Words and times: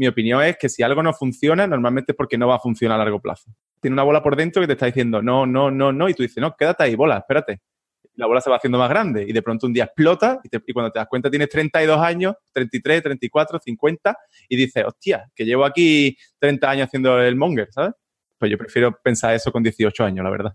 mi 0.00 0.08
opinión 0.08 0.42
es 0.42 0.56
que 0.56 0.70
si 0.70 0.82
algo 0.82 1.02
no 1.02 1.12
funciona, 1.12 1.66
normalmente 1.66 2.12
es 2.12 2.16
porque 2.16 2.38
no 2.38 2.48
va 2.48 2.54
a 2.54 2.58
funcionar 2.58 2.98
a 2.98 3.04
largo 3.04 3.20
plazo. 3.20 3.50
Tiene 3.82 3.92
una 3.92 4.02
bola 4.02 4.22
por 4.22 4.34
dentro 4.34 4.62
que 4.62 4.66
te 4.66 4.72
está 4.72 4.86
diciendo 4.86 5.20
no, 5.20 5.44
no, 5.44 5.70
no, 5.70 5.92
no, 5.92 6.08
y 6.08 6.14
tú 6.14 6.22
dices, 6.22 6.38
no, 6.38 6.56
quédate 6.56 6.84
ahí, 6.84 6.94
bola, 6.94 7.18
espérate. 7.18 7.60
La 8.14 8.24
bola 8.24 8.40
se 8.40 8.48
va 8.48 8.56
haciendo 8.56 8.78
más 8.78 8.88
grande 8.88 9.26
y 9.28 9.32
de 9.34 9.42
pronto 9.42 9.66
un 9.66 9.74
día 9.74 9.84
explota 9.84 10.40
y, 10.42 10.48
y 10.56 10.72
cuando 10.72 10.90
te 10.90 11.00
das 11.00 11.06
cuenta 11.06 11.28
tienes 11.28 11.50
32 11.50 11.98
años, 12.00 12.34
33, 12.50 13.02
34, 13.02 13.58
50 13.62 14.16
y 14.48 14.56
dices, 14.56 14.84
hostia, 14.86 15.30
que 15.34 15.44
llevo 15.44 15.66
aquí 15.66 16.16
30 16.38 16.70
años 16.70 16.86
haciendo 16.86 17.20
el 17.20 17.36
monger, 17.36 17.68
¿sabes? 17.70 17.92
Pues 18.38 18.50
yo 18.50 18.56
prefiero 18.56 18.98
pensar 19.04 19.34
eso 19.34 19.52
con 19.52 19.62
18 19.62 20.02
años, 20.02 20.24
la 20.24 20.30
verdad. 20.30 20.54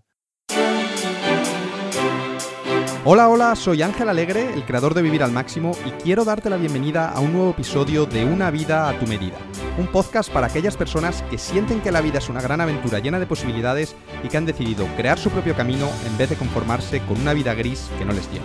Hola, 3.08 3.28
hola, 3.28 3.54
soy 3.54 3.82
Ángel 3.82 4.08
Alegre, 4.08 4.52
el 4.52 4.64
creador 4.64 4.92
de 4.92 5.00
Vivir 5.00 5.22
al 5.22 5.30
Máximo, 5.30 5.76
y 5.86 5.90
quiero 6.02 6.24
darte 6.24 6.50
la 6.50 6.56
bienvenida 6.56 7.08
a 7.08 7.20
un 7.20 7.32
nuevo 7.32 7.50
episodio 7.50 8.04
de 8.04 8.24
Una 8.24 8.50
vida 8.50 8.88
a 8.88 8.98
tu 8.98 9.06
medida. 9.06 9.36
Un 9.78 9.86
podcast 9.86 10.28
para 10.28 10.48
aquellas 10.48 10.76
personas 10.76 11.22
que 11.30 11.38
sienten 11.38 11.80
que 11.80 11.92
la 11.92 12.00
vida 12.00 12.18
es 12.18 12.28
una 12.28 12.40
gran 12.40 12.60
aventura 12.60 12.98
llena 12.98 13.20
de 13.20 13.28
posibilidades 13.28 13.94
y 14.24 14.28
que 14.28 14.36
han 14.36 14.44
decidido 14.44 14.88
crear 14.96 15.20
su 15.20 15.30
propio 15.30 15.54
camino 15.54 15.88
en 16.04 16.18
vez 16.18 16.30
de 16.30 16.36
conformarse 16.36 17.00
con 17.02 17.20
una 17.20 17.32
vida 17.32 17.54
gris 17.54 17.88
que 17.96 18.04
no 18.04 18.12
les 18.12 18.28
llena. 18.28 18.44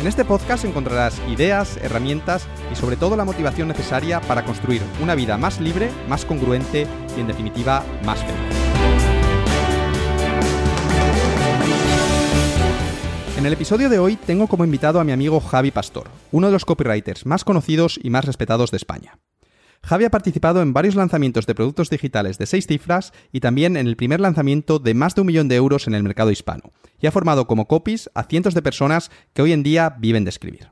En 0.00 0.08
este 0.08 0.24
podcast 0.24 0.64
encontrarás 0.64 1.22
ideas, 1.28 1.76
herramientas 1.76 2.48
y 2.72 2.74
sobre 2.74 2.96
todo 2.96 3.14
la 3.14 3.24
motivación 3.24 3.68
necesaria 3.68 4.20
para 4.22 4.44
construir 4.44 4.82
una 5.00 5.14
vida 5.14 5.38
más 5.38 5.60
libre, 5.60 5.88
más 6.08 6.24
congruente 6.24 6.88
y 7.16 7.20
en 7.20 7.28
definitiva 7.28 7.84
más 8.04 8.18
feliz. 8.18 8.63
En 13.44 13.48
el 13.48 13.52
episodio 13.52 13.90
de 13.90 13.98
hoy 13.98 14.16
tengo 14.16 14.46
como 14.46 14.64
invitado 14.64 14.98
a 14.98 15.04
mi 15.04 15.12
amigo 15.12 15.38
Javi 15.38 15.70
Pastor, 15.70 16.08
uno 16.32 16.46
de 16.46 16.52
los 16.54 16.64
copywriters 16.64 17.26
más 17.26 17.44
conocidos 17.44 18.00
y 18.02 18.08
más 18.08 18.24
respetados 18.24 18.70
de 18.70 18.78
España. 18.78 19.18
Javi 19.82 20.06
ha 20.06 20.10
participado 20.10 20.62
en 20.62 20.72
varios 20.72 20.94
lanzamientos 20.94 21.44
de 21.44 21.54
productos 21.54 21.90
digitales 21.90 22.38
de 22.38 22.46
seis 22.46 22.66
cifras 22.66 23.12
y 23.32 23.40
también 23.40 23.76
en 23.76 23.86
el 23.86 23.96
primer 23.96 24.18
lanzamiento 24.18 24.78
de 24.78 24.94
más 24.94 25.14
de 25.14 25.20
un 25.20 25.26
millón 25.26 25.48
de 25.48 25.56
euros 25.56 25.86
en 25.86 25.94
el 25.94 26.02
mercado 26.02 26.30
hispano, 26.30 26.72
y 26.98 27.06
ha 27.06 27.12
formado 27.12 27.46
como 27.46 27.68
copies 27.68 28.08
a 28.14 28.22
cientos 28.22 28.54
de 28.54 28.62
personas 28.62 29.10
que 29.34 29.42
hoy 29.42 29.52
en 29.52 29.62
día 29.62 29.94
viven 29.98 30.24
de 30.24 30.30
escribir. 30.30 30.70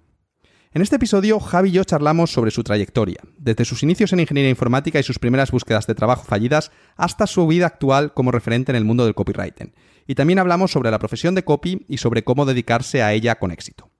En 0.72 0.80
este 0.80 0.96
episodio, 0.96 1.40
Javi 1.40 1.68
y 1.68 1.72
yo 1.72 1.84
charlamos 1.84 2.32
sobre 2.32 2.52
su 2.52 2.64
trayectoria, 2.64 3.20
desde 3.36 3.66
sus 3.66 3.82
inicios 3.82 4.14
en 4.14 4.20
ingeniería 4.20 4.48
informática 4.48 4.98
y 4.98 5.02
sus 5.02 5.18
primeras 5.18 5.50
búsquedas 5.50 5.86
de 5.86 5.94
trabajo 5.94 6.24
fallidas 6.24 6.72
hasta 6.96 7.26
su 7.26 7.46
vida 7.46 7.66
actual 7.66 8.14
como 8.14 8.32
referente 8.32 8.72
en 8.72 8.76
el 8.76 8.86
mundo 8.86 9.04
del 9.04 9.14
copywriting. 9.14 9.74
Y 10.06 10.14
también 10.14 10.38
hablamos 10.38 10.70
sobre 10.70 10.90
la 10.90 10.98
profesión 10.98 11.34
de 11.34 11.44
copy 11.44 11.84
y 11.88 11.98
sobre 11.98 12.24
cómo 12.24 12.44
dedicarse 12.44 13.02
a 13.02 13.12
ella 13.12 13.38
con 13.38 13.50
éxito. 13.50 13.90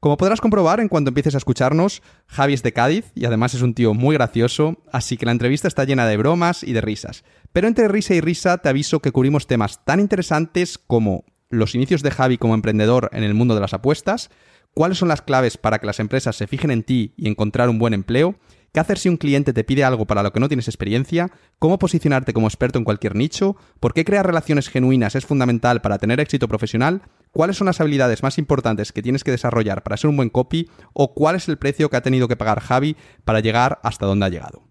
Como 0.00 0.16
podrás 0.16 0.40
comprobar 0.40 0.78
en 0.78 0.88
cuanto 0.88 1.08
empieces 1.08 1.34
a 1.34 1.38
escucharnos, 1.38 2.02
Javi 2.28 2.54
es 2.54 2.62
de 2.62 2.72
Cádiz 2.72 3.10
y 3.16 3.24
además 3.24 3.54
es 3.54 3.62
un 3.62 3.74
tío 3.74 3.94
muy 3.94 4.14
gracioso, 4.14 4.84
así 4.92 5.16
que 5.16 5.26
la 5.26 5.32
entrevista 5.32 5.66
está 5.66 5.82
llena 5.84 6.06
de 6.06 6.16
bromas 6.16 6.62
y 6.62 6.72
de 6.72 6.80
risas. 6.80 7.24
Pero 7.52 7.66
entre 7.66 7.88
risa 7.88 8.14
y 8.14 8.20
risa 8.20 8.58
te 8.58 8.68
aviso 8.68 9.00
que 9.00 9.10
cubrimos 9.10 9.48
temas 9.48 9.84
tan 9.84 9.98
interesantes 9.98 10.78
como 10.78 11.24
los 11.50 11.74
inicios 11.74 12.02
de 12.02 12.12
Javi 12.12 12.38
como 12.38 12.54
emprendedor 12.54 13.10
en 13.12 13.24
el 13.24 13.34
mundo 13.34 13.56
de 13.56 13.60
las 13.60 13.74
apuestas, 13.74 14.30
cuáles 14.72 14.98
son 14.98 15.08
las 15.08 15.22
claves 15.22 15.56
para 15.56 15.80
que 15.80 15.86
las 15.86 15.98
empresas 15.98 16.36
se 16.36 16.46
fijen 16.46 16.70
en 16.70 16.84
ti 16.84 17.14
y 17.16 17.28
encontrar 17.28 17.68
un 17.68 17.80
buen 17.80 17.94
empleo, 17.94 18.36
qué 18.72 18.80
hacer 18.80 18.98
si 18.98 19.08
un 19.08 19.16
cliente 19.16 19.52
te 19.52 19.64
pide 19.64 19.84
algo 19.84 20.06
para 20.06 20.22
lo 20.22 20.32
que 20.32 20.40
no 20.40 20.48
tienes 20.48 20.68
experiencia, 20.68 21.30
cómo 21.58 21.78
posicionarte 21.78 22.32
como 22.32 22.46
experto 22.46 22.78
en 22.78 22.84
cualquier 22.84 23.16
nicho, 23.16 23.56
por 23.80 23.94
qué 23.94 24.04
crear 24.04 24.26
relaciones 24.26 24.68
genuinas 24.68 25.14
es 25.14 25.26
fundamental 25.26 25.80
para 25.80 25.98
tener 25.98 26.20
éxito 26.20 26.48
profesional, 26.48 27.02
cuáles 27.32 27.56
son 27.56 27.66
las 27.66 27.80
habilidades 27.80 28.22
más 28.22 28.38
importantes 28.38 28.92
que 28.92 29.02
tienes 29.02 29.24
que 29.24 29.30
desarrollar 29.30 29.82
para 29.82 29.96
ser 29.96 30.10
un 30.10 30.16
buen 30.16 30.30
copy 30.30 30.68
o 30.92 31.14
cuál 31.14 31.36
es 31.36 31.48
el 31.48 31.58
precio 31.58 31.90
que 31.90 31.96
ha 31.96 32.02
tenido 32.02 32.28
que 32.28 32.36
pagar 32.36 32.60
Javi 32.60 32.96
para 33.24 33.40
llegar 33.40 33.80
hasta 33.82 34.06
donde 34.06 34.26
ha 34.26 34.30
llegado. 34.30 34.67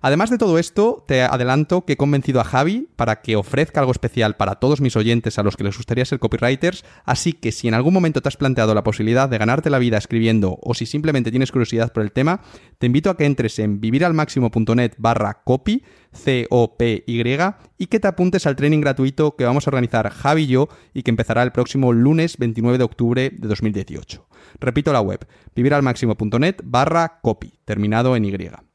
Además 0.00 0.30
de 0.30 0.38
todo 0.38 0.58
esto, 0.58 1.04
te 1.08 1.22
adelanto 1.22 1.84
que 1.84 1.94
he 1.94 1.96
convencido 1.96 2.40
a 2.40 2.44
Javi 2.44 2.88
para 2.94 3.20
que 3.20 3.34
ofrezca 3.34 3.80
algo 3.80 3.90
especial 3.90 4.36
para 4.36 4.54
todos 4.56 4.80
mis 4.80 4.94
oyentes 4.94 5.38
a 5.38 5.42
los 5.42 5.56
que 5.56 5.64
les 5.64 5.76
gustaría 5.76 6.04
ser 6.04 6.20
copywriters, 6.20 6.84
así 7.04 7.32
que 7.32 7.50
si 7.50 7.66
en 7.66 7.74
algún 7.74 7.94
momento 7.94 8.22
te 8.22 8.28
has 8.28 8.36
planteado 8.36 8.74
la 8.74 8.84
posibilidad 8.84 9.28
de 9.28 9.38
ganarte 9.38 9.70
la 9.70 9.80
vida 9.80 9.98
escribiendo 9.98 10.58
o 10.62 10.74
si 10.74 10.86
simplemente 10.86 11.30
tienes 11.30 11.50
curiosidad 11.50 11.92
por 11.92 12.04
el 12.04 12.12
tema, 12.12 12.42
te 12.78 12.86
invito 12.86 13.10
a 13.10 13.16
que 13.16 13.24
entres 13.24 13.58
en 13.58 13.80
viviralmaximo.net 13.80 14.92
barra 14.98 15.42
copy, 15.44 15.82
C-O-P-Y, 16.12 17.36
y 17.78 17.86
que 17.86 18.00
te 18.00 18.08
apuntes 18.08 18.46
al 18.46 18.54
training 18.54 18.80
gratuito 18.80 19.34
que 19.34 19.44
vamos 19.44 19.66
a 19.66 19.70
organizar 19.70 20.08
Javi 20.10 20.42
y 20.42 20.46
yo 20.46 20.68
y 20.94 21.02
que 21.02 21.10
empezará 21.10 21.42
el 21.42 21.50
próximo 21.50 21.92
lunes 21.92 22.36
29 22.38 22.78
de 22.78 22.84
octubre 22.84 23.30
de 23.36 23.48
2018. 23.48 24.26
Repito 24.60 24.92
la 24.92 25.00
web, 25.00 25.26
viviralmaximo.net 25.56 26.56
barra 26.62 27.20
copy, 27.20 27.52
terminado 27.64 28.14
en 28.14 28.24
Y. 28.24 28.67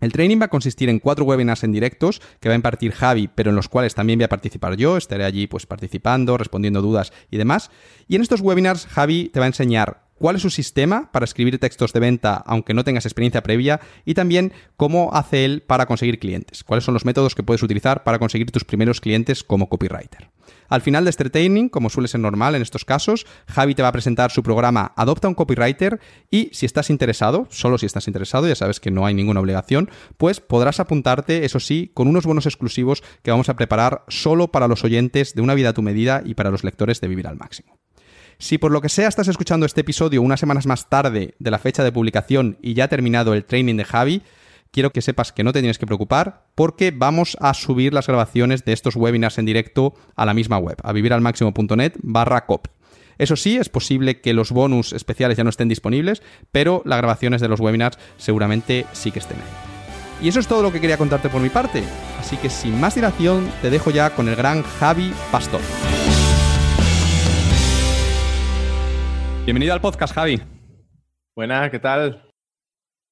El 0.00 0.12
training 0.12 0.40
va 0.40 0.46
a 0.46 0.48
consistir 0.48 0.88
en 0.88 0.98
cuatro 0.98 1.24
webinars 1.24 1.64
en 1.64 1.72
directos 1.72 2.20
que 2.40 2.48
va 2.48 2.54
a 2.54 2.56
impartir 2.56 2.92
Javi, 2.92 3.28
pero 3.28 3.50
en 3.50 3.56
los 3.56 3.68
cuales 3.68 3.94
también 3.94 4.18
voy 4.18 4.24
a 4.24 4.28
participar 4.28 4.76
yo, 4.76 4.96
estaré 4.96 5.24
allí 5.24 5.46
pues 5.46 5.66
participando, 5.66 6.38
respondiendo 6.38 6.82
dudas 6.82 7.12
y 7.30 7.36
demás. 7.36 7.70
Y 8.08 8.16
en 8.16 8.22
estos 8.22 8.40
webinars 8.40 8.86
Javi 8.86 9.28
te 9.28 9.40
va 9.40 9.46
a 9.46 9.48
enseñar 9.48 10.09
cuál 10.20 10.36
es 10.36 10.42
su 10.42 10.50
sistema 10.50 11.10
para 11.12 11.24
escribir 11.24 11.58
textos 11.58 11.94
de 11.94 12.00
venta 12.00 12.34
aunque 12.46 12.74
no 12.74 12.84
tengas 12.84 13.06
experiencia 13.06 13.42
previa 13.42 13.80
y 14.04 14.12
también 14.12 14.52
cómo 14.76 15.10
hace 15.14 15.46
él 15.46 15.62
para 15.62 15.86
conseguir 15.86 16.18
clientes, 16.18 16.62
cuáles 16.62 16.84
son 16.84 16.92
los 16.92 17.06
métodos 17.06 17.34
que 17.34 17.42
puedes 17.42 17.62
utilizar 17.62 18.04
para 18.04 18.18
conseguir 18.18 18.50
tus 18.50 18.64
primeros 18.64 19.00
clientes 19.00 19.42
como 19.42 19.70
copywriter. 19.70 20.30
Al 20.68 20.82
final 20.82 21.04
de 21.04 21.10
este 21.10 21.30
training, 21.30 21.70
como 21.70 21.88
suele 21.88 22.06
ser 22.06 22.20
normal 22.20 22.54
en 22.54 22.60
estos 22.60 22.84
casos, 22.84 23.26
Javi 23.48 23.74
te 23.74 23.82
va 23.82 23.88
a 23.88 23.92
presentar 23.92 24.30
su 24.30 24.42
programa 24.42 24.92
Adopta 24.94 25.26
un 25.26 25.34
Copywriter 25.34 26.00
y 26.30 26.50
si 26.52 26.66
estás 26.66 26.90
interesado, 26.90 27.46
solo 27.50 27.78
si 27.78 27.86
estás 27.86 28.06
interesado, 28.06 28.46
ya 28.46 28.54
sabes 28.54 28.78
que 28.78 28.90
no 28.90 29.06
hay 29.06 29.14
ninguna 29.14 29.40
obligación, 29.40 29.90
pues 30.18 30.40
podrás 30.40 30.80
apuntarte, 30.80 31.46
eso 31.46 31.60
sí, 31.60 31.90
con 31.94 32.08
unos 32.08 32.26
bonos 32.26 32.44
exclusivos 32.44 33.02
que 33.22 33.30
vamos 33.30 33.48
a 33.48 33.56
preparar 33.56 34.04
solo 34.08 34.52
para 34.52 34.68
los 34.68 34.84
oyentes 34.84 35.34
de 35.34 35.40
Una 35.40 35.54
vida 35.54 35.70
a 35.70 35.74
tu 35.74 35.80
medida 35.80 36.22
y 36.24 36.34
para 36.34 36.50
los 36.50 36.62
lectores 36.62 37.00
de 37.00 37.08
Vivir 37.08 37.26
al 37.26 37.36
Máximo. 37.36 37.79
Si 38.40 38.56
por 38.56 38.72
lo 38.72 38.80
que 38.80 38.88
sea 38.88 39.06
estás 39.06 39.28
escuchando 39.28 39.66
este 39.66 39.82
episodio 39.82 40.22
unas 40.22 40.40
semanas 40.40 40.64
más 40.64 40.88
tarde 40.88 41.34
de 41.38 41.50
la 41.50 41.58
fecha 41.58 41.84
de 41.84 41.92
publicación 41.92 42.56
y 42.62 42.72
ya 42.72 42.84
ha 42.84 42.88
terminado 42.88 43.34
el 43.34 43.44
training 43.44 43.76
de 43.76 43.84
Javi, 43.84 44.22
quiero 44.70 44.92
que 44.92 45.02
sepas 45.02 45.30
que 45.30 45.44
no 45.44 45.52
te 45.52 45.60
tienes 45.60 45.78
que 45.78 45.84
preocupar 45.84 46.46
porque 46.54 46.90
vamos 46.90 47.36
a 47.38 47.52
subir 47.52 47.92
las 47.92 48.06
grabaciones 48.06 48.64
de 48.64 48.72
estos 48.72 48.96
webinars 48.96 49.36
en 49.36 49.44
directo 49.44 49.92
a 50.16 50.24
la 50.24 50.32
misma 50.32 50.56
web, 50.56 50.78
a 50.82 50.92
viviralmaximo.net 50.94 51.92
barra 52.02 52.46
copy. 52.46 52.70
Eso 53.18 53.36
sí, 53.36 53.58
es 53.58 53.68
posible 53.68 54.22
que 54.22 54.32
los 54.32 54.52
bonus 54.52 54.94
especiales 54.94 55.36
ya 55.36 55.44
no 55.44 55.50
estén 55.50 55.68
disponibles, 55.68 56.22
pero 56.50 56.80
las 56.86 56.98
grabaciones 56.98 57.42
de 57.42 57.48
los 57.48 57.60
webinars 57.60 57.98
seguramente 58.16 58.86
sí 58.92 59.10
que 59.10 59.18
estén 59.18 59.36
ahí. 59.36 60.24
Y 60.24 60.28
eso 60.28 60.40
es 60.40 60.48
todo 60.48 60.62
lo 60.62 60.72
que 60.72 60.80
quería 60.80 60.96
contarte 60.96 61.28
por 61.28 61.42
mi 61.42 61.50
parte, 61.50 61.82
así 62.18 62.38
que 62.38 62.48
sin 62.48 62.80
más 62.80 62.94
dilación 62.94 63.50
te 63.60 63.68
dejo 63.68 63.90
ya 63.90 64.16
con 64.16 64.28
el 64.28 64.36
gran 64.36 64.62
Javi 64.62 65.12
Pastor. 65.30 65.60
Bienvenido 69.50 69.74
al 69.74 69.80
podcast, 69.80 70.14
Javi. 70.14 70.40
Buenas, 71.34 71.70
¿qué 71.70 71.80
tal? 71.80 72.22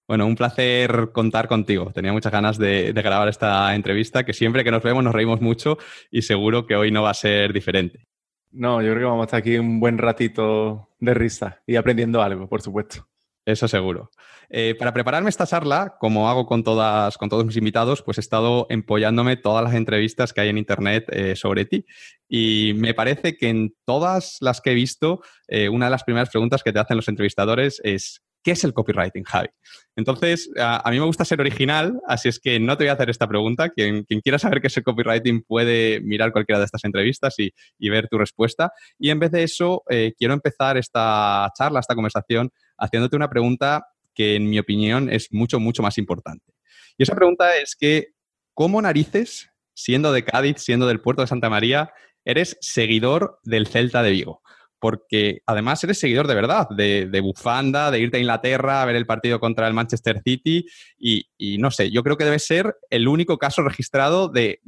Bueno, 0.06 0.25
un 0.25 0.37
placer 0.37 1.10
contar 1.12 1.49
contigo. 1.49 1.91
Tenía 1.93 2.12
muchas 2.12 2.31
ganas 2.31 2.59
de, 2.59 2.93
grabar 2.93 3.26
esta 3.26 3.75
entrevista, 3.75 4.25
que 4.25 4.32
siempre 4.32 4.62
que 4.62 4.71
nos 4.71 4.84
vemos 4.84 5.03
nos 5.03 5.12
reímos 5.12 5.41
mucho 5.41 5.78
y 6.12 6.22
seguro 6.22 6.65
que 6.65 6.77
hoy 6.77 6.93
no 6.93 7.03
va 7.03 7.10
a 7.10 7.15
ser 7.15 7.53
diferente. 7.53 8.06
No, 8.53 8.81
yo 8.81 8.93
creo 8.93 8.98
que 8.98 9.10
vamos 9.10 9.22
a 9.22 9.25
estar 9.25 9.41
aquí 9.41 9.59
un 9.59 9.81
buen 9.81 9.98
ratito 9.98 10.91
de 11.00 11.12
risa 11.12 11.60
y 11.66 11.75
aprendiendo 11.75 12.22
algo, 12.22 12.48
por 12.48 12.62
supuesto. 12.62 13.09
Eso 13.48 13.66
seguro. 13.66 14.10
Eh, 14.50 14.75
para 14.78 14.92
prepararme 14.92 15.31
esta 15.31 15.47
charla, 15.47 15.97
como 15.98 16.28
hago 16.28 16.44
con, 16.44 16.62
todas, 16.62 17.16
con 17.16 17.31
todos 17.31 17.47
mis 17.47 17.56
invitados, 17.56 18.03
pues 18.03 18.19
he 18.19 18.20
estado 18.20 18.66
empollándome 18.69 19.38
todas 19.38 19.64
las 19.64 19.72
entrevistas 19.72 20.34
que 20.34 20.42
hay 20.42 20.50
en 20.50 20.59
Internet 20.59 21.06
eh, 21.09 21.34
sobre 21.34 21.64
ti. 21.64 21.86
Y 22.28 22.75
me 22.76 22.92
parece 22.92 23.38
que 23.38 23.48
en 23.48 23.75
todas 23.86 24.36
las 24.42 24.60
que 24.60 24.72
he 24.72 24.75
visto, 24.75 25.22
eh, 25.47 25.70
una 25.70 25.86
de 25.86 25.92
las 25.92 26.04
primeras 26.04 26.28
preguntas 26.28 26.62
que 26.62 26.75
te 26.75 26.78
hacen 26.78 26.98
los 26.98 27.09
entrevistadores 27.09 27.81
es 27.84 28.20
¿qué 28.42 28.50
es 28.50 28.64
el 28.64 28.75
copywriting, 28.75 29.25
Javi? 29.25 29.48
Entonces, 29.97 30.50
a, 30.59 30.91
mí 30.91 30.98
me 30.98 31.06
gusta 31.06 31.25
ser 31.25 31.41
original, 31.41 31.98
así 32.06 32.28
es 32.28 32.38
que 32.38 32.60
no 32.60 32.76
te 32.76 32.84
voy 32.84 32.91
a 32.91 32.92
hacer 32.92 33.09
esta 33.09 33.27
pregunta. 33.27 33.71
Quien, 33.71 34.04
quiera 34.04 34.39
saber 34.39 34.60
qué 34.60 34.66
es 34.66 34.77
el 34.77 34.84
copywriting 34.84 35.42
puede 35.42 36.03
mirar 36.03 36.33
cualquiera 36.33 36.59
de 36.59 36.66
estas 36.66 36.84
entrevistas 36.84 37.34
y, 37.39 37.50
ver 37.89 38.09
tu 38.09 38.18
respuesta. 38.18 38.72
Y 38.98 39.09
en 39.09 39.18
vez 39.18 39.30
de 39.30 39.42
eso, 39.42 39.83
quiero 40.18 40.34
empezar 40.34 40.77
esta 40.77 41.50
charla, 41.56 41.80
esta 41.80 41.95
conversación, 41.95 42.50
haciéndote 42.78 43.16
una 43.16 43.30
pregunta 43.30 43.86
que, 44.15 44.36
en 44.36 44.48
mi 44.48 44.59
opinión, 44.59 45.10
es 45.13 45.33
mucho, 45.33 45.60
mucho 45.60 45.83
más 45.83 45.98
importante. 45.98 46.54
Y 46.97 47.03
esa 47.03 47.15
pregunta 47.15 47.57
es 47.57 47.77
que, 47.77 48.09
¿cómo 48.54 48.80
narices, 48.83 49.51
siendo 49.75 50.13
de 50.13 50.25
Cádiz, 50.25 50.57
siendo 50.59 50.86
del 50.86 51.01
puerto 51.01 51.22
de 51.22 51.28
Santa 51.28 51.51
María, 51.51 51.92
eres 52.25 52.57
seguidor 52.60 53.39
del 53.45 53.66
Celta 53.66 54.03
de 54.03 54.10
Vigo? 54.10 54.42
porque 54.80 55.41
además 55.47 55.83
eres 55.84 55.98
seguidor 55.98 56.27
de 56.27 56.34
verdad, 56.34 56.69
de, 56.71 57.21
bufanda, 57.21 57.91
de 57.91 58.01
irte 58.01 58.16
a 58.16 58.21
Inglaterra 58.21 58.83
a 58.83 58.84
ver 58.84 58.97
el 58.97 59.07
partido 59.07 59.41
contra 59.41 59.66
el 59.66 59.74
Manchester 59.74 60.22
City 60.22 60.66
y, 60.97 61.27
no 61.59 61.71
sé, 61.71 61.91
yo 61.91 62.03
creo 62.03 62.16
que 62.16 62.24
debe 62.24 62.39
ser 62.39 62.77
el 62.91 63.09
único 63.09 63.39
caso 63.39 63.63
registrado 63.63 64.28
de, 64.28 64.60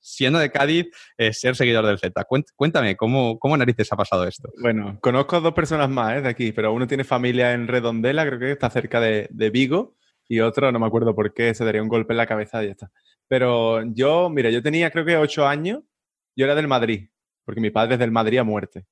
siendo 0.00 0.38
de 0.38 0.50
Cádiz, 0.50 0.86
eh, 1.16 1.32
ser 1.32 1.56
seguidor 1.56 1.86
del 1.86 1.98
Z. 1.98 2.24
Cuéntame, 2.56 2.96
¿cómo, 2.96 3.38
¿cómo, 3.38 3.56
narices 3.56 3.92
ha 3.92 3.96
pasado 3.96 4.26
esto? 4.26 4.50
Bueno, 4.60 4.98
conozco 5.00 5.36
a 5.36 5.40
dos 5.40 5.54
personas 5.54 5.88
más 5.88 6.16
eh, 6.16 6.22
de 6.22 6.28
aquí, 6.28 6.52
pero 6.52 6.72
uno 6.72 6.86
tiene 6.86 7.04
familia 7.04 7.52
en 7.52 7.68
Redondela, 7.68 8.26
creo 8.26 8.38
que 8.38 8.52
está 8.52 8.70
cerca 8.70 9.00
de, 9.00 9.50
Vigo, 9.50 9.96
y 10.28 10.40
otro 10.40 10.70
no 10.72 10.78
me 10.78 10.86
acuerdo 10.86 11.14
por 11.14 11.32
qué, 11.32 11.54
se 11.54 11.64
daría 11.64 11.82
un 11.82 11.88
golpe 11.88 12.12
en 12.12 12.18
la 12.18 12.26
cabeza 12.26 12.62
y 12.62 12.66
ya 12.66 12.72
está. 12.72 12.90
Pero 13.26 13.82
yo, 13.92 14.30
mira, 14.30 14.50
yo 14.50 14.62
tenía 14.62 14.90
creo 14.90 15.04
que 15.04 15.16
ocho 15.16 15.46
años, 15.46 15.80
yo 16.36 16.44
era 16.44 16.54
del 16.54 16.68
Madrid, 16.68 17.08
porque 17.44 17.60
mi 17.60 17.70
padre 17.70 17.94
es 17.94 18.00
del 18.00 18.10
Madrid 18.10 18.38
a 18.38 18.44
muerte. 18.44 18.86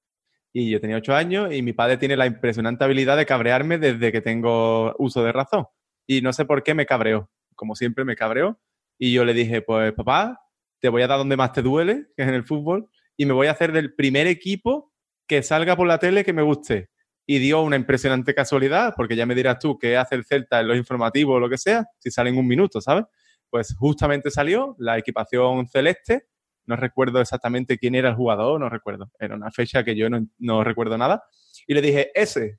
Y 0.52 0.70
yo 0.70 0.80
tenía 0.80 0.96
ocho 0.96 1.14
años 1.14 1.52
y 1.52 1.60
mi 1.60 1.74
padre 1.74 1.98
tiene 1.98 2.16
la 2.16 2.26
impresionante 2.26 2.82
habilidad 2.82 3.18
de 3.18 3.26
cabrearme 3.26 3.76
desde 3.76 4.10
que 4.10 4.22
tengo 4.22 4.94
uso 4.98 5.22
de 5.22 5.30
razón. 5.30 5.66
Y 6.06 6.22
no 6.22 6.32
sé 6.32 6.46
por 6.46 6.62
qué 6.62 6.72
me 6.72 6.86
cabreó. 6.86 7.30
Como 7.54 7.74
siempre 7.74 8.06
me 8.06 8.16
cabreó. 8.16 8.58
Y 8.98 9.12
yo 9.12 9.26
le 9.26 9.34
dije, 9.34 9.60
pues 9.60 9.92
papá, 9.92 10.45
te 10.80 10.88
voy 10.88 11.02
a 11.02 11.06
dar 11.06 11.18
donde 11.18 11.36
más 11.36 11.52
te 11.52 11.62
duele, 11.62 12.06
que 12.16 12.22
es 12.22 12.28
en 12.28 12.34
el 12.34 12.44
fútbol, 12.44 12.88
y 13.16 13.26
me 13.26 13.32
voy 13.32 13.46
a 13.46 13.52
hacer 13.52 13.72
del 13.72 13.94
primer 13.94 14.26
equipo 14.26 14.92
que 15.26 15.42
salga 15.42 15.76
por 15.76 15.86
la 15.86 15.98
tele 15.98 16.24
que 16.24 16.32
me 16.32 16.42
guste. 16.42 16.90
Y 17.26 17.38
dio 17.38 17.62
una 17.62 17.76
impresionante 17.76 18.34
casualidad, 18.34 18.94
porque 18.96 19.16
ya 19.16 19.26
me 19.26 19.34
dirás 19.34 19.58
tú 19.58 19.78
qué 19.78 19.96
hace 19.96 20.14
el 20.14 20.24
Celta 20.24 20.60
en 20.60 20.68
los 20.68 20.76
informativos 20.76 21.36
o 21.36 21.40
lo 21.40 21.50
que 21.50 21.58
sea, 21.58 21.86
si 21.98 22.10
sale 22.10 22.30
en 22.30 22.38
un 22.38 22.46
minuto, 22.46 22.80
¿sabes? 22.80 23.04
Pues 23.50 23.74
justamente 23.76 24.30
salió 24.30 24.76
la 24.78 24.98
equipación 24.98 25.66
celeste, 25.66 26.28
no 26.66 26.76
recuerdo 26.76 27.20
exactamente 27.20 27.78
quién 27.78 27.94
era 27.94 28.10
el 28.10 28.14
jugador, 28.14 28.60
no 28.60 28.68
recuerdo, 28.68 29.10
era 29.18 29.34
una 29.34 29.50
fecha 29.50 29.84
que 29.84 29.96
yo 29.96 30.08
no, 30.10 30.64
recuerdo 30.64 30.98
nada, 30.98 31.24
y 31.66 31.74
le 31.74 31.82
dije, 31.82 32.10
ese, 32.14 32.58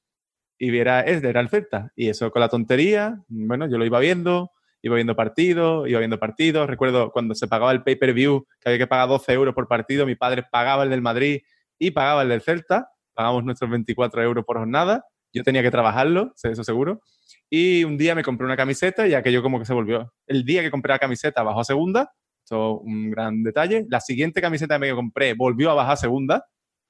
y 0.58 0.70
viera, 0.70 1.02
ese 1.02 1.30
era 1.30 1.42
el 1.42 1.50
Celta, 1.50 1.92
y 1.96 2.10
eso 2.10 2.32
con 2.32 2.42
la 2.42 2.50
tontería, 2.50 3.24
bueno, 3.28 3.70
yo 3.70 3.78
lo 3.78 3.86
iba 3.86 4.00
viendo, 4.00 4.52
iba 4.82 4.96
viendo 4.96 5.16
partidos, 5.16 5.88
iba 5.90 6.00
viendo 6.00 6.20
partidos. 6.20 6.68
Recuerdo 6.68 7.12
cuando 7.12 7.36
se 7.36 7.48
pagaba 7.48 7.72
el 7.72 7.84
pay-per-view, 7.84 8.46
que 8.60 8.70
había 8.70 8.80
que 8.80 8.88
pagar 8.88 9.08
12 9.10 9.34
euros 9.34 9.54
por 9.56 9.68
partido, 9.68 10.06
mi 10.06 10.16
padre 10.16 10.44
pagaba 10.50 10.84
el 10.84 10.90
del 10.90 11.02
Madrid 11.02 11.42
y 11.80 11.92
pagaba 11.92 12.24
el 12.24 12.30
del 12.30 12.42
Celta. 12.42 12.90
Pagamos 13.14 13.44
nuestros 13.44 13.70
24 13.70 14.22
euros 14.24 14.46
por 14.46 14.58
jornada. 14.58 15.06
Yo 15.34 15.44
tenía 15.44 15.62
que 15.62 15.72
trabajarlo, 15.72 16.34
eso 16.42 16.64
seguro. 16.64 17.02
Y 17.50 17.84
un 17.84 17.98
día 17.98 18.16
me 18.16 18.24
compré 18.24 18.46
una 18.46 18.58
camiseta 18.58 19.08
y 19.08 19.14
aquello 19.14 19.42
como 19.42 19.60
que 19.60 19.66
se 19.66 19.74
volvió. 19.74 20.14
El 20.26 20.44
día 20.44 20.62
que 20.62 20.72
compré 20.72 20.94
la 20.94 21.00
camiseta 21.00 21.44
bajó 21.44 21.62
a 21.62 21.64
segunda, 21.64 22.12
esto 22.44 22.80
un 22.80 23.12
gran 23.12 23.44
detalle. 23.44 23.86
La 23.90 24.00
siguiente 24.00 24.42
camiseta 24.42 24.76
que 24.76 24.80
me 24.80 24.96
compré 24.96 25.34
volvió 25.34 25.72
a 25.72 25.74
bajar 25.74 25.94
a 25.94 25.98
segunda. 25.98 26.46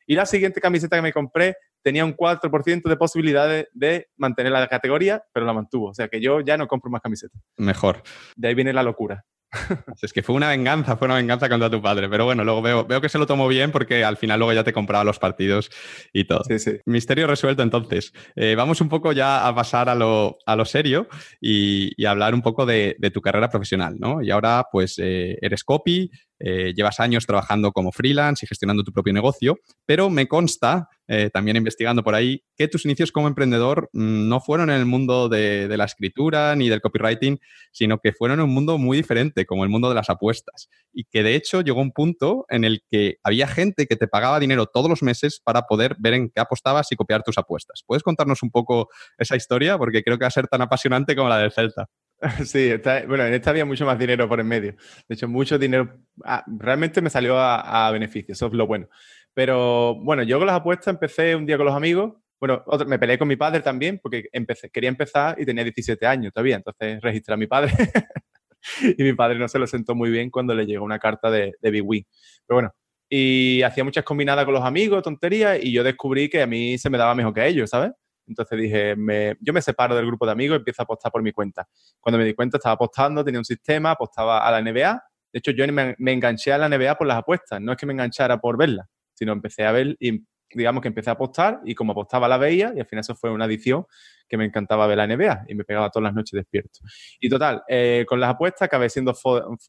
Y 0.08 0.16
la 0.16 0.26
siguiente 0.26 0.62
camiseta 0.62 0.96
que 0.96 1.02
me 1.04 1.14
compré 1.14 1.58
tenía 1.84 2.04
un 2.04 2.16
4% 2.16 2.90
de 2.90 2.98
posibilidades 2.98 3.68
de 3.74 4.08
mantener 4.18 4.52
la 4.52 4.68
categoría, 4.68 5.24
pero 5.34 5.46
la 5.46 5.54
mantuvo. 5.54 5.90
O 5.90 5.94
sea 5.94 6.08
que 6.08 6.20
yo 6.20 6.42
ya 6.42 6.58
no 6.58 6.68
compro 6.68 6.90
más 6.90 7.02
camisetas. 7.02 7.40
Mejor. 7.58 8.02
De 8.36 8.48
ahí 8.48 8.56
viene 8.56 8.74
la 8.74 8.84
locura. 8.84 9.26
es 10.02 10.12
que 10.12 10.24
fue 10.24 10.36
una 10.36 10.50
venganza, 10.50 10.98
fue 10.98 11.06
una 11.06 11.16
venganza 11.16 11.48
contra 11.48 11.70
tu 11.70 11.82
padre. 11.82 12.10
Pero 12.10 12.26
bueno, 12.26 12.44
luego 12.44 12.62
veo, 12.62 12.86
veo 12.86 13.02
que 13.02 13.10
se 13.10 13.18
lo 13.18 13.26
tomó 13.26 13.48
bien 13.48 13.72
porque 13.72 14.04
al 14.04 14.18
final 14.18 14.40
luego 14.40 14.54
ya 14.54 14.64
te 14.64 14.74
compraba 14.74 15.04
los 15.04 15.20
partidos 15.20 15.70
y 16.12 16.26
todo. 16.26 16.44
Sí, 16.44 16.60
sí. 16.60 16.80
Misterio 16.86 17.28
resuelto 17.28 17.64
entonces. 17.64 18.14
Eh, 18.36 18.56
vamos 18.56 18.82
un 18.82 18.90
poco 18.90 19.12
ya 19.12 19.48
a 19.48 19.56
pasar 19.56 19.90
a 19.90 19.96
lo, 19.96 20.38
a 20.46 20.56
lo 20.56 20.66
serio 20.66 21.08
y, 21.40 22.06
hablar 22.06 22.34
un 22.34 22.42
poco 22.42 22.66
de, 22.66 22.96
tu 23.14 23.22
carrera 23.22 23.50
profesional, 23.50 23.98
¿no? 24.00 24.22
Y 24.22 24.32
ahora 24.32 24.66
pues 24.72 24.98
eh, 24.98 25.38
eres 25.42 25.66
copy, 25.66 26.10
eh, 26.40 26.74
llevas 26.76 27.00
años 27.00 27.26
trabajando 27.26 27.72
como 27.72 27.92
freelance 27.92 28.46
y 28.46 28.48
gestionando 28.48 28.84
tu 28.84 28.92
propio 28.92 29.14
negocio, 29.14 29.60
pero 29.86 30.10
me 30.10 30.28
consta, 30.28 30.90
eh, 31.08 31.30
también 31.32 31.58
investigando 31.58 32.04
por 32.04 32.16
ahí, 32.16 32.44
que 32.56 32.68
tus 32.68 32.86
inicios 32.86 33.12
como 33.12 33.28
emprendedor 33.28 33.90
mm, 33.94 34.28
no 34.28 34.40
fueron 34.40 34.70
en 34.70 34.78
el 34.78 34.86
mundo 34.86 35.30
de, 35.30 35.68
la 35.78 35.86
escritura 35.86 36.56
ni 36.56 36.70
del 36.70 36.82
copywriting, 36.82 37.40
sino 37.72 38.00
que 38.00 38.14
fueron 38.14 38.40
en 38.40 38.46
un 38.46 38.54
mundo 38.54 38.78
muy 38.78 38.98
diferente, 38.98 39.46
como 39.46 39.64
el 39.64 39.70
mundo 39.70 39.90
de 39.90 39.96
las 39.96 40.10
apuestas. 40.10 40.70
Y 40.94 41.06
que 41.06 41.24
de 41.24 41.36
hecho 41.36 41.62
llegó 41.62 41.82
un 41.82 41.92
punto 41.92 42.46
en 42.50 42.64
el 42.64 42.82
que 42.90 43.18
había 43.24 43.48
gente 43.48 43.88
que 43.88 43.96
te 43.96 44.08
pagaba 44.08 44.40
dinero 44.40 44.68
todos 44.68 44.90
los 44.90 45.04
meses 45.04 45.42
para 45.44 45.64
poder 45.64 45.96
ver 46.00 46.14
en 46.14 46.30
qué 46.30 46.40
apostabas 46.40 46.92
y 46.92 46.96
copiar 46.96 47.24
tus 47.24 47.38
apuestas. 47.38 47.84
¿Puedes 47.86 48.04
contarnos 48.04 48.44
un 48.44 48.52
poco 48.52 48.90
esa 49.18 49.36
historia? 49.36 49.78
Porque 49.78 50.04
creo 50.04 50.18
que 50.18 50.24
va 50.24 50.30
a 50.30 50.32
ser 50.32 50.48
tan 50.48 50.62
apasionante 50.62 51.16
como 51.16 51.30
la 51.30 51.40
del 51.40 51.52
Celta. 51.52 51.88
Sí, 52.46 52.72
bueno, 53.08 53.26
en 53.26 53.34
esta 53.34 53.52
había 53.52 53.66
mucho 53.66 53.86
más 53.86 54.00
dinero 54.00 54.28
por 54.28 54.40
en 54.40 54.48
medio. 54.48 54.76
De 55.08 55.16
hecho, 55.16 55.28
mucho 55.28 55.58
dinero. 55.58 56.00
Ah, 56.24 56.44
realmente 56.48 57.02
me 57.02 57.10
salió 57.10 57.38
a, 57.38 57.92
beneficio, 57.92 58.34
eso 58.34 58.48
es 58.48 58.54
lo 58.54 58.68
bueno. 58.68 58.88
Pero 59.34 59.96
bueno, 59.96 60.24
yo 60.24 60.38
con 60.40 60.48
las 60.48 60.56
apuestas 60.56 60.88
empecé 60.88 61.36
un 61.36 61.46
día 61.46 61.58
con 61.58 61.66
los 61.66 61.76
amigos. 61.76 62.14
Bueno, 62.40 62.64
me 62.88 63.00
peleé 63.00 63.18
con 63.18 63.28
mi 63.28 63.36
padre 63.36 63.62
también 63.62 64.00
porque 64.02 64.30
empecé, 64.32 64.70
quería 64.70 64.90
empezar 64.90 65.40
y 65.40 65.46
tenía 65.46 65.64
17 65.64 66.06
años 66.06 66.34
todavía. 66.34 66.56
Entonces 66.58 67.02
registré 67.02 67.34
a 67.34 67.38
mi 67.38 67.48
padre 67.48 67.72
y 68.98 69.04
mi 69.04 69.14
padre 69.14 69.40
no 69.40 69.48
se 69.48 69.60
lo 69.60 69.68
sentó 69.68 69.96
muy 69.96 70.12
bien 70.12 70.30
cuando 70.30 70.54
le 70.54 70.66
llegó 70.66 70.86
una 70.86 71.00
carta 71.00 71.32
de, 71.32 71.54
de 71.62 71.72
Big 71.72 71.84
Win. 71.86 72.06
Pero 72.46 72.56
bueno, 72.58 72.76
y 73.10 73.62
hacía 73.64 73.84
muchas 73.84 74.04
combinadas 74.04 74.46
con 74.46 74.54
los 74.54 74.64
amigos, 74.64 75.04
tonterías, 75.04 75.64
y 75.64 75.72
yo 75.72 75.84
descubrí 75.84 76.30
que 76.30 76.42
a 76.42 76.48
mí 76.48 76.78
se 76.78 76.90
me 76.90 76.98
daba 76.98 77.16
mejor 77.16 77.34
que 77.34 77.42
a 77.42 77.48
ellos, 77.48 77.70
¿sabes? 77.70 77.92
Entonces 78.28 78.60
dije, 78.60 78.96
yo 79.40 79.54
me 79.54 79.62
separo 79.62 79.96
del 79.96 80.06
grupo 80.06 80.26
de 80.26 80.34
amigos 80.34 80.56
y 80.56 80.60
empiezo 80.60 80.82
a 80.82 80.84
apostar 80.84 81.12
por 81.12 81.24
mi 81.24 81.32
cuenta. 81.32 81.68
Cuando 82.00 82.18
me 82.18 82.26
di 82.26 82.34
cuenta, 82.34 82.58
estaba 82.58 82.74
apostando, 82.74 83.24
tenía 83.24 83.40
un 83.40 83.46
sistema, 83.46 83.92
apostaba 83.92 84.46
a 84.46 84.52
la 84.52 84.62
NBA. 84.62 85.04
De 85.32 85.40
hecho, 85.40 85.52
yo 85.52 85.66
me, 85.72 85.96
me 85.98 86.14
enganché 86.14 86.52
a 86.54 86.58
la 86.58 86.70
NBA 86.70 86.98
por 86.98 87.08
las 87.08 87.18
apuestas. 87.18 87.62
No 87.62 87.72
es 87.72 87.78
que 87.78 87.86
me 87.86 87.94
enganchara 87.94 88.40
por 88.40 88.58
verla, 88.58 88.88
sino 89.14 89.32
empecé 89.34 89.66
a 89.66 89.72
ver 89.72 89.96
y 90.00 90.24
digamos 90.54 90.82
que 90.82 90.88
empecé 90.88 91.10
a 91.10 91.14
apostar 91.14 91.60
y 91.66 91.76
como 91.76 91.92
apostaba 91.92 92.28
la 92.28 92.38
veía 92.38 92.72
y 92.76 92.80
al 92.80 92.86
final 92.86 93.02
eso 93.02 93.16
fue 93.16 93.32
una 93.32 93.46
adición 93.46 93.86
que 94.28 94.38
me 94.38 94.46
encantaba 94.46 94.88
ver 94.88 94.98
la 94.98 95.08
NBA 95.08 95.46
y 95.48 95.56
me 95.56 95.64
pegaba 95.64 95.90
todas 95.90 96.04
las 96.06 96.14
noches 96.14 96.34
despierto. 96.34 96.80
Y 97.20 97.30
total, 97.30 97.64
eh, 97.68 98.06
con 98.08 98.20
las 98.20 98.32
apuestas 98.32 98.64
acabé 98.64 98.90
siendo 98.90 99.14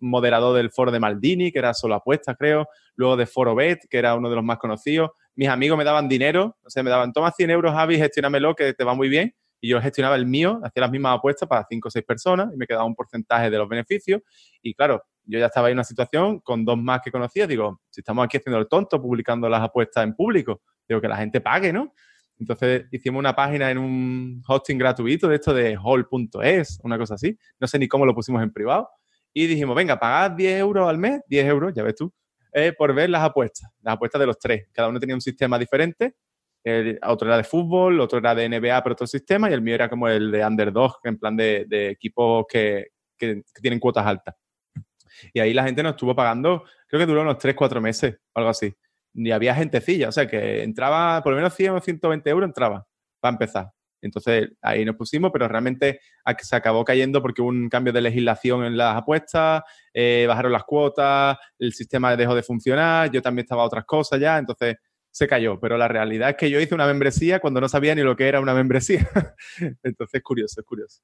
moderador 0.01 0.57
del 0.57 0.71
foro 0.71 0.91
de 0.91 0.99
Maldini, 0.99 1.53
que 1.53 1.59
era 1.59 1.75
solo 1.75 1.95
apuestas 1.95 2.37
creo, 2.37 2.69
luego 2.97 3.17
de 3.17 3.27
Foro 3.27 3.55
Bet, 3.55 3.87
que 3.89 3.99
era 3.99 4.15
uno 4.15 4.29
de 4.29 4.37
los 4.37 4.45
más 4.45 4.59
conocidos. 4.59 5.11
Mis 5.39 5.49
amigos 5.49 5.79
me 5.79 5.85
daban 5.85 6.09
dinero, 6.09 6.57
o 6.65 6.69
sea, 6.69 6.83
me 6.83 6.91
daban, 6.91 7.13
toma 7.13 7.31
100 7.31 7.51
euros, 7.51 7.73
Javi, 7.73 7.97
gestiónamelo, 7.97 8.57
que 8.57 8.75
te 8.75 8.83
va 8.83 8.95
muy 8.95 9.09
bien. 9.09 9.33
Y 9.61 9.69
yo 9.69 9.81
gestionaba 9.81 10.17
el 10.17 10.27
mío, 10.27 10.59
hacía 10.65 10.81
las 10.81 10.91
mismas 10.91 11.17
apuestas 11.17 11.49
para 11.49 11.65
5 11.65 11.87
o 11.87 11.91
6 11.93 12.05
personas 12.05 12.49
y 12.53 12.57
me 12.57 12.67
quedaba 12.67 12.85
un 12.85 12.97
porcentaje 12.97 13.49
de 13.49 13.57
los 13.57 13.69
beneficios. 13.69 14.21
Y 14.63 14.75
claro, 14.75 15.01
yo 15.23 15.39
ya 15.39 15.47
estaba 15.47 15.69
en 15.69 15.75
una 15.75 15.85
situación 15.85 16.41
con 16.41 16.65
dos 16.65 16.77
más 16.77 17.03
que 17.05 17.13
conocía. 17.13 17.47
Digo, 17.47 17.81
si 17.89 18.01
estamos 18.01 18.25
aquí 18.25 18.39
haciendo 18.39 18.59
el 18.59 18.67
tonto, 18.67 19.01
publicando 19.01 19.49
las 19.49 19.63
apuestas 19.63 20.03
en 20.03 20.17
público, 20.17 20.61
digo 20.89 21.01
que 21.01 21.07
la 21.07 21.17
gente 21.19 21.41
pague, 21.41 21.73
¿no? 21.73 21.95
Entonces 22.41 22.87
hicimos 22.91 23.21
una 23.21 23.37
página 23.37 23.71
en 23.71 23.79
un 23.79 24.43
hosting 24.45 24.77
gratuito 24.77 25.29
de 25.29 25.37
esto 25.37 25.55
de 25.55 25.77
hall.es, 25.77 26.81
una 26.83 26.99
cosa 26.99 27.15
así. 27.15 27.39
No 27.61 27.69
sé 27.69 27.79
ni 27.79 27.87
cómo 27.87 28.05
lo 28.05 28.13
pusimos 28.13 28.43
en 28.43 28.53
privado. 28.53 28.89
Y 29.33 29.47
dijimos, 29.47 29.77
venga, 29.77 30.01
pagad 30.01 30.33
10 30.33 30.59
euros 30.59 30.89
al 30.89 30.99
mes, 30.99 31.21
10 31.29 31.47
euros, 31.47 31.73
ya 31.73 31.85
ves 31.85 31.95
tú, 31.95 32.13
por 32.77 32.95
ver 32.95 33.11
las 33.11 33.23
apuestas, 33.23 33.71
las 33.83 33.95
apuestas 33.95 34.21
de 34.21 34.27
los 34.27 34.39
tres. 34.39 34.69
Cada 34.73 34.89
uno 34.89 34.99
tenía 34.99 35.15
un 35.15 35.21
sistema 35.21 35.59
diferente. 35.59 36.17
El, 36.65 36.99
otro 37.07 37.29
era 37.29 37.37
de 37.37 37.45
fútbol, 37.45 38.01
otro 38.01 38.19
era 38.19 38.35
de 38.35 38.49
NBA, 38.49 38.83
pero 38.83 38.93
otro 38.93 39.07
sistema, 39.07 39.49
y 39.49 39.53
el 39.53 39.63
mío 39.63 39.75
era 39.75 39.89
como 39.89 40.09
el 40.09 40.31
de 40.31 40.45
underdog, 40.45 40.99
en 41.05 41.19
plan 41.19 41.37
de, 41.37 41.67
equipos 41.91 42.47
que, 42.49 42.89
que 43.17 43.43
tienen 43.61 43.79
cuotas 43.79 44.07
altas. 44.07 44.35
Y 45.33 45.41
ahí 45.41 45.55
la 45.55 45.65
gente 45.65 45.83
nos 45.83 45.93
estuvo 45.93 46.15
pagando, 46.15 46.65
creo 46.87 47.01
que 47.01 47.07
duró 47.07 47.23
unos 47.23 47.39
3, 47.39 47.55
4 47.55 47.81
meses, 47.81 48.19
algo 48.35 48.51
así. 48.51 48.75
Ni 49.15 49.31
había 49.31 49.55
gentecilla, 49.55 50.09
o 50.09 50.13
sea 50.13 50.27
que 50.29 50.63
entraba, 50.63 51.23
por 51.23 51.33
lo 51.33 51.37
menos 51.37 51.55
100 51.55 51.73
o 51.73 51.81
120 51.81 52.31
euros 52.31 52.49
entraba 52.49 52.87
para 53.21 53.33
empezar. 53.33 53.71
Entonces 54.01 54.51
ahí 54.63 54.85
nos 54.85 54.97
pusimos, 54.97 55.31
pero 55.33 55.49
realmente 55.49 56.01
se 56.39 56.57
acabó 56.57 56.85
cayendo 56.85 57.21
porque 57.23 57.43
hubo 57.43 57.49
un 57.49 57.69
cambio 57.69 57.93
de 57.93 58.01
legislación 58.01 58.65
en 58.65 58.77
las 58.77 58.97
apuestas, 58.97 59.63
eh, 59.93 60.25
bajaron 60.29 60.53
las 60.53 60.65
cuotas, 60.65 61.39
el 61.59 61.73
sistema 61.73 62.17
dejó 62.17 62.35
de 62.35 62.43
funcionar, 62.43 63.11
yo 63.11 63.23
también 63.23 63.45
estaba 63.45 63.63
a 63.63 63.67
otras 63.67 63.85
cosas 63.85 64.21
ya, 64.21 64.39
entonces 64.39 64.77
se 65.11 65.27
cayó. 65.27 65.59
Pero 65.61 65.77
la 65.77 65.89
realidad 65.89 66.31
es 66.31 66.37
que 66.37 66.51
yo 66.51 66.61
hice 66.61 66.75
una 66.75 66.87
membresía 66.87 67.41
cuando 67.41 67.61
no 67.61 67.69
sabía 67.69 67.95
ni 67.95 68.03
lo 68.03 68.17
que 68.17 68.29
era 68.29 68.41
una 68.41 68.55
membresía. 68.55 69.09
entonces 69.83 70.15
es 70.15 70.23
curioso, 70.23 70.61
es 70.61 70.67
curioso. 70.67 71.03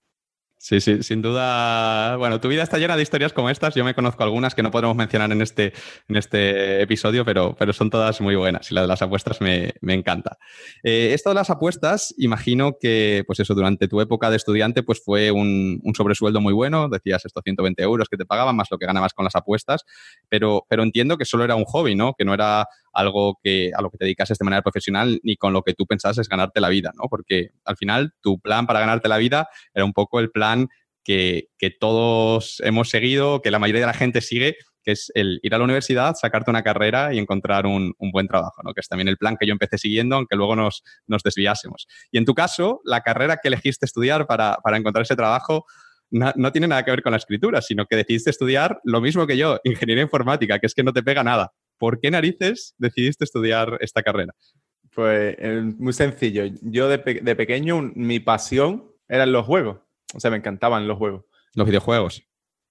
Sí, 0.56 0.80
sí, 0.80 1.02
sin 1.02 1.20
duda. 1.20 2.16
Bueno, 2.16 2.40
tu 2.40 2.48
vida 2.48 2.62
está 2.62 2.78
llena 2.78 2.96
de 2.96 3.02
historias 3.02 3.34
como 3.34 3.50
estas. 3.50 3.74
Yo 3.74 3.84
me 3.84 3.94
conozco 3.94 4.22
algunas 4.22 4.54
que 4.54 4.62
no 4.62 4.70
podemos 4.70 4.96
mencionar 4.96 5.30
en 5.30 5.42
este, 5.42 5.74
en 6.08 6.16
este 6.16 6.80
episodio, 6.80 7.24
pero, 7.24 7.54
pero 7.58 7.74
son 7.74 7.90
todas 7.90 8.22
muy 8.22 8.34
buenas 8.34 8.70
y 8.70 8.74
la 8.74 8.80
de 8.80 8.86
las 8.86 9.02
apuestas 9.02 9.42
me, 9.42 9.74
encanta. 9.82 10.38
Eh, 10.82 11.10
esto 11.12 11.28
de 11.30 11.34
las 11.34 11.50
apuestas, 11.50 12.14
imagino 12.16 12.78
que, 12.80 13.24
pues 13.26 13.40
eso, 13.40 13.54
durante 13.54 13.88
tu 13.88 14.00
época 14.00 14.30
de 14.30 14.36
estudiante, 14.36 14.82
pues 14.82 15.02
fue 15.04 15.30
un, 15.30 15.80
un, 15.82 15.94
sobresueldo 15.94 16.40
muy 16.40 16.54
bueno. 16.54 16.88
Decías 16.88 17.26
estos 17.26 17.42
120 17.44 17.82
euros 17.82 18.08
que 18.08 18.16
te 18.16 18.24
pagaban, 18.24 18.56
más 18.56 18.70
lo 18.70 18.78
que 18.78 18.86
ganabas 18.86 19.12
con 19.12 19.24
las 19.24 19.36
apuestas, 19.36 19.84
pero, 20.30 20.64
pero 20.70 20.82
entiendo 20.82 21.18
que 21.18 21.26
solo 21.26 21.44
era 21.44 21.56
un 21.56 21.64
hobby, 21.64 21.94
¿no? 21.94 22.14
Que 22.14 22.24
no 22.24 22.32
era 22.32 22.66
algo 22.94 23.38
que, 23.42 23.72
a 23.76 23.82
lo 23.82 23.90
que 23.90 23.98
te 23.98 24.04
dedicases 24.04 24.38
de 24.38 24.44
manera 24.44 24.62
profesional 24.62 25.20
ni 25.22 25.36
con 25.36 25.52
lo 25.52 25.62
que 25.62 25.74
tú 25.74 25.86
pensases 25.86 26.28
ganarte 26.28 26.60
la 26.60 26.68
vida, 26.68 26.92
¿no? 26.94 27.08
Porque 27.08 27.50
al 27.64 27.76
final 27.76 28.12
tu 28.20 28.40
plan 28.40 28.66
para 28.66 28.80
ganarte 28.80 29.08
la 29.08 29.18
vida 29.18 29.48
era 29.74 29.84
un 29.84 29.92
poco 29.92 30.20
el 30.20 30.30
plan 30.30 30.68
que, 31.04 31.48
todos 31.78 32.60
hemos 32.64 32.88
seguido, 32.88 33.42
que 33.42 33.50
la 33.50 33.58
mayoría 33.58 33.82
de 33.82 33.86
la 33.86 33.94
gente 33.94 34.20
sigue, 34.20 34.56
que 34.82 34.92
es 34.92 35.10
el 35.14 35.40
ir 35.42 35.54
a 35.54 35.58
la 35.58 35.64
universidad, 35.64 36.14
sacarte 36.14 36.50
una 36.50 36.62
carrera 36.62 37.14
y 37.14 37.18
encontrar 37.18 37.66
un, 37.66 37.94
buen 37.98 38.26
trabajo, 38.26 38.62
¿no? 38.62 38.74
que 38.74 38.80
es 38.80 38.88
también 38.88 39.08
el 39.08 39.16
plan 39.16 39.36
que 39.38 39.46
yo 39.46 39.52
empecé 39.52 39.78
siguiendo, 39.78 40.16
aunque 40.16 40.36
luego 40.36 40.56
nos, 40.56 40.82
nos 41.06 41.22
desviásemos. 41.22 41.86
Y 42.10 42.18
en 42.18 42.24
tu 42.24 42.34
caso, 42.34 42.80
la 42.84 43.00
carrera 43.00 43.38
que 43.42 43.48
elegiste 43.48 43.86
estudiar 43.86 44.26
para, 44.26 44.58
para 44.62 44.76
encontrar 44.76 45.02
ese 45.02 45.16
trabajo 45.16 45.64
no, 46.10 46.32
no, 46.36 46.52
tiene 46.52 46.68
nada 46.68 46.84
que 46.84 46.90
ver 46.90 47.02
con 47.02 47.12
la 47.12 47.18
escritura, 47.18 47.60
sino 47.62 47.86
que 47.86 47.96
decidiste 47.96 48.30
estudiar 48.30 48.78
lo 48.84 49.00
mismo 49.00 49.26
que 49.26 49.36
yo, 49.36 49.58
ingeniería 49.64 50.04
informática, 50.04 50.58
que 50.58 50.66
es 50.66 50.74
que 50.74 50.84
no 50.84 50.92
te 50.92 51.02
pega 51.02 51.24
nada. 51.24 51.52
¿Por 51.78 52.00
qué 52.00 52.10
narices 52.10 52.74
decidiste 52.78 53.24
estudiar 53.24 53.78
esta 53.80 54.02
carrera? 54.02 54.32
Pues 54.94 55.36
muy 55.78 55.92
sencillo. 55.92 56.44
Yo 56.62 56.88
de, 56.88 56.98
pequeño 56.98 57.92
mi 57.94 58.20
pasión 58.20 58.90
eran 59.08 59.32
los 59.32 59.44
juegos. 59.44 59.80
o 60.14 60.20
sea, 60.20 60.30
me 60.30 60.36
encantaban 60.36 60.86
los 60.86 60.98
juegos. 60.98 61.24
Los 61.54 61.66
videojuegos. 61.66 62.22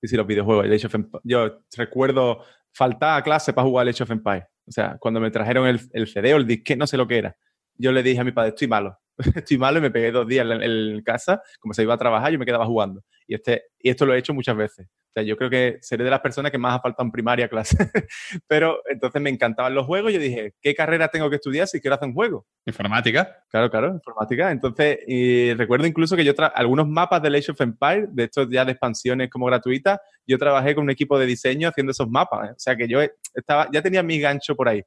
Sí, 0.01 0.07
sí, 0.07 0.15
los 0.15 0.27
videojuegos. 0.27 0.65
El 0.65 0.74
Age 0.74 0.88
of 0.88 0.95
Yo 1.24 1.60
recuerdo 1.75 2.43
faltar 2.72 3.19
a 3.19 3.24
clase 3.24 3.53
para 3.53 3.67
jugar 3.67 3.83
al 3.83 3.89
Age 3.89 4.03
of 4.03 4.12
Empires. 4.12 4.45
O 4.65 4.72
sea, 4.72 4.98
cuando 5.00 5.19
me 5.19 5.31
trajeron 5.31 5.67
el, 5.67 5.79
el 5.91 6.07
CD 6.07 6.33
o 6.33 6.38
el 6.38 6.48
disque, 6.48 6.75
no 6.75 6.88
sé 6.88 6.98
lo 6.98 7.07
que 7.07 7.17
era. 7.17 7.38
Yo 7.75 7.91
le 7.91 8.03
dije 8.03 8.22
a 8.22 8.24
mi 8.24 8.31
padre, 8.31 8.50
estoy 8.50 8.67
malo. 8.67 8.98
estoy 9.36 9.57
malo 9.57 9.79
y 9.79 9.81
me 9.81 9.91
pegué 9.91 10.12
dos 10.12 10.27
días 10.27 10.45
en, 10.50 10.63
en 10.63 11.03
casa, 11.03 11.41
como 11.60 11.74
se 11.74 11.83
iba 11.83 11.93
a 11.93 11.98
trabajar, 11.98 12.31
yo 12.31 12.39
me 12.39 12.45
quedaba 12.45 12.65
jugando. 12.65 13.03
Y, 13.27 13.36
este, 13.36 13.63
y 13.80 13.89
esto 13.89 14.06
lo 14.06 14.13
he 14.13 14.18
hecho 14.18 14.34
muchas 14.34 14.56
veces. 14.56 14.88
O 14.88 15.13
sea, 15.13 15.24
yo 15.24 15.38
creo 15.38 15.50
que 15.50 15.77
seré 15.82 16.03
de 16.03 16.10
las 16.10 16.22
personas 16.22 16.51
que 16.51 16.58
más 16.58 16.75
ha 16.75 16.82
faltado 16.82 17.06
en 17.06 17.12
primaria 17.12 17.48
clase. 17.48 17.77
Pero 18.48 18.80
entonces 18.89 19.22
me 19.22 19.30
encantaban 19.30 19.75
los 19.75 19.86
juegos. 19.86 20.12
Yo 20.12 20.18
dije, 20.18 20.56
¿qué 20.60 20.74
carrera 20.74 21.08
tengo 21.08 21.30
que 21.30 21.36
estudiar 21.36 21.68
si 21.68 21.80
quiero 21.80 21.94
hacer 21.94 22.08
un 22.08 22.15
juego? 22.15 22.48
Informática. 22.65 23.44
Claro, 23.48 23.70
claro, 23.70 23.94
informática. 23.94 24.50
Entonces, 24.50 24.98
y 25.06 25.53
recuerdo 25.53 25.86
incluso 25.86 26.15
que 26.15 26.25
yo, 26.25 26.34
algunos 26.56 26.88
mapas 26.88 27.22
de 27.22 27.27
Age 27.38 27.51
of 27.51 27.62
Empires, 27.62 28.08
de 28.12 28.24
estos 28.24 28.48
ya 28.50 28.65
de 28.65 28.72
expansiones 28.72 29.30
como 29.30 29.46
gratuitas, 29.46 30.00
yo 30.25 30.39
trabajé 30.39 30.74
con 30.74 30.86
un 30.86 30.89
equipo 30.89 31.20
de 31.20 31.27
diseño 31.27 31.70
haciendo 31.70 31.92
esos 31.92 32.10
mapas. 32.10 32.50
¿eh? 32.50 32.51
O 32.53 32.60
sea 32.60 32.75
que 32.75 32.88
yo 32.88 33.00
estaba, 33.36 33.70
ya 33.72 33.84
tenía 33.84 34.01
mi 34.01 34.20
gancho 34.20 34.56
por 34.56 34.68
ahí. 34.68 34.82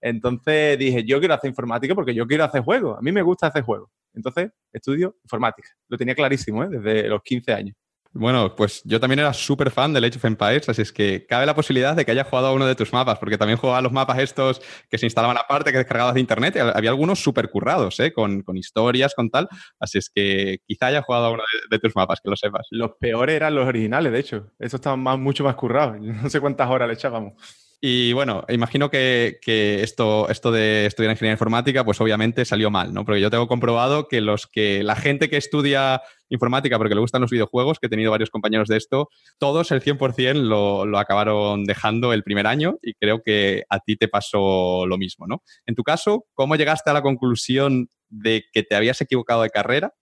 Entonces 0.00 0.76
dije, 0.76 1.04
yo 1.04 1.20
quiero 1.20 1.34
hacer 1.34 1.50
informática 1.50 1.94
porque 1.94 2.14
yo 2.14 2.26
quiero 2.26 2.42
hacer 2.42 2.62
juegos. 2.62 2.98
A 2.98 3.00
mí 3.00 3.12
me 3.12 3.22
gusta 3.22 3.46
hacer 3.46 3.62
juegos. 3.62 3.90
Entonces, 4.14 4.50
estudio 4.72 5.16
informática. 5.22 5.68
Lo 5.88 5.96
tenía 5.96 6.14
clarísimo, 6.14 6.64
¿eh? 6.64 6.68
desde 6.68 7.08
los 7.08 7.22
15 7.22 7.52
años. 7.52 7.76
Bueno, 8.12 8.56
pues 8.56 8.82
yo 8.84 8.98
también 8.98 9.18
era 9.18 9.34
súper 9.34 9.70
fan 9.70 9.92
del 9.92 10.04
Age 10.04 10.16
of 10.16 10.24
Empires, 10.24 10.68
así 10.68 10.80
es 10.80 10.92
que 10.92 11.26
cabe 11.26 11.44
la 11.44 11.54
posibilidad 11.54 11.94
de 11.94 12.06
que 12.06 12.10
haya 12.10 12.24
jugado 12.24 12.48
a 12.48 12.52
uno 12.52 12.66
de 12.66 12.74
tus 12.74 12.92
mapas, 12.92 13.18
porque 13.18 13.36
también 13.36 13.58
jugaba 13.58 13.78
a 13.78 13.82
los 13.82 13.92
mapas 13.92 14.18
estos 14.18 14.62
que 14.88 14.96
se 14.96 15.04
instalaban 15.04 15.36
aparte, 15.36 15.72
que 15.72 15.78
descargabas 15.78 16.14
de 16.14 16.20
internet, 16.20 16.56
y 16.56 16.58
había 16.58 16.88
algunos 16.88 17.20
súper 17.20 17.50
currados, 17.50 18.00
¿eh? 18.00 18.12
con, 18.12 18.42
con 18.42 18.56
historias, 18.56 19.14
con 19.14 19.28
tal, 19.30 19.46
así 19.78 19.98
es 19.98 20.10
que 20.10 20.58
quizá 20.66 20.86
haya 20.86 21.02
jugado 21.02 21.26
a 21.26 21.30
uno 21.32 21.42
de, 21.52 21.76
de 21.76 21.78
tus 21.78 21.94
mapas, 21.94 22.20
que 22.20 22.30
lo 22.30 22.36
sepas. 22.36 22.66
Los 22.70 22.92
peores 22.98 23.36
eran 23.36 23.54
los 23.54 23.68
originales, 23.68 24.10
de 24.10 24.18
hecho. 24.18 24.52
Esos 24.58 24.78
estaban 24.78 25.00
más, 25.00 25.18
mucho 25.18 25.44
más 25.44 25.54
currados. 25.54 25.98
No 26.28 26.30
sé 26.30 26.40
cuántas 26.40 26.68
horas 26.68 26.88
le 26.88 26.94
echábamos. 26.94 27.34
Y 27.80 28.12
bueno, 28.12 28.44
imagino 28.48 28.90
que, 28.90 29.38
esto, 29.82 30.28
esto 30.28 30.50
de 30.50 30.86
estudiar 30.86 31.12
ingeniería 31.12 31.34
informática, 31.34 31.84
pues 31.84 32.00
obviamente 32.00 32.44
salió 32.44 32.70
mal, 32.70 32.92
¿no? 32.92 33.04
Porque 33.04 33.20
yo 33.20 33.30
tengo 33.30 33.46
comprobado 33.46 34.08
que 34.08 34.20
los 34.20 34.48
que 34.48 34.82
la 34.82 34.96
gente 34.96 35.30
que 35.30 35.36
estudia 35.36 36.02
informática 36.28 36.76
porque 36.76 36.96
le 36.96 37.00
gustan 37.00 37.20
los 37.20 37.30
videojuegos, 37.30 37.78
que 37.78 37.86
he 37.86 37.90
tenido 37.90 38.10
varios 38.10 38.30
compañeros 38.30 38.66
de 38.68 38.78
esto, 38.78 39.08
todos 39.38 39.70
el 39.70 39.80
100% 39.80 40.34
lo, 40.34 40.86
lo 40.86 40.98
acabaron 40.98 41.64
dejando 41.64 42.12
el 42.12 42.24
primer 42.24 42.48
año 42.48 42.78
y 42.82 42.94
creo 42.94 43.22
que 43.22 43.62
a 43.68 43.78
ti 43.78 43.94
te 43.94 44.08
pasó 44.08 44.84
lo 44.84 44.98
mismo, 44.98 45.28
¿no? 45.28 45.44
En 45.64 45.76
tu 45.76 45.84
caso, 45.84 46.26
¿cómo 46.34 46.56
llegaste 46.56 46.90
a 46.90 46.94
la 46.94 47.02
conclusión 47.02 47.88
de 48.08 48.44
que 48.52 48.64
te 48.64 48.74
habías 48.74 49.00
equivocado 49.00 49.42
de 49.42 49.50
carrera 49.50 49.94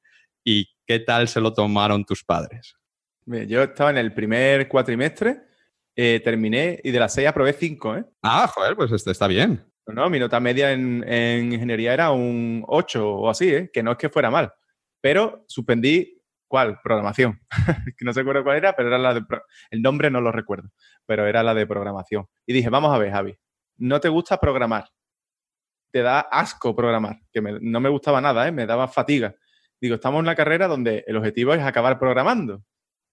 y 0.42 0.68
qué 0.86 0.98
tal 0.98 1.28
se 1.28 1.42
lo 1.42 1.52
tomaron 1.52 2.06
tus 2.06 2.24
padres? 2.24 2.74
Yo 3.26 3.64
estaba 3.64 3.90
en 3.90 3.98
el 3.98 4.14
primer 4.14 4.68
cuatrimestre, 4.68 5.45
eh, 5.96 6.20
terminé 6.22 6.78
y 6.84 6.90
de 6.90 7.00
las 7.00 7.14
seis 7.14 7.26
aprobé 7.26 7.52
cinco, 7.54 7.96
¿eh? 7.96 8.04
Ah, 8.22 8.46
joder, 8.46 8.76
pues 8.76 8.92
este 8.92 9.10
está 9.10 9.26
bien. 9.26 9.64
No, 9.86 10.10
mi 10.10 10.18
nota 10.18 10.40
media 10.40 10.72
en, 10.72 11.04
en 11.08 11.52
ingeniería 11.52 11.94
era 11.94 12.10
un 12.10 12.64
8 12.66 13.08
o 13.08 13.30
así, 13.30 13.48
¿eh? 13.54 13.70
que 13.72 13.82
no 13.82 13.92
es 13.92 13.96
que 13.98 14.08
fuera 14.08 14.30
mal. 14.30 14.52
Pero 15.00 15.44
suspendí, 15.46 16.20
¿cuál? 16.48 16.80
Programación. 16.82 17.40
que 17.96 18.04
no 18.04 18.12
se 18.12 18.20
acuerdo 18.20 18.42
cuál 18.42 18.56
era, 18.56 18.74
pero 18.74 18.88
era 18.88 18.98
la 18.98 19.14
de... 19.14 19.22
El 19.70 19.82
nombre 19.82 20.10
no 20.10 20.20
lo 20.20 20.32
recuerdo, 20.32 20.70
pero 21.06 21.26
era 21.26 21.42
la 21.44 21.54
de 21.54 21.66
programación. 21.68 22.26
Y 22.46 22.52
dije, 22.52 22.68
vamos 22.68 22.92
a 22.92 22.98
ver, 22.98 23.12
Javi, 23.12 23.36
no 23.78 24.00
te 24.00 24.08
gusta 24.08 24.38
programar. 24.38 24.88
Te 25.92 26.02
da 26.02 26.18
asco 26.20 26.74
programar, 26.74 27.20
que 27.32 27.40
me- 27.40 27.58
no 27.60 27.78
me 27.80 27.88
gustaba 27.88 28.20
nada, 28.20 28.46
¿eh? 28.48 28.52
me 28.52 28.66
daba 28.66 28.88
fatiga. 28.88 29.36
Digo, 29.80 29.94
estamos 29.94 30.18
en 30.18 30.24
una 30.24 30.34
carrera 30.34 30.66
donde 30.66 31.04
el 31.06 31.16
objetivo 31.16 31.54
es 31.54 31.62
acabar 31.62 31.98
programando. 31.98 32.64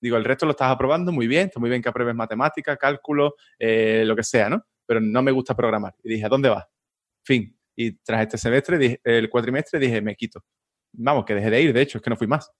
Digo, 0.04 0.18
el 0.18 0.26
resto 0.26 0.46
lo 0.46 0.52
estás 0.52 0.70
aprobando 0.70 1.14
muy 1.14 1.28
bien, 1.28 1.46
está 1.46 1.62
muy 1.62 1.70
bien 1.70 1.82
que 1.82 1.88
apruebes 1.88 2.14
matemática, 2.14 2.76
cálculo, 2.76 3.36
eh, 3.58 4.04
lo 4.06 4.18
que 4.18 4.24
sea, 4.24 4.50
¿no? 4.50 4.62
Pero 4.86 5.00
no 5.00 5.24
me 5.24 5.32
gusta 5.32 5.56
programar. 5.56 5.96
Y 6.04 6.10
dije, 6.10 6.26
¿a 6.26 6.28
dónde 6.28 6.50
vas? 6.50 6.66
Fin. 7.24 7.58
Y 7.74 7.94
tras 8.00 8.24
este 8.24 8.38
semestre, 8.38 9.00
el 9.02 9.30
cuatrimestre, 9.30 9.80
dije, 9.80 10.02
me 10.02 10.14
quito. 10.18 10.44
Vamos, 10.92 11.24
que 11.24 11.36
dejé 11.36 11.50
de 11.50 11.62
ir, 11.62 11.72
de 11.72 11.82
hecho, 11.84 12.00
es 12.00 12.02
que 12.02 12.10
no 12.10 12.18
fui 12.18 12.28
más. 12.28 12.52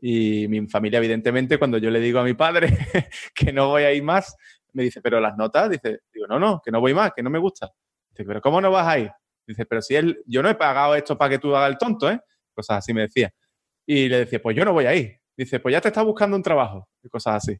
Y 0.00 0.46
mi 0.46 0.68
familia, 0.68 0.98
evidentemente, 0.98 1.58
cuando 1.58 1.76
yo 1.76 1.90
le 1.90 1.98
digo 1.98 2.20
a 2.20 2.22
mi 2.22 2.34
padre 2.34 2.68
que 3.34 3.52
no 3.52 3.70
voy 3.70 3.82
a 3.82 3.92
ir 3.92 4.04
más, 4.04 4.36
me 4.72 4.84
dice, 4.84 5.02
pero 5.02 5.18
las 5.18 5.36
notas, 5.36 5.70
dice, 5.70 6.02
digo, 6.14 6.28
no, 6.28 6.38
no, 6.38 6.62
que 6.64 6.70
no 6.70 6.80
voy 6.80 6.94
más, 6.94 7.10
que 7.16 7.24
no 7.24 7.30
me 7.30 7.40
gusta. 7.40 7.68
Dice, 8.10 8.24
pero 8.24 8.40
¿cómo 8.40 8.60
no 8.60 8.70
vas 8.70 8.86
a 8.86 8.98
ir? 9.00 9.10
Dice, 9.44 9.66
pero 9.66 9.82
si 9.82 9.96
él, 9.96 10.22
yo 10.24 10.40
no 10.40 10.48
he 10.48 10.54
pagado 10.54 10.94
esto 10.94 11.18
para 11.18 11.30
que 11.30 11.40
tú 11.40 11.56
hagas 11.56 11.72
el 11.72 11.78
tonto, 11.78 12.08
¿eh? 12.08 12.20
Cosas 12.54 12.78
así 12.78 12.94
me 12.94 13.02
decía. 13.02 13.34
Y 13.84 14.08
le 14.08 14.18
decía, 14.18 14.40
pues 14.40 14.56
yo 14.56 14.64
no 14.64 14.72
voy 14.72 14.86
a 14.86 14.94
ir. 14.94 15.21
Dice, 15.36 15.60
pues 15.60 15.72
ya 15.72 15.80
te 15.80 15.88
estás 15.88 16.04
buscando 16.04 16.36
un 16.36 16.42
trabajo. 16.42 16.88
Y 17.02 17.08
cosas 17.08 17.36
así. 17.36 17.58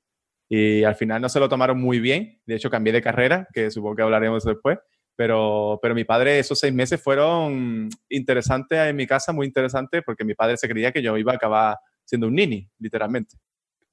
Y 0.49 0.85
al 0.85 0.95
final 0.95 1.23
no 1.23 1.29
se 1.29 1.41
lo 1.41 1.49
tomaron 1.49 1.81
muy 1.81 2.00
bien. 2.00 2.41
De 2.47 2.57
hecho, 2.57 2.71
cambié 2.71 2.93
de 2.93 3.02
carrera, 3.02 3.49
que 3.52 3.71
supongo 3.71 3.97
que 3.97 4.02
hablaremos 4.02 4.45
después. 4.45 4.79
Pero, 5.17 5.79
pero 5.83 5.95
mi 5.95 6.05
padre, 6.05 6.38
esos 6.38 6.59
seis 6.59 6.73
meses 6.73 7.02
fueron 7.02 7.88
interesantes 8.09 8.79
en 8.79 8.97
mi 8.97 9.07
casa, 9.07 9.33
muy 9.33 9.47
interesantes, 9.47 10.02
porque 10.05 10.25
mi 10.25 10.35
padre 10.35 10.57
se 10.57 10.69
creía 10.69 10.93
que 10.93 11.02
yo 11.02 11.17
iba 11.17 11.33
a 11.33 11.37
acabar 11.37 11.76
siendo 12.05 12.26
un 12.26 12.35
nini, 12.35 12.69
literalmente. 12.79 13.37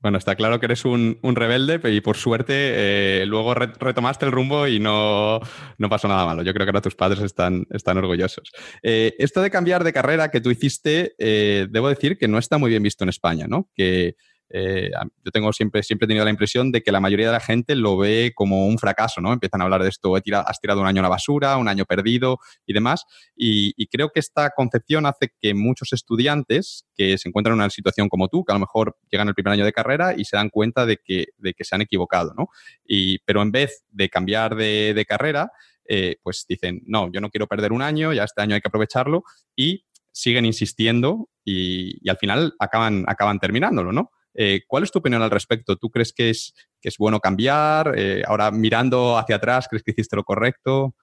Bueno, 0.01 0.17
está 0.17 0.35
claro 0.35 0.61
que 0.61 0.65
eres 0.67 0.85
un, 0.85 1.19
un 1.21 1.35
rebelde 1.35 1.81
y 1.91 1.99
por 1.99 2.15
suerte 2.15 2.53
eh, 2.55 3.25
luego 3.25 3.53
re- 3.53 3.73
retomaste 3.77 4.25
el 4.25 4.31
rumbo 4.31 4.65
y 4.65 4.79
no, 4.79 5.41
no 5.77 5.89
pasó 5.89 6.07
nada 6.07 6.25
malo. 6.25 6.41
Yo 6.41 6.53
creo 6.53 6.65
que 6.65 6.69
ahora 6.69 6.81
tus 6.81 6.95
padres 6.95 7.19
están, 7.19 7.65
están 7.69 7.97
orgullosos. 7.97 8.49
Eh, 8.81 9.13
esto 9.19 9.41
de 9.41 9.51
cambiar 9.51 9.83
de 9.83 9.91
carrera 9.91 10.31
que 10.31 10.39
tú 10.39 10.51
hiciste, 10.51 11.15
eh, 11.17 11.67
debo 11.69 11.89
decir 11.89 12.17
que 12.17 12.29
no 12.29 12.37
está 12.37 12.57
muy 12.57 12.69
bien 12.69 12.81
visto 12.81 13.03
en 13.03 13.09
España, 13.09 13.45
¿no? 13.49 13.67
Que 13.75 14.15
eh, 14.49 14.89
yo 15.23 15.31
tengo 15.31 15.53
siempre, 15.53 15.83
siempre 15.83 16.05
he 16.05 16.07
tenido 16.07 16.25
la 16.25 16.31
impresión 16.31 16.71
de 16.71 16.81
que 16.81 16.91
la 16.91 16.99
mayoría 16.99 17.27
de 17.27 17.33
la 17.33 17.39
gente 17.39 17.75
lo 17.75 17.97
ve 17.97 18.31
como 18.35 18.67
un 18.67 18.77
fracaso, 18.79 19.21
¿no? 19.21 19.31
Empiezan 19.33 19.61
a 19.61 19.65
hablar 19.65 19.83
de 19.83 19.89
esto, 19.89 20.15
he 20.17 20.21
tirado- 20.21 20.45
has 20.47 20.59
tirado 20.59 20.81
un 20.81 20.87
año 20.87 20.99
a 20.99 21.03
la 21.03 21.09
basura, 21.09 21.57
un 21.57 21.67
año 21.67 21.85
perdido 21.85 22.39
y 22.65 22.73
demás. 22.73 23.05
Y, 23.35 23.73
y 23.77 23.87
creo 23.87 24.09
que 24.09 24.19
esta 24.19 24.49
concepción 24.51 25.05
hace 25.05 25.31
que 25.39 25.53
muchos 25.53 25.93
estudiantes 25.93 26.85
que 26.95 27.17
se 27.17 27.29
encuentran 27.29 27.53
en 27.53 27.61
una 27.61 27.69
situación 27.69 28.09
como 28.09 28.27
tú, 28.27 28.43
que 28.43 28.51
a 28.51 28.55
lo 28.55 28.59
mejor 28.61 28.97
llegan 29.11 29.27
el 29.27 29.35
primer 29.35 29.53
año 29.53 29.65
de 29.65 29.73
carrera 29.73 30.13
y 30.17 30.25
se 30.25 30.35
dan 30.37 30.49
cuenta 30.49 30.85
de 30.85 30.97
que, 30.97 31.27
de 31.37 31.53
que 31.53 31.63
se 31.63 31.75
han 31.75 31.81
equivocado, 31.81 32.33
¿no? 32.37 32.49
Y, 32.85 33.19
pero 33.19 33.41
en 33.41 33.51
vez 33.51 33.83
de 33.91 34.09
cambiar 34.09 34.55
de, 34.55 34.93
de 34.93 35.05
carrera, 35.05 35.51
eh, 35.87 36.17
pues 36.21 36.45
dicen, 36.47 36.81
no, 36.85 37.11
yo 37.11 37.19
no 37.21 37.29
quiero 37.29 37.47
perder 37.47 37.71
un 37.71 37.81
año, 37.81 38.13
ya 38.13 38.23
este 38.23 38.41
año 38.41 38.55
hay 38.55 38.61
que 38.61 38.67
aprovecharlo 38.67 39.23
y 39.55 39.85
siguen 40.11 40.45
insistiendo 40.45 41.29
y, 41.43 41.97
y 42.05 42.09
al 42.09 42.17
final 42.17 42.53
acaban, 42.59 43.05
acaban 43.07 43.39
terminándolo, 43.39 43.91
¿no? 43.91 44.11
Eh, 44.33 44.62
¿Cuál 44.67 44.83
es 44.83 44.91
tu 44.91 45.00
opinión 45.00 45.21
al 45.21 45.31
respecto? 45.31 45.75
¿Tú 45.75 45.89
crees 45.89 46.13
que 46.13 46.29
es, 46.29 46.53
que 46.81 46.89
es 46.89 46.98
bueno 46.98 47.19
cambiar? 47.19 47.93
Eh, 47.98 48.24
ahora, 48.25 48.51
mirando 48.51 49.17
hacia 49.17 49.38
atrás, 49.38 49.67
¿crees 49.69 49.83
que 49.83 49.91
hiciste 49.91 50.15
lo 50.15 50.24
correcto? 50.24 50.95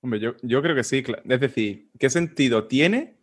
Hombre, 0.00 0.20
yo, 0.20 0.62
creo 0.62 0.76
que 0.76 0.84
sí. 0.84 1.02
Es 1.28 1.40
decir, 1.40 1.90
¿qué 1.98 2.10
sentido 2.10 2.66
tiene? 2.66 3.18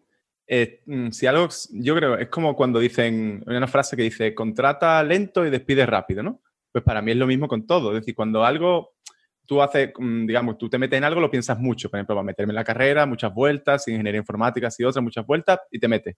eh, 0.48 0.82
mm, 0.86 1.10
si 1.10 1.25
algo, 1.28 1.48
yo 1.72 1.96
creo, 1.96 2.18
es 2.18 2.30
como 2.30 2.56
cuando 2.56 2.80
dicen, 2.80 3.44
una 3.48 3.68
frase 3.68 3.96
que 3.96 4.04
dice, 4.04 4.36
contrata 4.36 5.02
lento 5.04 5.46
y 5.46 5.50
despide 5.50 5.86
rápido, 5.86 6.24
¿no? 6.24 6.42
Pues 6.72 6.84
para 6.84 7.02
mí 7.02 7.12
es 7.12 7.18
lo 7.18 7.28
mismo 7.28 7.48
con 7.48 7.66
todo. 7.66 7.92
Es 7.92 8.02
decir, 8.02 8.16
cuando 8.16 8.44
algo 8.46 8.96
tú 9.46 9.62
haces, 9.62 9.92
mm, 9.98 10.25
digamos, 10.25 10.58
tú 10.58 10.70
te 10.70 10.78
metes 10.78 10.98
en 10.98 11.04
algo, 11.04 11.22
lo 11.22 11.32
piensas 11.32 11.60
mucho. 11.60 11.90
Por 11.90 12.00
ejemplo, 12.00 12.16
para 12.16 12.25
meterme 12.25 12.52
en 12.52 12.56
la 12.56 12.64
carrera, 12.64 13.06
muchas 13.06 13.34
vueltas, 13.34 13.88
ingeniería 13.88 14.20
informática, 14.20 14.70
y 14.78 14.84
otras, 14.84 15.04
muchas 15.04 15.25
vueltas, 15.25 15.60
y 15.72 15.80
te 15.80 15.88
metes. 15.88 16.16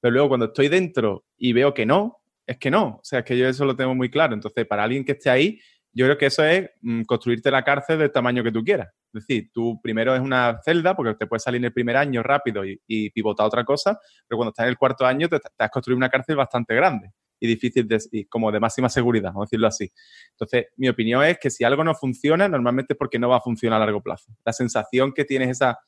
Pero 0.00 0.12
luego 0.12 0.28
cuando 0.28 0.46
estoy 0.46 0.68
dentro 0.68 1.24
y 1.36 1.52
veo 1.52 1.74
que 1.74 1.86
no, 1.86 2.20
es 2.48 2.56
que 2.56 2.70
no. 2.70 2.96
O 2.96 3.00
sea, 3.04 3.20
es 3.20 3.24
que 3.26 3.36
yo 3.36 3.46
eso 3.46 3.64
lo 3.66 3.76
tengo 3.76 3.94
muy 3.94 4.10
claro. 4.10 4.34
Entonces, 4.34 4.66
para 4.66 4.82
alguien 4.82 5.04
que 5.04 5.12
esté 5.12 5.28
ahí, 5.28 5.60
yo 5.92 6.06
creo 6.06 6.16
que 6.16 6.26
eso 6.26 6.42
es 6.44 6.70
mm, 6.80 7.02
construirte 7.02 7.50
la 7.50 7.62
cárcel 7.62 7.98
del 7.98 8.10
tamaño 8.10 8.42
que 8.42 8.50
tú 8.50 8.64
quieras. 8.64 8.88
Es 9.12 9.26
decir, 9.26 9.50
tú 9.52 9.78
primero 9.82 10.14
es 10.14 10.20
una 10.20 10.58
celda, 10.64 10.96
porque 10.96 11.14
te 11.14 11.26
puedes 11.26 11.42
salir 11.42 11.58
en 11.58 11.66
el 11.66 11.72
primer 11.72 11.96
año 11.96 12.22
rápido 12.22 12.64
y, 12.64 12.80
y 12.86 13.10
pivotar 13.10 13.46
otra 13.46 13.64
cosa, 13.64 13.98
pero 14.26 14.38
cuando 14.38 14.50
estás 14.50 14.64
en 14.64 14.70
el 14.70 14.78
cuarto 14.78 15.04
año 15.04 15.28
te, 15.28 15.38
has 15.58 15.70
construido 15.70 15.98
una 15.98 16.08
cárcel 16.08 16.36
bastante 16.36 16.74
grande 16.74 17.10
y 17.40 17.46
difícil 17.46 17.86
de, 17.86 18.26
como 18.28 18.50
de 18.50 18.60
máxima 18.60 18.88
seguridad, 18.88 19.30
vamos 19.30 19.42
a 19.42 19.46
decirlo 19.46 19.66
así. 19.66 19.92
Entonces, 20.30 20.66
mi 20.76 20.88
opinión 20.88 21.22
es 21.24 21.38
que 21.38 21.50
si 21.50 21.64
algo 21.64 21.84
no 21.84 21.94
funciona, 21.94 22.48
normalmente 22.48 22.94
es 22.94 22.98
porque 22.98 23.18
no 23.18 23.28
va 23.28 23.36
a 23.36 23.40
funcionar 23.40 23.80
a 23.80 23.84
largo 23.84 24.02
plazo. 24.02 24.32
La 24.44 24.52
sensación 24.52 25.12
que 25.12 25.24
tienes 25.24 25.50
esa... 25.50 25.78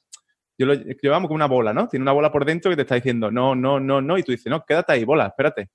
Yo 0.58 0.66
lo 0.66 0.74
llevamos 0.74 1.28
como 1.28 1.36
una 1.36 1.46
bola, 1.46 1.72
¿no? 1.72 1.88
Tiene 1.88 2.02
una 2.02 2.12
bola 2.12 2.30
por 2.30 2.44
dentro 2.44 2.70
que 2.70 2.76
te 2.76 2.82
está 2.82 2.94
diciendo 2.94 3.30
no, 3.30 3.54
no, 3.54 3.80
no, 3.80 4.02
no, 4.02 4.18
y 4.18 4.22
tú 4.22 4.32
dices, 4.32 4.50
no, 4.50 4.62
quédate 4.66 4.92
ahí, 4.92 5.04
bola, 5.04 5.28
espérate 5.28 5.70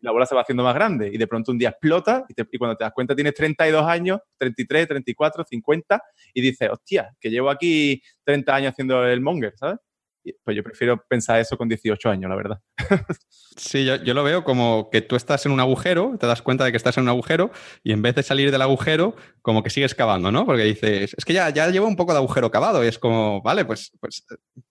la 0.00 0.12
bola 0.12 0.26
se 0.26 0.34
va 0.34 0.42
haciendo 0.42 0.62
más 0.64 0.74
grande 0.74 1.10
y 1.12 1.18
de 1.18 1.26
pronto 1.26 1.52
un 1.52 1.58
día 1.58 1.70
explota 1.70 2.24
y, 2.28 2.34
te- 2.34 2.46
y 2.50 2.58
cuando 2.58 2.76
te 2.76 2.84
das 2.84 2.92
cuenta 2.92 3.14
tienes 3.14 3.34
32 3.34 3.84
años, 3.86 4.20
33, 4.38 4.88
34, 4.88 5.44
50 5.44 6.02
y 6.34 6.40
dices, 6.42 6.68
hostia, 6.70 7.10
que 7.20 7.30
llevo 7.30 7.50
aquí 7.50 8.02
30 8.24 8.54
años 8.54 8.72
haciendo 8.72 9.04
el 9.06 9.20
monger, 9.20 9.54
¿sabes? 9.56 9.78
Pues 10.44 10.56
yo 10.56 10.62
prefiero 10.62 11.02
pensar 11.08 11.40
eso 11.40 11.56
con 11.56 11.68
18 11.68 12.08
años, 12.08 12.28
la 12.28 12.36
verdad. 12.36 12.60
Sí, 13.58 13.86
yo, 13.86 13.96
yo, 13.96 14.12
lo 14.12 14.22
veo 14.22 14.44
como 14.44 14.90
que 14.90 15.00
tú 15.00 15.16
estás 15.16 15.46
en 15.46 15.52
un 15.52 15.60
agujero, 15.60 16.18
te 16.20 16.26
das 16.26 16.42
cuenta 16.42 16.62
de 16.64 16.72
que 16.72 16.76
estás 16.76 16.98
en 16.98 17.04
un 17.04 17.08
agujero 17.08 17.50
y 17.82 17.92
en 17.92 18.02
vez 18.02 18.14
de 18.14 18.22
salir 18.22 18.50
del 18.50 18.60
agujero, 18.60 19.16
como 19.40 19.62
que 19.62 19.70
sigues 19.70 19.94
cavando, 19.94 20.30
¿no? 20.30 20.44
Porque 20.44 20.64
dices, 20.64 21.14
es 21.16 21.24
que 21.24 21.32
ya, 21.32 21.48
ya 21.48 21.66
llevo 21.70 21.86
un 21.86 21.96
poco 21.96 22.12
de 22.12 22.18
agujero 22.18 22.50
cavado 22.50 22.84
y 22.84 22.88
es 22.88 22.98
como, 22.98 23.40
vale, 23.40 23.64
pues, 23.64 23.92
pues, 23.98 24.26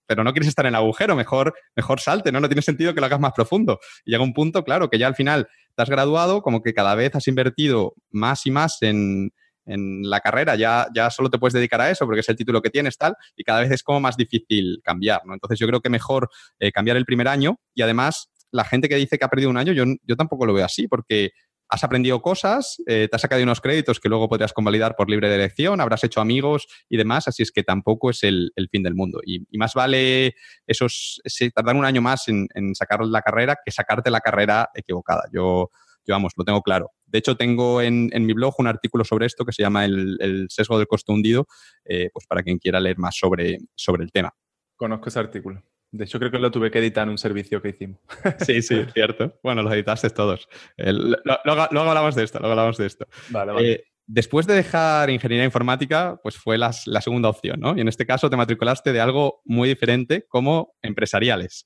pero 0.05 0.23
no 0.23 0.33
quieres 0.33 0.49
estar 0.49 0.67
en 0.67 0.75
el 0.75 0.75
agujero, 0.75 1.15
mejor, 1.15 1.55
mejor 1.75 1.99
salte, 1.99 2.31
¿no? 2.31 2.39
No 2.39 2.47
tiene 2.47 2.61
sentido 2.61 2.93
que 2.93 2.99
lo 2.99 3.07
hagas 3.07 3.19
más 3.19 3.33
profundo. 3.33 3.79
Y 4.05 4.11
llega 4.11 4.23
un 4.23 4.33
punto, 4.33 4.63
claro, 4.63 4.87
que 4.87 4.99
ya 4.99 5.07
al 5.07 5.15
final 5.15 5.47
te 5.75 5.81
has 5.81 5.89
graduado, 5.89 6.43
como 6.43 6.61
que 6.61 6.75
cada 6.75 6.93
vez 6.93 7.15
has 7.15 7.27
invertido 7.27 7.95
más 8.11 8.45
y 8.45 8.51
más 8.51 8.77
en, 8.81 9.31
en 9.65 10.09
la 10.09 10.19
carrera 10.19 10.55
ya, 10.55 10.87
ya 10.93 11.09
solo 11.09 11.29
te 11.29 11.37
puedes 11.37 11.53
dedicar 11.53 11.81
a 11.81 11.89
eso 11.89 12.05
porque 12.05 12.21
es 12.21 12.29
el 12.29 12.35
título 12.35 12.61
que 12.61 12.69
tienes 12.69 12.97
tal 12.97 13.15
y 13.35 13.43
cada 13.43 13.61
vez 13.61 13.71
es 13.71 13.83
como 13.83 13.99
más 13.99 14.17
difícil 14.17 14.81
cambiar, 14.83 15.21
¿no? 15.25 15.33
Entonces 15.33 15.59
yo 15.59 15.67
creo 15.67 15.81
que 15.81 15.89
mejor 15.89 16.29
eh, 16.59 16.71
cambiar 16.71 16.97
el 16.97 17.05
primer 17.05 17.27
año 17.27 17.59
y 17.73 17.81
además 17.81 18.29
la 18.51 18.63
gente 18.63 18.87
que 18.87 18.95
dice 18.95 19.17
que 19.17 19.25
ha 19.25 19.29
perdido 19.29 19.49
un 19.49 19.57
año, 19.57 19.73
yo, 19.73 19.83
yo 20.03 20.15
tampoco 20.15 20.45
lo 20.45 20.53
veo 20.53 20.65
así 20.65 20.87
porque 20.87 21.31
has 21.67 21.83
aprendido 21.83 22.21
cosas, 22.21 22.77
eh, 22.85 23.07
te 23.09 23.15
has 23.15 23.21
sacado 23.21 23.41
unos 23.41 23.59
créditos 23.59 23.99
que 23.99 24.09
luego 24.09 24.29
podrías 24.29 24.53
convalidar 24.53 24.95
por 24.95 25.09
libre 25.09 25.29
de 25.29 25.35
elección, 25.35 25.81
habrás 25.81 26.03
hecho 26.03 26.21
amigos 26.21 26.67
y 26.89 26.97
demás, 26.97 27.27
así 27.27 27.43
es 27.43 27.51
que 27.51 27.63
tampoco 27.63 28.11
es 28.11 28.23
el, 28.23 28.51
fin 28.71 28.83
del 28.83 28.95
mundo. 28.95 29.19
Y, 29.25 29.45
más 29.57 29.73
vale 29.73 30.35
esos, 30.67 31.21
tardar 31.53 31.75
un 31.75 31.85
año 31.85 32.01
más 32.01 32.27
en, 32.27 32.47
en, 32.53 32.75
sacar 32.75 33.03
la 33.05 33.21
carrera 33.21 33.57
que 33.63 33.71
sacarte 33.71 34.11
la 34.11 34.21
carrera 34.21 34.69
equivocada. 34.75 35.23
Yo, 35.33 35.71
yo, 36.07 36.13
vamos, 36.13 36.33
lo 36.37 36.43
tengo 36.43 36.61
claro. 36.61 36.91
De 37.05 37.19
hecho, 37.19 37.35
tengo 37.35 37.81
en, 37.81 38.09
mi 38.25 38.33
blog 38.33 38.55
un 38.59 38.67
artículo 38.67 39.03
sobre 39.03 39.25
esto 39.25 39.45
que 39.45 39.53
se 39.53 39.63
llama 39.63 39.85
El, 39.85 40.47
sesgo 40.49 40.77
del 40.77 40.87
costo 40.87 41.13
hundido, 41.13 41.47
eh, 41.85 42.09
pues 42.13 42.25
para 42.27 42.43
quien 42.43 42.57
quiera 42.57 42.79
leer 42.79 42.97
más 42.97 43.15
sobre, 43.15 43.57
sobre 43.75 44.03
el 44.03 44.11
tema. 44.11 44.33
Conozco 44.75 45.09
ese 45.09 45.19
artículo. 45.19 45.63
De 45.91 46.03
hecho, 46.03 46.19
creo 46.19 46.31
que 46.31 46.39
lo 46.39 46.51
tuve 46.51 46.71
que 46.71 46.79
editar 46.79 47.03
en 47.03 47.11
un 47.11 47.17
servicio 47.17 47.61
que 47.61 47.69
hicimos. 47.69 47.99
Sí, 48.45 48.61
sí, 48.61 48.85
cierto. 48.93 49.39
Bueno, 49.41 49.61
los 49.63 49.73
editaste 49.73 50.09
todos. 50.09 50.47
luego, 50.77 51.61
hablamos 51.89 52.15
de 52.15 52.23
esto, 52.23 52.39
luego 52.39 52.51
hablamos 52.51 52.77
de 52.77 52.85
esto. 52.85 53.07
Vale, 53.29 53.51
vale. 53.53 53.71
Eh, 53.71 53.83
después 54.05 54.45
de 54.45 54.55
dejar 54.55 55.09
ingeniería 55.09 55.45
informática, 55.45 56.19
pues 56.21 56.37
fue 56.37 56.57
la 56.57 56.73
segunda 56.73 57.29
opción, 57.29 57.59
¿no? 57.59 57.77
Y 57.77 57.81
en 57.81 57.87
este 57.87 58.05
caso 58.05 58.29
te 58.29 58.35
matriculaste 58.35 58.91
de 58.91 58.99
algo 58.99 59.41
muy 59.45 59.69
diferente 59.69 60.25
como 60.27 60.75
empresariales. 60.81 61.65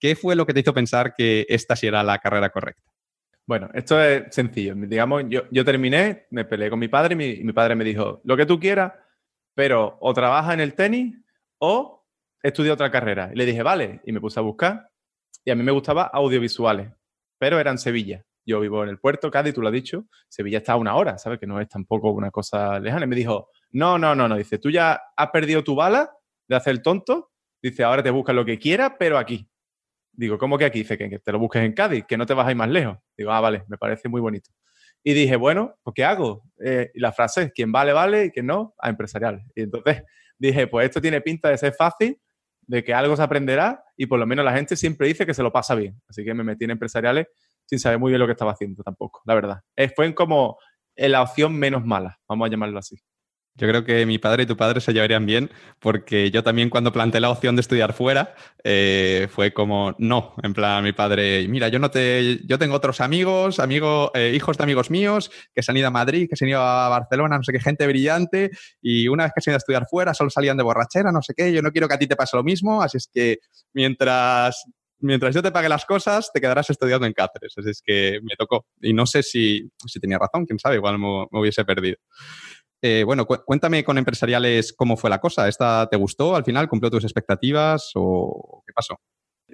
¿Qué 0.00 0.14
fue 0.16 0.36
lo 0.36 0.46
que 0.46 0.54
te 0.54 0.60
hizo 0.60 0.74
pensar 0.74 1.14
que 1.16 1.46
esta 1.48 1.76
sí 1.76 1.86
era 1.86 2.02
la 2.02 2.18
carrera 2.18 2.50
correcta? 2.50 2.82
Bueno, 3.48 3.70
esto 3.72 3.98
es 3.98 4.24
sencillo. 4.34 4.74
Digamos, 4.76 5.24
yo, 5.30 5.44
yo 5.50 5.64
terminé, 5.64 6.26
me 6.28 6.44
peleé 6.44 6.68
con 6.68 6.78
mi 6.78 6.88
padre 6.88 7.14
y 7.14 7.42
mi, 7.42 7.52
padre 7.54 7.76
me 7.76 7.82
dijo, 7.82 8.20
lo 8.24 8.36
que 8.36 8.44
tú 8.44 8.60
quieras, 8.60 8.92
pero 9.54 9.96
o 10.02 10.12
trabaja 10.12 10.52
en 10.52 10.60
el 10.60 10.74
tenis 10.74 11.16
o 11.56 12.06
estudia 12.42 12.74
otra 12.74 12.90
carrera. 12.90 13.30
Y 13.32 13.36
le 13.36 13.46
dije, 13.46 13.62
vale, 13.62 14.02
y 14.04 14.12
me 14.12 14.20
puse 14.20 14.38
a 14.38 14.42
buscar. 14.42 14.90
Y 15.46 15.50
a 15.50 15.54
mí 15.54 15.62
me 15.62 15.72
gustaba 15.72 16.02
audiovisuales, 16.12 16.92
pero 17.38 17.58
era 17.58 17.70
en 17.70 17.78
Sevilla. 17.78 18.22
Yo 18.44 18.60
vivo 18.60 18.82
en 18.82 18.90
el 18.90 18.98
puerto, 18.98 19.30
Cádiz, 19.30 19.54
tú 19.54 19.62
lo 19.62 19.68
has 19.68 19.74
dicho. 19.74 20.04
Sevilla 20.28 20.58
está 20.58 20.74
a 20.74 20.76
una 20.76 20.94
hora, 20.94 21.16
¿sabes? 21.16 21.38
Que 21.38 21.46
no 21.46 21.58
es 21.58 21.70
tampoco 21.70 22.10
una 22.10 22.30
cosa 22.30 22.78
lejana. 22.78 23.06
Y 23.06 23.08
me 23.08 23.16
dijo, 23.16 23.48
no, 23.70 23.96
no, 23.96 24.14
no, 24.14 24.28
no. 24.28 24.36
Dice, 24.36 24.58
tú 24.58 24.70
ya 24.70 25.00
has 25.16 25.30
perdido 25.30 25.64
tu 25.64 25.74
bala 25.74 26.12
de 26.46 26.54
hacer 26.54 26.72
el 26.72 26.82
tonto. 26.82 27.30
Dice, 27.62 27.82
ahora 27.82 28.02
te 28.02 28.10
buscas 28.10 28.36
lo 28.36 28.44
que 28.44 28.58
quieras, 28.58 28.92
pero 28.98 29.16
aquí. 29.16 29.48
Digo, 30.18 30.36
¿cómo 30.36 30.58
que 30.58 30.64
aquí? 30.64 30.80
Dice 30.80 30.98
que, 30.98 31.20
te 31.20 31.30
lo 31.30 31.38
busques 31.38 31.62
en 31.62 31.72
Cádiz, 31.74 32.04
que 32.04 32.16
no 32.16 32.26
te 32.26 32.34
vas 32.34 32.48
a 32.48 32.50
ir 32.50 32.56
más 32.56 32.68
lejos. 32.68 32.98
Digo, 33.16 33.30
ah, 33.30 33.40
vale, 33.40 33.62
me 33.68 33.78
parece 33.78 34.08
muy 34.08 34.20
bonito. 34.20 34.50
Y 35.04 35.12
dije, 35.12 35.36
bueno, 35.36 35.76
pues 35.84 35.94
¿qué 35.94 36.04
hago? 36.04 36.42
Eh, 36.58 36.90
y 36.92 36.98
la 36.98 37.12
frase 37.12 37.42
es, 37.42 37.52
quien 37.52 37.70
vale, 37.70 37.92
vale, 37.92 38.24
y 38.24 38.30
quien 38.32 38.46
no, 38.46 38.74
a 38.80 38.88
empresariales. 38.88 39.44
Y 39.54 39.62
entonces 39.62 40.02
dije, 40.38 40.66
pues 40.66 40.86
esto 40.86 41.00
tiene 41.00 41.20
pinta 41.20 41.50
de 41.50 41.56
ser 41.56 41.72
fácil, 41.72 42.20
de 42.62 42.82
que 42.82 42.92
algo 42.92 43.14
se 43.14 43.22
aprenderá 43.22 43.84
y 43.96 44.06
por 44.06 44.18
lo 44.18 44.26
menos 44.26 44.44
la 44.44 44.52
gente 44.52 44.74
siempre 44.74 45.06
dice 45.06 45.24
que 45.24 45.34
se 45.34 45.42
lo 45.44 45.52
pasa 45.52 45.76
bien. 45.76 46.02
Así 46.08 46.24
que 46.24 46.34
me 46.34 46.42
metí 46.42 46.64
en 46.64 46.72
empresariales 46.72 47.28
sin 47.64 47.78
saber 47.78 48.00
muy 48.00 48.10
bien 48.10 48.18
lo 48.18 48.26
que 48.26 48.32
estaba 48.32 48.50
haciendo 48.50 48.82
tampoco, 48.82 49.22
la 49.24 49.36
verdad. 49.36 49.60
Eh, 49.76 49.88
fue 49.88 50.12
como 50.16 50.58
la 50.96 51.22
opción 51.22 51.54
menos 51.54 51.84
mala, 51.84 52.18
vamos 52.28 52.48
a 52.48 52.50
llamarlo 52.50 52.80
así. 52.80 52.96
Yo 53.58 53.66
creo 53.66 53.84
que 53.84 54.06
mi 54.06 54.18
padre 54.18 54.44
y 54.44 54.46
tu 54.46 54.56
padre 54.56 54.80
se 54.80 54.92
llevarían 54.92 55.26
bien, 55.26 55.50
porque 55.80 56.30
yo 56.30 56.44
también 56.44 56.70
cuando 56.70 56.92
planteé 56.92 57.20
la 57.20 57.30
opción 57.30 57.56
de 57.56 57.60
estudiar 57.60 57.92
fuera, 57.92 58.36
eh, 58.62 59.26
fue 59.30 59.52
como, 59.52 59.96
no, 59.98 60.34
en 60.44 60.54
plan, 60.54 60.84
mi 60.84 60.92
padre, 60.92 61.48
mira, 61.48 61.66
yo 61.66 61.80
no 61.80 61.90
te, 61.90 62.38
yo 62.46 62.56
tengo 62.56 62.76
otros 62.76 63.00
amigos, 63.00 63.58
amigos, 63.58 64.12
eh, 64.14 64.32
hijos 64.36 64.56
de 64.56 64.62
amigos 64.62 64.90
míos, 64.90 65.32
que 65.52 65.64
se 65.64 65.72
han 65.72 65.76
ido 65.76 65.88
a 65.88 65.90
Madrid, 65.90 66.28
que 66.30 66.36
se 66.36 66.44
han 66.44 66.50
ido 66.50 66.62
a 66.62 66.88
Barcelona, 66.88 67.36
no 67.36 67.42
sé 67.42 67.50
qué, 67.50 67.58
gente 67.58 67.84
brillante, 67.88 68.50
y 68.80 69.08
una 69.08 69.24
vez 69.24 69.32
que 69.34 69.40
se 69.40 69.50
han 69.50 69.54
ido 69.54 69.56
a 69.56 69.58
estudiar 69.58 69.86
fuera, 69.90 70.14
solo 70.14 70.30
salían 70.30 70.56
de 70.56 70.62
borrachera, 70.62 71.10
no 71.10 71.20
sé 71.20 71.34
qué, 71.36 71.52
yo 71.52 71.60
no 71.60 71.72
quiero 71.72 71.88
que 71.88 71.94
a 71.94 71.98
ti 71.98 72.06
te 72.06 72.14
pase 72.14 72.36
lo 72.36 72.44
mismo, 72.44 72.80
así 72.80 72.96
es 72.98 73.10
que 73.12 73.38
mientras 73.72 74.66
mientras 75.00 75.34
yo 75.34 75.42
te 75.42 75.52
pague 75.52 75.68
las 75.68 75.84
cosas, 75.84 76.30
te 76.32 76.40
quedarás 76.40 76.70
estudiando 76.70 77.06
en 77.06 77.12
Cáceres. 77.12 77.54
Así 77.56 77.70
es 77.70 77.82
que 77.84 78.18
me 78.22 78.34
tocó. 78.36 78.66
Y 78.80 78.92
no 78.92 79.06
sé 79.06 79.22
si, 79.22 79.70
si 79.86 80.00
tenía 80.00 80.18
razón, 80.18 80.44
quién 80.44 80.58
sabe, 80.58 80.76
igual 80.76 80.98
me, 80.98 81.26
me 81.30 81.40
hubiese 81.40 81.64
perdido. 81.64 81.98
Eh, 82.82 83.02
bueno, 83.04 83.26
cuéntame 83.26 83.82
con 83.82 83.98
empresariales 83.98 84.72
cómo 84.72 84.96
fue 84.96 85.10
la 85.10 85.20
cosa. 85.20 85.48
¿Esta 85.48 85.88
te 85.88 85.96
gustó 85.96 86.36
al 86.36 86.44
final? 86.44 86.68
¿Cumplió 86.68 86.90
tus 86.90 87.04
expectativas 87.04 87.90
o 87.94 88.62
qué 88.66 88.72
pasó? 88.72 89.00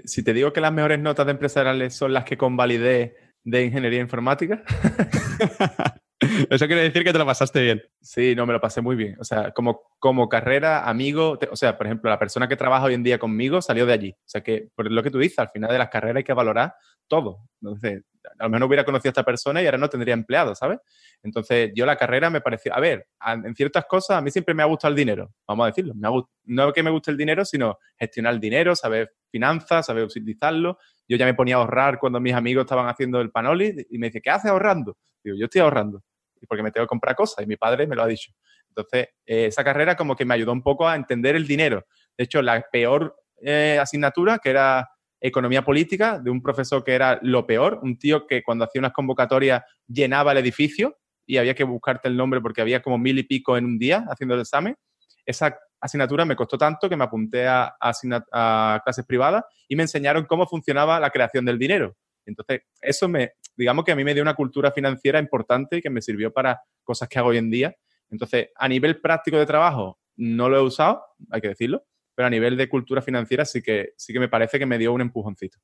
Si 0.04 0.22
te 0.22 0.32
digo 0.32 0.52
que 0.52 0.60
las 0.60 0.72
mejores 0.72 0.98
notas 0.98 1.26
de 1.26 1.32
empresariales 1.32 1.94
son 1.94 2.12
las 2.12 2.24
que 2.24 2.36
convalidé 2.36 3.16
de 3.44 3.64
ingeniería 3.64 4.00
informática. 4.00 4.62
Eso 6.50 6.66
quiere 6.66 6.82
decir 6.82 7.04
que 7.04 7.12
te 7.12 7.18
lo 7.18 7.26
pasaste 7.26 7.60
bien. 7.60 7.82
Sí, 8.00 8.34
no, 8.34 8.46
me 8.46 8.52
lo 8.52 8.60
pasé 8.60 8.80
muy 8.80 8.96
bien. 8.96 9.16
O 9.20 9.24
sea, 9.24 9.52
como, 9.52 9.82
como 9.98 10.28
carrera, 10.28 10.88
amigo, 10.88 11.38
o 11.50 11.56
sea, 11.56 11.76
por 11.76 11.86
ejemplo, 11.86 12.10
la 12.10 12.18
persona 12.18 12.48
que 12.48 12.56
trabaja 12.56 12.86
hoy 12.86 12.94
en 12.94 13.02
día 13.02 13.18
conmigo 13.18 13.60
salió 13.60 13.84
de 13.86 13.92
allí. 13.92 14.10
O 14.10 14.28
sea, 14.28 14.42
que 14.42 14.68
por 14.74 14.90
lo 14.90 15.02
que 15.02 15.10
tú 15.10 15.18
dices, 15.18 15.38
al 15.38 15.50
final 15.50 15.70
de 15.70 15.78
las 15.78 15.90
carreras 15.90 16.18
hay 16.18 16.24
que 16.24 16.32
valorar 16.32 16.74
todo. 17.08 17.38
Entonces, 17.60 18.02
a 18.38 18.44
lo 18.44 18.50
mejor 18.50 18.68
hubiera 18.68 18.84
conocido 18.84 19.10
a 19.10 19.12
esta 19.12 19.24
persona 19.24 19.62
y 19.62 19.66
ahora 19.66 19.78
no 19.78 19.88
tendría 19.88 20.14
empleado, 20.14 20.54
¿sabes? 20.54 20.78
Entonces, 21.22 21.72
yo 21.74 21.86
la 21.86 21.96
carrera 21.96 22.30
me 22.30 22.40
pareció, 22.40 22.74
a 22.74 22.80
ver, 22.80 23.06
en 23.26 23.54
ciertas 23.54 23.84
cosas 23.86 24.18
a 24.18 24.20
mí 24.20 24.30
siempre 24.30 24.54
me 24.54 24.62
ha 24.62 24.66
gustado 24.66 24.90
el 24.90 24.96
dinero, 24.96 25.32
vamos 25.46 25.64
a 25.64 25.66
decirlo. 25.68 25.94
Me 25.94 26.08
no 26.44 26.72
que 26.72 26.82
me 26.82 26.90
guste 26.90 27.10
el 27.10 27.16
dinero, 27.16 27.44
sino 27.44 27.78
gestionar 27.98 28.34
el 28.34 28.40
dinero, 28.40 28.74
saber 28.74 29.14
finanzas, 29.30 29.86
saber 29.86 30.04
utilizarlo. 30.04 30.78
Yo 31.08 31.16
ya 31.16 31.26
me 31.26 31.34
ponía 31.34 31.56
a 31.56 31.58
ahorrar 31.58 31.98
cuando 31.98 32.20
mis 32.20 32.34
amigos 32.34 32.64
estaban 32.64 32.88
haciendo 32.88 33.20
el 33.20 33.30
panoli 33.30 33.86
y 33.90 33.98
me 33.98 34.08
dice, 34.08 34.20
¿qué 34.20 34.30
haces 34.30 34.50
ahorrando? 34.50 34.96
Digo, 35.22 35.36
yo 35.38 35.44
estoy 35.44 35.60
ahorrando 35.60 36.02
porque 36.46 36.62
me 36.62 36.70
tengo 36.70 36.86
que 36.86 36.88
comprar 36.88 37.16
cosas 37.16 37.44
y 37.44 37.46
mi 37.46 37.56
padre 37.56 37.86
me 37.86 37.96
lo 37.96 38.02
ha 38.02 38.06
dicho. 38.06 38.32
Entonces, 38.68 39.08
eh, 39.26 39.46
esa 39.46 39.64
carrera 39.64 39.96
como 39.96 40.16
que 40.16 40.24
me 40.24 40.34
ayudó 40.34 40.52
un 40.52 40.62
poco 40.62 40.88
a 40.88 40.96
entender 40.96 41.36
el 41.36 41.46
dinero. 41.46 41.86
De 42.16 42.24
hecho, 42.24 42.42
la 42.42 42.64
peor 42.70 43.16
eh, 43.40 43.78
asignatura, 43.80 44.38
que 44.38 44.50
era 44.50 44.88
economía 45.26 45.64
política, 45.64 46.18
de 46.18 46.30
un 46.30 46.42
profesor 46.42 46.84
que 46.84 46.92
era 46.92 47.18
lo 47.22 47.46
peor, 47.46 47.80
un 47.82 47.98
tío 47.98 48.26
que 48.26 48.42
cuando 48.42 48.66
hacía 48.66 48.80
unas 48.80 48.92
convocatorias 48.92 49.62
llenaba 49.88 50.32
el 50.32 50.38
edificio 50.38 50.98
y 51.24 51.38
había 51.38 51.54
que 51.54 51.64
buscarte 51.64 52.08
el 52.08 52.16
nombre 52.16 52.42
porque 52.42 52.60
había 52.60 52.82
como 52.82 52.98
mil 52.98 53.18
y 53.18 53.22
pico 53.22 53.56
en 53.56 53.64
un 53.64 53.78
día 53.78 54.04
haciendo 54.06 54.34
el 54.34 54.42
examen. 54.42 54.76
Esa 55.24 55.58
asignatura 55.80 56.26
me 56.26 56.36
costó 56.36 56.58
tanto 56.58 56.90
que 56.90 56.96
me 56.96 57.04
apunté 57.04 57.46
a, 57.46 57.74
a, 57.80 58.80
clases 58.84 59.06
privadas 59.06 59.44
y 59.66 59.76
me 59.76 59.84
enseñaron 59.84 60.26
cómo 60.26 60.46
funcionaba 60.46 61.00
la 61.00 61.08
creación 61.08 61.46
del 61.46 61.58
dinero. 61.58 61.96
Entonces, 62.26 62.60
eso 62.82 63.08
me, 63.08 63.32
digamos 63.56 63.86
que 63.86 63.92
a 63.92 63.96
mí 63.96 64.04
me 64.04 64.12
dio 64.12 64.22
una 64.22 64.34
cultura 64.34 64.72
financiera 64.72 65.18
importante 65.18 65.80
que 65.80 65.88
me 65.88 66.02
sirvió 66.02 66.34
para 66.34 66.60
cosas 66.82 67.08
que 67.08 67.18
hago 67.18 67.30
hoy 67.30 67.38
en 67.38 67.50
día. 67.50 67.74
Entonces, 68.10 68.48
a 68.54 68.68
nivel 68.68 69.00
práctico 69.00 69.38
de 69.38 69.46
trabajo, 69.46 69.98
no 70.16 70.50
lo 70.50 70.58
he 70.58 70.62
usado, 70.62 71.02
hay 71.30 71.40
que 71.40 71.48
decirlo, 71.48 71.82
pero 72.14 72.26
a 72.26 72.30
nivel 72.30 72.56
de 72.56 72.68
cultura 72.68 73.02
financiera 73.02 73.44
sí 73.44 73.62
que, 73.62 73.94
sí 73.96 74.12
que 74.12 74.20
me 74.20 74.28
parece 74.28 74.58
que 74.58 74.66
me 74.66 74.78
dio 74.78 74.92
un 74.92 75.00
empujoncito. 75.00 75.58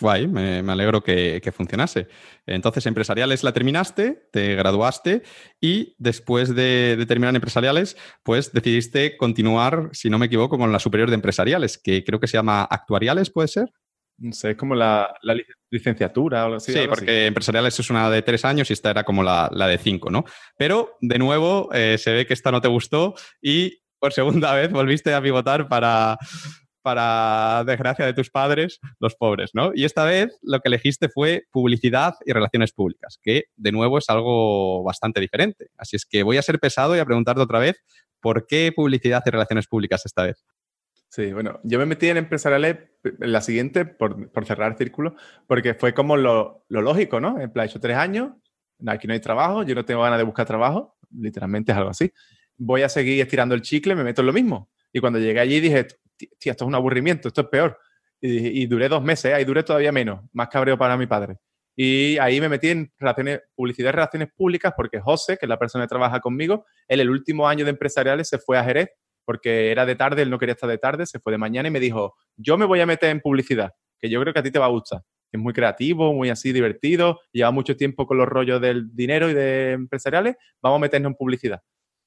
Guay, 0.00 0.26
me, 0.26 0.58
alegro 0.70 1.02
que, 1.02 1.52
funcionase. 1.54 2.08
Entonces, 2.44 2.84
empresariales 2.86 3.42
la 3.42 3.52
terminaste, 3.52 4.28
te 4.30 4.54
graduaste 4.54 5.22
y 5.60 5.94
después 5.98 6.54
de, 6.54 6.96
de, 6.98 7.06
terminar 7.06 7.34
empresariales, 7.34 7.96
pues 8.22 8.52
decidiste 8.52 9.16
continuar, 9.16 9.88
si 9.92 10.10
no 10.10 10.18
me 10.18 10.26
equivoco, 10.26 10.58
con 10.58 10.70
la 10.72 10.80
superior 10.80 11.08
de 11.08 11.14
empresariales, 11.14 11.78
que 11.78 12.04
creo 12.04 12.20
que 12.20 12.26
se 12.26 12.36
llama 12.36 12.62
actuariales, 12.62 13.30
¿puede 13.30 13.48
ser? 13.48 13.72
No 14.18 14.32
sé, 14.32 14.52
es 14.52 14.56
como 14.56 14.74
la, 14.74 15.14
licenciatura 15.70 16.42
o 16.42 16.44
algo 16.46 16.56
así. 16.56 16.72
Sí, 16.72 16.80
porque 16.88 17.26
empresariales 17.26 17.78
es 17.78 17.90
una 17.90 18.10
de 18.10 18.22
tres 18.22 18.44
años 18.44 18.70
y 18.70 18.72
esta 18.72 18.90
era 18.90 19.04
como 19.04 19.22
la, 19.22 19.48
de 19.50 19.78
cinco, 19.78 20.10
¿no? 20.10 20.24
Pero, 20.56 20.96
de 21.00 21.18
nuevo, 21.18 21.70
eh, 21.72 21.96
se 21.98 22.12
ve 22.12 22.26
que 22.26 22.34
esta 22.34 22.50
no 22.50 22.60
te 22.60 22.68
gustó 22.68 23.14
y 23.42 23.82
por 24.06 24.12
segunda 24.12 24.54
vez 24.54 24.70
volviste 24.70 25.12
a 25.12 25.20
pivotar 25.20 25.66
para, 25.66 26.16
para 26.80 27.64
desgracia 27.66 28.06
de 28.06 28.14
tus 28.14 28.30
padres, 28.30 28.78
los 29.00 29.16
pobres, 29.16 29.50
¿no? 29.52 29.72
Y 29.74 29.84
esta 29.84 30.04
vez 30.04 30.38
lo 30.42 30.60
que 30.60 30.68
elegiste 30.68 31.08
fue 31.08 31.42
publicidad 31.50 32.14
y 32.24 32.32
relaciones 32.32 32.70
públicas, 32.70 33.18
que 33.20 33.46
de 33.56 33.72
nuevo 33.72 33.98
es 33.98 34.08
algo 34.08 34.84
bastante 34.84 35.20
diferente. 35.20 35.70
Así 35.76 35.96
es 35.96 36.06
que 36.06 36.22
voy 36.22 36.36
a 36.36 36.42
ser 36.42 36.60
pesado 36.60 36.94
y 36.94 37.00
a 37.00 37.04
preguntarte 37.04 37.42
otra 37.42 37.58
vez, 37.58 37.82
¿por 38.20 38.46
qué 38.46 38.70
publicidad 38.72 39.24
y 39.26 39.30
relaciones 39.30 39.66
públicas 39.66 40.06
esta 40.06 40.22
vez? 40.22 40.44
Sí, 41.08 41.32
bueno, 41.32 41.58
yo 41.64 41.80
me 41.80 41.86
metí 41.86 42.08
en 42.08 42.18
empresariales 42.18 42.76
en 43.02 43.32
la 43.32 43.40
siguiente, 43.40 43.86
por, 43.86 44.30
cerrar 44.46 44.70
el 44.70 44.78
círculo, 44.78 45.16
porque 45.48 45.74
fue 45.74 45.94
como 45.94 46.16
lo, 46.16 46.64
lógico, 46.68 47.18
¿no? 47.18 47.40
En 47.40 47.50
plan, 47.50 47.66
he 47.66 47.70
hecho 47.70 47.80
tres 47.80 47.96
años, 47.96 48.34
aquí 48.86 49.08
no 49.08 49.14
hay 49.14 49.20
trabajo, 49.20 49.64
yo 49.64 49.74
no 49.74 49.84
tengo 49.84 50.02
ganas 50.02 50.18
de 50.18 50.24
buscar 50.24 50.46
trabajo, 50.46 50.96
literalmente 51.10 51.72
es 51.72 51.78
algo 51.78 51.90
así. 51.90 52.12
Voy 52.58 52.82
a 52.82 52.88
seguir 52.88 53.20
estirando 53.20 53.54
el 53.54 53.62
chicle, 53.62 53.94
me 53.94 54.04
meto 54.04 54.22
en 54.22 54.26
lo 54.26 54.32
mismo. 54.32 54.70
Y 54.92 55.00
cuando 55.00 55.18
llegué 55.18 55.40
allí 55.40 55.60
dije, 55.60 55.86
tío, 56.16 56.52
esto 56.52 56.64
es 56.64 56.68
un 56.68 56.74
aburrimiento, 56.74 57.28
esto 57.28 57.42
es 57.42 57.48
peor. 57.48 57.78
Y, 58.20 58.66
duré 58.66 58.88
dos 58.88 59.02
meses, 59.02 59.34
ahí 59.34 59.44
duré 59.44 59.62
todavía 59.62 59.92
menos, 59.92 60.24
más 60.32 60.48
cabreo 60.48 60.78
para 60.78 60.96
mi 60.96 61.06
padre. 61.06 61.36
Y 61.76 62.16
ahí 62.18 62.40
me 62.40 62.48
metí 62.48 62.68
en 62.68 62.90
relaciones, 62.98 63.40
publicidad 63.54 63.90
y 63.90 63.92
relaciones 63.92 64.28
públicas 64.34 64.72
porque 64.74 64.98
José, 64.98 65.36
que 65.36 65.44
es 65.44 65.48
la 65.48 65.58
persona 65.58 65.84
que 65.84 65.88
trabaja 65.88 66.20
conmigo, 66.20 66.64
él 66.88 67.00
el 67.00 67.10
último 67.10 67.46
año 67.46 67.64
de 67.64 67.70
empresariales 67.72 68.28
se 68.28 68.38
fue 68.38 68.56
a 68.56 68.64
Jerez 68.64 68.88
porque 69.26 69.70
era 69.70 69.84
de 69.84 69.96
tarde, 69.96 70.22
él 70.22 70.30
no 70.30 70.38
quería 70.38 70.54
estar 70.54 70.70
de 70.70 70.78
tarde, 70.78 71.04
se 71.04 71.18
fue 71.18 71.32
de 71.32 71.38
mañana 71.38 71.68
y 71.68 71.70
me 71.70 71.80
dijo, 71.80 72.14
yo 72.36 72.56
me 72.56 72.64
voy 72.64 72.80
a 72.80 72.86
meter 72.86 73.10
en 73.10 73.20
publicidad, 73.20 73.72
que 73.98 74.08
yo 74.08 74.20
creo 74.22 74.32
que 74.32 74.40
a 74.40 74.42
ti 74.42 74.50
te 74.50 74.58
va 74.58 74.66
a 74.66 74.70
gustar. 74.70 75.02
Es 75.30 75.40
muy 75.40 75.52
creativo, 75.52 76.14
muy 76.14 76.30
así 76.30 76.52
divertido, 76.52 77.20
lleva 77.32 77.50
mucho 77.50 77.76
tiempo 77.76 78.06
con 78.06 78.16
los 78.16 78.28
rollos 78.28 78.60
del 78.60 78.94
dinero 78.94 79.28
y 79.28 79.34
de 79.34 79.72
empresariales, 79.72 80.36
vamos 80.62 80.78
a 80.78 80.80
meternos 80.80 81.10
en 81.10 81.16
publicidad. 81.16 81.60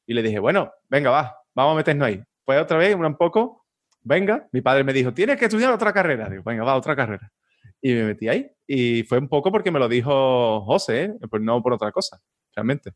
Y 0.09 0.15
le 0.15 0.23
dije, 0.23 0.39
bueno, 0.39 0.73
venga, 0.89 1.11
va, 1.11 1.35
vamos 1.53 1.73
a 1.73 1.77
meternos 1.77 2.07
ahí. 2.07 2.19
Pues 2.43 2.59
otra 2.59 2.79
vez, 2.79 2.95
un 2.95 3.15
poco, 3.15 3.67
venga, 4.01 4.49
mi 4.51 4.59
padre 4.59 4.83
me 4.83 4.91
dijo, 4.91 5.13
tienes 5.13 5.37
que 5.37 5.45
estudiar 5.45 5.71
otra 5.71 5.93
carrera. 5.93 6.27
Digo, 6.27 6.41
venga, 6.43 6.63
va, 6.63 6.75
otra 6.75 6.95
carrera. 6.95 7.31
Y 7.79 7.93
me 7.93 8.05
metí 8.05 8.27
ahí. 8.27 8.49
Y 8.65 9.03
fue 9.03 9.19
un 9.19 9.29
poco 9.29 9.51
porque 9.51 9.69
me 9.69 9.77
lo 9.77 9.87
dijo 9.87 10.61
José, 10.61 11.03
¿eh? 11.03 11.13
pues 11.29 11.43
no 11.43 11.61
por 11.61 11.73
otra 11.73 11.91
cosa, 11.91 12.19
realmente. 12.55 12.93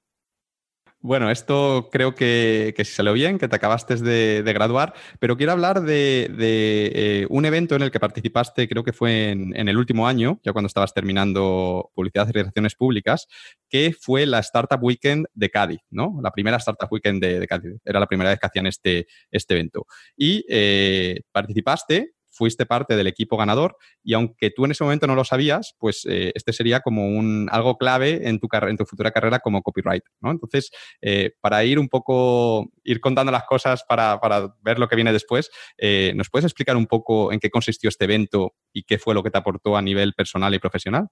Bueno, 1.03 1.29
esto 1.29 1.89
creo 1.91 2.15
que, 2.15 2.73
si 2.77 2.85
salió 2.85 3.11
bien, 3.11 3.37
que 3.37 3.49
te 3.49 3.57
acabaste 3.57 3.97
de, 3.97 4.41
graduar, 4.53 4.93
pero 5.19 5.35
quiero 5.35 5.51
hablar 5.51 5.81
de, 5.81 6.29
eh, 6.39 7.27
un 7.29 7.43
evento 7.43 7.75
en 7.75 7.81
el 7.81 7.91
que 7.91 7.99
participaste, 7.99 8.69
creo 8.69 8.85
que 8.85 8.93
fue 8.93 9.31
en, 9.31 9.67
el 9.67 9.77
último 9.77 10.07
año, 10.07 10.39
ya 10.45 10.53
cuando 10.53 10.67
estabas 10.67 10.93
terminando 10.93 11.91
publicidad 11.93 12.29
y 12.29 12.31
relaciones 12.31 12.75
públicas, 12.75 13.27
que 13.67 13.93
fue 13.99 14.25
la 14.25 14.39
Startup 14.39 14.81
Weekend 14.81 15.25
de 15.33 15.49
Cádiz, 15.49 15.81
¿no? 15.89 16.21
La 16.23 16.31
primera 16.31 16.55
Startup 16.55 16.87
Weekend 16.89 17.21
de, 17.21 17.47
Cádiz. 17.47 17.73
Era 17.83 17.99
la 17.99 18.07
primera 18.07 18.29
vez 18.29 18.39
que 18.39 18.47
hacían 18.47 18.67
este, 18.67 19.05
este 19.29 19.55
evento. 19.55 19.85
Y 20.15 20.45
eh, 20.47 21.19
participaste 21.33 22.13
fuiste 22.33 22.65
parte 22.65 22.95
del 22.95 23.07
equipo 23.07 23.37
ganador 23.37 23.77
y 24.03 24.13
aunque 24.13 24.49
tú 24.49 24.65
en 24.65 24.71
ese 24.71 24.83
momento 24.83 25.07
no 25.07 25.15
lo 25.15 25.23
sabías, 25.23 25.75
pues 25.77 26.05
eh, 26.09 26.31
este 26.35 26.51
sería 26.51 26.81
como 26.81 27.07
un, 27.07 27.47
algo 27.51 27.77
clave 27.77 28.27
en 28.27 28.39
tu, 28.39 28.49
en 28.51 28.77
tu 28.77 28.85
futura 28.85 29.11
carrera 29.11 29.39
como 29.39 29.61
copywriter, 29.61 30.11
¿no? 30.19 30.31
Entonces, 30.31 30.71
eh, 31.01 31.31
para 31.41 31.63
ir 31.63 31.79
un 31.79 31.89
poco, 31.89 32.71
ir 32.83 32.99
contando 32.99 33.31
las 33.31 33.43
cosas 33.43 33.83
para, 33.87 34.19
ver 34.61 34.79
lo 34.79 34.87
que 34.87 34.95
viene 34.95 35.13
después, 35.13 35.51
eh, 35.77 36.13
¿nos 36.15 36.29
puedes 36.29 36.45
explicar 36.45 36.75
un 36.75 36.87
poco 36.87 37.31
en 37.31 37.39
qué 37.39 37.49
consistió 37.49 37.87
este 37.89 38.05
evento 38.05 38.55
y 38.73 38.83
qué 38.83 38.97
fue 38.97 39.13
lo 39.13 39.23
que 39.23 39.29
te 39.29 39.37
aportó 39.37 39.77
a 39.77 39.81
nivel 39.81 40.13
personal 40.13 40.53
y 40.53 40.59
profesional? 40.59 41.07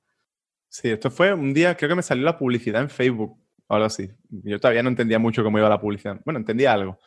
Sí, 0.70 0.90
esto 0.90 1.12
fue 1.12 1.34
un 1.34 1.54
día, 1.54 1.76
creo 1.76 1.90
que 1.90 1.96
me 1.96 2.02
salió 2.02 2.24
la 2.24 2.38
publicidad 2.38 2.82
en 2.82 2.90
Facebook 2.90 3.38
o 3.68 3.76
algo 3.76 3.86
así. 3.86 4.10
Yo 4.30 4.60
todavía 4.60 4.84
no 4.84 4.90
entendía 4.90 5.20
mucho 5.20 5.44
cómo 5.44 5.58
iba 5.58 5.70
la 5.70 5.80
publicidad. 5.80 6.20
Bueno, 6.26 6.40
entendía 6.40 6.74
algo. 6.74 7.00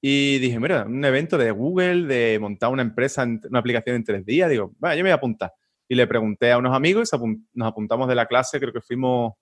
Y 0.00 0.38
dije, 0.38 0.58
mira, 0.58 0.84
un 0.86 1.04
evento 1.04 1.36
de 1.36 1.50
Google, 1.50 2.06
de 2.06 2.38
montar 2.38 2.70
una 2.70 2.82
empresa, 2.82 3.24
una 3.24 3.58
aplicación 3.58 3.96
en 3.96 4.04
tres 4.04 4.24
días. 4.24 4.48
Digo, 4.48 4.72
bueno, 4.78 4.96
yo 4.96 5.02
me 5.02 5.10
voy 5.10 5.12
a 5.12 5.16
apuntar. 5.16 5.52
Y 5.88 5.94
le 5.94 6.06
pregunté 6.06 6.52
a 6.52 6.58
unos 6.58 6.74
amigos 6.74 7.10
nos 7.52 7.68
apuntamos 7.68 8.08
de 8.08 8.14
la 8.14 8.26
clase, 8.26 8.60
creo 8.60 8.72
que 8.72 8.80
fuimos 8.80 9.34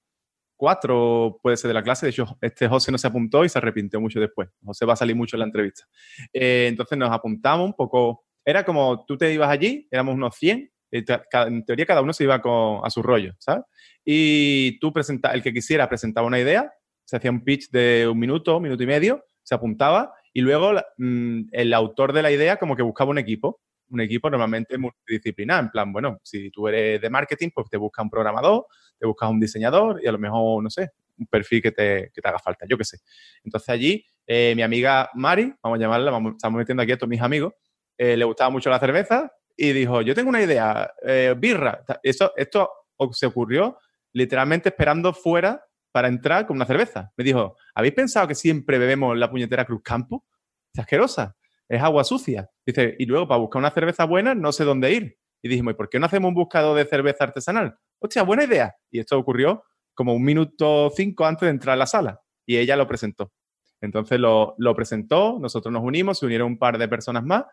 cuatro, 0.57 1.39
puede 1.43 1.57
ser 1.57 1.69
de 1.69 1.75
la 1.75 1.83
clase. 1.83 2.07
De 2.07 2.11
hecho, 2.11 2.37
este 2.41 2.69
José 2.69 2.91
no 2.91 2.99
se 2.99 3.07
apuntó 3.07 3.45
y 3.45 3.49
se 3.49 3.59
arrepintió 3.59 4.01
mucho 4.01 4.19
después. 4.19 4.49
José 4.65 4.85
va 4.85 4.95
a 4.95 4.97
salir 4.97 5.15
mucho 5.15 5.37
en 5.37 5.41
la 5.41 5.47
entrevista. 5.47 5.85
Eh, 6.33 6.67
entonces 6.69 6.99
nos 6.99 7.11
apuntamos 7.11 7.67
un 7.67 7.75
poco. 7.75 8.25
Era 8.45 8.65
como 8.65 9.05
tú 9.07 9.17
te 9.17 9.33
ibas 9.33 9.51
allí, 9.51 9.87
éramos 9.91 10.15
unos 10.15 10.35
100. 10.37 10.71
En 10.91 11.65
teoría, 11.67 11.85
cada 11.85 12.01
uno 12.01 12.15
se 12.15 12.25
iba 12.25 12.41
con, 12.41 12.81
a 12.83 12.89
su 12.89 13.03
rollo, 13.03 13.35
¿sabes? 13.39 13.63
Y 14.05 14.79
tú 14.81 14.91
presenta, 14.91 15.33
el 15.33 15.43
que 15.43 15.53
quisiera 15.53 15.87
presentaba 15.87 16.27
una 16.27 16.41
idea, 16.41 16.73
se 17.05 17.17
hacía 17.17 17.31
un 17.31 17.45
pitch 17.45 17.71
de 17.71 18.09
un 18.11 18.19
minuto, 18.19 18.59
minuto 18.59 18.83
y 18.83 18.87
medio, 18.87 19.23
se 19.43 19.55
apuntaba 19.55 20.15
y 20.39 20.41
luego 20.41 20.73
mm, 20.99 21.49
el 21.51 21.75
autor 21.75 22.13
de 22.13 22.23
la 22.23 22.31
idea 22.31 22.59
como 22.59 22.77
que 22.77 22.83
buscaba 22.85 23.11
un 23.11 23.19
equipo, 23.19 23.61
un 23.91 24.01
equipo 24.01 24.31
normalmente 24.31 24.79
multidisciplinar, 24.79 25.65
en 25.65 25.71
plan, 25.71 25.93
bueno, 25.93 26.21
si 26.23 26.49
tú 26.53 26.69
eres 26.69 27.01
de 27.01 27.11
marketing, 27.11 27.49
pues 27.53 27.69
te 27.69 27.77
busca 27.77 28.03
un 28.03 28.09
programador, 28.09 28.67
te 28.97 29.05
buscas 29.05 29.29
un 29.31 29.41
diseñador 29.41 30.01
y 30.01 30.07
a 30.07 30.13
lo 30.13 30.19
mejor, 30.19 30.63
no 30.63 30.71
sé, 30.71 30.91
un 31.19 31.27
perfil 31.27 31.61
que 31.61 31.73
te, 31.73 32.13
que 32.15 32.23
te 32.23 32.29
haga 32.29 32.39
falta, 32.39 32.67
yo 32.69 32.79
qué 32.79 32.85
sé. 32.85 32.99
Entonces 33.43 33.69
allí, 33.69 34.07
eh, 34.29 34.53
mi 34.55 34.63
amiga 34.63 35.11
Mari, 35.15 35.53
vamos 35.61 35.77
a 35.77 35.83
llamarla, 35.83 36.13
vamos, 36.13 36.35
estamos 36.37 36.57
metiendo 36.57 36.85
aquí 36.85 36.93
a 36.93 36.97
todos 36.99 37.11
mis 37.11 37.21
amigos, 37.21 37.55
eh, 37.97 38.17
le 38.17 38.25
gustaba 38.25 38.49
mucho 38.51 38.71
la 38.71 38.79
cerveza 38.79 39.33
y 39.57 39.73
dijo, 39.73 40.03
yo 40.03 40.15
tengo 40.15 40.29
una 40.29 40.41
idea, 40.41 40.89
eh, 41.05 41.35
birra. 41.37 41.83
Eso, 42.01 42.33
esto 42.37 42.71
se 43.11 43.27
ocurrió 43.27 43.77
literalmente 44.13 44.69
esperando 44.69 45.13
fuera 45.13 45.65
para 45.99 46.07
entrar 46.07 46.47
con 46.47 46.55
una 46.55 46.65
cerveza. 46.65 47.13
Me 47.17 47.25
dijo, 47.25 47.57
¿habéis 47.75 47.93
pensado 47.93 48.29
que 48.29 48.37
siempre 48.37 48.79
bebemos 48.79 49.19
la 49.19 49.29
puñetera 49.29 49.65
Cruz 49.65 49.83
Campo? 49.83 50.25
Es 50.73 50.79
asquerosa, 50.79 51.37
es 51.69 51.83
agua 51.83 52.05
sucia. 52.05 52.49
Dice, 52.65 52.95
y 53.01 53.05
luego 53.05 53.27
para 53.27 53.41
buscar 53.41 53.59
una 53.59 53.73
cerveza 53.73 54.05
buena 54.05 54.33
no 54.33 54.53
sé 54.53 54.63
dónde 54.63 54.93
ir. 54.93 55.19
Y 55.43 55.49
dijimos, 55.49 55.73
¿y 55.73 55.77
por 55.77 55.89
qué 55.89 55.99
no 55.99 56.07
hacemos 56.07 56.29
un 56.29 56.37
buscador 56.37 56.77
de 56.77 56.85
cerveza 56.85 57.25
artesanal? 57.25 57.77
Hostia, 57.99 58.23
buena 58.23 58.45
idea. 58.45 58.77
Y 58.93 59.01
esto 59.01 59.19
ocurrió 59.19 59.65
como 59.93 60.15
un 60.15 60.23
minuto 60.23 60.89
cinco 60.95 61.27
antes 61.27 61.47
de 61.47 61.51
entrar 61.51 61.75
a 61.75 61.79
la 61.79 61.89
sala. 61.89 62.21
Y 62.47 62.59
ella 62.59 62.77
lo 62.77 62.87
presentó. 62.87 63.33
Entonces 63.81 64.21
lo, 64.21 64.55
lo 64.59 64.77
presentó, 64.77 65.41
nosotros 65.41 65.73
nos 65.73 65.83
unimos, 65.83 66.21
se 66.21 66.27
unieron 66.27 66.47
un 66.47 66.59
par 66.61 66.79
de 66.79 66.87
personas 66.87 67.25
más 67.25 67.45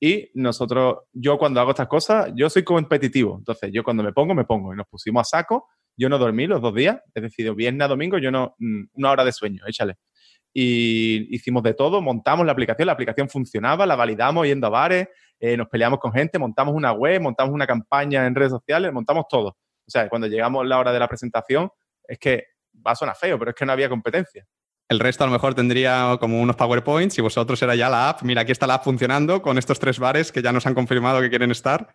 y 0.00 0.28
nosotros, 0.34 1.04
yo 1.12 1.38
cuando 1.38 1.60
hago 1.60 1.70
estas 1.70 1.86
cosas, 1.86 2.32
yo 2.34 2.50
soy 2.50 2.64
competitivo. 2.64 3.36
Entonces, 3.38 3.70
yo 3.72 3.84
cuando 3.84 4.02
me 4.02 4.12
pongo, 4.12 4.34
me 4.34 4.44
pongo. 4.44 4.74
Y 4.74 4.76
nos 4.76 4.88
pusimos 4.88 5.20
a 5.20 5.38
saco 5.38 5.68
yo 5.96 6.08
no 6.08 6.18
dormí 6.18 6.46
los 6.46 6.60
dos 6.60 6.74
días, 6.74 7.00
es 7.14 7.22
decir, 7.22 7.52
viernes 7.54 7.84
a 7.84 7.88
domingo, 7.88 8.18
yo 8.18 8.30
no, 8.30 8.54
mm, 8.58 8.84
una 8.94 9.10
hora 9.10 9.24
de 9.24 9.32
sueño, 9.32 9.64
échale. 9.66 9.96
Y 10.54 11.34
hicimos 11.34 11.62
de 11.62 11.74
todo, 11.74 12.02
montamos 12.02 12.44
la 12.44 12.52
aplicación, 12.52 12.86
la 12.86 12.92
aplicación 12.92 13.28
funcionaba, 13.28 13.86
la 13.86 13.96
validamos 13.96 14.46
yendo 14.46 14.66
a 14.66 14.70
bares, 14.70 15.08
eh, 15.40 15.56
nos 15.56 15.68
peleamos 15.68 15.98
con 15.98 16.12
gente, 16.12 16.38
montamos 16.38 16.74
una 16.74 16.92
web, 16.92 17.20
montamos 17.20 17.54
una 17.54 17.66
campaña 17.66 18.26
en 18.26 18.34
redes 18.34 18.52
sociales, 18.52 18.92
montamos 18.92 19.24
todo. 19.28 19.48
O 19.48 19.90
sea, 19.90 20.08
cuando 20.08 20.26
llegamos 20.26 20.66
la 20.66 20.78
hora 20.78 20.92
de 20.92 20.98
la 20.98 21.08
presentación, 21.08 21.70
es 22.06 22.18
que 22.18 22.44
va 22.86 22.92
a 22.92 22.96
sonar 22.96 23.16
feo, 23.16 23.38
pero 23.38 23.50
es 23.50 23.56
que 23.56 23.66
no 23.66 23.72
había 23.72 23.88
competencia. 23.88 24.46
El 24.88 25.00
resto 25.00 25.24
a 25.24 25.26
lo 25.26 25.32
mejor 25.32 25.54
tendría 25.54 26.18
como 26.20 26.40
unos 26.40 26.56
PowerPoints 26.56 27.16
y 27.16 27.22
vosotros 27.22 27.62
era 27.62 27.74
ya 27.74 27.88
la 27.88 28.10
app. 28.10 28.22
Mira, 28.22 28.42
aquí 28.42 28.52
está 28.52 28.66
la 28.66 28.74
app 28.74 28.84
funcionando 28.84 29.40
con 29.40 29.56
estos 29.56 29.78
tres 29.78 29.98
bares 29.98 30.30
que 30.30 30.42
ya 30.42 30.52
nos 30.52 30.66
han 30.66 30.74
confirmado 30.74 31.20
que 31.20 31.30
quieren 31.30 31.50
estar. 31.50 31.94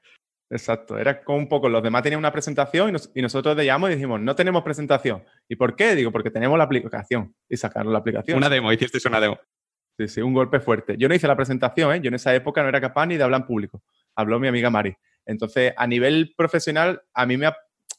Exacto, 0.50 0.98
era 0.98 1.24
como 1.24 1.40
un 1.40 1.50
poco, 1.50 1.68
los 1.68 1.84
demás 1.84 2.04
tenían 2.04 2.20
una 2.20 2.32
presentación 2.32 2.96
y, 3.14 3.22
nosotros 3.22 3.56
le 3.58 3.66
llamamos 3.66 3.92
y 3.92 3.96
dijimos, 3.96 4.22
no 4.22 4.34
tenemos 4.36 4.64
presentación. 4.64 5.24
¿Y 5.50 5.58
por 5.58 5.76
qué? 5.76 5.94
Digo, 5.94 6.12
porque 6.12 6.32
tenemos 6.32 6.58
la 6.58 6.64
aplicación 6.64 7.36
y 7.50 7.58
sacaron 7.58 7.92
la 7.92 8.00
aplicación. 8.00 8.38
Una 8.38 8.50
demo, 8.50 8.72
hicisteis 8.72 9.06
una 9.06 9.20
demo. 9.20 9.38
Sí, 10.00 10.08
sí, 10.08 10.22
un 10.22 10.34
golpe 10.34 10.60
fuerte. 10.60 10.96
Yo 10.98 11.10
no 11.10 11.16
hice 11.16 11.28
la 11.28 11.36
presentación, 11.36 11.96
¿eh? 11.96 12.00
yo 12.02 12.08
en 12.08 12.14
esa 12.14 12.34
época 12.34 12.62
no 12.62 12.70
era 12.70 12.80
capaz 12.80 13.08
ni 13.08 13.18
de 13.18 13.24
hablar 13.24 13.42
en 13.42 13.48
público. 13.48 13.84
Habló 14.16 14.40
mi 14.40 14.48
amiga 14.48 14.70
Mari. 14.70 14.96
Entonces, 15.26 15.74
a 15.76 15.86
nivel 15.86 16.34
profesional, 16.38 17.02
a 17.14 17.26
mí 17.26 17.36
me, 17.36 17.52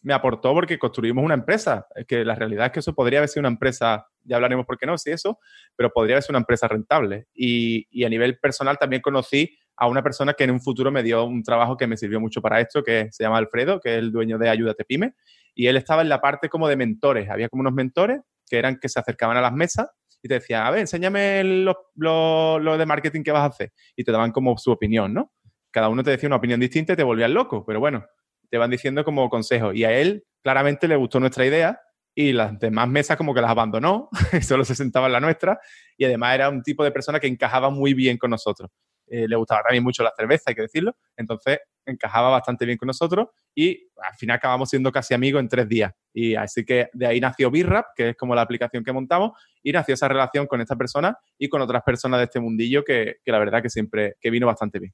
me 0.02 0.14
aportó 0.14 0.54
porque 0.54 0.78
construimos 0.78 1.22
una 1.22 1.34
empresa. 1.34 1.87
Es 1.94 2.06
que 2.06 2.24
la 2.24 2.34
realidad 2.34 2.66
es 2.66 2.72
que 2.72 2.80
eso 2.80 2.94
podría 2.94 3.18
haber 3.18 3.28
sido 3.28 3.40
una 3.40 3.48
empresa, 3.48 4.06
ya 4.22 4.37
hablaremos 4.37 4.64
por 4.64 4.78
qué 4.78 4.87
no, 4.87 4.96
sí, 4.96 5.11
eso, 5.11 5.38
pero 5.76 5.90
podría 5.90 6.14
haber 6.14 6.22
sido 6.22 6.32
una 6.32 6.40
empresa 6.40 6.66
rentable. 6.66 7.26
Y, 7.34 7.87
y 7.90 8.04
a 8.04 8.08
nivel 8.08 8.38
personal 8.38 8.78
también 8.78 9.02
conocí 9.02 9.58
a 9.79 9.87
una 9.87 10.03
persona 10.03 10.35
que 10.35 10.45
en 10.45 10.51
un 10.51 10.61
futuro 10.61 10.91
me 10.91 11.03
dio 11.03 11.25
un 11.25 11.43
trabajo 11.43 11.77
que 11.77 11.87
me 11.87 11.97
sirvió 11.97 12.21
mucho 12.21 12.43
para 12.43 12.61
esto, 12.61 12.83
que 12.83 13.09
se 13.12 13.23
llama 13.23 13.38
Alfredo, 13.38 13.81
que 13.81 13.95
es 13.95 13.99
el 13.99 14.11
dueño 14.11 14.38
de 14.38 14.49
Ayúdate 14.49 14.85
Pyme, 14.85 15.14
y 15.55 15.67
él 15.69 15.77
estaba 15.77 16.03
en 16.03 16.09
la 16.09 16.21
parte 16.21 16.49
como 16.49 16.69
de 16.69 16.77
mentores. 16.77 17.31
Había 17.31 17.49
como 17.49 17.61
unos 17.61 17.73
mentores 17.73 18.21
que 18.49 18.59
eran 18.59 18.79
que 18.79 18.88
se 18.88 18.99
acercaban 18.99 19.37
a 19.37 19.41
las 19.41 19.53
mesas 19.53 19.88
y 20.23 20.29
te 20.29 20.35
decían, 20.35 20.67
a 20.67 20.71
ver, 20.71 20.81
enséñame 20.81 21.45
lo, 21.45 22.77
de 22.79 22.87
marketing 22.87 23.23
que 23.23 23.33
vas 23.33 23.43
a 23.43 23.47
hacer. 23.47 23.73
Y 23.95 24.05
te 24.05 24.12
daban 24.12 24.33
como 24.33 24.57
su 24.59 24.71
opinión, 24.73 25.14
¿no? 25.14 25.33
Cada 25.71 25.88
uno 25.88 26.03
te 26.03 26.11
decía 26.11 26.29
una 26.29 26.37
opinión 26.37 26.59
distinta 26.59 26.95
y 26.95 26.97
te 26.97 27.03
volvías 27.03 27.31
loco, 27.31 27.64
pero 27.64 27.79
bueno, 27.79 28.05
te 28.51 28.59
van 28.59 28.71
diciendo 28.71 29.05
como 29.05 29.29
consejos. 29.31 29.75
Y 29.75 29.85
a 29.85 29.93
él 29.93 30.25
claramente 30.43 30.88
le 30.88 30.97
gustó 30.97 31.21
nuestra 31.21 31.47
idea 31.47 31.81
y 32.14 32.33
las 32.33 32.59
demás 32.59 32.88
mesas 32.88 33.17
como 33.17 33.33
que 33.33 33.41
las 33.41 33.51
abandonó, 33.51 34.09
solo 34.43 34.64
se 34.64 34.75
sentaba 34.75 35.07
en 35.07 35.12
la 35.12 35.21
nuestra 35.21 35.61
y 35.97 36.05
además 36.05 36.35
era 36.35 36.49
un 36.49 36.62
tipo 36.62 36.83
de 36.83 36.91
persona 36.91 37.21
que 37.21 37.29
encajaba 37.29 37.71
muy 37.71 37.95
bien 37.95 38.19
con 38.19 38.31
nosotros. 38.31 38.71
Eh, 39.11 39.27
le 39.29 39.37
gustaba 39.37 39.62
también 39.62 39.83
mucho 39.85 40.03
la 40.03 40.12
cerveza, 40.16 40.44
hay 40.47 40.55
que 40.55 40.62
decirlo, 40.62 40.97
entonces 41.16 41.59
encajaba 41.87 42.29
bastante 42.31 42.66
bien 42.66 42.77
con 42.77 42.87
nosotros 42.87 43.29
y 43.55 43.88
al 43.97 44.14
final 44.16 44.37
acabamos 44.37 44.68
siendo 44.68 44.92
casi 44.92 45.14
amigos 45.14 45.40
en 45.40 45.49
tres 45.49 45.68
días. 45.68 45.92
Y 46.12 46.35
así 46.35 46.64
que 46.64 46.88
de 46.92 47.07
ahí 47.07 47.21
nació 47.21 47.51
Birrap, 47.51 47.87
que 47.97 48.11
es 48.11 48.16
como 48.16 48.35
la 48.35 48.42
aplicación 48.42 48.85
que 48.85 48.92
montamos, 48.92 49.33
y 49.62 49.73
nació 49.73 49.94
esa 49.94 50.09
relación 50.09 50.47
con 50.47 50.61
esta 50.61 50.77
persona 50.77 51.16
y 51.38 51.49
con 51.49 51.61
otras 51.62 51.83
personas 51.83 52.21
de 52.21 52.25
este 52.25 52.40
mundillo 52.40 52.85
que, 52.85 53.16
la 53.25 53.38
verdad 53.38 53.62
que 53.62 53.71
siempre 53.71 54.16
que 54.21 54.31
vino 54.31 54.47
bastante 54.47 54.79
bien. 54.79 54.92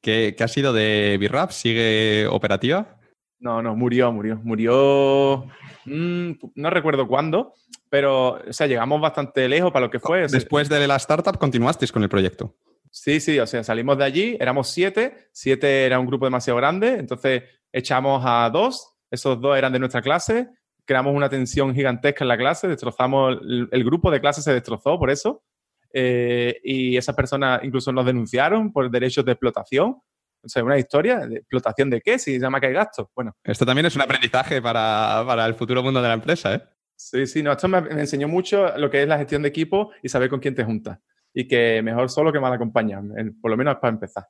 ¿Qué, 0.00 0.36
ha 0.38 0.48
sido 0.48 0.72
de 0.72 1.16
Birrap? 1.18 1.50
¿Sigue 1.50 2.26
operativa? 2.30 2.96
No, 3.38 3.60
no, 3.60 3.74
murió, 3.74 4.12
murió. 4.12 4.40
Murió, 4.42 5.46
mm, 5.84 6.30
no 6.54 6.70
recuerdo 6.70 7.06
cuándo, 7.08 7.54
pero 7.90 8.40
o 8.48 8.52
sea, 8.52 8.66
llegamos 8.66 9.00
bastante 9.00 9.48
lejos 9.48 9.72
para 9.72 9.86
lo 9.86 9.90
que 9.90 9.98
fue. 9.98 10.26
Después 10.28 10.68
de 10.68 10.86
la 10.86 10.96
startup, 10.96 11.38
continuasteis 11.38 11.92
con 11.92 12.02
el 12.02 12.08
proyecto. 12.08 12.54
Sí, 12.96 13.20
sí, 13.20 13.38
o 13.38 13.46
sea, 13.46 13.62
salimos 13.62 13.98
de 13.98 14.04
allí, 14.04 14.38
éramos 14.40 14.68
siete, 14.68 15.28
siete 15.30 15.84
era 15.84 16.00
un 16.00 16.06
grupo 16.06 16.24
demasiado 16.24 16.56
grande, 16.56 16.94
entonces 16.94 17.42
echamos 17.70 18.22
a 18.24 18.48
dos, 18.48 18.96
esos 19.10 19.38
dos 19.38 19.54
eran 19.58 19.74
de 19.74 19.78
nuestra 19.78 20.00
clase, 20.00 20.48
creamos 20.86 21.14
una 21.14 21.28
tensión 21.28 21.74
gigantesca 21.74 22.24
en 22.24 22.28
la 22.28 22.38
clase, 22.38 22.68
destrozamos, 22.68 23.36
el, 23.70 23.84
grupo 23.84 24.10
de 24.10 24.22
clase 24.22 24.40
se 24.40 24.54
destrozó 24.54 24.98
por 24.98 25.10
eso, 25.10 25.44
eh, 25.92 26.58
y 26.64 26.96
esas 26.96 27.14
personas 27.14 27.60
incluso 27.64 27.92
nos 27.92 28.06
denunciaron 28.06 28.72
por 28.72 28.90
derechos 28.90 29.26
de 29.26 29.32
explotación. 29.32 30.00
O 30.42 30.48
sea, 30.48 30.64
una 30.64 30.78
historia 30.78 31.18
de 31.18 31.36
explotación 31.36 31.90
de 31.90 32.00
qué, 32.00 32.18
si 32.18 32.34
se 32.34 32.40
llama 32.40 32.60
que 32.60 32.68
hay 32.68 32.72
gastos. 32.72 33.08
Bueno. 33.14 33.36
Esto 33.44 33.66
también 33.66 33.84
es 33.86 33.96
un 33.96 34.02
aprendizaje 34.02 34.62
para, 34.62 35.22
para 35.26 35.44
el 35.44 35.54
futuro 35.54 35.82
mundo 35.82 36.00
de 36.00 36.08
la 36.08 36.14
empresa, 36.14 36.54
¿eh? 36.54 36.62
Sí, 36.96 37.26
sí, 37.26 37.42
no, 37.42 37.52
esto 37.52 37.68
me, 37.68 37.78
enseñó 37.78 38.26
mucho 38.26 38.74
lo 38.78 38.88
que 38.88 39.02
es 39.02 39.08
la 39.08 39.18
gestión 39.18 39.42
de 39.42 39.48
equipo 39.48 39.90
y 40.02 40.08
saber 40.08 40.30
con 40.30 40.40
quién 40.40 40.54
te 40.54 40.64
juntas. 40.64 40.98
Y 41.38 41.46
que 41.46 41.82
mejor 41.82 42.08
solo 42.08 42.32
que 42.32 42.40
mal 42.40 42.52
acompañado, 42.52 43.14
por 43.42 43.50
lo 43.50 43.56
menos 43.58 43.76
para 43.76 43.92
empezar. 43.92 44.26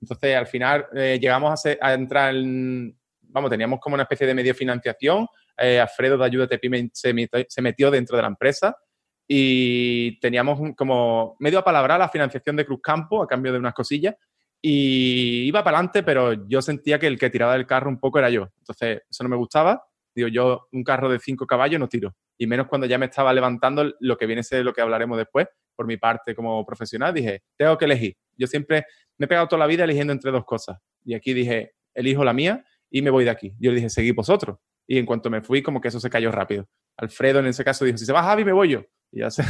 Entonces, 0.00 0.34
al 0.34 0.46
final 0.46 0.86
eh, 0.92 1.18
llegamos 1.20 1.64
a, 1.64 1.94
entrar 1.94 2.34
en, 2.34 2.98
vamos, 3.22 3.50
teníamos 3.50 3.78
como 3.78 3.94
una 3.94 4.02
especie 4.02 4.26
de 4.26 4.34
medio 4.34 4.54
financiación. 4.54 5.26
Eh, 5.56 5.78
Alfredo 5.78 6.18
de 6.18 6.24
Ayuda 6.24 6.58
Pyme 6.58 6.90
se, 6.92 7.14
se, 7.48 7.62
metió 7.62 7.90
dentro 7.90 8.16
de 8.16 8.22
la 8.22 8.28
empresa 8.28 8.76
y 9.26 10.18
teníamos 10.18 10.58
como 10.76 11.36
medio 11.38 11.60
a 11.60 11.64
palabra 11.64 11.96
la 11.96 12.08
financiación 12.08 12.56
de 12.56 12.64
Cruz 12.64 12.80
Campo 12.82 13.22
a 13.22 13.28
cambio 13.28 13.52
de 13.52 13.58
unas 13.58 13.74
cosillas. 13.74 14.16
Y 14.60 15.46
iba 15.46 15.62
para 15.62 15.76
adelante, 15.76 16.02
pero 16.02 16.48
yo 16.48 16.60
sentía 16.60 16.98
que 16.98 17.06
el 17.06 17.18
que 17.18 17.30
tiraba 17.30 17.52
del 17.52 17.66
carro 17.66 17.88
un 17.88 18.00
poco 18.00 18.18
era 18.18 18.30
yo. 18.30 18.48
Entonces, 18.58 19.02
eso 19.08 19.22
no 19.22 19.28
me 19.28 19.36
gustaba 19.36 19.84
Digo, 20.18 20.26
yo 20.26 20.66
un 20.72 20.82
carro 20.82 21.08
de 21.08 21.20
cinco 21.20 21.46
caballos 21.46 21.78
no 21.78 21.88
tiro. 21.88 22.16
Y 22.36 22.48
menos 22.48 22.66
cuando 22.66 22.88
ya 22.88 22.98
me 22.98 23.06
estaba 23.06 23.32
levantando 23.32 23.94
lo 24.00 24.18
que 24.18 24.26
viene 24.26 24.40
a 24.40 24.42
ser 24.42 24.64
lo 24.64 24.72
que 24.72 24.80
hablaremos 24.80 25.16
después, 25.16 25.46
por 25.78 25.86
mi 25.86 25.96
parte 25.96 26.34
como 26.34 26.66
profesional, 26.66 27.14
dije, 27.14 27.44
tengo 27.56 27.78
que 27.78 27.84
elegir. 27.84 28.16
Yo 28.36 28.48
siempre 28.48 28.84
me 29.16 29.26
he 29.26 29.28
pegado 29.28 29.46
toda 29.46 29.60
la 29.60 29.66
vida 29.68 29.84
eligiendo 29.84 30.12
entre 30.12 30.32
dos 30.32 30.44
cosas. 30.44 30.76
Y 31.04 31.14
aquí 31.14 31.32
dije, 31.32 31.74
elijo 31.94 32.24
la 32.24 32.32
mía 32.32 32.64
y 32.90 33.00
me 33.00 33.10
voy 33.10 33.22
de 33.22 33.30
aquí. 33.30 33.54
Yo 33.60 33.70
le 33.70 33.76
dije, 33.76 33.88
seguí 33.88 34.10
vosotros. 34.10 34.58
Y 34.88 34.98
en 34.98 35.06
cuanto 35.06 35.30
me 35.30 35.40
fui, 35.40 35.62
como 35.62 35.80
que 35.80 35.86
eso 35.86 36.00
se 36.00 36.10
cayó 36.10 36.32
rápido. 36.32 36.68
Alfredo 36.96 37.38
en 37.38 37.46
ese 37.46 37.62
caso 37.62 37.84
dijo, 37.84 37.96
si 37.96 38.06
se 38.06 38.12
va 38.12 38.24
Javi, 38.24 38.44
me 38.44 38.52
voy 38.52 38.70
yo. 38.70 38.82
Y 39.12 39.20
ya 39.20 39.30
se, 39.30 39.44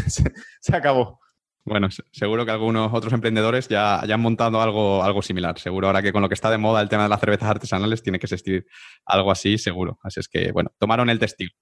se 0.61 0.77
acabó. 0.77 1.19
Bueno, 1.65 1.89
seguro 2.13 2.45
que 2.45 2.51
algunos 2.51 2.93
otros 2.93 3.15
emprendedores 3.15 3.69
ya, 3.69 4.03
ya, 4.07 4.15
han 4.15 4.21
montado 4.21 4.61
algo, 4.61 5.03
algo 5.03 5.23
similar. 5.23 5.59
Seguro 5.59 5.87
ahora 5.87 6.03
que 6.03 6.13
con 6.13 6.21
lo 6.21 6.29
que 6.29 6.35
está 6.35 6.51
de 6.51 6.59
moda 6.59 6.83
el 6.83 6.91
tema 6.91 7.05
de 7.05 7.09
las 7.09 7.21
cervezas 7.21 7.49
artesanales 7.49 8.03
tiene 8.03 8.19
que 8.19 8.27
existir 8.27 8.67
algo 9.07 9.31
así, 9.31 9.57
seguro. 9.57 9.99
Así 10.03 10.21
es 10.21 10.29
que, 10.29 10.53
bueno, 10.53 10.73
tomaron 10.79 11.09
el 11.09 11.19
testigo. 11.19 11.55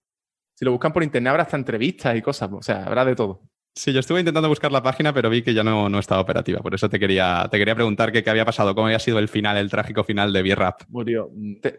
Si 0.54 0.64
lo 0.64 0.72
buscan 0.72 0.92
por 0.92 1.04
internet 1.04 1.30
habrá 1.30 1.42
hasta 1.42 1.56
entrevistas 1.56 2.16
y 2.16 2.22
cosas, 2.22 2.50
o 2.50 2.62
sea, 2.62 2.84
habrá 2.84 3.04
de 3.04 3.14
todo. 3.14 3.42
Sí, 3.76 3.92
yo 3.92 4.00
estuve 4.00 4.20
intentando 4.20 4.48
buscar 4.48 4.72
la 4.72 4.82
página, 4.82 5.12
pero 5.12 5.28
vi 5.28 5.42
que 5.42 5.52
ya 5.52 5.62
no, 5.62 5.90
no 5.90 5.98
estaba 5.98 6.22
operativa. 6.22 6.60
Por 6.60 6.74
eso 6.74 6.88
te 6.88 6.98
quería, 6.98 7.46
te 7.50 7.58
quería 7.58 7.74
preguntar 7.74 8.10
qué, 8.10 8.24
qué 8.24 8.30
había 8.30 8.46
pasado, 8.46 8.74
cómo 8.74 8.86
había 8.86 8.98
sido 8.98 9.18
el 9.18 9.28
final, 9.28 9.58
el 9.58 9.68
trágico 9.68 10.02
final 10.02 10.32
de 10.32 10.40
Bierrap. 10.40 10.80
Murió. 10.88 11.30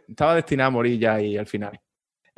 estaba 0.07 0.35
destinado 0.35 0.67
a 0.67 0.71
morir 0.71 0.99
ya 0.99 1.19
y 1.19 1.37
al 1.37 1.47
final. 1.47 1.79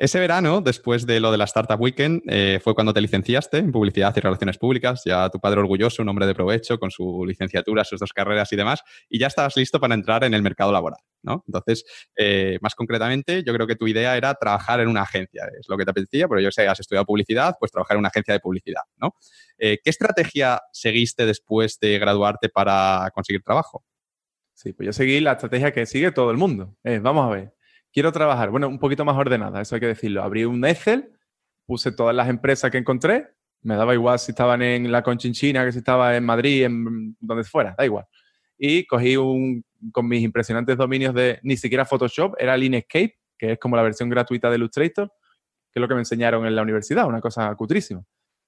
Ese 0.01 0.17
verano, 0.17 0.61
después 0.61 1.05
de 1.05 1.19
lo 1.19 1.29
de 1.29 1.37
la 1.37 1.43
Startup 1.43 1.77
Weekend, 1.77 2.21
eh, 2.27 2.61
fue 2.63 2.73
cuando 2.73 2.93
te 2.93 3.01
licenciaste 3.01 3.57
en 3.57 3.69
Publicidad 3.69 4.15
y 4.15 4.21
Relaciones 4.21 4.57
Públicas, 4.57 5.01
ya 5.03 5.29
tu 5.29 5.41
padre 5.41 5.59
orgulloso, 5.59 6.01
un 6.01 6.07
hombre 6.07 6.25
de 6.25 6.33
provecho, 6.33 6.79
con 6.79 6.89
su 6.89 7.25
licenciatura, 7.25 7.83
sus 7.83 7.99
dos 7.99 8.13
carreras 8.13 8.49
y 8.53 8.55
demás, 8.55 8.81
y 9.09 9.19
ya 9.19 9.27
estabas 9.27 9.57
listo 9.57 9.77
para 9.77 9.95
entrar 9.95 10.23
en 10.23 10.33
el 10.33 10.41
mercado 10.41 10.71
laboral, 10.71 11.01
¿no? 11.21 11.43
Entonces, 11.45 11.83
eh, 12.15 12.59
más 12.61 12.75
concretamente, 12.75 13.43
yo 13.43 13.53
creo 13.53 13.67
que 13.67 13.75
tu 13.75 13.89
idea 13.89 14.15
era 14.15 14.33
trabajar 14.35 14.79
en 14.79 14.87
una 14.87 15.01
agencia, 15.01 15.43
es 15.59 15.67
lo 15.67 15.75
que 15.75 15.83
te 15.83 15.91
apetecía, 15.91 16.29
pero 16.29 16.39
yo 16.39 16.49
sé, 16.49 16.65
has 16.65 16.79
estudiado 16.79 17.05
publicidad, 17.05 17.57
pues 17.59 17.69
trabajar 17.69 17.95
en 17.95 17.99
una 17.99 18.07
agencia 18.07 18.33
de 18.33 18.39
publicidad, 18.39 18.83
¿no? 18.95 19.15
Eh, 19.57 19.79
¿Qué 19.83 19.89
estrategia 19.89 20.61
seguiste 20.71 21.25
después 21.25 21.77
de 21.77 21.99
graduarte 21.99 22.47
para 22.47 23.11
conseguir 23.13 23.43
trabajo? 23.43 23.83
Sí, 24.53 24.71
pues 24.71 24.85
yo 24.85 24.93
seguí 24.93 25.19
la 25.19 25.33
estrategia 25.33 25.73
que 25.73 25.85
sigue 25.85 26.13
todo 26.13 26.31
el 26.31 26.37
mundo. 26.37 26.77
vamos 27.01 27.27
a 27.27 27.35
ver 27.35 27.58
quiero 27.99 28.13
trabajar, 28.13 28.49
bueno, 28.49 28.69
un 28.69 28.79
poquito 28.79 29.03
más 29.03 29.17
ordenada, 29.17 29.59
eso 29.59 29.75
hay 29.75 29.81
que 29.81 29.87
decirlo. 29.87 30.23
Abrí 30.23 30.45
un 30.45 30.63
Excel, 30.63 31.11
puse 31.65 31.91
todas 31.91 32.15
las 32.15 32.29
empresas 32.29 32.71
que 32.71 32.77
encontré, 32.77 33.27
me 33.61 33.75
daba 33.75 33.93
igual 33.93 34.17
si 34.19 34.31
estaban 34.31 34.61
en 34.61 34.89
la 34.89 35.03
Conchinchina, 35.03 35.65
que 35.65 35.73
si 35.73 35.79
estaba 35.79 36.15
en 36.15 36.23
Madrid, 36.23 36.63
en 36.63 37.17
donde 37.19 37.43
fuera, 37.43 37.75
da 37.77 37.83
igual. 37.83 38.05
Y 38.57 38.87
cogí 38.87 39.17
un, 39.17 39.65
con 39.91 40.07
mis 40.07 40.23
impresionantes 40.23 40.77
dominios 40.77 41.13
de 41.13 41.41
ni 41.43 41.57
siquiera 41.57 41.83
Photoshop, 41.83 42.35
era 42.39 42.55
Linescape, 42.55 43.19
que 43.37 43.51
es 43.51 43.59
como 43.59 43.75
la 43.75 43.81
versión 43.81 44.07
gratuita 44.07 44.49
de 44.49 44.55
Illustrator, 44.55 45.11
que 45.69 45.79
es 45.79 45.81
lo 45.81 45.89
que 45.89 45.95
me 45.95 45.99
enseñaron 45.99 46.45
en 46.45 46.55
la 46.55 46.61
universidad, 46.61 47.05
una 47.05 47.19
cosa 47.19 47.53
cutrísima. 47.55 48.01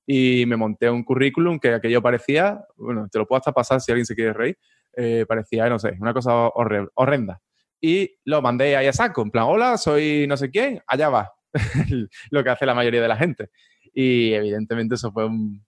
Y 0.07 0.45
me 0.47 0.55
monté 0.55 0.89
un 0.89 1.03
currículum 1.03 1.59
que 1.59 1.73
aquello 1.73 2.01
parecía, 2.01 2.63
bueno, 2.77 3.09
te 3.11 3.19
lo 3.19 3.27
puedo 3.27 3.39
hasta 3.39 3.51
pasar 3.51 3.81
si 3.81 3.91
alguien 3.91 4.05
se 4.05 4.15
quiere 4.15 4.31
reír, 4.31 4.57
eh, 4.95 5.25
parecía, 5.27 5.67
no 5.67 5.77
sé, 5.77 5.97
una 5.99 6.13
cosa 6.13 6.47
horrenda 6.55 7.41
y 7.81 8.17
lo 8.25 8.41
mandé 8.41 8.75
ahí 8.75 8.85
a 8.85 8.93
saco, 8.93 9.23
en 9.23 9.31
plan, 9.31 9.45
hola, 9.47 9.77
soy 9.77 10.27
no 10.27 10.37
sé 10.37 10.51
quién, 10.51 10.81
allá 10.85 11.09
va, 11.09 11.31
lo 12.29 12.43
que 12.43 12.49
hace 12.49 12.65
la 12.65 12.75
mayoría 12.75 13.01
de 13.01 13.07
la 13.07 13.17
gente. 13.17 13.49
Y 13.93 14.33
evidentemente 14.33 14.95
eso 14.95 15.11
fue 15.11 15.25
un, 15.25 15.65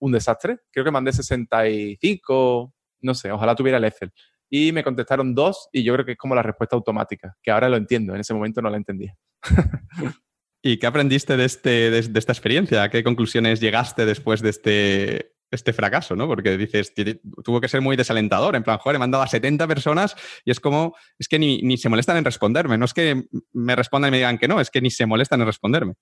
un, 0.00 0.12
desastre. 0.12 0.58
Creo 0.70 0.84
que 0.84 0.90
mandé 0.90 1.12
65, 1.12 2.74
no 3.00 3.14
sé, 3.14 3.30
ojalá 3.30 3.54
tuviera 3.54 3.78
el 3.78 3.84
Excel. 3.84 4.12
Y 4.50 4.72
me 4.72 4.84
contestaron 4.84 5.34
dos 5.34 5.68
y 5.72 5.82
yo 5.82 5.94
creo 5.94 6.04
que 6.04 6.12
es 6.12 6.18
como 6.18 6.34
la 6.34 6.42
respuesta 6.42 6.76
automática, 6.76 7.36
que 7.42 7.50
ahora 7.50 7.68
lo 7.68 7.76
entiendo, 7.76 8.14
en 8.14 8.20
ese 8.20 8.34
momento 8.34 8.60
no 8.60 8.68
la 8.68 8.76
entendía. 8.76 9.16
¿Y 10.62 10.78
qué 10.78 10.86
aprendiste 10.86 11.36
de, 11.36 11.44
este, 11.44 11.90
de, 11.90 12.18
esta 12.18 12.32
experiencia? 12.32 12.82
¿A 12.82 12.88
qué 12.88 13.04
conclusiones 13.04 13.60
llegaste 13.60 14.06
después 14.06 14.40
de 14.40 14.48
este, 14.48 15.33
este 15.54 15.72
fracaso, 15.72 16.16
¿no? 16.16 16.26
Porque 16.26 16.56
dices, 16.56 16.92
tuvo 17.42 17.60
que 17.60 17.68
ser 17.68 17.80
muy 17.80 17.96
desalentador, 17.96 18.56
en 18.56 18.62
plan, 18.62 18.78
joder, 18.78 18.96
he 18.96 18.98
mandado 18.98 19.22
a 19.22 19.26
70 19.26 19.66
personas 19.66 20.16
y 20.44 20.50
es 20.50 20.60
como, 20.60 20.94
es 21.18 21.28
que 21.28 21.38
ni, 21.38 21.76
se 21.76 21.88
molestan 21.88 22.16
en 22.16 22.24
responderme, 22.24 22.78
no 22.78 22.84
es 22.84 22.94
que 22.94 23.24
me 23.52 23.76
respondan 23.76 24.08
y 24.08 24.12
me 24.12 24.16
digan 24.18 24.38
que 24.38 24.48
no, 24.48 24.60
es 24.60 24.70
que 24.70 24.80
ni 24.80 24.90
se 24.90 25.06
molestan 25.06 25.40
en 25.40 25.46
responderme. 25.46 25.94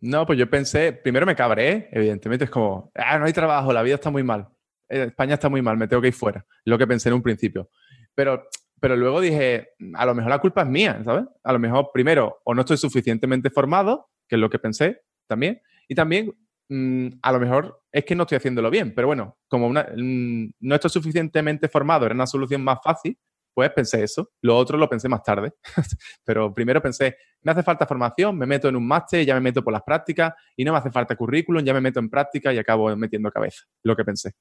No, 0.00 0.26
pues 0.26 0.38
yo 0.38 0.48
pensé, 0.48 0.92
primero 0.92 1.26
me 1.26 1.36
cabré, 1.36 1.88
evidentemente, 1.92 2.44
es 2.46 2.50
como, 2.50 2.90
ah, 2.94 3.18
no 3.18 3.26
hay 3.26 3.32
trabajo, 3.32 3.72
la 3.72 3.82
vida 3.82 3.96
está 3.96 4.10
muy 4.10 4.22
mal, 4.22 4.48
eh, 4.88 5.04
España 5.08 5.34
está 5.34 5.48
muy 5.48 5.62
mal, 5.62 5.76
me 5.76 5.88
tengo 5.88 6.02
que 6.02 6.08
ir 6.08 6.14
fuera, 6.14 6.44
lo 6.64 6.78
que 6.78 6.86
pensé 6.86 7.10
en 7.10 7.16
un 7.16 7.22
principio. 7.22 7.70
Pero, 8.14 8.48
pero 8.80 8.96
luego 8.96 9.20
dije, 9.20 9.70
a 9.94 10.06
lo 10.06 10.14
mejor 10.14 10.30
la 10.30 10.38
culpa 10.38 10.62
es 10.62 10.68
mía, 10.68 11.02
¿sabes? 11.04 11.24
A 11.44 11.52
lo 11.52 11.58
mejor, 11.58 11.90
primero, 11.92 12.40
o 12.44 12.54
no 12.54 12.62
estoy 12.62 12.78
suficientemente 12.78 13.50
formado, 13.50 14.10
que 14.26 14.36
es 14.36 14.40
lo 14.40 14.48
que 14.48 14.58
pensé 14.58 15.02
también, 15.26 15.60
y 15.86 15.94
también 15.94 16.32
Mm, 16.70 17.08
a 17.20 17.32
lo 17.32 17.40
mejor 17.40 17.82
es 17.90 18.04
que 18.04 18.14
no 18.14 18.22
estoy 18.22 18.36
haciéndolo 18.36 18.70
bien, 18.70 18.94
pero 18.94 19.08
bueno, 19.08 19.38
como 19.48 19.70
mm, 19.70 20.52
no 20.60 20.74
estoy 20.76 20.90
suficientemente 20.90 21.68
formado, 21.68 22.06
era 22.06 22.14
una 22.14 22.28
solución 22.28 22.62
más 22.62 22.78
fácil, 22.82 23.18
pues 23.52 23.70
pensé 23.72 24.04
eso. 24.04 24.30
Lo 24.40 24.56
otro 24.56 24.78
lo 24.78 24.88
pensé 24.88 25.08
más 25.08 25.24
tarde. 25.24 25.52
pero 26.24 26.54
primero 26.54 26.80
pensé, 26.80 27.16
me 27.42 27.50
hace 27.50 27.64
falta 27.64 27.86
formación, 27.86 28.38
me 28.38 28.46
meto 28.46 28.68
en 28.68 28.76
un 28.76 28.86
máster, 28.86 29.26
ya 29.26 29.34
me 29.34 29.40
meto 29.40 29.64
por 29.64 29.72
las 29.72 29.82
prácticas, 29.82 30.32
y 30.56 30.64
no 30.64 30.70
me 30.72 30.78
hace 30.78 30.92
falta 30.92 31.16
currículum, 31.16 31.64
ya 31.64 31.74
me 31.74 31.80
meto 31.80 31.98
en 31.98 32.08
práctica 32.08 32.54
y 32.54 32.58
acabo 32.58 32.94
metiendo 32.94 33.32
cabeza, 33.32 33.64
lo 33.82 33.96
que 33.96 34.04
pensé. 34.04 34.32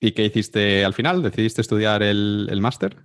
¿Y 0.00 0.12
qué 0.12 0.24
hiciste 0.24 0.84
al 0.84 0.94
final? 0.94 1.20
¿Decidiste 1.20 1.62
estudiar 1.62 2.04
el, 2.04 2.46
el 2.48 2.60
máster? 2.60 2.96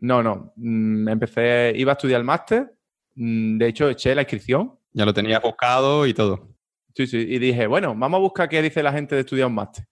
No, 0.00 0.20
no. 0.20 0.52
Mm, 0.56 1.08
empecé, 1.08 1.72
iba 1.76 1.92
a 1.92 1.94
estudiar 1.94 2.20
el 2.20 2.26
máster. 2.26 2.74
De 3.14 3.68
hecho, 3.68 3.88
eché 3.88 4.16
la 4.16 4.22
inscripción. 4.22 4.76
Ya 4.92 5.04
lo 5.04 5.14
tenía 5.14 5.38
buscado 5.38 6.06
y 6.06 6.14
todo. 6.14 6.53
Sí, 6.94 7.06
sí. 7.06 7.18
Y 7.18 7.38
dije, 7.38 7.66
bueno, 7.66 7.94
vamos 7.96 8.18
a 8.18 8.20
buscar 8.20 8.48
qué 8.48 8.62
dice 8.62 8.82
la 8.82 8.92
gente 8.92 9.14
de 9.14 9.22
estudiar 9.22 9.48
un 9.48 9.54
máster. 9.54 9.86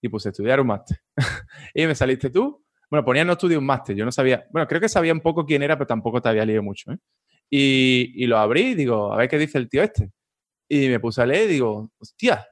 Y 0.00 0.08
puse 0.08 0.30
estudiar 0.30 0.60
un 0.60 0.66
máster. 0.66 0.98
y 1.74 1.86
me 1.86 1.94
saliste 1.94 2.30
tú. 2.30 2.64
Bueno, 2.90 3.04
ponía 3.04 3.24
no 3.24 3.32
estudiar 3.32 3.58
un 3.58 3.66
máster. 3.66 3.94
Yo 3.94 4.04
no 4.04 4.12
sabía. 4.12 4.46
Bueno, 4.50 4.66
creo 4.66 4.80
que 4.80 4.88
sabía 4.88 5.12
un 5.12 5.20
poco 5.20 5.44
quién 5.44 5.62
era, 5.62 5.76
pero 5.76 5.86
tampoco 5.86 6.20
te 6.20 6.28
había 6.28 6.44
leído 6.44 6.62
mucho. 6.62 6.92
¿eh? 6.92 6.98
Y, 7.50 8.12
y, 8.16 8.26
lo 8.26 8.38
abrí 8.38 8.68
y 8.68 8.74
digo, 8.74 9.12
a 9.12 9.16
ver 9.16 9.28
qué 9.28 9.38
dice 9.38 9.58
el 9.58 9.68
tío 9.68 9.82
este. 9.82 10.10
Y 10.68 10.88
me 10.88 11.00
puse 11.00 11.22
a 11.22 11.26
leer 11.26 11.44
y 11.48 11.54
digo, 11.54 11.90
hostia. 11.98 12.46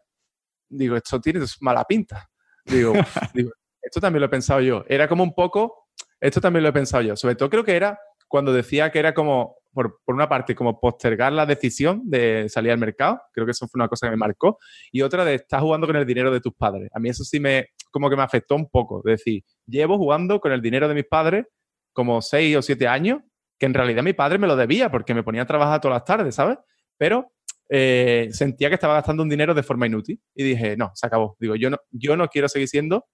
Digo, 0.69 0.97
esto 0.97 1.21
tiene 1.21 1.41
mala 1.61 1.85
pinta. 1.85 2.29
Digo, 2.65 2.93
digo, 3.35 3.51
esto 3.81 4.01
también 4.01 4.21
lo 4.21 4.27
he 4.27 4.31
pensado 4.31 4.61
yo. 4.61 4.85
Era 4.89 5.09
como 5.09 5.23
un 5.23 5.35
poco. 5.35 5.89
Esto 6.21 6.41
también 6.41 6.63
lo 6.63 6.69
he 6.69 6.73
pensado 6.73 7.03
yo. 7.03 7.17
Sobre 7.17 7.35
todo 7.35 7.51
creo 7.51 7.65
que 7.65 7.77
era 7.77 7.99
cuando 8.29 8.53
decía 8.53 8.91
que 8.91 8.99
era 8.99 9.15
como 9.15 9.57
por, 9.77 10.01
una 10.07 10.27
parte, 10.29 10.55
como 10.55 10.81
postergar 10.81 11.33
la 11.35 11.45
decisión 11.45 12.01
de 12.05 12.49
salir 12.49 12.73
al 12.73 12.79
mercado, 12.79 13.21
creo 13.33 13.45
que 13.45 13.53
eso 13.53 13.69
fue 13.69 13.79
una 13.79 13.89
cosa 13.89 14.07
que 14.07 14.13
me 14.13 14.17
marcó, 14.17 14.59
y 14.91 15.03
otra 15.03 15.25
de 15.25 15.35
estar 15.35 15.61
jugando 15.61 15.87
con 15.87 15.97
el 15.97 16.07
dinero 16.07 16.31
de 16.31 16.41
tus 16.41 16.55
padres. 16.55 16.89
A 16.95 16.99
mí 16.99 17.11
eso 17.11 17.25
sí 17.25 17.39
me, 17.39 17.69
como 17.91 18.09
que 18.09 18.17
me 18.17 18.23
afectó 18.23 18.57
un 18.57 18.71
poco, 18.71 19.03
es 19.05 19.19
decir, 19.19 19.45
llevo 19.67 19.99
jugando 19.99 20.41
con 20.41 20.53
el 20.53 20.63
dinero 20.63 20.89
de 20.89 20.95
mis 20.95 21.05
padres 21.05 21.45
como 21.93 22.23
seis 22.23 22.57
o 22.57 22.63
siete 22.63 22.89
años, 22.89 23.21
que 23.59 23.67
en 23.67 23.75
realidad 23.75 24.03
mi 24.03 24.15
padre 24.15 24.39
me 24.39 24.47
lo 24.47 24.57
debía 24.57 24.91
porque 24.91 25.15
me 25.15 25.23
ponía 25.23 25.43
a 25.43 25.47
trabajar 25.47 25.81
todas 25.81 25.97
las 25.97 26.05
tardes, 26.05 26.35
¿sabes? 26.35 26.59
Pero 26.97 27.33
eh, 27.69 28.29
sentía 28.33 28.69
que 28.69 28.75
estaba 28.75 28.95
gastando 28.95 29.23
un 29.23 29.29
dinero 29.29 29.55
de 29.55 29.63
forma 29.63 29.87
inútil 29.87 30.21
y 30.35 30.43
dije, 30.43 30.77
no, 30.77 30.91
se 30.95 31.07
acabó. 31.07 31.37
Digo, 31.39 31.55
yo 31.57 31.71
no, 31.71 31.79
yo 31.91 32.17
no 32.17 32.29
quiero 32.29 32.49
seguir 32.49 32.69
siendo 32.69 33.07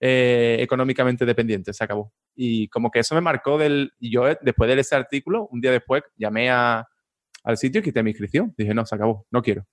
eh, 0.00 0.58
económicamente 0.60 1.24
dependiente, 1.24 1.72
se 1.72 1.82
acabó. 1.82 2.12
Y 2.34 2.68
como 2.68 2.90
que 2.90 3.00
eso 3.00 3.14
me 3.14 3.20
marcó 3.20 3.56
del... 3.56 3.92
yo 3.98 4.28
eh, 4.28 4.38
después 4.42 4.68
de 4.68 4.80
ese 4.80 4.94
artículo, 4.94 5.48
un 5.50 5.60
día 5.60 5.72
después, 5.72 6.02
llamé 6.16 6.50
al 6.50 7.56
sitio 7.56 7.80
y 7.80 7.84
quité 7.84 8.02
mi 8.02 8.10
inscripción. 8.10 8.54
Dije, 8.56 8.74
no, 8.74 8.84
se 8.84 8.94
acabó, 8.94 9.26
no 9.30 9.40
quiero. 9.40 9.64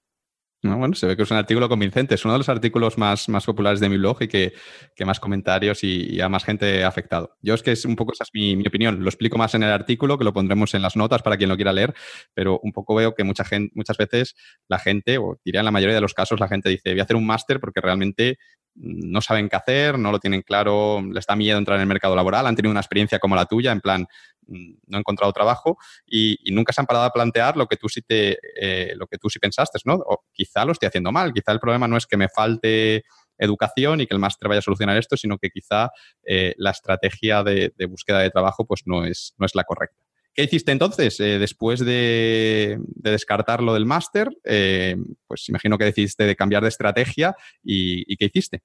bueno, 0.61 0.93
se 0.93 1.07
ve 1.07 1.17
que 1.17 1.23
es 1.23 1.31
un 1.31 1.35
artículo 1.35 1.67
convincente. 1.67 2.15
Es 2.15 2.23
uno 2.23 2.35
de 2.35 2.37
los 2.37 2.47
artículos 2.47 2.97
más, 2.97 3.27
más 3.27 3.45
populares 3.45 3.81
de 3.81 3.89
mi 3.89 3.97
blog 3.97 4.21
y 4.21 4.29
que, 4.29 4.53
que 4.95 5.03
más 5.03 5.19
comentarios 5.19 5.83
y, 5.83 6.21
a 6.21 6.29
más 6.29 6.45
gente 6.45 6.85
ha 6.85 6.87
afectado. 6.87 7.35
Yo 7.41 7.53
es 7.53 7.61
que 7.61 7.73
es 7.73 7.83
un 7.83 7.97
poco 7.97 8.13
esa 8.13 8.23
es 8.23 8.29
mi, 8.33 8.55
mi, 8.55 8.65
opinión. 8.65 9.03
Lo 9.03 9.09
explico 9.09 9.37
más 9.37 9.55
en 9.55 9.63
el 9.63 9.71
artículo, 9.71 10.17
que 10.17 10.23
lo 10.23 10.31
pondremos 10.31 10.73
en 10.73 10.83
las 10.83 10.95
notas 10.95 11.21
para 11.21 11.35
quien 11.35 11.49
lo 11.49 11.57
quiera 11.57 11.73
leer, 11.73 11.93
pero 12.33 12.61
un 12.63 12.71
poco 12.71 12.95
veo 12.95 13.13
que 13.13 13.25
mucha 13.25 13.43
gente, 13.43 13.73
muchas 13.75 13.97
veces 13.97 14.35
la 14.69 14.79
gente, 14.79 15.17
o 15.17 15.37
diría 15.43 15.59
en 15.59 15.65
la 15.65 15.71
mayoría 15.71 15.95
de 15.95 16.01
los 16.01 16.13
casos, 16.13 16.39
la 16.39 16.47
gente 16.47 16.69
dice, 16.69 16.91
voy 16.91 17.01
a 17.01 17.03
hacer 17.03 17.17
un 17.17 17.25
máster 17.25 17.59
porque 17.59 17.81
realmente 17.81 18.37
no 18.75 19.21
saben 19.21 19.49
qué 19.49 19.55
hacer, 19.55 19.99
no 19.99 20.11
lo 20.11 20.19
tienen 20.19 20.41
claro, 20.41 21.01
les 21.01 21.25
da 21.25 21.35
miedo 21.35 21.57
entrar 21.57 21.75
en 21.77 21.81
el 21.81 21.87
mercado 21.87 22.15
laboral, 22.15 22.47
han 22.47 22.55
tenido 22.55 22.71
una 22.71 22.79
experiencia 22.79 23.19
como 23.19 23.35
la 23.35 23.45
tuya, 23.45 23.71
en 23.71 23.81
plan, 23.81 24.07
mm, 24.47 24.73
no 24.87 24.97
he 24.97 24.99
encontrado 24.99 25.31
trabajo 25.31 25.77
y, 26.05 26.37
nunca 26.51 26.73
se 26.73 26.81
han 26.81 26.87
parado 26.87 27.05
a 27.05 27.11
plantear 27.11 27.57
lo 27.57 27.67
que 27.67 27.77
tú 27.77 27.89
sí 27.89 28.01
te, 28.01 28.37
eh, 28.59 28.93
lo 28.95 29.07
que 29.07 29.17
tú 29.17 29.29
sí 29.29 29.39
pensaste, 29.39 29.79
¿no? 29.85 29.95
O 29.95 30.25
quizá 30.33 30.65
lo 30.65 30.71
estoy 30.71 30.87
haciendo 30.87 31.11
mal, 31.11 31.33
quizá 31.33 31.51
el 31.51 31.59
problema 31.59 31.87
no 31.87 31.97
es 31.97 32.05
que 32.07 32.17
me 32.17 32.29
falte 32.29 33.03
educación 33.37 34.01
y 34.01 34.07
que 34.07 34.13
el 34.13 34.19
máster 34.19 34.47
vaya 34.47 34.59
a 34.59 34.61
solucionar 34.61 34.97
esto, 34.97 35.17
sino 35.17 35.37
que 35.37 35.49
quizá 35.49 35.89
eh, 36.23 36.53
la 36.57 36.71
estrategia 36.71 37.43
de, 37.43 37.73
búsqueda 37.89 38.19
de 38.19 38.29
trabajo 38.29 38.65
pues 38.65 38.83
no 38.85 39.05
es, 39.05 39.33
no 39.37 39.45
es 39.45 39.55
la 39.55 39.63
correcta. 39.63 40.02
¿Qué 40.33 40.43
hiciste 40.43 40.71
entonces? 40.71 41.19
Eh, 41.19 41.37
después 41.37 41.79
de, 41.79 42.79
descartar 42.95 43.61
lo 43.61 43.73
del 43.73 43.85
máster, 43.85 44.29
eh, 44.43 44.95
pues 45.27 45.47
imagino 45.49 45.77
que 45.77 45.85
decidiste 45.85 46.25
de 46.25 46.35
cambiar 46.35 46.63
de 46.63 46.69
estrategia 46.69 47.35
y, 47.61 48.15
¿qué 48.17 48.25
hiciste? 48.25 48.61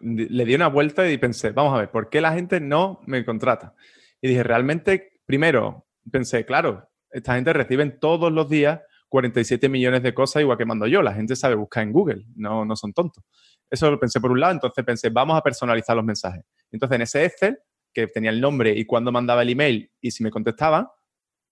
le 0.00 0.44
di 0.44 0.56
una 0.56 0.66
vuelta 0.66 1.08
y 1.08 1.18
pensé, 1.18 1.52
vamos 1.52 1.72
a 1.72 1.78
ver, 1.78 1.90
¿por 1.92 2.10
qué 2.10 2.20
la 2.20 2.32
gente 2.32 2.58
no 2.58 3.00
me 3.06 3.24
contrata? 3.24 3.76
Y 4.20 4.26
dije, 4.26 4.42
realmente, 4.42 5.20
primero, 5.24 5.86
pensé, 6.10 6.44
claro, 6.44 6.90
esta 7.12 7.36
gente 7.36 7.52
recibe 7.52 7.88
todos 7.90 8.32
los 8.32 8.48
días 8.48 8.80
47 9.08 9.68
millones 9.68 10.02
de 10.02 10.14
cosas 10.14 10.42
igual 10.42 10.58
que 10.58 10.64
mando 10.64 10.86
yo. 10.86 11.00
La 11.00 11.14
gente 11.14 11.36
sabe 11.36 11.54
buscar 11.54 11.84
en 11.84 11.92
Google, 11.92 12.24
no, 12.34 12.64
no 12.64 12.76
son 12.76 12.92
tontos. 12.92 13.24
Eso 13.70 13.90
lo 13.90 14.00
pensé 14.00 14.20
por 14.20 14.32
un 14.32 14.40
lado, 14.40 14.54
entonces 14.54 14.84
pensé, 14.84 15.10
vamos 15.10 15.38
a 15.38 15.42
personalizar 15.42 15.94
los 15.94 16.04
mensajes. 16.04 16.44
Entonces 16.70 16.96
en 16.96 17.02
ese 17.02 17.24
Excel, 17.24 17.58
que 18.06 18.12
tenía 18.12 18.30
el 18.30 18.40
nombre 18.40 18.72
y 18.76 18.84
cuándo 18.84 19.10
mandaba 19.10 19.42
el 19.42 19.50
email 19.50 19.90
y 20.00 20.10
si 20.10 20.22
me 20.22 20.30
contestaban, 20.30 20.86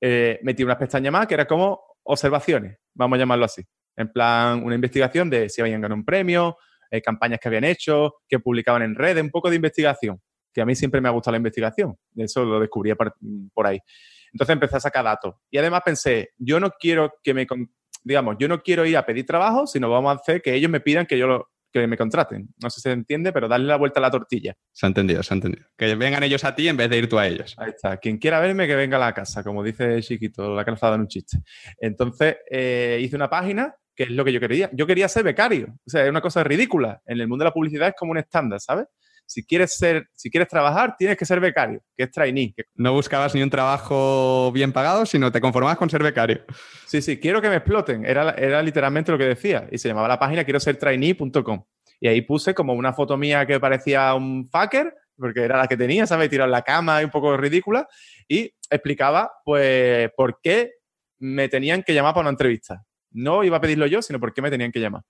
eh, 0.00 0.38
metí 0.42 0.62
una 0.62 0.78
pestaña 0.78 1.10
más 1.10 1.26
que 1.26 1.34
era 1.34 1.46
como 1.46 1.80
observaciones, 2.04 2.78
vamos 2.94 3.16
a 3.16 3.20
llamarlo 3.20 3.44
así. 3.46 3.62
En 3.96 4.12
plan, 4.12 4.62
una 4.62 4.74
investigación 4.74 5.28
de 5.30 5.48
si 5.48 5.60
habían 5.60 5.80
ganado 5.80 5.98
un 5.98 6.04
premio, 6.04 6.58
eh, 6.90 7.00
campañas 7.02 7.40
que 7.40 7.48
habían 7.48 7.64
hecho, 7.64 8.16
que 8.28 8.38
publicaban 8.38 8.82
en 8.82 8.94
redes, 8.94 9.22
un 9.22 9.30
poco 9.30 9.50
de 9.50 9.56
investigación, 9.56 10.20
que 10.52 10.60
a 10.60 10.66
mí 10.66 10.74
siempre 10.76 11.00
me 11.00 11.08
ha 11.08 11.12
gustado 11.12 11.32
la 11.32 11.38
investigación. 11.38 11.96
Eso 12.14 12.44
lo 12.44 12.60
descubrí 12.60 12.92
por 13.52 13.66
ahí. 13.66 13.80
Entonces 14.32 14.52
empecé 14.52 14.76
a 14.76 14.80
sacar 14.80 15.04
datos. 15.04 15.34
Y 15.50 15.58
además 15.58 15.82
pensé, 15.84 16.30
yo 16.36 16.60
no 16.60 16.70
quiero 16.78 17.14
que 17.24 17.34
me, 17.34 17.46
digamos, 18.04 18.36
yo 18.38 18.48
no 18.48 18.62
quiero 18.62 18.84
ir 18.84 18.96
a 18.96 19.06
pedir 19.06 19.26
trabajo, 19.26 19.66
sino 19.66 19.90
vamos 19.90 20.12
a 20.12 20.20
hacer 20.20 20.42
que 20.42 20.54
ellos 20.54 20.70
me 20.70 20.80
pidan 20.80 21.06
que 21.06 21.18
yo 21.18 21.26
lo, 21.26 21.48
que 21.80 21.86
me 21.86 21.96
contraten. 21.96 22.48
No 22.62 22.70
sé 22.70 22.76
si 22.76 22.82
se 22.82 22.92
entiende, 22.92 23.32
pero 23.32 23.48
darle 23.48 23.66
la 23.66 23.76
vuelta 23.76 24.00
a 24.00 24.02
la 24.02 24.10
tortilla. 24.10 24.54
Se 24.72 24.86
ha 24.86 24.88
entendido, 24.88 25.22
se 25.22 25.34
ha 25.34 25.36
entendido. 25.36 25.66
Que 25.76 25.94
vengan 25.94 26.22
ellos 26.22 26.44
a 26.44 26.54
ti 26.54 26.68
en 26.68 26.76
vez 26.76 26.90
de 26.90 26.98
ir 26.98 27.08
tú 27.08 27.18
a 27.18 27.26
ellos. 27.26 27.54
Ahí 27.58 27.70
está. 27.70 27.96
Quien 27.96 28.18
quiera 28.18 28.40
verme, 28.40 28.66
que 28.66 28.76
venga 28.76 28.96
a 28.96 29.00
la 29.00 29.12
casa, 29.12 29.42
como 29.42 29.62
dice 29.62 30.00
Chiquito, 30.02 30.54
la 30.54 30.64
calzada 30.64 30.96
en 30.96 31.02
un 31.02 31.08
chiste. 31.08 31.38
Entonces, 31.78 32.36
eh, 32.50 32.98
hice 33.00 33.16
una 33.16 33.30
página 33.30 33.74
que 33.94 34.04
es 34.04 34.10
lo 34.10 34.24
que 34.24 34.32
yo 34.32 34.40
quería. 34.40 34.70
Yo 34.72 34.86
quería 34.86 35.08
ser 35.08 35.24
becario. 35.24 35.68
O 35.86 35.90
sea, 35.90 36.04
es 36.04 36.10
una 36.10 36.20
cosa 36.20 36.44
ridícula. 36.44 37.00
En 37.06 37.20
el 37.20 37.28
mundo 37.28 37.44
de 37.44 37.48
la 37.48 37.54
publicidad 37.54 37.88
es 37.88 37.94
como 37.96 38.12
un 38.12 38.18
estándar, 38.18 38.60
¿sabes? 38.60 38.86
Si 39.26 39.44
quieres 39.44 39.76
ser, 39.76 40.08
si 40.14 40.30
quieres 40.30 40.48
trabajar, 40.48 40.96
tienes 40.96 41.16
que 41.16 41.26
ser 41.26 41.40
becario, 41.40 41.82
que 41.96 42.04
es 42.04 42.10
trainee. 42.10 42.54
No 42.74 42.92
buscabas 42.92 43.34
ni 43.34 43.42
un 43.42 43.50
trabajo 43.50 44.50
bien 44.52 44.72
pagado, 44.72 45.04
sino 45.04 45.32
te 45.32 45.40
conformabas 45.40 45.76
con 45.76 45.90
ser 45.90 46.02
becario. 46.02 46.44
Sí, 46.86 47.02
sí, 47.02 47.18
quiero 47.18 47.42
que 47.42 47.48
me 47.48 47.56
exploten. 47.56 48.04
Era, 48.06 48.30
era 48.30 48.62
literalmente 48.62 49.12
lo 49.12 49.18
que 49.18 49.24
decía. 49.24 49.68
Y 49.70 49.78
se 49.78 49.88
llamaba 49.88 50.08
la 50.08 50.18
página 50.18 50.44
quiero 50.44 50.60
ser 50.60 50.76
trainee.com. 50.76 51.64
Y 52.00 52.08
ahí 52.08 52.22
puse 52.22 52.54
como 52.54 52.74
una 52.74 52.92
foto 52.92 53.16
mía 53.16 53.46
que 53.46 53.58
parecía 53.58 54.14
un 54.14 54.46
fucker, 54.46 54.94
porque 55.16 55.42
era 55.42 55.58
la 55.58 55.66
que 55.66 55.76
tenía, 55.76 56.06
¿sabes? 56.06 56.30
Tirado 56.30 56.46
en 56.46 56.52
la 56.52 56.62
cama 56.62 57.00
y 57.00 57.04
un 57.04 57.10
poco 57.10 57.36
ridícula. 57.36 57.88
Y 58.28 58.52
explicaba, 58.70 59.30
pues, 59.44 60.10
por 60.16 60.40
qué 60.40 60.74
me 61.18 61.48
tenían 61.48 61.82
que 61.82 61.94
llamar 61.94 62.14
para 62.14 62.22
una 62.22 62.30
entrevista. 62.30 62.84
No 63.10 63.42
iba 63.44 63.56
a 63.56 63.60
pedirlo 63.60 63.86
yo, 63.86 64.02
sino 64.02 64.20
por 64.20 64.34
qué 64.34 64.42
me 64.42 64.50
tenían 64.50 64.70
que 64.70 64.80
llamar. 64.80 65.02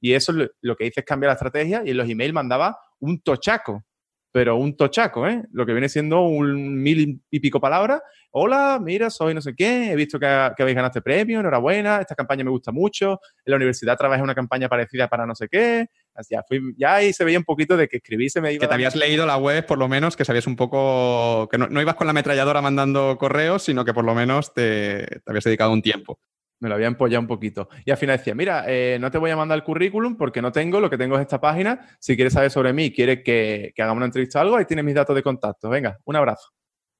Y 0.00 0.12
eso 0.12 0.32
lo, 0.32 0.76
que 0.76 0.86
hice 0.86 1.00
es 1.00 1.06
cambiar 1.06 1.30
la 1.30 1.34
estrategia 1.34 1.82
y 1.84 1.90
en 1.90 1.96
los 1.96 2.08
emails 2.08 2.32
mandaba 2.32 2.78
un 3.00 3.20
tochaco, 3.20 3.84
pero 4.32 4.56
un 4.56 4.76
tochaco, 4.76 5.26
¿eh? 5.26 5.42
Lo 5.52 5.64
que 5.64 5.72
viene 5.72 5.88
siendo 5.88 6.22
un 6.22 6.82
mil 6.82 7.20
y 7.30 7.40
pico 7.40 7.60
palabras. 7.60 8.00
Hola, 8.30 8.78
mira, 8.80 9.08
soy 9.08 9.32
no 9.32 9.40
sé 9.40 9.54
qué, 9.56 9.90
he 9.90 9.96
visto 9.96 10.20
que, 10.20 10.26
habéis 10.26 10.74
ganado 10.74 10.88
este 10.88 11.00
premio, 11.00 11.40
enhorabuena, 11.40 12.00
esta 12.00 12.14
campaña 12.14 12.44
me 12.44 12.50
gusta 12.50 12.70
mucho, 12.70 13.20
en 13.44 13.50
la 13.50 13.56
universidad 13.56 13.96
trabajé 13.96 14.22
una 14.22 14.34
campaña 14.34 14.68
parecida 14.68 15.08
para 15.08 15.26
no 15.26 15.34
sé 15.34 15.48
qué. 15.48 15.86
Ya, 16.28 16.42
fui, 16.46 16.74
ya 16.76 16.96
ahí 16.96 17.12
se 17.12 17.24
veía 17.24 17.38
un 17.38 17.44
poquito 17.44 17.76
de 17.76 17.88
que 17.88 17.98
escribí 17.98 18.28
se 18.28 18.40
me 18.40 18.52
iba 18.52 18.60
Que 18.60 18.68
te 18.68 18.74
habías 18.74 18.96
leído 18.96 19.24
la 19.24 19.38
web, 19.38 19.64
por 19.64 19.78
lo 19.78 19.88
menos, 19.88 20.16
que 20.16 20.24
sabías 20.24 20.46
un 20.46 20.56
poco, 20.56 21.48
que 21.48 21.56
no, 21.56 21.80
ibas 21.80 21.94
con 21.94 22.06
la 22.06 22.10
ametralladora 22.10 22.60
mandando 22.60 23.16
correos, 23.18 23.62
sino 23.62 23.84
que 23.84 23.94
por 23.94 24.04
lo 24.04 24.14
menos 24.14 24.52
te, 24.52 25.06
te 25.06 25.22
habías 25.26 25.44
dedicado 25.44 25.72
un 25.72 25.80
tiempo 25.80 26.18
me 26.60 26.68
lo 26.68 26.74
había 26.74 26.86
empollado 26.86 27.20
un 27.20 27.26
poquito. 27.26 27.68
Y 27.84 27.90
al 27.90 27.96
final 27.96 28.18
decía, 28.18 28.34
mira, 28.34 28.64
eh, 28.66 28.98
no 29.00 29.10
te 29.10 29.18
voy 29.18 29.30
a 29.30 29.36
mandar 29.36 29.56
el 29.56 29.64
currículum 29.64 30.16
porque 30.16 30.42
no 30.42 30.52
tengo, 30.52 30.80
lo 30.80 30.90
que 30.90 30.98
tengo 30.98 31.16
es 31.16 31.22
esta 31.22 31.40
página. 31.40 31.88
Si 32.00 32.16
quieres 32.16 32.32
saber 32.32 32.50
sobre 32.50 32.72
mí, 32.72 32.92
quieres 32.92 33.22
que, 33.24 33.72
que 33.74 33.82
hagamos 33.82 33.98
una 33.98 34.06
entrevista 34.06 34.38
o 34.38 34.42
algo, 34.42 34.56
ahí 34.56 34.64
tienes 34.64 34.84
mis 34.84 34.94
datos 34.94 35.14
de 35.14 35.22
contacto. 35.22 35.68
Venga, 35.68 35.98
un 36.04 36.16
abrazo. 36.16 36.50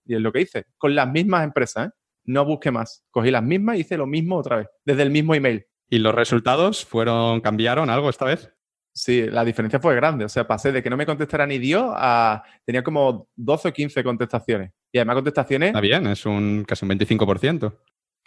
Y 0.05 0.15
es 0.15 0.21
lo 0.21 0.33
que 0.33 0.41
hice, 0.41 0.65
con 0.79 0.95
las 0.95 1.11
mismas 1.11 1.45
empresas, 1.45 1.89
¿eh? 1.89 1.91
No 2.25 2.45
busqué 2.45 2.71
más. 2.71 3.05
Cogí 3.11 3.31
las 3.31 3.43
mismas 3.43 3.77
y 3.77 3.81
hice 3.81 3.97
lo 3.97 4.07
mismo 4.07 4.37
otra 4.37 4.59
vez, 4.59 4.69
desde 4.85 5.03
el 5.03 5.11
mismo 5.11 5.35
email. 5.35 5.65
¿Y 5.89 5.99
los 5.99 6.15
resultados 6.15 6.85
fueron, 6.85 7.41
cambiaron 7.41 7.89
algo 7.89 8.11
esta 8.11 8.27
vez? 8.27 8.53
Sí, 8.93 9.23
la 9.31 9.45
diferencia 9.45 9.81
fue 9.81 9.95
grande. 9.95 10.27
O 10.27 10.29
sea, 10.29 10.47
pasé 10.47 10.71
de 10.73 10.83
que 10.83 10.91
no 10.91 10.97
me 10.97 11.07
contestara 11.07 11.47
ni 11.47 11.59
Dios 11.59 11.91
a... 11.95 12.43
Tenía 12.67 12.83
como 12.83 13.29
12 13.37 13.69
o 13.69 13.73
15 13.73 14.05
contestaciones. 14.05 14.73
Y 14.93 14.99
además 14.99 15.15
contestaciones... 15.17 15.69
Está 15.69 15.81
bien, 15.81 16.07
es 16.07 16.27
un 16.27 16.65
casi 16.67 16.85
un 16.85 16.91
25%. 16.91 17.73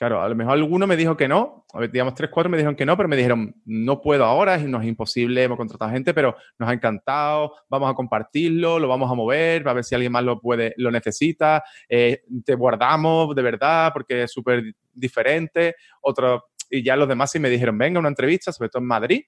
Claro, 0.02 0.20
a 0.20 0.28
lo 0.28 0.36
mejor 0.36 0.54
alguno 0.54 0.88
me 0.88 0.98
dijo 0.98 1.16
que 1.16 1.28
no, 1.28 1.64
digamos 1.92 2.16
tres, 2.16 2.32
cuatro 2.34 2.50
me 2.50 2.58
dijeron 2.58 2.76
que 2.76 2.88
no, 2.88 2.98
pero 2.98 3.08
me 3.08 3.16
dijeron, 3.16 3.54
no 3.66 4.02
puedo 4.02 4.26
ahora, 4.26 4.58
no 4.58 4.82
es 4.82 4.88
imposible, 4.88 5.44
hemos 5.44 5.60
contratado 5.60 5.92
gente, 5.92 6.12
pero 6.12 6.36
nos 6.58 6.68
ha 6.68 6.74
encantado, 6.74 7.54
vamos 7.70 7.92
a 7.92 7.94
compartirlo, 7.94 8.80
lo 8.80 8.88
vamos 8.88 9.12
a 9.12 9.14
mover, 9.14 9.70
a 9.70 9.74
ver 9.74 9.84
si 9.84 9.94
alguien 9.94 10.12
más 10.12 10.24
lo 10.24 10.42
puede, 10.42 10.74
lo 10.78 10.90
necesita, 10.90 11.64
eh, 11.88 12.24
te 12.44 12.56
guardamos 12.56 13.36
de 13.36 13.44
verdad 13.44 13.92
porque 13.94 14.24
es 14.24 14.32
súper 14.32 14.74
diferente. 14.92 15.76
Otro, 16.02 16.46
y 16.72 16.84
ya 16.84 16.96
los 16.96 17.08
demás 17.08 17.30
sí 17.30 17.38
me 17.38 17.52
dijeron, 17.52 17.78
venga, 17.78 18.00
una 18.00 18.10
entrevista, 18.10 18.52
sobre 18.52 18.70
todo 18.70 18.82
en 18.82 18.88
Madrid, 18.88 19.22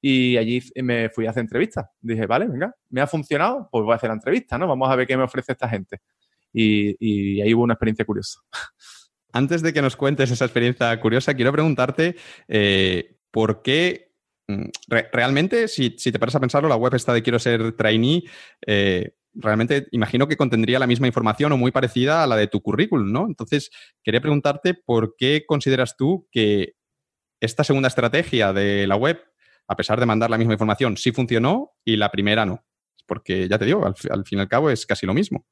y 0.00 0.38
allí 0.38 0.62
me 0.76 1.10
fui 1.10 1.26
a 1.26 1.30
hacer 1.30 1.42
entrevistas. 1.42 1.90
Dije, 2.00 2.24
vale, 2.24 2.46
venga, 2.46 2.74
me 2.88 3.02
ha 3.02 3.06
funcionado, 3.06 3.68
pues 3.70 3.84
voy 3.84 3.92
a 3.92 3.96
hacer 3.96 4.08
la 4.08 4.14
entrevista, 4.14 4.56
¿no? 4.56 4.66
Vamos 4.66 4.88
a 4.90 4.96
ver 4.96 5.06
qué 5.06 5.14
me 5.14 5.24
ofrece 5.24 5.52
esta 5.52 5.68
gente. 5.68 6.00
Y 6.54 7.42
ahí 7.42 7.52
hubo 7.52 7.64
una 7.64 7.74
experiencia 7.74 8.06
curiosa. 8.06 8.40
Antes 9.32 9.62
de 9.62 9.72
que 9.72 9.82
nos 9.82 9.96
cuentes 9.96 10.30
esa 10.30 10.44
experiencia 10.44 10.98
curiosa, 11.00 11.34
quiero 11.34 11.52
preguntarte 11.52 12.16
eh, 12.48 13.16
por 13.30 13.62
qué 13.62 14.12
mm, 14.48 14.66
realmente, 15.12 15.68
si, 15.68 15.90
te 15.90 16.18
paras 16.18 16.36
a 16.36 16.40
pensarlo, 16.40 16.68
la 16.68 16.76
web 16.76 16.94
está 16.94 17.12
de 17.12 17.22
quiero 17.22 17.38
ser 17.38 17.72
trainee, 17.72 18.24
eh, 18.66 19.14
realmente 19.34 19.86
imagino 19.92 20.26
que 20.26 20.36
contendría 20.36 20.78
la 20.78 20.86
misma 20.86 21.06
información 21.06 21.52
o 21.52 21.56
muy 21.56 21.70
parecida 21.70 22.22
a 22.22 22.26
la 22.26 22.36
de 22.36 22.46
tu 22.46 22.62
currículum, 22.62 23.12
¿no? 23.12 23.26
Entonces, 23.26 23.70
quería 24.02 24.20
preguntarte 24.20 24.74
por 24.74 25.14
qué 25.16 25.44
consideras 25.46 25.96
tú 25.96 26.26
que 26.30 26.74
esta 27.40 27.64
segunda 27.64 27.88
estrategia 27.88 28.52
de 28.52 28.86
la 28.86 28.96
web, 28.96 29.22
a 29.68 29.76
pesar 29.76 30.00
de 30.00 30.06
mandar 30.06 30.30
la 30.30 30.38
misma 30.38 30.54
información, 30.54 30.96
sí 30.96 31.12
funcionó 31.12 31.72
y 31.84 31.96
la 31.96 32.10
primera 32.10 32.46
no. 32.46 32.64
Porque 33.06 33.48
ya 33.48 33.58
te 33.58 33.66
digo, 33.66 33.84
al, 33.84 33.94
al 34.10 34.24
fin 34.24 34.38
y 34.38 34.42
al 34.42 34.48
cabo 34.48 34.70
es 34.70 34.86
casi 34.86 35.06
lo 35.06 35.12
mismo. 35.12 35.44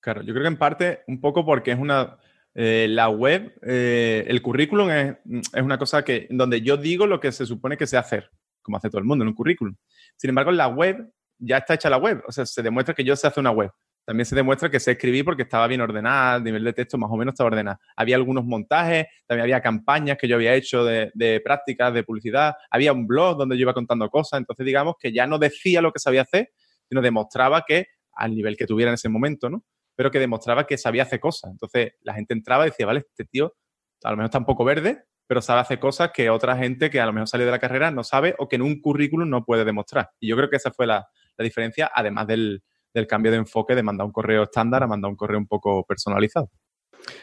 Claro, 0.00 0.22
yo 0.22 0.32
creo 0.32 0.44
que 0.44 0.48
en 0.48 0.58
parte 0.58 1.00
un 1.08 1.20
poco 1.20 1.44
porque 1.44 1.72
es 1.72 1.78
una 1.78 2.18
eh, 2.60 2.88
la 2.88 3.08
web, 3.08 3.56
eh, 3.62 4.24
el 4.26 4.42
currículum 4.42 4.90
es, 4.90 5.14
una 5.62 5.78
cosa 5.78 6.02
que, 6.02 6.26
donde 6.28 6.60
yo 6.60 6.76
digo 6.76 7.06
lo 7.06 7.20
que 7.20 7.30
se 7.30 7.46
supone 7.46 7.76
que 7.76 7.86
sé 7.86 7.96
hacer, 7.96 8.32
como 8.62 8.76
hace 8.76 8.88
todo 8.90 8.98
el 8.98 9.04
mundo 9.04 9.22
en 9.22 9.28
un 9.28 9.34
currículum. 9.34 9.76
Sin 10.16 10.30
embargo, 10.30 10.50
en 10.50 10.56
la 10.56 10.66
web 10.66 11.08
ya 11.38 11.58
está 11.58 11.74
hecha 11.74 11.88
la 11.88 11.98
web, 11.98 12.20
o 12.26 12.32
sea, 12.32 12.44
se 12.44 12.60
demuestra 12.60 12.96
que 12.96 13.04
yo 13.04 13.14
sé 13.14 13.28
hacer 13.28 13.42
una 13.42 13.52
web. 13.52 13.70
También 14.04 14.26
se 14.26 14.34
demuestra 14.34 14.68
que 14.68 14.80
sé 14.80 14.90
escribir 14.90 15.24
porque 15.24 15.44
estaba 15.44 15.68
bien 15.68 15.82
ordenada, 15.82 16.38
el 16.38 16.42
nivel 16.42 16.64
de 16.64 16.72
texto 16.72 16.98
más 16.98 17.08
o 17.12 17.16
menos 17.16 17.34
estaba 17.34 17.46
ordenado. 17.46 17.78
Había 17.94 18.16
algunos 18.16 18.44
montajes, 18.44 19.06
también 19.28 19.44
había 19.44 19.60
campañas 19.60 20.18
que 20.18 20.26
yo 20.26 20.34
había 20.34 20.54
hecho 20.54 20.84
de, 20.84 21.12
de 21.14 21.40
prácticas, 21.40 21.94
de 21.94 22.02
publicidad, 22.02 22.54
había 22.72 22.92
un 22.92 23.06
blog 23.06 23.38
donde 23.38 23.56
yo 23.56 23.62
iba 23.62 23.74
contando 23.74 24.10
cosas, 24.10 24.38
entonces 24.38 24.66
digamos 24.66 24.96
que 24.98 25.12
ya 25.12 25.28
no 25.28 25.38
decía 25.38 25.80
lo 25.80 25.92
que 25.92 26.00
sabía 26.00 26.22
hacer, 26.22 26.50
sino 26.88 27.02
demostraba 27.02 27.62
que 27.64 27.86
al 28.14 28.34
nivel 28.34 28.56
que 28.56 28.66
tuviera 28.66 28.90
en 28.90 28.94
ese 28.94 29.08
momento, 29.08 29.48
¿no? 29.48 29.62
Pero 29.98 30.12
que 30.12 30.20
demostraba 30.20 30.64
que 30.64 30.78
sabía 30.78 31.02
hacer 31.02 31.18
cosas. 31.18 31.50
Entonces 31.50 31.94
la 32.02 32.14
gente 32.14 32.32
entraba 32.32 32.64
y 32.64 32.70
decía, 32.70 32.86
vale, 32.86 33.00
este 33.00 33.24
tío 33.24 33.56
a 34.04 34.10
lo 34.12 34.16
mejor 34.16 34.26
está 34.26 34.38
un 34.38 34.44
poco 34.44 34.64
verde, 34.64 35.06
pero 35.26 35.42
sabe 35.42 35.60
hacer 35.60 35.80
cosas 35.80 36.12
que 36.14 36.30
otra 36.30 36.56
gente 36.56 36.88
que 36.88 37.00
a 37.00 37.06
lo 37.06 37.12
mejor 37.12 37.26
salió 37.26 37.46
de 37.46 37.50
la 37.50 37.58
carrera 37.58 37.90
no 37.90 38.04
sabe 38.04 38.36
o 38.38 38.46
que 38.46 38.54
en 38.54 38.62
un 38.62 38.80
currículum 38.80 39.28
no 39.28 39.44
puede 39.44 39.64
demostrar. 39.64 40.10
Y 40.20 40.28
yo 40.28 40.36
creo 40.36 40.48
que 40.48 40.54
esa 40.54 40.70
fue 40.70 40.86
la, 40.86 41.08
diferencia, 41.36 41.90
además 41.92 42.28
del, 42.28 42.62
cambio 43.08 43.32
de 43.32 43.38
enfoque 43.38 43.74
de 43.74 43.82
mandar 43.82 44.06
un 44.06 44.12
correo 44.12 44.44
estándar 44.44 44.84
a 44.84 44.86
mandar 44.86 45.10
un 45.10 45.16
correo 45.16 45.38
un 45.38 45.48
poco 45.48 45.84
personalizado. 45.84 46.48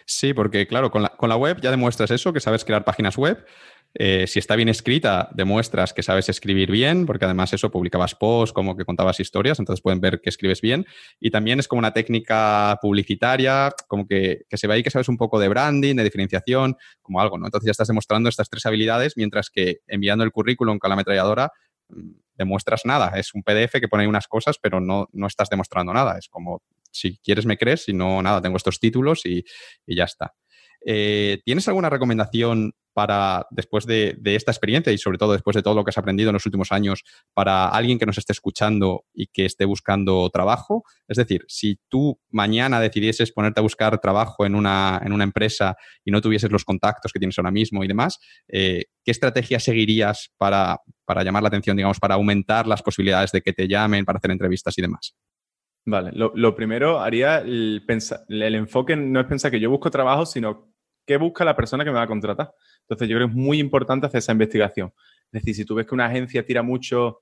Sí, 0.06 0.34
porque 0.34 0.68
claro, 0.68 0.92
con 0.92 1.02
la, 1.02 1.36
web 1.36 1.60
ya 1.62 1.72
demuestras 1.72 2.12
eso, 2.12 2.34
que 2.34 2.40
sabes 2.40 2.66
crear 2.66 2.84
páginas 2.84 3.18
web, 3.18 3.46
eh, 3.98 4.28
si 4.28 4.40
está 4.40 4.56
bien 4.56 4.68
escrita, 4.68 5.30
demuestras 5.34 5.94
que 5.94 6.04
sabes 6.04 6.28
escribir 6.28 6.70
bien, 6.70 7.06
porque 7.06 7.26
además 7.26 7.54
eso 7.54 7.72
publicabas 7.72 8.14
posts, 8.14 8.52
como 8.52 8.76
que 8.76 8.84
contabas 8.84 9.20
historias, 9.20 9.60
entonces 9.60 9.82
pueden 9.82 10.02
ver 10.02 10.20
que 10.22 10.30
escribes 10.30 10.60
bien. 10.60 10.86
Y 11.20 11.32
también 11.32 11.60
es 11.60 11.68
como 11.68 11.80
una 11.80 11.94
técnica 11.94 12.78
publicitaria, 12.82 13.72
como 13.88 14.06
que, 14.06 14.42
se 14.52 14.68
ve 14.68 14.74
ahí 14.74 14.84
que 14.84 14.92
sabes 14.92 15.08
un 15.08 15.18
poco 15.18 15.40
de 15.40 15.48
branding, 15.48 15.96
de 15.96 16.04
diferenciación, 16.04 16.76
como 17.02 17.22
algo, 17.22 17.38
¿no? 17.38 17.46
Entonces 17.46 17.68
ya 17.68 17.72
estás 17.72 17.88
demostrando 17.88 18.28
estas 18.28 18.50
tres 18.50 18.66
habilidades, 18.66 19.16
mientras 19.16 19.50
que 19.50 19.80
enviando 19.88 20.26
el 20.26 20.32
currículum 20.32 20.78
con 20.78 20.90
la 20.90 20.96
ametralladora, 20.96 21.52
demuestras 22.38 22.82
nada. 22.86 23.18
Es 23.18 23.34
un 23.34 23.44
PDF 23.44 23.80
que 23.80 23.88
pone 23.88 24.08
unas 24.08 24.28
cosas, 24.28 24.58
pero 24.62 24.82
no, 24.82 25.08
no 25.14 25.28
estás 25.28 25.50
demostrando 25.50 25.94
nada. 25.94 26.18
Es 26.18 26.28
como, 26.28 26.62
si 26.96 27.18
quieres 27.18 27.46
me 27.46 27.58
crees, 27.58 27.84
si 27.84 27.94
no, 27.94 28.22
nada, 28.22 28.42
tengo 28.42 28.58
estos 28.58 28.80
títulos 28.80 29.26
y, 29.26 29.44
ya 29.86 30.06
está. 30.06 30.34
Eh, 30.86 31.40
¿Tienes 31.44 31.68
alguna 31.68 31.90
recomendación 31.90 32.74
para, 32.94 33.46
después 33.50 33.86
de, 33.86 34.18
esta 34.24 34.52
experiencia 34.52 34.94
y 34.94 34.98
sobre 34.98 35.18
todo 35.18 35.34
después 35.34 35.56
de 35.56 35.62
todo 35.62 35.76
lo 35.76 35.84
que 35.84 35.90
has 35.90 35.98
aprendido 35.98 36.30
en 36.30 36.36
los 36.36 36.46
últimos 36.46 36.72
años, 36.72 37.04
para 37.34 37.68
alguien 37.68 38.00
que 38.00 38.06
nos 38.06 38.18
esté 38.18 38.32
escuchando 38.32 39.04
y 39.14 39.28
que 39.28 39.46
esté 39.46 39.66
buscando 39.66 40.30
trabajo? 40.30 40.84
Es 41.08 41.18
decir, 41.18 41.44
si 41.50 41.78
tú 41.90 42.18
mañana 42.30 42.80
decidieses 42.80 43.34
ponerte 43.34 43.60
a 43.60 43.64
buscar 43.64 44.00
trabajo 44.00 44.46
en 44.46 44.56
una, 44.56 45.02
en 45.04 45.12
una 45.12 45.26
empresa 45.26 45.76
y 46.06 46.12
no 46.12 46.22
tuvieses 46.22 46.52
los 46.52 46.64
contactos 46.64 47.12
que 47.12 47.20
tienes 47.20 47.38
ahora 47.38 47.52
mismo 47.52 47.84
y 47.84 47.88
demás, 47.88 48.20
eh, 48.48 48.86
¿qué 49.04 49.12
estrategia 49.12 49.60
seguirías 49.60 50.32
para, 50.38 50.80
para 51.04 51.24
llamar 51.24 51.44
la 51.44 51.50
atención, 51.50 51.76
digamos, 51.76 52.00
para 52.00 52.16
aumentar 52.16 52.66
las 52.66 52.82
posibilidades 52.82 53.34
de 53.34 53.42
que 53.42 53.52
te 53.52 53.68
llamen, 53.68 54.06
para 54.06 54.18
hacer 54.18 54.32
entrevistas 54.32 54.78
y 54.78 54.82
demás? 54.82 55.16
Vale, 55.88 56.12
lo, 56.14 56.56
primero 56.56 57.00
haría 57.00 57.38
el, 57.40 57.84
el 58.28 58.56
enfoque 58.56 58.96
no 58.96 59.20
es 59.20 59.28
pensar 59.28 59.52
que 59.52 59.60
yo 59.60 59.70
busco 59.70 59.92
trabajo, 59.92 60.26
sino 60.26 60.74
qué 61.06 61.18
busca 61.18 61.46
la 61.46 61.56
persona 61.56 61.84
que 61.84 61.92
me 61.92 61.98
va 61.98 62.04
a 62.04 62.08
contratar. 62.08 62.54
Entonces, 62.82 63.08
yo 63.08 63.18
creo 63.18 63.28
que 63.28 63.34
es 63.34 63.38
muy 63.38 63.60
importante 63.60 64.08
hacer 64.08 64.18
esa 64.18 64.32
investigación. 64.32 64.92
Es 65.32 65.42
decir, 65.44 65.56
si 65.56 65.66
tú 65.66 65.76
ves 65.76 65.86
que 65.86 65.94
una 65.94 66.08
agencia 66.08 66.44
tira 66.44 66.64
mucho, 66.64 67.22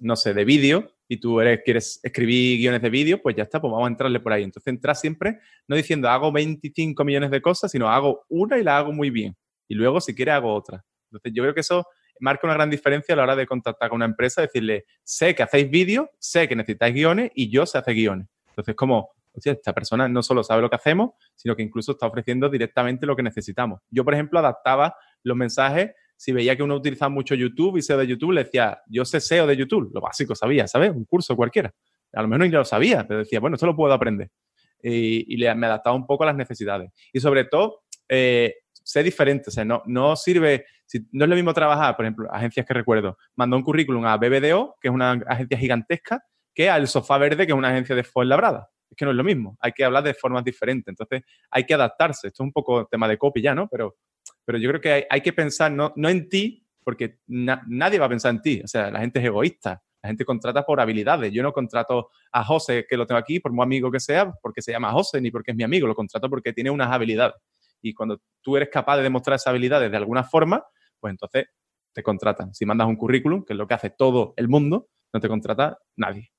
no 0.00 0.14
sé, 0.16 0.34
de 0.34 0.44
vídeo 0.44 0.92
y 1.08 1.18
tú 1.18 1.40
eres, 1.40 1.60
quieres 1.64 2.00
escribir 2.02 2.58
guiones 2.58 2.82
de 2.82 2.90
vídeo, 2.90 3.22
pues 3.22 3.34
ya 3.34 3.44
está, 3.44 3.60
pues 3.60 3.70
vamos 3.70 3.86
a 3.86 3.90
entrarle 3.90 4.20
por 4.20 4.32
ahí. 4.32 4.42
Entonces, 4.42 4.70
entras 4.70 5.00
siempre 5.00 5.38
no 5.66 5.74
diciendo 5.74 6.08
hago 6.10 6.30
25 6.30 7.04
millones 7.04 7.30
de 7.30 7.40
cosas, 7.40 7.70
sino 7.70 7.88
hago 7.88 8.24
una 8.28 8.58
y 8.58 8.62
la 8.62 8.76
hago 8.76 8.92
muy 8.92 9.08
bien. 9.08 9.34
Y 9.68 9.74
luego, 9.74 10.02
si 10.02 10.14
quieres, 10.14 10.34
hago 10.34 10.52
otra. 10.52 10.84
Entonces, 11.10 11.32
yo 11.34 11.42
creo 11.42 11.54
que 11.54 11.60
eso 11.60 11.86
marca 12.22 12.46
una 12.46 12.54
gran 12.54 12.70
diferencia 12.70 13.14
a 13.14 13.16
la 13.16 13.24
hora 13.24 13.36
de 13.36 13.46
contactar 13.46 13.88
con 13.90 13.96
una 13.96 14.06
empresa, 14.06 14.40
decirle, 14.40 14.86
sé 15.02 15.34
que 15.34 15.42
hacéis 15.42 15.70
vídeos, 15.70 16.08
sé 16.18 16.48
que 16.48 16.56
necesitáis 16.56 16.94
guiones 16.94 17.30
y 17.34 17.50
yo 17.50 17.66
sé 17.66 17.78
hacer 17.78 17.94
guiones. 17.94 18.28
Entonces, 18.48 18.74
como 18.74 19.10
o 19.34 19.40
sea, 19.40 19.54
esta 19.54 19.72
persona 19.72 20.08
no 20.08 20.22
solo 20.22 20.44
sabe 20.44 20.62
lo 20.62 20.68
que 20.68 20.76
hacemos, 20.76 21.10
sino 21.34 21.56
que 21.56 21.62
incluso 21.62 21.92
está 21.92 22.06
ofreciendo 22.06 22.48
directamente 22.48 23.06
lo 23.06 23.16
que 23.16 23.22
necesitamos. 23.22 23.80
Yo, 23.90 24.04
por 24.04 24.14
ejemplo, 24.14 24.38
adaptaba 24.38 24.94
los 25.22 25.36
mensajes. 25.36 25.92
Si 26.16 26.32
veía 26.32 26.54
que 26.54 26.62
uno 26.62 26.76
utilizaba 26.76 27.08
mucho 27.08 27.34
YouTube 27.34 27.78
y 27.78 27.82
SEO 27.82 27.98
de 27.98 28.06
YouTube, 28.06 28.32
le 28.32 28.44
decía, 28.44 28.80
yo 28.86 29.04
sé 29.04 29.20
SEO 29.20 29.46
de 29.46 29.56
YouTube, 29.56 29.90
lo 29.92 30.00
básico 30.00 30.34
sabía, 30.34 30.68
¿sabes? 30.68 30.90
Un 30.90 31.04
curso 31.04 31.34
cualquiera. 31.34 31.74
A 32.12 32.22
lo 32.22 32.28
mejor 32.28 32.46
no 32.46 32.58
lo 32.58 32.64
sabía, 32.64 33.06
pero 33.08 33.20
decía, 33.20 33.40
bueno, 33.40 33.54
esto 33.54 33.66
lo 33.66 33.74
puedo 33.74 33.92
aprender. 33.92 34.30
Y, 34.82 35.36
me 35.38 35.66
adaptaba 35.66 35.96
un 35.96 36.06
poco 36.06 36.24
a 36.24 36.26
las 36.26 36.36
necesidades. 36.36 36.90
Y 37.12 37.20
sobre 37.20 37.44
todo, 37.44 37.84
eh, 38.08 38.56
sé 38.72 39.02
diferente. 39.02 39.48
O 39.48 39.52
sea, 39.52 39.64
no, 39.64 39.82
no 39.86 40.14
sirve, 40.16 40.66
si, 40.92 41.06
no 41.12 41.24
es 41.24 41.28
lo 41.30 41.36
mismo 41.36 41.54
trabajar, 41.54 41.96
por 41.96 42.04
ejemplo, 42.04 42.28
agencias 42.32 42.66
que 42.66 42.74
recuerdo, 42.74 43.16
mandó 43.34 43.56
un 43.56 43.62
currículum 43.62 44.04
a 44.04 44.16
BBDO, 44.16 44.76
que 44.80 44.88
es 44.88 44.94
una 44.94 45.12
agencia 45.26 45.56
gigantesca, 45.56 46.24
que 46.54 46.68
al 46.68 46.86
Sofá 46.86 47.18
Verde, 47.18 47.46
que 47.46 47.52
es 47.52 47.58
una 47.58 47.68
agencia 47.68 47.96
de 47.96 48.04
Fuenlabrada 48.04 48.68
es 48.92 48.96
que 48.96 49.04
no 49.04 49.10
es 49.10 49.16
lo 49.16 49.24
mismo. 49.24 49.56
Hay 49.60 49.72
que 49.72 49.84
hablar 49.84 50.04
de 50.04 50.14
formas 50.14 50.44
diferentes. 50.44 50.88
Entonces, 50.88 51.22
hay 51.50 51.64
que 51.64 51.74
adaptarse. 51.74 52.28
Esto 52.28 52.42
es 52.42 52.46
un 52.46 52.52
poco 52.52 52.86
tema 52.86 53.08
de 53.08 53.18
copy 53.18 53.40
ya, 53.40 53.54
¿no? 53.54 53.68
Pero, 53.68 53.96
pero 54.44 54.58
yo 54.58 54.68
creo 54.68 54.80
que 54.80 55.06
hay, 55.08 55.20
que 55.20 55.32
pensar 55.32 55.72
no, 55.72 55.92
no, 55.96 56.08
en 56.08 56.28
ti, 56.28 56.66
porque 56.84 57.18
nadie 57.26 57.98
va 57.98 58.06
a 58.06 58.10
pensar 58.10 58.34
en 58.34 58.42
ti. 58.42 58.60
O 58.62 58.68
sea, 58.68 58.90
la 58.90 59.00
gente 59.00 59.18
es 59.18 59.24
egoísta. 59.24 59.82
La 60.02 60.08
gente 60.08 60.24
contrata 60.24 60.64
por 60.64 60.80
habilidades. 60.80 61.32
Yo 61.32 61.42
no 61.42 61.52
contrato 61.52 62.10
a 62.32 62.44
José, 62.44 62.86
que 62.88 62.96
lo 62.96 63.06
tengo 63.06 63.18
aquí, 63.18 63.40
por 63.40 63.52
muy 63.52 63.62
amigo 63.62 63.90
que 63.90 64.00
sea, 64.00 64.32
porque 64.42 64.60
se 64.60 64.72
llama 64.72 64.92
José, 64.92 65.20
ni 65.20 65.30
porque 65.30 65.52
es 65.52 65.56
mi 65.56 65.62
amigo. 65.62 65.86
Lo 65.86 65.94
contrato 65.94 66.28
porque 66.28 66.52
tiene 66.52 66.70
unas 66.70 66.90
habilidades. 66.90 67.36
Y 67.80 67.94
cuando 67.94 68.20
tú 68.42 68.56
eres 68.56 68.68
capaz 68.68 68.98
de 68.98 69.04
demostrar 69.04 69.36
esas 69.36 69.48
habilidades 69.48 69.90
de 69.90 69.96
alguna 69.96 70.24
forma, 70.24 70.64
pues 71.02 71.12
entonces 71.12 71.46
te 71.94 72.04
contratan. 72.04 72.54
Si 72.54 72.66
mandas 72.66 72.88
un 72.88 72.96
currículum, 72.96 73.44
que 73.44 73.54
es 73.54 73.58
lo 73.58 73.68
que 73.68 73.74
hace 73.74 73.90
todo 73.90 74.34
el 74.38 74.48
mundo, 74.48 74.88
no 75.12 75.20
te 75.20 75.28
contrata 75.28 75.78
nadie. 75.96 76.30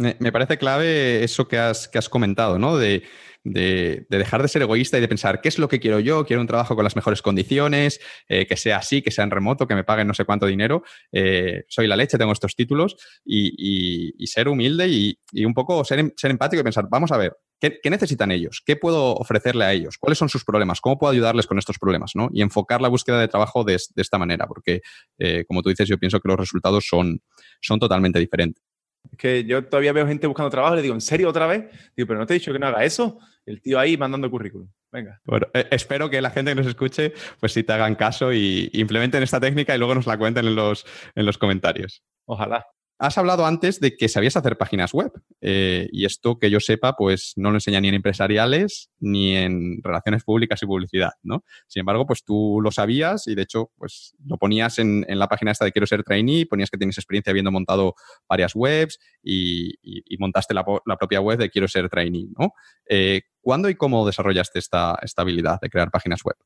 Me 0.00 0.32
parece 0.32 0.56
clave 0.56 1.22
eso 1.22 1.46
que 1.46 1.58
has, 1.58 1.86
que 1.86 1.98
has 1.98 2.08
comentado, 2.08 2.58
¿no? 2.58 2.78
De, 2.78 3.02
dejar 3.44 4.40
de 4.40 4.48
ser 4.48 4.62
egoísta 4.62 4.96
y 4.96 5.00
de 5.02 5.08
pensar, 5.08 5.42
¿qué 5.42 5.48
es 5.48 5.58
lo 5.58 5.68
que 5.68 5.78
quiero 5.78 6.00
yo? 6.00 6.24
Quiero 6.24 6.40
un 6.40 6.46
trabajo 6.46 6.74
con 6.74 6.84
las 6.84 6.96
mejores 6.96 7.20
condiciones, 7.20 8.00
eh, 8.28 8.46
que 8.46 8.56
sea 8.56 8.78
así, 8.78 9.02
que 9.02 9.10
sea 9.10 9.24
en 9.24 9.30
remoto, 9.30 9.66
que 9.66 9.74
me 9.74 9.84
paguen 9.84 10.06
no 10.06 10.14
sé 10.14 10.24
cuánto 10.24 10.46
dinero. 10.46 10.84
Eh, 11.12 11.64
soy 11.68 11.86
la 11.86 11.96
leche, 11.96 12.16
tengo 12.16 12.32
estos 12.32 12.56
títulos 12.56 12.96
y, 13.24 14.14
ser 14.26 14.48
humilde 14.48 14.88
y, 14.88 15.44
un 15.44 15.52
poco 15.52 15.84
ser, 15.84 15.98
empático 15.98 16.60
y 16.60 16.64
pensar, 16.64 16.86
vamos 16.90 17.12
a 17.12 17.18
ver, 17.18 17.36
¿qué, 17.60 17.90
necesitan 17.90 18.30
ellos? 18.30 18.62
¿Qué 18.64 18.76
puedo 18.76 19.14
ofrecerle 19.16 19.66
a 19.66 19.72
ellos? 19.74 19.98
¿Cuáles 19.98 20.16
son 20.16 20.30
sus 20.30 20.44
problemas? 20.44 20.80
¿Cómo 20.80 20.98
puedo 20.98 21.12
ayudarles 21.12 21.46
con 21.46 21.58
estos 21.58 21.78
problemas? 21.78 22.12
¿no? 22.14 22.30
Y 22.32 22.40
enfocar 22.40 22.80
la 22.80 22.88
búsqueda 22.88 23.20
de 23.20 23.28
trabajo 23.28 23.64
de, 23.64 23.74
esta 23.74 24.18
manera, 24.18 24.46
porque, 24.46 24.80
eh, 25.18 25.44
como 25.46 25.60
tú 25.60 25.68
dices, 25.68 25.88
yo 25.88 25.98
pienso 25.98 26.20
que 26.20 26.28
los 26.28 26.38
resultados 26.38 26.86
son, 26.86 27.20
son 27.60 27.78
totalmente 27.78 28.18
diferentes. 28.18 28.69
Es 29.10 29.18
que 29.18 29.44
yo 29.44 29.64
todavía 29.64 29.92
veo 29.92 30.06
gente 30.06 30.26
buscando 30.26 30.50
trabajo 30.50 30.74
y 30.74 30.76
le 30.76 30.82
digo, 30.82 30.94
¿en 30.94 31.00
serio 31.00 31.28
otra 31.28 31.46
vez? 31.46 31.70
Digo, 31.96 32.06
pero 32.06 32.18
no 32.18 32.26
te 32.26 32.34
he 32.34 32.38
dicho 32.38 32.52
que 32.52 32.58
no 32.58 32.66
haga 32.66 32.84
eso. 32.84 33.18
El 33.46 33.60
tío 33.62 33.78
ahí 33.78 33.96
mandando 33.96 34.30
currículum. 34.30 34.68
Venga. 34.92 35.20
Bueno, 35.24 35.46
eh, 35.54 35.68
espero 35.70 36.10
que 36.10 36.20
la 36.20 36.30
gente 36.30 36.50
que 36.50 36.56
nos 36.56 36.66
escuche, 36.66 37.14
pues 37.38 37.52
sí 37.52 37.62
te 37.62 37.72
hagan 37.72 37.94
caso 37.94 38.32
y 38.32 38.70
implementen 38.72 39.22
esta 39.22 39.40
técnica 39.40 39.74
y 39.74 39.78
luego 39.78 39.94
nos 39.94 40.06
la 40.06 40.18
cuenten 40.18 40.46
en 40.46 40.54
los, 40.54 40.84
en 41.14 41.26
los 41.26 41.38
comentarios. 41.38 42.02
Ojalá. 42.26 42.66
Has 43.02 43.16
hablado 43.16 43.46
antes 43.46 43.80
de 43.80 43.96
que 43.96 44.10
sabías 44.10 44.36
hacer 44.36 44.58
páginas 44.58 44.92
web 44.92 45.10
eh, 45.40 45.88
y 45.90 46.04
esto 46.04 46.38
que 46.38 46.50
yo 46.50 46.60
sepa, 46.60 46.96
pues 46.96 47.32
no 47.36 47.48
lo 47.48 47.56
enseña 47.56 47.80
ni 47.80 47.88
en 47.88 47.94
empresariales 47.94 48.90
ni 48.98 49.34
en 49.34 49.82
relaciones 49.82 50.22
públicas 50.22 50.62
y 50.62 50.66
publicidad, 50.66 51.12
¿no? 51.22 51.42
Sin 51.66 51.80
embargo, 51.80 52.06
pues 52.06 52.24
tú 52.24 52.60
lo 52.62 52.70
sabías 52.70 53.26
y 53.26 53.34
de 53.34 53.40
hecho, 53.40 53.70
pues 53.78 54.14
lo 54.22 54.36
ponías 54.36 54.78
en, 54.78 55.06
la 55.08 55.28
página 55.28 55.50
esta 55.50 55.64
de 55.64 55.72
Quiero 55.72 55.86
ser 55.86 56.04
trainee, 56.04 56.44
ponías 56.44 56.68
que 56.68 56.76
tienes 56.76 56.98
experiencia 56.98 57.30
habiendo 57.30 57.50
montado 57.50 57.94
varias 58.28 58.54
webs 58.54 58.98
y, 59.22 59.72
montaste 60.18 60.52
la, 60.52 60.62
propia 60.62 61.22
web 61.22 61.38
de 61.38 61.48
Quiero 61.48 61.68
ser 61.68 61.88
trainee, 61.88 62.28
¿no? 62.38 62.52
Eh, 62.86 63.22
¿Cuándo 63.40 63.70
y 63.70 63.76
cómo 63.76 64.04
desarrollaste 64.04 64.58
esta, 64.58 64.98
esta 65.00 65.22
habilidad 65.22 65.58
de 65.62 65.70
crear 65.70 65.90
páginas 65.90 66.22
web? 66.22 66.36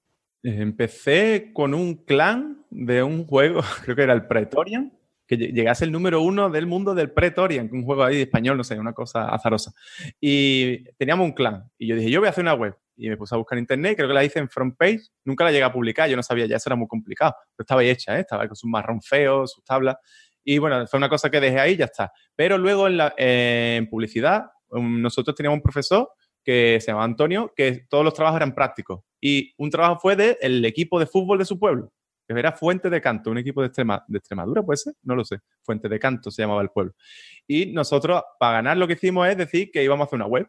Empecé 0.44 1.50
con 1.52 1.74
un 1.74 1.96
clan 1.96 2.64
de 2.70 3.02
un 3.02 3.26
juego, 3.26 3.60
creo 3.82 3.96
que 3.96 4.02
era 4.02 4.12
el 4.12 4.28
Praetorian, 4.28 4.92
que 5.26 5.36
llegase 5.36 5.84
el 5.84 5.92
número 5.92 6.20
uno 6.22 6.50
del 6.50 6.66
mundo 6.66 6.94
del 6.94 7.10
Pretorian, 7.12 7.68
un 7.72 7.84
juego 7.84 8.04
ahí 8.04 8.16
de 8.16 8.22
español, 8.22 8.56
no 8.56 8.64
sé, 8.64 8.78
una 8.78 8.92
cosa 8.92 9.28
azarosa. 9.28 9.72
Y 10.20 10.84
teníamos 10.94 11.24
un 11.24 11.32
clan. 11.32 11.70
Y 11.78 11.86
yo 11.86 11.96
dije, 11.96 12.10
yo 12.10 12.20
voy 12.20 12.26
a 12.26 12.30
hacer 12.30 12.42
una 12.42 12.54
web. 12.54 12.76
Y 12.96 13.08
me 13.08 13.16
puse 13.16 13.34
a 13.34 13.38
buscar 13.38 13.58
en 13.58 13.64
internet, 13.64 13.96
creo 13.96 14.08
que 14.08 14.14
la 14.14 14.24
hice 14.24 14.38
en 14.38 14.48
front 14.48 14.76
page. 14.76 15.00
Nunca 15.24 15.44
la 15.44 15.50
llegué 15.50 15.64
a 15.64 15.72
publicar, 15.72 16.08
yo 16.08 16.16
no 16.16 16.22
sabía, 16.22 16.46
ya 16.46 16.56
eso 16.56 16.68
era 16.68 16.76
muy 16.76 16.86
complicado. 16.86 17.34
Pero 17.56 17.64
estaba 17.64 17.82
hecha, 17.82 18.16
¿eh? 18.16 18.20
estaba 18.20 18.46
con 18.46 18.56
sus 18.56 18.70
marrón 18.70 19.00
feos, 19.02 19.52
sus 19.52 19.64
tablas. 19.64 19.96
Y 20.44 20.58
bueno, 20.58 20.86
fue 20.86 20.98
una 20.98 21.08
cosa 21.08 21.30
que 21.30 21.40
dejé 21.40 21.58
ahí 21.58 21.76
ya 21.76 21.86
está. 21.86 22.12
Pero 22.36 22.58
luego 22.58 22.86
en, 22.86 22.98
la, 22.98 23.14
en 23.16 23.88
publicidad, 23.88 24.44
nosotros 24.70 25.34
teníamos 25.34 25.56
un 25.56 25.62
profesor 25.62 26.10
que 26.44 26.78
se 26.80 26.88
llamaba 26.88 27.06
Antonio, 27.06 27.52
que 27.56 27.86
todos 27.88 28.04
los 28.04 28.12
trabajos 28.12 28.36
eran 28.36 28.54
prácticos. 28.54 29.00
Y 29.20 29.54
un 29.56 29.70
trabajo 29.70 29.98
fue 29.98 30.14
del 30.16 30.64
equipo 30.66 31.00
de 31.00 31.06
fútbol 31.06 31.38
de 31.38 31.46
su 31.46 31.58
pueblo 31.58 31.90
era 32.28 32.52
Fuente 32.52 32.90
de 32.90 33.00
Canto, 33.00 33.30
un 33.30 33.38
equipo 33.38 33.62
de, 33.62 33.68
de 33.68 34.18
Extremadura, 34.18 34.62
¿puede 34.62 34.78
ser? 34.78 34.94
No 35.02 35.14
lo 35.14 35.24
sé. 35.24 35.40
Fuente 35.62 35.88
de 35.88 35.98
Canto 35.98 36.30
se 36.30 36.42
llamaba 36.42 36.62
el 36.62 36.70
pueblo. 36.70 36.94
Y 37.46 37.66
nosotros, 37.66 38.22
para 38.38 38.54
ganar, 38.54 38.76
lo 38.76 38.86
que 38.86 38.94
hicimos 38.94 39.28
es 39.28 39.36
decir 39.36 39.70
que 39.70 39.84
íbamos 39.84 40.04
a 40.04 40.06
hacer 40.06 40.16
una 40.16 40.26
web. 40.26 40.48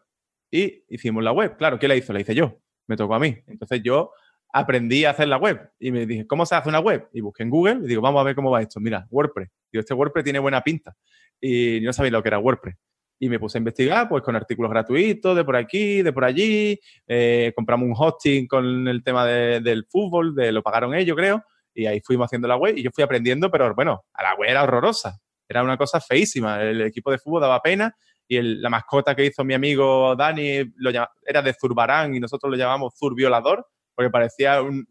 Y 0.50 0.84
hicimos 0.88 1.22
la 1.22 1.32
web. 1.32 1.56
Claro, 1.56 1.78
¿quién 1.78 1.88
la 1.90 1.96
hizo? 1.96 2.12
La 2.12 2.20
hice 2.20 2.34
yo. 2.34 2.58
Me 2.86 2.96
tocó 2.96 3.14
a 3.14 3.18
mí. 3.18 3.36
Entonces 3.46 3.82
yo 3.82 4.12
aprendí 4.52 5.04
a 5.04 5.10
hacer 5.10 5.28
la 5.28 5.36
web. 5.36 5.70
Y 5.78 5.90
me 5.90 6.06
dije, 6.06 6.26
¿cómo 6.26 6.46
se 6.46 6.54
hace 6.54 6.68
una 6.68 6.80
web? 6.80 7.08
Y 7.12 7.20
busqué 7.20 7.42
en 7.42 7.50
Google 7.50 7.80
y 7.84 7.88
digo, 7.88 8.00
vamos 8.00 8.20
a 8.20 8.24
ver 8.24 8.34
cómo 8.34 8.50
va 8.50 8.62
esto. 8.62 8.80
Mira, 8.80 9.06
WordPress. 9.10 9.50
Digo, 9.70 9.80
este 9.80 9.94
WordPress 9.94 10.24
tiene 10.24 10.38
buena 10.38 10.62
pinta. 10.62 10.96
Y 11.40 11.80
no 11.82 11.92
sabía 11.92 12.12
lo 12.12 12.22
que 12.22 12.28
era 12.28 12.38
WordPress. 12.38 12.76
Y 13.18 13.28
me 13.28 13.38
puse 13.38 13.58
a 13.58 13.60
investigar, 13.60 14.08
pues 14.08 14.22
con 14.22 14.36
artículos 14.36 14.70
gratuitos 14.70 15.36
de 15.36 15.44
por 15.44 15.56
aquí, 15.56 16.02
de 16.02 16.12
por 16.12 16.24
allí. 16.24 16.78
Eh, 17.06 17.52
compramos 17.54 17.88
un 17.88 17.94
hosting 17.96 18.46
con 18.46 18.88
el 18.88 19.02
tema 19.02 19.26
del 19.26 19.86
fútbol, 19.90 20.34
de, 20.34 20.52
lo 20.52 20.62
pagaron 20.62 20.94
ellos, 20.94 21.16
creo. 21.16 21.44
Y 21.76 21.86
ahí 21.86 22.00
fuimos 22.00 22.26
haciendo 22.26 22.48
la 22.48 22.56
web 22.56 22.76
y 22.76 22.82
yo 22.82 22.90
fui 22.90 23.04
aprendiendo, 23.04 23.50
pero 23.50 23.74
bueno, 23.74 24.04
a 24.14 24.22
la 24.22 24.34
web 24.34 24.48
era 24.50 24.62
horrorosa. 24.62 25.20
Era 25.46 25.62
una 25.62 25.76
cosa 25.76 26.00
feísima. 26.00 26.62
El 26.62 26.80
equipo 26.80 27.10
de 27.10 27.18
fútbol 27.18 27.42
daba 27.42 27.60
pena 27.60 27.94
y 28.26 28.40
la 28.40 28.70
mascota 28.70 29.14
que 29.14 29.26
hizo 29.26 29.44
mi 29.44 29.54
amigo 29.54 30.16
Dani 30.16 30.72
era 31.24 31.42
de 31.42 31.54
Zurbarán 31.54 32.14
y 32.14 32.20
nosotros 32.20 32.50
lo 32.50 32.56
llamamos 32.56 32.94
Zurbiolador 32.98 33.66
porque 33.94 34.10
parecía 34.10 34.62
un, 34.62 34.86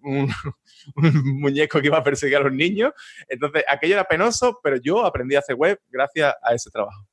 muñeco 0.96 1.82
que 1.82 1.88
iba 1.88 1.98
a 1.98 2.04
perseguir 2.04 2.38
a 2.38 2.42
los 2.42 2.54
niños. 2.54 2.92
Entonces, 3.28 3.64
aquello 3.68 3.96
era 3.96 4.04
penoso, 4.04 4.60
pero 4.62 4.78
yo 4.78 5.04
aprendí 5.04 5.36
a 5.36 5.40
hacer 5.40 5.56
web 5.56 5.80
gracias 5.90 6.36
a 6.42 6.54
ese 6.54 6.70
trabajo. 6.70 7.08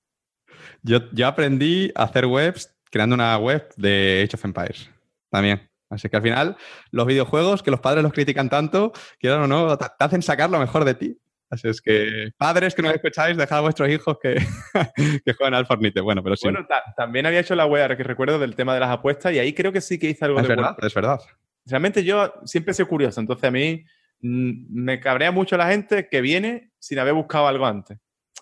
Yo, 0.83 1.11
yo 1.13 1.27
aprendí 1.27 1.91
a 1.95 2.05
hacer 2.05 2.27
webs 2.27 2.75
creando 2.91 3.15
una 3.15 3.39
web 3.39 3.73
de 3.77 4.23
Age 4.25 4.37
of 4.37 4.45
Empires 4.45 4.91
también. 5.31 5.72
Así 5.93 6.09
que 6.09 6.17
al 6.17 6.23
final, 6.23 6.57
los 6.91 7.07
videojuegos, 7.07 7.63
que 7.63 7.71
los 7.71 7.81
padres 7.81 8.03
los 8.03 8.13
critican 8.13 8.49
tanto, 8.49 8.93
quieran 9.19 9.43
o 9.43 9.47
no, 9.47 9.77
te, 9.77 9.87
hacen 9.99 10.23
sacar 10.23 10.51
lo 10.51 10.59
mejor 10.59 10.85
de 10.85 10.95
ti. 10.95 11.19
Así 11.51 11.69
es 11.69 11.83
que, 11.83 12.31
padres 12.39 12.75
que 12.75 12.81
no 12.81 12.91
escucháis, 12.91 13.37
dejad 13.37 13.59
a 13.59 13.61
vuestros 13.61 13.87
hijos 13.91 14.17
que, 14.23 14.37
que 15.25 15.35
jueguen 15.35 15.53
al 15.53 15.67
Fornite. 15.67 16.01
Bueno, 16.01 16.23
pero 16.23 16.35
sí. 16.35 16.49
Bueno, 16.49 16.67
también 16.97 17.27
había 17.27 17.41
hecho 17.41 17.55
la 17.55 17.67
web, 17.67 17.95
que 17.95 18.03
recuerdo, 18.03 18.39
del 18.39 18.57
tema 18.57 18.73
de 18.73 18.81
las 18.81 18.89
apuestas 18.89 19.35
y 19.35 19.39
ahí 19.39 19.53
creo 19.53 19.71
que 19.71 19.83
sí 19.83 19.99
que 19.99 20.09
hice 20.09 20.25
algo 20.25 20.41
es 20.41 20.49
de 20.49 20.57
verdad, 20.57 20.77
Es 20.83 20.95
verdad. 20.95 21.21
Realmente 21.67 22.03
yo 22.03 22.33
siempre 22.45 22.73
he 22.73 22.75
sido 22.75 22.89
curioso, 22.89 23.21
entonces 23.21 23.45
a 23.45 23.51
mí 23.51 23.85
mm, 24.23 24.83
me 24.83 24.99
cabrea 24.99 25.31
mucho 25.31 25.59
la 25.59 25.69
gente 25.69 26.09
que 26.09 26.23
viene 26.23 26.73
sin 26.79 26.99
haber 26.99 27.13
buscado 27.13 27.47
algo 27.47 27.67
antes. 27.67 27.99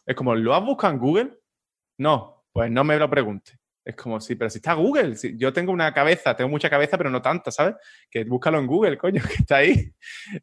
Es 0.07 0.15
como, 0.15 0.37
¿lo 0.37 0.55
has 0.55 0.65
buscado 0.65 0.93
en 0.93 1.01
Google? 1.01 1.39
No, 1.99 2.45
pues 2.53 2.71
no 2.71 2.85
me 2.85 2.97
lo 2.97 3.11
pregunte. 3.11 3.60
Es 3.85 3.97
como, 3.97 4.21
sí, 4.21 4.35
pero 4.35 4.51
si 4.51 4.59
está 4.59 4.75
Google, 4.75 5.17
si 5.17 5.39
yo 5.39 5.53
tengo 5.53 5.73
una 5.73 5.93
cabeza, 5.95 6.37
tengo 6.37 6.51
mucha 6.51 6.69
cabeza, 6.69 6.99
pero 6.99 7.09
no 7.09 7.23
tanta, 7.23 7.51
¿sabes? 7.51 7.77
Que 8.11 8.25
búscalo 8.25 8.59
en 8.59 8.67
Google, 8.67 8.99
coño, 8.99 9.23
que 9.29 9.35
está 9.35 9.57
ahí. 9.57 9.93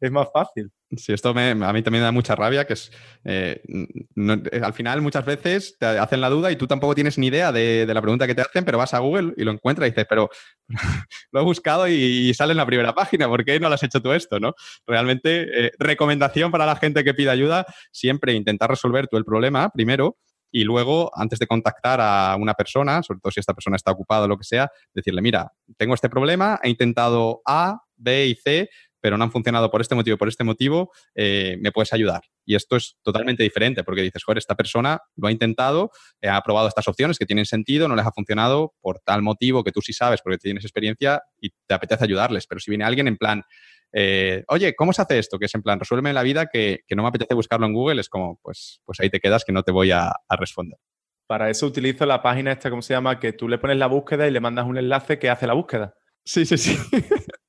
Es 0.00 0.10
más 0.10 0.28
fácil. 0.32 0.70
Sí, 0.96 1.12
esto 1.12 1.34
me, 1.34 1.50
a 1.50 1.72
mí 1.72 1.82
también 1.82 2.00
me 2.00 2.06
da 2.06 2.12
mucha 2.12 2.34
rabia, 2.34 2.66
que 2.66 2.72
es, 2.72 2.90
eh, 3.24 3.62
eh, 3.66 4.60
al 4.62 4.72
final 4.72 5.02
muchas 5.02 5.24
veces 5.24 5.76
te 5.78 5.86
hacen 5.86 6.20
la 6.20 6.30
duda 6.30 6.50
y 6.50 6.56
tú 6.56 6.66
tampoco 6.66 6.94
tienes 6.94 7.18
ni 7.18 7.26
idea 7.26 7.52
de, 7.52 7.86
la 7.86 8.00
pregunta 8.00 8.26
que 8.26 8.34
te 8.34 8.40
hacen, 8.40 8.64
pero 8.64 8.78
vas 8.78 8.94
a 8.94 8.98
Google 8.98 9.34
y 9.36 9.44
lo 9.44 9.52
encuentras 9.52 9.86
y 9.86 9.90
dices, 9.90 10.06
pero 10.08 10.30
lo 11.30 11.40
he 11.40 11.44
buscado 11.44 11.86
y, 11.86 12.32
sale 12.32 12.52
en 12.52 12.56
la 12.56 12.66
primera 12.66 12.94
página, 12.94 13.28
¿por 13.28 13.44
qué 13.44 13.60
no 13.60 13.68
lo 13.68 13.74
has 13.74 13.82
hecho 13.82 14.00
tú 14.00 14.12
esto? 14.12 14.40
¿no? 14.40 14.54
Realmente, 14.86 15.66
eh, 15.66 15.72
recomendación 15.78 16.50
para 16.50 16.64
la 16.64 16.76
gente 16.76 17.04
que 17.04 17.14
pide 17.14 17.30
ayuda, 17.30 17.66
siempre 17.92 18.32
intentar 18.32 18.70
resolver 18.70 19.08
tú 19.08 19.18
el 19.18 19.24
problema 19.24 19.70
primero 19.70 20.16
y 20.50 20.64
luego, 20.64 21.10
antes 21.14 21.38
de 21.38 21.46
contactar 21.46 22.00
a 22.00 22.36
una 22.38 22.54
persona, 22.54 23.02
sobre 23.02 23.20
todo 23.20 23.30
si 23.30 23.40
esta 23.40 23.54
persona 23.54 23.76
está 23.76 23.90
ocupada 23.90 24.24
o 24.24 24.28
lo 24.28 24.38
que 24.38 24.44
sea, 24.44 24.70
decirle, 24.94 25.22
mira, 25.22 25.52
tengo 25.76 25.94
este 25.94 26.08
problema, 26.08 26.58
he 26.62 26.70
intentado 26.70 27.42
A, 27.46 27.80
B 27.96 28.28
y 28.28 28.34
C, 28.34 28.70
pero 29.00 29.16
no 29.16 29.24
han 29.24 29.30
funcionado 29.30 29.70
por 29.70 29.80
este 29.80 29.94
motivo 29.94 30.14
y 30.14 30.18
por 30.18 30.28
este 30.28 30.44
motivo, 30.44 30.90
eh, 31.14 31.56
¿me 31.60 31.72
puedes 31.72 31.92
ayudar? 31.92 32.22
Y 32.44 32.54
esto 32.54 32.76
es 32.76 32.96
totalmente 33.02 33.42
diferente 33.42 33.84
porque 33.84 34.02
dices, 34.02 34.24
joder, 34.24 34.38
esta 34.38 34.56
persona 34.56 35.00
lo 35.16 35.28
ha 35.28 35.32
intentado, 35.32 35.90
eh, 36.20 36.28
ha 36.28 36.40
probado 36.42 36.68
estas 36.68 36.88
opciones 36.88 37.18
que 37.18 37.26
tienen 37.26 37.46
sentido, 37.46 37.88
no 37.88 37.94
les 37.94 38.06
ha 38.06 38.12
funcionado 38.12 38.74
por 38.80 39.00
tal 39.00 39.22
motivo 39.22 39.62
que 39.62 39.72
tú 39.72 39.80
sí 39.82 39.92
sabes 39.92 40.20
porque 40.22 40.38
tienes 40.38 40.64
experiencia 40.64 41.22
y 41.40 41.50
te 41.66 41.74
apetece 41.74 42.04
ayudarles. 42.04 42.46
Pero 42.46 42.60
si 42.60 42.70
viene 42.70 42.84
alguien 42.84 43.06
en 43.06 43.16
plan, 43.16 43.44
eh, 43.92 44.44
oye, 44.48 44.74
¿cómo 44.74 44.92
se 44.92 45.02
hace 45.02 45.18
esto? 45.18 45.38
Que 45.38 45.46
es 45.46 45.54
en 45.54 45.62
plan, 45.62 45.78
resuélveme 45.78 46.12
la 46.12 46.22
vida 46.22 46.46
que, 46.46 46.80
no 46.90 47.02
me 47.02 47.08
apetece 47.08 47.34
buscarlo 47.34 47.66
en 47.66 47.72
Google, 47.72 48.00
es 48.00 48.08
como, 48.08 48.38
pues, 48.42 48.80
pues 48.84 49.00
ahí 49.00 49.10
te 49.10 49.20
quedas 49.20 49.44
que 49.44 49.52
no 49.52 49.62
te 49.62 49.72
voy 49.72 49.90
a, 49.90 50.12
responder. 50.30 50.78
Para 51.26 51.50
eso 51.50 51.66
utilizo 51.66 52.06
la 52.06 52.22
página 52.22 52.52
esta, 52.52 52.70
¿cómo 52.70 52.82
se 52.82 52.94
llama? 52.94 53.20
Que 53.20 53.32
tú 53.32 53.48
le 53.48 53.58
pones 53.58 53.76
la 53.76 53.86
búsqueda 53.86 54.26
y 54.26 54.30
le 54.30 54.40
mandas 54.40 54.66
un 54.66 54.78
enlace 54.78 55.18
que 55.18 55.28
hace 55.28 55.46
la 55.46 55.52
búsqueda. 55.52 55.94
Sí, 56.24 56.46
sí, 56.46 56.56
sí. 56.56 56.76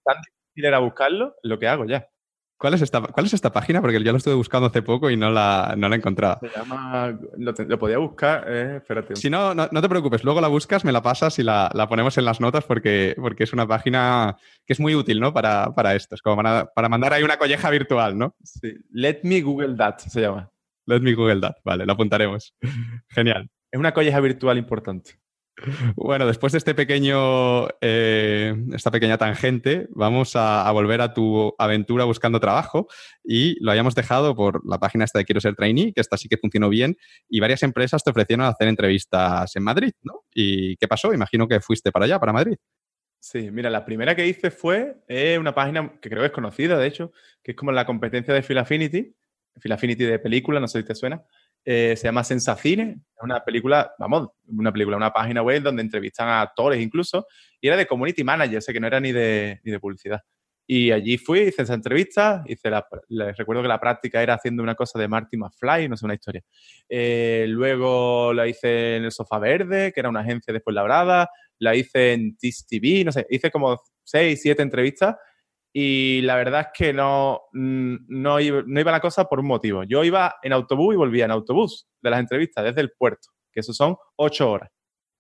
Tan 0.04 0.18
difícil 0.22 0.66
era 0.66 0.80
buscarlo, 0.80 1.36
lo 1.44 1.60
que 1.60 1.68
hago 1.68 1.86
ya. 1.86 2.10
¿Cuál 2.60 2.74
es, 2.74 2.82
esta, 2.82 3.02
¿Cuál 3.02 3.26
es 3.26 3.34
esta 3.34 3.54
página? 3.54 3.80
Porque 3.80 4.04
yo 4.04 4.12
lo 4.12 4.18
estuve 4.18 4.34
buscando 4.34 4.68
hace 4.68 4.82
poco 4.82 5.10
y 5.10 5.16
no 5.16 5.32
la, 5.32 5.76
no 5.78 5.88
la 5.88 5.96
he 5.96 5.98
encontrado. 5.98 6.40
Se 6.42 6.50
llama. 6.50 7.18
Lo, 7.38 7.80
podía 7.80 8.00
buscar. 8.00 8.44
Eh, 8.48 8.76
espérate. 8.78 9.16
Si 9.16 9.30
no, 9.30 9.56
no, 9.56 9.70
te 9.70 9.88
preocupes. 9.88 10.26
Luego 10.26 10.42
la 10.42 10.50
buscas, 10.50 10.84
me 10.84 10.92
la 10.92 11.02
pasas 11.02 11.40
y 11.40 11.44
la, 11.44 11.72
ponemos 11.88 12.18
en 12.18 12.26
las 12.26 12.42
notas 12.42 12.66
porque, 12.66 13.16
porque 13.18 13.46
es 13.46 13.54
una 13.54 13.66
página 13.66 14.36
que 14.66 14.74
es 14.74 14.80
muy 14.82 14.94
útil, 14.94 15.22
¿no? 15.22 15.34
Para, 15.34 15.74
para 15.74 15.96
esto. 15.96 16.16
Es 16.16 16.22
como 16.22 16.36
para, 16.36 16.66
para, 16.66 16.90
mandar 16.90 17.14
ahí 17.14 17.24
una 17.24 17.38
colleja 17.38 17.70
virtual, 17.70 18.18
¿no? 18.18 18.36
Sí. 18.44 18.74
Let 18.92 19.22
me 19.24 19.40
Google 19.40 19.78
that 19.78 20.00
se 20.00 20.20
llama. 20.20 20.52
Let 20.86 21.00
me 21.00 21.14
Google 21.14 21.40
that. 21.40 21.56
Vale, 21.64 21.86
lo 21.86 21.94
apuntaremos. 21.94 22.54
Genial. 23.08 23.50
Es 23.72 23.80
una 23.80 23.94
colleja 23.94 24.20
virtual 24.20 24.58
importante. 24.58 25.18
Bueno, 25.96 26.26
después 26.26 26.52
de 26.52 26.58
este 26.58 26.76
pequeño, 26.76 27.68
eh, 27.82 28.56
esta 28.74 28.92
pequeña 28.92 29.18
tangente, 29.18 29.88
vamos 29.92 30.36
a, 30.36 30.70
volver 30.72 31.02
a 31.02 31.14
tu 31.14 31.54
aventura 31.58 32.06
buscando 32.06 32.40
trabajo 32.40 32.88
y 33.24 33.62
lo 33.64 33.72
hayamos 33.72 33.96
dejado 33.96 34.36
por 34.36 34.66
la 34.68 34.80
página 34.80 35.06
esta 35.06 35.20
de 35.20 35.26
Quiero 35.26 35.42
ser 35.42 35.56
trainee, 35.56 35.94
que 35.94 36.02
esta 36.02 36.18
sí 36.18 36.30
que 36.30 36.38
funcionó 36.38 36.70
bien 36.70 36.98
y 37.28 37.40
varias 37.40 37.64
empresas 37.64 38.04
te 38.04 38.12
ofrecieron 38.12 38.46
hacer 38.46 38.68
entrevistas 38.68 39.56
en 39.56 39.64
Madrid, 39.64 39.92
¿no? 40.04 40.26
¿Y 40.34 40.78
qué 40.78 40.88
pasó? 40.88 41.14
Imagino 41.14 41.48
que 41.48 41.60
fuiste 41.60 41.92
para 41.92 42.06
allá, 42.06 42.20
para 42.20 42.34
Madrid. 42.34 42.58
Sí, 43.20 43.52
mira, 43.52 43.70
la 43.70 43.84
primera 43.84 44.16
que 44.16 44.26
hice 44.26 44.50
fue 44.50 44.96
eh, 45.08 45.38
una 45.38 45.54
página 45.54 46.00
que 46.00 46.10
creo 46.10 46.22
que 46.22 46.28
es 46.28 46.32
conocida, 46.32 46.78
de 46.78 46.88
hecho, 46.88 47.12
que 47.44 47.52
es 47.52 47.58
como 47.58 47.72
la 47.72 47.86
competencia 47.86 48.34
de 48.34 48.42
Phil 48.42 48.58
Affinity, 48.58 49.14
Phil 49.60 49.72
Affinity 49.74 50.06
de 50.06 50.20
película, 50.20 50.60
no 50.60 50.68
sé 50.68 50.80
si 50.80 50.86
te 50.86 50.96
suena. 50.96 51.24
Eh, 51.72 51.96
se 51.96 52.06
llama 52.08 52.24
Sensacine, 52.24 52.98
es 53.16 53.22
una 53.22 53.46
película, 53.46 53.94
vamos, 54.00 54.30
una 54.48 54.72
película, 54.72 54.98
una 54.98 55.14
página 55.14 55.44
web 55.44 55.62
donde 55.62 55.84
entrevistan 55.84 56.28
a 56.28 56.42
actores 56.42 56.82
incluso, 56.82 57.28
y 57.62 57.68
era 57.68 57.78
de 57.78 57.86
community 57.86 58.24
manager, 58.24 58.60
sé 58.60 58.74
que 58.74 58.80
no 58.80 58.88
era 58.88 59.00
ni 59.00 59.12
de, 59.12 59.62
ni 59.64 59.72
de 59.72 59.80
publicidad. 59.80 60.20
Y 60.66 60.90
allí 60.90 61.20
fui, 61.20 61.42
hice 61.42 61.62
esa 61.62 61.76
entrevista, 61.76 62.44
hice 62.48 62.72
la, 62.72 62.88
recuerdo 63.38 63.62
que 63.62 63.68
la 63.68 63.80
práctica 63.80 64.24
era 64.24 64.34
haciendo 64.34 64.64
una 64.64 64.74
cosa 64.74 64.98
de 64.98 65.08
Marty 65.08 65.38
McFly, 65.38 65.88
no 65.88 65.96
sé, 65.96 66.06
una 66.06 66.16
historia. 66.16 66.42
Eh, 66.90 67.46
luego 67.48 68.34
la 68.34 68.48
hice 68.48 68.96
en 68.96 69.04
el 69.04 69.12
Sofá 69.12 69.38
Verde, 69.38 69.92
que 69.94 70.00
era 70.00 70.10
una 70.10 70.22
agencia 70.22 70.52
después 70.52 70.74
labrada, 70.74 71.30
la 71.60 71.76
hice 71.76 72.14
en 72.14 72.36
TIS 72.36 72.66
TV, 72.66 73.04
no 73.06 73.12
sé, 73.12 73.28
hice 73.30 73.52
como 73.52 73.80
seis, 74.04 74.42
siete 74.42 74.64
entrevistas 74.64 75.18
y 75.72 76.22
la 76.22 76.36
verdad 76.36 76.62
es 76.62 76.68
que 76.74 76.94
no, 76.94 77.42
mm, 77.54 77.96
no, 78.08 78.40
iba, 78.40 78.64
la 78.66 79.00
cosa 79.00 79.26
por 79.26 79.40
un 79.40 79.48
motivo. 79.48 79.84
Yo 79.84 80.04
iba 80.04 80.36
en 80.42 80.54
autobús 80.54 80.94
y 80.94 80.98
volvía 80.98 81.26
en 81.26 81.32
autobús 81.32 81.88
de 82.02 82.10
las 82.10 82.20
entrevistas 82.20 82.64
desde 82.64 82.82
el 82.82 82.92
puerto, 82.92 83.30
que 83.52 83.60
eso 83.60 83.74
son 83.74 83.96
ocho 84.16 84.50
horas. 84.50 84.70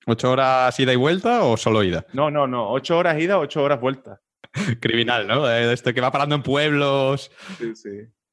¿Ocho 0.07 0.31
horas 0.31 0.79
ida 0.79 0.93
y 0.93 0.95
vuelta 0.95 1.43
o 1.43 1.55
solo 1.57 1.83
ida? 1.83 2.05
No, 2.13 2.31
no, 2.31 2.47
no. 2.47 2.71
Ocho 2.71 2.97
horas 2.97 3.19
ida, 3.19 3.37
ocho 3.37 3.61
horas 3.61 3.79
vuelta. 3.79 4.21
Criminal, 4.81 5.27
¿no? 5.27 5.47
Esto 5.49 5.93
que 5.93 6.01
va 6.01 6.11
parando 6.11 6.35
en 6.35 6.41
pueblos. 6.41 7.31
Sí, 7.57 7.75
sí. 7.75 7.89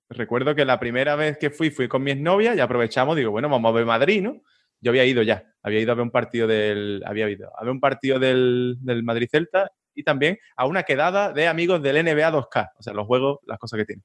Recuerdo 0.08 0.54
que 0.54 0.64
la 0.64 0.78
primera 0.78 1.16
vez 1.16 1.36
que 1.36 1.50
fui, 1.50 1.70
fui 1.70 1.88
con 1.88 2.02
mi 2.02 2.12
exnovia 2.12 2.54
y 2.54 2.60
aprovechamos, 2.60 3.16
digo, 3.16 3.32
bueno, 3.32 3.48
vamos 3.48 3.68
a 3.70 3.74
ver 3.74 3.84
Madrid, 3.84 4.22
¿no? 4.22 4.40
Yo 4.80 4.90
había 4.90 5.04
ido 5.04 5.22
ya, 5.22 5.44
había 5.62 5.80
ido 5.80 5.92
a 5.92 5.94
ver 5.96 6.02
un 6.02 6.10
partido 6.10 6.46
del, 6.46 7.02
había 7.04 7.28
ido 7.28 7.50
a 7.58 7.64
ver 7.64 7.72
un 7.72 7.80
partido 7.80 8.18
del, 8.18 8.76
del 8.80 9.02
Madrid 9.02 9.28
Celta 9.30 9.70
y 9.96 10.04
también 10.04 10.38
a 10.56 10.66
una 10.66 10.84
quedada 10.84 11.32
de 11.32 11.48
amigos 11.48 11.82
del 11.82 12.04
NBA 12.04 12.30
2K, 12.30 12.70
o 12.78 12.82
sea, 12.82 12.92
los 12.92 13.06
juegos, 13.06 13.40
las 13.46 13.58
cosas 13.58 13.78
que 13.78 13.84
tienen. 13.86 14.04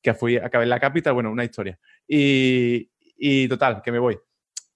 Que 0.00 0.14
fui, 0.14 0.36
acabé 0.36 0.64
en 0.64 0.70
la 0.70 0.80
capital, 0.80 1.12
bueno, 1.12 1.30
una 1.30 1.44
historia. 1.44 1.78
Y, 2.08 2.88
y 3.18 3.48
total, 3.48 3.82
que 3.82 3.92
me 3.92 3.98
voy. 3.98 4.18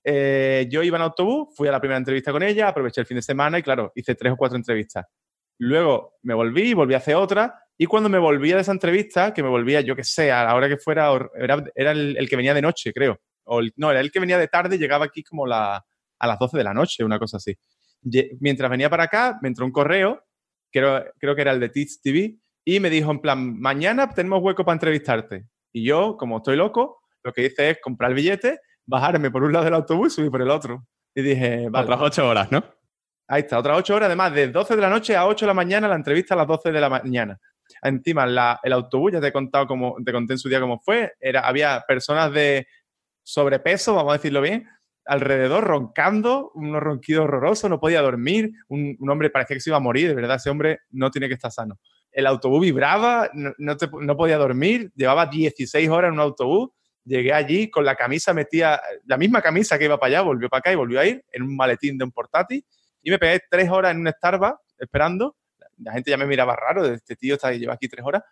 Eh, 0.03 0.67
yo 0.71 0.83
iba 0.83 0.97
en 0.97 1.03
autobús, 1.03 1.55
fui 1.57 1.69
a 1.69 1.73
la 1.73 1.81
primera 1.81 1.99
entrevista 1.99 2.33
con 2.33 2.43
ella, 2.43 2.69
aproveché 2.69 3.01
el 3.01 3.07
fin 3.07 3.17
de 3.17 3.23
semana 3.23 3.59
y 3.59 3.63
claro, 3.63 3.93
hice 3.95 4.15
tres 4.15 4.33
o 4.33 4.37
cuatro 4.37 4.57
entrevistas. 4.57 5.07
Luego 5.59 6.15
me 6.23 6.35
volví, 6.35 6.75
volví 6.75 6.95
a 6.95 6.99
hacer 6.99 7.15
otra 7.15 7.55
y 7.77 7.87
cuando 7.87 8.09
me 8.09 8.19
volvía 8.19 8.57
de 8.57 8.63
esa 8.63 8.73
entrevista, 8.73 9.33
que 9.33 9.43
me 9.43 9.49
volvía, 9.49 9.81
yo 9.83 9.95
que 9.95 10.05
sé, 10.05 10.33
a 10.33 10.45
la 10.45 10.55
hora 10.55 10.69
que 10.69 10.79
fuera, 10.79 11.11
era, 11.35 11.65
era 11.75 11.93
el, 11.93 12.29
que 12.29 12.37
venía 12.37 12.55
de 12.55 12.63
noche, 12.63 12.93
creo. 12.93 13.19
O 13.45 13.61
no, 13.77 13.91
era 13.91 14.01
el 14.01 14.11
que 14.11 14.21
venía 14.21 14.39
de 14.39 14.49
tarde, 14.49 14.79
llegaba 14.79 15.07
aquí 15.07 15.23
como 15.23 15.47
la, 15.47 15.85
a 16.19 16.27
las 16.27 16.39
12 16.39 16.59
de 16.59 16.65
la 16.65 16.75
noche, 16.75 17.05
una 17.05 17.19
cosa 17.19 17.39
así. 17.39 17.57
Mientras 18.41 18.71
venía 18.71 18.89
para 18.91 19.05
acá, 19.05 19.39
me 19.43 19.49
entró 19.49 19.65
un 19.65 19.73
correo 19.73 20.23
creo, 20.71 21.05
creo 21.19 21.35
que 21.35 21.43
era 21.43 21.53
el 21.53 21.61
de 21.61 21.69
Teach 21.69 22.01
TV, 22.03 22.37
y 22.65 22.81
me 22.81 22.91
dijo 22.91 23.11
en 23.11 23.21
plan, 23.21 23.59
mañana 23.61 24.09
tenemos 24.11 24.43
hueco 24.43 24.65
para 24.65 24.75
entrevistarte. 24.75 25.47
Y 25.73 25.85
yo, 25.85 26.17
como 26.17 26.39
estoy 26.39 26.57
loco, 26.57 27.01
lo 27.23 27.33
que 27.33 27.47
hice 27.47 27.71
es 27.71 27.79
comprar 27.81 28.11
el 28.11 28.17
billete, 28.17 28.61
bajarme 28.87 29.31
por 29.31 29.45
un 29.45 29.53
lado 29.53 29.65
del 29.65 29.75
autobús 29.75 30.13
y 30.13 30.17
subir 30.17 30.31
por 30.31 30.43
el 30.43 30.51
otro. 30.51 30.87
Y 31.15 31.23
dije, 31.23 31.69
vale. 31.71 31.85
Otras 31.85 32.01
ocho 32.03 32.29
horas, 32.29 32.51
¿no? 32.53 32.63
Ahí 33.29 33.43
está, 33.43 33.59
otras 33.59 33.79
ocho 33.79 33.95
horas, 33.95 34.09
además, 34.09 34.35
de 34.35 34.49
12 34.49 34.75
de 34.75 34.83
la 34.83 34.91
noche 34.91 35.17
a 35.17 35.27
8 35.27 35.45
de 35.45 35.49
la 35.49 35.55
mañana, 35.55 35.89
la 35.89 35.95
entrevista 35.95 36.35
a 36.35 36.39
las 36.39 36.49
12 36.49 36.73
de 36.73 36.81
la 36.81 36.89
mañana. 36.89 37.39
Encima, 37.83 38.59
el 38.63 38.73
autobús, 38.73 39.13
ya 39.13 39.21
te 39.21 39.29
he 39.29 39.33
contado 39.33 39.67
cómo, 39.69 39.95
te 40.05 40.13
conté 40.13 40.33
en 40.33 40.39
su 40.39 40.49
día 40.49 40.61
cómo 40.61 40.81
fue, 40.81 41.13
era, 41.21 41.41
había 41.41 41.85
personas 41.87 42.33
de 42.33 42.67
sobrepeso, 43.23 43.95
vamos 43.95 44.11
a 44.11 44.17
decirlo 44.17 44.41
bien, 44.41 44.69
alrededor 45.11 45.65
roncando, 45.65 46.53
unos 46.55 46.81
ronquidos 46.81 47.25
horrorosos, 47.25 47.69
no 47.69 47.81
podía 47.81 48.01
dormir, 48.01 48.53
un, 48.69 48.97
hombre 49.11 49.29
parecía 49.29 49.57
que 49.57 49.61
se 49.61 49.71
iba 49.71 49.77
a 49.77 49.81
morir, 49.81 50.07
de 50.07 50.15
verdad, 50.15 50.37
ese 50.37 50.51
hombre 50.51 50.83
no 50.91 51.11
tiene 51.11 51.27
que 51.27 51.35
estar 51.35 51.51
sano. 51.51 51.81
El 52.13 52.29
autobús 52.29 52.61
vibraba, 52.61 53.29
no, 53.35 53.53
no, 53.59 54.17
podía 54.17 54.39
dormir, 54.39 54.93
llevaba 54.95 55.27
16 55.27 55.89
horas 55.89 56.11
en 56.11 56.15
un 56.15 56.21
autobús, 56.21 56.71
llegué 57.05 57.33
allí 57.33 57.69
con 57.69 57.85
la 57.85 57.97
camisa 57.97 58.33
metía, 58.33 58.81
la 59.05 59.17
misma 59.17 59.43
camisa 59.43 59.77
que 59.77 59.87
iba 59.87 59.99
para 59.99 60.19
allá, 60.19 60.21
volvió 60.21 60.49
para 60.49 60.61
acá 60.61 60.73
y 60.73 60.77
volvió 60.77 61.01
a 61.01 61.07
ir 61.07 61.25
en 61.33 61.43
un 61.43 61.57
maletín 61.57 61.99
de 61.99 62.05
un 62.05 62.13
portátil 62.13 62.65
y 63.03 63.11
me 63.11 63.19
pegué 63.19 63.41
tres 63.51 63.69
horas 63.69 63.91
en 63.91 64.03
un 64.03 64.13
Starbucks 64.13 64.61
esperando. 64.79 65.37
La 65.79 65.93
gente 65.93 66.13
ya 66.13 66.19
me 66.19 66.27
miraba 66.27 66.55
raro, 66.55 66.87
este 66.87 67.17
tío 67.17 67.35
está, 67.35 67.51
lleva 67.51 67.75
aquí 67.75 67.89
tres 67.89 68.05
horas 68.07 68.23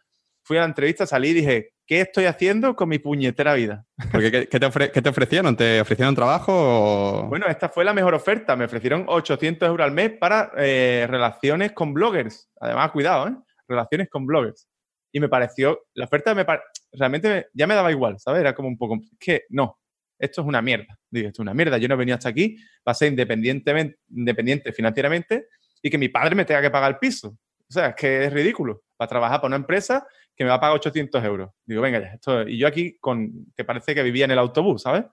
fui 0.48 0.56
a 0.56 0.60
la 0.60 0.66
entrevista, 0.66 1.06
salí 1.06 1.28
y 1.28 1.34
dije, 1.34 1.74
¿qué 1.86 2.00
estoy 2.00 2.24
haciendo 2.24 2.74
con 2.74 2.88
mi 2.88 2.98
puñetera 2.98 3.52
vida? 3.52 3.84
Porque, 4.10 4.48
¿qué, 4.48 4.58
te, 4.58 5.08
ofrecieron? 5.10 5.54
¿Te 5.54 5.82
ofrecieron 5.82 6.14
trabajo? 6.14 7.26
Bueno, 7.28 7.46
esta 7.48 7.68
fue 7.68 7.84
la 7.84 7.92
mejor 7.92 8.14
oferta. 8.14 8.56
Me 8.56 8.64
ofrecieron 8.64 9.04
800 9.06 9.68
euros 9.68 9.84
al 9.84 9.92
mes 9.92 10.12
para 10.18 10.50
eh, 10.56 11.06
relaciones 11.06 11.72
con 11.72 11.92
bloggers. 11.92 12.50
Además, 12.60 12.90
cuidado, 12.92 13.28
¿eh? 13.28 13.36
Relaciones 13.68 14.08
con 14.08 14.24
bloggers. 14.24 14.66
Y 15.12 15.20
me 15.20 15.28
pareció, 15.28 15.86
la 15.92 16.06
oferta 16.06 16.34
me 16.34 16.46
realmente 16.92 17.48
ya 17.52 17.66
me 17.66 17.74
daba 17.74 17.90
igual, 17.90 18.18
¿sabes? 18.18 18.40
Era 18.40 18.54
como 18.54 18.68
un 18.68 18.78
poco, 18.78 18.98
que 19.20 19.42
no, 19.50 19.78
esto 20.18 20.40
es 20.40 20.46
una 20.46 20.62
mierda. 20.62 20.98
Digo, 21.10 21.28
esto 21.28 21.42
es 21.42 21.44
una 21.44 21.52
mierda. 21.52 21.76
Yo 21.76 21.88
no 21.88 21.94
he 21.94 21.98
venido 21.98 22.16
hasta 22.16 22.30
aquí 22.30 22.56
para 22.82 22.94
ser 22.94 23.08
independientemente, 23.08 23.98
independiente 24.08 24.72
financieramente 24.72 25.48
y 25.82 25.90
que 25.90 25.98
mi 25.98 26.08
padre 26.08 26.34
me 26.34 26.46
tenga 26.46 26.62
que 26.62 26.70
pagar 26.70 26.92
el 26.92 26.98
piso. 26.98 27.36
O 27.68 27.72
sea, 27.72 27.88
es 27.88 27.96
que 27.96 28.24
es 28.24 28.32
ridículo. 28.32 28.82
Para 28.96 29.08
trabajar 29.08 29.40
para 29.40 29.48
una 29.48 29.56
empresa 29.56 30.06
que 30.38 30.44
me 30.44 30.50
va 30.50 30.56
a 30.56 30.60
pagar 30.60 30.76
800 30.76 31.24
euros. 31.24 31.50
Digo, 31.66 31.82
venga 31.82 31.98
ya, 31.98 32.14
esto... 32.14 32.48
Y 32.48 32.58
yo 32.58 32.68
aquí, 32.68 32.96
con 33.00 33.46
que 33.56 33.64
parece 33.64 33.92
que 33.92 34.04
vivía 34.04 34.24
en 34.24 34.30
el 34.30 34.38
autobús, 34.38 34.82
¿sabes? 34.82 35.04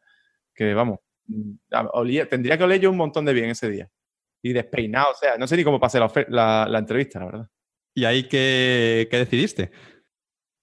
Que 0.53 0.75
vamos, 0.75 0.99
tendría 2.29 2.59
que 2.59 2.63
oler 2.63 2.79
yo 2.79 2.91
un 2.91 2.97
montón 2.97 3.25
de 3.25 3.33
bien 3.33 3.49
ese 3.49 3.67
día. 3.67 3.89
Y 4.43 4.53
despeinado, 4.53 5.11
o 5.11 5.15
sea, 5.15 5.35
no 5.37 5.47
sé 5.47 5.57
ni 5.57 5.63
cómo 5.63 5.79
pasé 5.79 5.99
la, 5.99 6.67
la, 6.69 6.77
entrevista, 6.77 7.19
la 7.19 7.25
verdad. 7.25 7.47
¿Y 7.95 8.05
ahí 8.05 8.27
qué, 8.27 9.07
qué, 9.09 9.17
decidiste? 9.17 9.71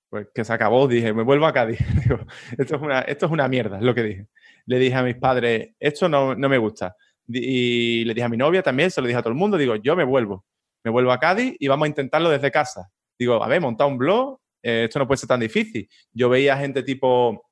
Pues 0.08 0.28
que 0.32 0.44
se 0.44 0.52
acabó, 0.52 0.86
dije, 0.86 1.12
me 1.12 1.24
vuelvo 1.24 1.46
a 1.46 1.52
Cádiz. 1.52 1.80
Digo, 2.04 2.20
esto, 2.56 2.76
es 2.76 2.82
una, 2.82 3.00
esto 3.00 3.26
es 3.26 3.32
una 3.32 3.48
mierda, 3.48 3.78
es 3.78 3.82
lo 3.82 3.96
que 3.96 4.04
dije. 4.04 4.28
le 4.66 4.78
dije 4.78 4.94
a 4.94 5.02
mis 5.02 5.16
padres, 5.16 5.70
esto 5.80 6.08
no, 6.08 6.36
no 6.36 6.48
me 6.48 6.58
gusta. 6.58 6.94
Y 7.26 8.04
le 8.04 8.14
dije 8.14 8.26
a 8.26 8.28
mi 8.28 8.36
novia 8.36 8.62
también, 8.62 8.92
se 8.92 9.00
lo 9.00 9.08
dije 9.08 9.18
a 9.18 9.22
todo 9.22 9.32
el 9.32 9.38
mundo, 9.38 9.58
digo, 9.58 9.74
yo 9.74 9.96
me 9.96 10.04
vuelvo. 10.04 10.46
Me 10.84 10.92
vuelvo 10.92 11.10
a 11.10 11.18
Cádiz 11.18 11.56
y 11.58 11.66
vamos 11.66 11.86
a 11.86 11.88
intentarlo 11.88 12.30
desde 12.30 12.52
casa. 12.52 12.92
Digo, 13.18 13.42
a 13.42 13.48
ver, 13.48 13.60
montar 13.60 13.88
un 13.88 13.98
blog, 13.98 14.41
eh, 14.62 14.84
esto 14.84 14.98
no 14.98 15.06
puede 15.06 15.18
ser 15.18 15.28
tan 15.28 15.40
difícil. 15.40 15.88
Yo 16.12 16.28
veía 16.28 16.56
gente 16.56 16.82
tipo, 16.82 17.50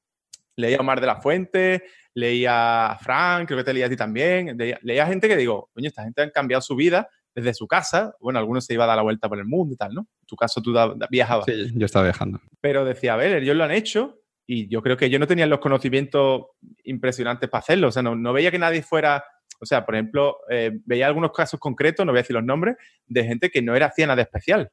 leía 0.56 0.76
a 0.76 0.80
Omar 0.80 1.00
de 1.00 1.06
la 1.06 1.20
Fuente, 1.20 1.82
leía 2.14 2.92
a 2.92 2.98
Frank, 2.98 3.46
creo 3.46 3.58
que 3.58 3.64
te 3.64 3.72
leía 3.72 3.86
a 3.86 3.90
ti 3.90 3.96
también, 3.96 4.56
leía, 4.82 5.06
gente 5.06 5.28
que 5.28 5.36
digo, 5.36 5.70
coño, 5.72 5.88
esta 5.88 6.02
gente 6.02 6.22
ha 6.22 6.30
cambiado 6.30 6.60
su 6.60 6.76
vida 6.76 7.08
desde 7.34 7.54
su 7.54 7.66
casa. 7.66 8.14
Bueno, 8.20 8.38
algunos 8.38 8.64
se 8.64 8.74
iba 8.74 8.84
a 8.84 8.86
dar 8.86 8.96
la 8.96 9.02
vuelta 9.02 9.28
por 9.28 9.38
el 9.38 9.46
mundo 9.46 9.74
y 9.74 9.76
tal, 9.76 9.94
¿no? 9.94 10.00
En 10.00 10.26
tu 10.26 10.36
caso 10.36 10.60
tú 10.60 10.74
viajabas. 11.10 11.46
Sí, 11.46 11.70
yo 11.74 11.86
estaba 11.86 12.04
viajando. 12.04 12.40
Pero 12.60 12.84
decía, 12.84 13.14
a 13.14 13.16
ver, 13.16 13.42
ellos 13.42 13.56
lo 13.56 13.64
han 13.64 13.70
hecho 13.70 14.20
y 14.46 14.68
yo 14.68 14.82
creo 14.82 14.96
que 14.96 15.06
ellos 15.06 15.20
no 15.20 15.26
tenían 15.26 15.50
los 15.50 15.60
conocimientos 15.60 16.46
impresionantes 16.84 17.48
para 17.48 17.60
hacerlo. 17.60 17.88
O 17.88 17.92
sea, 17.92 18.02
no, 18.02 18.32
veía 18.32 18.50
que 18.50 18.58
nadie 18.58 18.82
fuera... 18.82 19.24
O 19.62 19.66
sea, 19.66 19.84
por 19.84 19.94
ejemplo, 19.94 20.38
eh, 20.48 20.72
veía 20.86 21.06
algunos 21.06 21.32
casos 21.32 21.60
concretos, 21.60 22.06
no 22.06 22.12
voy 22.12 22.20
a 22.20 22.22
decir 22.22 22.34
los 22.34 22.44
nombres, 22.44 22.76
de 23.06 23.24
gente 23.24 23.50
que 23.50 23.60
no 23.60 23.76
era 23.76 23.86
hacía 23.86 24.06
nada 24.06 24.22
especial, 24.22 24.70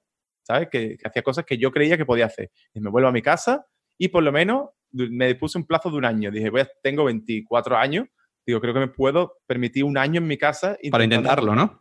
¿sabes? 0.47 0.69
Que, 0.71 0.97
que 0.97 1.07
hacía 1.07 1.21
cosas 1.21 1.45
que 1.45 1.57
yo 1.57 1.71
creía 1.71 1.97
que 1.97 2.05
podía 2.05 2.25
hacer. 2.25 2.51
Y 2.73 2.79
me 2.79 2.89
vuelvo 2.89 3.09
a 3.09 3.11
mi 3.11 3.21
casa 3.21 3.65
y 3.97 4.07
por 4.07 4.23
lo 4.23 4.31
menos 4.31 4.69
me 4.91 5.35
puse 5.35 5.57
un 5.57 5.65
plazo 5.65 5.89
de 5.89 5.97
un 5.97 6.05
año. 6.05 6.31
Dije, 6.31 6.49
voy 6.49 6.63
tengo 6.81 7.03
24 7.03 7.77
años, 7.77 8.07
digo, 8.45 8.61
creo 8.61 8.73
que 8.73 8.79
me 8.79 8.87
puedo 8.87 9.39
permitir 9.45 9.83
un 9.83 9.97
año 9.97 10.19
en 10.19 10.27
mi 10.27 10.37
casa. 10.37 10.77
Para 10.89 11.03
intentarlo, 11.03 11.53
¿no? 11.53 11.77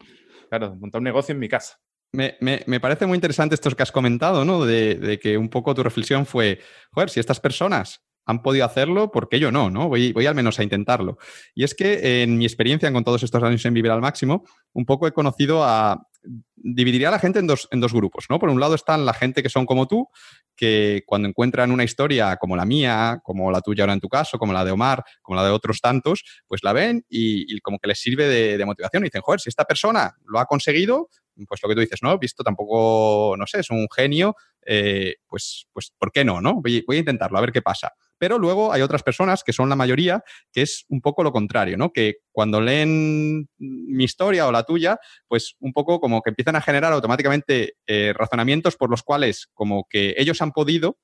Claro, 0.49 0.75
montar 0.77 1.01
un 1.01 1.05
negocio 1.05 1.33
en 1.33 1.39
mi 1.39 1.49
casa. 1.49 1.79
Me, 2.13 2.81
parece 2.81 3.07
muy 3.07 3.17
interesante 3.17 3.55
esto 3.55 3.71
que 3.71 3.83
has 3.83 3.93
comentado, 3.93 4.45
¿no? 4.45 4.65
De, 4.65 5.19
que 5.21 5.37
un 5.37 5.49
poco 5.49 5.75
tu 5.75 5.83
reflexión 5.83 6.25
fue, 6.25 6.61
joder, 6.93 7.11
si 7.11 7.21
estas 7.21 7.41
personas 7.41 8.05
han 8.27 8.43
podido 8.43 8.65
hacerlo, 8.67 9.11
¿por 9.11 9.29
qué 9.29 9.39
yo 9.39 9.51
no? 9.51 9.71
¿no? 9.71 9.89
Voy, 9.89 10.13
voy 10.13 10.27
al 10.27 10.35
menos 10.35 10.59
a 10.59 10.63
intentarlo. 10.63 11.17
Y 11.55 11.65
es 11.65 11.75
que 11.75 12.23
en 12.23 12.37
mi 12.37 12.45
experiencia 12.45 12.93
con 12.93 13.05
todos 13.05 13.23
estos 13.23 13.43
años 13.43 13.65
en 13.65 13.75
Vivir 13.75 13.93
al 13.93 14.01
Máximo, 14.01 14.45
un 14.73 14.85
poco 14.85 15.07
he 15.07 15.13
conocido 15.13 15.63
a, 15.65 16.09
dividiría 16.57 17.09
a 17.09 17.13
la 17.13 17.19
gente 17.19 17.39
en 17.39 17.47
dos, 17.47 17.69
en 17.71 17.81
dos 17.81 17.93
grupos, 17.93 18.27
¿no? 18.29 18.39
Por 18.39 18.49
un 18.49 18.59
lado 18.59 18.75
están 18.75 19.07
la 19.07 19.15
gente 19.15 19.43
que 19.43 19.49
son 19.49 19.65
como 19.65 19.87
tú, 19.87 20.09
que 20.57 21.03
cuando 21.07 21.29
encuentran 21.29 21.71
una 21.71 21.85
historia 21.85 22.37
como 22.37 22.57
la 22.57 22.65
mía, 22.65 23.21
como 23.23 23.51
la 23.51 23.61
tuya 23.61 23.85
ahora 23.85 23.93
en 23.93 24.01
tu 24.01 24.09
caso, 24.09 24.39
como 24.39 24.53
la 24.53 24.65
de 24.65 24.73
Omar, 24.73 25.05
como 25.23 25.37
la 25.37 25.45
de 25.45 25.51
otros 25.51 25.81
tantos, 25.81 26.25
pues 26.49 26.65
la 26.65 26.73
ven 26.73 27.05
y, 27.09 27.61
como 27.61 27.79
que 27.79 27.89
les 27.89 28.01
sirve 28.01 28.27
de, 28.27 28.65
motivación 28.65 29.05
y 29.05 29.07
dicen, 29.07 29.23
joder, 29.23 29.41
si 29.41 29.49
esta 29.49 29.65
persona 29.65 30.17
lo 30.25 30.41
ha 30.41 30.47
conseguido, 30.47 31.09
pues 31.47 31.61
lo 31.63 31.69
que 31.69 31.75
tú 31.75 31.81
dices, 31.83 32.01
¿no? 32.03 32.19
Visto 32.19 32.43
tampoco, 32.43 33.37
no 33.39 33.47
sé, 33.47 33.61
es 33.61 33.71
un 33.71 33.87
genio, 33.95 34.35
eh, 34.65 35.17
pues, 35.29 35.69
pues, 35.73 35.93
¿por 35.97 36.11
qué 36.11 36.25
no, 36.25 36.41
no? 36.41 36.61
voy 36.61 36.85
a 36.89 36.97
intentarlo, 36.97 37.39
a 37.39 37.43
ver 37.43 37.53
qué 37.53 37.63
pasa. 37.63 37.93
Pero 38.19 38.39
luego 38.39 38.73
hay 38.73 38.83
otras 38.83 39.03
personas, 39.03 39.45
que 39.45 39.53
son 39.53 39.69
la 39.69 39.77
mayoría, 39.77 40.23
que 40.53 40.63
es 40.63 40.85
un 40.89 41.01
poco 41.01 41.23
lo 41.23 41.33
contrario, 41.33 41.77
¿no? 41.77 41.93
Que 41.93 42.17
cuando 42.33 42.61
leen 42.61 43.49
mi 43.59 44.05
historia 44.05 44.47
o 44.47 44.53
la 44.53 44.65
tuya, 44.65 44.99
pues 45.29 45.57
un 45.61 45.73
poco 45.73 46.01
como 46.01 46.23
que 46.23 46.31
empiezan 46.31 46.57
a 46.57 46.61
generar 46.61 46.93
automáticamente 46.93 47.75
eh, 47.87 48.13
razonamientos 48.15 48.77
por 48.77 48.91
los 48.91 49.03
cuales 49.03 49.49
como 49.55 49.87
que 49.89 50.15
ellos 50.19 50.43
han 50.43 50.53
podido, 50.53 50.99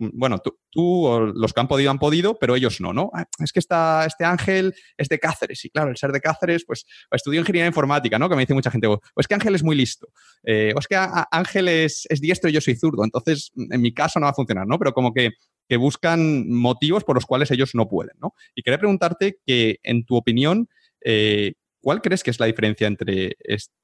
bueno, 0.00 0.38
tú, 0.38 1.06
o 1.06 1.20
los 1.20 1.52
que 1.52 1.60
han 1.60 1.68
podido 1.68 1.90
han 1.90 1.98
podido, 1.98 2.38
pero 2.38 2.56
ellos 2.56 2.80
no, 2.80 2.92
¿no? 2.92 3.10
Ah, 3.14 3.26
es 3.38 3.52
que 3.52 3.58
está 3.58 4.06
este 4.06 4.24
Ángel 4.24 4.74
es 4.96 5.08
de 5.08 5.18
Cáceres, 5.18 5.64
y 5.64 5.70
claro, 5.70 5.90
el 5.90 5.96
ser 5.96 6.12
de 6.12 6.20
Cáceres, 6.20 6.64
pues 6.66 6.86
estudió 7.10 7.40
ingeniería 7.40 7.68
informática, 7.68 8.18
¿no? 8.18 8.28
Que 8.28 8.36
me 8.36 8.42
dice 8.42 8.54
mucha 8.54 8.70
gente, 8.70 8.86
o 8.86 9.00
es 9.16 9.28
que 9.28 9.34
Ángel 9.34 9.54
es 9.54 9.62
muy 9.62 9.76
listo, 9.76 10.08
eh, 10.42 10.72
o 10.74 10.78
es 10.78 10.88
que 10.88 10.96
Ángel 11.30 11.68
es, 11.68 12.06
es, 12.08 12.20
diestro 12.20 12.50
y 12.50 12.54
yo 12.54 12.60
soy 12.60 12.76
zurdo, 12.76 13.04
entonces 13.04 13.52
en 13.56 13.80
mi 13.80 13.92
caso 13.92 14.18
no 14.18 14.24
va 14.24 14.30
a 14.30 14.34
funcionar, 14.34 14.66
¿no? 14.66 14.78
Pero 14.78 14.92
como 14.92 15.12
que 15.12 15.30
que 15.70 15.76
buscan 15.76 16.50
motivos 16.50 17.04
por 17.04 17.14
los 17.14 17.26
cuales 17.26 17.48
ellos 17.52 17.76
no 17.76 17.88
pueden. 17.88 18.16
¿no? 18.20 18.34
Y 18.56 18.62
quería 18.64 18.78
preguntarte 18.78 19.38
que, 19.46 19.78
en 19.84 20.04
tu 20.04 20.16
opinión, 20.16 20.68
eh, 21.00 21.52
¿cuál 21.80 22.02
crees 22.02 22.24
que 22.24 22.32
es 22.32 22.40
la 22.40 22.46
diferencia 22.46 22.88
entre 22.88 23.36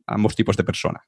ambos 0.04 0.34
tipos 0.34 0.56
de 0.56 0.64
personas? 0.64 1.04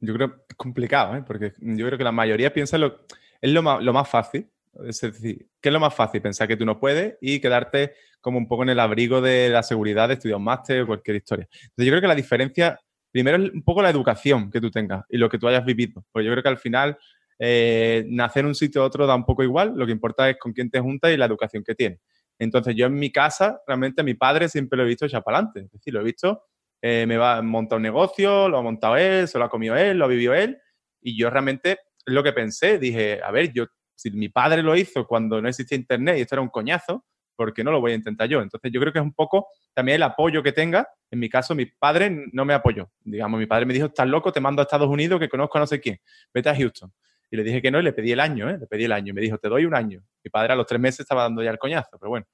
Yo 0.00 0.12
creo 0.12 0.34
que 0.34 0.42
es 0.50 0.56
complicado, 0.56 1.16
¿eh? 1.16 1.22
porque 1.24 1.52
yo 1.60 1.86
creo 1.86 1.96
que 1.96 2.04
la 2.04 2.10
mayoría 2.10 2.52
piensa 2.52 2.78
lo, 2.78 3.06
es 3.40 3.50
lo 3.50 3.62
más, 3.62 3.82
lo 3.82 3.92
más 3.92 4.08
fácil. 4.08 4.48
Es 4.84 5.00
decir, 5.00 5.48
¿qué 5.60 5.68
es 5.68 5.72
lo 5.72 5.80
más 5.80 5.94
fácil? 5.94 6.20
Pensar 6.20 6.46
que 6.46 6.56
tú 6.56 6.66
no 6.66 6.78
puedes 6.78 7.16
y 7.20 7.40
quedarte 7.40 7.94
como 8.20 8.38
un 8.38 8.48
poco 8.48 8.62
en 8.64 8.70
el 8.70 8.80
abrigo 8.80 9.20
de 9.20 9.48
la 9.48 9.62
seguridad 9.62 10.08
de 10.08 10.14
estudiar 10.14 10.36
un 10.36 10.44
máster 10.44 10.82
o 10.82 10.86
cualquier 10.86 11.16
historia. 11.16 11.48
Entonces, 11.50 11.86
yo 11.86 11.90
creo 11.92 12.00
que 12.00 12.08
la 12.08 12.14
diferencia, 12.14 12.80
primero, 13.10 13.42
es 13.42 13.50
un 13.52 13.62
poco 13.62 13.82
la 13.82 13.90
educación 13.90 14.50
que 14.50 14.60
tú 14.60 14.70
tengas 14.70 15.04
y 15.08 15.16
lo 15.16 15.28
que 15.28 15.38
tú 15.38 15.48
hayas 15.48 15.64
vivido. 15.64 16.04
Porque 16.12 16.26
yo 16.26 16.32
creo 16.32 16.42
que 16.42 16.48
al 16.48 16.58
final 16.58 16.98
eh, 17.38 18.04
nacer 18.08 18.40
en 18.40 18.48
un 18.48 18.54
sitio 18.54 18.82
u 18.82 18.84
otro 18.84 19.06
da 19.06 19.14
un 19.14 19.24
poco 19.24 19.42
igual, 19.42 19.74
lo 19.76 19.86
que 19.86 19.92
importa 19.92 20.28
es 20.28 20.38
con 20.38 20.52
quién 20.52 20.70
te 20.70 20.80
juntas 20.80 21.12
y 21.12 21.16
la 21.16 21.26
educación 21.26 21.62
que 21.64 21.74
tienes. 21.74 22.00
Entonces 22.38 22.74
yo 22.74 22.86
en 22.86 22.94
mi 22.94 23.10
casa, 23.10 23.60
realmente 23.66 24.02
mi 24.02 24.14
padre 24.14 24.48
siempre 24.48 24.76
lo 24.76 24.84
he 24.84 24.86
visto 24.86 25.06
echar 25.06 25.22
para 25.22 25.38
adelante, 25.38 25.60
es 25.60 25.72
decir, 25.72 25.94
lo 25.94 26.00
he 26.00 26.04
visto, 26.04 26.44
eh, 26.82 27.04
me 27.06 27.16
va 27.16 27.38
a 27.38 27.42
montar 27.42 27.76
un 27.76 27.82
negocio, 27.82 28.48
lo 28.48 28.58
ha 28.58 28.62
montado 28.62 28.96
él, 28.96 29.26
se 29.28 29.38
lo 29.38 29.44
ha 29.44 29.48
comido 29.48 29.76
él, 29.76 29.98
lo 29.98 30.04
ha 30.04 30.08
vivido 30.08 30.34
él, 30.34 30.58
y 31.00 31.16
yo 31.16 31.30
realmente 31.30 31.78
lo 32.06 32.22
que 32.22 32.32
pensé, 32.32 32.78
dije, 32.78 33.20
a 33.22 33.30
ver, 33.30 33.52
yo, 33.52 33.66
si 33.94 34.10
mi 34.10 34.28
padre 34.28 34.62
lo 34.62 34.76
hizo 34.76 35.06
cuando 35.06 35.40
no 35.40 35.48
existía 35.48 35.76
internet 35.76 36.18
y 36.18 36.20
esto 36.22 36.36
era 36.36 36.42
un 36.42 36.48
coñazo, 36.48 37.04
¿por 37.34 37.52
qué 37.52 37.62
no 37.62 37.70
lo 37.70 37.80
voy 37.80 37.92
a 37.92 37.94
intentar 37.94 38.28
yo? 38.28 38.40
Entonces 38.40 38.72
yo 38.72 38.80
creo 38.80 38.92
que 38.92 38.98
es 38.98 39.04
un 39.04 39.12
poco 39.12 39.48
también 39.74 39.96
el 39.96 40.02
apoyo 40.02 40.42
que 40.42 40.52
tenga. 40.52 40.88
En 41.10 41.18
mi 41.18 41.28
caso, 41.28 41.54
mi 41.54 41.66
padre 41.66 42.24
no 42.32 42.44
me 42.44 42.54
apoyó. 42.54 42.90
Digamos, 43.00 43.38
mi 43.38 43.46
padre 43.46 43.66
me 43.66 43.74
dijo, 43.74 43.86
estás 43.86 44.08
loco, 44.08 44.32
te 44.32 44.40
mando 44.40 44.62
a 44.62 44.64
Estados 44.64 44.88
Unidos 44.88 45.20
que 45.20 45.28
conozco 45.28 45.58
a 45.58 45.60
no 45.60 45.66
sé 45.66 45.80
quién, 45.80 46.00
vete 46.32 46.48
a 46.48 46.56
Houston. 46.56 46.92
Y 47.30 47.36
le 47.36 47.42
dije 47.42 47.60
que 47.60 47.70
no 47.70 47.80
y 47.80 47.82
le 47.82 47.92
pedí 47.92 48.12
el 48.12 48.20
año, 48.20 48.48
¿eh? 48.48 48.56
Le 48.58 48.66
pedí 48.66 48.84
el 48.84 48.92
año. 48.92 49.10
Y 49.10 49.12
me 49.12 49.20
dijo, 49.20 49.36
te 49.38 49.48
doy 49.48 49.64
un 49.64 49.74
año. 49.74 50.02
Mi 50.22 50.30
padre 50.30 50.52
a 50.52 50.56
los 50.56 50.66
tres 50.66 50.80
meses 50.80 51.00
estaba 51.00 51.24
dando 51.24 51.42
ya 51.42 51.50
el 51.50 51.58
coñazo, 51.58 51.98
pero 51.98 52.10
bueno. 52.10 52.26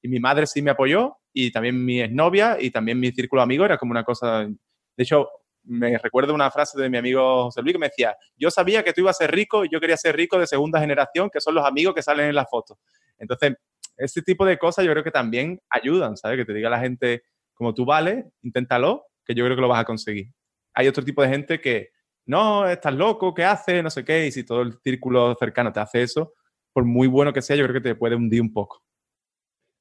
Y 0.00 0.08
mi 0.08 0.20
madre 0.20 0.46
sí 0.46 0.62
me 0.62 0.70
apoyó 0.70 1.16
y 1.32 1.50
también 1.50 1.84
mi 1.84 2.00
exnovia 2.00 2.56
y 2.58 2.70
también 2.70 2.98
mi 2.98 3.10
círculo 3.12 3.42
amigo 3.42 3.64
era 3.64 3.76
como 3.76 3.90
una 3.90 4.04
cosa... 4.04 4.44
De 4.44 5.04
hecho, 5.04 5.28
me 5.68 5.98
recuerdo 5.98 6.34
una 6.34 6.50
frase 6.50 6.80
de 6.80 6.88
mi 6.88 6.96
amigo 6.96 7.44
José 7.44 7.62
Luis 7.62 7.74
que 7.74 7.78
me 7.78 7.88
decía, 7.88 8.16
yo 8.36 8.50
sabía 8.50 8.82
que 8.82 8.92
tú 8.92 9.02
ibas 9.02 9.16
a 9.16 9.24
ser 9.24 9.30
rico 9.30 9.64
y 9.64 9.68
yo 9.70 9.80
quería 9.80 9.96
ser 9.96 10.16
rico 10.16 10.38
de 10.38 10.46
segunda 10.46 10.80
generación, 10.80 11.30
que 11.30 11.40
son 11.40 11.54
los 11.54 11.64
amigos 11.64 11.94
que 11.94 12.02
salen 12.02 12.28
en 12.28 12.34
las 12.34 12.48
fotos. 12.48 12.78
Entonces, 13.18 13.54
ese 13.96 14.22
tipo 14.22 14.46
de 14.46 14.58
cosas 14.58 14.84
yo 14.84 14.92
creo 14.92 15.04
que 15.04 15.10
también 15.10 15.60
ayudan, 15.68 16.16
¿sabes? 16.16 16.38
Que 16.38 16.44
te 16.44 16.54
diga 16.54 16.70
la 16.70 16.80
gente, 16.80 17.22
como 17.52 17.74
tú 17.74 17.84
vales, 17.84 18.24
inténtalo, 18.42 19.04
que 19.24 19.34
yo 19.34 19.44
creo 19.44 19.56
que 19.56 19.62
lo 19.62 19.68
vas 19.68 19.80
a 19.80 19.84
conseguir. 19.84 20.32
Hay 20.72 20.88
otro 20.88 21.04
tipo 21.04 21.22
de 21.22 21.28
gente 21.28 21.60
que 21.60 21.90
no, 22.24 22.66
estás 22.66 22.94
loco, 22.94 23.34
¿qué 23.34 23.44
haces? 23.44 23.82
No 23.82 23.90
sé 23.90 24.04
qué. 24.04 24.26
Y 24.26 24.32
si 24.32 24.44
todo 24.44 24.62
el 24.62 24.78
círculo 24.82 25.34
cercano 25.38 25.72
te 25.72 25.80
hace 25.80 26.02
eso, 26.02 26.34
por 26.72 26.84
muy 26.84 27.08
bueno 27.08 27.32
que 27.32 27.42
sea, 27.42 27.56
yo 27.56 27.64
creo 27.64 27.74
que 27.74 27.88
te 27.88 27.94
puede 27.94 28.14
hundir 28.14 28.40
un 28.40 28.52
poco. 28.52 28.82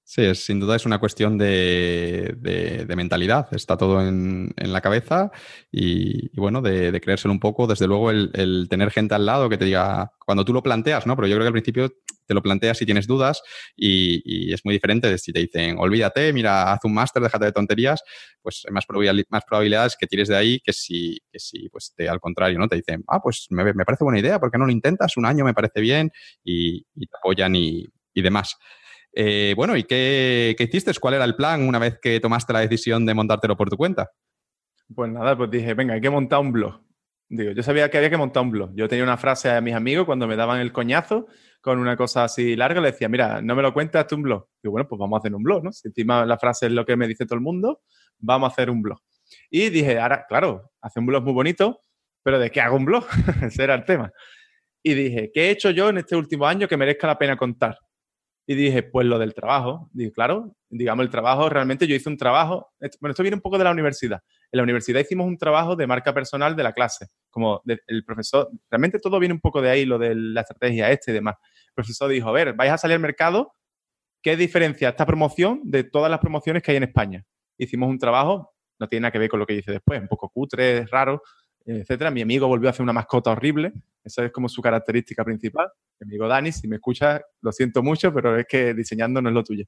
Sí, 0.10 0.34
sin 0.36 0.62
duda 0.62 0.78
es 0.78 0.86
una 0.86 1.00
cuestión 1.00 1.38
de, 1.38 2.86
mentalidad. 2.96 3.50
Está 3.52 3.76
todo 3.76 4.02
en, 4.02 4.54
la 4.56 4.80
cabeza 4.80 5.32
y, 5.70 6.34
bueno, 6.40 6.62
de, 6.62 6.98
creérselo 7.02 7.34
un 7.34 7.42
poco. 7.42 7.68
Desde 7.68 7.88
luego, 7.88 8.10
el, 8.12 8.68
tener 8.70 8.90
gente 8.92 9.16
al 9.16 9.26
lado 9.26 9.50
que 9.50 9.58
te 9.58 9.66
diga, 9.66 10.14
cuando 10.26 10.46
tú 10.46 10.54
lo 10.54 10.64
planteas, 10.64 11.06
¿no? 11.06 11.18
Pero 11.18 11.28
yo 11.28 11.36
creo 11.36 11.44
que 11.44 11.48
al 11.48 11.54
principio 11.54 11.90
te 12.26 12.34
lo 12.34 12.42
planteas 12.42 12.78
si 12.78 12.86
tienes 12.86 13.06
dudas 13.06 13.42
y, 13.76 14.54
es 14.54 14.64
muy 14.64 14.76
diferente 14.76 15.10
de 15.10 15.18
si 15.18 15.34
te 15.34 15.42
dicen, 15.42 15.76
olvídate, 15.78 16.32
mira, 16.32 16.72
haz 16.72 16.86
un 16.86 16.94
máster, 16.94 17.22
déjate 17.22 17.44
de 17.44 17.52
tonterías, 17.52 18.02
pues 18.42 18.64
hay 18.66 18.74
más, 18.74 18.86
más 19.30 19.44
probabilidades 19.46 19.98
que 20.00 20.08
tires 20.08 20.30
de 20.30 20.38
ahí 20.38 20.62
que 20.62 20.72
si, 20.72 21.20
que 21.30 21.40
si 21.40 21.68
pues 21.68 21.94
te, 21.94 22.08
al 22.08 22.22
contrario, 22.22 22.58
¿no? 22.60 22.70
Te 22.70 22.78
dicen, 22.78 23.04
ah, 23.10 23.20
pues 23.22 23.48
me, 23.50 23.74
parece 23.84 24.06
buena 24.06 24.20
idea, 24.20 24.40
¿por 24.40 24.52
qué 24.52 24.58
no 24.58 24.68
lo 24.68 24.72
intentas? 24.72 25.18
Un 25.18 25.26
año 25.26 25.44
me 25.44 25.54
parece 25.54 25.82
bien 25.82 26.14
y, 26.46 26.84
te 26.96 27.18
apoyan 27.20 27.54
y 27.56 27.90
demás. 28.16 28.56
Eh, 29.14 29.54
bueno, 29.56 29.76
¿y 29.76 29.84
qué, 29.84 30.56
hiciste? 30.58 30.92
¿Cuál 31.00 31.16
era 31.16 31.26
el 31.26 31.36
plan 31.36 31.68
una 31.68 31.80
vez 31.80 32.00
que 32.02 32.20
tomaste 32.20 32.54
la 32.54 32.60
decisión 32.60 33.06
de 33.06 33.14
montártelo 33.14 33.58
por 33.58 33.70
tu 33.70 33.78
cuenta? 33.78 34.12
Pues 34.94 35.12
nada, 35.12 35.36
pues 35.36 35.50
dije, 35.50 35.74
venga, 35.74 35.94
hay 35.96 36.02
que 36.02 36.10
montar 36.10 36.40
un 36.40 36.52
blog. 36.52 36.82
Digo, 37.30 37.52
yo 37.52 37.62
sabía 37.62 37.90
que 37.90 37.98
había 37.98 38.10
que 38.10 38.18
montar 38.18 38.44
un 38.44 38.52
blog. 38.52 38.72
Yo 38.74 38.88
tenía 38.88 39.04
una 39.04 39.18
frase 39.18 39.50
a 39.50 39.60
mis 39.60 39.74
amigos 39.74 40.06
cuando 40.06 40.28
me 40.28 40.36
daban 40.36 40.60
el 40.60 40.72
coñazo 40.72 41.28
con 41.62 41.80
una 41.80 41.98
cosa 41.98 42.24
así 42.24 42.56
larga, 42.56 42.80
le 42.80 42.92
decía, 42.92 43.10
mira, 43.10 43.42
no 43.42 43.56
me 43.56 43.62
lo 43.62 43.74
cuentas, 43.74 44.02
hazte 44.02 44.16
un 44.16 44.22
blog. 44.22 44.48
Digo, 44.64 44.72
bueno, 44.72 44.88
pues 44.88 45.00
vamos 45.00 45.18
a 45.18 45.20
hacer 45.20 45.36
un 45.36 45.44
blog, 45.44 45.64
¿no? 45.64 45.72
Si 45.74 45.88
encima 45.88 46.26
la 46.26 46.38
frase 46.38 46.68
es 46.68 46.72
lo 46.72 46.86
que 46.86 46.96
me 46.96 47.08
dice 47.08 47.26
todo 47.26 47.36
el 47.36 47.42
mundo, 47.42 47.82
vamos 48.20 48.50
a 48.50 48.54
hacer 48.54 48.70
un 48.70 48.82
blog. 48.82 49.00
Y 49.50 49.70
dije, 49.70 50.00
ahora, 50.00 50.26
claro, 50.30 50.72
hace 50.82 51.00
un 51.00 51.08
blog 51.08 51.24
muy 51.24 51.34
bonito, 51.34 51.82
pero 52.24 52.40
¿de 52.40 52.52
qué 52.52 52.62
hago 52.62 52.78
un 52.78 52.86
blog? 52.86 53.06
Ese 53.44 53.64
era 53.64 53.76
el 53.76 53.84
tema. 53.84 54.12
Y 54.82 54.94
dije, 54.94 55.32
¿qué 55.34 55.48
he 55.48 55.50
hecho 55.50 55.72
yo 55.72 55.90
en 55.90 55.98
este 55.98 56.16
último 56.16 56.48
año 56.48 56.68
que 56.68 56.78
merezca 56.78 57.08
la 57.08 57.18
pena 57.18 57.36
contar? 57.36 57.78
Y 58.50 58.56
dije, 58.56 58.82
pues 58.82 59.06
lo 59.06 59.20
del 59.20 59.34
trabajo. 59.34 59.90
Dije, 59.92 60.14
claro, 60.14 60.56
digamos, 60.70 61.04
el 61.04 61.12
trabajo, 61.12 61.50
realmente 61.50 61.86
yo 61.86 61.96
hice 61.96 62.08
un 62.08 62.16
trabajo, 62.16 62.72
bueno, 63.02 63.12
esto 63.12 63.22
viene 63.22 63.36
un 63.36 63.42
poco 63.42 63.58
de 63.58 63.66
la 63.66 63.72
universidad. 63.72 64.22
En 64.52 64.58
la 64.58 64.64
universidad 64.64 65.02
hicimos 65.02 65.28
un 65.28 65.38
trabajo 65.38 65.76
de 65.76 65.86
marca 65.86 66.14
personal 66.14 66.56
de 66.56 66.64
la 66.64 66.72
clase, 66.72 67.08
como 67.30 67.62
el 67.66 68.06
profesor, 68.06 68.50
realmente 68.72 69.00
todo 69.00 69.20
viene 69.20 69.34
un 69.34 69.42
poco 69.42 69.62
de 69.62 69.70
ahí, 69.70 69.86
lo 69.86 70.00
de 70.00 70.16
la 70.16 70.42
estrategia 70.42 70.90
este 70.90 71.12
y 71.12 71.16
demás. 71.16 71.36
El 71.68 71.74
profesor 71.74 72.10
dijo, 72.10 72.30
a 72.30 72.32
ver, 72.32 72.54
vais 72.54 72.72
a 72.72 72.78
salir 72.78 72.96
al 72.96 73.02
mercado, 73.02 73.52
¿qué 74.22 74.38
diferencia 74.38 74.90
esta 74.90 75.06
promoción 75.06 75.60
de 75.66 75.84
todas 75.84 76.10
las 76.10 76.22
promociones 76.22 76.64
que 76.64 76.72
hay 76.72 76.78
en 76.78 76.84
España? 76.84 77.26
Hicimos 77.58 77.90
un 77.90 78.00
trabajo, 78.00 78.54
no 78.80 78.88
tiene 78.88 79.02
nada 79.02 79.12
que 79.12 79.20
ver 79.20 79.30
con 79.30 79.42
lo 79.42 79.46
que 79.46 79.56
dice 79.56 79.74
después, 79.74 80.00
un 80.00 80.08
poco 80.08 80.30
cutre, 80.30 80.86
raro, 80.86 81.22
etcétera. 81.68 82.12
Mi 82.12 82.22
amigo 82.22 82.48
volvió 82.48 82.70
a 82.70 82.72
hacer 82.72 82.84
una 82.84 82.94
mascota 82.94 83.32
horrible. 83.32 83.74
Esa 84.04 84.26
es 84.26 84.32
como 84.32 84.48
su 84.48 84.62
característica 84.62 85.24
principal. 85.24 85.70
Mi 86.00 86.06
amigo 86.06 86.28
Dani, 86.28 86.52
si 86.52 86.68
me 86.68 86.78
escucha, 86.78 87.22
lo 87.42 87.52
siento 87.52 87.84
mucho, 87.84 88.14
pero 88.14 88.38
es 88.38 88.46
que 88.48 88.74
diseñando 88.74 89.22
no 89.22 89.30
es 89.30 89.36
lo 89.36 89.44
tuyo. 89.44 89.66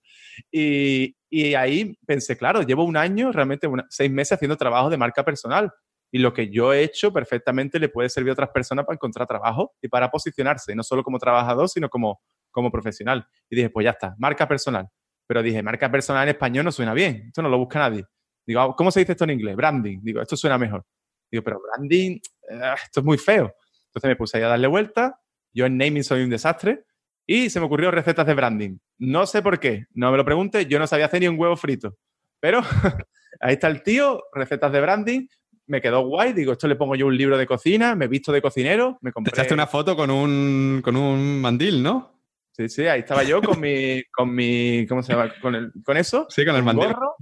Y, 0.51 1.15
y 1.29 1.53
ahí 1.55 1.97
pensé, 2.05 2.37
claro, 2.37 2.61
llevo 2.61 2.85
un 2.85 2.95
año, 2.95 3.31
realmente 3.31 3.67
seis 3.89 4.11
meses 4.11 4.33
haciendo 4.33 4.55
trabajo 4.55 4.89
de 4.89 4.97
marca 4.97 5.23
personal. 5.23 5.71
Y 6.11 6.19
lo 6.19 6.33
que 6.33 6.49
yo 6.49 6.73
he 6.73 6.83
hecho 6.83 7.13
perfectamente 7.13 7.79
le 7.79 7.89
puede 7.89 8.09
servir 8.09 8.31
a 8.31 8.33
otras 8.33 8.49
personas 8.49 8.85
para 8.85 8.95
encontrar 8.95 9.27
trabajo 9.27 9.75
y 9.81 9.87
para 9.89 10.09
posicionarse, 10.09 10.75
no 10.75 10.83
solo 10.83 11.03
como 11.03 11.19
trabajador, 11.19 11.69
sino 11.69 11.89
como, 11.89 12.21
como 12.49 12.71
profesional. 12.71 13.27
Y 13.49 13.57
dije, 13.57 13.69
pues 13.69 13.83
ya 13.83 13.91
está, 13.91 14.15
marca 14.17 14.47
personal. 14.47 14.87
Pero 15.27 15.43
dije, 15.43 15.61
marca 15.61 15.91
personal 15.91 16.23
en 16.23 16.29
español 16.29 16.65
no 16.65 16.71
suena 16.71 16.93
bien, 16.93 17.25
esto 17.27 17.43
no 17.43 17.49
lo 17.49 17.59
busca 17.59 17.77
nadie. 17.77 18.05
Digo, 18.47 18.75
¿cómo 18.75 18.89
se 18.89 19.01
dice 19.01 19.11
esto 19.11 19.25
en 19.25 19.31
inglés? 19.31 19.55
Branding. 19.55 19.99
Digo, 20.01 20.21
esto 20.21 20.35
suena 20.35 20.57
mejor. 20.57 20.83
Digo, 21.31 21.43
pero 21.43 21.61
branding, 21.61 22.19
eh, 22.49 22.73
esto 22.83 22.99
es 22.99 23.05
muy 23.05 23.17
feo. 23.17 23.53
Entonces 23.87 24.07
me 24.07 24.15
puse 24.15 24.37
ahí 24.37 24.43
a 24.43 24.49
darle 24.49 24.67
vuelta. 24.67 25.19
Yo 25.53 25.65
en 25.65 25.77
naming 25.77 26.03
soy 26.03 26.23
un 26.23 26.29
desastre. 26.29 26.85
Y 27.25 27.51
se 27.51 27.59
me 27.59 27.67
ocurrió 27.67 27.91
recetas 27.91 28.25
de 28.25 28.33
branding. 28.33 28.77
No 28.97 29.27
sé 29.27 29.43
por 29.43 29.59
qué, 29.59 29.85
no 29.93 30.11
me 30.11 30.17
lo 30.17 30.25
pregunte, 30.25 30.65
yo 30.65 30.79
no 30.79 30.87
sabía 30.87 31.05
hacer 31.05 31.21
ni 31.21 31.27
un 31.27 31.39
huevo 31.39 31.55
frito. 31.55 31.95
Pero 32.39 32.61
ahí 33.39 33.53
está 33.53 33.67
el 33.67 33.83
tío, 33.83 34.23
recetas 34.33 34.71
de 34.71 34.81
branding, 34.81 35.27
me 35.67 35.79
quedó 35.79 36.01
guay, 36.07 36.33
digo, 36.33 36.53
esto 36.53 36.67
le 36.67 36.75
pongo 36.75 36.95
yo 36.95 37.05
un 37.05 37.15
libro 37.15 37.37
de 37.37 37.45
cocina, 37.45 37.93
me 37.93 38.05
he 38.05 38.07
visto 38.07 38.31
de 38.31 38.41
cocinero, 38.41 38.97
me 39.01 39.11
compré... 39.11 39.31
Te 39.31 39.41
echaste 39.41 39.53
una 39.53 39.67
foto 39.67 39.95
con 39.95 40.09
un, 40.09 40.81
con 40.83 40.95
un 40.95 41.39
mandil, 41.39 41.83
¿no? 41.83 42.19
Sí, 42.51 42.67
sí, 42.67 42.87
ahí 42.87 43.01
estaba 43.01 43.21
yo 43.23 43.41
con 43.41 43.59
mi, 43.59 44.03
con 44.11 44.33
mi, 44.33 44.87
¿cómo 44.87 45.03
se 45.03 45.13
llama? 45.13 45.31
Con, 45.39 45.53
el, 45.53 45.71
con 45.85 45.97
eso. 45.97 46.25
Sí, 46.29 46.43
con 46.43 46.55
el 46.55 46.63
mandil. 46.63 46.87
Gorro, 46.87 47.15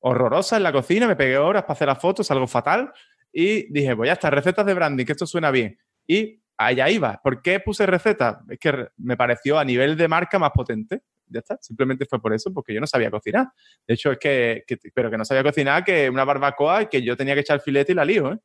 horrorosa 0.00 0.56
en 0.56 0.62
la 0.62 0.72
cocina, 0.72 1.06
me 1.06 1.16
pegué 1.16 1.38
horas 1.38 1.62
para 1.62 1.72
hacer 1.72 1.88
las 1.88 2.00
fotos, 2.00 2.30
algo 2.30 2.46
fatal, 2.46 2.92
y 3.32 3.72
dije, 3.72 3.94
pues 3.96 4.08
ya 4.08 4.14
está, 4.14 4.30
recetas 4.30 4.64
de 4.64 4.74
branding, 4.74 5.04
que 5.04 5.12
esto 5.12 5.26
suena 5.26 5.50
bien. 5.50 5.78
Y 6.06 6.42
allá 6.56 6.88
iba. 6.88 7.20
¿Por 7.22 7.42
qué 7.42 7.60
puse 7.60 7.86
recetas? 7.86 8.38
Es 8.48 8.58
que 8.58 8.88
me 8.96 9.16
pareció 9.16 9.58
a 9.58 9.64
nivel 9.64 9.96
de 9.96 10.08
marca 10.08 10.38
más 10.38 10.50
potente 10.52 11.02
ya 11.30 11.40
está. 11.40 11.58
Simplemente 11.60 12.06
fue 12.06 12.20
por 12.20 12.32
eso, 12.32 12.52
porque 12.52 12.74
yo 12.74 12.80
no 12.80 12.86
sabía 12.86 13.10
cocinar. 13.10 13.48
De 13.86 13.94
hecho, 13.94 14.12
es 14.12 14.18
que, 14.18 14.64
pero 14.94 15.10
que 15.10 15.18
no 15.18 15.24
sabía 15.24 15.42
cocinar, 15.42 15.84
que 15.84 16.08
una 16.10 16.24
barbacoa 16.24 16.82
y 16.82 16.86
que 16.86 17.02
yo 17.02 17.16
tenía 17.16 17.34
que 17.34 17.40
echar 17.40 17.56
el 17.56 17.62
filete 17.62 17.92
y 17.92 17.94
la 17.94 18.04
lío, 18.04 18.32
¿eh? 18.32 18.38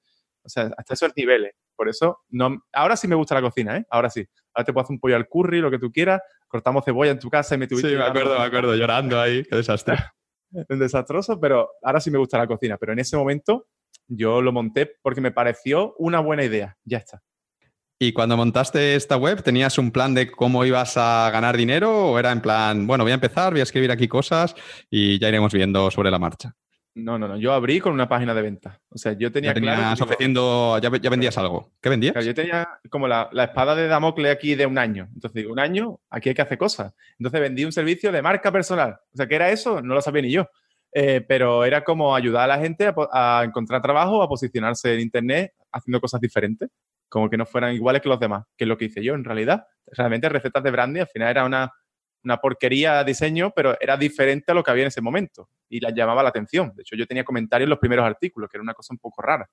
O 0.46 0.50
sea, 0.50 0.72
hasta 0.78 0.94
esos 0.94 1.12
niveles. 1.16 1.54
Por 1.76 1.88
eso, 1.88 2.22
no, 2.30 2.66
ahora 2.74 2.98
sí 2.98 3.08
me 3.08 3.16
gusta 3.16 3.36
la 3.36 3.42
cocina, 3.42 3.78
¿eh? 3.78 3.86
Ahora 3.90 4.10
sí. 4.10 4.26
Ahora 4.54 4.66
te 4.66 4.74
puedo 4.74 4.84
hacer 4.84 4.94
un 4.94 5.00
pollo 5.00 5.16
al 5.16 5.28
curry, 5.28 5.62
lo 5.62 5.72
que 5.72 5.80
tú 5.80 5.92
quieras. 5.92 6.22
Cortamos 6.48 6.84
cebolla 6.84 7.12
en 7.12 7.20
tu 7.20 7.30
casa 7.30 7.56
y 7.56 7.58
me 7.58 7.68
tuviste... 7.68 7.90
Sí, 7.90 7.96
me 7.96 8.04
acuerdo, 8.04 8.38
me 8.38 8.46
acuerdo, 8.46 8.76
llorando 8.76 9.20
ahí. 9.20 9.44
Qué 9.44 9.56
desastre. 9.56 9.96
desastroso, 10.70 11.40
pero 11.40 11.70
ahora 11.82 12.00
sí 12.00 12.12
me 12.12 12.18
gusta 12.18 12.38
la 12.38 12.48
cocina. 12.48 12.78
Pero 12.78 12.94
en 12.94 13.00
ese 13.00 13.18
momento 13.18 13.68
yo 14.08 14.42
lo 14.42 14.52
monté 14.52 14.92
porque 15.02 15.22
me 15.22 15.32
pareció 15.32 15.96
una 15.98 16.20
buena 16.20 16.44
idea. 16.44 16.78
Ya 16.84 16.98
está. 16.98 17.22
¿Y 18.00 18.12
cuando 18.12 18.36
montaste 18.36 18.96
esta 18.96 19.16
web, 19.16 19.44
tenías 19.44 19.78
un 19.78 19.92
plan 19.92 20.14
de 20.14 20.30
cómo 20.30 20.66
ibas 20.66 20.98
a 20.98 21.30
ganar 21.32 21.56
dinero 21.56 22.12
o 22.12 22.20
era 22.20 22.32
en 22.32 22.42
plan, 22.42 22.86
bueno, 22.86 23.04
voy 23.06 23.12
a 23.12 23.16
empezar, 23.16 23.54
voy 23.54 23.62
a 23.62 23.64
escribir 23.64 23.92
aquí 23.92 24.08
cosas 24.08 24.56
y 24.90 25.20
ya 25.20 25.30
iremos 25.30 25.54
viendo 25.54 25.90
sobre 25.90 26.12
la 26.12 26.20
marcha? 26.20 26.54
No, 26.96 27.18
no, 27.18 27.28
no. 27.28 27.38
Yo 27.38 27.54
abrí 27.54 27.80
con 27.80 27.92
una 27.92 28.08
página 28.08 28.36
de 28.36 28.42
venta. 28.42 28.80
O 28.90 28.98
sea, 28.98 29.14
yo 29.14 29.32
tenía 29.32 29.54
ya 29.54 29.60
claro. 29.60 30.04
ofreciendo, 30.04 30.78
ya, 30.80 30.90
vendías 30.90 31.38
algo. 31.38 31.72
¿Qué 31.82 31.90
vendías? 31.90 32.24
yo 32.24 32.34
tenía 32.36 32.70
como 32.90 33.08
la, 33.08 33.30
espada 33.34 33.74
de 33.76 33.88
Damocles 33.88 34.32
aquí 34.32 34.54
de 34.54 34.68
un 34.68 34.78
año. 34.78 35.10
Entonces 35.14 35.34
digo, 35.34 35.52
un 35.52 35.60
año, 35.60 36.00
aquí 36.10 36.30
hay 36.30 36.36
que 36.36 36.44
hacer 36.44 36.58
cosas. 36.58 36.94
Entonces 37.18 37.42
vendí 37.42 37.66
un 37.66 37.72
servicio 37.72 38.12
de 38.12 38.22
marca 38.22 38.52
personal. 38.52 39.00
O 39.12 39.18
sea, 39.18 39.28
¿qué 39.28 39.36
era 39.36 39.50
eso? 39.50 39.82
No 39.82 39.96
lo 39.96 40.02
sabía 40.02 40.22
ni 40.22 40.32
yo. 40.32 40.48
Eh, 40.92 41.26
pero 41.28 41.66
era 41.66 41.84
como 41.84 42.16
ayudar 42.16 42.44
a 42.44 42.56
la 42.56 42.60
gente 42.60 42.86
a, 42.86 42.94
a, 43.12 43.44
encontrar 43.44 43.82
trabajo, 43.82 44.22
a 44.22 44.30
posicionarse 44.30 44.94
en 44.94 45.00
Internet 45.00 45.54
haciendo 45.72 46.00
cosas 46.00 46.22
diferentes 46.22 46.70
como 47.10 47.30
que 47.30 47.38
no 47.38 47.46
fueran 47.46 47.76
iguales 47.76 48.02
que 48.02 48.10
los 48.10 48.20
demás, 48.20 48.44
que 48.58 48.64
es 48.64 48.68
lo 48.68 48.76
que 48.76 48.86
hice 48.86 49.04
yo 49.04 49.14
en 49.14 49.24
realidad. 49.24 49.68
Realmente 49.86 50.30
recetas 50.30 50.64
de 50.64 50.72
branding 50.72 51.02
al 51.02 51.08
final 51.08 51.30
era 51.30 51.46
una, 51.46 51.72
una 52.24 52.38
porquería 52.38 52.98
de 52.98 53.04
diseño, 53.06 53.52
pero 53.56 53.78
era 53.80 53.98
diferente 53.98 54.52
a 54.52 54.56
lo 54.56 54.64
que 54.64 54.72
había 54.72 54.86
en 54.86 54.88
ese 54.88 55.00
momento 55.00 55.48
y 55.74 55.80
la 55.80 55.90
llamaba 55.90 56.22
la 56.22 56.30
atención. 56.30 56.72
De 56.76 56.84
hecho, 56.84 56.96
yo 56.96 57.08
tenía 57.08 57.24
comentarios 57.24 57.66
en 57.66 57.72
los 57.72 57.80
primeros 57.80 58.06
artículos, 58.06 58.48
que 58.48 58.58
era 58.58 58.64
una 58.64 58.76
cosa 58.76 58.94
un 58.94 59.00
poco 59.00 59.24
rara. 59.24 59.50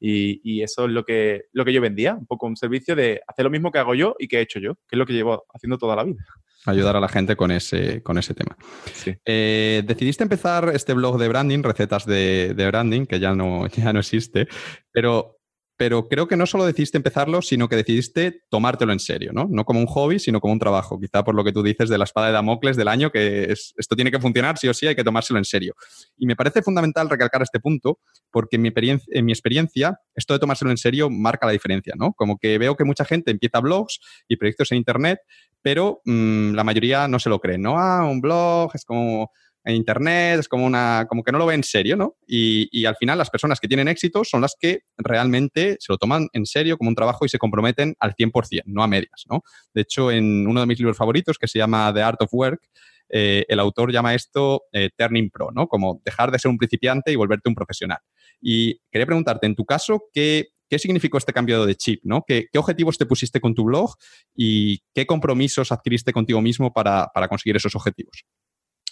Y, 0.00 0.40
y, 0.42 0.60
eso 0.62 0.86
es 0.86 0.90
lo 0.90 1.04
que, 1.04 1.44
lo 1.52 1.64
que 1.64 1.72
yo 1.72 1.80
vendía, 1.80 2.14
un 2.14 2.26
poco 2.26 2.48
un 2.48 2.56
servicio 2.56 2.96
de 2.96 3.20
hacer 3.28 3.44
lo 3.44 3.50
mismo 3.50 3.70
que 3.70 3.78
hago 3.78 3.94
yo 3.94 4.16
y 4.18 4.26
que 4.26 4.38
he 4.38 4.40
hecho 4.40 4.58
yo, 4.58 4.74
que 4.74 4.96
es 4.96 4.98
lo 4.98 5.06
que 5.06 5.12
llevo 5.12 5.44
haciendo 5.54 5.78
toda 5.78 5.94
la 5.94 6.02
vida. 6.02 6.24
Ayudar 6.66 6.96
a 6.96 7.00
la 7.00 7.08
gente 7.08 7.36
con 7.36 7.52
ese, 7.52 8.02
con 8.02 8.18
ese 8.18 8.34
tema. 8.34 8.56
Sí. 8.92 9.14
Eh, 9.24 9.84
decidiste 9.86 10.24
empezar 10.24 10.70
este 10.74 10.94
blog 10.94 11.18
de 11.18 11.28
branding, 11.28 11.62
recetas 11.62 12.04
de, 12.04 12.54
de, 12.54 12.66
branding, 12.66 13.06
que 13.06 13.20
ya 13.20 13.32
no, 13.36 13.68
ya 13.68 13.92
no 13.92 14.00
existe, 14.00 14.48
pero 14.90 15.41
pero 15.82 16.06
creo 16.06 16.28
que 16.28 16.36
no 16.36 16.46
solo 16.46 16.64
decidiste 16.64 16.96
empezarlo, 16.96 17.42
sino 17.42 17.68
que 17.68 17.74
decidiste 17.74 18.44
tomártelo 18.50 18.92
en 18.92 19.00
serio, 19.00 19.32
¿no? 19.32 19.48
No 19.50 19.64
como 19.64 19.80
un 19.80 19.86
hobby, 19.86 20.20
sino 20.20 20.40
como 20.40 20.52
un 20.52 20.60
trabajo. 20.60 20.96
Quizá 21.00 21.24
por 21.24 21.34
lo 21.34 21.42
que 21.42 21.50
tú 21.50 21.60
dices 21.60 21.88
de 21.88 21.98
la 21.98 22.04
espada 22.04 22.28
de 22.28 22.34
Damocles 22.34 22.76
del 22.76 22.86
año, 22.86 23.10
que 23.10 23.50
esto 23.50 23.96
tiene 23.96 24.12
que 24.12 24.20
funcionar, 24.20 24.56
sí 24.58 24.68
o 24.68 24.74
sí, 24.74 24.86
hay 24.86 24.94
que 24.94 25.02
tomárselo 25.02 25.38
en 25.38 25.44
serio. 25.44 25.74
Y 26.16 26.26
me 26.26 26.36
parece 26.36 26.62
fundamental 26.62 27.10
recalcar 27.10 27.42
este 27.42 27.58
punto, 27.58 27.98
porque 28.30 28.54
en 28.58 28.62
mi, 28.62 28.72
en 28.76 29.24
mi 29.24 29.32
experiencia, 29.32 29.98
esto 30.14 30.34
de 30.34 30.38
tomárselo 30.38 30.70
en 30.70 30.76
serio 30.76 31.10
marca 31.10 31.46
la 31.46 31.52
diferencia, 31.52 31.94
¿no? 31.96 32.12
Como 32.12 32.38
que 32.38 32.58
veo 32.58 32.76
que 32.76 32.84
mucha 32.84 33.04
gente 33.04 33.32
empieza 33.32 33.58
blogs 33.58 33.98
y 34.28 34.36
proyectos 34.36 34.70
en 34.70 34.78
Internet, 34.78 35.18
pero 35.62 36.00
mm, 36.04 36.52
la 36.52 36.62
mayoría 36.62 37.08
no 37.08 37.18
se 37.18 37.28
lo 37.28 37.40
creen, 37.40 37.62
¿no? 37.62 37.76
Ah, 37.76 38.08
un 38.08 38.20
blog 38.20 38.70
es 38.74 38.84
como 38.84 39.32
en 39.64 39.76
Internet, 39.76 40.40
es 40.40 40.48
como 40.48 40.66
una, 40.66 41.06
como 41.08 41.22
que 41.22 41.32
no 41.32 41.38
lo 41.38 41.46
ve 41.46 41.54
en 41.54 41.62
serio, 41.62 41.96
¿no? 41.96 42.16
Y, 42.26 42.68
y, 42.72 42.86
al 42.86 42.96
final 42.96 43.18
las 43.18 43.30
personas 43.30 43.60
que 43.60 43.68
tienen 43.68 43.88
éxito 43.88 44.24
son 44.24 44.40
las 44.40 44.56
que 44.58 44.80
realmente 44.96 45.76
se 45.78 45.92
lo 45.92 45.98
toman 45.98 46.28
en 46.32 46.46
serio 46.46 46.76
como 46.76 46.88
un 46.88 46.96
trabajo 46.96 47.24
y 47.24 47.28
se 47.28 47.38
comprometen 47.38 47.94
al 48.00 48.14
100%, 48.14 48.62
no 48.66 48.82
a 48.82 48.88
medias, 48.88 49.24
¿no? 49.30 49.42
De 49.72 49.82
hecho, 49.82 50.10
en 50.10 50.46
uno 50.46 50.60
de 50.60 50.66
mis 50.66 50.78
libros 50.78 50.96
favoritos, 50.96 51.38
que 51.38 51.48
se 51.48 51.58
llama 51.58 51.92
The 51.94 52.02
Art 52.02 52.22
of 52.22 52.32
Work, 52.32 52.60
eh, 53.08 53.44
el 53.48 53.60
autor 53.60 53.92
llama 53.92 54.14
esto 54.14 54.62
eh, 54.72 54.90
turning 54.96 55.30
pro, 55.30 55.50
¿no? 55.52 55.68
Como 55.68 56.00
dejar 56.04 56.30
de 56.30 56.38
ser 56.38 56.50
un 56.50 56.58
principiante 56.58 57.12
y 57.12 57.16
volverte 57.16 57.48
un 57.48 57.54
profesional. 57.54 57.98
Y 58.40 58.80
quería 58.90 59.06
preguntarte, 59.06 59.46
en 59.46 59.54
tu 59.54 59.64
caso, 59.64 60.04
¿qué, 60.12 60.48
¿Qué 60.72 60.78
significó 60.78 61.18
este 61.18 61.34
cambio 61.34 61.66
de 61.66 61.74
chip? 61.74 62.00
¿no? 62.02 62.24
¿Qué, 62.26 62.46
¿Qué, 62.50 62.58
objetivos 62.58 62.96
te 62.96 63.04
pusiste 63.04 63.42
con 63.42 63.54
tu 63.54 63.64
blog 63.64 63.94
y 64.34 64.78
qué 64.94 65.04
compromisos 65.04 65.70
adquiriste 65.70 66.14
contigo 66.14 66.40
mismo 66.40 66.72
para, 66.72 67.10
para 67.12 67.28
conseguir 67.28 67.56
esos 67.56 67.76
objetivos? 67.76 68.24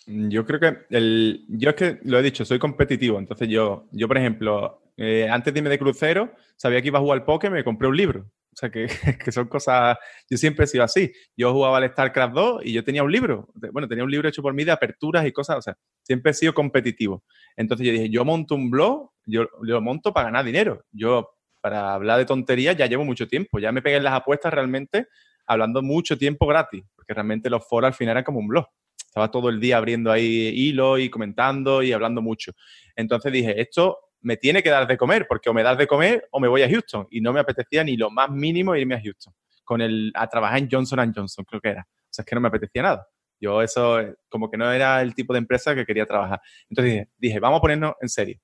Yo 0.06 0.44
creo 0.46 0.60
que 0.60 0.78
el, 0.90 1.44
yo 1.48 1.70
es 1.70 1.76
que 1.76 1.98
lo 2.04 2.18
he 2.18 2.22
dicho, 2.22 2.44
soy 2.44 2.58
competitivo. 2.58 3.18
Entonces 3.18 3.48
yo, 3.48 3.88
yo 3.92 4.08
por 4.08 4.18
ejemplo, 4.18 4.82
eh, 4.96 5.28
antes 5.30 5.52
de 5.52 5.60
irme 5.60 5.70
de 5.70 5.78
crucero, 5.78 6.34
sabía 6.56 6.80
que 6.80 6.88
iba 6.88 6.98
a 6.98 7.02
jugar 7.02 7.18
al 7.18 7.24
póker, 7.24 7.50
me 7.50 7.64
compré 7.64 7.88
un 7.88 7.96
libro. 7.96 8.30
O 8.52 8.56
sea, 8.56 8.70
que, 8.70 8.86
que, 9.24 9.32
son 9.32 9.46
cosas, 9.46 9.96
yo 10.28 10.36
siempre 10.36 10.64
he 10.64 10.68
sido 10.68 10.84
así. 10.84 11.12
Yo 11.36 11.52
jugaba 11.52 11.78
al 11.78 11.90
StarCraft 11.90 12.34
2 12.34 12.62
y 12.64 12.72
yo 12.72 12.82
tenía 12.82 13.02
un 13.02 13.12
libro. 13.12 13.48
Bueno, 13.72 13.88
tenía 13.88 14.04
un 14.04 14.10
libro 14.10 14.28
hecho 14.28 14.42
por 14.42 14.54
mí 14.54 14.64
de 14.64 14.72
aperturas 14.72 15.26
y 15.26 15.32
cosas. 15.32 15.58
O 15.58 15.62
sea, 15.62 15.76
siempre 16.02 16.32
he 16.32 16.34
sido 16.34 16.54
competitivo. 16.54 17.22
Entonces 17.56 17.86
yo 17.86 17.92
dije, 17.92 18.10
yo 18.10 18.24
monto 18.24 18.54
un 18.54 18.70
blog, 18.70 19.10
yo 19.26 19.46
lo 19.62 19.80
monto 19.80 20.12
para 20.12 20.26
ganar 20.26 20.44
dinero. 20.44 20.84
Yo, 20.90 21.30
para 21.60 21.94
hablar 21.94 22.18
de 22.18 22.24
tonterías, 22.24 22.76
ya 22.76 22.86
llevo 22.86 23.04
mucho 23.04 23.28
tiempo. 23.28 23.58
Ya 23.58 23.70
me 23.70 23.82
pegué 23.82 23.96
en 23.96 24.04
las 24.04 24.14
apuestas 24.14 24.52
realmente 24.52 25.06
hablando 25.46 25.82
mucho 25.82 26.18
tiempo 26.18 26.46
gratis. 26.46 26.84
Porque 26.96 27.14
realmente 27.14 27.48
los 27.48 27.66
foros 27.66 27.88
al 27.88 27.94
final 27.94 28.12
eran 28.12 28.24
como 28.24 28.40
un 28.40 28.48
blog. 28.48 28.66
Estaba 29.10 29.28
todo 29.28 29.48
el 29.48 29.58
día 29.58 29.76
abriendo 29.76 30.12
ahí 30.12 30.52
hilo 30.54 30.96
y 30.96 31.10
comentando 31.10 31.82
y 31.82 31.92
hablando 31.92 32.22
mucho. 32.22 32.52
Entonces 32.94 33.32
dije, 33.32 33.60
esto 33.60 33.98
me 34.20 34.36
tiene 34.36 34.62
que 34.62 34.70
dar 34.70 34.86
de 34.86 34.96
comer, 34.96 35.26
porque 35.28 35.50
o 35.50 35.52
me 35.52 35.64
das 35.64 35.76
de 35.76 35.88
comer 35.88 36.28
o 36.30 36.38
me 36.38 36.46
voy 36.46 36.62
a 36.62 36.70
Houston. 36.70 37.08
Y 37.10 37.20
no 37.20 37.32
me 37.32 37.40
apetecía 37.40 37.82
ni 37.82 37.96
lo 37.96 38.08
más 38.10 38.30
mínimo 38.30 38.76
irme 38.76 38.94
a 38.94 39.00
Houston, 39.02 39.34
con 39.64 39.80
el, 39.80 40.12
a 40.14 40.28
trabajar 40.28 40.58
en 40.58 40.68
Johnson 40.70 41.12
Johnson, 41.12 41.44
creo 41.44 41.60
que 41.60 41.70
era. 41.70 41.88
O 41.90 42.08
sea, 42.08 42.22
es 42.22 42.26
que 42.26 42.36
no 42.36 42.40
me 42.40 42.48
apetecía 42.48 42.82
nada. 42.82 43.08
Yo 43.40 43.60
eso, 43.62 43.98
como 44.28 44.48
que 44.48 44.56
no 44.56 44.70
era 44.70 45.02
el 45.02 45.12
tipo 45.12 45.32
de 45.32 45.40
empresa 45.40 45.74
que 45.74 45.84
quería 45.84 46.06
trabajar. 46.06 46.40
Entonces 46.68 46.92
dije, 46.92 47.08
dije, 47.18 47.40
vamos 47.40 47.58
a 47.58 47.60
ponernos 47.62 47.94
en 48.00 48.08
serio. 48.08 48.38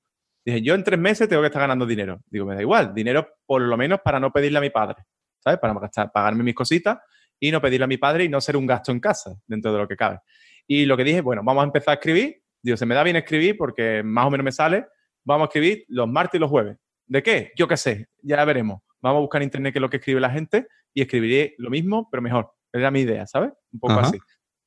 Dije, 0.44 0.62
yo 0.62 0.74
en 0.74 0.82
tres 0.82 0.98
meses 0.98 1.28
tengo 1.28 1.42
que 1.42 1.46
estar 1.46 1.60
ganando 1.60 1.86
dinero. 1.86 2.20
Digo, 2.26 2.44
me 2.44 2.56
da 2.56 2.60
igual, 2.62 2.92
dinero 2.92 3.28
por 3.46 3.62
lo 3.62 3.76
menos 3.76 4.00
para 4.02 4.18
no 4.18 4.32
pedirle 4.32 4.58
a 4.58 4.62
mi 4.62 4.70
padre, 4.70 5.04
¿sabes? 5.38 5.60
Para 5.60 5.74
pagarme 6.12 6.42
mis 6.42 6.54
cositas 6.54 6.98
y 7.38 7.52
no 7.52 7.60
pedirle 7.60 7.84
a 7.84 7.88
mi 7.88 7.98
padre 7.98 8.24
y 8.24 8.28
no 8.28 8.40
ser 8.40 8.56
un 8.56 8.66
gasto 8.66 8.90
en 8.90 9.00
casa, 9.00 9.36
dentro 9.46 9.72
de 9.72 9.78
lo 9.78 9.86
que 9.86 9.96
cabe. 9.96 10.18
Y 10.66 10.86
lo 10.86 10.96
que 10.96 11.04
dije, 11.04 11.20
bueno, 11.20 11.42
vamos 11.44 11.62
a 11.62 11.66
empezar 11.66 11.92
a 11.92 11.94
escribir. 11.94 12.42
Digo, 12.62 12.76
se 12.76 12.86
me 12.86 12.94
da 12.94 13.02
bien 13.02 13.16
escribir 13.16 13.56
porque 13.56 14.02
más 14.04 14.26
o 14.26 14.30
menos 14.30 14.44
me 14.44 14.52
sale. 14.52 14.86
Vamos 15.24 15.46
a 15.46 15.48
escribir 15.48 15.84
los 15.88 16.08
martes 16.08 16.38
y 16.38 16.40
los 16.40 16.50
jueves. 16.50 16.76
¿De 17.06 17.22
qué? 17.22 17.52
Yo 17.56 17.68
qué 17.68 17.76
sé, 17.76 18.08
ya 18.22 18.44
veremos. 18.44 18.80
Vamos 19.00 19.18
a 19.18 19.20
buscar 19.20 19.42
en 19.42 19.46
internet 19.46 19.72
qué 19.72 19.78
es 19.78 19.82
lo 19.82 19.90
que 19.90 19.98
escribe 19.98 20.20
la 20.20 20.30
gente 20.30 20.66
y 20.92 21.02
escribiré 21.02 21.54
lo 21.58 21.70
mismo, 21.70 22.08
pero 22.10 22.22
mejor. 22.22 22.52
Era 22.72 22.90
mi 22.90 23.00
idea, 23.00 23.26
¿sabes? 23.26 23.52
Un 23.72 23.80
poco 23.80 24.00
así. 24.00 24.18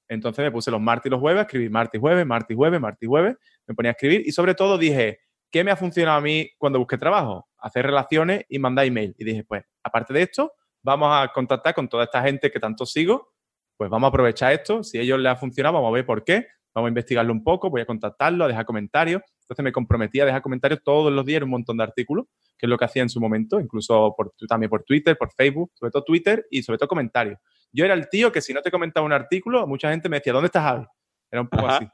Entonces 0.08 0.44
me 0.44 0.52
puse 0.52 0.72
los 0.72 0.82
martes 0.82 1.08
y 1.08 1.10
los 1.10 1.20
jueves, 1.20 1.42
escribí 1.42 1.70
martes 1.70 2.00
y 2.00 2.02
jueves, 2.02 2.26
martes 2.26 2.56
y 2.56 2.58
jueves, 2.58 2.82
martes 2.82 3.04
y 3.04 3.08
jueves. 3.08 3.36
Me 3.68 3.76
ponía 3.76 3.92
a 3.92 3.94
escribir 3.94 4.24
y 4.26 4.32
sobre 4.32 4.56
todo 4.56 4.78
dije, 4.78 5.20
¿qué 5.52 5.64
me 5.64 5.72
ha 5.72 5.76
funcionado 5.76 6.18
a 6.18 6.22
mí 6.22 6.50
cuando 6.58 6.80
busqué 6.80 6.98
trabajo? 6.98 7.48
Hacer 7.60 7.86
relaciones 7.86 8.46
y 8.50 8.58
mandar 8.58 8.86
email. 8.86 9.14
Y 9.18 9.26
dije, 9.26 9.44
pues, 9.44 9.64
aparte 9.84 10.14
de 10.14 10.24
esto, 10.24 10.54
vamos 10.82 11.10
a 11.12 11.32
contactar 11.32 11.76
con 11.76 11.88
toda 11.88 12.06
esta 12.06 12.22
gente 12.24 12.50
que 12.50 12.60
tanto 12.60 12.86
sigo 12.86 13.34
pues 13.80 13.90
vamos 13.90 14.08
a 14.08 14.10
aprovechar 14.10 14.52
esto. 14.52 14.84
Si 14.84 14.98
a 14.98 15.02
ellos 15.02 15.18
les 15.20 15.32
ha 15.32 15.38
funcionado, 15.38 15.76
vamos 15.76 15.88
a 15.88 15.94
ver 15.94 16.06
por 16.06 16.26
qué. 16.26 16.48
Vamos 16.76 16.88
a 16.88 16.90
investigarlo 16.90 17.32
un 17.32 17.42
poco, 17.46 17.70
voy 17.70 17.80
a 17.80 17.86
contactarlo, 17.86 18.44
a 18.44 18.48
dejar 18.50 18.66
comentarios. 18.66 19.22
Entonces 19.44 19.64
me 19.64 19.72
comprometía 19.72 20.24
a 20.24 20.26
dejar 20.26 20.42
comentarios 20.42 20.82
todos 20.84 21.14
los 21.14 21.26
días 21.26 21.38
en 21.38 21.46
un 21.46 21.52
montón 21.52 21.78
de 21.78 21.84
artículos, 21.86 22.26
que 22.58 22.66
es 22.66 22.70
lo 22.70 22.78
que 22.78 22.84
hacía 22.84 23.04
en 23.04 23.10
su 23.10 23.22
momento, 23.22 23.58
incluso 23.58 24.14
por, 24.18 24.34
también 24.50 24.70
por 24.70 24.84
Twitter, 24.84 25.18
por 25.18 25.32
Facebook, 25.32 25.72
sobre 25.76 25.92
todo 25.92 26.04
Twitter 26.04 26.46
y 26.52 26.62
sobre 26.62 26.78
todo 26.78 26.90
comentarios. 26.90 27.40
Yo 27.72 27.86
era 27.86 27.94
el 27.94 28.10
tío 28.10 28.34
que 28.34 28.42
si 28.42 28.54
no 28.54 28.62
te 28.62 28.70
comentaba 28.70 29.06
un 29.06 29.14
artículo, 29.14 29.66
mucha 29.66 29.90
gente 29.92 30.10
me 30.10 30.18
decía, 30.18 30.34
¿dónde 30.34 30.48
estás, 30.48 30.64
Javi? 30.64 30.86
Era 31.32 31.42
un 31.42 31.48
poco 31.48 31.68
así. 31.70 31.88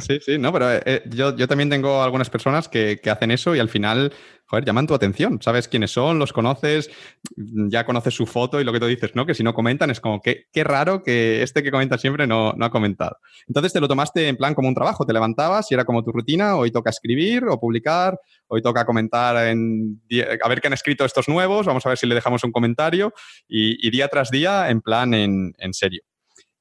Sí, 0.00 0.18
sí, 0.20 0.38
no, 0.38 0.52
pero 0.52 0.72
eh, 0.72 1.02
yo, 1.06 1.36
yo, 1.36 1.48
también 1.48 1.70
tengo 1.70 2.02
algunas 2.02 2.30
personas 2.30 2.68
que, 2.68 3.00
que, 3.02 3.10
hacen 3.10 3.30
eso 3.30 3.54
y 3.54 3.58
al 3.58 3.68
final, 3.68 4.12
joder, 4.46 4.64
llaman 4.64 4.86
tu 4.86 4.94
atención. 4.94 5.40
Sabes 5.42 5.68
quiénes 5.68 5.90
son, 5.90 6.18
los 6.18 6.32
conoces, 6.32 6.90
ya 7.36 7.84
conoces 7.84 8.14
su 8.14 8.26
foto 8.26 8.60
y 8.60 8.64
lo 8.64 8.72
que 8.72 8.80
tú 8.80 8.86
dices, 8.86 9.14
¿no? 9.14 9.26
Que 9.26 9.34
si 9.34 9.42
no 9.42 9.54
comentan 9.54 9.90
es 9.90 10.00
como, 10.00 10.20
que 10.20 10.46
qué 10.52 10.64
raro 10.64 11.02
que 11.02 11.42
este 11.42 11.62
que 11.62 11.70
comenta 11.70 11.98
siempre 11.98 12.26
no, 12.26 12.52
no 12.52 12.64
ha 12.64 12.70
comentado. 12.70 13.18
Entonces 13.46 13.72
te 13.72 13.80
lo 13.80 13.88
tomaste 13.88 14.28
en 14.28 14.36
plan 14.36 14.54
como 14.54 14.68
un 14.68 14.74
trabajo, 14.74 15.06
te 15.06 15.12
levantabas 15.12 15.70
y 15.70 15.74
era 15.74 15.84
como 15.84 16.02
tu 16.02 16.12
rutina, 16.12 16.56
hoy 16.56 16.70
toca 16.70 16.90
escribir 16.90 17.44
o 17.44 17.60
publicar, 17.60 18.18
hoy 18.46 18.62
toca 18.62 18.84
comentar 18.84 19.48
en, 19.48 20.00
a 20.42 20.48
ver 20.48 20.60
qué 20.60 20.68
han 20.68 20.72
escrito 20.72 21.04
estos 21.04 21.28
nuevos, 21.28 21.66
vamos 21.66 21.84
a 21.86 21.90
ver 21.90 21.98
si 21.98 22.06
le 22.06 22.14
dejamos 22.14 22.44
un 22.44 22.52
comentario 22.52 23.12
y, 23.46 23.86
y 23.86 23.90
día 23.90 24.08
tras 24.08 24.30
día 24.30 24.70
en 24.70 24.80
plan 24.80 25.14
en, 25.14 25.54
en 25.58 25.74
serio. 25.74 26.02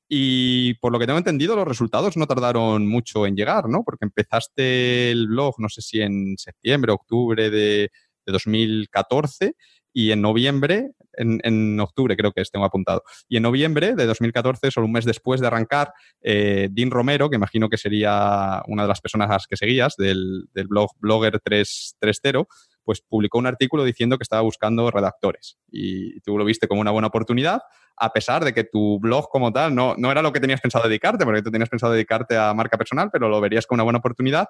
Y 0.09 0.75
por 0.75 0.91
lo 0.91 0.99
que 0.99 1.05
tengo 1.05 1.19
entendido, 1.19 1.55
los 1.55 1.67
resultados 1.67 2.15
no 2.15 2.27
tardaron 2.27 2.87
mucho 2.87 3.27
en 3.27 3.35
llegar, 3.35 3.67
¿no? 3.67 3.83
Porque 3.83 4.05
empezaste 4.05 5.11
el 5.11 5.27
blog, 5.27 5.55
no 5.57 5.67
sé 5.67 5.81
si 5.81 6.01
en 6.01 6.35
septiembre, 6.37 6.93
octubre 6.93 7.49
de, 7.49 7.89
2014 8.25 9.55
y 9.93 10.11
en 10.11 10.21
noviembre, 10.21 10.91
en, 11.13 11.79
octubre 11.79 12.15
creo 12.17 12.33
que 12.33 12.41
es, 12.41 12.51
tengo 12.51 12.65
apuntado, 12.65 13.03
y 13.27 13.37
en 13.37 13.43
noviembre 13.43 13.95
de 13.95 14.05
2014, 14.05 14.69
solo 14.69 14.85
un 14.85 14.91
mes 14.91 15.05
después 15.05 15.39
de 15.39 15.47
arrancar, 15.47 15.93
eh, 16.21 16.67
Dean 16.69 16.91
Romero, 16.91 17.29
que 17.29 17.37
imagino 17.37 17.69
que 17.69 17.77
sería 17.77 18.61
una 18.67 18.83
de 18.83 18.89
las 18.89 19.01
personas 19.01 19.47
que 19.47 19.55
seguías 19.55 19.95
del, 19.97 20.49
del 20.53 20.67
blog 20.67 20.91
Blogger 20.99 21.39
330, 21.39 22.47
pues 22.87 23.01
publicó 23.01 23.37
un 23.37 23.47
artículo 23.47 23.83
diciendo 23.83 24.17
que 24.17 24.23
estaba 24.23 24.41
buscando 24.41 24.89
redactores 24.89 25.57
y 25.69 26.21
tú 26.21 26.37
lo 26.37 26.45
viste 26.45 26.69
como 26.69 26.79
una 26.79 26.91
buena 26.91 27.09
oportunidad, 27.09 27.59
a 27.97 28.13
pesar 28.13 28.45
de 28.45 28.53
que 28.53 28.63
tu 28.63 28.97
blog 29.01 29.27
como 29.29 29.51
tal 29.51 29.75
no, 29.75 29.93
no 29.97 30.09
era 30.09 30.21
lo 30.21 30.31
que 30.31 30.39
tenías 30.39 30.61
pensado 30.61 30.87
dedicarte, 30.87 31.25
porque 31.25 31.41
tú 31.41 31.51
tenías 31.51 31.67
pensado 31.67 31.91
dedicarte 31.91 32.37
a 32.37 32.53
marca 32.53 32.77
personal, 32.77 33.09
pero 33.11 33.27
lo 33.27 33.41
verías 33.41 33.67
como 33.67 33.75
una 33.75 33.83
buena 33.83 33.99
oportunidad 33.99 34.45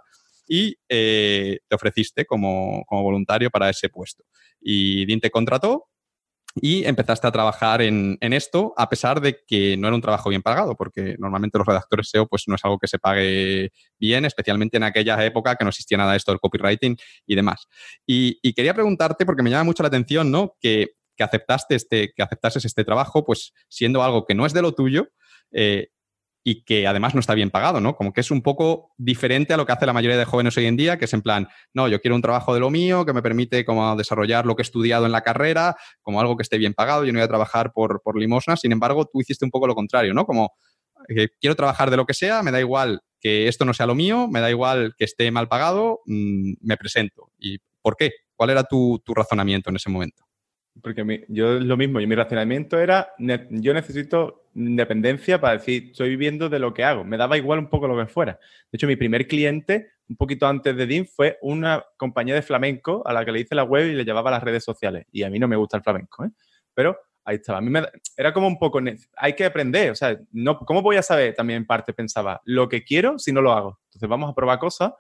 y 0.47 0.75
eh, 0.87 1.61
te 1.67 1.75
ofreciste 1.75 2.27
como, 2.27 2.83
como, 2.85 3.01
voluntario 3.01 3.49
para 3.49 3.71
ese 3.71 3.89
puesto. 3.89 4.23
Y 4.61 5.07
Dean 5.07 5.19
te 5.19 5.31
contrató 5.31 5.87
y 6.61 6.85
empezaste 6.85 7.27
a 7.27 7.31
trabajar 7.31 7.81
en, 7.81 8.17
en, 8.21 8.33
esto 8.33 8.73
a 8.77 8.89
pesar 8.89 9.21
de 9.21 9.39
que 9.45 9.77
no 9.77 9.87
era 9.87 9.95
un 9.95 10.01
trabajo 10.01 10.29
bien 10.29 10.41
pagado, 10.41 10.75
porque 10.75 11.15
normalmente 11.19 11.57
los 11.57 11.67
redactores 11.67 12.09
SEO 12.09 12.27
pues 12.27 12.43
no 12.47 12.55
es 12.55 12.65
algo 12.65 12.77
que 12.79 12.87
se 12.87 12.99
pague 12.99 13.71
bien, 13.99 14.25
especialmente 14.25 14.77
en 14.77 14.83
aquella 14.83 15.23
época 15.25 15.55
que 15.55 15.63
no 15.63 15.69
existía 15.69 15.97
nada 15.97 16.11
de 16.11 16.17
esto 16.17 16.31
del 16.31 16.39
copywriting 16.39 16.97
y 17.25 17.35
demás. 17.35 17.67
Y, 18.05 18.53
quería 18.53 18.73
preguntarte, 18.73 19.25
porque 19.25 19.43
me 19.43 19.49
llama 19.49 19.65
mucho 19.65 19.83
la 19.83 19.87
atención, 19.87 20.31
¿no? 20.31 20.55
Que, 20.59 20.93
que 21.15 21.23
aceptaste 21.23 21.75
este, 21.75 22.11
que 22.15 22.23
aceptases 22.23 22.65
este 22.65 22.83
trabajo, 22.83 23.23
pues 23.23 23.53
siendo 23.67 24.03
algo 24.03 24.25
que 24.25 24.33
no 24.33 24.45
es 24.45 24.53
de 24.53 24.61
lo 24.61 24.73
tuyo, 24.73 25.09
eh, 25.51 25.89
y 26.49 26.63
que 26.63 26.87
además 26.87 27.13
no 27.13 27.19
está 27.19 27.33
bien 27.33 27.49
pagado, 27.49 27.81
¿no? 27.81 27.97
Como 27.97 28.13
que 28.13 28.21
es 28.21 28.31
un 28.31 28.41
poco 28.41 28.93
diferente 28.97 29.53
a 29.53 29.57
lo 29.57 29.65
que 29.65 29.73
hace 29.73 29.85
la 29.85 29.91
mayoría 29.91 30.17
de 30.17 30.23
jóvenes 30.23 30.55
hoy 30.55 30.65
en 30.65 30.77
día, 30.77 30.97
que 30.97 31.03
es 31.03 31.13
en 31.13 31.21
plan, 31.21 31.49
no, 31.73 31.89
yo 31.89 31.99
quiero 31.99 32.15
un 32.15 32.21
trabajo 32.21 32.53
de 32.53 32.61
lo 32.61 32.69
mío, 32.69 33.05
que 33.05 33.11
me 33.11 33.21
permite 33.21 33.65
como 33.65 33.93
desarrollar 33.97 34.45
lo 34.45 34.55
que 34.55 34.61
he 34.61 34.63
estudiado 34.63 35.05
en 35.05 35.11
la 35.11 35.23
carrera, 35.23 35.75
como 36.01 36.21
algo 36.21 36.37
que 36.37 36.43
esté 36.43 36.57
bien 36.57 36.73
pagado, 36.73 37.03
yo 37.03 37.11
no 37.11 37.19
voy 37.19 37.25
a 37.25 37.27
trabajar 37.27 37.73
por, 37.73 38.01
por 38.01 38.17
limosna, 38.17 38.55
sin 38.55 38.71
embargo, 38.71 39.03
tú 39.11 39.19
hiciste 39.19 39.43
un 39.43 39.51
poco 39.51 39.67
lo 39.67 39.75
contrario, 39.75 40.13
¿no? 40.13 40.25
Como, 40.25 40.53
eh, 41.09 41.27
quiero 41.41 41.57
trabajar 41.57 41.91
de 41.91 41.97
lo 41.97 42.05
que 42.05 42.13
sea, 42.13 42.41
me 42.43 42.51
da 42.51 42.61
igual 42.61 43.01
que 43.19 43.49
esto 43.49 43.65
no 43.65 43.73
sea 43.73 43.85
lo 43.85 43.95
mío, 43.95 44.29
me 44.29 44.39
da 44.39 44.49
igual 44.49 44.93
que 44.97 45.03
esté 45.03 45.29
mal 45.31 45.49
pagado, 45.49 45.99
mmm, 46.05 46.53
me 46.61 46.77
presento. 46.77 47.29
¿Y 47.37 47.57
por 47.81 47.97
qué? 47.97 48.11
¿Cuál 48.37 48.51
era 48.51 48.63
tu, 48.63 49.01
tu 49.03 49.13
razonamiento 49.13 49.69
en 49.69 49.75
ese 49.75 49.89
momento? 49.89 50.26
Porque 50.81 51.03
mi, 51.03 51.21
yo 51.27 51.59
lo 51.59 51.77
mismo, 51.77 51.99
y 51.99 52.07
mi 52.07 52.15
razonamiento 52.15 52.79
era, 52.79 53.13
yo 53.17 53.73
necesito 53.73 54.47
independencia 54.53 55.39
para 55.39 55.57
decir, 55.57 55.89
estoy 55.91 56.09
viviendo 56.09 56.49
de 56.49 56.59
lo 56.59 56.73
que 56.73 56.83
hago. 56.83 57.03
Me 57.03 57.17
daba 57.17 57.37
igual 57.37 57.59
un 57.59 57.69
poco 57.69 57.87
lo 57.87 57.97
que 57.97 58.11
fuera. 58.11 58.33
De 58.71 58.77
hecho, 58.77 58.87
mi 58.87 58.95
primer 58.95 59.27
cliente, 59.27 59.91
un 60.09 60.15
poquito 60.15 60.47
antes 60.47 60.75
de 60.75 60.87
DIN, 60.87 61.05
fue 61.05 61.37
una 61.41 61.85
compañía 61.95 62.35
de 62.35 62.41
flamenco 62.41 63.03
a 63.05 63.13
la 63.13 63.23
que 63.23 63.31
le 63.31 63.41
hice 63.41 63.55
la 63.55 63.63
web 63.63 63.87
y 63.87 63.93
le 63.93 64.03
llevaba 64.03 64.31
las 64.31 64.43
redes 64.43 64.63
sociales. 64.63 65.05
Y 65.11 65.23
a 65.23 65.29
mí 65.29 65.39
no 65.39 65.47
me 65.47 65.55
gusta 65.55 65.77
el 65.77 65.83
flamenco, 65.83 66.25
¿eh? 66.25 66.29
Pero 66.73 66.97
ahí 67.23 67.35
estaba. 67.35 67.59
A 67.59 67.61
mí 67.61 67.69
me, 67.69 67.83
era 68.15 68.33
como 68.33 68.47
un 68.47 68.57
poco, 68.57 68.79
hay 69.17 69.33
que 69.33 69.45
aprender. 69.45 69.91
O 69.91 69.95
sea, 69.95 70.17
no, 70.31 70.57
¿cómo 70.59 70.81
voy 70.81 70.95
a 70.95 71.03
saber? 71.03 71.35
También 71.35 71.57
en 71.57 71.65
parte 71.67 71.93
pensaba, 71.93 72.41
lo 72.45 72.67
que 72.67 72.83
quiero 72.83 73.19
si 73.19 73.31
no 73.31 73.41
lo 73.41 73.51
hago. 73.51 73.79
Entonces 73.85 74.09
vamos 74.09 74.29
a 74.29 74.33
probar 74.33 74.59
cosas. 74.59 74.93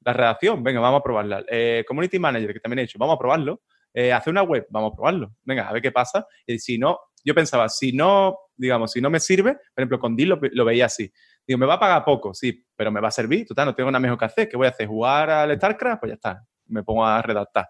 La 0.00 0.12
redacción, 0.12 0.62
venga, 0.62 0.80
vamos 0.80 1.00
a 1.00 1.02
probarla. 1.02 1.44
Eh, 1.48 1.84
community 1.86 2.18
Manager, 2.18 2.52
que 2.52 2.60
también 2.60 2.80
he 2.80 2.82
hecho, 2.82 2.98
vamos 2.98 3.14
a 3.14 3.18
probarlo 3.18 3.62
eh, 3.94 4.12
hacer 4.12 4.32
una 4.32 4.42
web, 4.42 4.66
vamos 4.70 4.92
a 4.92 4.96
probarlo, 4.96 5.32
venga, 5.44 5.68
a 5.68 5.72
ver 5.72 5.80
qué 5.80 5.92
pasa. 5.92 6.26
Y 6.46 6.58
si 6.58 6.78
no, 6.78 6.98
yo 7.24 7.34
pensaba, 7.34 7.68
si 7.68 7.92
no, 7.92 8.36
digamos, 8.56 8.92
si 8.92 9.00
no 9.00 9.08
me 9.08 9.20
sirve, 9.20 9.54
por 9.54 9.82
ejemplo, 9.82 9.98
con 10.00 10.16
Deal 10.16 10.38
lo, 10.52 10.64
veía 10.64 10.86
así. 10.86 11.10
Digo, 11.46 11.58
me 11.58 11.66
va 11.66 11.74
a 11.74 11.80
pagar 11.80 12.04
poco, 12.04 12.34
sí, 12.34 12.66
pero 12.76 12.90
me 12.90 13.00
va 13.00 13.08
a 13.08 13.12
servir, 13.12 13.46
total, 13.46 13.66
no 13.66 13.74
tengo 13.74 13.90
nada 13.90 14.00
mejor 14.00 14.18
que 14.18 14.24
hacer. 14.24 14.48
¿Qué 14.48 14.56
voy 14.56 14.66
a 14.66 14.70
hacer? 14.70 14.86
¿Jugar 14.88 15.30
al 15.30 15.56
StarCraft? 15.56 16.00
Pues 16.00 16.10
ya 16.10 16.14
está, 16.14 16.44
me 16.66 16.82
pongo 16.82 17.06
a 17.06 17.22
redactar. 17.22 17.68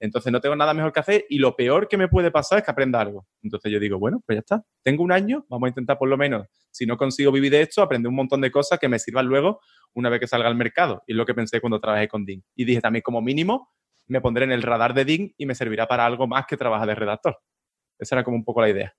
Entonces 0.00 0.30
no 0.32 0.40
tengo 0.40 0.54
nada 0.54 0.74
mejor 0.74 0.92
que 0.92 1.00
hacer 1.00 1.24
y 1.28 1.38
lo 1.38 1.56
peor 1.56 1.88
que 1.88 1.96
me 1.96 2.08
puede 2.08 2.30
pasar 2.30 2.58
es 2.58 2.64
que 2.64 2.70
aprenda 2.70 3.00
algo. 3.00 3.26
Entonces 3.42 3.72
yo 3.72 3.80
digo, 3.80 3.98
bueno, 3.98 4.22
pues 4.26 4.36
ya 4.36 4.40
está. 4.40 4.64
Tengo 4.82 5.02
un 5.02 5.12
año, 5.12 5.46
vamos 5.48 5.66
a 5.66 5.70
intentar 5.70 5.96
por 5.96 6.08
lo 6.08 6.16
menos, 6.16 6.46
si 6.70 6.84
no 6.84 6.96
consigo 6.96 7.32
vivir 7.32 7.52
de 7.52 7.62
esto, 7.62 7.80
aprender 7.82 8.08
un 8.08 8.16
montón 8.16 8.40
de 8.40 8.50
cosas 8.50 8.78
que 8.78 8.88
me 8.88 8.98
sirvan 8.98 9.26
luego 9.26 9.60
una 9.94 10.10
vez 10.10 10.20
que 10.20 10.26
salga 10.26 10.48
al 10.48 10.56
mercado. 10.56 11.02
Y 11.06 11.12
es 11.12 11.16
lo 11.16 11.24
que 11.24 11.34
pensé 11.34 11.60
cuando 11.60 11.80
trabajé 11.80 12.08
con 12.08 12.24
Dean. 12.24 12.42
Y 12.54 12.64
dije 12.64 12.80
también, 12.80 13.02
como 13.02 13.22
mínimo, 13.22 13.72
me 14.06 14.20
pondré 14.20 14.44
en 14.44 14.52
el 14.52 14.62
radar 14.62 14.94
de 14.94 15.04
DIN 15.04 15.34
y 15.36 15.46
me 15.46 15.54
servirá 15.54 15.86
para 15.86 16.06
algo 16.06 16.26
más 16.26 16.46
que 16.46 16.56
trabajar 16.56 16.88
de 16.88 16.94
redactor. 16.94 17.38
Esa 17.98 18.16
era 18.16 18.24
como 18.24 18.36
un 18.36 18.44
poco 18.44 18.60
la 18.60 18.68
idea. 18.68 18.94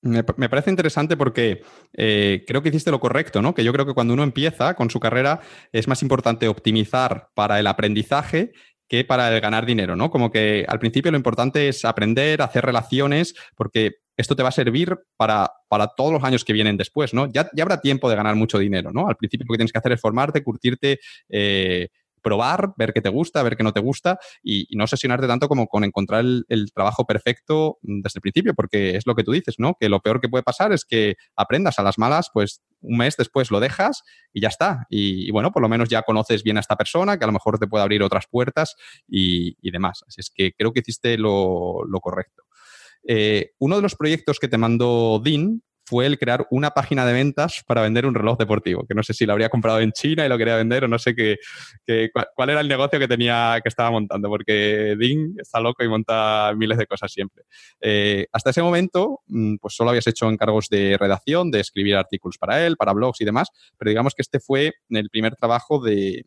Me, 0.00 0.24
me 0.36 0.48
parece 0.48 0.70
interesante 0.70 1.16
porque 1.16 1.62
eh, 1.92 2.44
creo 2.46 2.62
que 2.62 2.68
hiciste 2.68 2.92
lo 2.92 3.00
correcto, 3.00 3.42
¿no? 3.42 3.54
Que 3.54 3.64
yo 3.64 3.72
creo 3.72 3.84
que 3.84 3.94
cuando 3.94 4.14
uno 4.14 4.22
empieza 4.22 4.74
con 4.74 4.90
su 4.90 5.00
carrera 5.00 5.40
es 5.72 5.88
más 5.88 6.02
importante 6.02 6.46
optimizar 6.46 7.30
para 7.34 7.58
el 7.58 7.66
aprendizaje 7.66 8.52
que 8.88 9.04
para 9.04 9.34
el 9.34 9.40
ganar 9.40 9.66
dinero, 9.66 9.96
¿no? 9.96 10.10
Como 10.10 10.30
que 10.30 10.64
al 10.66 10.78
principio 10.78 11.10
lo 11.10 11.18
importante 11.18 11.68
es 11.68 11.84
aprender, 11.84 12.40
hacer 12.42 12.64
relaciones, 12.64 13.34
porque 13.54 13.96
esto 14.16 14.34
te 14.34 14.42
va 14.42 14.48
a 14.48 14.52
servir 14.52 14.98
para, 15.16 15.52
para 15.68 15.88
todos 15.88 16.12
los 16.12 16.24
años 16.24 16.44
que 16.44 16.52
vienen 16.52 16.76
después, 16.76 17.12
¿no? 17.12 17.30
Ya, 17.30 17.50
ya, 17.54 17.62
habrá 17.62 17.80
tiempo 17.80 18.08
de 18.08 18.16
ganar 18.16 18.34
mucho 18.34 18.58
dinero, 18.58 18.90
¿no? 18.92 19.08
Al 19.08 19.16
principio 19.16 19.44
lo 19.46 19.52
que 19.52 19.58
tienes 19.58 19.72
que 19.72 19.78
hacer 19.78 19.92
es 19.92 20.00
formarte, 20.00 20.42
curtirte, 20.42 20.98
eh, 21.28 21.88
probar, 22.22 22.74
ver 22.76 22.92
qué 22.92 23.00
te 23.00 23.08
gusta, 23.08 23.42
ver 23.42 23.56
qué 23.56 23.62
no 23.62 23.72
te 23.72 23.80
gusta 23.80 24.18
y, 24.42 24.66
no 24.76 24.84
obsesionarte 24.84 25.26
tanto 25.26 25.48
como 25.48 25.66
con 25.66 25.84
encontrar 25.84 26.24
el, 26.24 26.72
trabajo 26.74 27.04
perfecto 27.04 27.78
desde 27.82 28.18
el 28.18 28.20
principio, 28.20 28.54
porque 28.54 28.96
es 28.96 29.06
lo 29.06 29.14
que 29.14 29.24
tú 29.24 29.32
dices, 29.32 29.56
¿no? 29.58 29.74
Que 29.78 29.88
lo 29.88 30.00
peor 30.00 30.20
que 30.20 30.28
puede 30.28 30.44
pasar 30.44 30.72
es 30.72 30.84
que 30.84 31.16
aprendas 31.34 31.78
a 31.78 31.82
las 31.82 31.98
malas, 31.98 32.30
pues 32.32 32.62
un 32.80 32.98
mes 32.98 33.16
después 33.16 33.50
lo 33.50 33.58
dejas 33.58 34.02
y 34.32 34.40
ya 34.40 34.48
está. 34.48 34.86
Y, 34.88 35.30
bueno, 35.32 35.50
por 35.50 35.62
lo 35.62 35.68
menos 35.68 35.88
ya 35.88 36.02
conoces 36.02 36.42
bien 36.42 36.56
a 36.58 36.60
esta 36.60 36.76
persona, 36.76 37.18
que 37.18 37.24
a 37.24 37.26
lo 37.26 37.32
mejor 37.32 37.58
te 37.58 37.66
puede 37.66 37.82
abrir 37.82 38.02
otras 38.02 38.26
puertas 38.30 38.76
y, 39.08 39.56
y 39.60 39.70
demás. 39.70 40.04
Así 40.06 40.20
es 40.20 40.30
que 40.30 40.52
creo 40.52 40.72
que 40.72 40.80
hiciste 40.80 41.18
lo, 41.18 41.84
lo 41.84 42.00
correcto. 42.00 42.44
Eh, 43.06 43.52
uno 43.58 43.76
de 43.76 43.82
los 43.82 43.96
proyectos 43.96 44.38
que 44.38 44.48
te 44.48 44.58
mandó 44.58 45.20
Dean 45.22 45.62
fue 45.88 46.04
el 46.04 46.18
crear 46.18 46.46
una 46.50 46.70
página 46.72 47.06
de 47.06 47.14
ventas 47.14 47.64
para 47.66 47.80
vender 47.80 48.04
un 48.04 48.14
reloj 48.14 48.36
deportivo, 48.36 48.84
que 48.86 48.94
no 48.94 49.02
sé 49.02 49.14
si 49.14 49.24
lo 49.24 49.32
habría 49.32 49.48
comprado 49.48 49.80
en 49.80 49.92
China 49.92 50.26
y 50.26 50.28
lo 50.28 50.36
quería 50.36 50.56
vender 50.56 50.84
o 50.84 50.88
no 50.88 50.98
sé 50.98 51.14
qué, 51.14 51.38
cuál 52.34 52.50
era 52.50 52.60
el 52.60 52.68
negocio 52.68 52.98
que 52.98 53.08
tenía, 53.08 53.58
que 53.62 53.70
estaba 53.70 53.90
montando, 53.90 54.28
porque 54.28 54.96
Ding 54.98 55.36
está 55.38 55.60
loco 55.60 55.82
y 55.82 55.88
monta 55.88 56.52
miles 56.54 56.76
de 56.76 56.86
cosas 56.86 57.10
siempre. 57.10 57.44
Eh, 57.80 58.26
hasta 58.32 58.50
ese 58.50 58.60
momento, 58.60 59.22
mm, 59.28 59.56
pues 59.56 59.74
solo 59.74 59.90
habías 59.90 60.06
hecho 60.06 60.28
encargos 60.28 60.68
de 60.68 60.98
redacción, 60.98 61.50
de 61.50 61.60
escribir 61.60 61.96
artículos 61.96 62.36
para 62.36 62.64
él, 62.66 62.76
para 62.76 62.92
blogs 62.92 63.22
y 63.22 63.24
demás, 63.24 63.48
pero 63.78 63.88
digamos 63.88 64.14
que 64.14 64.20
este 64.20 64.40
fue 64.40 64.74
el 64.90 65.08
primer 65.08 65.36
trabajo 65.36 65.80
de, 65.80 66.26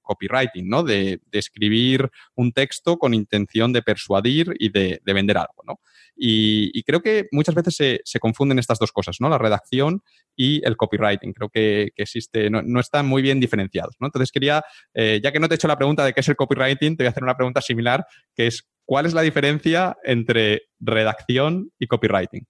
copywriting, 0.00 0.66
¿no? 0.66 0.82
De, 0.82 1.20
de, 1.30 1.38
escribir 1.38 2.08
un 2.36 2.52
texto 2.52 2.96
con 2.96 3.12
intención 3.12 3.72
de 3.72 3.82
persuadir 3.82 4.54
y 4.58 4.70
de, 4.70 5.00
de 5.04 5.12
vender 5.12 5.36
algo, 5.36 5.62
¿no? 5.66 5.80
Y, 6.16 6.82
creo 6.84 7.00
que 7.00 7.26
muchas 7.32 7.54
veces 7.54 7.76
se, 7.76 8.00
se, 8.04 8.20
confunden 8.20 8.58
estas 8.58 8.78
dos 8.78 8.92
cosas, 8.92 9.16
¿no? 9.20 9.28
La 9.28 9.38
redacción 9.38 10.02
y 10.36 10.64
el 10.66 10.76
copywriting. 10.76 11.32
Creo 11.32 11.48
que, 11.48 11.90
que 11.94 12.02
existe, 12.02 12.50
no, 12.50 12.62
no, 12.62 12.80
están 12.80 13.06
muy 13.06 13.22
bien 13.22 13.40
diferenciados, 13.40 13.96
¿no? 14.00 14.06
Entonces 14.06 14.30
quería, 14.30 14.62
eh, 14.94 15.20
ya 15.22 15.32
que 15.32 15.40
no 15.40 15.48
te 15.48 15.54
he 15.54 15.56
hecho 15.56 15.68
la 15.68 15.76
pregunta 15.76 16.04
de 16.04 16.12
qué 16.12 16.20
es 16.20 16.28
el 16.28 16.36
copywriting, 16.36 16.96
te 16.96 17.04
voy 17.04 17.08
a 17.08 17.10
hacer 17.10 17.24
una 17.24 17.36
pregunta 17.36 17.60
similar, 17.60 18.06
que 18.34 18.46
es, 18.46 18.68
¿cuál 18.84 19.06
es 19.06 19.14
la 19.14 19.22
diferencia 19.22 19.96
entre 20.04 20.62
redacción 20.78 21.70
y 21.78 21.86
copywriting? 21.86 22.46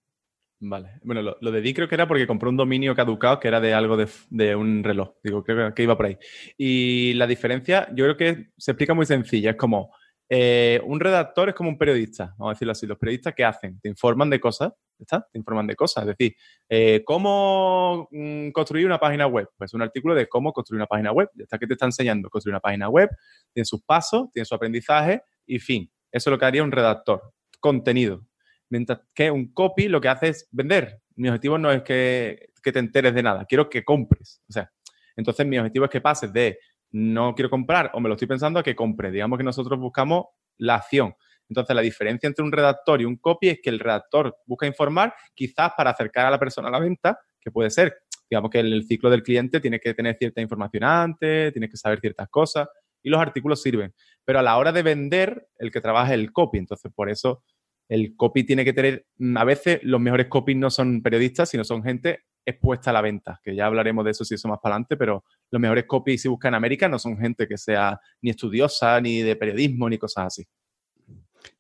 Vale. 0.61 0.93
Bueno, 1.03 1.21
lo, 1.21 1.37
lo 1.41 1.51
de 1.51 1.61
Di 1.61 1.75
creo 1.75 1.89
que 1.89 1.95
era 1.95 2.09
porque 2.09 2.27
compró 2.27 2.49
un 2.49 2.57
dominio 2.57 2.95
caducado 2.95 3.39
que 3.39 3.49
era 3.49 3.61
de 3.61 3.75
algo 3.75 3.97
de, 3.97 4.09
de, 4.31 4.57
un 4.57 4.83
reloj. 4.83 5.15
Digo, 5.23 5.43
creo 5.45 5.75
que 5.75 5.83
iba 5.83 5.97
por 5.97 6.07
ahí. 6.07 6.17
Y 6.57 7.13
la 7.15 7.27
diferencia, 7.27 7.89
yo 7.95 8.05
creo 8.05 8.17
que 8.17 8.47
se 8.57 8.71
explica 8.71 8.95
muy 8.95 9.05
sencilla. 9.05 9.51
Es 9.51 9.57
como 9.57 9.91
eh, 10.37 10.81
un 10.85 10.99
redactor 10.99 11.51
es 11.51 11.55
como 11.55 11.69
un 11.69 11.79
periodista, 11.79 12.35
vamos 12.37 12.51
a 12.51 12.55
decirlo 12.55 12.73
así. 12.73 12.89
Los 12.89 12.99
periodistas, 12.99 13.35
¿qué 13.37 13.45
hacen? 13.45 13.79
Te 13.79 13.89
informan 13.89 14.29
de 14.31 14.41
cosas, 14.41 14.73
¿está? 14.99 15.25
Te 15.33 15.39
informan 15.39 15.69
de 15.69 15.77
cosas. 15.77 16.03
Es 16.03 16.09
decir, 16.09 16.35
eh, 16.69 17.03
¿cómo 17.05 18.09
mm, 18.11 18.51
construir 18.51 18.85
una 18.85 18.99
página 18.99 19.29
web? 19.29 19.49
Pues 19.57 19.75
un 19.75 19.83
artículo 19.83 20.13
de 20.17 20.27
cómo 20.27 20.53
construir 20.53 20.81
una 20.81 20.89
página 20.89 21.13
web. 21.13 21.31
Ya 21.37 21.45
está 21.45 21.57
que 21.57 21.69
te 21.69 21.75
está 21.75 21.87
enseñando 21.87 22.29
construir 22.31 22.53
una 22.53 22.61
página 22.61 22.89
web, 22.89 23.11
tiene 23.53 23.65
sus 23.65 23.83
pasos, 23.83 24.27
tiene 24.33 24.45
su 24.45 24.57
aprendizaje 24.57 25.23
y 25.47 25.61
fin. 25.61 25.89
Eso 26.11 26.31
es 26.31 26.33
lo 26.33 26.39
que 26.39 26.47
haría 26.47 26.65
un 26.65 26.73
redactor. 26.73 27.33
Contenido. 27.61 28.27
Mientras 28.71 29.03
que 29.15 29.31
un 29.31 29.53
copy 29.53 29.87
lo 29.87 30.01
que 30.01 30.09
hace 30.09 30.31
es 30.31 30.49
vender. 30.51 31.01
Mi 31.15 31.29
objetivo 31.29 31.59
no 31.59 31.71
es 31.71 31.83
que, 31.83 32.51
que 32.61 32.73
te 32.73 32.81
enteres 32.81 33.15
de 33.15 33.23
nada, 33.23 33.45
quiero 33.45 33.71
que 33.71 33.85
compres. 33.85 34.43
O 34.49 34.53
sea, 34.53 34.73
entonces 35.15 35.47
mi 35.47 35.59
objetivo 35.59 35.85
es 35.85 35.93
que 35.93 36.01
pases 36.01 36.33
de 36.33 36.59
no 36.95 37.35
quiero 37.35 37.51
comprar 37.51 37.91
o 37.93 38.01
me 38.01 38.09
lo 38.09 38.15
estoy 38.15 38.29
pensando 38.29 38.61
a 38.61 38.63
que 38.63 38.77
compre. 38.77 39.11
Digamos 39.11 39.37
que 39.37 39.43
nosotros 39.43 39.81
buscamos 39.81 40.27
la 40.59 40.77
acción. 40.77 41.13
Entonces, 41.49 41.75
la 41.75 41.83
diferencia 41.83 42.29
entre 42.29 42.45
un 42.45 42.53
redactor 42.53 43.03
y 43.03 43.05
un 43.05 43.17
copy 43.17 43.49
es 43.49 43.59
que 43.61 43.69
el 43.69 43.81
redactor 43.81 44.37
busca 44.47 44.67
informar 44.67 45.13
quizás 45.35 45.73
para 45.77 45.91
acercar 45.91 46.27
a 46.27 46.31
la 46.31 46.39
persona 46.39 46.69
a 46.69 46.71
la 46.71 46.79
venta, 46.79 47.19
que 47.41 47.51
puede 47.51 47.71
ser, 47.71 47.97
digamos 48.31 48.49
que 48.49 48.61
el, 48.61 48.85
ciclo 48.85 49.11
del 49.11 49.25
cliente 49.25 49.61
tiene 49.61 49.81
que 49.81 49.93
tener 49.93 50.17
cierta 50.17 50.41
información 50.41 50.85
antes, 50.85 51.53
tiene 51.53 51.69
que 51.69 51.77
saber 51.77 51.99
ciertas 51.99 52.29
cosas 52.29 52.69
y 53.03 53.11
los 53.11 53.21
artículos 53.21 53.61
sirven. 53.61 53.93
Pero 54.25 54.39
a 54.39 54.43
la 54.43 54.57
hora 54.57 54.71
de 54.71 54.85
vender, 54.85 55.49
el 55.59 55.73
que 55.73 55.81
trabaja 55.81 56.15
es 56.15 56.21
el 56.21 56.31
copy. 56.31 56.59
Entonces, 56.59 56.93
por 56.95 57.11
eso 57.11 57.43
el 57.89 58.15
copy 58.15 58.45
tiene 58.45 58.65
que 58.65 58.73
tener, 58.73 59.07
a 59.35 59.45
veces 59.45 59.81
los 59.83 60.01
mejores 60.01 60.29
copies 60.29 60.59
no 60.59 60.71
son 60.71 61.03
periodistas, 61.03 61.51
sino 61.51 61.65
son 61.65 61.83
gente 61.83 62.21
expuesta 62.47 62.91
a 62.91 62.93
la 62.93 63.01
venta, 63.01 63.41
que 63.43 63.55
ya 63.55 63.67
hablaremos 63.67 64.05
de 64.05 64.11
eso 64.11 64.25
si 64.25 64.35
eso 64.35 64.49
más 64.49 64.59
para 64.63 64.75
adelante, 64.75 64.97
pero 64.97 65.25
los 65.51 65.61
mejores 65.61 65.85
copies 65.87 66.23
si 66.23 66.29
buscan 66.29 66.51
en 66.51 66.57
América 66.57 66.89
no 66.89 66.99
son 66.99 67.19
gente 67.19 67.47
que 67.49 67.57
sea 67.57 67.99
ni 68.21 68.31
estudiosa, 68.31 69.01
ni 69.01 69.23
de 69.23 69.37
periodismo, 69.37 69.89
ni 69.89 69.99
cosas 69.99 70.27
así. 70.27 70.45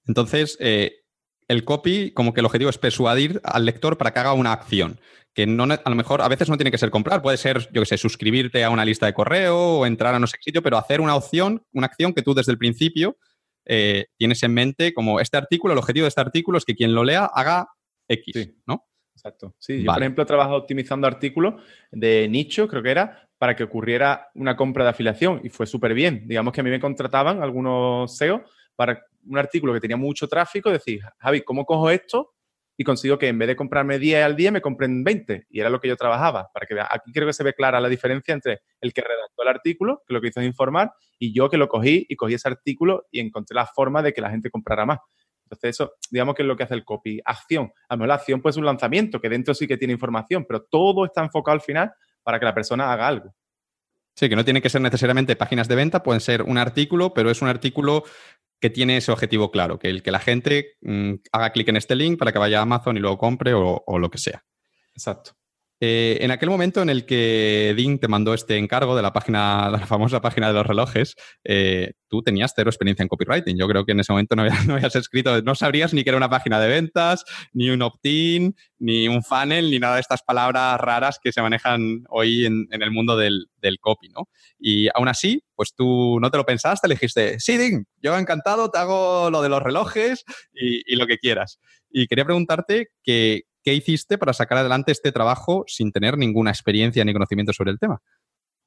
Entonces, 0.06 0.56
eh, 0.60 1.04
el 1.48 1.64
copy, 1.64 2.12
como 2.12 2.32
que 2.32 2.40
el 2.40 2.46
objetivo 2.46 2.70
es 2.70 2.78
persuadir 2.78 3.40
al 3.44 3.64
lector 3.64 3.96
para 3.96 4.12
que 4.12 4.20
haga 4.20 4.32
una 4.32 4.52
acción, 4.52 4.98
que 5.34 5.46
no, 5.46 5.64
a 5.64 5.90
lo 5.90 5.96
mejor 5.96 6.22
a 6.22 6.28
veces 6.28 6.48
no 6.48 6.56
tiene 6.56 6.70
que 6.70 6.78
ser 6.78 6.90
comprar, 6.90 7.22
puede 7.22 7.36
ser, 7.36 7.68
yo 7.72 7.82
qué 7.82 7.86
sé, 7.86 7.98
suscribirte 7.98 8.64
a 8.64 8.70
una 8.70 8.84
lista 8.84 9.06
de 9.06 9.14
correo 9.14 9.78
o 9.78 9.86
entrar 9.86 10.14
a 10.14 10.18
no 10.18 10.26
sé 10.26 10.36
qué 10.38 10.44
sitio, 10.44 10.62
pero 10.62 10.78
hacer 10.78 11.00
una 11.00 11.16
opción, 11.16 11.64
una 11.72 11.86
acción 11.86 12.12
que 12.12 12.22
tú 12.22 12.34
desde 12.34 12.52
el 12.52 12.58
principio 12.58 13.16
eh, 13.66 14.06
tienes 14.16 14.42
en 14.42 14.54
mente 14.54 14.94
como 14.94 15.20
este 15.20 15.36
artículo, 15.36 15.72
el 15.72 15.78
objetivo 15.78 16.04
de 16.04 16.08
este 16.08 16.20
artículo 16.20 16.58
es 16.58 16.64
que 16.64 16.74
quien 16.74 16.94
lo 16.94 17.02
lea 17.02 17.24
haga 17.24 17.68
X, 18.08 18.50
¿no? 18.66 18.84
Exacto. 19.14 19.54
Sí, 19.58 19.82
yo, 19.82 19.92
por 19.92 20.02
ejemplo, 20.02 20.22
he 20.24 20.26
trabajado 20.26 20.56
optimizando 20.56 21.06
artículos 21.06 21.62
de 21.90 22.28
nicho, 22.28 22.68
creo 22.68 22.82
que 22.82 22.90
era, 22.90 23.28
para 23.38 23.56
que 23.56 23.64
ocurriera 23.64 24.28
una 24.34 24.56
compra 24.56 24.84
de 24.84 24.90
afiliación 24.90 25.40
y 25.44 25.50
fue 25.50 25.66
súper 25.66 25.94
bien. 25.94 26.26
Digamos 26.26 26.52
que 26.52 26.60
a 26.60 26.64
mí 26.64 26.70
me 26.70 26.80
contrataban 26.80 27.42
algunos 27.42 28.16
SEO 28.16 28.44
para 28.76 29.04
un 29.26 29.38
artículo 29.38 29.72
que 29.72 29.80
tenía 29.80 29.96
mucho 29.96 30.28
tráfico, 30.28 30.70
decir, 30.70 31.00
Javi, 31.18 31.42
¿cómo 31.42 31.64
cojo 31.64 31.90
esto? 31.90 32.34
Y 32.76 32.82
consigo 32.84 33.18
que 33.18 33.28
en 33.28 33.38
vez 33.38 33.48
de 33.48 33.56
comprarme 33.56 33.98
10 33.98 34.24
al 34.24 34.34
día, 34.34 34.50
me 34.50 34.60
compren 34.60 35.04
20. 35.04 35.46
Y 35.48 35.60
era 35.60 35.70
lo 35.70 35.80
que 35.80 35.86
yo 35.86 35.96
trabajaba. 35.96 36.50
Para 36.52 36.66
que 36.66 36.74
Aquí 36.80 37.12
creo 37.12 37.26
que 37.26 37.32
se 37.32 37.44
ve 37.44 37.54
clara 37.54 37.80
la 37.80 37.88
diferencia 37.88 38.34
entre 38.34 38.62
el 38.80 38.92
que 38.92 39.00
redactó 39.00 39.42
el 39.42 39.48
artículo, 39.48 40.02
que 40.06 40.12
lo 40.12 40.20
que 40.20 40.28
hizo 40.28 40.40
es 40.40 40.46
informar, 40.46 40.92
y 41.18 41.32
yo 41.32 41.48
que 41.48 41.56
lo 41.56 41.68
cogí 41.68 42.04
y 42.08 42.16
cogí 42.16 42.34
ese 42.34 42.48
artículo 42.48 43.06
y 43.12 43.20
encontré 43.20 43.54
la 43.54 43.66
forma 43.66 44.02
de 44.02 44.12
que 44.12 44.20
la 44.20 44.30
gente 44.30 44.50
comprara 44.50 44.84
más. 44.86 44.98
Entonces, 45.44 45.70
eso, 45.70 45.94
digamos 46.10 46.34
que 46.34 46.42
es 46.42 46.48
lo 46.48 46.56
que 46.56 46.64
hace 46.64 46.74
el 46.74 46.84
copy. 46.84 47.20
Acción. 47.24 47.72
A 47.88 47.94
lo 47.94 47.98
mejor 47.98 48.08
la 48.08 48.14
acción 48.14 48.40
puede 48.42 48.54
ser 48.54 48.60
un 48.62 48.66
lanzamiento, 48.66 49.20
que 49.20 49.28
dentro 49.28 49.54
sí 49.54 49.66
que 49.66 49.76
tiene 49.76 49.92
información, 49.92 50.44
pero 50.48 50.62
todo 50.62 51.04
está 51.04 51.22
enfocado 51.22 51.54
al 51.54 51.60
final 51.60 51.92
para 52.22 52.38
que 52.38 52.44
la 52.44 52.54
persona 52.54 52.92
haga 52.92 53.06
algo. 53.06 53.34
Sí, 54.16 54.28
que 54.28 54.36
no 54.36 54.44
tiene 54.44 54.62
que 54.62 54.70
ser 54.70 54.80
necesariamente 54.80 55.36
páginas 55.36 55.68
de 55.68 55.74
venta, 55.74 56.02
pueden 56.02 56.20
ser 56.20 56.42
un 56.42 56.56
artículo, 56.56 57.14
pero 57.14 57.30
es 57.30 57.42
un 57.42 57.48
artículo 57.48 58.04
que 58.60 58.70
tiene 58.70 58.96
ese 58.96 59.12
objetivo 59.12 59.50
claro, 59.50 59.78
que 59.78 59.90
el 59.90 60.02
que 60.02 60.12
la 60.12 60.20
gente 60.20 60.76
mm, 60.82 61.14
haga 61.32 61.50
clic 61.50 61.68
en 61.68 61.76
este 61.76 61.96
link 61.96 62.18
para 62.18 62.32
que 62.32 62.38
vaya 62.38 62.60
a 62.60 62.62
Amazon 62.62 62.96
y 62.96 63.00
luego 63.00 63.18
compre 63.18 63.52
o 63.54 63.98
lo 63.98 64.10
que 64.10 64.18
sea. 64.18 64.44
Exacto. 64.94 65.32
Eh, 65.86 66.16
en 66.24 66.30
aquel 66.30 66.48
momento 66.48 66.80
en 66.80 66.88
el 66.88 67.04
que 67.04 67.74
Dean 67.76 67.98
te 67.98 68.08
mandó 68.08 68.32
este 68.32 68.56
encargo 68.56 68.96
de 68.96 69.02
la 69.02 69.12
página, 69.12 69.68
la 69.68 69.80
famosa 69.80 70.22
página 70.22 70.48
de 70.48 70.54
los 70.54 70.66
relojes, 70.66 71.14
eh, 71.44 71.92
tú 72.08 72.22
tenías 72.22 72.54
cero 72.56 72.70
experiencia 72.70 73.02
en 73.02 73.08
copywriting. 73.10 73.58
Yo 73.58 73.68
creo 73.68 73.84
que 73.84 73.92
en 73.92 74.00
ese 74.00 74.10
momento 74.10 74.34
no, 74.36 74.44
habías, 74.44 74.96
escrito, 74.96 75.42
no 75.42 75.54
sabrías 75.54 75.92
ni 75.92 76.02
que 76.02 76.08
era 76.08 76.16
una 76.16 76.30
página 76.30 76.58
de 76.58 76.68
ventas, 76.68 77.26
ni 77.52 77.68
un 77.68 77.82
opt-in, 77.82 78.56
ni 78.78 79.08
un 79.08 79.22
funnel, 79.22 79.70
ni 79.70 79.78
nada 79.78 79.96
de 79.96 80.00
estas 80.00 80.22
palabras 80.22 80.80
raras 80.80 81.18
que 81.22 81.32
se 81.32 81.42
manejan 81.42 82.04
hoy 82.08 82.46
en, 82.46 82.66
el 82.70 82.90
mundo 82.90 83.18
del, 83.18 83.46
copy, 83.78 84.08
¿no? 84.08 84.28
Y 84.58 84.88
aún 84.94 85.08
así, 85.08 85.42
pues 85.54 85.74
tú 85.74 86.18
no 86.18 86.30
te 86.30 86.38
lo 86.38 86.46
pensaste, 86.46 86.88
le 86.88 86.94
dijiste, 86.94 87.38
sí, 87.40 87.58
Dean, 87.58 87.86
yo 88.00 88.16
encantado, 88.16 88.70
te 88.70 88.78
hago 88.78 89.28
lo 89.30 89.42
de 89.42 89.50
los 89.50 89.62
relojes 89.62 90.24
y, 90.54 90.80
y 90.90 90.96
lo 90.96 91.06
que 91.06 91.18
quieras. 91.18 91.60
Y 91.90 92.06
quería 92.06 92.24
preguntarte 92.24 92.88
que, 93.02 93.42
¿Qué 93.64 93.72
hiciste 93.72 94.18
para 94.18 94.34
sacar 94.34 94.58
adelante 94.58 94.92
este 94.92 95.10
trabajo 95.10 95.64
sin 95.66 95.90
tener 95.90 96.18
ninguna 96.18 96.50
experiencia 96.50 97.02
ni 97.02 97.14
conocimiento 97.14 97.54
sobre 97.54 97.70
el 97.70 97.78
tema? 97.78 98.02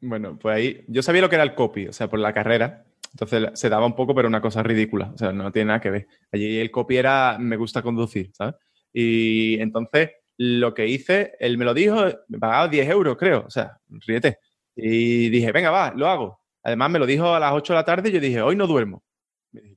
Bueno, 0.01 0.39
pues 0.39 0.55
ahí 0.55 0.85
yo 0.87 1.03
sabía 1.03 1.21
lo 1.21 1.29
que 1.29 1.35
era 1.35 1.43
el 1.43 1.53
copy, 1.53 1.87
o 1.87 1.93
sea, 1.93 2.09
por 2.09 2.19
la 2.19 2.33
carrera. 2.33 2.83
Entonces 3.11 3.51
se 3.53 3.69
daba 3.69 3.85
un 3.85 3.95
poco, 3.95 4.15
pero 4.15 4.27
una 4.27 4.41
cosa 4.41 4.63
ridícula, 4.63 5.11
o 5.13 5.17
sea, 5.17 5.31
no 5.31 5.51
tiene 5.51 5.67
nada 5.67 5.81
que 5.81 5.91
ver. 5.91 6.07
Allí 6.31 6.57
el 6.57 6.71
copy 6.71 6.97
era 6.97 7.37
me 7.39 7.57
gusta 7.57 7.83
conducir, 7.83 8.31
¿sabes? 8.33 8.55
Y 8.91 9.59
entonces 9.61 10.11
lo 10.35 10.73
que 10.73 10.87
hice, 10.87 11.33
él 11.39 11.59
me 11.59 11.65
lo 11.65 11.75
dijo, 11.75 12.03
me 12.27 12.39
pagaba 12.39 12.67
10 12.67 12.89
euros, 12.89 13.17
creo, 13.17 13.43
o 13.45 13.51
sea, 13.51 13.77
ríete. 13.87 14.39
Y 14.75 15.29
dije, 15.29 15.51
venga, 15.51 15.69
va, 15.69 15.93
lo 15.95 16.07
hago. 16.07 16.41
Además 16.63 16.89
me 16.89 16.99
lo 16.99 17.05
dijo 17.05 17.35
a 17.35 17.39
las 17.39 17.53
8 17.53 17.73
de 17.73 17.77
la 17.77 17.85
tarde 17.85 18.09
y 18.09 18.13
yo 18.13 18.19
dije, 18.19 18.41
hoy 18.41 18.55
no 18.55 18.65
duermo. 18.65 19.03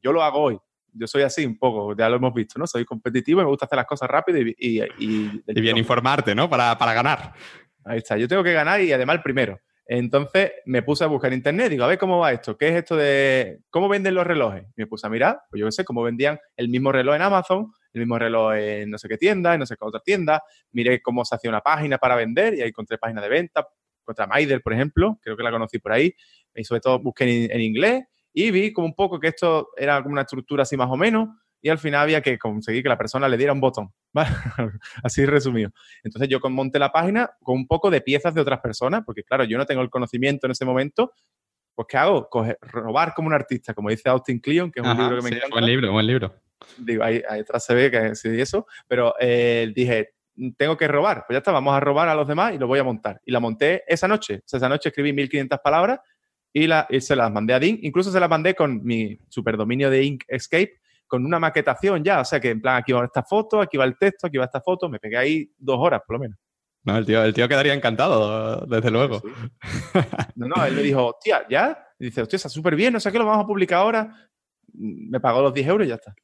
Yo 0.02 0.12
lo 0.12 0.22
hago 0.22 0.40
hoy 0.40 0.58
yo 0.92 1.06
soy 1.06 1.22
así 1.22 1.44
un 1.44 1.58
poco, 1.58 1.96
ya 1.96 2.08
lo 2.08 2.16
hemos 2.16 2.34
visto, 2.34 2.58
¿no? 2.58 2.66
Soy 2.66 2.84
competitivo 2.84 3.40
y 3.40 3.44
me 3.44 3.50
gusta 3.50 3.66
hacer 3.66 3.76
las 3.76 3.86
cosas 3.86 4.08
rápido 4.08 4.38
y... 4.38 4.54
Y, 4.58 4.82
y, 4.98 5.60
bien 5.60 5.76
informarte, 5.76 6.34
¿no? 6.34 6.48
Para, 6.48 6.76
para, 6.76 6.94
ganar. 6.94 7.32
Ahí 7.84 7.98
está, 7.98 8.16
yo 8.16 8.28
tengo 8.28 8.42
que 8.42 8.52
ganar 8.52 8.80
y 8.80 8.92
además 8.92 9.16
el 9.16 9.22
primero. 9.22 9.58
Entonces 9.86 10.52
me 10.66 10.82
puse 10.82 11.02
a 11.02 11.08
buscar 11.08 11.32
en 11.32 11.38
internet, 11.38 11.70
digo, 11.70 11.82
a 11.82 11.88
ver 11.88 11.98
cómo 11.98 12.18
va 12.18 12.32
esto, 12.32 12.56
qué 12.56 12.68
es 12.68 12.74
esto 12.76 12.96
de 12.96 13.60
cómo 13.70 13.88
venden 13.88 14.14
los 14.14 14.24
relojes. 14.24 14.62
Y 14.76 14.82
me 14.82 14.86
puse 14.86 15.06
a 15.06 15.10
mirar, 15.10 15.40
pues 15.50 15.58
yo 15.58 15.66
qué 15.66 15.72
sé, 15.72 15.84
cómo 15.84 16.02
vendían 16.02 16.38
el 16.56 16.68
mismo 16.68 16.92
reloj 16.92 17.16
en 17.16 17.22
Amazon, 17.22 17.72
el 17.92 18.00
mismo 18.02 18.16
reloj 18.16 18.54
en 18.54 18.90
no 18.90 18.98
sé 18.98 19.08
qué 19.08 19.16
tienda, 19.16 19.54
en 19.54 19.60
no 19.60 19.66
sé 19.66 19.76
qué 19.76 19.84
otra 19.84 20.00
tienda. 20.00 20.42
Miré 20.70 21.02
cómo 21.02 21.24
se 21.24 21.34
hacía 21.34 21.50
una 21.50 21.60
página 21.60 21.98
para 21.98 22.14
vender 22.14 22.54
y 22.54 22.62
ahí 22.62 22.68
encontré 22.68 22.98
páginas 22.98 23.24
de 23.24 23.30
venta, 23.30 23.66
contra 24.04 24.28
Maider, 24.28 24.62
por 24.62 24.72
ejemplo, 24.72 25.18
creo 25.22 25.36
que 25.36 25.42
la 25.42 25.50
conocí 25.50 25.78
por 25.78 25.92
ahí. 25.92 26.14
Y 26.54 26.62
sobre 26.62 26.80
todo 26.80 27.00
busqué 27.00 27.46
en 27.52 27.60
inglés 27.60 28.04
y 28.32 28.50
vi 28.50 28.72
como 28.72 28.86
un 28.86 28.94
poco 28.94 29.18
que 29.18 29.28
esto 29.28 29.70
era 29.76 30.02
como 30.02 30.12
una 30.12 30.22
estructura 30.22 30.62
así 30.62 30.76
más 30.76 30.90
o 30.90 30.96
menos 30.96 31.28
y 31.62 31.68
al 31.68 31.78
final 31.78 32.02
había 32.02 32.22
que 32.22 32.38
conseguir 32.38 32.82
que 32.82 32.88
la 32.88 32.96
persona 32.96 33.28
le 33.28 33.36
diera 33.36 33.52
un 33.52 33.60
botón, 33.60 33.92
así 35.02 35.26
resumido. 35.26 35.70
Entonces 36.02 36.28
yo 36.28 36.40
monté 36.48 36.78
la 36.78 36.90
página 36.90 37.30
con 37.42 37.56
un 37.56 37.66
poco 37.66 37.90
de 37.90 38.00
piezas 38.00 38.34
de 38.34 38.40
otras 38.40 38.60
personas, 38.60 39.02
porque 39.04 39.24
claro, 39.24 39.44
yo 39.44 39.58
no 39.58 39.66
tengo 39.66 39.82
el 39.82 39.90
conocimiento 39.90 40.46
en 40.46 40.52
ese 40.52 40.64
momento, 40.64 41.12
pues 41.74 41.86
¿qué 41.88 41.98
hago? 41.98 42.28
robar 42.62 43.14
como 43.14 43.28
un 43.28 43.34
artista, 43.34 43.74
como 43.74 43.90
dice 43.90 44.08
Austin 44.08 44.40
Kleon, 44.40 44.70
que 44.70 44.80
es 44.80 44.86
un 44.86 44.96
libro 44.96 45.16
que 45.16 45.22
me 45.22 45.36
encanta. 45.36 45.54
Buen 45.54 45.66
libro, 45.66 45.92
buen 45.92 46.06
libro. 46.06 46.34
Digo, 46.78 47.02
ahí, 47.02 47.22
ahí 47.28 47.40
atrás 47.40 47.64
se 47.64 47.74
ve 47.74 47.90
que 47.90 48.14
sí 48.14 48.28
eso, 48.40 48.66
pero 48.86 49.14
eh, 49.18 49.70
dije, 49.74 50.14
tengo 50.56 50.76
que 50.76 50.88
robar, 50.88 51.24
pues 51.26 51.34
ya 51.34 51.38
está, 51.38 51.52
vamos 51.52 51.74
a 51.74 51.80
robar 51.80 52.08
a 52.08 52.14
los 52.14 52.26
demás 52.26 52.54
y 52.54 52.58
lo 52.58 52.66
voy 52.66 52.78
a 52.78 52.84
montar. 52.84 53.20
Y 53.24 53.32
la 53.32 53.40
monté 53.40 53.82
esa 53.86 54.08
noche, 54.08 54.36
o 54.36 54.48
sea, 54.48 54.58
esa 54.58 54.68
noche 54.68 54.88
escribí 54.88 55.12
1500 55.12 55.58
palabras 55.62 56.00
y, 56.52 56.66
la, 56.66 56.86
se 56.98 57.16
las 57.16 57.30
mandé 57.30 57.54
a 57.54 57.60
Dean. 57.60 57.78
Incluso 57.82 58.10
se 58.10 58.20
las 58.20 58.28
mandé 58.28 58.54
con 58.54 58.84
mi 58.84 59.18
superdominio 59.28 59.90
de 59.90 60.04
Inkscape, 60.04 60.80
con 61.06 61.24
una 61.24 61.38
maquetación 61.38 62.02
ya. 62.04 62.20
O 62.20 62.24
sea 62.24 62.40
que 62.40 62.50
en 62.50 62.60
plan, 62.60 62.76
aquí 62.76 62.92
va 62.92 63.04
esta 63.04 63.22
foto, 63.22 63.60
aquí 63.60 63.76
va 63.76 63.84
el 63.84 63.96
texto, 63.96 64.26
aquí 64.26 64.38
va 64.38 64.44
esta 64.44 64.60
foto. 64.60 64.88
Me 64.88 64.98
pegué 64.98 65.16
ahí 65.16 65.50
dos 65.58 65.76
horas 65.78 66.02
por 66.06 66.16
lo 66.16 66.20
menos. 66.20 66.38
No, 66.82 66.96
el 66.96 67.04
tío, 67.04 67.22
el 67.22 67.34
tío 67.34 67.46
quedaría 67.46 67.74
encantado, 67.74 68.64
desde 68.66 68.90
luego. 68.90 69.20
No, 70.36 70.48
no, 70.48 70.64
él 70.64 70.74
me 70.74 70.82
dijo, 70.82 71.08
hostia, 71.08 71.44
¿ya? 71.50 71.86
Y 71.98 72.06
dice, 72.06 72.22
hostia, 72.22 72.36
está 72.36 72.48
súper 72.48 72.74
bien, 72.74 72.94
no 72.94 73.00
sé 73.00 73.12
qué, 73.12 73.18
lo 73.18 73.26
vamos 73.26 73.44
a 73.44 73.46
publicar 73.46 73.80
ahora. 73.80 74.30
Me 74.72 75.20
pagó 75.20 75.42
los 75.42 75.52
10 75.52 75.68
euros 75.68 75.86
y 75.86 75.90
ya 75.90 75.96
está. 75.96 76.14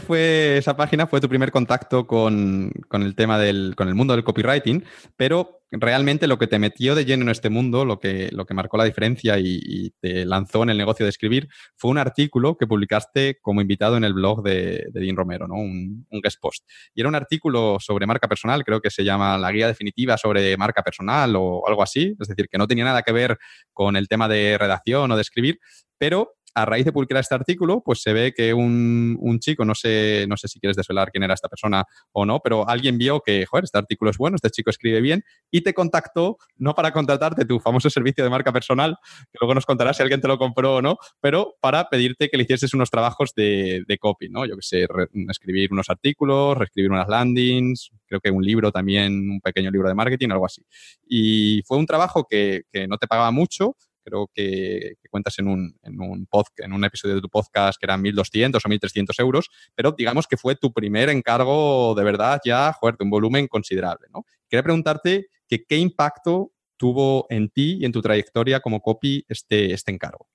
Fue, 0.00 0.56
esa 0.56 0.74
página 0.74 1.06
fue 1.06 1.20
tu 1.20 1.28
primer 1.28 1.50
contacto 1.50 2.06
con, 2.06 2.72
el 2.92 3.14
tema 3.14 3.38
del 3.38 3.74
con 3.76 3.88
el 3.88 3.94
mundo 3.94 4.14
del 4.14 4.24
copywriting, 4.24 4.84
pero 5.16 5.60
realmente 5.70 6.26
lo 6.26 6.38
que 6.38 6.46
te 6.46 6.58
metió 6.58 6.94
de 6.94 7.04
lleno 7.04 7.24
en 7.24 7.28
este 7.28 7.50
mundo, 7.50 7.84
lo 7.84 7.98
que, 7.98 8.30
lo 8.32 8.46
que 8.46 8.54
marcó 8.54 8.78
la 8.78 8.84
diferencia 8.84 9.38
y, 9.38 9.92
te 10.00 10.24
lanzó 10.24 10.62
en 10.62 10.70
el 10.70 10.78
negocio 10.78 11.04
de 11.04 11.10
escribir, 11.10 11.48
fue 11.76 11.90
un 11.90 11.98
artículo 11.98 12.56
que 12.56 12.66
publicaste 12.66 13.38
como 13.42 13.60
invitado 13.60 13.98
en 13.98 14.04
el 14.04 14.14
blog 14.14 14.42
de, 14.42 14.86
de 14.90 15.00
Dean 15.00 15.16
Romero, 15.16 15.46
¿no? 15.46 15.56
un, 15.56 16.06
un, 16.08 16.20
guest 16.22 16.40
post. 16.40 16.64
Y 16.94 17.00
era 17.00 17.08
un 17.08 17.14
artículo 17.14 17.76
sobre 17.78 18.06
marca 18.06 18.28
personal, 18.28 18.64
creo 18.64 18.80
que 18.80 18.90
se 18.90 19.04
llama 19.04 19.36
La 19.36 19.52
Guía 19.52 19.66
Definitiva 19.66 20.16
sobre 20.16 20.56
Marca 20.56 20.82
Personal 20.82 21.34
o 21.36 21.66
algo 21.66 21.82
así, 21.82 22.14
es 22.18 22.28
decir, 22.28 22.48
que 22.48 22.56
no 22.56 22.66
tenía 22.66 22.84
nada 22.84 23.02
que 23.02 23.12
ver 23.12 23.36
con 23.74 23.96
el 23.96 24.08
tema 24.08 24.26
de 24.28 24.56
redacción 24.58 25.10
o 25.10 25.16
de 25.16 25.22
escribir, 25.22 25.58
pero 25.98 26.36
a 26.56 26.64
raíz 26.64 26.86
de 26.86 26.92
publicar 26.92 27.18
este 27.18 27.34
artículo, 27.34 27.82
pues 27.84 28.00
se 28.00 28.14
ve 28.14 28.32
que 28.34 28.54
un, 28.54 29.18
un, 29.20 29.38
chico, 29.40 29.66
no 29.66 29.74
sé, 29.74 30.24
no 30.26 30.38
sé 30.38 30.48
si 30.48 30.58
quieres 30.58 30.74
desvelar 30.74 31.10
quién 31.10 31.22
era 31.22 31.34
esta 31.34 31.50
persona 31.50 31.84
o 32.12 32.24
no, 32.24 32.40
pero 32.40 32.66
alguien 32.66 32.96
vio 32.96 33.20
que, 33.20 33.44
joder, 33.44 33.64
este 33.64 33.76
artículo 33.76 34.10
es 34.10 34.16
bueno, 34.16 34.36
este 34.36 34.48
chico 34.48 34.70
escribe 34.70 35.02
bien 35.02 35.22
y 35.50 35.60
te 35.60 35.74
contactó, 35.74 36.38
no 36.56 36.74
para 36.74 36.92
contratarte 36.92 37.44
tu 37.44 37.60
famoso 37.60 37.90
servicio 37.90 38.24
de 38.24 38.30
marca 38.30 38.54
personal, 38.54 38.96
que 39.30 39.36
luego 39.38 39.54
nos 39.54 39.66
contarás 39.66 39.98
si 39.98 40.02
alguien 40.02 40.22
te 40.22 40.28
lo 40.28 40.38
compró 40.38 40.76
o 40.76 40.82
no, 40.82 40.96
pero 41.20 41.56
para 41.60 41.90
pedirte 41.90 42.30
que 42.30 42.38
le 42.38 42.44
hicieses 42.44 42.72
unos 42.72 42.90
trabajos 42.90 43.34
de, 43.36 43.84
de 43.86 43.98
copy, 43.98 44.30
¿no? 44.30 44.46
Yo 44.46 44.56
que 44.56 44.62
sé, 44.62 44.86
escribir 45.28 45.70
unos 45.72 45.90
artículos, 45.90 46.56
reescribir 46.56 46.90
unas 46.90 47.06
landings, 47.06 47.90
creo 48.06 48.20
que 48.20 48.30
un 48.30 48.42
libro 48.42 48.72
también, 48.72 49.12
un 49.28 49.40
pequeño 49.42 49.70
libro 49.70 49.88
de 49.88 49.94
marketing, 49.94 50.30
algo 50.30 50.46
así. 50.46 50.62
Y 51.06 51.60
fue 51.66 51.76
un 51.76 51.84
trabajo 51.84 52.24
que, 52.24 52.62
que 52.72 52.88
no 52.88 52.96
te 52.96 53.06
pagaba 53.06 53.30
mucho, 53.30 53.76
creo 54.06 54.30
que, 54.32 54.94
cuentas 55.10 55.38
en 55.40 55.48
un, 55.48 55.76
en, 55.82 56.00
un 56.00 56.26
podcast, 56.26 56.60
en 56.60 56.72
un 56.72 56.84
episodio 56.84 57.16
de 57.16 57.20
tu 57.20 57.28
podcast 57.28 57.78
que 57.78 57.86
eran 57.86 58.02
1.200 58.02 58.56
o 58.56 58.68
1.300 58.68 59.20
euros, 59.20 59.48
pero 59.74 59.92
digamos 59.92 60.26
que 60.26 60.36
fue 60.36 60.54
tu 60.54 60.72
primer 60.72 61.08
encargo 61.08 61.94
de 61.96 62.04
verdad 62.04 62.40
ya, 62.44 62.72
joder, 62.72 62.96
de 62.96 63.04
un 63.04 63.10
volumen 63.10 63.48
considerable, 63.48 64.06
¿no? 64.14 64.24
Quería 64.48 64.62
preguntarte 64.62 65.26
que 65.48 65.64
qué 65.64 65.76
impacto 65.76 66.52
tuvo 66.76 67.26
en 67.30 67.48
ti 67.48 67.78
y 67.80 67.84
en 67.84 67.92
tu 67.92 68.00
trayectoria 68.00 68.60
como 68.60 68.80
copy 68.80 69.24
este, 69.28 69.72
este 69.72 69.92
encargo. 69.92 70.28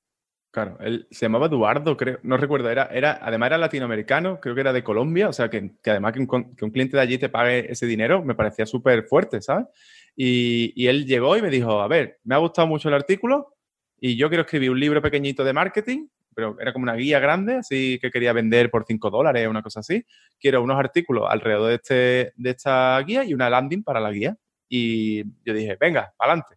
Claro, 0.51 0.77
él 0.81 1.07
se 1.11 1.25
llamaba 1.25 1.45
Eduardo, 1.45 1.95
creo, 1.95 2.19
no 2.23 2.35
recuerdo, 2.35 2.69
era, 2.69 2.89
era, 2.91 3.19
además 3.21 3.47
era 3.47 3.57
latinoamericano, 3.57 4.41
creo 4.41 4.53
que 4.53 4.59
era 4.59 4.73
de 4.73 4.83
Colombia, 4.83 5.29
o 5.29 5.33
sea, 5.33 5.49
que, 5.49 5.71
que 5.81 5.91
además 5.91 6.11
que 6.11 6.19
un, 6.19 6.27
que 6.55 6.65
un, 6.65 6.71
cliente 6.71 6.97
de 6.97 7.03
allí 7.03 7.17
te 7.17 7.29
pague 7.29 7.71
ese 7.71 7.85
dinero 7.85 8.21
me 8.21 8.35
parecía 8.35 8.65
súper 8.65 9.03
fuerte, 9.03 9.41
¿sabes? 9.41 9.67
Y, 10.13 10.73
y, 10.75 10.87
él 10.87 11.05
llegó 11.05 11.37
y 11.37 11.41
me 11.41 11.49
dijo, 11.49 11.79
a 11.79 11.87
ver, 11.87 12.19
me 12.25 12.35
ha 12.35 12.39
gustado 12.39 12.67
mucho 12.67 12.89
el 12.89 12.95
artículo, 12.95 13.55
y 14.03 14.17
yo 14.17 14.29
quiero 14.29 14.41
escribir 14.41 14.71
un 14.71 14.79
libro 14.79 14.99
pequeñito 14.99 15.43
de 15.43 15.53
marketing, 15.53 16.07
pero 16.33 16.57
era 16.59 16.73
como 16.73 16.83
una 16.83 16.95
guía 16.95 17.19
grande, 17.19 17.57
así 17.57 17.99
que 18.01 18.09
quería 18.09 18.33
vender 18.33 18.71
por 18.71 18.83
5 18.83 19.11
dólares, 19.11 19.47
una 19.47 19.61
cosa 19.61 19.81
así. 19.81 20.03
Quiero 20.39 20.63
unos 20.63 20.79
artículos 20.79 21.27
alrededor 21.29 21.69
de, 21.69 21.75
este, 21.75 22.33
de 22.35 22.49
esta 22.49 22.99
guía 23.05 23.23
y 23.23 23.35
una 23.35 23.47
landing 23.47 23.83
para 23.83 23.99
la 23.99 24.11
guía. 24.11 24.35
Y 24.67 25.23
yo 25.45 25.53
dije, 25.53 25.77
venga, 25.79 26.13
adelante. 26.17 26.55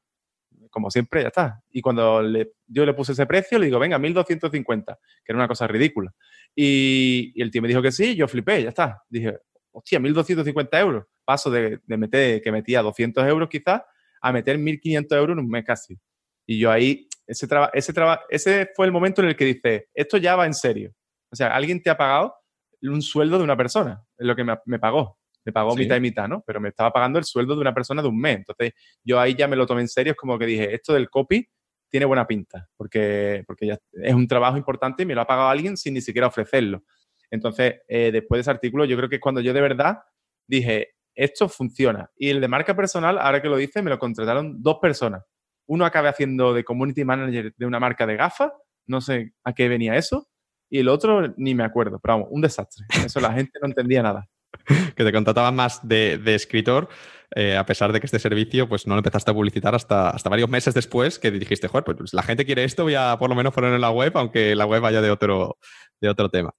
Como 0.71 0.91
siempre, 0.91 1.21
ya 1.21 1.29
está. 1.29 1.63
Y 1.71 1.83
cuando 1.83 2.23
yo 2.67 2.87
le 2.87 2.95
puse 2.95 3.13
ese 3.13 3.27
precio, 3.27 3.59
le 3.59 3.67
digo, 3.67 3.79
venga, 3.79 3.99
1250, 3.99 4.99
que 5.23 5.33
era 5.33 5.37
una 5.37 5.49
cosa 5.49 5.67
ridícula. 5.67 6.15
Y, 6.57 7.33
y 7.35 7.43
el 7.43 7.51
tío 7.51 7.61
me 7.61 7.69
dijo 7.69 7.83
que 7.83 7.93
sí, 7.93 8.17
yo 8.17 8.27
flipé, 8.27 8.63
ya 8.63 8.71
está. 8.71 9.03
Dije, 9.11 9.37
hostia, 9.71 10.01
1250 10.01 10.81
euros. 10.81 11.05
Paso 11.27 11.51
de, 11.51 11.81
de 11.85 11.97
meter, 11.99 12.41
que 12.41 12.51
metía 12.51 12.81
200 12.81 13.27
euros 13.27 13.51
quizás, 13.51 13.83
a 14.23 14.33
meter 14.33 14.57
1500 14.57 15.19
euros 15.19 15.35
en 15.35 15.45
un 15.45 15.51
mes 15.51 15.65
casi. 15.65 15.99
Y 16.47 16.59
yo 16.59 16.71
ahí 16.71 17.07
ese, 17.27 17.49
ese, 17.73 17.93
ese 18.29 18.71
fue 18.75 18.87
el 18.87 18.93
momento 18.93 19.23
en 19.23 19.29
el 19.29 19.37
que 19.37 19.45
dice, 19.47 19.89
esto 19.95 20.17
ya 20.17 20.37
va 20.37 20.47
en 20.47 20.55
serio. 20.55 20.93
O 21.31 21.37
sea, 21.37 21.55
alguien 21.55 21.83
te 21.83 21.91
ha 21.91 21.97
pagado 21.97 22.35
un 22.83 23.03
sueldo 23.03 23.39
de 23.39 23.45
una 23.45 23.57
persona, 23.57 24.05
es 24.17 24.27
lo 24.27 24.37
que 24.37 24.45
me, 24.45 24.79
pagó. 24.79 25.19
Me 25.45 25.53
pagó 25.53 25.75
mitad 25.75 25.97
y 25.97 26.01
mitad, 26.01 26.29
¿no? 26.29 26.43
Pero 26.47 26.61
me 26.61 26.71
estaba 26.71 26.91
pagando 26.91 27.19
el 27.19 27.25
sueldo 27.25 27.55
de 27.55 27.61
una 27.61 27.75
persona 27.75 28.03
de 28.03 28.09
un 28.09 28.19
mes. 28.19 28.37
Entonces, 28.39 28.73
yo 29.03 29.21
ahí 29.21 29.35
ya 29.35 29.47
me 29.47 29.57
lo 29.57 29.67
tomé 29.67 29.83
en 29.83 29.89
serio, 29.89 30.13
es 30.13 30.17
como 30.17 30.39
que 30.39 30.47
dije, 30.47 30.75
esto 30.75 30.95
del 30.95 31.11
copy 31.11 31.47
tiene 31.91 32.07
buena 32.07 32.27
pinta, 32.27 32.69
porque, 32.77 33.45
porque 33.47 33.67
ya 33.67 33.79
es 33.93 34.15
un 34.15 34.27
trabajo 34.27 34.57
importante 34.57 35.03
y 35.03 35.07
me 35.07 35.15
lo 35.15 35.21
ha 35.21 35.27
pagado 35.27 35.49
alguien 35.49 35.77
sin 35.77 35.95
ni 35.95 36.01
siquiera 36.01 36.29
ofrecerlo. 36.29 36.83
Entonces, 37.31 37.81
eh, 37.89 38.11
después 38.13 38.39
de 38.39 38.41
ese 38.41 38.51
artículo, 38.51 38.85
yo 38.85 38.97
creo 38.97 39.09
que 39.09 39.17
es 39.17 39.21
cuando 39.21 39.41
yo 39.41 39.53
de 39.53 39.61
verdad 39.61 39.99
dije, 40.47 40.95
esto 41.15 41.49
funciona. 41.49 42.11
Y 42.17 42.31
el 42.31 42.41
de 42.41 42.49
marca 42.49 42.75
personal, 42.75 43.19
ahora 43.19 43.41
que 43.41 43.49
lo 43.49 43.57
dice, 43.57 43.83
me 43.83 43.91
lo 43.91 43.99
contrataron 43.99 44.63
dos 44.63 44.79
personas 44.81 45.23
uno 45.67 45.85
acabe 45.85 46.09
haciendo 46.09 46.53
de 46.53 46.65
community 46.65 47.05
manager 47.05 47.55
de 47.57 47.67
una 47.67 47.81
marca 47.81 48.07
de 48.07 48.17
gafas, 48.17 48.53
no 48.87 49.01
sé 49.01 49.33
a 49.45 49.53
qué 49.53 49.69
venía 49.69 49.97
eso, 49.97 50.29
y 50.71 50.79
el 50.79 50.89
otro 50.89 51.35
ni 51.37 51.55
me 51.55 51.65
acuerdo, 51.65 51.99
pero 52.03 52.15
vamos, 52.15 52.29
un 52.31 52.41
desastre. 52.41 52.85
Eso 53.05 53.21
la 53.21 53.33
gente 53.33 53.59
no 53.61 53.69
entendía 53.69 54.03
nada. 54.03 54.29
que 54.97 55.05
te 55.05 55.13
contrataban 55.13 55.55
más 55.55 55.87
de, 55.87 56.21
escritor, 56.27 56.89
eh, 57.35 57.57
a 57.57 57.67
pesar 57.67 57.93
de 57.93 58.01
que 58.01 58.07
este 58.07 58.19
servicio 58.19 58.69
pues 58.69 58.87
no 58.87 58.95
lo 58.95 59.01
empezaste 59.01 59.31
a 59.31 59.35
publicitar 59.35 59.75
hasta, 59.75 60.11
hasta 60.11 60.31
varios 60.31 60.49
meses 60.49 60.75
después, 60.75 61.19
que 61.19 61.31
dijiste, 61.31 61.69
joder, 61.69 61.85
pues 61.85 62.15
la 62.15 62.23
gente 62.23 62.45
quiere 62.45 62.65
esto, 62.65 62.85
voy 62.85 62.95
a 62.95 63.17
por 63.19 63.29
lo 63.29 63.37
menos 63.37 63.53
ponerlo 63.53 63.77
en 63.77 63.83
la 63.83 63.91
web, 63.91 64.13
aunque 64.17 64.55
la 64.55 64.67
web 64.67 64.81
vaya 64.81 65.01
de 65.01 65.11
otro, 65.11 65.59
de 66.01 66.09
otro 66.09 66.29
tema. 66.29 66.53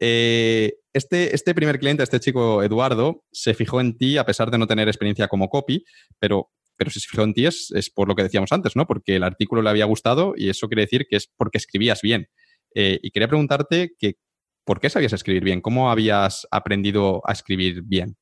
Eh, 0.00 0.74
este, 0.92 1.34
este 1.34 1.54
primer 1.54 1.78
cliente, 1.78 2.02
este 2.02 2.20
chico 2.20 2.62
Eduardo, 2.62 3.22
se 3.32 3.54
fijó 3.54 3.80
en 3.80 3.96
ti 3.96 4.18
a 4.18 4.26
pesar 4.26 4.50
de 4.50 4.58
no 4.58 4.66
tener 4.66 4.88
experiencia 4.88 5.28
como 5.28 5.48
copy, 5.48 5.84
pero 6.18 6.50
pero 6.76 6.90
si 6.90 7.00
se 7.00 7.08
fijó 7.08 7.22
en 7.22 7.34
ti 7.34 7.46
es, 7.46 7.90
por 7.94 8.08
lo 8.08 8.14
que 8.14 8.22
decíamos 8.22 8.52
antes, 8.52 8.76
¿no? 8.76 8.86
Porque 8.86 9.16
el 9.16 9.22
artículo 9.22 9.62
le 9.62 9.70
había 9.70 9.84
gustado 9.84 10.34
y 10.36 10.48
eso 10.48 10.68
quiere 10.68 10.82
decir 10.82 11.06
que 11.08 11.16
es 11.16 11.28
porque 11.36 11.58
escribías 11.58 12.02
bien. 12.02 12.28
Eh, 12.74 12.98
y 13.02 13.10
quería 13.10 13.28
preguntarte 13.28 13.94
que, 13.98 14.14
¿por 14.64 14.80
qué 14.80 14.90
sabías 14.90 15.12
escribir 15.12 15.44
bien? 15.44 15.60
¿Cómo 15.60 15.90
habías 15.90 16.46
aprendido 16.50 17.22
a 17.24 17.32
escribir 17.32 17.82
bien? 17.82 18.16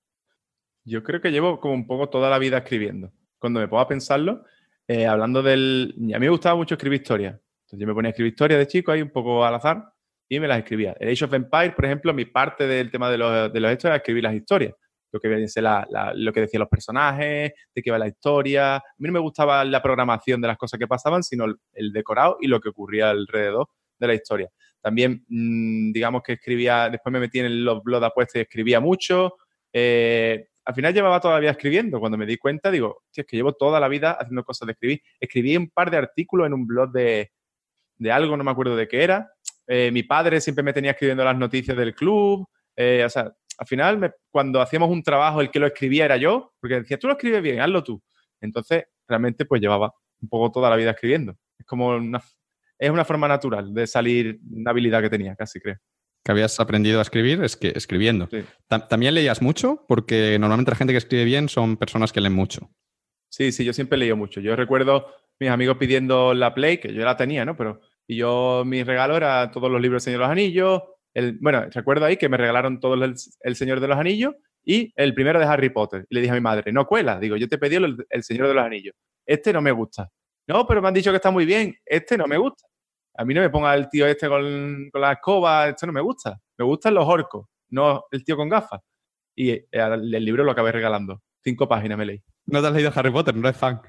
Yo 0.85 1.03
creo 1.03 1.21
que 1.21 1.31
llevo 1.31 1.61
como 1.61 1.75
un 1.75 1.87
poco 1.87 2.09
toda 2.09 2.29
la 2.29 2.39
vida 2.39 2.59
escribiendo. 2.59 3.13
Cuando 3.39 3.61
me 3.61 3.69
pongo 3.69 3.83
a 3.83 3.89
pensarlo, 3.89 4.45
eh, 4.89 5.07
hablando 5.07 5.43
del... 5.43 5.95
A 6.15 6.19
mí 6.19 6.27
me 6.27 6.29
gustaba 6.29 6.57
mucho 6.57 6.75
escribir 6.75 7.01
historias. 7.01 7.35
Entonces 7.35 7.81
yo 7.81 7.87
me 7.87 7.95
ponía 7.95 8.09
a 8.09 8.11
escribir 8.11 8.33
historias 8.33 8.59
de 8.59 8.67
chico 8.67 8.93
ahí 8.93 9.01
un 9.01 9.11
poco 9.11 9.45
al 9.45 9.55
azar 9.55 9.85
y 10.29 10.41
me 10.41 10.49
las 10.49 10.59
escribía. 10.59 10.95
El 10.99 11.11
Age 11.11 11.25
of 11.25 11.33
Empire, 11.33 11.71
por 11.71 11.85
ejemplo, 11.85 12.13
mi 12.13 12.25
parte 12.25 12.67
del 12.67 12.91
tema 12.91 13.11
de 13.11 13.19
los, 13.19 13.53
de 13.53 13.61
los 13.61 13.71
hechos 13.71 13.87
era 13.87 13.97
escribir 13.97 14.25
las 14.25 14.35
historias 14.35 14.75
lo 15.13 15.21
que, 15.21 15.29
decían 15.29 16.61
los 16.61 16.69
personajes, 16.69 17.53
de 17.75 17.83
qué 17.83 17.91
va 17.91 17.99
la 17.99 18.09
historia. 18.09 18.77
A 18.77 18.83
mí 18.99 19.07
no 19.07 19.13
me 19.13 19.21
gustaba 19.21 19.65
la 19.65 19.83
programación 19.83 20.41
de 20.41 20.49
las 20.49 20.57
cosas 20.57 20.79
que 20.79 20.89
pasaban, 20.89 21.23
sino 21.23 21.45
el, 21.75 21.93
decorado 21.93 22.39
y 22.41 22.49
lo 22.49 22.61
que 22.61 22.71
ocurría 22.71 23.11
alrededor 23.11 23.69
de 23.99 24.07
la 24.07 24.15
historia. 24.15 24.49
También, 24.81 25.25
mm, 25.29 25.93
digamos 25.93 26.23
que 26.23 26.33
escribía, 26.33 26.89
después 26.91 27.13
me 27.13 27.21
metí 27.21 27.39
en 27.39 27.65
los 27.65 27.83
blogs 27.83 28.31
de 28.33 28.41
y 28.41 28.43
escribía 28.43 28.81
mucho. 28.81 29.37
Eh, 29.73 30.49
al 30.65 30.75
final 30.75 30.95
llevaba 30.95 31.21
toda 31.21 31.35
la 31.35 31.41
vida 31.41 31.51
escribiendo. 31.51 32.01
Cuando 32.01 32.19
me 32.19 32.27
di 32.27 32.37
cuenta, 32.37 32.71
digo, 32.71 33.03
es 33.15 33.27
que 33.27 33.37
llevo 33.37 33.53
toda 33.53 33.81
la 33.81 33.89
vida 33.89 34.13
haciendo 34.13 34.45
cosas 34.45 34.67
de 34.67 34.73
escribir. 34.73 35.03
Escribí 35.21 35.57
un 35.57 35.71
par 35.71 35.91
de 35.91 35.99
artículos 35.99 36.47
en 36.47 36.55
un 36.55 36.67
blog 36.67 36.91
de, 36.93 37.31
algo, 38.11 38.37
no 38.37 38.45
me 38.45 38.51
acuerdo 38.51 38.77
de 38.77 38.89
qué 38.89 39.03
era. 39.03 39.31
Eh, 39.67 39.91
mi 39.93 40.03
padre 40.03 40.41
siempre 40.41 40.65
me 40.65 40.73
tenía 40.73 40.93
escribiendo 40.93 41.25
las 41.25 41.37
noticias 41.37 41.77
del 41.77 41.95
club. 41.95 42.47
Eh, 42.77 43.03
o 43.05 43.11
sea, 43.11 43.33
al 43.59 43.67
final, 43.67 44.15
cuando 44.31 44.61
hacíamos 44.61 44.91
un 44.91 45.03
trabajo, 45.03 45.41
el 45.41 45.51
que 45.51 45.59
lo 45.59 45.67
escribía 45.67 46.05
era 46.05 46.17
yo, 46.17 46.53
porque 46.61 46.81
decía, 46.81 46.99
tú 46.99 47.07
lo 47.07 47.15
escribes 47.15 47.43
bien, 47.43 47.61
hazlo 47.61 47.83
tú. 47.83 48.03
Entonces, 48.41 48.85
realmente, 49.07 49.45
pues 49.45 49.61
llevaba 49.61 49.93
un 50.21 50.29
poco 50.29 50.51
toda 50.53 50.71
la 50.71 50.77
vida 50.77 50.91
escribiendo. 50.91 51.37
Es 51.59 51.67
como 51.67 51.89
una, 51.89 52.23
es 52.79 52.91
una 52.91 53.05
forma 53.05 53.29
natural 53.29 53.73
de 53.73 53.87
salir, 53.87 54.41
una 54.51 54.71
habilidad 54.71 55.01
que 55.03 55.11
tenía, 55.11 55.37
casi 55.37 55.61
creo. 55.61 55.77
Que 56.25 56.33
habías 56.33 56.59
aprendido 56.61 57.01
a 57.01 57.03
escribir 57.03 57.43
es 57.43 57.57
que 57.57 57.73
escribiendo. 57.75 58.29
¿También 58.89 59.15
leías 59.15 59.43
mucho? 59.43 59.85
Porque 59.89 60.39
normalmente 60.39 60.71
la 60.71 60.77
gente 60.77 60.93
que 60.93 60.99
escribe 60.99 61.25
bien 61.25 61.49
son 61.49 61.77
personas 61.77 62.13
que 62.13 62.21
leen 62.21 62.33
mucho. 62.33 62.71
Sí, 63.29 63.51
sí, 63.51 63.65
yo 63.65 63.73
siempre 63.73 63.99
leído 63.99 64.17
mucho. 64.17 64.41
Yo 64.41 64.55
recuerdo 64.55 65.07
mis 65.41 65.51
amigos 65.51 65.79
pidiendo 65.79 66.33
la 66.33 66.55
Play, 66.55 66.79
que 66.79 66.95
yo 66.95 67.05
la 67.05 67.17
tenía, 67.17 67.45
¿no? 67.45 67.57
Pero 67.57 67.81
y 68.07 68.17
yo, 68.17 68.63
mi 68.67 68.83
regalo 68.83 69.17
era 69.17 69.51
todos 69.51 69.71
los 69.71 69.81
libros 69.81 70.03
de 70.03 70.05
Señor 70.05 70.21
de 70.21 70.25
los 70.25 70.33
Anillos, 70.33 70.83
bueno, 71.41 71.67
recuerdo 71.71 72.07
ahí 72.07 72.17
que 72.17 72.29
me 72.29 72.37
regalaron 72.37 72.81
todo 72.81 72.95
el, 72.95 73.57
Señor 73.57 73.81
de 73.81 73.89
los 73.89 73.99
Anillos 73.99 74.35
y 74.65 74.93
el 74.97 75.15
primero 75.15 75.39
de 75.39 75.47
Harry 75.47 75.71
Potter. 75.71 76.07
Y 76.09 76.15
le 76.15 76.21
dije 76.21 76.33
a 76.33 76.35
mi 76.35 76.41
madre, 76.41 76.73
no 76.73 76.87
cuela, 76.87 77.19
digo, 77.19 77.37
yo 77.37 77.49
te 77.49 77.59
pedí 77.59 77.77
el, 77.77 78.23
Señor 78.23 78.49
de 78.49 78.55
los 78.55 78.65
Anillos. 78.65 78.95
Este 79.27 79.53
no 79.53 79.61
me 79.61 79.73
gusta. 79.73 80.11
No, 80.47 80.67
pero 80.67 80.83
me 80.83 80.89
han 80.89 80.95
dicho 80.95 81.11
que 81.11 81.17
está 81.17 81.31
muy 81.31 81.45
bien. 81.45 81.75
Este 81.85 82.17
no 82.17 82.27
me 82.27 82.37
gusta. 82.37 82.67
A 83.15 83.25
mí 83.25 83.35
no 83.35 83.43
me 83.43 83.51
ponga 83.51 83.75
el 83.75 83.89
tío 83.89 84.07
este 84.07 84.29
con, 84.29 84.91
la 84.95 85.13
escoba, 85.13 85.69
esto 85.69 85.87
no 85.87 85.93
me 85.93 86.01
gusta. 86.01 86.41
Me 86.57 86.65
gustan 86.65 86.95
los 86.95 87.07
orcos, 87.07 87.47
no 87.69 88.05
el 88.11 88.25
tío 88.25 88.37
con 88.37 88.49
gafas. 88.49 88.81
Y 89.35 89.51
eh, 89.51 89.69
el, 89.71 90.25
libro 90.25 90.45
lo 90.45 90.51
acabé 90.51 90.73
regalando. 90.73 91.23
Cinco 91.45 91.69
páginas 91.69 91.99
me 91.99 92.07
leí. 92.07 92.23
¿No 92.47 92.61
te 92.61 92.69
has 92.69 92.73
leído 92.73 92.93
Harry 92.95 93.11
Potter? 93.11 93.35
¿No 93.35 93.49
eres 93.49 93.59
fan? 93.59 93.81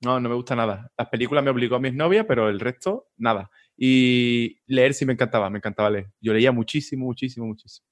No, 0.00 0.18
no 0.18 0.28
me 0.28 0.34
gusta 0.34 0.56
nada. 0.56 0.90
Las 0.96 1.08
películas 1.08 1.44
me 1.44 1.50
obligó 1.50 1.76
a 1.76 1.80
mis 1.80 1.94
novias, 1.94 2.24
pero 2.26 2.48
el 2.48 2.60
resto, 2.60 3.08
nada. 3.16 3.50
Y 3.84 4.60
leer 4.68 4.94
sí 4.94 5.04
me 5.04 5.12
encantaba, 5.12 5.50
me 5.50 5.58
encantaba 5.58 5.90
leer. 5.90 6.06
Yo 6.20 6.32
leía 6.32 6.52
muchísimo, 6.52 7.04
muchísimo, 7.04 7.46
muchísimo. 7.46 7.84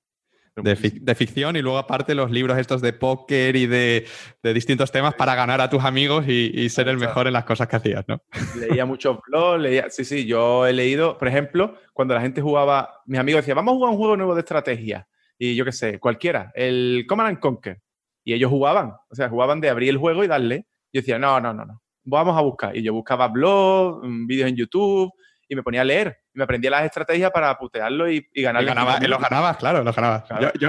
De, 0.54 1.14
ficción 1.16 1.56
y 1.56 1.62
luego 1.62 1.78
aparte 1.78 2.14
los 2.14 2.30
libros 2.30 2.56
estos 2.58 2.80
de 2.80 2.92
póker 2.92 3.56
y 3.56 3.66
de, 3.66 4.06
distintos 4.54 4.92
temas 4.92 5.14
para 5.14 5.34
ganar 5.34 5.60
a 5.60 5.68
tus 5.68 5.82
amigos 5.82 6.28
y, 6.28 6.68
ser 6.68 6.86
el 6.86 6.96
mejor 6.96 7.26
en 7.26 7.32
las 7.32 7.44
cosas 7.44 7.66
que 7.66 7.74
hacías, 7.74 8.04
¿no? 8.06 8.22
Leía 8.56 8.86
muchos 8.86 9.18
blogs, 9.26 9.60
leía, 9.60 9.90
sí, 9.90 10.04
sí, 10.04 10.26
yo 10.26 10.64
he 10.64 10.72
leído, 10.72 11.18
por 11.18 11.26
ejemplo, 11.26 11.74
cuando 11.92 12.14
la 12.14 12.20
gente 12.20 12.40
jugaba, 12.40 13.02
mis 13.06 13.18
amigos 13.18 13.40
decían, 13.40 13.56
vamos 13.56 13.72
a 13.72 13.76
jugar 13.76 13.90
un 13.90 13.98
juego 13.98 14.16
nuevo 14.16 14.34
de 14.36 14.40
estrategia, 14.42 15.08
y 15.38 15.56
yo 15.56 15.64
qué 15.64 15.72
sé, 15.72 15.98
cualquiera, 15.98 16.52
el 16.54 17.04
Command 17.08 17.30
and 17.30 17.40
Conquer, 17.40 17.80
y 18.22 18.34
ellos 18.34 18.50
jugaban, 18.50 18.92
o 19.08 19.14
sea, 19.16 19.28
jugaban 19.28 19.60
de 19.60 19.70
abrir 19.70 19.88
el 19.88 19.98
juego 19.98 20.22
y 20.22 20.28
darle, 20.28 20.66
yo 20.92 21.00
decía, 21.00 21.18
no, 21.18 21.40
no, 21.40 21.52
no, 21.52 21.64
no, 21.64 21.82
vamos 22.04 22.36
a 22.38 22.42
buscar, 22.42 22.76
y 22.76 22.82
yo 22.82 22.92
buscaba 22.92 23.26
blogs, 23.26 24.06
mm, 24.06 24.26
vídeos 24.26 24.48
en 24.48 24.56
YouTube, 24.56 25.12
y 25.50 25.56
me 25.56 25.64
ponía 25.64 25.80
a 25.80 25.84
leer. 25.84 26.20
Y 26.32 26.38
me 26.38 26.44
aprendía 26.44 26.70
las 26.70 26.84
estrategias 26.84 27.32
para 27.32 27.58
putearlo 27.58 28.08
y, 28.08 28.24
y 28.32 28.42
ganarle. 28.42 28.68
Ganaba, 28.68 29.00
los 29.00 29.20
ganabas, 29.20 29.56
claro, 29.56 29.82
los 29.82 29.94
ganabas. 29.94 30.24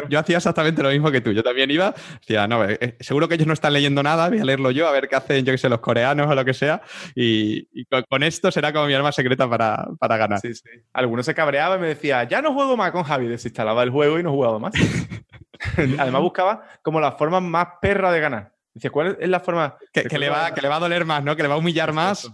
Yo, 0.10 0.20
hacía 0.20 0.38
exactamente 0.38 0.82
lo 0.82 0.90
mismo 0.90 1.12
que 1.12 1.22
tú. 1.22 1.32
Yo 1.32 1.44
también 1.44 1.70
iba, 1.70 1.94
decía, 2.20 2.48
no, 2.48 2.66
eh, 2.66 2.80
eh, 2.82 2.98
seguro 3.00 3.28
que 3.28 3.36
ellos 3.36 3.46
no 3.46 3.54
están 3.54 3.74
leyendo 3.74 4.02
nada, 4.02 4.28
voy 4.28 4.40
a 4.40 4.44
leerlo 4.44 4.72
yo, 4.72 4.88
a 4.88 4.92
ver 4.92 5.08
qué 5.08 5.16
hacen, 5.16 5.46
yo 5.46 5.54
que 5.54 5.60
sé, 5.60 5.70
los 5.70 5.82
coreanos 5.82 6.28
o 6.28 6.34
lo 6.34 6.44
que 6.44 6.56
sea. 6.56 6.82
Y, 7.14 7.68
con, 8.10 8.24
esto 8.24 8.52
será 8.52 8.74
como 8.74 8.88
mi 8.88 8.96
arma 8.96 9.12
secreta 9.12 9.48
para, 9.48 9.88
para 10.00 10.18
ganar. 10.18 10.40
Sí, 10.40 10.56
sí. 10.56 10.64
Algunos 10.94 11.28
se 11.28 11.36
cabreaba 11.36 11.76
y 11.76 11.80
me 11.80 11.88
decía, 11.90 12.24
ya 12.24 12.42
no 12.42 12.54
juego 12.56 12.76
más 12.76 12.92
con 12.92 13.04
Javi. 13.04 13.28
Desinstalaba 13.28 13.84
el 13.84 13.92
juego 13.92 14.18
y 14.18 14.24
no 14.24 14.32
jugaba 14.32 14.58
más. 14.58 14.74
Además 16.00 16.22
buscaba 16.24 16.64
como 16.82 17.00
la 17.00 17.12
forma 17.12 17.40
más 17.40 17.68
perra 17.80 18.12
de 18.12 18.20
ganar. 18.20 18.52
Dice, 18.74 18.90
¿cuál 18.90 19.18
es 19.20 19.30
la 19.30 19.42
forma? 19.42 19.78
Que, 19.94 20.18
le 20.18 20.30
va, 20.30 20.54
que 20.54 20.62
le 20.62 20.70
va 20.70 20.78
a 20.78 20.80
doler 20.80 21.06
más, 21.06 21.24
¿no? 21.24 21.36
Que 21.36 21.44
le 21.44 21.50
va 21.50 21.56
a 21.56 21.58
humillar 21.58 21.94
más. 21.94 22.32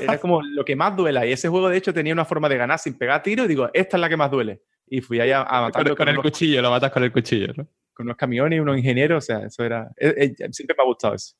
Era 0.00 0.18
como 0.18 0.42
lo 0.42 0.64
que 0.64 0.76
más 0.76 0.96
duela. 0.96 1.26
Y 1.26 1.32
ese 1.32 1.48
juego, 1.48 1.68
de 1.68 1.76
hecho, 1.76 1.92
tenía 1.92 2.12
una 2.12 2.24
forma 2.24 2.48
de 2.48 2.56
ganar 2.56 2.78
sin 2.78 2.94
pegar 2.94 3.22
tiro. 3.22 3.44
Y 3.44 3.48
digo, 3.48 3.70
esta 3.72 3.96
es 3.96 4.00
la 4.00 4.08
que 4.08 4.16
más 4.16 4.30
duele. 4.30 4.62
Y 4.86 5.00
fui 5.00 5.20
ahí 5.20 5.30
a, 5.30 5.44
matarlo. 5.44 5.96
Con, 5.96 6.08
el 6.08 6.16
cuchillo, 6.16 6.62
lo 6.62 6.70
matas 6.70 6.90
con 6.90 7.04
el 7.04 7.12
cuchillo, 7.12 7.52
¿no? 7.56 7.68
Con 7.92 8.06
unos 8.06 8.16
camiones 8.16 8.56
y 8.56 8.60
unos 8.60 8.78
ingenieros. 8.78 9.24
O 9.24 9.26
sea, 9.26 9.46
eso 9.46 9.64
era. 9.64 9.90
Eh, 9.96 10.34
eh, 10.38 10.48
siempre 10.52 10.74
me 10.76 10.82
ha 10.82 10.86
gustado 10.86 11.14
eso. 11.14 11.34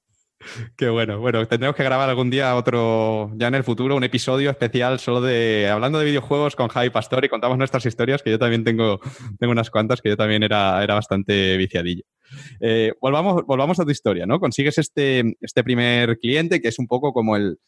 Qué 0.77 0.89
bueno. 0.89 1.19
Bueno, 1.19 1.47
tendremos 1.47 1.77
que 1.77 1.82
grabar 1.82 2.09
algún 2.09 2.31
día 2.31 2.55
otro, 2.55 3.32
ya 3.35 3.48
en 3.48 3.56
el 3.56 3.65
futuro, 3.65 3.97
un 3.97 4.05
episodio 4.05 4.51
especial 4.51 5.01
solo 5.01 5.20
de 5.20 5.69
hablando 5.69 5.98
de 5.98 6.05
videojuegos 6.05 6.55
con 6.55 6.69
Javi 6.69 6.90
Pastor 6.90 7.24
y 7.24 7.28
contamos 7.28 7.59
nuestras 7.59 7.85
historias, 7.86 8.23
que 8.23 8.31
yo 8.31 8.39
también 8.39 8.62
tengo, 8.62 9.01
tengo 9.39 9.51
unas 9.51 9.70
cuantas, 9.70 10.01
que 10.01 10.10
yo 10.10 10.16
también 10.16 10.43
era, 10.43 10.82
era 10.82 10.94
bastante 10.94 11.56
viciadillo. 11.56 12.05
Eh, 12.60 12.93
volvamos, 13.01 13.44
volvamos 13.47 13.81
a 13.81 13.85
tu 13.85 13.90
historia, 13.90 14.27
¿no? 14.27 14.39
Consigues 14.39 14.78
este, 14.78 15.36
este 15.40 15.65
primer 15.65 16.19
cliente 16.19 16.60
que 16.60 16.69
es 16.69 16.78
un 16.78 16.86
poco 16.86 17.12
como 17.12 17.36
el, 17.36 17.59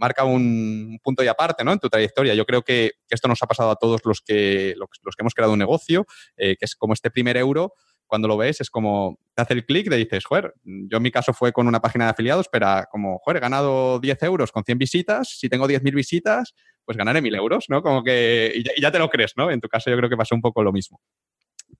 marca 0.00 0.24
un 0.24 0.98
punto 1.02 1.22
y 1.22 1.28
aparte 1.28 1.62
¿no? 1.62 1.72
en 1.72 1.78
tu 1.78 1.88
trayectoria. 1.88 2.34
Yo 2.34 2.46
creo 2.46 2.62
que, 2.62 2.92
esto 3.08 3.28
nos 3.28 3.42
ha 3.42 3.46
pasado 3.46 3.70
a 3.70 3.76
todos 3.76 4.00
los 4.04 4.22
que, 4.22 4.74
los, 4.76 4.88
que 4.88 5.22
hemos 5.22 5.34
creado 5.34 5.52
un 5.52 5.58
negocio, 5.58 6.06
eh, 6.36 6.56
que 6.58 6.64
es 6.64 6.74
como 6.74 6.94
este 6.94 7.10
primer 7.10 7.36
euro, 7.36 7.74
cuando 8.06 8.26
lo 8.26 8.36
ves 8.36 8.60
es 8.60 8.70
como, 8.70 9.18
te 9.34 9.42
hace 9.42 9.54
el 9.54 9.64
clic, 9.64 9.88
te 9.88 9.96
dices, 9.96 10.24
joder, 10.24 10.54
yo 10.64 10.96
en 10.96 11.02
mi 11.02 11.12
caso 11.12 11.32
fue 11.32 11.52
con 11.52 11.68
una 11.68 11.80
página 11.80 12.06
de 12.06 12.10
afiliados, 12.10 12.48
pero 12.50 12.66
como, 12.90 13.18
joder, 13.18 13.36
he 13.36 13.40
ganado 13.40 14.00
10 14.00 14.22
euros 14.24 14.50
con 14.50 14.64
100 14.64 14.78
visitas, 14.78 15.38
si 15.38 15.48
tengo 15.48 15.68
10.000 15.68 15.94
visitas, 15.94 16.54
pues 16.84 16.96
ganaré 16.96 17.20
1.000 17.20 17.36
euros, 17.36 17.66
¿no? 17.68 17.82
Como 17.82 18.02
que, 18.02 18.52
y 18.54 18.80
ya, 18.80 18.90
te 18.90 18.98
lo 18.98 19.08
crees, 19.08 19.34
¿no? 19.36 19.50
En 19.50 19.60
tu 19.60 19.68
caso 19.68 19.90
yo 19.90 19.96
creo 19.96 20.10
que 20.10 20.16
pasó 20.16 20.34
un 20.34 20.40
poco 20.40 20.62
lo 20.64 20.72
mismo. 20.72 21.00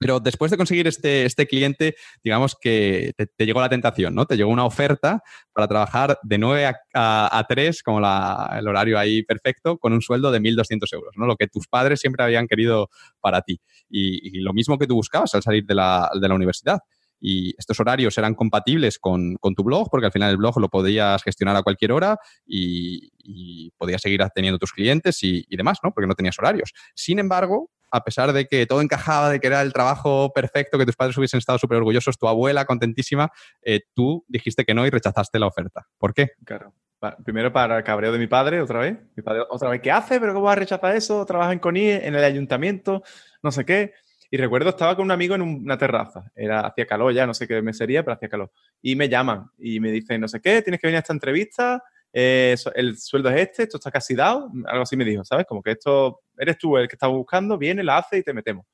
Pero 0.00 0.18
después 0.18 0.50
de 0.50 0.56
conseguir 0.56 0.86
este, 0.86 1.26
este 1.26 1.46
cliente, 1.46 1.94
digamos 2.24 2.56
que 2.58 3.12
te, 3.36 3.44
llegó 3.44 3.60
la 3.60 3.68
tentación, 3.68 4.14
¿no? 4.14 4.24
Te 4.24 4.34
llegó 4.34 4.50
una 4.50 4.64
oferta 4.64 5.22
para 5.52 5.68
trabajar 5.68 6.18
de 6.22 6.38
9 6.38 6.72
a, 6.94 7.46
3, 7.46 7.82
como 7.82 7.98
el 7.98 8.66
horario 8.66 8.98
ahí 8.98 9.22
perfecto, 9.22 9.76
con 9.76 9.92
un 9.92 10.00
sueldo 10.00 10.32
de 10.32 10.40
1.200 10.40 10.90
euros, 10.94 11.12
¿no? 11.16 11.26
Lo 11.26 11.36
que 11.36 11.48
tus 11.48 11.68
padres 11.68 12.00
siempre 12.00 12.24
habían 12.24 12.46
querido 12.46 12.88
para 13.20 13.42
ti. 13.42 13.60
Y, 13.90 14.40
lo 14.40 14.54
mismo 14.54 14.78
que 14.78 14.86
tú 14.86 14.94
buscabas 14.94 15.34
al 15.34 15.42
salir 15.42 15.66
de 15.66 15.74
la, 15.74 16.10
de 16.18 16.26
la 16.26 16.34
universidad 16.34 16.78
y 17.20 17.54
estos 17.58 17.78
horarios 17.78 18.16
eran 18.16 18.34
compatibles 18.34 18.98
con, 18.98 19.36
con, 19.36 19.54
tu 19.54 19.62
blog, 19.62 19.90
porque 19.90 20.06
al 20.06 20.12
final 20.12 20.30
el 20.30 20.38
blog 20.38 20.58
lo 20.58 20.70
podías 20.70 21.22
gestionar 21.22 21.56
a 21.56 21.62
cualquier 21.62 21.92
hora 21.92 22.16
y, 22.46 23.10
y 23.18 23.70
podías 23.76 24.00
seguir 24.00 24.22
teniendo 24.34 24.58
tus 24.58 24.72
clientes 24.72 25.22
y, 25.22 25.44
y, 25.46 25.56
demás, 25.58 25.78
¿no? 25.84 25.92
Porque 25.92 26.08
no 26.08 26.14
tenías 26.14 26.38
horarios. 26.38 26.72
Sin 26.94 27.18
embargo, 27.18 27.70
a 27.90 28.04
pesar 28.04 28.32
de 28.32 28.46
que 28.46 28.66
todo 28.66 28.80
encajaba, 28.80 29.30
de 29.30 29.40
que 29.40 29.46
era 29.46 29.62
el 29.62 29.72
trabajo 29.72 30.32
perfecto, 30.32 30.78
que 30.78 30.86
tus 30.86 30.96
padres 30.96 31.16
hubiesen 31.18 31.38
estado 31.38 31.58
súper 31.58 31.78
orgullosos, 31.78 32.18
tu 32.18 32.28
abuela 32.28 32.64
contentísima, 32.64 33.30
eh, 33.62 33.80
tú 33.94 34.24
dijiste 34.28 34.64
que 34.64 34.74
no 34.74 34.86
y 34.86 34.90
rechazaste 34.90 35.38
la 35.38 35.46
oferta. 35.46 35.86
¿Por 35.98 36.14
qué? 36.14 36.30
Claro. 36.44 36.74
Primero 37.24 37.50
para 37.50 37.78
el 37.78 37.84
cabreo 37.84 38.12
de 38.12 38.18
mi 38.18 38.26
padre, 38.26 38.60
otra 38.60 38.80
vez. 38.80 38.98
Mi 39.16 39.22
padre, 39.22 39.42
otra 39.48 39.70
vez, 39.70 39.80
¿qué 39.80 39.90
hace? 39.90 40.20
¿Pero 40.20 40.34
cómo 40.34 40.46
vas 40.46 40.56
a 40.56 40.60
rechazar 40.60 40.94
eso? 40.94 41.24
Trabaja 41.24 41.52
en 41.52 41.58
CONIE, 41.58 42.06
en 42.06 42.14
el 42.14 42.22
ayuntamiento, 42.22 43.02
no 43.42 43.50
sé 43.50 43.64
qué. 43.64 43.94
Y 44.30 44.36
recuerdo, 44.36 44.70
estaba 44.70 44.94
con 44.94 45.06
un 45.06 45.10
amigo 45.10 45.34
en 45.34 45.42
una 45.42 45.78
terraza. 45.78 46.30
Era, 46.36 46.60
hacía 46.60 46.86
calor 46.86 47.12
ya, 47.12 47.26
no 47.26 47.34
sé 47.34 47.48
qué 47.48 47.62
me 47.62 47.72
sería, 47.72 48.04
pero 48.04 48.14
hacía 48.14 48.28
calor. 48.28 48.52
Y 48.82 48.96
me 48.96 49.08
llaman 49.08 49.50
y 49.58 49.80
me 49.80 49.90
dicen, 49.90 50.20
no 50.20 50.28
sé 50.28 50.40
qué, 50.40 50.62
tienes 50.62 50.80
que 50.80 50.86
venir 50.86 50.96
a 50.96 51.00
esta 51.00 51.12
entrevista, 51.12 51.82
eh, 52.12 52.56
el 52.74 52.98
sueldo 52.98 53.30
es 53.30 53.40
este, 53.40 53.62
esto 53.64 53.76
está 53.76 53.90
casi 53.90 54.14
dado, 54.14 54.50
algo 54.66 54.82
así 54.82 54.96
me 54.96 55.04
dijo, 55.04 55.24
¿sabes? 55.24 55.46
Como 55.46 55.62
que 55.62 55.72
esto, 55.72 56.20
eres 56.36 56.58
tú 56.58 56.76
el 56.76 56.88
que 56.88 56.96
estaba 56.96 57.12
buscando, 57.12 57.56
viene, 57.56 57.82
la 57.84 57.98
hace 57.98 58.18
y 58.18 58.22
te 58.22 58.32
metemos. 58.32 58.66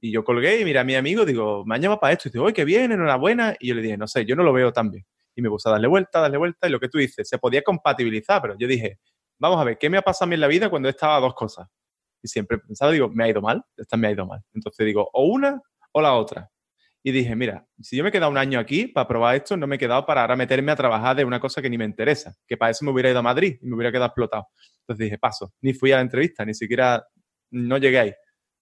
Y 0.00 0.12
yo 0.12 0.24
colgué 0.24 0.60
y 0.60 0.64
mira 0.64 0.80
a 0.80 0.84
mi 0.84 0.94
amigo, 0.94 1.24
digo, 1.24 1.64
me 1.66 1.74
han 1.74 1.82
llamado 1.82 2.00
para 2.00 2.12
esto. 2.14 2.28
Y 2.28 2.32
digo, 2.32 2.44
oye, 2.44 2.54
qué 2.54 2.64
bien, 2.64 2.90
enhorabuena. 2.90 3.54
Y 3.60 3.68
yo 3.68 3.74
le 3.74 3.82
dije, 3.82 3.98
no 3.98 4.06
sé, 4.08 4.24
yo 4.24 4.34
no 4.34 4.42
lo 4.42 4.52
veo 4.52 4.72
tan 4.72 4.90
bien. 4.90 5.04
Y 5.34 5.42
me 5.42 5.50
puse 5.50 5.68
a 5.68 5.72
darle 5.72 5.88
vuelta, 5.88 6.20
darle 6.20 6.38
vuelta. 6.38 6.66
Y 6.66 6.70
lo 6.70 6.80
que 6.80 6.88
tú 6.88 6.98
dices, 6.98 7.28
se 7.28 7.38
podía 7.38 7.62
compatibilizar, 7.62 8.40
pero 8.40 8.56
yo 8.58 8.66
dije, 8.66 8.98
vamos 9.38 9.60
a 9.60 9.64
ver, 9.64 9.78
¿qué 9.78 9.90
me 9.90 9.98
ha 9.98 10.02
pasado 10.02 10.24
a 10.24 10.28
mí 10.28 10.34
en 10.34 10.40
la 10.40 10.46
vida 10.46 10.70
cuando 10.70 10.88
he 10.88 10.92
estado 10.92 11.12
a 11.14 11.20
dos 11.20 11.34
cosas? 11.34 11.68
Y 12.22 12.28
siempre 12.28 12.56
he 12.56 12.60
pensado, 12.60 12.92
digo, 12.92 13.08
me 13.10 13.24
ha 13.24 13.28
ido 13.28 13.42
mal, 13.42 13.62
esta 13.76 13.96
me 13.96 14.08
ha 14.08 14.10
ido 14.12 14.26
mal. 14.26 14.42
Entonces 14.54 14.86
digo, 14.86 15.10
o 15.12 15.24
una 15.24 15.60
o 15.92 16.00
la 16.00 16.14
otra. 16.14 16.50
Y 17.02 17.12
dije, 17.12 17.34
mira, 17.34 17.66
si 17.80 17.96
yo 17.96 18.02
me 18.02 18.10
he 18.10 18.12
quedado 18.12 18.30
un 18.30 18.36
año 18.36 18.58
aquí 18.58 18.86
para 18.86 19.08
probar 19.08 19.36
esto, 19.36 19.56
no 19.56 19.66
me 19.66 19.76
he 19.76 19.78
quedado 19.78 20.04
para 20.04 20.20
ahora 20.20 20.36
meterme 20.36 20.70
a 20.70 20.76
trabajar 20.76 21.16
de 21.16 21.24
una 21.24 21.40
cosa 21.40 21.62
que 21.62 21.70
ni 21.70 21.78
me 21.78 21.86
interesa, 21.86 22.36
que 22.46 22.58
para 22.58 22.72
eso 22.72 22.84
me 22.84 22.90
hubiera 22.90 23.10
ido 23.10 23.20
a 23.20 23.22
Madrid 23.22 23.56
y 23.60 23.66
me 23.66 23.74
hubiera 23.74 23.90
quedado 23.90 24.06
explotado. 24.06 24.48
Entonces 24.80 25.06
dije, 25.06 25.18
paso, 25.18 25.52
ni 25.62 25.72
fui 25.72 25.92
a 25.92 25.96
la 25.96 26.02
entrevista, 26.02 26.44
ni 26.44 26.52
siquiera, 26.52 27.02
no 27.52 27.78
llegué 27.78 27.98
ahí. 27.98 28.14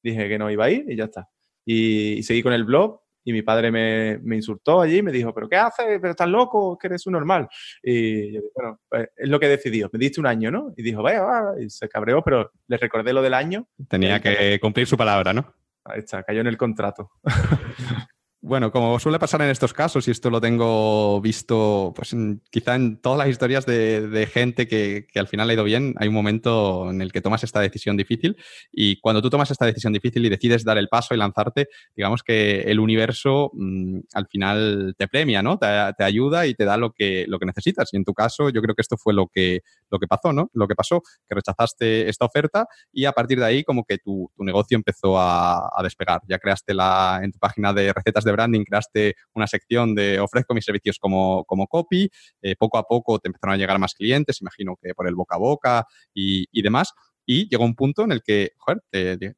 Dije 0.02 0.28
que 0.28 0.38
no 0.38 0.50
iba 0.50 0.66
a 0.66 0.70
ir 0.70 0.84
y 0.88 0.96
ya 0.96 1.04
está. 1.04 1.28
Y, 1.66 2.22
seguí 2.22 2.42
con 2.42 2.52
el 2.52 2.64
blog 2.64 3.00
y 3.24 3.32
mi 3.32 3.42
padre 3.42 3.70
me, 3.72 4.18
me, 4.22 4.36
insultó 4.36 4.80
allí 4.80 4.98
y 4.98 5.02
me 5.02 5.12
dijo, 5.12 5.34
¿pero 5.34 5.48
qué 5.48 5.56
haces? 5.56 5.98
¿Pero 6.00 6.10
estás 6.12 6.28
loco? 6.28 6.78
¿Que 6.78 6.86
eres 6.86 7.06
un 7.06 7.14
normal? 7.14 7.48
Y 7.82 8.32
yo 8.32 8.40
dije, 8.40 8.52
bueno, 8.54 8.80
pues 8.88 9.08
es 9.16 9.28
lo 9.28 9.40
que 9.40 9.46
he 9.46 9.50
decidido. 9.50 9.90
Me 9.92 9.98
diste 9.98 10.20
un 10.20 10.26
año, 10.26 10.50
¿no? 10.50 10.72
Y 10.76 10.82
dijo, 10.82 11.02
vaya, 11.02 11.22
va. 11.22 11.54
Y 11.60 11.68
se 11.68 11.88
cabreó, 11.88 12.22
pero 12.22 12.52
le 12.68 12.76
recordé 12.76 13.12
lo 13.12 13.20
del 13.20 13.34
año. 13.34 13.68
Tenía 13.88 14.20
que 14.20 14.58
cumplir 14.60 14.86
su 14.86 14.96
palabra, 14.96 15.34
¿no? 15.34 15.52
Ahí 15.84 16.00
está, 16.00 16.22
cayó 16.22 16.40
en 16.40 16.46
el 16.46 16.56
contrato. 16.56 17.10
Bueno, 18.48 18.72
como 18.72 18.98
suele 18.98 19.18
pasar 19.18 19.42
en 19.42 19.50
estos 19.50 19.74
casos, 19.74 20.08
y 20.08 20.10
esto 20.10 20.30
lo 20.30 20.40
tengo 20.40 21.20
visto 21.20 21.92
pues 21.94 22.16
quizá 22.48 22.76
en 22.76 22.96
todas 22.96 23.18
las 23.18 23.28
historias 23.28 23.66
de, 23.66 24.26
gente 24.32 24.66
que, 24.66 25.06
al 25.16 25.28
final 25.28 25.50
ha 25.50 25.52
ido 25.52 25.64
bien, 25.64 25.94
hay 25.98 26.08
un 26.08 26.14
momento 26.14 26.90
en 26.90 27.02
el 27.02 27.12
que 27.12 27.20
tomas 27.20 27.44
esta 27.44 27.60
decisión 27.60 27.98
difícil 27.98 28.38
y 28.72 29.00
cuando 29.00 29.20
tú 29.20 29.28
tomas 29.28 29.50
esta 29.50 29.66
decisión 29.66 29.92
difícil 29.92 30.24
y 30.24 30.30
decides 30.30 30.64
dar 30.64 30.78
el 30.78 30.88
paso 30.88 31.12
y 31.12 31.18
lanzarte, 31.18 31.68
digamos 31.94 32.22
que 32.22 32.62
el 32.62 32.80
universo 32.80 33.50
mm, 33.52 33.98
al 34.14 34.26
final 34.28 34.94
te 34.96 35.08
premia, 35.08 35.42
¿no? 35.42 35.58
Te, 35.58 36.02
ayuda 36.02 36.46
y 36.46 36.54
te 36.54 36.64
da 36.64 36.78
lo 36.78 36.92
que, 36.92 37.26
lo 37.28 37.38
que 37.38 37.44
necesitas. 37.44 37.90
Y 37.92 37.98
en 37.98 38.04
tu 38.04 38.14
caso, 38.14 38.48
yo 38.48 38.62
creo 38.62 38.74
que 38.74 38.80
esto 38.80 38.96
fue 38.96 39.12
lo 39.12 39.26
que, 39.26 39.60
lo 39.90 39.98
que 39.98 40.06
pasó, 40.06 40.32
¿no? 40.32 40.48
Lo 40.54 40.66
que 40.66 40.74
pasó, 40.74 41.02
que 41.28 41.34
rechazaste 41.34 42.08
esta 42.08 42.24
oferta 42.24 42.66
y 42.94 43.04
a 43.04 43.12
partir 43.12 43.40
de 43.40 43.44
ahí 43.44 43.62
como 43.62 43.84
que 43.84 43.98
tu, 43.98 44.30
negocio 44.38 44.76
empezó 44.76 45.18
a, 45.18 45.68
a 45.78 45.82
despegar. 45.82 46.22
Ya 46.26 46.38
creaste 46.38 46.72
la, 46.72 47.20
en 47.22 47.30
tu 47.30 47.38
página 47.38 47.74
de 47.74 47.92
recetas 47.92 48.24
de 48.24 48.37
branding, 48.38 48.64
creaste 48.64 49.14
una 49.34 49.46
sección 49.46 49.94
de 49.94 50.20
ofrezco 50.20 50.54
mis 50.54 50.64
servicios 50.64 50.98
como, 50.98 51.44
como 51.44 51.66
copy, 51.66 52.08
eh, 52.42 52.54
poco 52.56 52.78
a 52.78 52.84
poco 52.84 53.18
te 53.18 53.28
empezaron 53.28 53.54
a 53.54 53.58
llegar 53.58 53.78
más 53.78 53.94
clientes, 53.94 54.40
imagino 54.40 54.76
que 54.80 54.94
por 54.94 55.08
el 55.08 55.14
boca 55.14 55.36
a 55.36 55.38
boca 55.38 55.84
y, 56.14 56.46
y 56.52 56.62
demás, 56.62 56.92
y 57.26 57.48
llegó 57.48 57.64
un 57.64 57.74
punto 57.74 58.04
en 58.04 58.12
el 58.12 58.22
que, 58.22 58.52
joder, 58.56 58.80
te, 58.90 59.34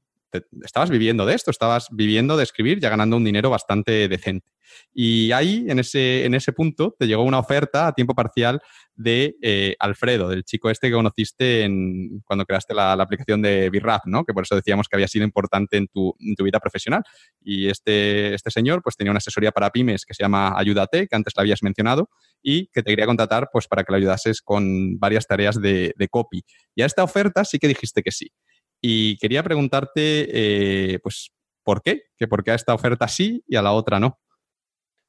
estabas 0.62 0.90
viviendo 0.90 1.26
de 1.26 1.34
esto, 1.34 1.50
estabas 1.50 1.88
viviendo 1.90 2.36
de 2.36 2.44
escribir, 2.44 2.80
ya 2.80 2.88
ganando 2.88 3.16
un 3.16 3.24
dinero 3.24 3.50
bastante 3.50 4.08
decente. 4.08 4.50
Y 4.92 5.32
ahí, 5.32 5.66
en 5.68 5.78
ese, 5.78 6.24
en 6.24 6.34
ese 6.34 6.52
punto, 6.52 6.94
te 6.98 7.06
llegó 7.06 7.22
una 7.22 7.38
oferta 7.38 7.86
a 7.86 7.92
tiempo 7.92 8.14
parcial 8.14 8.60
de 8.94 9.36
eh, 9.42 9.76
Alfredo, 9.78 10.28
del 10.28 10.44
chico 10.44 10.68
este 10.68 10.88
que 10.88 10.94
conociste 10.94 11.64
en, 11.64 12.20
cuando 12.24 12.44
creaste 12.44 12.74
la, 12.74 12.92
aplicación 12.92 13.40
de 13.40 13.70
BitRap, 13.70 14.02
¿no? 14.06 14.24
Que 14.24 14.34
por 14.34 14.42
eso 14.42 14.54
decíamos 14.54 14.88
que 14.88 14.96
había 14.96 15.08
sido 15.08 15.24
importante 15.24 15.76
en 15.76 15.88
tu, 15.88 16.14
en 16.20 16.34
tu, 16.34 16.44
vida 16.44 16.60
profesional. 16.60 17.02
Y 17.40 17.68
este, 17.68 18.34
este 18.34 18.50
señor, 18.50 18.82
pues 18.82 18.96
tenía 18.96 19.10
una 19.10 19.18
asesoría 19.18 19.52
para 19.52 19.70
pymes 19.70 20.04
que 20.04 20.14
se 20.14 20.22
llama 20.22 20.54
Ayúdate, 20.56 21.06
que 21.08 21.16
antes 21.16 21.32
la 21.36 21.42
habías 21.42 21.62
mencionado, 21.62 22.10
y 22.42 22.66
que 22.68 22.82
te 22.82 22.90
quería 22.90 23.06
contratar, 23.06 23.48
pues 23.52 23.66
para 23.66 23.84
que 23.84 23.92
lo 23.92 23.96
ayudases 23.96 24.42
con 24.42 24.98
varias 24.98 25.26
tareas 25.26 25.60
de, 25.60 25.94
de 25.96 26.08
copy. 26.08 26.42
Y 26.74 26.82
a 26.82 26.86
esta 26.86 27.02
oferta 27.02 27.44
sí 27.44 27.58
que 27.58 27.68
dijiste 27.68 28.02
que 28.02 28.10
sí. 28.10 28.30
Y 28.80 29.18
quería 29.18 29.42
preguntarte, 29.42 30.94
eh, 30.94 30.98
pues, 31.00 31.30
¿por 31.62 31.82
qué? 31.82 32.04
¿Que 32.16 32.26
¿Por 32.26 32.42
qué 32.42 32.52
a 32.52 32.54
esta 32.54 32.74
oferta 32.74 33.08
sí 33.08 33.44
y 33.46 33.56
a 33.56 33.62
la 33.62 33.72
otra 33.72 34.00
no? 34.00 34.18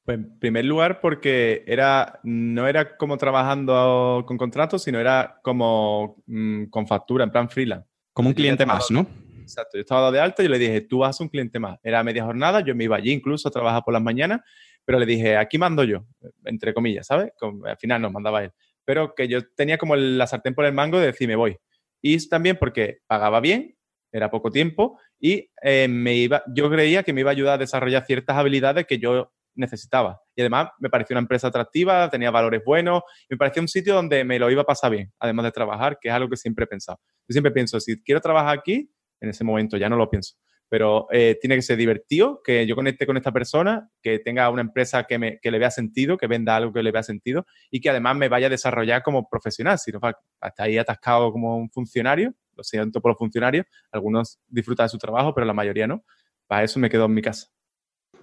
Pues 0.04 0.18
en 0.18 0.40
primer 0.40 0.66
lugar 0.66 1.00
porque 1.00 1.64
era, 1.68 2.20
no 2.24 2.68
era 2.68 2.98
como 2.98 3.18
trabajando 3.18 4.24
con 4.28 4.38
contratos, 4.38 4.84
sino 4.84 5.00
era 5.00 5.40
como 5.44 6.24
mm, 6.26 6.66
con 6.66 6.88
factura, 6.88 7.24
en 7.24 7.32
plan 7.32 7.50
freelance. 7.50 7.88
Como 8.14 8.30
un 8.30 8.34
cliente 8.34 8.66
más, 8.66 8.90
¿no? 8.90 9.08
Exacto, 9.42 9.78
yo 9.78 9.82
estaba 9.82 10.12
de 10.12 10.20
alta 10.20 10.42
y 10.42 10.46
yo 10.46 10.52
le 10.52 10.60
dije, 10.60 10.82
tú 10.82 11.00
vas 11.00 11.20
a 11.20 11.24
un 11.24 11.30
cliente 11.30 11.60
más. 11.60 11.78
Era 11.84 12.04
media 12.04 12.26
jornada, 12.26 12.62
yo 12.62 12.76
me 12.76 12.86
iba 12.86 12.98
allí 12.98 13.12
incluso 13.12 13.48
a 13.48 13.52
trabajar 13.52 13.84
por 13.84 13.94
las 13.94 14.02
mañanas, 14.02 14.42
pero 14.84 15.00
le 15.00 15.06
dije, 15.06 15.38
aquí 15.38 15.58
mando 15.58 15.84
yo, 15.84 16.06
entre 16.46 16.74
comillas, 16.74 17.08
¿sabes? 17.08 17.32
al 17.66 17.78
final 17.78 18.02
nos 18.02 18.12
mandaba 18.12 18.44
él. 18.44 18.52
Pero 18.84 19.14
que 19.14 19.28
yo 19.28 19.48
tenía 19.56 19.78
como 19.78 19.96
la 19.96 20.26
sartén 20.26 20.56
por 20.56 20.66
el 20.66 20.74
mango 20.74 21.00
de 21.00 21.08
decir, 21.08 21.28
me 21.28 21.36
voy 21.36 21.58
y 22.02 22.28
también 22.28 22.58
porque 22.60 23.00
pagaba 23.08 23.40
bien, 23.40 23.76
era 24.12 24.30
poco 24.30 24.52
tiempo, 24.52 25.00
y 25.20 25.50
eh, 25.62 25.88
me 25.88 26.16
iba, 26.16 26.44
yo 26.54 26.70
creía 26.70 27.04
que 27.04 27.14
me 27.14 27.22
iba 27.22 27.30
a 27.30 27.34
ayudar 27.34 27.54
a 27.56 27.58
desarrollar 27.58 28.06
ciertas 28.06 28.36
habilidades 28.36 28.86
que 28.86 28.98
yo 28.98 29.32
necesitaba. 29.56 30.22
Y 30.36 30.42
además 30.42 30.70
me 30.80 30.90
pareció 30.90 31.14
una 31.14 31.22
empresa 31.22 31.48
atractiva, 31.48 32.10
tenía 32.10 32.32
valores 32.32 32.62
buenos, 32.66 33.04
me 33.30 33.38
parecía 33.38 33.62
un 33.62 33.68
sitio 33.68 33.94
donde 33.94 34.24
me 34.24 34.40
lo 34.40 34.50
iba 34.50 34.64
a 34.64 34.66
pasar 34.66 34.92
bien, 34.92 35.12
además 35.20 35.46
de 35.46 35.52
trabajar, 35.52 35.98
que 36.00 36.10
es 36.10 36.14
algo 36.14 36.30
que 36.30 36.38
siempre 36.38 36.66
he 36.66 36.68
pensado. 36.68 37.00
Yo 37.28 37.34
siempre 37.34 37.52
pienso, 37.52 37.80
si 37.80 38.02
quiero 38.02 38.20
trabajar 38.22 38.58
aquí, 38.58 38.92
en 39.20 39.30
ese 39.30 39.44
momento 39.44 39.78
ya 39.78 39.88
no 39.90 39.96
lo 39.96 40.10
pienso, 40.10 40.36
pero 40.72 41.08
eh, 41.12 41.38
tiene 41.42 41.58
que 41.58 41.62
ser 41.62 41.76
divertido, 41.76 42.42
que 42.42 42.66
yo 42.66 42.78
conecte 42.78 43.06
con 43.06 43.18
esta 43.18 43.34
persona, 43.34 43.90
que 44.02 44.20
tenga 44.20 44.50
una 44.50 44.62
empresa 44.62 45.04
que, 45.04 45.20
me, 45.20 45.38
que 45.42 45.52
le 45.52 45.60
vea 45.60 45.70
sentido, 45.70 46.16
que 46.16 46.28
venda 46.28 46.56
algo 46.56 46.72
que 46.72 46.82
le 46.82 46.94
vea 46.94 47.04
sentido 47.04 47.46
y 47.70 47.82
que 47.82 47.90
además 47.90 48.16
me 48.16 48.30
vaya 48.30 48.48
a 48.48 48.50
desarrollar 48.50 49.04
como 49.04 49.28
profesional. 49.28 49.78
Si 49.80 49.92
no, 49.92 50.00
hasta 50.40 50.64
ahí 50.64 50.78
atascado 50.78 51.34
como 51.34 51.58
un 51.58 51.70
funcionario, 51.70 52.34
lo 52.56 52.64
siento 52.64 53.02
por 53.02 53.12
los 53.12 53.18
funcionarios, 53.18 53.66
algunos 53.92 54.40
disfrutan 54.48 54.86
de 54.86 54.92
su 54.92 54.98
trabajo, 54.98 55.36
pero 55.36 55.46
la 55.46 55.54
mayoría 55.54 55.88
no. 55.88 56.06
Para 56.48 56.64
eso 56.64 56.80
me 56.80 56.90
quedo 56.90 57.04
en 57.04 57.16
mi 57.16 57.22
casa. 57.22 57.48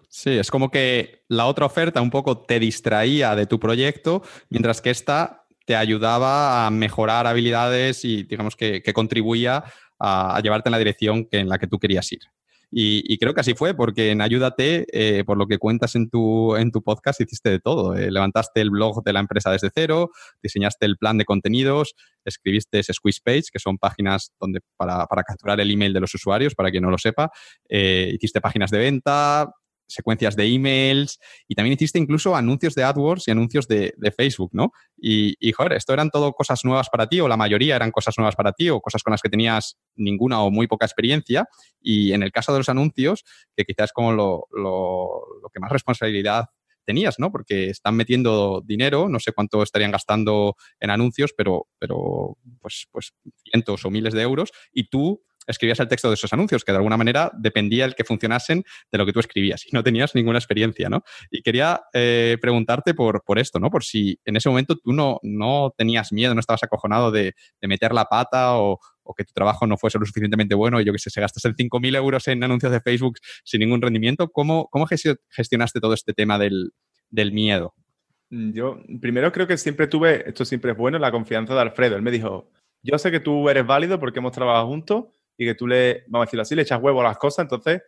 Sí, 0.09 0.31
es 0.31 0.51
como 0.51 0.70
que 0.70 1.25
la 1.29 1.45
otra 1.45 1.66
oferta 1.66 2.01
un 2.01 2.09
poco 2.09 2.47
te 2.47 2.59
distraía 2.59 3.37
de 3.37 3.45
tu 3.45 3.61
proyecto, 3.61 4.23
mientras 4.49 4.81
que 4.81 4.89
esta 4.89 5.45
te 5.66 5.77
ayudaba 5.77 6.66
a 6.66 6.70
mejorar 6.70 7.27
habilidades 7.27 8.07
y 8.07 8.23
digamos 8.23 8.57
que, 8.57 8.83
contribuía 8.95 9.65
a, 9.99 10.41
llevarte 10.43 10.70
en 10.70 10.73
la 10.73 10.79
dirección 10.79 11.27
que, 11.27 11.41
en 11.41 11.49
la 11.51 11.59
que 11.59 11.66
tú 11.66 11.79
querías 11.79 12.11
ir. 12.11 12.20
Y, 12.70 13.16
creo 13.19 13.32
que 13.32 13.40
así 13.40 13.55
fue, 13.55 13.74
porque 13.74 14.11
en 14.11 14.20
Ayúdate, 14.20 14.86
eh, 14.93 15.24
por 15.24 15.39
lo 15.39 15.47
que 15.47 15.59
cuentas 15.59 15.95
en 15.95 16.11
tu, 16.11 16.55
en 16.57 16.70
tu 16.70 16.82
podcast, 16.82 17.20
hiciste 17.20 17.51
de 17.51 17.61
todo. 17.61 17.95
Eh, 17.95 18.11
levantaste 18.11 18.61
el 18.61 18.70
blog 18.70 19.03
de 19.05 19.12
la 19.15 19.20
empresa 19.20 19.51
desde 19.51 19.70
cero, 19.74 20.11
diseñaste 20.43 20.85
el 20.85 20.99
plan 20.99 21.16
de 21.16 21.24
contenidos, 21.24 21.95
escribiste 22.24 22.82
Squeeze 22.82 23.20
Page, 23.24 23.45
que 23.53 23.59
son 23.59 23.78
páginas 23.78 24.32
donde 24.39 24.61
para, 24.77 25.07
capturar 25.27 25.61
el 25.61 25.70
email 25.70 25.95
de 25.95 26.01
los 26.01 26.15
usuarios, 26.15 26.55
para 26.55 26.70
quien 26.70 26.82
no 26.82 26.90
lo 26.90 26.99
sepa. 26.99 27.31
Eh, 27.69 28.12
hiciste 28.15 28.40
páginas 28.40 28.70
de 28.70 28.78
venta, 28.78 29.51
secuencias 29.89 30.36
de 30.36 30.47
emails 30.47 31.19
y 31.48 31.55
también 31.55 31.74
hiciste 31.74 31.98
incluso 31.98 32.36
anuncios 32.36 32.74
de 32.74 32.85
AdWords 32.85 33.27
y 33.27 33.31
anuncios 33.31 33.66
de, 33.66 33.94
Facebook, 34.16 34.51
¿no? 34.52 34.73
Y, 34.97 35.36
y, 35.40 35.52
joder, 35.52 35.74
¿esto 35.74 35.93
eran 35.93 36.10
todo 36.10 36.32
cosas 36.32 36.65
nuevas 36.65 36.89
para 36.89 37.09
ti 37.09 37.20
o 37.20 37.28
la 37.28 37.36
mayoría 37.36 37.77
eran 37.77 37.90
cosas 37.90 38.16
nuevas 38.19 38.36
para 38.36 38.52
ti 38.52 38.70
o 38.70 38.81
cosas 38.81 39.02
con 39.02 39.12
las 39.12 39.23
que 39.23 39.28
tenías 39.28 39.78
ninguna 39.97 40.40
o 40.43 40.51
muy 40.51 40.66
poca 40.66 40.86
experiencia? 40.86 41.47
Y 41.81 42.12
en 42.12 42.23
el 42.23 42.32
caso 42.32 42.52
de 42.52 42.59
los 42.59 42.69
anuncios, 42.69 43.24
que 43.56 43.65
quizás 43.65 43.93
como 43.93 44.12
lo, 44.12 44.47
lo 44.52 45.51
que 45.52 45.60
más 45.60 45.70
responsabilidad 45.73 46.47
tenías, 46.89 47.19
¿no? 47.19 47.31
Porque 47.31 47.69
están 47.69 47.97
metiendo 47.97 48.62
dinero, 48.65 49.10
no 49.10 49.20
sé 49.20 49.32
cuánto 49.32 49.62
estarían 49.62 49.90
gastando 49.90 50.56
en 50.81 50.89
anuncios, 50.89 51.35
pero, 51.36 51.66
pero 51.78 52.39
pues, 52.62 52.89
pues 52.90 53.12
cientos 53.44 53.85
o 53.85 53.90
miles 53.90 54.15
de 54.15 54.23
euros, 54.23 54.52
y 54.73 54.89
tú 54.89 55.23
escribías 55.49 55.81
el 55.81 55.89
texto 55.89 56.09
de 56.09 56.15
esos 56.15 56.33
anuncios, 56.33 56.65
que 56.65 56.73
de 56.73 56.77
alguna 56.77 56.97
manera 56.97 57.31
dependía 57.37 57.85
el 57.85 57.95
que 57.95 58.05
funcionasen 58.05 58.65
de 58.93 58.99
lo 58.99 59.07
que 59.07 59.12
tú 59.12 59.20
escribías 59.20 59.66
y 59.66 59.70
no 59.73 59.83
tenías 59.83 60.15
ninguna 60.15 60.39
experiencia, 60.39 60.89
¿no? 60.89 61.03
Y 61.31 61.43
quería 61.43 61.81
eh, 61.93 62.37
preguntarte 62.41 62.95
por, 62.95 63.25
por 63.25 63.39
esto, 63.39 63.59
¿no? 63.59 63.70
Por 63.70 63.83
si 63.83 64.20
en 64.25 64.37
ese 64.37 64.49
momento 64.49 64.77
tú 64.77 64.93
no, 64.93 65.19
no 65.23 65.75
tenías 65.77 66.12
miedo, 66.12 66.35
no 66.35 66.41
estabas 66.41 66.62
acojonado 66.62 67.11
de, 67.11 67.35
meter 67.62 67.93
la 67.93 68.05
pata 68.05 68.59
o, 68.59 68.79
que 69.16 69.25
tu 69.25 69.33
trabajo 69.33 69.66
no 69.66 69.79
fuese 69.79 69.99
lo 69.99 70.05
suficientemente 70.05 70.55
bueno 70.55 70.83
y 70.83 70.85
yo 70.85 70.93
que 70.93 70.99
sé, 70.99 71.09
se 71.09 71.23
gastas 71.23 71.43
5.000 71.43 71.97
euros 71.97 72.29
en 72.29 72.45
anuncios 72.45 72.70
de 72.70 72.83
Facebook 72.83 73.19
sin 73.43 73.61
ningún 73.61 73.81
rendimiento. 73.81 74.29
¿Cómo, 74.29 74.69
cómo 74.70 74.87
gestionaste 74.87 75.81
todo 75.81 75.95
este 75.95 76.12
tema 76.12 76.39
del, 76.39 76.73
del 77.09 77.33
miedo? 77.33 77.75
Yo 78.29 78.83
primero 79.01 79.33
creo 79.33 79.47
que 79.47 79.57
siempre 79.57 79.87
tuve, 79.87 80.29
esto 80.29 80.45
siempre 80.45 80.73
es 80.73 80.77
bueno, 80.77 80.99
la 80.99 81.11
confianza 81.11 81.55
de 81.55 81.61
Alfredo. 81.62 81.97
Él 81.97 82.03
me 82.03 82.11
dijo, 82.11 82.51
yo 82.83 82.99
sé 82.99 83.11
que 83.11 83.20
tú 83.20 83.49
eres 83.49 83.66
válido 83.66 83.99
porque 83.99 84.19
hemos 84.19 84.33
trabajado 84.33 84.66
juntos 84.66 85.05
y 85.39 85.47
que 85.47 85.55
tú 85.55 85.66
le, 85.66 86.05
vamos 86.09 86.24
a 86.24 86.27
decirlo 86.27 86.43
así, 86.43 86.55
le 86.55 86.62
echas 86.62 86.82
huevo 86.82 87.01
a 87.01 87.05
las 87.05 87.16
cosas, 87.16 87.44
entonces 87.44 87.81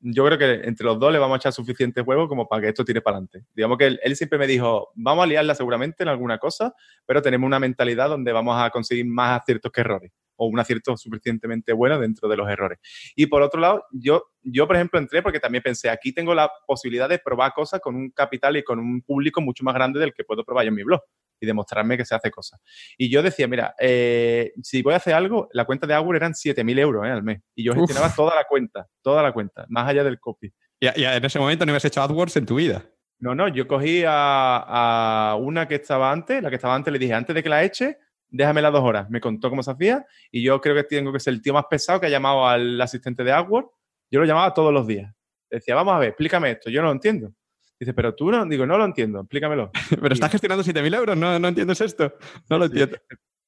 yo 0.00 0.26
creo 0.26 0.36
que 0.36 0.68
entre 0.68 0.84
los 0.84 0.98
dos 0.98 1.10
le 1.12 1.18
vamos 1.18 1.36
a 1.36 1.38
echar 1.38 1.52
suficiente 1.52 2.02
huevo 2.02 2.28
como 2.28 2.46
para 2.46 2.62
que 2.62 2.68
esto 2.68 2.84
tire 2.84 3.00
para 3.00 3.16
adelante. 3.16 3.44
Digamos 3.54 3.78
que 3.78 3.86
él, 4.02 4.16
siempre 4.16 4.38
me 4.38 4.46
dijo, 4.46 4.90
vamos 4.94 5.24
a 5.24 5.26
liarla 5.26 5.54
seguramente 5.54 6.02
en 6.02 6.08
alguna 6.08 6.38
cosa, 6.38 6.74
pero 7.06 7.22
tenemos 7.22 7.46
una 7.46 7.58
mentalidad 7.58 8.08
donde 8.08 8.32
vamos 8.32 8.60
a 8.60 8.68
conseguir 8.70 9.06
más 9.06 9.40
aciertos 9.40 9.72
que 9.72 9.80
errores 9.80 10.12
o 10.38 10.46
un 10.46 10.58
acierto 10.58 10.94
suficientemente 10.98 11.72
bueno 11.72 11.98
dentro 11.98 12.28
de 12.28 12.36
los 12.36 12.48
errores. 12.50 12.78
Y 13.14 13.26
por 13.26 13.40
otro 13.40 13.58
lado, 13.58 13.84
yo, 13.90 14.24
yo, 14.42 14.66
por 14.66 14.76
ejemplo, 14.76 14.98
entré 14.98 15.22
porque 15.22 15.40
también 15.40 15.62
pensé, 15.62 15.88
aquí 15.88 16.12
tengo 16.12 16.34
la 16.34 16.50
posibilidad 16.66 17.08
de 17.08 17.18
probar 17.18 17.54
cosas 17.54 17.80
con 17.80 17.96
un 17.96 18.10
capital 18.10 18.56
y 18.58 18.62
con 18.62 18.78
un 18.78 19.00
público 19.00 19.40
mucho 19.40 19.64
más 19.64 19.74
grande 19.74 19.98
del 19.98 20.12
que 20.12 20.24
puedo 20.24 20.44
probar 20.44 20.64
yo 20.64 20.68
en 20.68 20.74
mi 20.74 20.82
blog 20.82 21.00
y 21.40 21.46
demostrarme 21.46 21.96
que 21.96 22.04
se 22.04 22.14
hace 22.14 22.30
cosas. 22.30 22.60
Y 22.96 23.10
yo 23.10 23.22
decía, 23.22 23.48
mira, 23.48 23.74
eh, 23.78 24.52
si 24.62 24.82
voy 24.82 24.94
a 24.94 24.96
hacer 24.96 25.14
algo, 25.14 25.48
la 25.52 25.64
cuenta 25.64 25.86
de 25.86 25.94
Augur 25.94 26.16
eran 26.16 26.32
7.000 26.32 26.78
euros 26.78 27.06
eh, 27.06 27.10
al 27.10 27.22
mes. 27.22 27.40
Y 27.54 27.64
yo 27.64 27.74
gestionaba 27.74 28.14
toda 28.14 28.34
la 28.34 28.44
cuenta, 28.44 28.86
toda 29.02 29.22
la 29.22 29.32
cuenta, 29.32 29.66
más 29.68 29.88
allá 29.88 30.04
del 30.04 30.18
copy. 30.20 30.52
¿Y, 30.80 30.86
en 30.86 31.24
ese 31.24 31.38
momento 31.38 31.64
no 31.64 31.72
habías 31.72 31.84
hecho 31.84 32.02
AdWords 32.02 32.36
en 32.36 32.46
tu 32.46 32.56
vida? 32.56 32.84
No, 33.18 33.34
no, 33.34 33.48
yo 33.48 33.66
cogí 33.66 34.04
a, 34.06 35.30
a, 35.30 35.36
una 35.36 35.66
que 35.66 35.76
estaba 35.76 36.12
antes, 36.12 36.42
la 36.42 36.50
que 36.50 36.56
estaba 36.56 36.74
antes 36.74 36.92
le 36.92 36.98
dije, 36.98 37.14
antes 37.14 37.34
de 37.34 37.42
que 37.42 37.48
la 37.48 37.64
eche, 37.64 37.98
déjame 38.28 38.60
las 38.60 38.72
dos 38.72 38.82
horas. 38.82 39.08
Me 39.08 39.20
contó 39.20 39.48
cómo 39.48 39.62
se 39.62 39.70
hacía 39.70 40.04
y 40.30 40.42
yo 40.42 40.60
creo 40.60 40.74
que 40.74 40.84
tengo 40.84 41.12
que 41.12 41.20
ser 41.20 41.34
el 41.34 41.42
tío 41.42 41.54
más 41.54 41.64
pesado 41.68 42.00
que 42.00 42.06
ha 42.06 42.10
llamado 42.10 42.46
al 42.46 42.80
asistente 42.80 43.24
de 43.24 43.32
AdWords. 43.32 43.70
Yo 44.10 44.20
lo 44.20 44.26
llamaba 44.26 44.52
todos 44.52 44.72
los 44.72 44.86
días. 44.86 45.12
Decía, 45.50 45.74
vamos 45.74 45.94
a 45.94 45.98
ver, 45.98 46.08
explícame 46.10 46.50
esto, 46.50 46.70
yo 46.70 46.82
no 46.82 46.88
lo 46.88 46.92
entiendo. 46.92 47.32
Dice, 47.78 47.92
pero 47.92 48.14
tú 48.14 48.30
no, 48.30 48.44
digo, 48.46 48.64
no 48.66 48.78
lo 48.78 48.84
entiendo, 48.84 49.20
explícamelo. 49.20 49.70
pero 50.00 50.14
estás 50.14 50.30
gestionando 50.30 50.64
7.000 50.64 50.96
euros, 50.96 51.16
¿no, 51.16 51.38
no 51.38 51.48
entiendes 51.48 51.80
esto? 51.80 52.14
No 52.48 52.58
lo 52.58 52.64
entiendo. 52.66 52.96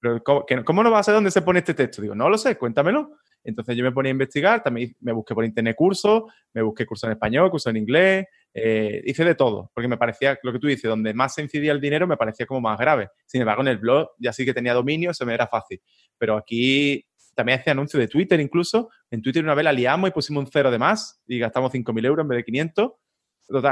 Pero 0.01 0.23
¿cómo, 0.23 0.83
no 0.83 0.91
vas 0.91 1.01
a 1.01 1.03
saber 1.05 1.17
dónde 1.17 1.31
se 1.31 1.43
pone 1.43 1.59
este 1.59 1.75
texto? 1.75 2.01
Digo, 2.03 2.15
no 2.15 2.29
lo 2.29 2.39
sé, 2.39 2.57
cuéntamelo. 2.57 3.17
Entonces 3.43 3.77
yo 3.77 3.83
me 3.83 3.93
ponía 3.93 4.11
a 4.11 4.13
investigar, 4.13 4.63
también 4.63 4.95
me 5.01 5.13
busqué 5.13 5.35
por 5.35 5.45
internet 5.45 5.75
cursos, 5.77 6.25
me 6.53 6.63
busqué 6.63 6.87
cursos 6.87 7.09
en 7.09 7.13
español, 7.13 7.51
cursos 7.51 7.71
en 7.71 7.79
inglés, 7.79 8.27
eh, 8.53 9.03
hice 9.05 9.25
de 9.25 9.35
todo, 9.35 9.71
porque 9.75 9.89
me 9.89 9.97
parecía, 9.97 10.39
lo 10.43 10.53
que 10.53 10.59
tú 10.59 10.67
dices, 10.67 10.89
donde 10.89 11.15
más 11.15 11.35
se 11.35 11.43
incidía 11.43 11.73
el 11.73 11.81
dinero 11.81 12.07
me 12.07 12.17
parecía 12.17 12.47
como 12.47 12.61
más 12.61 12.79
grave. 12.79 13.09
Sin 13.27 13.41
embargo, 13.41 13.63
en 13.63 13.69
el 13.69 13.79
blog 13.79 14.11
ya 14.19 14.33
sí 14.33 14.45
que 14.45 14.55
tenía 14.55 14.75
dominio, 14.75 15.15
se 15.15 15.25
me 15.25 15.35
era 15.35 15.47
fácil. 15.47 15.81
Pero 16.17 16.37
aquí 16.37 17.05
también 17.35 17.59
hacía 17.61 17.73
anuncios 17.73 18.01
de 18.01 18.09
Twitter 18.09 18.39
incluso. 18.41 18.91
En 19.11 19.23
Twitter 19.23 19.43
una 19.43 19.55
vez 19.55 19.65
la 19.65 19.73
liamos 19.73 20.11
y 20.11 20.13
pusimos 20.13 20.45
un 20.45 20.51
cero 20.53 20.71
de 20.71 20.79
más 20.79 21.21
y 21.27 21.39
gastamos 21.39 21.73
5.000 21.73 22.07
euros 22.07 22.25
en 22.25 22.29
vez 22.29 22.39
de 22.39 22.45
500 22.45 22.93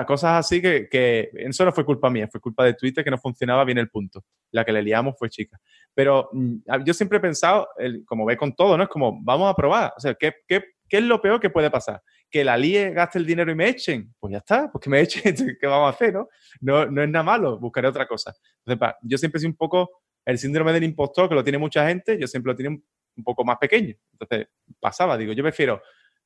cosas 0.06 0.44
así 0.44 0.62
que, 0.62 1.30
eso 1.34 1.64
no 1.64 1.72
fue 1.72 1.84
culpa 1.84 2.10
mía, 2.10 2.28
fue 2.30 2.40
culpa 2.40 2.64
de 2.64 2.74
Twitter 2.74 3.04
que 3.04 3.10
no 3.10 3.18
funcionaba 3.18 3.64
bien 3.64 3.78
el 3.78 3.88
punto. 3.88 4.24
La 4.50 4.64
que 4.64 4.72
le 4.72 4.82
liamos 4.82 5.16
fue 5.18 5.28
chica. 5.28 5.58
Pero 5.94 6.30
mm, 6.32 6.56
yo 6.84 6.94
siempre 6.94 7.18
he 7.18 7.20
pensado, 7.20 7.68
como 8.06 8.24
ve 8.24 8.36
con 8.36 8.54
todo, 8.54 8.76
¿no? 8.76 8.84
Es 8.84 8.88
como, 8.88 9.20
vamos 9.22 9.50
a 9.50 9.54
probar. 9.54 9.92
O 9.96 10.00
sea, 10.00 10.14
¿qué, 10.14 10.34
es 10.48 11.02
lo 11.02 11.20
peor 11.20 11.40
que 11.40 11.50
puede 11.50 11.70
pasar? 11.70 12.02
Que 12.30 12.44
la 12.44 12.56
líe, 12.56 12.90
gaste 12.90 13.18
el 13.18 13.26
dinero 13.26 13.50
y 13.52 13.54
me 13.54 13.68
echen. 13.68 14.14
Pues 14.18 14.32
ya 14.32 14.38
está, 14.38 14.70
pues 14.70 14.82
que 14.82 14.90
me 14.90 15.00
echen, 15.00 15.34
¿qué 15.60 15.66
vamos 15.66 15.92
a 15.92 15.94
hacer, 15.94 16.14
no? 16.14 16.28
No, 16.60 16.86
no 16.86 17.02
es 17.02 17.08
nada 17.08 17.22
malo, 17.22 17.58
buscaré 17.58 17.88
otra 17.88 18.06
cosa. 18.06 18.34
Entonces, 18.64 18.96
yo 19.02 19.18
siempre 19.18 19.40
soy 19.40 19.48
un 19.48 19.56
poco 19.56 20.02
el 20.24 20.38
síndrome 20.38 20.72
del 20.72 20.84
impostor, 20.84 21.28
que 21.28 21.34
lo 21.34 21.44
tiene 21.44 21.58
mucha 21.58 21.86
gente, 21.86 22.18
yo 22.18 22.26
siempre 22.26 22.52
lo 22.52 22.56
tiene 22.56 22.82
un 23.16 23.24
poco 23.24 23.44
más 23.44 23.58
pequeño. 23.58 23.94
Entonces, 24.12 24.48
pasaba, 24.80 25.16
digo, 25.16 25.32
yo 25.32 25.42
prefiero 25.42 25.80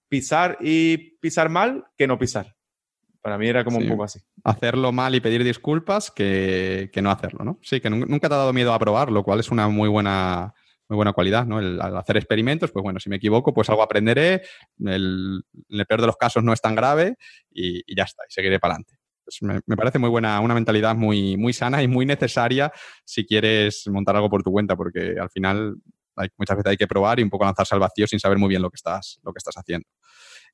pisar 0.09 0.59
y 0.60 1.16
pisar 1.18 1.48
mal 1.48 1.86
que 1.97 2.06
no 2.06 2.18
pisar. 2.18 2.56
Para 3.23 3.37
mí 3.37 3.49
era 3.49 3.65
como 3.65 3.79
un 3.79 3.89
poco 3.89 4.05
así. 4.05 4.19
Hacerlo 4.45 4.93
mal 4.93 5.15
y 5.15 5.21
pedir 5.21 5.45
disculpas 5.45 6.11
que, 6.11 6.91
no 7.03 7.11
hacerlo, 7.11 7.45
¿no? 7.45 7.59
Sí, 7.63 7.81
que 7.81 7.91
nunca 7.91 8.29
te 8.29 8.35
ha 8.35 8.39
dado 8.39 8.53
miedo 8.53 8.73
a 8.73 8.79
probar, 8.79 9.13
lo 9.13 9.23
cual 9.23 9.41
es 9.41 9.51
una 9.51 9.69
muy 9.69 9.89
buena, 9.89 10.55
muy 10.89 10.97
buena 10.97 11.13
cualidad, 11.13 11.45
¿no? 11.45 11.59
El, 11.59 11.81
al 11.81 11.97
hacer 11.99 12.17
experimentos, 12.17 12.71
pues 12.71 12.83
bueno, 12.83 12.99
si 12.99 13.11
me 13.11 13.17
equivoco, 13.17 13.53
pues 13.53 13.69
algo 13.69 13.83
aprenderé, 13.83 14.43
el, 14.85 15.43
en 15.69 15.81
el 15.81 15.87
peor 15.87 16.01
de 16.01 16.07
los 16.07 16.17
casos 16.17 16.43
no 16.43 16.53
es 16.55 16.63
tan 16.63 16.75
grave 16.75 17.17
y, 17.51 17.83
ya 17.95 18.05
está, 18.05 18.23
y 18.29 18.33
seguiré 18.33 18.59
para 18.59 18.75
adelante. 18.75 18.97
Pues 19.23 19.63
me, 19.67 19.77
parece 19.77 19.99
muy 19.99 20.09
buena, 20.09 20.41
una 20.41 20.55
mentalidad 20.55 20.97
muy, 20.97 21.37
muy 21.37 21.53
sana 21.53 21.83
y 21.83 21.89
muy 21.89 22.07
necesaria 22.07 22.73
si 23.05 23.27
quieres 23.27 23.87
montar 23.89 24.17
algo 24.17 24.31
por 24.31 24.43
tu 24.43 24.51
cuenta, 24.51 24.77
porque 24.77 25.15
al 25.21 25.29
final 25.29 25.77
hay, 26.17 26.29
muchas 26.39 26.57
veces 26.57 26.71
hay 26.71 26.77
que 26.79 26.87
probar 26.87 27.21
y 27.21 27.23
un 27.23 27.31
poco 27.31 27.45
lanzarse 27.45 27.75
al 27.75 27.81
vacío 27.81 28.07
sin 28.07 28.19
saber 28.19 28.39
muy 28.39 28.49
bien 28.49 28.63
lo 28.63 28.71
que 28.71 28.77
estás, 28.77 29.21
lo 29.23 29.33
que 29.33 29.39
estás 29.39 29.55
haciendo. 29.57 29.87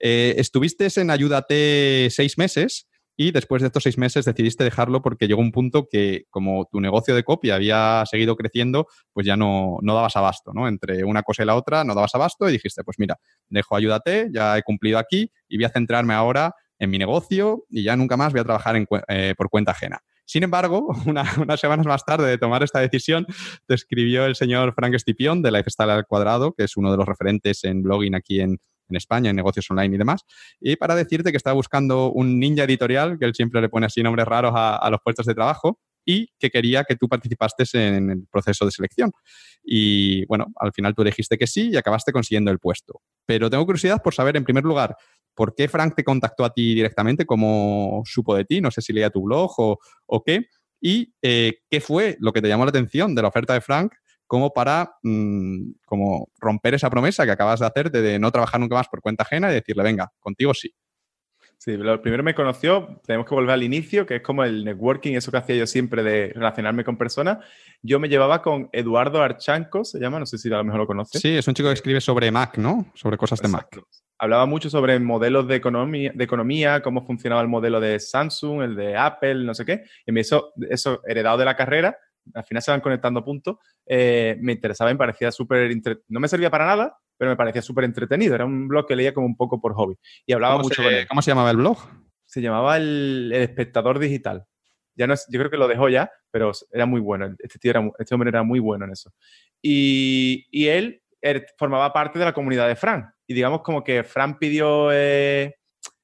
Eh, 0.01 0.35
estuviste 0.39 0.89
en 0.97 1.11
Ayúdate 1.11 2.09
seis 2.11 2.39
meses 2.39 2.89
y 3.17 3.31
después 3.31 3.63
de 3.63 3.69
estos 3.69 3.83
seis 3.83 3.97
meses 3.97 4.27
decidiste 4.27 4.63
dejarlo 4.63 5.01
porque 5.01 5.27
llegó 5.27 5.41
un 5.41 5.51
punto 5.51 5.89
que 5.91 6.25
como 6.29 6.67
tu 6.71 6.81
negocio 6.81 7.15
de 7.15 7.25
copia 7.25 7.55
había 7.55 8.05
seguido 8.05 8.37
creciendo, 8.37 8.87
pues 9.13 9.27
ya 9.27 9.37
no, 9.37 9.79
no 9.81 9.95
dabas 9.95 10.17
abasto, 10.17 10.53
¿no? 10.53 10.69
Entre 10.69 11.03
una 11.03 11.23
cosa 11.23 11.43
y 11.43 11.47
la 11.47 11.57
otra 11.57 11.83
no 11.85 11.95
dabas 11.95 12.15
abasto 12.15 12.49
y 12.49 12.53
dijiste, 12.53 12.85
pues 12.85 12.99
mira, 12.99 13.17
dejo 13.49 13.75
Ayúdate, 13.75 14.29
ya 14.33 14.59
he 14.59 14.63
cumplido 14.63 14.99
aquí 14.99 15.31
y 15.49 15.57
voy 15.57 15.65
a 15.65 15.71
centrarme 15.71 16.13
ahora 16.13 16.55
en 16.79 16.91
mi 16.91 16.99
negocio 16.99 17.65
y 17.71 17.83
ya 17.83 17.97
nunca 17.97 18.19
más 18.19 18.33
voy 18.33 18.41
a 18.43 18.45
trabajar 18.45 18.77
eh, 19.09 19.35
por 19.37 19.49
cuenta 19.49 19.73
ajena. 19.73 20.01
Sin 20.27 20.43
embargo, 20.43 20.89
unas 21.07 21.61
semanas 21.61 21.87
más 21.87 22.05
tarde 22.05 22.29
de 22.29 22.37
tomar 22.37 22.63
esta 22.63 22.81
decisión, 22.81 23.27
te 23.67 23.75
escribió 23.75 24.27
el 24.27 24.37
señor 24.37 24.75
Frank 24.75 24.95
Stipion 24.99 25.41
de 25.41 25.53
Lifestyle 25.53 25.91
al 25.91 26.07
Cuadrado, 26.07 26.53
que 26.53 26.65
es 26.65 26.77
uno 26.77 26.91
de 26.91 26.99
los 26.99 27.07
referentes 27.07 27.65
en 27.65 27.83
blogging 27.83 28.15
aquí 28.15 28.41
en, 28.41 28.59
en 28.89 28.97
España, 28.97 29.31
en 29.31 29.37
negocios 29.37 29.71
online 29.71 29.95
y 29.95 29.99
demás, 29.99 30.23
y 30.61 30.77
para 30.77 30.95
decirte 30.95 31.31
que 31.31 31.37
estaba 31.37 31.55
buscando 31.55 32.13
un 32.13 32.39
ninja 32.39 32.65
editorial, 32.65 33.19
que 33.19 33.25
él 33.25 33.35
siempre 33.35 33.61
le 33.61 33.69
pone 33.69 33.87
así 33.87 34.03
nombres 34.03 34.27
raros 34.27 34.53
a, 34.55 34.89
los 34.91 35.01
puestos 35.03 35.27
de 35.27 35.35
trabajo, 35.35 35.81
y 36.09 36.29
que 36.39 36.51
quería 36.51 36.85
que 36.85 36.95
tú 36.95 37.09
participases 37.09 37.75
en 37.75 38.11
el 38.11 38.27
proceso 38.31 38.65
de 38.65 38.71
selección. 38.71 39.11
Y 39.65 40.25
bueno, 40.27 40.47
al 40.55 40.73
final 40.73 40.95
tú 40.95 41.03
dijiste 41.03 41.37
que 41.37 41.49
sí 41.49 41.71
y 41.71 41.77
acabaste 41.77 42.13
consiguiendo 42.13 42.53
el 42.53 42.61
puesto. 42.61 43.03
Pero 43.27 43.51
tengo 43.51 43.67
curiosidad 43.67 44.01
por 44.01 44.15
saber, 44.15 44.37
en 44.37 44.45
primer 44.45 44.63
lugar, 44.63 44.97
¿por 45.35 45.55
qué 45.57 45.67
Frank 45.67 45.97
te 45.97 46.05
contactó 46.05 46.45
a 46.45 46.53
ti 46.53 46.75
directamente? 46.75 47.27
¿Cómo 47.27 48.03
supo 48.07 48.37
de 48.37 48.45
ti? 48.45 48.61
No 48.61 48.71
sé 48.71 48.83
si 48.83 48.93
leía 48.93 49.11
tu 49.11 49.23
blog 49.23 49.53
o, 49.57 50.23
qué. 50.25 50.47
¿Y 50.81 51.13
eh, 51.23 51.59
qué 51.69 51.81
fue 51.81 52.17
lo 52.21 52.33
que 52.33 52.41
te 52.41 52.47
llamó 52.47 52.65
la 52.65 52.71
atención 52.71 53.13
de 53.15 53.23
la 53.23 53.29
oferta 53.29 53.55
de 53.55 53.61
Frank 53.61 53.93
como 54.27 54.53
para 54.53 54.97
mm, 55.03 55.73
como 55.85 56.29
romper 56.39 56.75
esa 56.75 56.91
promesa 56.91 57.25
que 57.25 57.33
acabas 57.33 57.61
de 57.61 57.67
hacer 57.67 57.91
de 57.91 58.19
no 58.19 58.31
trabajar 58.33 58.61
nunca 58.61 58.77
más 58.77 58.89
por 58.89 59.01
cuenta 59.01 59.25
ajena 59.25 59.51
y 59.51 59.55
decirle, 59.55 59.83
venga, 59.83 60.13
contigo 60.21 60.55
sí? 60.55 60.75
Sí, 61.59 61.77
lo 61.77 62.01
primero 62.03 62.23
me 62.23 62.35
conoció, 62.35 63.01
tenemos 63.07 63.27
que 63.27 63.35
volver 63.35 63.53
al 63.53 63.63
inicio, 63.63 64.07
que 64.07 64.17
es 64.17 64.23
como 64.23 64.45
el 64.45 64.65
networking, 64.65 65.15
eso 65.15 65.31
que 65.33 65.39
hacía 65.39 65.57
yo 65.57 65.67
siempre 65.67 66.03
de 66.03 66.33
relacionarme 66.35 66.85
con 66.85 66.99
personas. 66.99 67.39
Yo 67.83 67.99
me 67.99 68.09
llevaba 68.09 68.43
con 68.43 68.69
Eduardo 68.73 69.23
Archanco, 69.23 69.85
se 69.85 69.99
llama, 69.99 70.21
no 70.21 70.27
sé 70.27 70.39
si 70.39 70.53
a 70.53 70.59
lo 70.59 70.65
mejor 70.65 70.81
lo 70.81 70.87
conoces. 70.87 71.21
Sí, 71.21 71.37
es 71.37 71.49
un 71.49 71.55
chico 71.55 71.69
que 71.69 71.75
escribe 71.75 72.01
sobre 72.01 72.31
Mac, 72.31 72.59
¿no? 72.59 72.93
Sobre 72.95 73.17
cosas 73.17 73.41
de 73.41 73.49
Mac. 73.49 73.69
Hablaba 74.19 74.47
mucho 74.47 74.71
sobre 74.71 74.99
modelos 75.01 75.49
de 75.49 75.57
economía, 75.57 76.13
de 76.15 76.25
economía, 76.25 76.83
cómo 76.83 77.07
funcionaba 77.07 77.43
el 77.43 77.49
modelo 77.49 77.81
de 77.81 78.01
Samsung, 78.01 78.63
el 78.63 78.77
de 78.77 78.97
Apple, 78.97 79.45
no 79.45 79.55
sé 79.55 79.65
qué. 79.65 79.85
Y 80.07 80.13
me 80.13 80.21
hizo 80.21 80.53
eso 80.71 81.01
heredado 81.07 81.39
de 81.39 81.45
la 81.47 81.57
carrera, 81.57 81.99
al 82.35 82.45
final 82.45 82.63
se 82.63 82.71
van 82.71 82.81
conectando 82.81 83.25
puntos, 83.25 83.57
eh, 83.87 84.37
me 84.41 84.53
interesaba 84.53 84.91
y 84.91 84.95
me 84.95 84.99
parecía 84.99 85.31
súper... 85.33 85.71
No 86.09 86.21
me 86.21 86.29
servía 86.29 86.51
para 86.51 86.67
nada, 86.67 86.99
pero 87.17 87.31
me 87.31 87.37
parecía 87.37 87.63
súper 87.63 87.85
entretenido. 87.85 88.35
Era 88.35 88.45
un 88.45 88.69
blog 88.69 88.87
que 88.87 88.97
leía 88.97 89.15
como 89.15 89.27
un 89.27 89.37
poco 89.37 89.61
por 89.61 89.75
hobby. 89.75 89.97
Y 90.27 90.33
hablaba 90.33 90.59
mucho 90.59 90.83
se, 90.83 91.07
¿Cómo 91.07 91.23
se 91.23 91.31
llamaba 91.31 91.51
el 91.51 91.57
blog? 91.57 91.79
Se 92.25 92.41
llamaba 92.41 92.77
el, 92.77 93.33
Espectador 93.35 93.99
Digital. 93.99 94.45
Ya 94.95 95.07
no 95.07 95.15
es, 95.15 95.27
yo 95.31 95.39
creo 95.39 95.51
que 95.51 95.59
lo 95.59 95.69
dejó 95.69 95.89
ya, 95.89 96.11
pero 96.31 96.53
era 96.73 96.87
muy 96.87 97.01
bueno. 97.01 97.35
Este, 97.39 97.59
tío 97.59 97.71
era, 97.71 97.91
este 97.99 98.15
hombre 98.15 98.31
era 98.31 98.43
muy 98.43 98.61
bueno 98.61 98.85
en 98.87 98.93
eso. 98.93 99.13
Y, 99.63 100.47
y 100.51 100.69
él, 100.69 101.03
formaba 101.59 101.93
parte 101.93 102.19
de 102.19 102.25
la 102.25 102.33
comunidad 102.33 102.69
de 102.69 102.77
Fran. 102.77 103.13
Y 103.27 103.35
digamos 103.35 103.63
como 103.63 103.83
que 103.83 104.05
Fran 104.05 104.39
pidió 104.39 104.91
eh, 104.93 105.57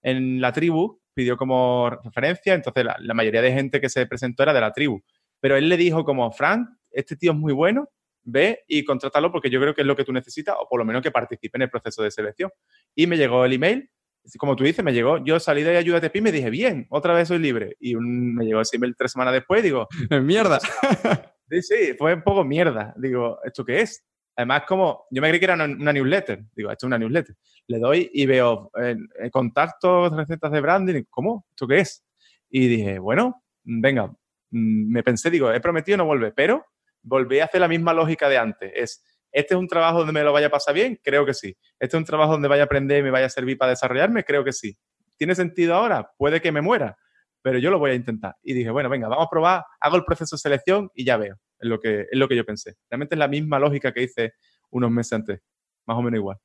en 0.03 0.40
la 0.40 0.53
tribu, 0.53 1.01
pidió 1.15 1.36
como 1.36 1.90
referencia, 2.03 2.55
entonces 2.55 2.85
la, 2.85 2.97
la, 2.99 3.15
mayoría 3.15 3.43
de 3.43 3.53
gente 3.53 3.81
que 3.81 3.89
se 3.89 4.07
presentó 4.07 4.43
era 4.43 4.53
de 4.53 4.61
la 4.61 4.73
tribu. 4.73 5.01
Pero 5.43 5.56
él 5.56 5.69
le 5.69 5.77
dijo 5.77 6.05
como, 6.05 6.31
Fran, 6.31 6.78
este 6.93 7.16
tío 7.16 7.32
es 7.32 7.36
muy 7.36 7.52
bueno, 7.52 7.89
ve 8.23 8.60
y 8.69 8.85
contrátalo 8.85 9.32
porque 9.32 9.51
yo 9.51 9.60
creo 9.60 9.74
que 9.74 9.81
es 9.81 9.86
lo 9.86 9.97
que 9.97 10.05
tú 10.05 10.12
necesitas 10.12 10.55
o 10.56 10.69
por 10.69 10.78
lo 10.78 10.85
menos 10.85 11.02
que 11.02 11.10
participe 11.10 11.59
en 11.59 11.62
el 11.62 11.70
proceso 11.70 12.01
de 12.05 12.12
selección. 12.12 12.48
Y 12.94 13.09
me 13.09 13.16
llegó 13.16 13.44
el 13.44 13.52
email, 13.52 13.90
como 14.39 14.55
tú 14.55 14.62
dices, 14.62 14.85
me 14.85 14.93
llegó, 14.93 15.19
yo 15.24 15.40
salí 15.40 15.64
de 15.64 15.77
Ayúdate 15.77 16.10
Pi 16.10 16.20
y 16.20 16.23
me 16.23 16.31
dije, 16.31 16.48
bien, 16.48 16.86
otra 16.90 17.12
vez 17.12 17.27
soy 17.27 17.40
libre. 17.40 17.77
Y 17.81 17.97
me 17.97 18.44
llegó 18.44 18.60
ese 18.60 18.77
email 18.77 18.94
tres 18.97 19.10
semanas 19.10 19.35
después 19.35 19.64
digo, 19.64 19.89
mierda. 20.23 20.60
sí, 21.51 21.60
sí, 21.60 21.94
fue 21.98 22.14
un 22.14 22.23
poco 22.23 22.44
mierda. 22.44 22.94
Digo, 22.97 23.40
¿esto 23.43 23.64
qué 23.64 23.81
es? 23.81 24.05
Además, 24.36 24.62
como 24.69 25.06
yo 25.10 25.20
me 25.20 25.28
creí 25.28 25.40
que 25.40 25.47
era 25.47 25.55
una, 25.55 25.93
newsletter, 25.93 26.44
digo, 26.55 26.70
esto 26.70 26.86
es 26.86 26.89
una 26.89 26.98
newsletter. 26.98 27.35
Le 27.66 27.81
doy 27.81 28.09
y 28.14 28.27
veo 28.27 28.70
eh, 28.81 28.97
contactos, 29.32 30.14
recetas 30.16 30.52
de 30.52 30.60
branding, 30.60 31.02
¿cómo? 31.10 31.47
¿Esto 31.51 31.66
qué 31.66 31.81
es? 31.81 32.05
Y 32.48 32.69
dije, 32.69 33.01
bueno, 33.01 33.43
venga, 33.64 34.14
me 34.53 35.03
pensé, 35.03 35.31
digo, 35.31 35.51
he 35.51 35.61
prometido 35.61 35.99
no 35.99 36.05
vuelve, 36.05 36.33
pero 36.33 36.66
volví 37.03 37.41
a 37.41 37.47
hacer 37.47 37.61
la 37.61 37.69
misma 37.69 37.93
lógica 37.93 38.29
de 38.29 38.39
antes. 38.39 38.73
Es, 38.74 39.05
¿este 39.33 39.55
es 39.55 39.59
un 39.59 39.66
trabajo 39.66 39.99
donde 39.99 40.12
me 40.12 40.23
lo 40.23 40.33
vaya 40.33 40.49
a 40.49 40.51
pasar 40.51 40.74
bien? 40.74 41.01
Creo 41.03 41.27
que 41.27 41.35
sí. 41.35 41.57
¿Este 41.79 41.97
es 41.97 41.99
un 41.99 42.05
trabajo 42.05 42.33
donde 42.33 42.49
vaya 42.49 42.62
a 42.62 42.66
aprender 42.66 43.01
y 43.01 43.03
me 43.03 43.11
vaya 43.11 43.27
a 43.27 43.31
servir 43.31 43.59
para 43.59 43.70
desarrollarme? 43.70 44.24
Creo 44.24 44.45
que 44.45 44.53
sí. 44.53 44.77
¿Tiene 45.16 45.35
sentido 45.35 45.74
ahora? 45.74 46.11
Puede 46.16 46.41
que 46.41 46.53
me 46.53 46.61
muera, 46.61 46.97
pero 47.41 47.59
yo 47.59 47.70
lo 47.70 47.79
voy 47.79 47.93
a 47.93 47.95
intentar. 47.95 48.37
Y 48.43 48.53
dije, 48.53 48.70
bueno, 48.70 48.89
venga, 48.89 49.09
vamos 49.09 49.27
a 49.27 49.31
probar, 49.31 49.65
hago 49.81 49.97
el 49.97 50.05
proceso 50.05 50.37
de 50.37 50.41
selección 50.41 50.91
y 50.95 51.05
ya 51.05 51.16
veo. 51.16 51.37
Es 51.59 51.69
lo 51.69 51.81
que, 51.81 52.03
es 52.11 52.19
lo 52.19 52.29
que 52.29 52.37
yo 52.37 52.45
pensé. 52.45 52.74
Realmente 52.91 53.15
es 53.15 53.19
la 53.19 53.29
misma 53.29 53.59
lógica 53.59 53.93
que 53.93 54.03
hice 54.03 54.35
unos 54.70 54.91
meses 54.91 55.12
antes, 55.15 55.41
más 55.87 55.97
o 55.97 56.03
menos 56.03 56.19
igual. 56.19 56.39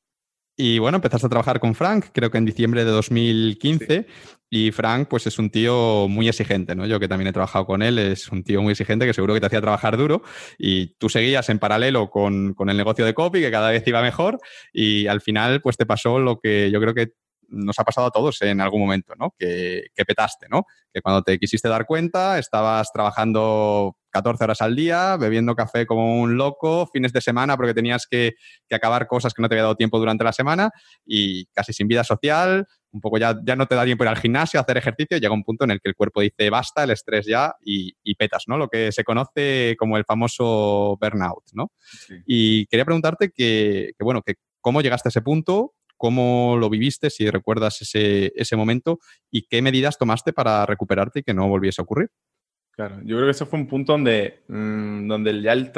Y 0.59 0.79
bueno, 0.79 0.95
empezaste 0.95 1.27
a 1.27 1.29
trabajar 1.29 1.59
con 1.59 1.75
Frank, 1.75 2.07
creo 2.11 2.31
que 2.31 2.39
en 2.39 2.45
diciembre 2.45 2.84
de 2.84 2.89
2015. 2.89 4.07
Y 4.49 4.71
Frank, 4.71 5.07
pues 5.07 5.27
es 5.27 5.38
un 5.38 5.51
tío 5.51 6.07
muy 6.09 6.27
exigente, 6.27 6.73
¿no? 6.73 6.88
Yo 6.88 6.99
que 6.99 7.07
también 7.07 7.27
he 7.27 7.34
trabajado 7.34 7.67
con 7.67 7.84
él, 7.84 7.99
es 7.99 8.29
un 8.29 8.43
tío 8.43 8.61
muy 8.63 8.71
exigente 8.71 9.05
que 9.05 9.13
seguro 9.13 9.35
que 9.35 9.39
te 9.39 9.45
hacía 9.45 9.61
trabajar 9.61 9.97
duro. 9.97 10.23
Y 10.57 10.95
tú 10.97 11.09
seguías 11.09 11.49
en 11.49 11.59
paralelo 11.59 12.09
con, 12.09 12.55
con 12.55 12.71
el 12.71 12.77
negocio 12.77 13.05
de 13.05 13.13
copy, 13.13 13.39
que 13.39 13.51
cada 13.51 13.69
vez 13.69 13.84
iba 13.85 14.01
mejor. 14.01 14.39
Y 14.73 15.05
al 15.05 15.21
final, 15.21 15.61
pues 15.61 15.77
te 15.77 15.85
pasó 15.85 16.17
lo 16.17 16.39
que 16.39 16.71
yo 16.71 16.81
creo 16.81 16.95
que 16.95 17.11
nos 17.49 17.79
ha 17.79 17.83
pasado 17.83 18.07
a 18.07 18.11
todos 18.11 18.41
en 18.41 18.61
algún 18.61 18.81
momento, 18.81 19.13
¿no? 19.17 19.33
Que, 19.37 19.87
que, 19.95 20.05
petaste, 20.05 20.47
¿no? 20.49 20.65
Que 20.93 21.01
cuando 21.01 21.23
te 21.23 21.37
quisiste 21.39 21.69
dar 21.69 21.85
cuenta, 21.85 22.39
estabas 22.39 22.91
trabajando 22.91 23.97
14 24.11 24.43
horas 24.43 24.61
al 24.61 24.75
día, 24.75 25.17
bebiendo 25.17 25.55
café 25.55 25.85
como 25.85 26.19
un 26.19 26.37
loco, 26.37 26.87
fines 26.91 27.13
de 27.13 27.21
semana 27.21 27.55
porque 27.55 27.73
tenías 27.73 28.07
que, 28.09 28.33
que, 28.67 28.75
acabar 28.75 29.07
cosas 29.07 29.33
que 29.33 29.41
no 29.41 29.49
te 29.49 29.55
había 29.55 29.63
dado 29.63 29.75
tiempo 29.75 29.99
durante 29.99 30.23
la 30.23 30.33
semana 30.33 30.71
y 31.05 31.45
casi 31.47 31.73
sin 31.73 31.87
vida 31.87 32.03
social, 32.03 32.65
un 32.91 33.01
poco 33.01 33.17
ya, 33.17 33.35
ya 33.45 33.55
no 33.55 33.67
te 33.67 33.75
da 33.75 33.85
tiempo 33.85 34.03
ir 34.03 34.09
al 34.09 34.17
gimnasio, 34.17 34.59
a 34.59 34.63
hacer 34.63 34.77
ejercicio, 34.77 35.17
llega 35.17 35.33
un 35.33 35.43
punto 35.43 35.65
en 35.65 35.71
el 35.71 35.79
que 35.81 35.89
el 35.89 35.95
cuerpo 35.95 36.21
dice 36.21 36.49
basta, 36.49 36.83
el 36.83 36.91
estrés 36.91 37.25
ya 37.25 37.53
y, 37.63 37.93
y 38.03 38.15
petas, 38.15 38.45
¿no? 38.47 38.57
Lo 38.57 38.67
que 38.69 38.91
se 38.91 39.03
conoce 39.03 39.75
como 39.77 39.97
el 39.97 40.05
famoso 40.05 40.97
burnout, 40.99 41.43
¿no? 41.53 41.71
Y 42.25 42.65
quería 42.67 42.85
preguntarte 42.85 43.29
que, 43.29 43.91
que 43.97 44.03
bueno, 44.03 44.21
que 44.21 44.35
cómo 44.61 44.81
llegaste 44.81 45.09
a 45.09 45.11
ese 45.11 45.21
punto, 45.21 45.75
cómo 45.97 46.55
lo 46.57 46.69
viviste, 46.69 47.09
si 47.09 47.29
recuerdas 47.29 47.81
ese, 47.81 48.31
ese 48.35 48.55
momento 48.55 48.99
y 49.31 49.47
qué 49.47 49.61
medidas 49.61 49.97
tomaste 49.97 50.33
para 50.33 50.65
recuperarte 50.65 51.19
y 51.19 51.23
que 51.23 51.33
no 51.33 51.47
volviese 51.47 51.81
a 51.81 51.83
ocurrir. 51.83 52.09
Claro, 52.71 52.97
yo 53.03 53.15
creo 53.15 53.25
que 53.25 53.31
ese 53.31 53.45
fue 53.45 53.59
un 53.59 53.67
punto 53.67 53.93
donde, 53.93 54.43
mm, 54.47 55.07
donde 55.07 55.41
ya 55.41 55.53
el, 55.53 55.71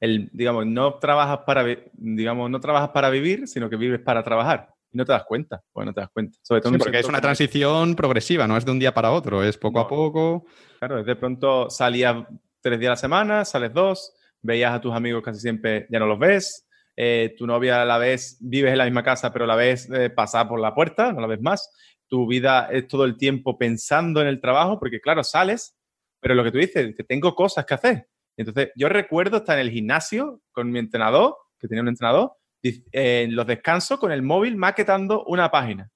el, 0.00 0.30
digamos, 0.32 0.64
no 0.64 0.94
trabajas 0.94 1.40
para, 1.44 1.64
digamos, 1.94 2.48
no 2.48 2.60
trabajas 2.60 2.90
para 2.90 3.10
vivir, 3.10 3.48
sino 3.48 3.68
que 3.68 3.76
vives 3.76 4.00
para 4.00 4.22
trabajar. 4.22 4.68
Y 4.92 4.96
no 4.96 5.04
te 5.04 5.10
das 5.10 5.24
cuenta, 5.24 5.62
pues 5.72 5.84
no 5.84 5.92
te 5.92 6.00
das 6.00 6.10
cuenta. 6.10 6.38
Sobre 6.42 6.60
todo 6.60 6.78
porque 6.78 7.00
es 7.00 7.08
una 7.08 7.20
transición 7.20 7.96
progresiva, 7.96 8.46
no 8.46 8.56
es 8.56 8.64
de 8.64 8.70
un 8.70 8.78
día 8.78 8.94
para 8.94 9.10
otro, 9.10 9.42
es 9.42 9.58
poco 9.58 9.80
a 9.80 9.88
poco. 9.88 10.46
Claro, 10.78 11.02
de 11.02 11.16
pronto 11.16 11.68
salías 11.68 12.24
tres 12.60 12.78
días 12.78 12.90
a 12.90 12.92
la 12.92 12.96
semana, 12.96 13.44
sales 13.44 13.72
dos, 13.72 14.14
veías 14.40 14.72
a 14.72 14.80
tus 14.80 14.94
amigos 14.94 15.24
casi 15.24 15.40
siempre, 15.40 15.86
ya 15.90 15.98
no 15.98 16.06
los 16.06 16.18
ves, 16.18 16.65
eh, 16.96 17.34
tu 17.36 17.46
novia 17.46 17.84
la 17.84 17.98
vez 17.98 18.38
vives 18.40 18.72
en 18.72 18.78
la 18.78 18.84
misma 18.84 19.02
casa, 19.02 19.32
pero 19.32 19.46
la 19.46 19.54
vez 19.54 19.88
eh, 19.90 20.10
pasa 20.10 20.48
por 20.48 20.58
la 20.58 20.74
puerta, 20.74 21.12
no 21.12 21.20
la 21.20 21.26
ves 21.26 21.40
más. 21.40 21.70
Tu 22.08 22.26
vida 22.26 22.68
es 22.70 22.88
todo 22.88 23.04
el 23.04 23.16
tiempo 23.16 23.58
pensando 23.58 24.20
en 24.22 24.28
el 24.28 24.40
trabajo, 24.40 24.78
porque 24.78 25.00
claro, 25.00 25.22
sales, 25.22 25.76
pero 26.20 26.34
lo 26.34 26.42
que 26.42 26.52
tú 26.52 26.58
dices, 26.58 26.94
que 26.96 27.04
tengo 27.04 27.34
cosas 27.34 27.66
que 27.66 27.74
hacer. 27.74 28.08
Entonces, 28.36 28.70
yo 28.76 28.88
recuerdo 28.88 29.38
estar 29.38 29.58
en 29.58 29.66
el 29.66 29.72
gimnasio 29.72 30.40
con 30.52 30.70
mi 30.70 30.78
entrenador, 30.78 31.36
que 31.58 31.68
tenía 31.68 31.82
un 31.82 31.88
entrenador, 31.88 32.32
en 32.92 33.36
los 33.36 33.46
descansos 33.46 33.98
con 33.98 34.10
el 34.10 34.22
móvil 34.22 34.56
maquetando 34.56 35.24
una 35.24 35.50
página. 35.50 35.90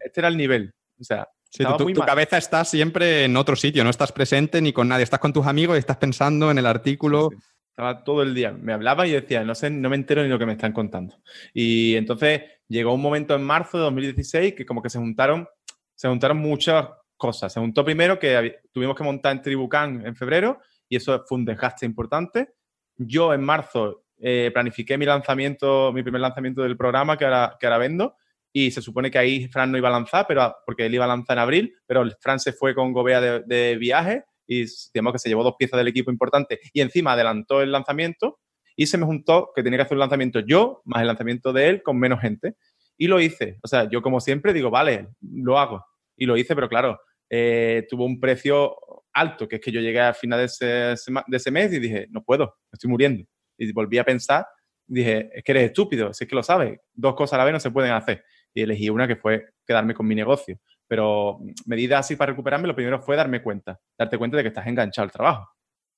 Este 0.00 0.20
era 0.20 0.28
el 0.28 0.36
nivel. 0.36 0.74
O 1.00 1.04
sea, 1.04 1.28
tu, 1.50 1.92
cabeza 1.94 2.36
está 2.36 2.64
siempre 2.64 3.24
en 3.24 3.36
otro 3.36 3.56
sitio, 3.56 3.84
no 3.84 3.90
estás 3.90 4.12
presente 4.12 4.60
ni 4.60 4.72
con 4.72 4.88
nadie, 4.88 5.04
estás 5.04 5.20
con 5.20 5.32
tus 5.32 5.46
amigos 5.46 5.76
y 5.76 5.78
estás 5.78 5.96
pensando 5.96 6.50
en 6.50 6.58
el 6.58 6.66
artículo. 6.66 7.30
Estaba 7.74 8.04
todo 8.04 8.22
el 8.22 8.36
día. 8.36 8.52
Me 8.52 8.72
hablaba 8.72 9.04
y 9.04 9.10
decía, 9.10 9.42
no 9.42 9.52
sé, 9.56 9.68
no 9.68 9.90
me 9.90 9.96
entero 9.96 10.22
ni 10.22 10.28
lo 10.28 10.38
que 10.38 10.46
me 10.46 10.52
están 10.52 10.72
contando. 10.72 11.16
Y 11.52 11.96
entonces 11.96 12.42
llegó 12.68 12.94
un 12.94 13.02
momento 13.02 13.34
en 13.34 13.42
marzo 13.42 13.78
de 13.78 13.82
2016 13.82 14.54
que 14.54 14.64
como 14.64 14.80
que 14.80 14.88
se 14.88 15.00
juntaron, 15.00 15.48
se 15.96 16.06
juntaron 16.06 16.36
muchas 16.36 16.86
cosas. 17.16 17.52
Se 17.52 17.58
juntó 17.58 17.84
primero 17.84 18.16
que 18.20 18.60
tuvimos 18.70 18.96
que 18.96 19.02
montar 19.02 19.32
en 19.32 19.42
Tribucan 19.42 20.06
en 20.06 20.14
febrero 20.14 20.60
y 20.88 20.94
eso 20.94 21.24
fue 21.26 21.38
un 21.38 21.44
desgaste 21.44 21.84
importante. 21.84 22.50
Yo 22.96 23.34
en 23.34 23.42
marzo 23.42 24.04
eh, 24.18 24.52
planifiqué 24.54 24.96
mi 24.96 25.06
lanzamiento, 25.06 25.92
mi 25.92 26.04
primer 26.04 26.20
lanzamiento 26.20 26.62
del 26.62 26.76
programa 26.76 27.18
que 27.18 27.24
ahora, 27.24 27.56
que 27.58 27.66
ahora 27.66 27.78
vendo 27.78 28.14
y 28.52 28.70
se 28.70 28.82
supone 28.82 29.10
que 29.10 29.18
ahí 29.18 29.48
Fran 29.48 29.72
no 29.72 29.78
iba 29.78 29.88
a 29.88 29.92
lanzar, 29.92 30.26
pero 30.28 30.54
porque 30.64 30.86
él 30.86 30.94
iba 30.94 31.06
a 31.06 31.08
lanzar 31.08 31.38
en 31.38 31.42
abril, 31.42 31.76
pero 31.88 32.04
Fran 32.20 32.38
se 32.38 32.52
fue 32.52 32.72
con 32.72 32.92
Gobea 32.92 33.20
de, 33.20 33.40
de 33.40 33.76
viaje 33.78 34.26
y 34.46 34.66
digamos 34.92 35.12
que 35.12 35.18
se 35.18 35.28
llevó 35.28 35.42
dos 35.42 35.54
piezas 35.58 35.78
del 35.78 35.88
equipo 35.88 36.10
importante 36.10 36.60
y 36.72 36.80
encima 36.80 37.12
adelantó 37.12 37.62
el 37.62 37.72
lanzamiento 37.72 38.40
y 38.76 38.86
se 38.86 38.98
me 38.98 39.06
juntó 39.06 39.50
que 39.54 39.62
tenía 39.62 39.78
que 39.78 39.82
hacer 39.82 39.94
un 39.94 40.00
lanzamiento 40.00 40.40
yo 40.40 40.82
más 40.84 41.00
el 41.00 41.06
lanzamiento 41.06 41.52
de 41.52 41.68
él 41.68 41.82
con 41.82 41.98
menos 41.98 42.20
gente 42.20 42.56
y 42.96 43.06
lo 43.06 43.20
hice. 43.20 43.58
O 43.62 43.68
sea, 43.68 43.88
yo 43.88 44.02
como 44.02 44.20
siempre 44.20 44.52
digo, 44.52 44.70
vale, 44.70 45.08
lo 45.20 45.58
hago. 45.58 45.84
Y 46.16 46.26
lo 46.26 46.36
hice, 46.36 46.54
pero 46.54 46.68
claro, 46.68 47.00
eh, 47.28 47.86
tuvo 47.88 48.04
un 48.04 48.20
precio 48.20 48.76
alto, 49.12 49.48
que 49.48 49.56
es 49.56 49.62
que 49.62 49.72
yo 49.72 49.80
llegué 49.80 50.00
al 50.00 50.14
final 50.14 50.38
de 50.38 50.92
ese, 50.94 51.50
mes 51.50 51.72
y 51.72 51.80
dije, 51.80 52.06
no 52.10 52.22
puedo, 52.22 52.56
estoy 52.72 52.90
muriendo. 52.90 53.24
Y 53.58 53.72
volví 53.72 53.98
a 53.98 54.04
pensar, 54.04 54.46
dije, 54.86 55.30
es 55.32 55.42
que 55.42 55.52
eres 55.52 55.64
estúpido, 55.64 56.12
si 56.12 56.24
es 56.24 56.30
que 56.30 56.36
lo 56.36 56.42
sabes, 56.42 56.78
dos 56.92 57.14
cosas 57.14 57.34
a 57.34 57.38
la 57.38 57.44
vez 57.44 57.52
no 57.52 57.60
se 57.60 57.70
pueden 57.70 57.92
hacer. 57.92 58.24
Y 58.52 58.62
elegí 58.62 58.88
una 58.90 59.08
que 59.08 59.16
fue 59.16 59.46
quedarme 59.66 59.94
con 59.94 60.06
mi 60.06 60.14
negocio. 60.14 60.58
Pero 60.86 61.40
medidas 61.66 62.00
así 62.00 62.16
para 62.16 62.32
recuperarme, 62.32 62.68
lo 62.68 62.74
primero 62.74 63.00
fue 63.00 63.16
darme 63.16 63.42
cuenta, 63.42 63.80
darte 63.98 64.18
cuenta 64.18 64.36
de 64.36 64.42
que 64.42 64.48
estás 64.48 64.66
enganchado 64.66 65.04
al 65.04 65.12
trabajo, 65.12 65.48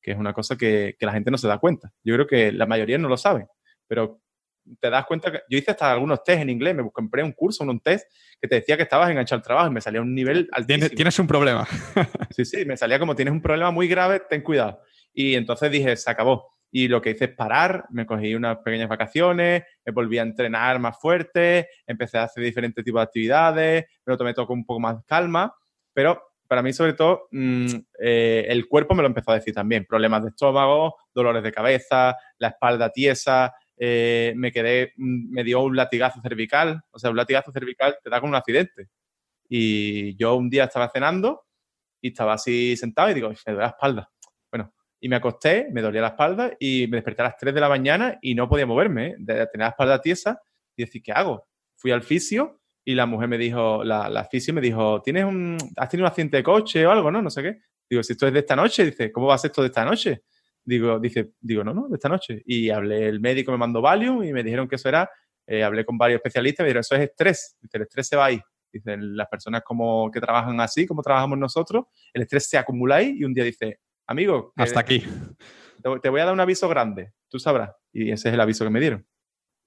que 0.00 0.12
es 0.12 0.18
una 0.18 0.32
cosa 0.32 0.56
que, 0.56 0.96
que 0.98 1.06
la 1.06 1.12
gente 1.12 1.30
no 1.30 1.38
se 1.38 1.48
da 1.48 1.58
cuenta. 1.58 1.92
Yo 2.04 2.14
creo 2.14 2.26
que 2.26 2.52
la 2.52 2.66
mayoría 2.66 2.98
no 2.98 3.08
lo 3.08 3.16
sabe, 3.16 3.48
pero 3.86 4.20
te 4.80 4.90
das 4.90 5.06
cuenta 5.06 5.30
que 5.30 5.40
yo 5.48 5.58
hice 5.58 5.70
hasta 5.70 5.92
algunos 5.92 6.22
test 6.24 6.42
en 6.42 6.50
inglés, 6.50 6.74
me 6.74 6.90
compré 6.90 7.22
un 7.22 7.32
curso, 7.32 7.64
un 7.64 7.80
test 7.80 8.10
que 8.40 8.48
te 8.48 8.56
decía 8.56 8.76
que 8.76 8.82
estabas 8.82 9.10
enganchado 9.10 9.38
al 9.38 9.44
trabajo 9.44 9.68
y 9.68 9.74
me 9.74 9.80
salía 9.80 10.00
un 10.00 10.14
nivel 10.14 10.48
altísimo. 10.52 10.88
Tienes 10.90 11.18
un 11.18 11.26
problema. 11.26 11.66
sí, 12.30 12.44
sí, 12.44 12.64
me 12.64 12.76
salía 12.76 12.98
como 12.98 13.14
tienes 13.14 13.32
un 13.32 13.42
problema 13.42 13.70
muy 13.70 13.88
grave, 13.88 14.22
ten 14.28 14.42
cuidado. 14.42 14.80
Y 15.12 15.34
entonces 15.34 15.70
dije, 15.70 15.96
se 15.96 16.10
acabó. 16.10 16.55
Y 16.70 16.88
lo 16.88 17.00
que 17.00 17.10
hice 17.10 17.26
es 17.26 17.34
parar, 17.34 17.86
me 17.90 18.06
cogí 18.06 18.34
unas 18.34 18.58
pequeñas 18.58 18.88
vacaciones, 18.88 19.64
me 19.84 19.92
volví 19.92 20.18
a 20.18 20.22
entrenar 20.22 20.78
más 20.78 20.98
fuerte, 21.00 21.68
empecé 21.86 22.18
a 22.18 22.24
hacer 22.24 22.44
diferentes 22.44 22.84
tipos 22.84 23.00
de 23.00 23.04
actividades, 23.04 23.86
me 24.04 24.16
tomé 24.16 24.34
todo 24.34 24.46
con 24.46 24.58
un 24.58 24.66
poco 24.66 24.80
más 24.80 25.04
calma, 25.06 25.54
pero 25.92 26.22
para 26.46 26.62
mí 26.62 26.72
sobre 26.72 26.92
todo 26.92 27.28
mm, 27.30 27.66
eh, 28.00 28.46
el 28.48 28.68
cuerpo 28.68 28.94
me 28.94 29.02
lo 29.02 29.08
empezó 29.08 29.30
a 29.30 29.36
decir 29.36 29.54
también, 29.54 29.84
problemas 29.84 30.22
de 30.22 30.30
estómago, 30.30 30.96
dolores 31.14 31.42
de 31.42 31.52
cabeza, 31.52 32.16
la 32.38 32.48
espalda 32.48 32.90
tiesa, 32.90 33.54
eh, 33.78 34.32
me 34.36 34.52
quedé, 34.52 34.92
mm, 34.96 35.32
me 35.32 35.44
dio 35.44 35.62
un 35.62 35.76
latigazo 35.76 36.20
cervical, 36.20 36.82
o 36.90 36.98
sea, 36.98 37.10
un 37.10 37.16
latigazo 37.16 37.52
cervical 37.52 37.96
te 38.02 38.10
da 38.10 38.20
con 38.20 38.30
un 38.30 38.36
accidente. 38.36 38.88
Y 39.48 40.16
yo 40.16 40.34
un 40.36 40.50
día 40.50 40.64
estaba 40.64 40.90
cenando 40.90 41.44
y 42.00 42.08
estaba 42.08 42.34
así 42.34 42.76
sentado 42.76 43.10
y 43.10 43.14
digo, 43.14 43.28
me 43.28 43.36
duele 43.44 43.60
la 43.60 43.68
espalda. 43.68 44.10
Y 45.00 45.08
me 45.08 45.16
acosté, 45.16 45.68
me 45.72 45.82
dolía 45.82 46.00
la 46.00 46.08
espalda 46.08 46.52
y 46.58 46.86
me 46.88 46.96
desperté 46.96 47.22
a 47.22 47.26
las 47.26 47.36
3 47.36 47.54
de 47.54 47.60
la 47.60 47.68
mañana 47.68 48.18
y 48.20 48.34
no 48.34 48.48
podía 48.48 48.66
moverme, 48.66 49.08
¿eh? 49.08 49.14
de 49.18 49.34
tener 49.46 49.66
la 49.66 49.68
espalda 49.68 50.00
tiesa 50.00 50.40
y 50.74 50.84
decir, 50.84 51.02
¿qué 51.02 51.12
hago? 51.12 51.46
Fui 51.76 51.90
al 51.90 52.02
fisio 52.02 52.60
y 52.84 52.94
la 52.94 53.06
mujer 53.06 53.28
me 53.28 53.36
dijo, 53.36 53.84
la, 53.84 54.08
la 54.08 54.24
fisio 54.24 54.54
me 54.54 54.60
dijo, 54.60 55.02
¿tienes 55.02 55.24
un, 55.24 55.58
has 55.76 55.88
tenido 55.88 56.06
un 56.06 56.08
accidente 56.08 56.38
de 56.38 56.42
coche 56.42 56.86
o 56.86 56.90
algo, 56.90 57.10
no? 57.10 57.20
No 57.20 57.30
sé 57.30 57.42
qué. 57.42 57.58
Digo, 57.88 58.02
si 58.02 58.12
esto 58.14 58.26
es 58.26 58.32
de 58.32 58.38
esta 58.40 58.56
noche, 58.56 58.84
dice, 58.84 59.12
¿cómo 59.12 59.26
va 59.26 59.34
a 59.34 59.38
ser 59.38 59.50
esto 59.50 59.62
de 59.62 59.68
esta 59.68 59.84
noche? 59.84 60.22
Digo, 60.64 60.98
dice, 60.98 61.32
digo, 61.40 61.62
no, 61.62 61.74
no, 61.74 61.88
de 61.88 61.94
esta 61.94 62.08
noche. 62.08 62.42
Y 62.46 62.70
hablé, 62.70 63.08
el 63.08 63.20
médico 63.20 63.52
me 63.52 63.58
mandó 63.58 63.80
Valium 63.80 64.24
y 64.24 64.32
me 64.32 64.42
dijeron 64.42 64.66
que 64.66 64.76
eso 64.76 64.88
era, 64.88 65.08
eh, 65.46 65.62
hablé 65.62 65.84
con 65.84 65.96
varios 65.98 66.18
especialistas, 66.18 66.64
me 66.64 66.68
dijeron, 66.68 66.80
eso 66.80 66.94
es 66.96 67.02
estrés. 67.02 67.56
Dice, 67.60 67.76
el 67.76 67.82
estrés 67.82 68.08
se 68.08 68.16
va 68.16 68.26
ahí. 68.26 68.40
Dicen, 68.72 69.16
las 69.16 69.28
personas 69.28 69.62
como 69.64 70.10
que 70.10 70.20
trabajan 70.20 70.60
así, 70.60 70.86
como 70.86 71.02
trabajamos 71.02 71.38
nosotros, 71.38 71.86
el 72.12 72.22
estrés 72.22 72.48
se 72.48 72.58
acumula 72.58 72.96
ahí 72.96 73.16
y 73.18 73.24
un 73.24 73.32
día 73.32 73.44
dice, 73.44 73.80
amigo. 74.06 74.52
Hasta 74.56 74.80
aquí. 74.80 75.04
te 76.02 76.08
voy 76.08 76.20
a 76.20 76.24
dar 76.24 76.34
un 76.34 76.40
aviso 76.40 76.68
grande, 76.68 77.12
tú 77.28 77.38
sabrás. 77.38 77.70
Y 77.92 78.10
ese 78.10 78.28
es 78.28 78.34
el 78.34 78.40
aviso 78.40 78.64
que 78.64 78.70
me 78.70 78.80
dieron. 78.80 79.06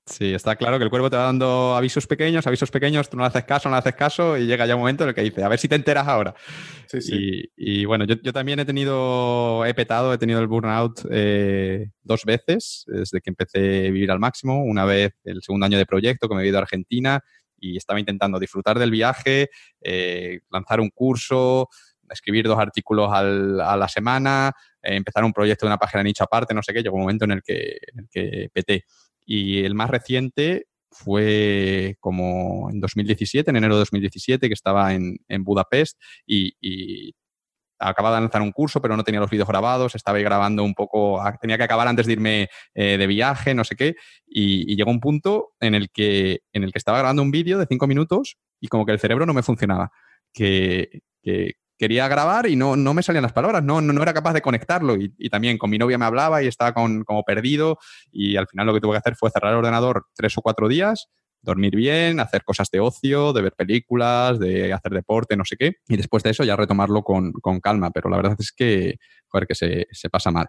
Sí, 0.10 0.34
está 0.34 0.56
claro 0.56 0.80
que 0.80 0.84
el 0.84 0.90
cuerpo 0.90 1.10
te 1.10 1.18
va 1.18 1.26
dando 1.26 1.76
avisos 1.76 2.08
pequeños, 2.08 2.48
avisos 2.48 2.72
pequeños, 2.72 3.10
tú 3.10 3.16
no 3.16 3.24
le 3.24 3.28
haces 3.28 3.44
caso, 3.44 3.70
no 3.70 3.76
le 3.76 3.80
haces 3.80 3.94
caso 3.94 4.38
y 4.38 4.48
llega 4.48 4.66
ya 4.66 4.74
un 4.74 4.82
momento 4.82 5.04
en 5.04 5.10
el 5.10 5.16
que 5.16 5.22
dice, 5.22 5.44
a 5.44 5.48
ver 5.48 5.60
si 5.60 5.68
te 5.68 5.76
enteras 5.76 6.08
ahora. 6.08 6.34
Sí, 6.88 7.00
sí. 7.02 7.44
Y, 7.56 7.86
bueno, 7.86 8.06
yo, 8.06 8.34
también 8.34 8.60
he 8.60 8.66
tenido, 8.66 9.64
he 9.66 9.74
petado, 9.76 10.12
he 10.12 10.18
tenido 10.18 10.40
el 10.40 10.48
burnout 10.48 11.02
eh, 11.12 11.92
dos 12.02 12.26
veces 12.26 12.86
desde 12.88 13.22
que 13.22 13.30
empecé 13.30 13.88
a 13.88 13.92
vivir 13.92 14.10
al 14.10 14.20
máximo. 14.20 14.64
Una 14.64 14.84
vez 14.84 15.12
el 15.24 15.44
segundo 15.44 15.68
año 15.68 15.78
de 15.78 15.86
proyecto 15.86 16.28
que 16.28 16.34
me 16.34 16.44
he 16.44 16.48
ido 16.48 16.58
a 16.58 16.62
Argentina 16.62 17.22
y 17.56 17.78
estaba 17.78 18.00
intentando 18.00 18.40
disfrutar 18.40 18.80
del 18.80 18.90
viaje, 18.90 19.50
eh, 19.82 20.40
lanzar 20.50 20.80
un 20.80 20.90
curso, 20.90 21.70
escribir 22.14 22.48
dos 22.48 22.60
artículos 22.60 23.10
a 23.12 23.24
la 23.78 23.88
semana, 23.88 24.52
eh, 24.82 24.96
empezar 24.96 25.24
un 25.24 25.34
proyecto 25.34 25.66
de 25.66 25.70
una 25.70 25.78
página 25.78 26.04
nicho 26.04 26.24
aparte, 26.24 26.54
no 26.54 26.64
sé 26.64 26.74
qué, 26.74 26.82
llegó 26.82 26.96
un 26.96 27.02
momento 27.02 27.26
en 27.26 27.32
el 27.32 27.42
que, 27.44 27.78
en 27.94 28.00
el 28.00 28.08
que 28.10 28.50
peté. 28.54 28.86
Y 29.26 29.64
el 29.64 29.76
más 29.76 29.90
reciente 29.90 30.68
fue 30.92 31.98
como 32.00 32.70
en 32.72 32.80
2017, 32.80 33.50
en 33.50 33.56
enero 33.58 33.76
de 33.76 33.80
2017, 33.80 34.48
que 34.48 34.54
estaba 34.54 34.94
en, 34.94 35.18
Budapest 35.44 36.00
y, 36.26 37.14
acababa 37.82 38.16
de 38.16 38.22
lanzar 38.24 38.42
un 38.42 38.52
curso, 38.52 38.82
pero 38.82 38.98
no 38.98 39.06
tenía 39.06 39.22
los 39.22 39.30
vídeos 39.30 39.48
grabados, 39.48 39.96
estaba 39.96 40.18
ahí 40.18 40.24
grabando 40.24 40.66
un 40.66 40.74
poco, 40.74 41.24
tenía 41.40 41.58
que 41.58 41.64
acabar 41.64 41.88
antes 41.88 42.08
de 42.08 42.14
irme 42.14 42.50
eh, 42.74 42.98
de 42.98 43.08
viaje, 43.08 43.54
no 43.54 43.64
sé 43.64 43.78
qué, 43.78 43.96
y, 44.28 44.76
llegó 44.76 44.92
un 44.92 45.00
punto 45.00 45.52
en 45.62 45.76
el 45.76 45.90
que, 45.90 46.42
en 46.52 46.64
el 46.64 46.74
que 46.74 46.78
estaba 46.78 46.98
grabando 46.98 47.22
un 47.22 47.32
vídeo 47.32 47.58
de 47.58 47.68
cinco 47.68 47.88
minutos 47.88 48.38
y 48.60 48.68
como 48.68 48.86
que 48.86 48.92
el 48.92 49.00
cerebro 49.00 49.26
no 49.26 49.34
me 49.34 49.44
funcionaba, 49.44 49.92
que, 50.34 51.04
que, 51.24 51.54
quería 51.80 52.08
grabar 52.10 52.46
y 52.46 52.56
no, 52.56 52.76
no 52.76 52.94
me 52.94 53.02
salían 53.02 53.24
las 53.24 53.34
palabras, 53.34 53.64
no, 53.64 53.82
no, 53.82 54.04
era 54.04 54.14
capaz 54.14 54.34
de 54.34 54.42
conectarlo. 54.42 54.96
Y, 54.96 55.30
también 55.30 55.58
con 55.58 55.70
mi 55.70 55.78
novia 55.78 55.98
me 55.98 56.06
hablaba 56.06 56.44
y 56.44 56.48
estaba 56.48 56.74
con, 56.74 57.04
como 57.04 57.24
perdido 57.24 57.80
y 58.12 58.36
al 58.36 58.48
final 58.48 58.68
lo 58.68 58.74
que 58.74 58.82
tuve 58.82 58.94
que 58.94 58.98
hacer 58.98 59.16
fue 59.16 59.32
cerrar 59.32 59.54
el 59.54 59.60
ordenador 59.60 60.06
tres 60.14 60.38
o 60.38 60.42
cuatro 60.42 60.68
días, 60.68 61.08
dormir 61.42 61.76
bien, 61.76 62.20
hacer 62.20 62.44
cosas 62.44 62.70
de 62.70 62.82
ocio, 62.82 63.32
de 63.32 63.42
ver 63.42 63.54
películas, 63.54 64.38
de 64.40 64.74
hacer 64.74 64.92
deporte, 64.92 65.38
no 65.38 65.46
sé 65.46 65.56
qué. 65.56 65.78
Y 65.88 65.96
después 65.96 66.22
de 66.22 66.32
eso 66.32 66.44
ya 66.44 66.58
retomarlo 66.58 67.02
con, 67.02 67.32
calma. 67.62 67.92
Pero 67.92 68.10
la 68.10 68.18
verdad 68.18 68.36
es 68.38 68.52
que, 68.52 68.98
joder, 69.28 69.48
que 69.48 69.56
se, 69.56 69.88
se 69.90 70.10
pasa 70.10 70.32
mal. 70.32 70.48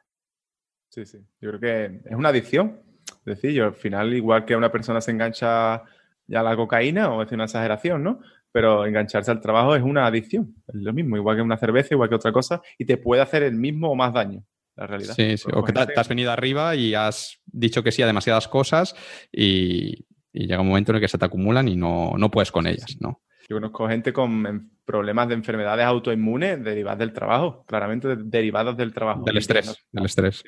Sí, 0.88 1.06
sí. 1.06 1.18
Yo 1.40 1.50
creo 1.50 1.60
que 1.60 2.00
es 2.10 2.16
una 2.16 2.30
adicción. 2.30 2.80
Es 3.24 3.36
decir, 3.36 3.52
yo 3.52 3.66
al 3.66 3.74
final, 3.74 4.12
igual 4.12 4.44
que 4.44 4.56
una 4.56 4.72
persona 4.72 5.00
se 5.00 5.12
engancha 5.12 5.84
ya 6.26 6.42
la 6.42 6.56
cocaína, 6.56 7.10
o 7.10 7.22
es 7.22 7.32
una 7.32 7.44
exageración, 7.44 8.02
¿no? 8.02 8.20
Pero 8.52 8.86
engancharse 8.86 9.30
al 9.30 9.40
trabajo 9.40 9.74
es 9.74 9.82
una 9.82 10.06
adicción, 10.06 10.54
es 10.68 10.74
lo 10.74 10.92
mismo, 10.92 11.16
igual 11.16 11.36
que 11.36 11.42
una 11.42 11.58
cerveza, 11.58 11.94
igual 11.94 12.08
que 12.08 12.14
otra 12.14 12.32
cosa, 12.32 12.60
y 12.78 12.84
te 12.84 12.96
puede 12.96 13.22
hacer 13.22 13.42
el 13.42 13.54
mismo 13.54 13.90
o 13.90 13.94
más 13.94 14.12
daño, 14.12 14.44
la 14.76 14.86
realidad. 14.86 15.14
Sí, 15.14 15.36
sí. 15.36 15.48
o 15.52 15.62
que 15.62 15.72
te, 15.72 15.80
has 15.80 16.08
venido 16.08 16.30
arriba 16.30 16.74
y 16.74 16.94
has 16.94 17.40
dicho 17.46 17.82
que 17.82 17.92
sí 17.92 18.02
a 18.02 18.06
demasiadas 18.06 18.48
cosas 18.48 18.94
y, 19.32 20.06
llega 20.32 20.60
un 20.60 20.68
momento 20.68 20.92
en 20.92 20.96
el 20.96 21.02
que 21.02 21.08
se 21.08 21.18
te 21.18 21.24
acumulan 21.24 21.66
y 21.66 21.74
no, 21.74 22.12
no 22.16 22.30
puedes 22.30 22.52
con 22.52 22.66
ellas, 22.68 22.96
¿no? 23.00 23.20
Yo 23.48 23.56
conozco 23.56 23.88
gente 23.88 24.12
con 24.12 24.70
problemas 24.84 25.26
de 25.26 25.34
enfermedades 25.34 25.84
autoinmunes 25.84 26.62
derivadas 26.62 27.00
del 27.00 27.12
trabajo, 27.12 27.64
claramente 27.66 28.14
derivadas 28.14 28.76
del 28.76 28.94
trabajo. 28.94 29.24
Del 29.24 29.38
estrés, 29.38 29.76
del 29.90 30.04
estrés. 30.04 30.44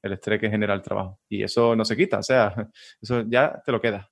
El 0.00 0.12
estrés 0.12 0.40
que 0.40 0.48
genera 0.48 0.72
el 0.72 0.80
trabajo. 0.80 1.18
Y 1.28 1.42
eso 1.42 1.74
no 1.74 1.84
se 1.84 1.96
quita, 1.96 2.20
o 2.20 2.22
sea, 2.22 2.54
eso 3.02 3.24
ya 3.26 3.60
te 3.66 3.72
lo 3.72 3.80
queda. 3.80 4.08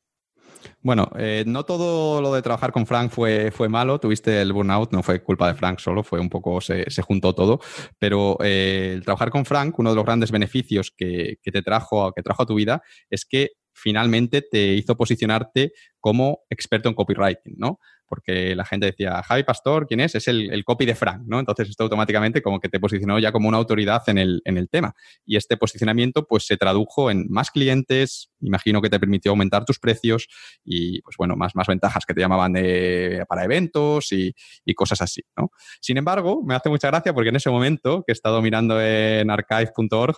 Bueno, 0.82 1.10
eh, 1.18 1.44
no 1.46 1.64
todo 1.64 2.20
lo 2.20 2.34
de 2.34 2.42
trabajar 2.42 2.72
con 2.72 2.86
Frank 2.86 3.10
fue, 3.10 3.50
fue 3.50 3.68
malo. 3.68 3.98
Tuviste 3.98 4.40
el 4.40 4.52
burnout, 4.52 4.92
no 4.92 5.02
fue 5.02 5.22
culpa 5.22 5.48
de 5.48 5.54
Frank 5.54 5.78
solo, 5.78 6.02
fue 6.02 6.20
un 6.20 6.28
poco, 6.28 6.60
se, 6.60 6.90
se 6.90 7.02
juntó 7.02 7.34
todo. 7.34 7.60
Pero 7.98 8.36
eh, 8.42 8.92
el 8.94 9.04
trabajar 9.04 9.30
con 9.30 9.44
Frank, 9.44 9.78
uno 9.78 9.90
de 9.90 9.96
los 9.96 10.04
grandes 10.04 10.30
beneficios 10.30 10.92
que, 10.96 11.36
que, 11.42 11.52
te 11.52 11.62
trajo, 11.62 12.12
que 12.12 12.22
trajo 12.22 12.42
a 12.42 12.46
tu 12.46 12.54
vida 12.54 12.82
es 13.10 13.24
que 13.24 13.50
finalmente 13.74 14.42
te 14.42 14.74
hizo 14.74 14.96
posicionarte 14.96 15.72
como 16.00 16.40
experto 16.48 16.88
en 16.88 16.94
copywriting, 16.94 17.54
¿no? 17.56 17.80
Porque 18.06 18.54
la 18.54 18.64
gente 18.64 18.86
decía, 18.86 19.22
Javi 19.22 19.44
Pastor, 19.44 19.86
¿quién 19.86 20.00
es? 20.00 20.14
Es 20.14 20.28
el, 20.28 20.64
copy 20.64 20.86
de 20.86 20.94
Frank, 20.94 21.22
¿no? 21.26 21.38
Entonces 21.38 21.68
esto 21.68 21.84
automáticamente 21.84 22.42
como 22.42 22.60
que 22.60 22.68
te 22.68 22.80
posicionó 22.80 23.18
ya 23.18 23.32
como 23.32 23.48
una 23.48 23.58
autoridad 23.58 24.02
en 24.08 24.18
el, 24.18 24.42
en 24.44 24.56
el 24.56 24.68
tema. 24.68 24.94
Y 25.24 25.36
este 25.36 25.56
posicionamiento 25.56 26.26
pues 26.26 26.46
se 26.46 26.56
tradujo 26.56 27.10
en 27.10 27.26
más 27.28 27.50
clientes, 27.50 28.30
imagino 28.40 28.80
que 28.80 28.90
te 28.90 29.00
permitió 29.00 29.30
aumentar 29.32 29.64
tus 29.64 29.78
precios 29.78 30.28
y 30.64 31.00
pues 31.02 31.16
bueno, 31.16 31.36
más, 31.36 31.54
más 31.54 31.66
ventajas 31.66 32.04
que 32.06 32.14
te 32.14 32.20
llamaban 32.20 32.52
de, 32.52 33.24
para 33.28 33.44
eventos 33.44 34.12
y, 34.12 34.34
y 34.64 34.74
cosas 34.74 35.00
así, 35.00 35.22
¿no? 35.36 35.50
Sin 35.80 35.96
embargo, 35.96 36.42
me 36.44 36.54
hace 36.54 36.68
mucha 36.68 36.88
gracia 36.88 37.12
porque 37.12 37.30
en 37.30 37.36
ese 37.36 37.50
momento 37.50 38.04
que 38.06 38.12
he 38.12 38.14
estado 38.14 38.40
mirando 38.42 38.80
en 38.80 39.30
archive.org, 39.30 40.16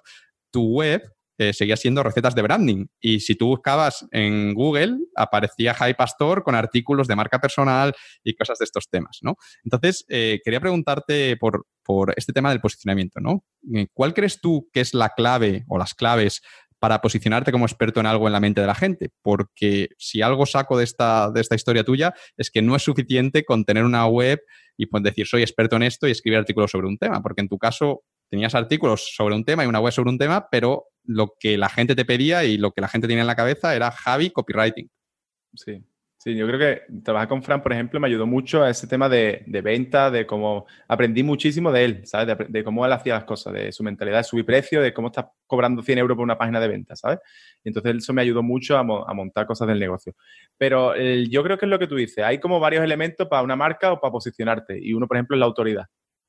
tu 0.51 0.63
web 0.69 1.16
eh, 1.39 1.53
seguía 1.53 1.77
siendo 1.77 2.03
recetas 2.03 2.35
de 2.35 2.43
branding. 2.43 2.87
Y 3.01 3.21
si 3.21 3.35
tú 3.35 3.49
buscabas 3.49 4.07
en 4.11 4.55
Google, 4.55 4.97
aparecía 5.15 5.75
Jai 5.75 5.95
Pastor 5.95 6.43
con 6.43 6.55
artículos 6.55 7.09
de 7.09 7.17
marca 7.17 7.41
personal 7.41 7.95
y 8.25 8.35
cosas 8.35 8.59
de 8.59 8.65
estos 8.65 8.89
temas, 8.89 9.19
¿no? 9.23 9.37
Entonces, 9.65 10.05
eh, 10.09 10.41
quería 10.45 10.61
preguntarte 10.61 11.37
por, 11.37 11.67
por, 11.83 12.15
este 12.17 12.33
tema 12.33 12.51
del 12.51 12.61
posicionamiento, 12.61 13.21
¿no? 13.21 13.45
Eh, 13.75 13.87
¿Cuál 13.93 14.15
crees 14.15 14.41
tú 14.41 14.69
que 14.73 14.81
es 14.81 14.95
la 14.95 15.11
clave 15.11 15.65
o 15.69 15.77
las 15.77 15.95
claves 15.95 16.41
para 16.79 17.01
posicionarte 17.01 17.53
como 17.53 17.67
experto 17.67 18.01
en 18.01 18.07
algo 18.07 18.27
en 18.27 18.33
la 18.33 18.41
mente 18.41 18.63
de 18.63 18.67
la 18.67 18.75
gente? 18.75 19.11
Porque 19.21 19.89
si 19.99 20.23
algo 20.23 20.47
saco 20.47 20.79
de 20.79 20.85
esta, 20.85 21.31
de 21.31 21.41
esta 21.43 21.55
historia 21.55 21.85
tuya 21.85 22.15
es 22.37 22.51
que 22.51 22.63
no 22.63 22.77
es 22.77 22.83
suficiente 22.83 23.45
con 23.45 23.65
tener 23.65 23.85
una 23.85 24.07
web 24.07 24.41
y 24.77 24.87
pues 24.87 25.03
decir 25.03 25.27
soy 25.27 25.43
experto 25.43 25.77
en 25.77 25.83
esto 25.83 26.09
y 26.09 26.13
escribir 26.13 26.39
artículos 26.39 26.71
sobre 26.71 26.87
un 26.87 26.99
tema, 26.99 27.21
porque 27.23 27.43
en 27.43 27.49
tu 27.49 27.59
caso 27.59 28.05
tenías 28.31 28.55
artículos 28.55 29.15
sobre 29.15 29.35
un 29.35 29.45
tema 29.45 29.65
y 29.65 29.67
una 29.67 29.81
web 29.81 29.93
sobre 29.93 30.11
un 30.11 30.19
tema, 30.19 30.49
pero 30.51 30.87
lo 31.05 31.35
que 31.39 31.57
la 31.57 31.69
gente 31.69 31.95
te 31.95 32.05
pedía 32.05 32.45
y 32.45 32.59
lo 32.59 32.73
que 32.73 32.81
la 32.81 32.89
gente 32.89 33.07
tenía 33.07 33.23
en 33.23 33.29
la 33.29 33.37
cabeza 33.37 33.75
era 33.75 33.91
Javi 33.91 34.31
Copywriting. 34.31 34.91
Sí, 35.55 35.83
sí, 36.19 36.35
yo 36.37 36.47
creo 36.47 36.59
que 36.59 36.83
trabajar 37.03 37.29
con 37.29 37.43
Fran, 37.43 37.63
por 37.63 37.73
ejemplo, 37.73 38.01
me 38.01 38.09
ayudó 38.09 38.27
mucho 38.27 38.63
a 38.63 38.71
ese 38.71 38.87
tema 38.87 39.09
de, 39.09 39.45
venta, 39.47 40.11
de 40.11 40.27
cómo 40.27 40.67
aprendí 40.89 41.23
muchísimo 41.23 41.71
de 41.73 41.85
él, 41.85 42.07
¿sabes? 42.07 42.37
De, 42.49 42.65
cómo 42.65 42.85
él 42.85 42.93
hacía 42.93 43.15
las 43.15 43.25
cosas, 43.25 43.55
de 43.55 43.73
su 43.73 43.83
mentalidad 43.85 44.19
de 44.19 44.25
subir 44.25 44.45
precio, 44.45 44.83
de 44.83 44.93
cómo 44.93 45.09
estás 45.09 45.27
cobrando 45.47 45.83
100 45.83 45.99
euros 45.99 46.17
por 46.17 46.25
una 46.25 46.37
página 46.37 46.61
de 46.61 46.69
venta, 46.69 46.97
¿sabes? 46.97 47.21
Y 47.63 47.69
entonces 47.69 47.97
eso 47.97 48.13
me 48.13 48.23
ayudó 48.23 48.43
mucho 48.43 48.77
a, 48.77 48.83
montar 48.83 49.47
cosas 49.47 49.69
del 49.69 49.79
negocio. 49.79 50.15
Pero 50.59 50.95
yo 50.97 51.43
creo 51.43 51.57
que 51.57 51.67
es 51.67 51.71
lo 51.71 51.79
que 51.79 51.87
tú 51.87 51.95
dices, 51.95 52.25
hay 52.25 52.39
como 52.39 52.61
varios 52.61 52.85
elementos 52.85 53.29
para 53.29 53.43
una 53.43 53.57
marca 53.57 53.93
o 53.93 54.01
para 54.01 54.13
posicionarte. 54.13 54.79
Y 54.81 54.93
uno, 54.93 55.07
por 55.07 55.17
ejemplo, 55.17 55.37
es 55.37 55.41
la 55.41 55.47
autoridad. 55.47 55.87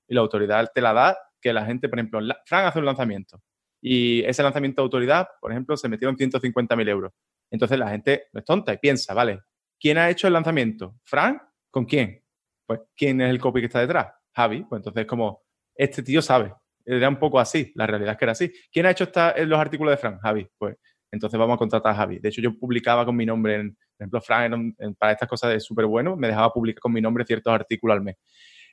Y 0.08 0.16
la 0.16 0.22
autoridad 0.22 0.70
te 0.74 0.80
la 0.80 0.94
da 0.94 1.18
que 1.42 1.54
la 1.54 1.66
gente, 1.66 1.90
por 1.90 2.00
ejemplo, 2.00 2.20
Fran 2.46 2.66
hace 2.66 2.80
un 2.80 2.86
lanzamiento 2.86 3.42
y 3.82 4.24
ese 4.24 4.44
lanzamiento 4.44 4.82
de 4.82 4.86
autoridad, 4.86 5.28
por 5.40 5.52
ejemplo, 5.52 5.78
se 5.78 5.88
metió 5.90 6.10
en 6.10 6.18
150.000 6.18 6.90
euros. 6.90 7.14
Entonces 7.52 7.78
la 7.78 7.90
gente 7.90 8.26
no 8.34 8.40
es 8.40 8.46
tonta 8.46 8.74
y 8.74 8.78
piensa, 8.78 9.14
vale, 9.14 9.42
¿quién 9.80 9.98
ha 9.98 10.10
hecho 10.10 10.28
el 10.28 10.34
lanzamiento? 10.34 10.96
¿Fran? 11.04 11.42
¿Con 11.72 11.86
quién? 11.86 12.24
Pues, 12.66 12.82
¿quién 12.96 13.22
es 13.22 13.30
el 13.30 13.40
copy 13.40 13.62
que 13.62 13.68
está 13.68 13.80
detrás? 13.80 14.08
Javi. 14.36 14.64
Pues 14.64 14.80
entonces, 14.80 15.06
como, 15.06 15.44
este 15.76 16.04
tío 16.04 16.22
sabe. 16.22 16.54
Era 16.86 17.10
un 17.10 17.20
poco 17.20 17.40
así, 17.40 17.72
la 17.76 17.86
realidad 17.86 18.14
es 18.14 18.18
que 18.18 18.26
era 18.26 18.32
así. 18.32 18.52
¿Quién 18.72 18.86
ha 18.86 18.92
hecho 18.92 19.06
esta, 19.06 19.36
los 19.46 19.60
artículos 19.60 19.92
de 19.92 19.98
Fran? 19.98 20.20
Javi. 20.20 20.48
Pues 20.58 20.78
entonces 21.12 21.40
vamos 21.40 21.56
a 21.56 21.58
contratar 21.58 21.94
a 21.94 21.96
Javi. 21.96 22.20
De 22.20 22.30
hecho, 22.30 22.42
yo 22.42 22.58
publicaba 22.58 23.06
con 23.06 23.16
mi 23.16 23.26
nombre, 23.26 23.56
en, 23.56 23.76
por 23.76 24.04
ejemplo, 24.04 24.22
Fran 24.22 24.76
para 24.98 25.14
estas 25.14 25.28
cosas 25.28 25.56
es 25.56 25.64
súper 25.64 25.86
bueno, 25.86 26.16
me 26.16 26.28
dejaba 26.28 26.52
publicar 26.52 26.82
con 26.82 26.94
mi 26.94 27.02
nombre 27.02 27.26
ciertos 27.26 27.54
artículos 27.54 27.96
al 27.96 28.04
mes. 28.04 28.16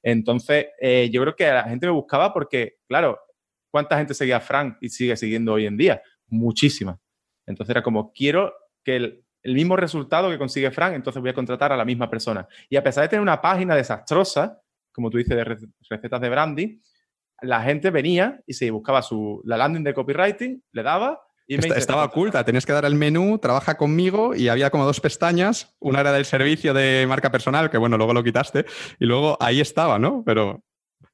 Entonces, 0.05 0.67
eh, 0.81 1.09
yo 1.11 1.23
creo 1.23 1.35
que 1.35 1.47
la 1.47 1.65
gente 1.65 1.87
me 1.87 1.93
buscaba 1.93 2.33
porque, 2.33 2.77
claro, 2.87 3.19
¿cuánta 3.71 3.97
gente 3.97 4.13
seguía 4.13 4.37
a 4.37 4.41
Frank 4.41 4.77
y 4.83 4.91
sigue 4.91 5.17
siguiendo 5.17 5.55
hoy 5.55 5.67
en 5.67 5.79
día? 5.79 6.03
Muchísima. 6.29 7.01
Entonces 7.47 7.71
era 7.71 7.83
como, 7.83 8.13
quiero 8.13 8.53
que 8.85 8.97
el, 8.97 9.25
el 9.43 9.55
mismo 9.55 9.77
resultado 9.77 10.31
que 10.31 10.37
consigue 10.37 10.71
Frank, 10.71 10.95
entonces 10.95 11.23
voy 11.23 11.31
a 11.31 11.35
contratar 11.35 11.73
a 11.73 11.77
la 11.77 11.87
misma 11.87 12.11
persona. 12.11 12.47
Y 12.69 12.77
a 12.77 12.83
pesar 12.83 13.03
de 13.03 13.09
tener 13.09 13.23
una 13.23 13.41
página 13.41 13.75
desastrosa, 13.75 14.61
como 14.93 15.09
tú 15.09 15.17
dices, 15.17 15.37
de 15.37 15.45
recetas 15.89 16.21
de 16.21 16.29
brandy, 16.29 16.81
la 17.41 17.63
gente 17.63 17.91
venía 17.91 18.41
y 18.47 18.53
se 18.53 18.71
buscaba 18.71 19.01
su, 19.01 19.43
la 19.45 19.57
landing 19.57 19.85
de 19.85 19.95
copywriting, 19.95 20.63
le 20.73 20.83
daba 20.83 21.21
y 21.47 21.59
me 21.59 21.69
Estaba 21.69 22.05
oculta, 22.05 22.45
tenías 22.45 22.65
que 22.65 22.73
dar 22.73 22.85
el 22.85 22.95
menú, 22.95 23.39
trabaja 23.39 23.77
conmigo 23.77 24.35
y 24.35 24.49
había 24.49 24.71
como 24.71 24.87
dos 24.87 25.01
pestañas, 25.01 25.75
una 25.79 26.01
era 26.01 26.13
del 26.13 26.25
servicio 26.25 26.73
de 26.73 27.05
marca 27.09 27.31
personal, 27.31 27.71
que 27.71 27.79
bueno, 27.79 27.99
luego 27.99 28.15
lo 28.15 28.25
quitaste, 28.25 28.65
y 28.99 29.05
luego 29.05 29.37
ahí 29.41 29.61
estaba, 29.61 29.99
¿no? 29.99 30.23
Pero 30.25 30.63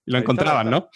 lo 0.07 0.19
encontraban, 0.19 0.71
¿no? 0.71 0.89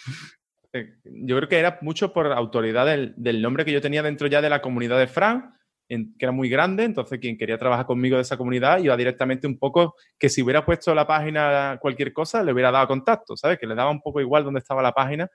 Eh, 0.71 0.95
yo 1.03 1.37
creo 1.37 1.49
que 1.49 1.59
era 1.59 1.79
mucho 1.81 2.13
por 2.13 2.31
autoridad 2.31 2.85
del, 2.85 3.13
del, 3.17 3.41
nombre 3.41 3.65
que 3.65 3.71
yo 3.71 3.81
tenía 3.81 4.03
dentro 4.03 4.27
ya 4.27 4.41
de 4.41 4.49
la 4.49 4.61
comunidad 4.61 4.99
de 4.99 5.07
Frank 5.07 5.45
que 5.87 6.07
era 6.19 6.31
muy 6.31 6.49
grande, 6.49 6.83
entonces 6.83 7.19
quien 7.19 7.37
quería 7.37 7.57
trabajar 7.57 7.85
conmigo 7.85 8.15
de 8.15 8.23
esa 8.23 8.37
comunidad 8.37 8.79
iba 8.79 8.97
directamente 8.97 9.45
un 9.45 9.59
poco 9.59 9.95
que 10.17 10.29
si 10.29 10.41
hubiera 10.41 10.65
puesto 10.65 10.95
la 10.95 11.05
página 11.05 11.77
cualquier 11.79 12.11
cosa, 12.11 12.43
le 12.43 12.51
hubiera 12.51 12.71
dado 12.71 12.87
contacto, 12.87 13.37
¿sabes? 13.37 13.59
Que 13.59 13.67
le 13.67 13.75
daba 13.75 13.91
un 13.91 14.01
poco 14.01 14.19
igual 14.19 14.43
dónde 14.43 14.59
estaba 14.59 14.81
la 14.81 14.93
página, 14.93 15.29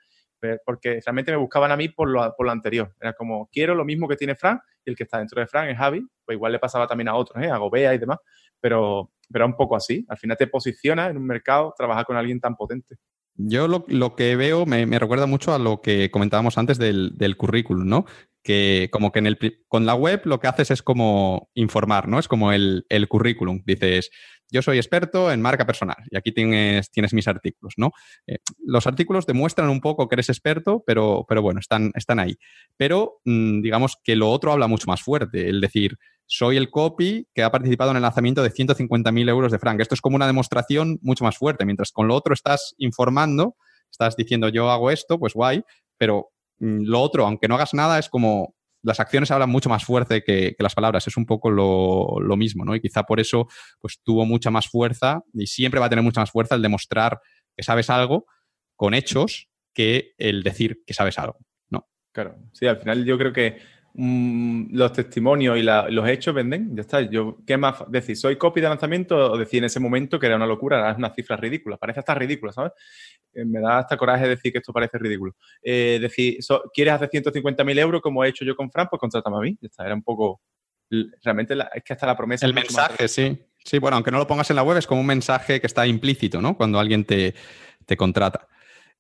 porque 0.64 1.00
realmente 1.04 1.32
me 1.32 1.38
buscaban 1.38 1.70
a 1.72 1.76
mí 1.76 1.88
por 1.88 2.08
lo, 2.08 2.34
por 2.36 2.46
lo 2.46 2.52
anterior. 2.52 2.94
Era 3.00 3.12
como, 3.12 3.48
quiero 3.52 3.74
lo 3.74 3.84
mismo 3.84 4.08
que 4.08 4.16
tiene 4.16 4.34
Fran, 4.34 4.60
y 4.84 4.90
el 4.90 4.96
que 4.96 5.04
está 5.04 5.18
dentro 5.18 5.40
de 5.40 5.46
Fran 5.46 5.68
es 5.68 5.78
Javi, 5.78 6.06
pues 6.24 6.36
igual 6.36 6.52
le 6.52 6.58
pasaba 6.58 6.86
también 6.86 7.08
a 7.08 7.14
otros, 7.14 7.42
¿eh? 7.42 7.50
a 7.50 7.58
Gobea 7.58 7.94
y 7.94 7.98
demás, 7.98 8.18
pero, 8.60 9.12
pero 9.30 9.46
un 9.46 9.56
poco 9.56 9.76
así. 9.76 10.04
Al 10.08 10.18
final 10.18 10.36
te 10.36 10.46
posiciona 10.46 11.08
en 11.08 11.16
un 11.16 11.26
mercado, 11.26 11.74
trabajar 11.76 12.04
con 12.04 12.16
alguien 12.16 12.40
tan 12.40 12.56
potente. 12.56 12.96
Yo 13.34 13.68
lo, 13.68 13.84
lo, 13.88 14.16
que 14.16 14.36
veo 14.36 14.66
me, 14.66 14.84
me, 14.86 14.98
recuerda 14.98 15.26
mucho 15.26 15.54
a 15.54 15.58
lo 15.58 15.80
que 15.80 16.10
comentábamos 16.10 16.58
antes 16.58 16.78
del, 16.78 17.16
del 17.16 17.36
currículum, 17.36 17.88
¿no? 17.88 18.04
Que 18.42 18.88
como 18.90 19.12
que 19.12 19.18
en 19.18 19.26
el, 19.26 19.38
con 19.68 19.86
la 19.86 19.94
web 19.94 20.22
lo 20.24 20.40
que 20.40 20.48
haces 20.48 20.70
es 20.70 20.82
como 20.82 21.50
informar, 21.54 22.08
¿no? 22.08 22.18
Es 22.18 22.28
como 22.28 22.52
el, 22.52 22.86
el, 22.88 23.08
currículum. 23.08 23.62
Dices, 23.66 24.10
yo 24.50 24.62
soy 24.62 24.78
experto 24.78 25.30
en 25.30 25.42
marca 25.42 25.66
personal 25.66 25.96
y 26.10 26.16
aquí 26.16 26.32
tienes, 26.32 26.90
tienes 26.90 27.12
mis 27.12 27.28
artículos, 27.28 27.74
¿no? 27.76 27.92
Eh, 28.26 28.38
los 28.64 28.86
artículos 28.86 29.26
demuestran 29.26 29.68
un 29.68 29.80
poco 29.80 30.08
que 30.08 30.14
eres 30.14 30.30
experto, 30.30 30.82
pero, 30.86 31.24
pero 31.28 31.42
bueno, 31.42 31.60
están, 31.60 31.92
están 31.94 32.18
ahí. 32.18 32.36
Pero 32.76 33.20
mmm, 33.24 33.60
digamos 33.60 33.96
que 34.02 34.16
lo 34.16 34.30
otro 34.30 34.52
habla 34.52 34.68
mucho 34.68 34.86
más 34.86 35.02
fuerte, 35.02 35.48
el 35.48 35.60
decir, 35.60 35.98
soy 36.26 36.56
el 36.56 36.70
copy 36.70 37.28
que 37.34 37.42
ha 37.42 37.50
participado 37.50 37.90
en 37.90 37.96
el 37.96 38.02
lanzamiento 38.02 38.42
de 38.42 38.50
150.000 38.50 39.28
euros 39.28 39.52
de 39.52 39.58
Frank. 39.58 39.80
Esto 39.80 39.94
es 39.94 40.00
como 40.00 40.16
una 40.16 40.26
demostración 40.26 40.98
mucho 41.02 41.24
más 41.24 41.36
fuerte, 41.36 41.64
mientras 41.66 41.92
con 41.92 42.08
lo 42.08 42.14
otro 42.14 42.32
estás 42.32 42.74
informando, 42.78 43.56
estás 43.90 44.16
diciendo 44.16 44.48
yo 44.48 44.70
hago 44.70 44.90
esto, 44.90 45.18
pues 45.18 45.34
guay, 45.34 45.62
pero 45.98 46.30
Mm, 46.30 46.39
lo 46.60 47.00
otro, 47.00 47.26
aunque 47.26 47.48
no 47.48 47.54
hagas 47.56 47.74
nada, 47.74 47.98
es 47.98 48.08
como 48.08 48.54
las 48.82 49.00
acciones 49.00 49.30
hablan 49.30 49.50
mucho 49.50 49.68
más 49.68 49.84
fuerte 49.84 50.22
que, 50.22 50.54
las 50.58 50.74
palabras. 50.74 51.06
Es 51.06 51.16
un 51.16 51.26
poco 51.26 51.50
lo, 51.50 52.36
mismo, 52.36 52.64
¿no? 52.64 52.74
Y 52.74 52.80
quizá 52.80 53.02
por 53.02 53.20
eso 53.20 53.48
pues, 53.80 54.00
tuvo 54.02 54.24
mucha 54.24 54.50
más 54.50 54.68
fuerza 54.68 55.22
y 55.34 55.46
siempre 55.46 55.80
va 55.80 55.86
a 55.86 55.90
tener 55.90 56.04
mucha 56.04 56.20
más 56.20 56.30
fuerza 56.30 56.54
el 56.54 56.62
demostrar 56.62 57.20
que 57.56 57.62
sabes 57.62 57.90
algo 57.90 58.26
con 58.76 58.94
hechos 58.94 59.48
que 59.74 60.14
el 60.18 60.42
decir 60.42 60.82
que 60.86 60.94
sabes 60.94 61.18
algo, 61.18 61.38
¿no? 61.68 61.88
Claro, 62.12 62.36
sí, 62.52 62.66
al 62.66 62.78
final 62.78 63.04
yo 63.04 63.18
creo 63.18 63.32
que 63.32 63.58
Mm, 63.92 64.76
los 64.76 64.92
testimonios 64.92 65.58
y 65.58 65.62
los 65.62 66.08
hechos 66.08 66.34
venden, 66.34 66.76
ya 66.76 66.82
está. 66.82 67.00
Yo, 67.02 67.38
¿qué 67.44 67.56
más 67.56 67.82
decir? 67.88 68.16
¿Soy 68.16 68.36
copy 68.36 68.60
de 68.60 68.68
lanzamiento 68.68 69.32
o 69.32 69.36
decir 69.36 69.58
en 69.58 69.64
ese 69.64 69.80
momento 69.80 70.18
que 70.18 70.26
era 70.26 70.36
una 70.36 70.46
locura? 70.46 70.78
Era 70.78 70.94
una 70.94 71.12
cifra 71.12 71.36
ridícula, 71.36 71.76
parece 71.76 72.00
hasta 72.00 72.14
ridícula, 72.14 72.52
¿sabes? 72.52 72.72
Eh, 73.32 73.44
me 73.44 73.60
da 73.60 73.78
hasta 73.78 73.96
coraje 73.96 74.28
decir 74.28 74.52
que 74.52 74.58
esto 74.58 74.72
parece 74.72 74.98
ridículo. 74.98 75.34
Eh, 75.62 75.98
decir, 76.00 76.38
¿quieres 76.72 76.94
hacer 76.94 77.10
150.000 77.10 77.78
euros 77.78 78.00
como 78.00 78.24
he 78.24 78.28
hecho 78.28 78.44
yo 78.44 78.54
con 78.54 78.70
Fran? 78.70 78.86
Pues 78.88 79.00
contrátame 79.00 79.36
a 79.36 79.40
mí, 79.40 79.58
ya 79.60 79.66
está. 79.66 79.84
Era 79.84 79.94
un 79.94 80.02
poco. 80.02 80.40
Realmente 81.22 81.54
es 81.74 81.84
que 81.84 81.92
hasta 81.92 82.06
la 82.06 82.16
promesa. 82.16 82.46
El 82.46 82.54
mensaje, 82.54 83.08
sí. 83.08 83.38
Sí, 83.64 83.78
bueno, 83.78 83.96
aunque 83.96 84.10
no 84.10 84.18
lo 84.18 84.26
pongas 84.26 84.50
en 84.50 84.56
la 84.56 84.62
web, 84.62 84.78
es 84.78 84.86
como 84.86 85.00
un 85.00 85.06
mensaje 85.06 85.60
que 85.60 85.66
está 85.66 85.86
implícito, 85.86 86.40
¿no? 86.40 86.56
Cuando 86.56 86.78
alguien 86.78 87.04
te, 87.04 87.34
te 87.86 87.96
contrata. 87.96 88.48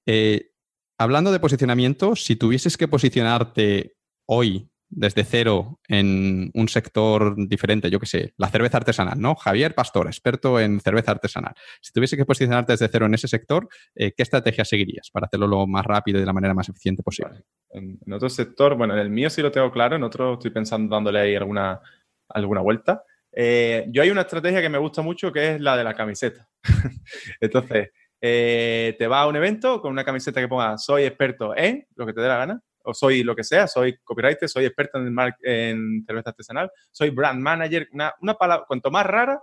Eh, 0.04 0.52
hablando 0.98 1.32
de 1.32 1.40
posicionamiento, 1.40 2.14
si 2.14 2.36
tuvieses 2.36 2.76
que 2.76 2.86
posicionarte 2.86 3.96
hoy 4.26 4.69
desde 4.90 5.24
cero 5.24 5.78
en 5.88 6.50
un 6.52 6.68
sector 6.68 7.34
diferente, 7.48 7.90
yo 7.90 8.00
qué 8.00 8.06
sé, 8.06 8.34
la 8.36 8.48
cerveza 8.48 8.78
artesanal, 8.78 9.20
¿no? 9.20 9.36
Javier 9.36 9.74
Pastor, 9.74 10.08
experto 10.08 10.58
en 10.58 10.80
cerveza 10.80 11.12
artesanal. 11.12 11.54
Si 11.80 11.92
tuviese 11.92 12.16
que 12.16 12.26
posicionarte 12.26 12.72
desde 12.72 12.88
cero 12.88 13.06
en 13.06 13.14
ese 13.14 13.28
sector, 13.28 13.68
eh, 13.94 14.12
¿qué 14.12 14.22
estrategia 14.22 14.64
seguirías 14.64 15.10
para 15.10 15.26
hacerlo 15.26 15.46
lo 15.46 15.66
más 15.66 15.86
rápido 15.86 16.18
y 16.18 16.20
de 16.20 16.26
la 16.26 16.32
manera 16.32 16.54
más 16.54 16.68
eficiente 16.68 17.02
posible? 17.02 17.44
En, 17.70 17.98
otro 18.12 18.28
sector, 18.28 18.74
bueno, 18.74 18.94
en 18.94 19.00
el 19.00 19.10
mío 19.10 19.30
sí 19.30 19.40
lo 19.42 19.52
tengo 19.52 19.70
claro, 19.70 19.96
en 19.96 20.02
otro 20.02 20.34
estoy 20.34 20.50
pensando 20.50 20.94
dándole 20.94 21.20
ahí 21.20 21.36
alguna, 21.36 21.80
alguna 22.28 22.60
vuelta. 22.60 23.04
Eh, 23.32 23.86
yo 23.90 24.02
hay 24.02 24.10
una 24.10 24.22
estrategia 24.22 24.60
que 24.60 24.68
me 24.68 24.78
gusta 24.78 25.02
mucho 25.02 25.32
que 25.32 25.54
es 25.54 25.60
la 25.60 25.76
de 25.76 25.84
la 25.84 25.94
camiseta. 25.94 26.48
Entonces, 27.40 27.90
eh, 28.20 28.96
te 28.98 29.06
vas 29.06 29.22
a 29.22 29.28
un 29.28 29.36
evento 29.36 29.80
con 29.80 29.92
una 29.92 30.04
camiseta 30.04 30.40
que 30.40 30.48
ponga 30.48 30.76
soy 30.76 31.04
experto 31.04 31.56
en 31.56 31.86
lo 31.94 32.04
que 32.04 32.12
te 32.12 32.20
dé 32.20 32.28
la 32.28 32.36
gana 32.36 32.62
o 32.84 32.94
soy 32.94 33.22
lo 33.22 33.34
que 33.34 33.44
sea, 33.44 33.66
soy 33.66 33.98
copywriter, 34.04 34.48
soy 34.48 34.64
experto 34.64 34.98
en, 34.98 35.16
en 35.42 36.04
cerveza 36.06 36.30
artesanal, 36.30 36.70
soy 36.90 37.10
brand 37.10 37.40
manager, 37.40 37.88
una, 37.92 38.14
una, 38.20 38.34
palabra, 38.34 38.64
cuanto 38.66 38.90
más 38.90 39.06
rara, 39.06 39.40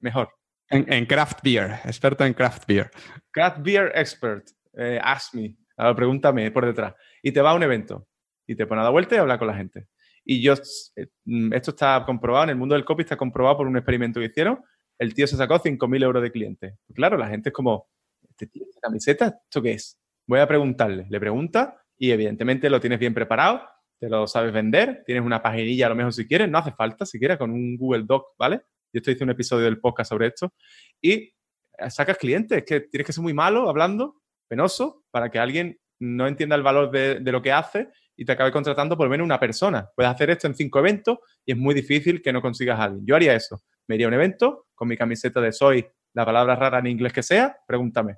mejor. 0.00 0.28
En, 0.68 1.06
craft 1.06 1.40
beer, 1.44 1.80
experto 1.84 2.24
en 2.24 2.34
craft 2.34 2.66
beer. 2.66 2.90
Craft 3.30 3.58
beer 3.62 3.92
expert, 3.94 4.48
eh, 4.76 4.98
ask 5.00 5.34
me, 5.34 5.54
pregúntame 5.94 6.50
por 6.50 6.66
detrás. 6.66 6.94
Y 7.22 7.30
te 7.30 7.40
va 7.40 7.50
a 7.50 7.54
un 7.54 7.62
evento 7.62 8.08
y 8.46 8.56
te 8.56 8.66
pone 8.66 8.80
a 8.80 8.84
la 8.84 8.90
vuelta 8.90 9.14
y 9.14 9.18
habla 9.18 9.38
con 9.38 9.48
la 9.48 9.54
gente. 9.54 9.88
Y 10.24 10.42
yo, 10.42 10.54
eh, 10.96 11.06
esto 11.52 11.70
está 11.70 12.02
comprobado, 12.04 12.44
en 12.44 12.50
el 12.50 12.56
mundo 12.56 12.74
del 12.74 12.84
copy 12.84 13.02
está 13.02 13.16
comprobado 13.16 13.58
por 13.58 13.66
un 13.68 13.76
experimento 13.76 14.18
que 14.18 14.26
hicieron. 14.26 14.60
El 14.98 15.14
tío 15.14 15.26
se 15.26 15.36
sacó 15.36 15.60
5.000 15.60 16.02
euros 16.02 16.22
de 16.22 16.32
clientes. 16.32 16.74
Claro, 16.94 17.16
la 17.16 17.28
gente 17.28 17.50
es 17.50 17.52
como, 17.52 17.88
¿este 18.28 18.46
tío, 18.46 18.64
esta 18.68 18.80
camiseta, 18.80 19.38
¿esto 19.44 19.62
qué 19.62 19.72
es? 19.72 20.00
Voy 20.26 20.40
a 20.40 20.48
preguntarle. 20.48 21.06
Le 21.08 21.20
pregunta 21.20 21.80
y 21.98 22.10
evidentemente 22.10 22.70
lo 22.70 22.80
tienes 22.80 22.98
bien 22.98 23.14
preparado, 23.14 23.62
te 23.98 24.08
lo 24.08 24.26
sabes 24.26 24.52
vender, 24.52 25.02
tienes 25.06 25.24
una 25.24 25.42
paginilla 25.42 25.86
a 25.86 25.88
lo 25.90 25.96
mejor 25.96 26.12
si 26.12 26.26
quieres, 26.26 26.48
no 26.50 26.58
hace 26.58 26.72
falta 26.72 27.06
siquiera 27.06 27.38
con 27.38 27.50
un 27.50 27.76
Google 27.76 28.04
Doc, 28.06 28.34
¿vale? 28.38 28.62
Yo 28.92 28.98
estoy 28.98 29.14
hice 29.14 29.24
un 29.24 29.30
episodio 29.30 29.64
del 29.64 29.80
podcast 29.80 30.10
sobre 30.10 30.28
esto 30.28 30.52
y 31.00 31.32
sacas 31.88 32.18
clientes, 32.18 32.64
que 32.64 32.80
tienes 32.80 33.06
que 33.06 33.12
ser 33.12 33.22
muy 33.22 33.34
malo 33.34 33.68
hablando, 33.68 34.22
penoso, 34.48 35.04
para 35.10 35.30
que 35.30 35.38
alguien 35.38 35.78
no 35.98 36.26
entienda 36.26 36.56
el 36.56 36.62
valor 36.62 36.90
de, 36.90 37.20
lo 37.20 37.42
que 37.42 37.52
hace 37.52 37.88
y 38.16 38.24
te 38.24 38.32
acabe 38.32 38.52
contratando 38.52 38.96
por 38.96 39.06
lo 39.06 39.10
menos 39.10 39.24
una 39.24 39.40
persona. 39.40 39.88
Puedes 39.94 40.12
hacer 40.12 40.30
esto 40.30 40.46
en 40.46 40.54
cinco 40.54 40.78
eventos 40.78 41.18
y 41.44 41.52
es 41.52 41.58
muy 41.58 41.74
difícil 41.74 42.22
que 42.22 42.32
no 42.32 42.42
consigas 42.42 42.78
a 42.78 42.84
alguien. 42.84 43.06
Yo 43.06 43.16
haría 43.16 43.34
eso. 43.34 43.60
Me 43.88 43.94
iría 43.94 44.06
a 44.06 44.08
un 44.08 44.14
evento 44.14 44.66
con 44.74 44.88
mi 44.88 44.96
camiseta 44.96 45.40
de 45.40 45.52
soy 45.52 45.86
la 46.14 46.24
palabra 46.24 46.54
rara 46.56 46.78
en 46.78 46.86
inglés 46.86 47.12
que 47.12 47.22
sea, 47.22 47.56
pregúntame. 47.66 48.16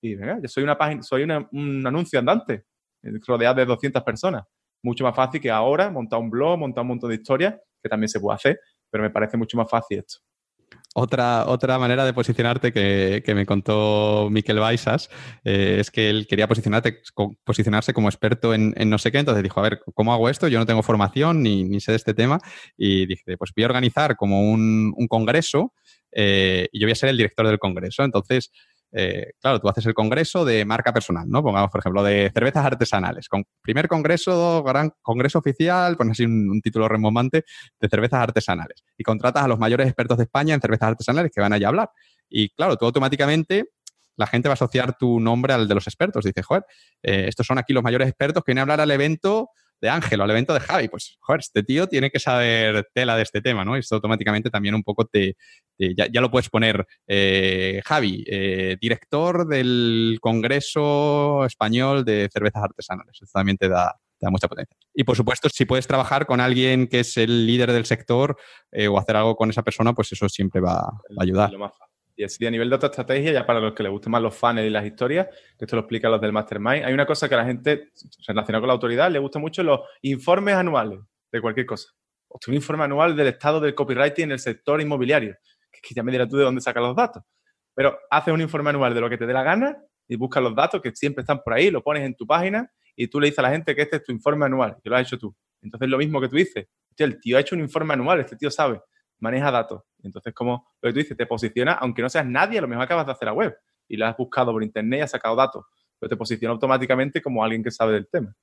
Y 0.00 0.14
venga, 0.14 0.38
yo 0.40 0.48
soy 0.48 0.62
una 0.62 0.76
página, 0.76 1.02
soy 1.02 1.22
un 1.22 1.86
anuncio 1.86 2.18
andante 2.18 2.64
rodeado 3.26 3.56
de 3.56 3.66
200 3.66 4.02
personas. 4.02 4.44
Mucho 4.82 5.04
más 5.04 5.14
fácil 5.14 5.40
que 5.40 5.50
ahora 5.50 5.90
montar 5.90 6.20
un 6.20 6.30
blog, 6.30 6.58
montar 6.58 6.82
un 6.82 6.88
montón 6.88 7.10
de 7.10 7.16
historias, 7.16 7.54
que 7.82 7.88
también 7.88 8.08
se 8.08 8.20
puede 8.20 8.36
hacer, 8.36 8.60
pero 8.90 9.02
me 9.02 9.10
parece 9.10 9.36
mucho 9.36 9.56
más 9.56 9.68
fácil 9.68 9.98
esto. 9.98 10.18
Otra, 10.98 11.46
otra 11.46 11.78
manera 11.78 12.06
de 12.06 12.14
posicionarte 12.14 12.72
que, 12.72 13.34
me 13.34 13.44
contó 13.44 14.28
Miquel 14.30 14.58
Baisas 14.58 15.10
eh, 15.44 15.76
es 15.78 15.90
que 15.90 16.08
él 16.08 16.26
quería 16.26 16.48
posicionarte, 16.48 17.02
posicionarse 17.44 17.92
como 17.92 18.08
experto 18.08 18.54
en, 18.54 18.74
no 18.86 18.96
sé 18.96 19.12
qué. 19.12 19.18
Entonces 19.18 19.42
dijo, 19.42 19.60
a 19.60 19.64
ver, 19.64 19.82
¿cómo 19.94 20.14
hago 20.14 20.30
esto? 20.30 20.48
Yo 20.48 20.58
no 20.58 20.64
tengo 20.64 20.82
formación 20.82 21.42
ni, 21.42 21.64
ni 21.64 21.80
sé 21.80 21.92
de 21.92 21.96
este 21.96 22.14
tema. 22.14 22.40
Y 22.78 23.04
dije, 23.04 23.36
pues 23.36 23.52
voy 23.54 23.64
a 23.64 23.66
organizar 23.66 24.16
como 24.16 24.40
un, 24.50 24.94
un 24.96 25.06
congreso 25.06 25.74
eh, 26.12 26.68
y 26.72 26.80
yo 26.80 26.86
voy 26.86 26.92
a 26.92 26.96
ser 26.96 27.10
el 27.10 27.18
director 27.18 27.46
del 27.46 27.58
congreso. 27.58 28.02
Entonces, 28.02 28.50
eh, 28.92 29.32
claro, 29.40 29.60
tú 29.60 29.68
haces 29.68 29.84
el 29.86 29.94
congreso 29.94 30.44
de 30.44 30.64
marca 30.64 30.92
personal, 30.92 31.28
¿no? 31.28 31.42
Pongamos, 31.42 31.70
por 31.70 31.80
ejemplo, 31.80 32.02
de 32.02 32.30
cervezas 32.32 32.64
artesanales. 32.64 33.28
Con 33.28 33.44
primer 33.60 33.88
congreso, 33.88 34.62
gran 34.62 34.92
congreso 35.02 35.38
oficial, 35.38 35.96
pones 35.96 36.12
así 36.12 36.24
un, 36.24 36.60
título 36.62 36.88
remontante 36.88 37.44
de 37.80 37.88
cervezas 37.88 38.20
artesanales. 38.20 38.84
Y 38.96 39.04
contratas 39.04 39.44
a 39.44 39.48
los 39.48 39.58
mayores 39.58 39.86
expertos 39.86 40.18
de 40.18 40.24
España 40.24 40.54
en 40.54 40.60
cervezas 40.60 40.88
artesanales 40.88 41.30
que 41.34 41.40
van 41.40 41.52
allá 41.52 41.66
a 41.66 41.70
hablar. 41.70 41.90
Y 42.28 42.50
claro, 42.50 42.76
tú 42.76 42.86
automáticamente 42.86 43.70
la 44.16 44.26
gente 44.26 44.48
va 44.48 44.52
a 44.52 44.54
asociar 44.54 44.96
tu 44.96 45.20
nombre 45.20 45.52
al 45.52 45.68
de 45.68 45.74
los 45.74 45.86
expertos. 45.86 46.24
Dice, 46.24 46.42
joder, 46.42 46.64
eh, 47.02 47.26
estos 47.28 47.46
son 47.46 47.58
aquí 47.58 47.72
los 47.72 47.82
mayores 47.82 48.08
expertos 48.08 48.42
que 48.42 48.52
vienen 48.52 48.60
a 48.60 48.62
hablar 48.62 48.80
al 48.80 48.90
evento 48.90 49.50
de 49.80 49.88
Ángel 49.88 50.20
o 50.20 50.24
al 50.24 50.30
evento 50.30 50.54
de 50.54 50.60
Javi, 50.60 50.88
pues, 50.88 51.16
joder, 51.20 51.40
este 51.40 51.62
tío 51.62 51.86
tiene 51.86 52.10
que 52.10 52.18
saber 52.18 52.88
tela 52.94 53.16
de 53.16 53.22
este 53.22 53.40
tema, 53.40 53.64
¿no? 53.64 53.76
Esto 53.76 53.96
automáticamente 53.96 54.50
también 54.50 54.74
un 54.74 54.82
poco 54.82 55.04
te, 55.04 55.36
ya, 55.78 56.20
lo 56.20 56.30
puedes 56.30 56.48
poner, 56.48 56.86
eh, 57.06 57.80
Javi, 57.84 58.24
eh, 58.26 58.76
director 58.80 59.46
del 59.46 60.18
Congreso 60.20 61.44
Español 61.44 62.04
de 62.04 62.28
Cervezas 62.32 62.62
Artesanales. 62.62 63.18
Esto 63.20 63.38
también 63.38 63.56
te 63.56 63.68
da, 63.68 63.94
mucha 64.22 64.48
potencia. 64.48 64.76
Y 64.94 65.04
por 65.04 65.14
supuesto, 65.14 65.48
si 65.48 65.66
puedes 65.66 65.86
trabajar 65.86 66.26
con 66.26 66.40
alguien 66.40 66.88
que 66.88 67.00
es 67.00 67.16
el 67.16 67.46
líder 67.46 67.72
del 67.72 67.84
sector 67.84 68.36
eh, 68.72 68.88
o 68.88 68.98
hacer 68.98 69.16
algo 69.16 69.36
con 69.36 69.50
esa 69.50 69.62
persona, 69.62 69.92
pues 69.92 70.10
eso 70.12 70.28
siempre 70.28 70.60
va, 70.60 70.78
a 70.78 71.22
ayudar. 71.22 71.50
Y 72.16 72.24
así 72.24 72.46
a 72.46 72.50
nivel 72.50 72.70
de 72.70 72.76
otra 72.76 72.88
estrategia, 72.88 73.32
ya 73.32 73.44
para 73.44 73.60
los 73.60 73.74
que 73.74 73.82
les 73.82 73.92
gusten 73.92 74.10
más 74.10 74.22
los 74.22 74.34
funnels 74.34 74.66
y 74.66 74.70
las 74.70 74.86
historias, 74.86 75.26
que 75.58 75.66
esto 75.66 75.76
lo 75.76 75.82
explican 75.82 76.10
los 76.10 76.20
del 76.20 76.32
Mastermind, 76.32 76.84
hay 76.84 76.94
una 76.94 77.04
cosa 77.04 77.28
que 77.28 77.34
a 77.34 77.38
la 77.38 77.44
gente 77.44 77.90
relacionada 78.26 78.60
con 78.60 78.68
la 78.68 78.72
autoridad 78.72 79.10
le 79.10 79.18
gusta 79.18 79.38
mucho 79.38 79.62
los 79.62 79.80
informes 80.02 80.54
anuales 80.54 81.00
de 81.30 81.40
cualquier 81.40 81.66
cosa. 81.66 81.90
O 82.28 82.38
un 82.48 82.54
informe 82.54 82.84
anual 82.84 83.14
del 83.14 83.28
estado 83.28 83.60
del 83.60 83.74
copywriting 83.74 84.24
en 84.24 84.32
el 84.32 84.38
sector 84.38 84.80
inmobiliario. 84.80 85.36
Que, 85.70 85.80
que 85.80 85.94
ya 85.94 86.02
me 86.02 86.10
dirás 86.10 86.28
tú 86.28 86.36
de 86.36 86.44
dónde 86.44 86.60
sacas 86.60 86.82
los 86.82 86.96
datos. 86.96 87.22
Pero 87.74 87.98
haces 88.10 88.32
un 88.32 88.40
informe 88.40 88.70
anual 88.70 88.94
de 88.94 89.00
lo 89.00 89.10
que 89.10 89.18
te 89.18 89.26
dé 89.26 89.32
la 89.34 89.42
gana 89.42 89.76
y 90.08 90.16
buscas 90.16 90.42
los 90.42 90.54
datos 90.54 90.80
que 90.80 90.92
siempre 90.92 91.22
están 91.22 91.42
por 91.42 91.52
ahí, 91.52 91.70
lo 91.70 91.82
pones 91.82 92.02
en 92.04 92.14
tu 92.14 92.26
página 92.26 92.70
y 92.94 93.08
tú 93.08 93.20
le 93.20 93.26
dices 93.26 93.38
a 93.40 93.42
la 93.42 93.50
gente 93.50 93.74
que 93.74 93.82
este 93.82 93.96
es 93.96 94.04
tu 94.04 94.12
informe 94.12 94.46
anual, 94.46 94.76
que 94.82 94.88
lo 94.88 94.96
has 94.96 95.02
hecho 95.02 95.18
tú. 95.18 95.36
Entonces, 95.60 95.88
lo 95.88 95.98
mismo 95.98 96.20
que 96.20 96.28
tú 96.28 96.36
dices, 96.36 96.66
el 96.96 97.20
tío 97.20 97.36
ha 97.36 97.40
hecho 97.40 97.54
un 97.54 97.60
informe 97.60 97.94
anual, 97.94 98.20
este 98.20 98.36
tío 98.36 98.50
sabe, 98.50 98.80
maneja 99.18 99.50
datos. 99.50 99.82
Entonces, 100.06 100.32
como 100.34 100.66
lo 100.80 100.88
que 100.88 100.92
tú 100.92 100.98
dices, 101.00 101.16
te 101.16 101.26
posiciona, 101.26 101.72
aunque 101.74 102.02
no 102.02 102.08
seas 102.08 102.26
nadie, 102.26 102.58
a 102.58 102.62
lo 102.62 102.68
mejor 102.68 102.84
acabas 102.84 103.06
de 103.06 103.12
hacer 103.12 103.26
la 103.26 103.32
web 103.32 103.56
y 103.88 103.96
la 103.96 104.10
has 104.10 104.16
buscado 104.16 104.52
por 104.52 104.62
internet 104.62 105.00
y 105.00 105.02
has 105.02 105.10
sacado 105.10 105.36
datos, 105.36 105.64
pero 105.98 106.08
te 106.10 106.16
posiciona 106.16 106.52
automáticamente 106.52 107.22
como 107.22 107.44
alguien 107.44 107.62
que 107.62 107.70
sabe 107.70 107.92
del 107.92 108.08
tema. 108.08 108.34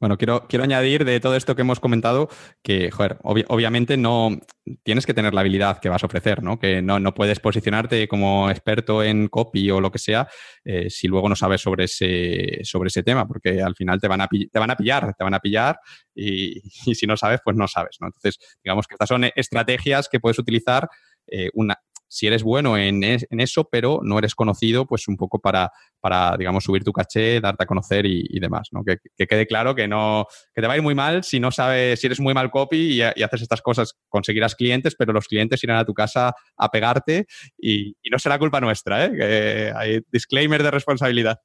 Bueno, 0.00 0.16
quiero, 0.16 0.46
quiero 0.48 0.64
añadir 0.64 1.04
de 1.04 1.20
todo 1.20 1.34
esto 1.34 1.56
que 1.56 1.62
hemos 1.62 1.80
comentado 1.80 2.28
que, 2.62 2.90
joder, 2.90 3.18
obviamente 3.22 3.96
no 3.96 4.38
tienes 4.82 5.06
que 5.06 5.14
tener 5.14 5.34
la 5.34 5.40
habilidad 5.40 5.80
que 5.80 5.88
vas 5.88 6.02
a 6.02 6.06
ofrecer, 6.06 6.42
¿no? 6.42 6.58
Que 6.58 6.82
no, 6.82 7.00
no 7.00 7.14
puedes 7.14 7.40
posicionarte 7.40 8.06
como 8.06 8.50
experto 8.50 9.02
en 9.02 9.28
copy 9.28 9.70
o 9.70 9.80
lo 9.80 9.90
que 9.90 9.98
sea 9.98 10.28
eh, 10.64 10.90
si 10.90 11.08
luego 11.08 11.28
no 11.28 11.36
sabes 11.36 11.60
sobre 11.60 11.84
ese, 11.84 12.60
sobre 12.62 12.88
ese 12.88 13.02
tema, 13.02 13.26
porque 13.26 13.60
al 13.62 13.74
final 13.74 14.00
te 14.00 14.08
van 14.08 14.20
a, 14.20 14.28
te 14.28 14.58
van 14.58 14.70
a 14.70 14.76
pillar, 14.76 15.14
te 15.16 15.24
van 15.24 15.34
a 15.34 15.40
pillar 15.40 15.78
y, 16.14 16.60
si 16.94 17.06
no 17.06 17.16
sabes, 17.16 17.40
pues 17.44 17.56
no 17.56 17.66
sabes, 17.68 17.96
¿no? 18.00 18.08
Entonces, 18.08 18.38
digamos 18.62 18.86
que 18.86 18.94
estas 18.94 19.08
son 19.08 19.24
estrategias 19.34 20.08
que 20.08 20.20
puedes 20.20 20.38
utilizar 20.38 20.88
eh, 21.26 21.50
una, 21.54 21.76
si 22.08 22.26
eres 22.26 22.42
bueno 22.42 22.76
en, 22.76 23.04
eso, 23.04 23.68
pero 23.70 24.00
no 24.02 24.18
eres 24.18 24.34
conocido, 24.34 24.86
pues 24.86 25.08
un 25.08 25.16
poco 25.16 25.38
para, 25.38 25.70
para 26.00 26.36
digamos, 26.36 26.64
subir 26.64 26.82
tu 26.82 26.92
caché, 26.92 27.40
darte 27.40 27.64
a 27.64 27.66
conocer 27.66 28.06
y, 28.06 28.40
demás, 28.40 28.68
¿no? 28.72 28.82
Que, 28.84 28.98
quede 29.26 29.46
claro 29.46 29.74
que 29.74 29.86
no, 29.86 30.26
que 30.54 30.60
te 30.60 30.66
va 30.66 30.74
a 30.74 30.76
ir 30.76 30.82
muy 30.82 30.94
mal 30.94 31.22
si 31.22 31.38
no 31.38 31.50
sabes, 31.50 32.00
si 32.00 32.06
eres 32.06 32.20
muy 32.20 32.34
mal 32.34 32.50
copy 32.50 32.94
y, 32.94 33.02
haces 33.02 33.42
estas 33.42 33.62
cosas, 33.62 33.94
conseguirás 34.08 34.54
clientes, 34.54 34.94
pero 34.96 35.12
los 35.12 35.26
clientes 35.26 35.62
irán 35.62 35.76
a 35.76 35.84
tu 35.84 35.94
casa 35.94 36.34
a 36.56 36.68
pegarte 36.70 37.26
y, 37.58 37.94
no 38.10 38.18
será 38.18 38.38
culpa 38.38 38.60
nuestra, 38.60 39.04
¿eh? 39.04 39.72
Hay 39.76 40.00
disclaimer 40.10 40.62
de 40.62 40.70
responsabilidad. 40.70 41.40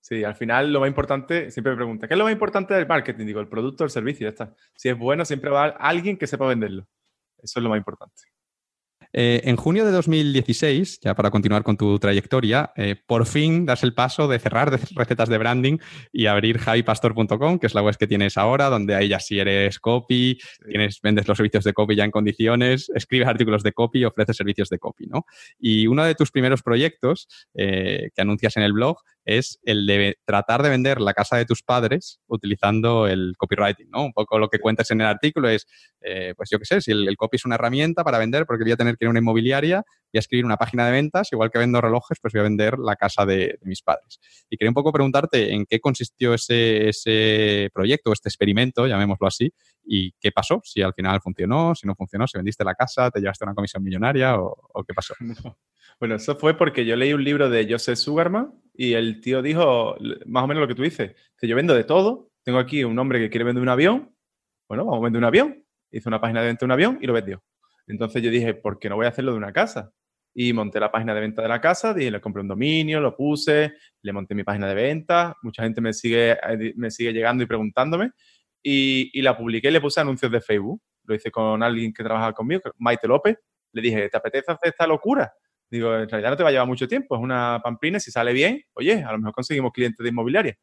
Sí, 0.00 0.22
al 0.22 0.36
final 0.36 0.72
lo 0.72 0.78
más 0.78 0.88
importante, 0.88 1.50
siempre 1.50 1.72
me 1.72 1.76
pregunta, 1.76 2.06
¿qué 2.06 2.14
es 2.14 2.18
lo 2.18 2.22
más 2.22 2.32
importante 2.32 2.74
del 2.74 2.86
marketing? 2.86 3.26
Digo, 3.26 3.40
el 3.40 3.48
producto 3.48 3.82
el 3.82 3.90
servicio, 3.90 4.24
ya 4.24 4.28
está. 4.28 4.54
Si 4.76 4.88
es 4.88 4.96
bueno, 4.96 5.24
siempre 5.24 5.50
va 5.50 5.64
a 5.64 5.68
alguien 5.70 6.16
que 6.16 6.28
sepa 6.28 6.46
venderlo. 6.46 6.86
Eso 7.42 7.58
es 7.58 7.62
lo 7.64 7.70
más 7.70 7.78
importante. 7.78 8.22
Eh, 9.12 9.42
en 9.44 9.56
junio 9.56 9.84
de 9.84 9.92
2016, 9.92 11.00
ya 11.00 11.14
para 11.14 11.30
continuar 11.30 11.62
con 11.62 11.76
tu 11.76 11.98
trayectoria, 11.98 12.72
eh, 12.76 12.96
por 13.06 13.26
fin 13.26 13.66
das 13.66 13.82
el 13.82 13.94
paso 13.94 14.28
de 14.28 14.38
cerrar 14.38 14.70
recetas 14.94 15.28
de 15.28 15.38
branding 15.38 15.78
y 16.12 16.26
abrir 16.26 16.58
javipastor.com, 16.58 17.58
que 17.58 17.66
es 17.66 17.74
la 17.74 17.82
web 17.82 17.96
que 17.96 18.06
tienes 18.06 18.36
ahora, 18.36 18.68
donde 18.68 18.94
ahí 18.94 19.08
ya 19.08 19.20
sí 19.20 19.38
eres 19.38 19.78
copy, 19.78 20.38
tienes, 20.68 21.00
vendes 21.02 21.28
los 21.28 21.36
servicios 21.36 21.64
de 21.64 21.72
copy 21.72 21.96
ya 21.96 22.04
en 22.04 22.10
condiciones, 22.10 22.90
escribes 22.94 23.28
artículos 23.28 23.62
de 23.62 23.72
copy 23.72 24.00
y 24.00 24.04
ofreces 24.04 24.36
servicios 24.36 24.68
de 24.68 24.78
copy, 24.78 25.06
¿no? 25.06 25.24
Y 25.58 25.86
uno 25.86 26.04
de 26.04 26.14
tus 26.14 26.30
primeros 26.30 26.62
proyectos 26.62 27.28
eh, 27.54 28.10
que 28.14 28.22
anuncias 28.22 28.56
en 28.56 28.62
el 28.62 28.72
blog 28.72 28.98
es 29.24 29.58
el 29.64 29.86
de 29.86 30.18
tratar 30.24 30.62
de 30.62 30.70
vender 30.70 31.00
la 31.00 31.12
casa 31.12 31.36
de 31.36 31.44
tus 31.44 31.62
padres 31.62 32.20
utilizando 32.28 33.08
el 33.08 33.34
copywriting, 33.36 33.90
¿no? 33.90 34.04
Un 34.04 34.12
poco 34.12 34.38
lo 34.38 34.48
que 34.48 34.60
cuentas 34.60 34.90
en 34.90 35.00
el 35.00 35.06
artículo 35.06 35.48
es, 35.48 35.66
pues 36.36 36.48
yo 36.50 36.58
qué 36.60 36.64
sé, 36.64 36.80
si 36.80 36.92
el, 36.92 37.16
copy 37.16 37.36
es 37.36 37.44
una 37.44 37.56
herramienta 37.56 38.04
para 38.04 38.18
vender, 38.18 38.46
porque 38.46 38.62
voy 38.62 38.72
a 38.72 38.76
tener 38.76 38.95
a 39.04 39.10
una 39.10 39.18
inmobiliaria 39.18 39.84
y 40.12 40.18
a 40.18 40.20
escribir 40.20 40.44
una 40.44 40.56
página 40.56 40.86
de 40.86 40.92
ventas, 40.92 41.28
igual 41.32 41.50
que 41.50 41.58
vendo 41.58 41.80
relojes, 41.80 42.18
pues 42.20 42.32
voy 42.32 42.40
a 42.40 42.44
vender 42.44 42.78
la 42.78 42.96
casa 42.96 43.26
de, 43.26 43.58
mis 43.62 43.82
padres. 43.82 44.18
Y 44.48 44.56
quería 44.56 44.70
un 44.70 44.74
poco 44.74 44.92
preguntarte 44.92 45.52
en 45.52 45.66
qué 45.66 45.80
consistió 45.80 46.34
ese, 46.34 46.88
ese 46.88 47.70
proyecto, 47.74 48.12
este 48.12 48.28
experimento, 48.28 48.86
llamémoslo 48.86 49.26
así, 49.26 49.52
y 49.84 50.12
qué 50.12 50.32
pasó, 50.32 50.60
si 50.64 50.82
al 50.82 50.94
final 50.94 51.20
funcionó, 51.20 51.74
si 51.74 51.86
no 51.86 51.94
funcionó, 51.94 52.26
si 52.26 52.38
vendiste 52.38 52.64
la 52.64 52.74
casa, 52.74 53.10
te 53.10 53.20
llevaste 53.20 53.44
una 53.44 53.54
comisión 53.54 53.82
millonaria 53.82 54.40
o, 54.40 54.56
o 54.72 54.84
qué 54.84 54.94
pasó. 54.94 55.14
Bueno, 55.98 56.16
eso 56.16 56.36
fue 56.36 56.58
porque 56.58 56.84
yo 56.84 56.94
leí 56.94 57.14
un 57.14 57.24
libro 57.24 57.48
de 57.48 57.66
Joseph 57.70 57.96
Sugarman 57.96 58.52
y 58.74 58.92
el 58.92 59.20
tío 59.20 59.40
dijo 59.40 59.96
más 60.26 60.44
o 60.44 60.46
menos 60.46 60.60
lo 60.60 60.68
que 60.68 60.74
tú 60.74 60.82
dices, 60.82 61.14
que 61.38 61.48
yo 61.48 61.56
vendo 61.56 61.74
de 61.74 61.84
todo, 61.84 62.30
tengo 62.42 62.58
aquí 62.58 62.84
un 62.84 62.98
hombre 62.98 63.18
que 63.18 63.30
quiere 63.30 63.44
vender 63.44 63.62
un 63.62 63.68
avión, 63.70 64.14
bueno, 64.68 64.84
vamos 64.84 65.00
a 65.00 65.04
vender 65.04 65.20
un 65.20 65.24
avión, 65.24 65.64
hizo 65.90 66.08
una 66.10 66.20
página 66.20 66.40
de 66.40 66.48
venta 66.48 66.60
de 66.60 66.64
un 66.66 66.72
avión 66.72 66.98
y 67.00 67.06
lo 67.06 67.12
vendió. 67.14 67.42
Entonces 67.86 68.22
yo 68.22 68.30
dije, 68.30 68.54
¿por 68.54 68.78
qué 68.78 68.88
no 68.88 68.96
voy 68.96 69.06
a 69.06 69.10
hacerlo 69.10 69.32
de 69.32 69.38
una 69.38 69.52
casa? 69.52 69.92
Y 70.34 70.52
monté 70.52 70.80
la 70.80 70.90
página 70.90 71.14
de 71.14 71.20
venta 71.20 71.42
de 71.42 71.48
la 71.48 71.60
casa, 71.60 71.94
dije, 71.94 72.10
le 72.10 72.20
compré 72.20 72.42
un 72.42 72.48
dominio, 72.48 73.00
lo 73.00 73.16
puse, 73.16 73.74
le 74.02 74.12
monté 74.12 74.34
mi 74.34 74.44
página 74.44 74.68
de 74.68 74.74
venta, 74.74 75.34
mucha 75.42 75.62
gente 75.62 75.80
me 75.80 75.92
sigue, 75.92 76.36
me 76.76 76.90
sigue 76.90 77.12
llegando 77.12 77.42
y 77.42 77.46
preguntándome, 77.46 78.10
y, 78.62 79.22
la 79.22 79.36
publiqué 79.36 79.68
y 79.68 79.70
le 79.70 79.80
puse 79.80 80.00
anuncios 80.00 80.30
de 80.30 80.40
Facebook. 80.40 80.82
Lo 81.04 81.14
hice 81.14 81.30
con 81.30 81.62
alguien 81.62 81.92
que 81.92 82.02
trabajaba 82.02 82.32
conmigo, 82.32 82.62
Maite 82.78 83.08
López, 83.08 83.36
le 83.72 83.82
dije, 83.82 84.08
¿te 84.08 84.16
apetece 84.16 84.52
hacer 84.52 84.70
esta 84.70 84.86
locura? 84.86 85.32
Digo, 85.70 85.94
en 85.94 86.08
realidad 86.08 86.30
no 86.30 86.36
te 86.36 86.42
va 86.42 86.48
a 86.50 86.52
llevar 86.52 86.66
mucho 86.66 86.86
tiempo, 86.86 87.16
es 87.16 87.22
una 87.22 87.60
pamplina, 87.62 87.98
si 88.00 88.10
sale 88.10 88.32
bien, 88.32 88.62
oye, 88.74 89.02
a 89.02 89.12
lo 89.12 89.18
mejor 89.18 89.34
conseguimos 89.34 89.72
clientes 89.72 90.02
de 90.02 90.10
inmobiliaria. 90.10 90.56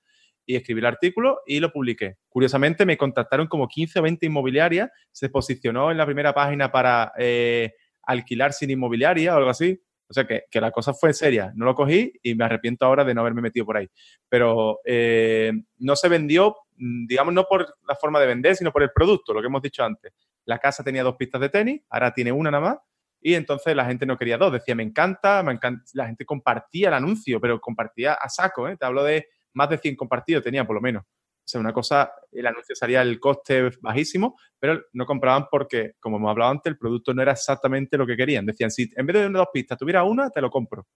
Y 0.46 0.56
escribí 0.56 0.80
el 0.80 0.86
artículo 0.86 1.42
y 1.46 1.60
lo 1.60 1.72
publiqué. 1.72 2.18
Curiosamente 2.30 2.86
me 2.86 2.98
contactaron 2.98 3.48
como 3.48 3.68
15 3.68 4.00
o 4.00 4.02
20 4.02 4.26
inmobiliarias, 4.26 4.90
se 5.12 5.30
posicionó 5.30 5.92
en 5.92 5.98
la 5.98 6.06
primera 6.06 6.34
página 6.34 6.72
para 6.72 7.14
eh, 7.18 7.74
alquilar 8.04 8.54
sin 8.54 8.72
inmobiliaria 8.72 9.34
o 9.34 9.38
algo 9.38 9.50
así. 9.50 9.80
O 10.08 10.14
sea 10.14 10.26
que, 10.28 10.44
que, 10.52 10.62
la 10.62 10.72
cosa 10.72 10.94
fue 10.94 11.14
seria. 11.14 11.52
No 11.56 11.66
lo 11.66 11.74
cogí 11.74 12.14
y 12.22 12.36
me 12.36 12.46
arrepiento 12.46 12.86
ahora 12.86 13.04
de 13.04 13.14
no 13.14 13.22
haberme 13.22 13.42
metido 13.42 13.66
por 13.66 13.78
ahí. 13.78 13.90
Pero 14.30 14.80
eh, 14.86 15.52
no 15.80 15.96
se 15.96 16.10
vendió, 16.10 16.56
mm, 16.76 17.08
digamos, 17.08 17.34
no 17.34 17.46
por 17.46 17.76
la 17.88 17.96
forma 17.96 18.20
de 18.20 18.28
vender, 18.28 18.56
sino 18.56 18.72
por 18.72 18.84
el 18.84 18.92
producto, 18.92 19.34
lo 19.34 19.42
que 19.42 19.48
hemos 19.48 19.62
dicho 19.62 19.84
antes. 19.84 20.14
La 20.46 20.60
casa 20.60 20.84
tenía 20.84 21.04
dos 21.04 21.16
pistas 21.16 21.40
de 21.42 21.50
tenis, 21.50 21.82
ahora 21.90 22.14
tiene 22.14 22.32
una 22.32 22.52
nada 22.52 22.64
más 22.64 22.78
y 23.24 23.36
entonces 23.36 23.74
la 23.74 23.86
gente 23.86 24.06
no 24.06 24.18
quería 24.18 24.38
dos, 24.38 24.52
decía, 24.52 24.76
me 24.76 24.84
encanta, 24.84 25.42
me 25.44 25.54
encanta. 25.54 25.84
La 25.94 26.08
gente 26.08 26.26
compartía 26.26 26.90
el 26.90 26.94
anuncio, 26.94 27.40
pero 27.40 27.60
compartía 27.62 28.14
a 28.14 28.28
saco, 28.28 28.68
¿eh? 28.68 28.76
Te 28.76 28.86
hablo 28.86 29.04
de 29.04 29.28
más 29.54 29.70
de 29.70 29.78
100 29.78 29.96
compartidos, 29.96 30.44
tenía 30.44 30.66
por 30.66 30.76
lo 30.76 30.82
menos. 30.82 31.04
O 31.04 31.46
sea, 31.46 31.60
una 31.60 31.74
cosa, 31.74 32.12
el 32.32 32.48
anuncio 32.48 32.74
salía 32.74 33.02
el 33.02 33.20
coste 33.20 33.70
bajísimo, 33.82 34.38
pero 34.58 34.82
no 34.94 35.06
compraban 35.06 35.48
porque, 35.52 35.94
como 36.00 36.16
hemos 36.16 36.32
hablado 36.32 36.52
antes, 36.52 36.72
el 36.72 36.78
producto 36.78 37.14
no 37.14 37.22
era 37.22 37.34
exactamente 37.34 37.98
lo 37.98 38.08
que 38.08 38.16
querían. 38.16 38.46
Decían, 38.46 38.72
si 38.72 38.90
en 38.96 39.06
vez 39.06 39.16
de 39.16 39.30
dos 39.30 39.48
pistas 39.52 39.78
tuviera 39.78 40.04
una, 40.04 40.30
te 40.30 40.40
lo 40.40 40.50
compro. 40.50 40.88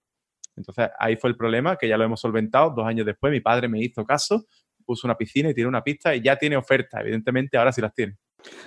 Entonces 0.56 0.88
ahí 0.98 1.16
fue 1.16 1.30
el 1.30 1.36
problema, 1.36 1.76
que 1.76 1.86
ya 1.86 1.98
lo 1.98 2.04
hemos 2.04 2.20
solventado. 2.20 2.70
Dos 2.70 2.86
años 2.86 3.04
después 3.04 3.30
mi 3.30 3.40
padre 3.40 3.68
me 3.68 3.80
hizo 3.80 4.04
caso, 4.04 4.46
puso 4.84 5.06
una 5.06 5.16
piscina 5.16 5.50
y 5.50 5.54
tiró 5.54 5.68
una 5.68 5.82
pista 5.82 6.14
y 6.14 6.22
ya 6.22 6.36
tiene 6.36 6.56
oferta. 6.56 7.00
Evidentemente 7.00 7.58
ahora 7.58 7.72
sí 7.72 7.82
las 7.82 7.94
tiene. 7.94 8.16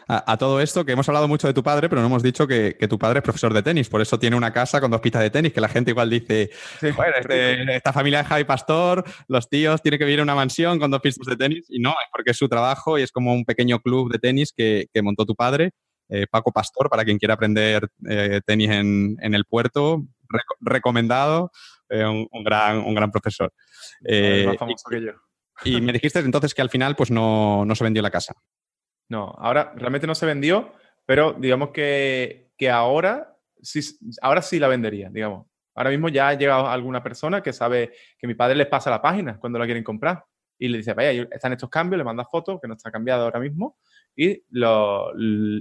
A, 0.07 0.37
todo 0.37 0.59
esto, 0.59 0.83
que 0.83 0.91
hemos 0.91 1.07
hablado 1.07 1.27
mucho 1.27 1.47
de 1.47 1.53
tu 1.53 1.63
padre, 1.63 1.87
pero 1.87 2.01
no 2.01 2.07
hemos 2.07 2.21
dicho 2.21 2.45
que, 2.45 2.73
tu 2.89 2.99
padre 2.99 3.19
es 3.19 3.23
profesor 3.23 3.53
de 3.53 3.63
tenis, 3.63 3.87
por 3.87 4.01
eso 4.01 4.19
tiene 4.19 4.35
una 4.35 4.51
casa 4.51 4.81
con 4.81 4.91
dos 4.91 4.99
pistas 4.99 5.21
de 5.21 5.29
tenis, 5.29 5.53
que 5.53 5.61
la 5.61 5.69
gente 5.69 5.91
igual 5.91 6.09
dice, 6.09 6.51
este, 6.81 7.75
esta 7.75 7.93
familia 7.93 8.19
de 8.19 8.25
Javi 8.25 8.43
Pastor, 8.43 9.05
los 9.27 9.47
tíos 9.47 9.81
tienen 9.81 9.97
que 9.97 10.05
vivir 10.05 10.19
en 10.19 10.23
una 10.23 10.35
mansión 10.35 10.79
con 10.79 10.91
dos 10.91 10.99
pistas 10.99 11.25
de 11.27 11.37
tenis, 11.37 11.65
y 11.69 11.79
no, 11.79 11.91
es 11.91 12.09
porque 12.11 12.31
es 12.31 12.37
su 12.37 12.49
trabajo 12.49 12.99
y 12.99 13.03
es 13.03 13.11
como 13.11 13.33
un 13.33 13.45
pequeño 13.45 13.79
club 13.79 14.11
de 14.11 14.19
tenis 14.19 14.53
que, 14.55 14.87
montó 15.01 15.25
tu 15.25 15.35
padre, 15.35 15.71
eh, 16.09 16.27
Paco 16.29 16.51
Pastor, 16.51 16.89
para 16.89 17.05
quien 17.05 17.17
quiera 17.17 17.35
aprender 17.35 17.87
eh, 18.09 18.41
tenis 18.45 18.69
en, 18.69 19.17
el 19.21 19.45
puerto, 19.45 20.05
recomendado, 20.59 21.51
eh, 21.89 22.05
un, 22.05 22.43
gran, 22.43 22.79
un 22.79 22.93
gran 22.93 23.11
profesor. 23.11 23.53
más 24.01 24.57
famoso 24.57 24.89
y, 24.89 24.95
que 24.95 25.05
yo. 25.05 25.11
Y 25.63 25.79
me 25.79 25.93
dijiste 25.93 26.19
entonces 26.19 26.53
que 26.53 26.61
al 26.61 26.69
final 26.69 26.95
pues 26.95 27.11
no, 27.11 27.65
no 27.65 27.75
se 27.75 27.83
vendió 27.83 28.01
la 28.01 28.11
casa. 28.11 28.33
No, 29.11 29.35
ahora 29.39 29.73
realmente 29.75 30.07
no 30.07 30.15
se 30.15 30.25
vendió, 30.25 30.71
pero 31.05 31.33
digamos 31.33 31.71
que, 31.71 32.47
ahora, 32.71 33.37
sí, 33.61 33.81
ahora 34.21 34.41
sí 34.41 34.57
la 34.57 34.69
vendería, 34.69 35.09
digamos. 35.11 35.47
Ahora 35.75 35.89
mismo 35.89 36.07
ya 36.07 36.29
ha 36.29 36.33
llegado 36.33 36.65
alguna 36.69 37.03
persona 37.03 37.43
que 37.43 37.51
sabe 37.51 37.91
que 38.17 38.25
mi 38.25 38.35
padre 38.35 38.55
les 38.55 38.67
pasa 38.67 38.89
la 38.89 39.01
página 39.01 39.37
cuando 39.37 39.59
la 39.59 39.65
quieren 39.65 39.83
comprar 39.83 40.23
y 40.57 40.69
le 40.69 40.77
dice, 40.77 40.93
vaya, 40.93 41.27
están 41.29 41.51
estos 41.51 41.69
cambios, 41.69 41.97
le 41.97 42.05
manda 42.05 42.23
fotos, 42.23 42.61
que 42.61 42.69
no 42.69 42.75
está 42.75 42.89
cambiado 42.89 43.25
ahora 43.25 43.41
mismo, 43.41 43.77
y 44.15 44.41
lo, 44.51 45.11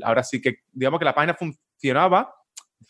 ahora 0.04 0.22
sí 0.22 0.40
que, 0.40 0.58
digamos 0.70 1.00
que 1.00 1.06
la 1.06 1.14
página 1.16 1.34
funcionaba, 1.34 2.32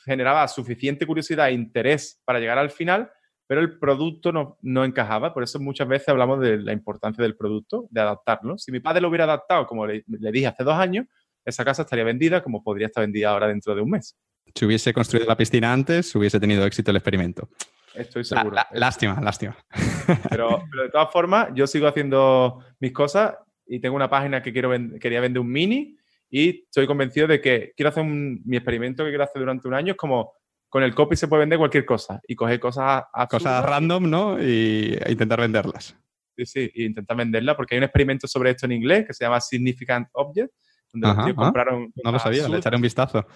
generaba 0.04 0.46
suficiente 0.46 1.06
curiosidad 1.06 1.48
e 1.48 1.52
interés 1.52 2.20
para 2.26 2.38
llegar 2.38 2.58
al 2.58 2.70
final, 2.70 3.10
pero 3.50 3.62
el 3.62 3.80
producto 3.80 4.30
no, 4.30 4.58
no, 4.62 4.84
encajaba. 4.84 5.34
Por 5.34 5.42
eso 5.42 5.58
muchas 5.58 5.88
veces 5.88 6.08
hablamos 6.08 6.38
de 6.38 6.58
la 6.58 6.72
importancia 6.72 7.20
del 7.20 7.34
producto, 7.34 7.88
de 7.90 8.00
adaptarlo. 8.00 8.56
Si 8.56 8.70
mi 8.70 8.78
padre 8.78 9.00
lo 9.00 9.08
hubiera 9.08 9.24
adaptado, 9.24 9.66
como 9.66 9.88
le, 9.88 10.04
dije 10.06 10.46
hace 10.46 10.62
dos 10.62 10.74
años, 10.74 11.06
esa 11.44 11.64
casa 11.64 11.82
estaría 11.82 12.04
vendida 12.04 12.44
como 12.44 12.62
podría 12.62 12.86
estar 12.86 13.02
vendida 13.02 13.30
ahora 13.30 13.48
dentro 13.48 13.74
de 13.74 13.80
un 13.82 13.90
mes. 13.90 14.16
Si 14.54 14.64
hubiese 14.64 14.94
construido 14.94 15.26
la 15.26 15.36
piscina 15.36 15.72
antes, 15.72 16.14
hubiese 16.14 16.38
tenido 16.38 16.64
éxito 16.64 16.92
el 16.92 16.98
experimento. 16.98 17.48
Estoy 17.92 18.22
seguro. 18.22 18.56
lástima, 18.70 19.20
lástima. 19.20 19.56
Pero, 20.30 20.62
pero, 20.70 20.84
de 20.84 20.90
todas 20.90 21.10
formas, 21.10 21.48
yo 21.52 21.66
sigo 21.66 21.88
haciendo 21.88 22.64
mis 22.78 22.92
cosas 22.92 23.34
y 23.66 23.80
tengo 23.80 23.96
una 23.96 24.08
página 24.08 24.42
que 24.42 24.52
quiero 24.52 24.70
quería 25.00 25.20
vender 25.20 25.40
un 25.40 25.50
mini 25.50 25.96
y 26.30 26.62
estoy 26.66 26.86
convencido 26.86 27.26
de 27.26 27.40
que 27.40 27.72
quiero 27.76 27.88
hacer 27.88 28.04
un, 28.04 28.42
mi 28.44 28.58
experimento 28.58 29.02
que 29.02 29.10
quiero 29.10 29.24
hacer 29.24 29.40
durante 29.40 29.66
un 29.66 29.74
año 29.74 29.92
es 29.92 29.96
como 29.96 30.34
con 30.70 30.82
el 30.84 30.94
copy 30.94 31.16
se 31.16 31.28
puede 31.28 31.40
vender 31.40 31.58
cualquier 31.58 31.84
cosa 31.84 32.20
y 32.26 32.34
coger 32.36 32.60
cosas 32.60 33.04
Cosas 33.28 33.64
random, 33.64 34.08
¿no? 34.08 34.42
Y 34.42 34.96
e 34.98 35.12
intentar 35.12 35.40
venderlas. 35.40 35.96
Sí, 36.36 36.46
sí, 36.46 36.72
e 36.74 36.84
intentar 36.84 37.16
venderlas 37.16 37.56
porque 37.56 37.74
hay 37.74 37.78
un 37.78 37.84
experimento 37.84 38.26
sobre 38.26 38.50
esto 38.50 38.66
en 38.66 38.72
inglés 38.72 39.06
que 39.06 39.12
se 39.12 39.24
llama 39.24 39.40
Significant 39.40 40.08
Object, 40.12 40.52
donde 40.92 41.08
los 41.08 41.24
tíos 41.24 41.36
compraron... 41.36 41.92
No 42.02 42.12
lo 42.12 42.18
sabía, 42.18 42.48
le 42.48 42.58
echaré 42.58 42.76
un 42.76 42.82
vistazo. 42.82 43.26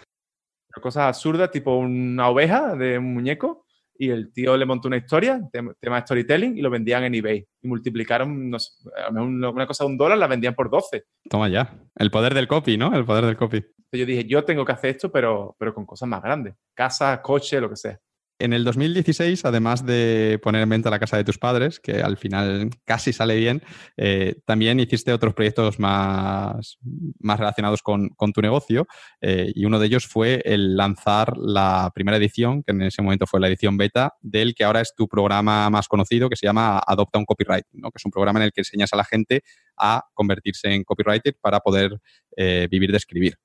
Cosas 0.81 1.09
absurdas, 1.09 1.51
tipo 1.51 1.77
una 1.77 2.28
oveja 2.28 2.74
de 2.77 2.98
un 2.98 3.15
muñeco 3.15 3.64
y 3.97 4.11
el 4.11 4.33
tío 4.33 4.57
le 4.57 4.66
montó 4.66 4.89
una 4.89 4.97
historia, 4.97 5.41
tema 5.53 5.97
de 5.97 6.03
storytelling, 6.03 6.59
y 6.59 6.62
lo 6.62 6.71
vendían 6.71 7.05
en 7.05 7.15
eBay. 7.15 7.47
Y 7.62 7.69
multiplicaron, 7.69 8.51
no 8.51 8.59
sé, 8.59 8.73
una 9.11 9.66
cosa 9.66 9.85
de 9.85 9.91
un 9.91 9.97
dólar, 9.97 10.19
la 10.19 10.27
vendían 10.27 10.55
por 10.55 10.71
12. 10.71 11.05
Toma 11.31 11.49
ya. 11.49 11.73
El 11.97 12.11
poder 12.11 12.35
del 12.35 12.49
copy, 12.49 12.77
¿no? 12.77 12.95
El 12.95 13.05
poder 13.05 13.25
del 13.27 13.37
copy. 13.37 13.65
yo 13.93 14.07
dije, 14.07 14.25
yo 14.25 14.45
tengo 14.45 14.65
que 14.65 14.73
hacer 14.73 14.91
esto, 14.91 15.12
pero, 15.12 15.55
pero 15.59 15.73
con 15.73 15.87
cosas 15.87 16.09
más 16.09 16.23
grandes. 16.23 16.55
Casa, 16.75 17.21
coche, 17.23 17.61
lo 17.61 17.71
que 17.71 17.77
sea. 17.77 17.99
En 18.45 18.53
el 18.53 18.62
2016, 18.62 19.47
además 19.47 19.87
de 19.87 20.39
poner 20.43 20.61
en 20.61 20.69
venta 20.69 20.91
la 20.91 20.99
casa 20.99 21.16
de 21.16 21.25
tus 21.25 21.39
padres, 21.39 21.81
que 21.81 22.03
al 22.03 22.19
final 22.19 22.69
casi 22.85 23.11
sale 23.11 23.37
bien, 23.37 23.62
eh, 23.97 24.35
también 24.45 24.79
hiciste 24.79 25.15
otros 25.15 25.33
proyectos 25.33 25.79
más, 25.79 26.79
relacionados 27.23 27.81
con, 27.81 28.11
tu 28.35 28.43
negocio 28.43 28.87
eh, 29.23 29.51
y 29.55 29.65
uno 29.65 29.79
de 29.79 29.87
ellos 29.87 30.07
fue 30.07 30.43
el 30.45 30.77
lanzar 30.77 31.39
la 31.39 31.91
primera 31.95 32.19
edición, 32.19 32.62
que 32.62 32.73
en 32.73 32.83
ese 32.83 33.01
momento 33.01 33.27
fue 33.27 33.41
la 33.41 33.49
edición 33.49 33.79
beta, 33.79 34.12
del 34.21 34.55
que 34.55 34.65
ahora 34.65 34.83
es 34.83 34.95
tu 34.95 35.09
programa 35.09 35.71
más 35.71 35.89
conocido, 35.89 36.29
que 36.29 36.37
se 36.37 36.45
llama 36.47 36.83
Adopta 36.87 37.19
un 37.19 37.25
Copyright, 37.25 37.65
¿no? 37.73 37.91
que 37.91 37.97
es 37.97 38.05
un 38.05 38.11
programa 38.11 38.41
en 38.41 38.45
el 38.45 38.53
que 38.53 38.61
enseñas 38.61 38.93
a 38.93 38.97
la 38.97 39.05
gente 39.05 39.43
a 39.79 40.05
convertirse 40.12 40.71
en 40.71 40.85
copywriter 40.85 41.35
para 41.41 41.61
poder 41.61 41.99
eh, 42.37 42.69
vivir 42.71 42.91
de 42.91 42.99
escribir. 42.99 43.39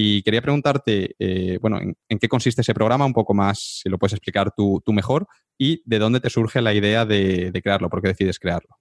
Y 0.00 0.22
quería 0.22 0.40
preguntarte, 0.40 1.16
eh, 1.18 1.58
bueno, 1.60 1.80
en, 1.80 2.18
qué 2.20 2.28
consiste 2.28 2.60
ese 2.60 2.72
programa, 2.72 3.04
un 3.04 3.12
poco 3.12 3.34
más, 3.34 3.80
si 3.82 3.88
lo 3.88 3.98
puedes 3.98 4.12
explicar 4.12 4.52
tú, 4.56 4.80
mejor, 4.92 5.26
y 5.58 5.82
de 5.84 5.98
dónde 5.98 6.20
te 6.20 6.30
surge 6.30 6.62
la 6.62 6.72
idea 6.72 7.04
de, 7.04 7.50
crearlo, 7.64 7.90
por 7.90 8.00
qué 8.00 8.06
decides 8.06 8.38
crearlo. 8.38 8.76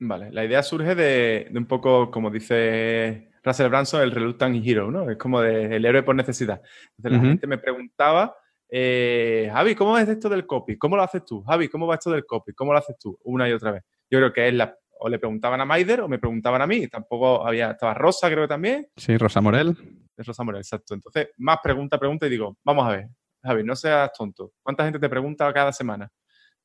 Vale, 0.00 0.32
la 0.32 0.44
idea 0.44 0.64
surge 0.64 0.96
de, 0.96 1.48
un 1.54 1.66
poco, 1.66 2.10
como 2.10 2.28
dice 2.28 3.30
Russell 3.44 3.68
Branson, 3.68 4.02
el 4.02 4.10
reluctant 4.10 4.60
hero, 4.66 4.90
¿no? 4.90 5.08
Es 5.08 5.16
como 5.16 5.40
de, 5.40 5.76
el 5.76 5.84
héroe 5.84 6.02
por 6.02 6.16
necesidad. 6.16 6.60
Entonces 6.96 7.22
la 7.22 7.28
gente 7.28 7.46
me 7.46 7.58
preguntaba, 7.58 8.34
eh, 8.68 9.48
Javi, 9.52 9.76
¿cómo 9.76 9.96
es 9.96 10.08
esto 10.08 10.28
del 10.28 10.44
copy? 10.44 10.76
¿Cómo 10.76 10.96
lo 10.96 11.04
haces 11.04 11.24
tú? 11.24 11.40
Javi, 11.44 11.68
¿cómo 11.68 11.86
va 11.86 11.94
esto 11.94 12.10
del 12.10 12.26
copy? 12.26 12.52
¿Cómo 12.52 12.72
lo 12.72 12.80
haces 12.80 12.96
tú? 12.98 13.16
Una 13.22 13.48
y 13.48 13.52
otra 13.52 13.70
vez. 13.70 13.84
Yo 14.10 14.18
creo 14.18 14.32
que 14.32 14.48
es 14.48 14.54
la, 14.54 14.76
o 15.00 15.08
le 15.08 15.18
preguntaban 15.18 15.60
a 15.60 15.64
Maider 15.64 16.02
o 16.02 16.08
me 16.08 16.18
preguntaban 16.18 16.62
a 16.62 16.66
mí. 16.66 16.88
Tampoco 16.88 17.46
había, 17.46 17.72
estaba 17.72 17.94
Rosa 17.94 18.28
creo 18.28 18.44
que 18.44 18.48
también. 18.48 18.88
Sí, 18.96 19.16
Rosa 19.16 19.40
Morel 19.40 19.76
es 20.18 20.26
Rosa 20.26 20.44
Morel, 20.44 20.60
exacto. 20.60 20.94
Entonces, 20.94 21.28
más 21.36 21.58
pregunta, 21.62 21.98
pregunta 21.98 22.26
y 22.26 22.30
digo, 22.30 22.58
vamos 22.64 22.86
a 22.86 22.90
ver, 22.90 23.08
Javi, 23.42 23.62
no 23.62 23.76
seas 23.76 24.12
tonto. 24.12 24.52
¿Cuánta 24.62 24.84
gente 24.84 24.98
te 24.98 25.08
pregunta 25.08 25.52
cada 25.52 25.72
semana? 25.72 26.10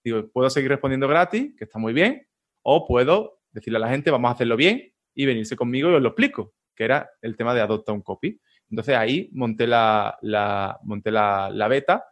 Digo, 0.04 0.28
puedo 0.32 0.50
seguir 0.50 0.72
respondiendo 0.72 1.08
gratis, 1.08 1.54
que 1.58 1.66
está 1.66 1.80
muy 1.80 1.94
bien, 1.94 2.28
o 2.64 2.86
puedo 2.86 3.42
decirle 3.52 3.78
a 3.78 3.82
la 3.82 3.90
gente, 3.90 4.12
vamos 4.12 4.30
a 4.30 4.34
hacerlo 4.34 4.58
bien 4.58 4.92
y 5.14 5.26
venirse 5.26 5.56
conmigo 5.56 5.90
y 5.92 5.94
os 5.94 6.02
lo 6.02 6.10
explico, 6.10 6.54
que 6.76 6.84
era 6.84 7.10
el 7.22 7.38
tema 7.38 7.54
de 7.54 7.62
adopta 7.62 7.92
un 7.92 8.02
copy. 8.02 8.40
Entonces 8.70 8.96
ahí 8.96 9.30
monté 9.34 9.68
la, 9.68 10.18
monté 10.84 11.12
la, 11.12 11.68
beta 11.70 12.04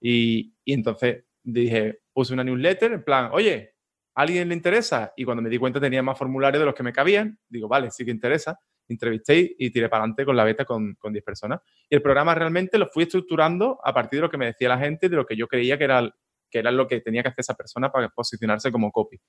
y, 0.00 0.52
y, 0.64 0.72
entonces 0.72 1.24
dije, 1.44 2.00
puse 2.12 2.34
una 2.34 2.42
newsletter 2.42 2.92
en 2.92 3.04
plan, 3.04 3.30
oye, 3.32 3.76
¿a 4.18 4.22
alguien 4.22 4.48
le 4.48 4.54
interesa? 4.54 5.12
Y 5.16 5.24
cuando 5.24 5.42
me 5.42 5.48
di 5.48 5.58
cuenta 5.58 5.80
tenía 5.80 6.02
más 6.02 6.18
formularios 6.18 6.60
de 6.60 6.66
los 6.66 6.74
que 6.74 6.82
me 6.82 6.92
cabían, 6.92 7.38
digo, 7.48 7.68
vale, 7.68 7.90
sí 7.90 8.04
que 8.04 8.10
interesa 8.10 8.58
entrevisté 8.88 9.54
y 9.58 9.70
tiré 9.70 9.88
para 9.88 10.02
adelante 10.02 10.24
con 10.24 10.36
la 10.36 10.44
beta 10.44 10.64
con, 10.64 10.94
con 10.94 11.12
10 11.12 11.24
personas. 11.24 11.60
Y 11.88 11.94
el 11.94 12.02
programa 12.02 12.34
realmente 12.34 12.78
lo 12.78 12.88
fui 12.88 13.04
estructurando 13.04 13.78
a 13.82 13.92
partir 13.92 14.18
de 14.18 14.22
lo 14.22 14.30
que 14.30 14.38
me 14.38 14.46
decía 14.46 14.68
la 14.68 14.78
gente, 14.78 15.08
de 15.08 15.16
lo 15.16 15.26
que 15.26 15.36
yo 15.36 15.46
creía 15.46 15.78
que 15.78 15.84
era, 15.84 16.10
que 16.50 16.58
era 16.58 16.70
lo 16.70 16.86
que 16.86 17.00
tenía 17.00 17.22
que 17.22 17.28
hacer 17.28 17.40
esa 17.40 17.54
persona 17.54 17.90
para 17.90 18.08
posicionarse 18.08 18.72
como 18.72 18.90
copy. 18.90 19.20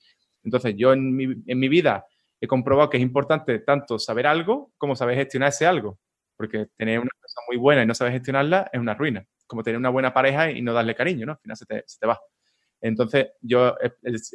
Entonces, 0.44 0.74
yo 0.76 0.92
en 0.92 1.14
mi, 1.14 1.24
en 1.46 1.58
mi 1.58 1.68
vida 1.68 2.06
he 2.40 2.46
comprobado 2.46 2.88
que 2.88 2.96
es 2.96 3.02
importante 3.02 3.58
tanto 3.60 3.98
saber 3.98 4.26
algo 4.26 4.72
como 4.78 4.96
saber 4.96 5.16
gestionar 5.16 5.50
ese 5.50 5.66
algo. 5.66 5.98
Porque 6.36 6.68
tener 6.76 6.98
una 6.98 7.10
cosa 7.20 7.40
muy 7.48 7.58
buena 7.58 7.82
y 7.82 7.86
no 7.86 7.94
saber 7.94 8.14
gestionarla 8.14 8.70
es 8.72 8.80
una 8.80 8.94
ruina. 8.94 9.26
Como 9.46 9.62
tener 9.62 9.78
una 9.78 9.90
buena 9.90 10.14
pareja 10.14 10.50
y 10.50 10.62
no 10.62 10.72
darle 10.72 10.94
cariño, 10.94 11.26
¿no? 11.26 11.32
Al 11.32 11.38
final 11.38 11.56
se 11.56 11.66
te, 11.66 11.84
se 11.86 11.98
te 11.98 12.06
va. 12.06 12.18
Entonces, 12.80 13.28
yo, 13.40 13.74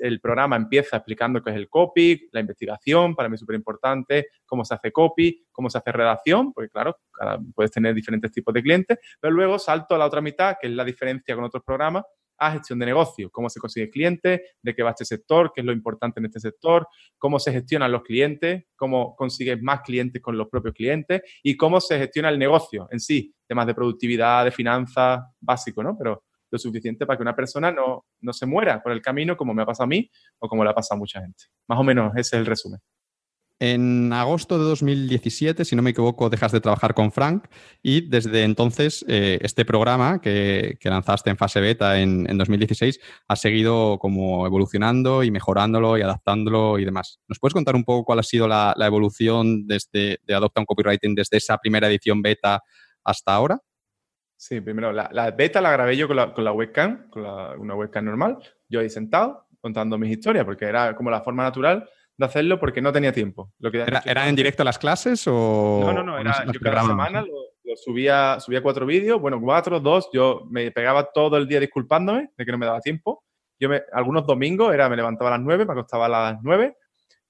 el, 0.02 0.20
programa 0.22 0.56
empieza 0.56 0.98
explicando 0.98 1.44
qué 1.44 1.52
es 1.52 1.56
el 1.56 1.70
copy, 1.70 2.30
la 2.32 2.42
investigación, 2.42 3.16
para 3.16 3.28
mí 3.28 3.36
es 3.36 3.40
súper 3.40 3.56
importante, 3.56 4.28
cómo 4.46 4.64
se 4.64 4.76
hace 4.76 4.92
copy, 4.92 5.46
cómo 5.52 5.70
se 5.70 5.78
hace 5.78 5.92
redacción, 5.92 6.54
porque 6.54 6.70
claro, 6.70 6.98
puedes 7.54 7.72
tener 7.72 7.96
diferentes 7.96 8.32
tipos 8.32 8.54
de 8.54 8.62
clientes, 8.62 8.98
pero 9.20 9.34
luego 9.34 9.58
salto 9.58 9.96
a 9.96 9.98
la 9.98 10.06
otra 10.06 10.22
mitad, 10.22 10.56
que 10.60 10.68
es 10.68 10.74
la 10.74 10.84
diferencia 10.84 11.36
con 11.36 11.44
otros 11.44 11.64
programas, 11.64 12.04
a 12.38 12.52
gestión 12.52 12.80
de 12.80 12.86
negocio, 12.86 13.30
cómo 13.32 13.50
se 13.50 13.60
consigue 13.60 13.90
clientes, 13.90 14.42
de 14.62 14.76
qué 14.76 14.84
va 14.84 14.90
este 14.92 15.06
sector, 15.06 15.52
qué 15.54 15.62
es 15.62 15.66
lo 15.66 15.72
importante 15.72 16.20
en 16.20 16.26
este 16.26 16.40
sector, 16.40 16.88
cómo 17.18 17.40
se 17.40 17.52
gestionan 17.52 17.92
los 17.92 18.04
clientes, 18.04 18.66
cómo 18.76 19.16
consigues 19.16 19.62
más 19.62 19.82
clientes 19.82 20.22
con 20.22 20.38
los 20.38 20.50
propios 20.50 20.74
clientes 20.74 21.22
y 21.44 21.56
cómo 21.56 21.80
se 21.80 21.98
gestiona 21.98 22.30
el 22.30 22.40
negocio 22.40 22.88
en 22.92 23.00
sí, 23.00 23.34
temas 23.48 23.68
de 23.68 23.74
productividad, 23.74 24.46
de 24.46 24.52
finanzas, 24.52 25.22
básico, 25.40 25.82
¿no? 25.82 25.98
Pero 25.98 26.24
lo 26.56 26.60
suficiente 26.60 27.06
para 27.06 27.18
que 27.18 27.24
una 27.24 27.36
persona 27.36 27.72
no, 27.72 28.06
no 28.22 28.34
se 28.34 28.46
muera 28.46 28.82
por 28.82 28.92
el 28.92 29.02
camino 29.02 29.38
como 29.38 29.54
me 29.54 29.62
ha 29.62 29.66
pasado 29.66 29.86
a 29.86 29.88
mí 29.88 30.10
o 30.40 30.48
como 30.48 30.64
le 30.64 30.70
ha 30.70 30.76
pasado 30.76 30.98
a 30.98 31.00
mucha 31.00 31.22
gente. 31.22 31.46
Más 31.68 31.80
o 31.80 31.84
menos 31.84 32.12
ese 32.16 32.36
es 32.36 32.40
el 32.40 32.46
resumen. 32.46 32.80
En 33.60 34.12
agosto 34.12 34.60
de 34.60 34.66
2017, 34.66 35.64
si 35.64 35.78
no 35.78 35.82
me 35.82 35.92
equivoco, 35.92 36.30
dejas 36.30 36.52
de 36.52 36.60
trabajar 36.60 36.94
con 36.94 37.14
Frank 37.14 37.46
y 37.82 38.10
desde 38.10 38.44
entonces 38.44 39.06
eh, 39.08 39.40
este 39.42 39.64
programa 39.64 40.20
que, 40.20 40.78
lanzaste 40.84 41.30
en 41.30 41.38
fase 41.38 41.62
beta 41.62 42.02
en, 42.02 42.26
2016 42.38 43.00
ha 43.30 43.36
seguido 43.38 43.98
como 43.98 44.46
evolucionando 44.46 45.24
y 45.24 45.32
mejorándolo 45.32 45.98
y 45.98 46.02
adaptándolo 46.02 46.80
y 46.80 46.84
demás. 46.84 47.22
¿Nos 47.30 47.40
puedes 47.40 47.54
contar 47.54 47.76
un 47.76 47.86
poco 47.86 48.04
cuál 48.04 48.20
ha 48.20 48.24
sido 48.24 48.46
la, 48.50 48.76
evolución 48.78 49.66
desde, 49.68 50.20
de 50.24 50.36
Adopta 50.36 50.60
un 50.60 50.66
Copywriting 50.66 51.16
desde 51.16 51.38
esa 51.38 51.58
primera 51.58 51.88
edición 51.88 52.22
beta 52.22 52.62
hasta 53.06 53.34
ahora? 53.34 53.62
Sí, 54.38 54.62
primero, 54.62 54.92
la, 54.92 55.32
beta 55.32 55.62
la 55.62 55.72
grabé 55.72 55.96
yo 55.96 56.08
con 56.08 56.18
la, 56.18 56.34
con 56.34 56.44
la 56.44 56.52
webcam, 56.52 57.10
con 57.10 57.24
una 57.24 57.76
webcam 57.76 58.06
normal, 58.06 58.38
yo 58.68 58.82
ahí 58.82 58.90
sentado 58.90 59.48
contando 59.62 59.98
mis 59.98 60.12
historias, 60.12 60.46
porque 60.46 60.66
era 60.66 60.96
como 60.96 61.10
la 61.10 61.22
forma 61.22 61.44
natural 61.44 61.90
de 62.18 62.26
hacerlo 62.26 62.60
porque 62.60 62.82
no 62.82 62.94
tenía 62.94 63.12
tiempo. 63.12 63.52
Lo 63.60 63.72
que, 63.72 63.82
¿Era, 63.82 64.30
en 64.30 64.36
directo 64.36 64.64
las 64.64 64.78
clases 64.78 65.24
o...? 65.28 65.82
No, 65.84 65.94
no, 65.94 66.04
no, 66.04 66.20
era, 66.20 66.46
yo 66.52 66.60
cada 66.60 66.84
semana 66.84 67.24
lo, 67.24 67.76
subía, 67.76 68.40
subía 68.40 68.62
cuatro 68.62 68.86
vídeos, 68.86 69.20
bueno, 69.20 69.40
cuatro, 69.42 69.80
dos, 69.80 70.10
yo 70.14 70.44
me 70.50 70.72
pegaba 70.72 71.12
todo 71.12 71.38
el 71.38 71.48
día 71.48 71.60
disculpándome 71.60 72.30
de 72.38 72.46
que 72.46 72.52
no 72.52 72.58
me 72.58 72.66
daba 72.66 72.80
tiempo. 72.80 73.24
Yo 73.60 73.70
me, 73.70 73.82
algunos 73.92 74.26
domingos 74.26 74.74
era, 74.74 74.90
me 74.90 74.96
levantaba 74.96 75.32
a 75.32 75.38
las 75.38 75.42
nueve, 75.42 75.66
me 75.66 75.74
acostaba 75.74 76.06
a 76.06 76.10
las 76.10 76.38
nueve 76.44 76.78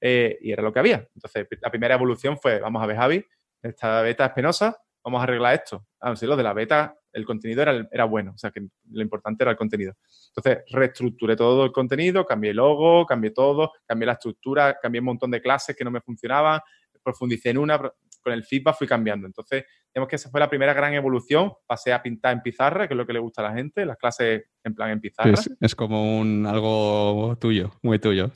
eh, 0.02 0.38
y 0.42 0.52
era 0.52 0.62
lo 0.62 0.74
que 0.74 0.80
había. 0.80 1.08
Entonces, 1.16 1.48
la 1.62 1.70
primera 1.70 1.96
evolución 1.96 2.38
fue, 2.38 2.60
vamos 2.60 2.84
a 2.84 2.86
ver, 2.86 2.98
Javi, 2.98 3.26
esta 3.62 4.02
beta 4.02 4.26
es 4.26 4.32
penosa, 4.34 4.78
vamos 5.06 5.22
a 5.22 5.24
arreglar 5.24 5.54
esto. 5.54 5.86
A 6.00 6.10
ver, 6.10 6.24
lo 6.24 6.36
de 6.36 6.44
la 6.44 6.54
beta, 6.54 6.98
el 7.14 7.26
contenido 7.26 7.62
era, 7.62 7.88
era 7.92 8.06
bueno, 8.06 8.32
o 8.34 8.38
sea 8.38 8.50
que 8.52 8.68
lo 8.92 9.02
importante 9.02 9.44
era 9.44 9.52
el 9.52 9.58
contenido. 9.58 9.94
Entonces, 10.36 10.64
reestructuré 10.72 11.36
todo 11.36 11.64
el 11.64 11.72
contenido, 11.72 12.26
cambié 12.26 12.50
el 12.52 12.58
logo, 12.58 13.06
cambié 13.06 13.32
todo, 13.32 13.72
cambié 13.86 14.08
la 14.08 14.14
estructura, 14.14 14.78
cambié 14.82 15.00
un 15.00 15.06
montón 15.06 15.32
de 15.32 15.42
clases 15.42 15.76
que 15.76 15.84
no 15.86 15.92
me 15.92 16.02
funcionaban, 16.02 16.60
profundicé 17.04 17.52
en 17.52 17.60
una, 17.60 17.78
con 17.78 18.34
el 18.34 18.44
feedback 18.44 18.76
fui 18.78 18.88
cambiando. 18.88 19.28
Entonces, 19.28 19.64
digamos 19.94 20.10
que 20.10 20.16
esa 20.16 20.32
fue 20.32 20.40
la 20.40 20.50
primera 20.50 20.74
gran 20.74 20.96
evolución. 20.96 21.54
Pasé 21.68 21.94
a 21.94 22.02
pintar 22.02 22.34
en 22.34 22.42
pizarra, 22.42 22.88
que 22.88 22.96
es 22.96 22.98
lo 22.98 23.06
que 23.06 23.14
le 23.14 23.20
gusta 23.20 23.42
a 23.42 23.50
la 23.50 23.56
gente, 23.56 23.86
las 23.86 23.98
clases 23.98 24.44
en 24.64 24.74
plan 24.74 24.90
en 24.90 25.00
pizarra. 25.00 25.36
Es, 25.62 25.76
como 25.76 26.20
un 26.20 26.48
algo 26.48 27.38
tuyo, 27.40 27.72
muy 27.84 28.00
tuyo. 28.00 28.32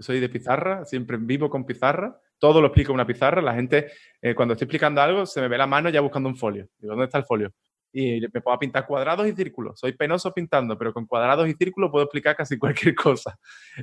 soy 0.00 0.18
de 0.18 0.28
pizarra, 0.28 0.84
siempre 0.84 1.16
vivo 1.18 1.48
con 1.48 1.64
pizarra 1.64 2.20
todo 2.40 2.60
lo 2.60 2.68
explico 2.68 2.90
en 2.90 2.94
una 2.94 3.06
pizarra. 3.06 3.40
La 3.40 3.54
gente, 3.54 3.92
eh, 4.20 4.34
cuando 4.34 4.54
estoy 4.54 4.64
explicando 4.64 5.00
algo, 5.00 5.26
se 5.26 5.40
me 5.40 5.48
ve 5.48 5.58
la 5.58 5.66
mano 5.66 5.90
ya 5.90 6.00
buscando 6.00 6.28
un 6.28 6.36
folio. 6.36 6.66
Digo, 6.78 6.92
¿dónde 6.94 7.04
está 7.04 7.18
el 7.18 7.24
folio? 7.24 7.52
Y 7.92 8.20
me 8.32 8.40
puedo 8.40 8.58
pintar 8.58 8.86
cuadrados 8.86 9.26
y 9.28 9.32
círculos. 9.32 9.78
Soy 9.78 9.92
penoso 9.92 10.32
pintando, 10.32 10.78
pero 10.78 10.92
con 10.92 11.06
cuadrados 11.06 11.48
y 11.48 11.54
círculos 11.54 11.90
puedo 11.90 12.04
explicar 12.04 12.34
casi 12.34 12.58
cualquier 12.58 12.94
cosa. 12.94 13.38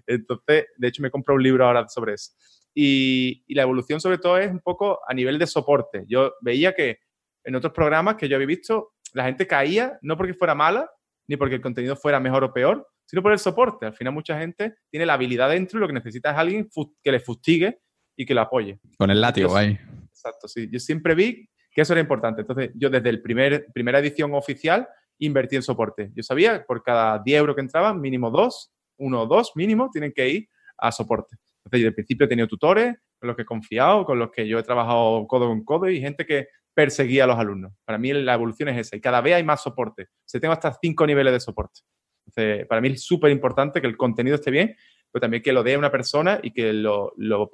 Entonces, 0.06 0.66
de 0.76 0.88
hecho, 0.88 1.02
me 1.02 1.12
compro 1.12 1.36
un 1.36 1.44
libro 1.44 1.66
ahora 1.66 1.88
sobre 1.88 2.14
eso. 2.14 2.34
Y, 2.74 3.44
y 3.48 3.56
la 3.56 3.64
evolución, 3.64 4.02
sobre 4.02 4.18
todo, 4.18 4.38
es 4.38 4.52
un 4.52 4.60
poco 4.60 5.00
a 5.08 5.14
nivel 5.14 5.40
de 5.40 5.48
soporte. 5.48 6.04
Yo 6.08 6.34
veía 6.42 6.74
que 6.74 7.00
en 7.44 7.56
otros 7.56 7.74
programas 7.74 8.16
que 8.16 8.28
yo 8.28 8.36
había 8.36 8.48
visto, 8.48 8.94
la 9.14 9.26
gente 9.26 9.48
caía 9.48 9.98
no 10.02 10.18
porque 10.18 10.34
fuera 10.34 10.56
mala, 10.56 10.90
ni 11.28 11.38
porque 11.38 11.56
el 11.56 11.62
contenido 11.62 11.96
fuera 11.96 12.20
mejor 12.20 12.44
o 12.44 12.54
peor, 12.54 12.88
sino 13.06 13.22
por 13.22 13.32
el 13.32 13.40
soporte. 13.40 13.86
Al 13.86 13.94
final, 13.94 14.14
mucha 14.14 14.38
gente 14.40 14.76
tiene 14.90 15.06
la 15.06 15.14
habilidad 15.14 15.50
dentro 15.50 15.80
y 15.80 15.82
lo 15.82 15.88
que 15.88 15.94
necesita 15.94 16.32
es 16.32 16.38
alguien 16.38 16.70
que 17.02 17.12
le 17.12 17.20
fustigue 17.20 17.80
y 18.18 18.26
que 18.26 18.34
lo 18.34 18.42
apoye. 18.42 18.80
Con 18.98 19.10
el 19.10 19.22
látigo 19.22 19.56
ahí. 19.56 19.78
Exacto, 20.10 20.48
sí. 20.48 20.68
Yo 20.70 20.80
siempre 20.80 21.16
vi 21.16 21.48
que 21.72 21.82
eso 21.82 21.94
era 21.94 22.02
importante. 22.02 22.42
Entonces, 22.42 22.72
yo 22.74 22.90
desde 22.90 23.10
el 23.10 23.22
primer, 23.22 23.68
primera 23.72 24.00
edición 24.00 24.34
oficial 24.34 24.88
invertí 25.20 25.56
en 25.56 25.64
soporte. 25.64 26.12
Yo 26.14 26.24
sabía 26.24 26.60
que 26.60 26.66
por 26.66 26.84
cada 26.84 27.20
10 27.20 27.40
euros 27.40 27.56
que 27.56 27.62
entraban, 27.62 28.02
mínimo 28.02 28.32
dos, 28.32 28.74
uno 28.98 29.22
o 29.22 29.26
dos 29.28 29.52
mínimo, 29.56 29.90
tienen 29.92 30.12
que 30.12 30.28
ir 30.28 30.50
a 30.78 30.92
soporte. 30.92 31.38
Entonces, 31.60 31.82
yo 31.82 31.88
al 31.88 31.94
principio 31.94 32.26
he 32.26 32.30
tenido 32.30 32.48
tutores 32.48 32.96
con 33.20 33.28
los 33.28 33.36
que 33.36 33.44
he 33.44 33.46
confiado, 33.46 34.06
con 34.06 34.20
los 34.20 34.32
que 34.32 34.48
yo 34.48 34.60
he 34.60 34.64
trabajado 34.64 35.26
codo 35.28 35.48
con 35.48 35.64
codo 35.64 35.90
y 35.90 36.02
gente 36.02 36.26
que 36.26 36.48
perseguir 36.74 37.24
a 37.24 37.28
los 37.28 37.38
alumnos. 37.38 37.74
Para 37.86 37.98
mí 37.98 38.14
la 38.14 38.36
evolución 38.36 38.70
es 38.70 38.78
esa 38.78 38.96
y 38.96 39.02
cada 39.02 39.20
vez 39.22 39.36
hay 39.36 39.44
más 39.44 39.64
soporte. 39.64 40.08
Se 40.26 40.40
tengo 40.40 40.54
hasta 40.54 40.78
cinco 40.80 41.08
niveles 41.08 41.34
de 41.34 41.40
soporte. 41.40 41.82
Entonces, 42.26 42.68
para 42.68 42.82
mí 42.82 42.90
es 42.90 43.04
súper 43.04 43.32
importante 43.32 43.82
que 43.82 43.88
el 43.88 43.98
contenido 43.98 44.36
esté 44.36 44.52
bien, 44.52 44.76
pero 45.12 45.22
también 45.22 45.42
que 45.42 45.54
lo 45.54 45.64
dé 45.64 45.78
una 45.78 45.92
persona 45.92 46.40
y 46.44 46.52
que, 46.52 46.74
lo, 46.74 47.14
lo 47.18 47.50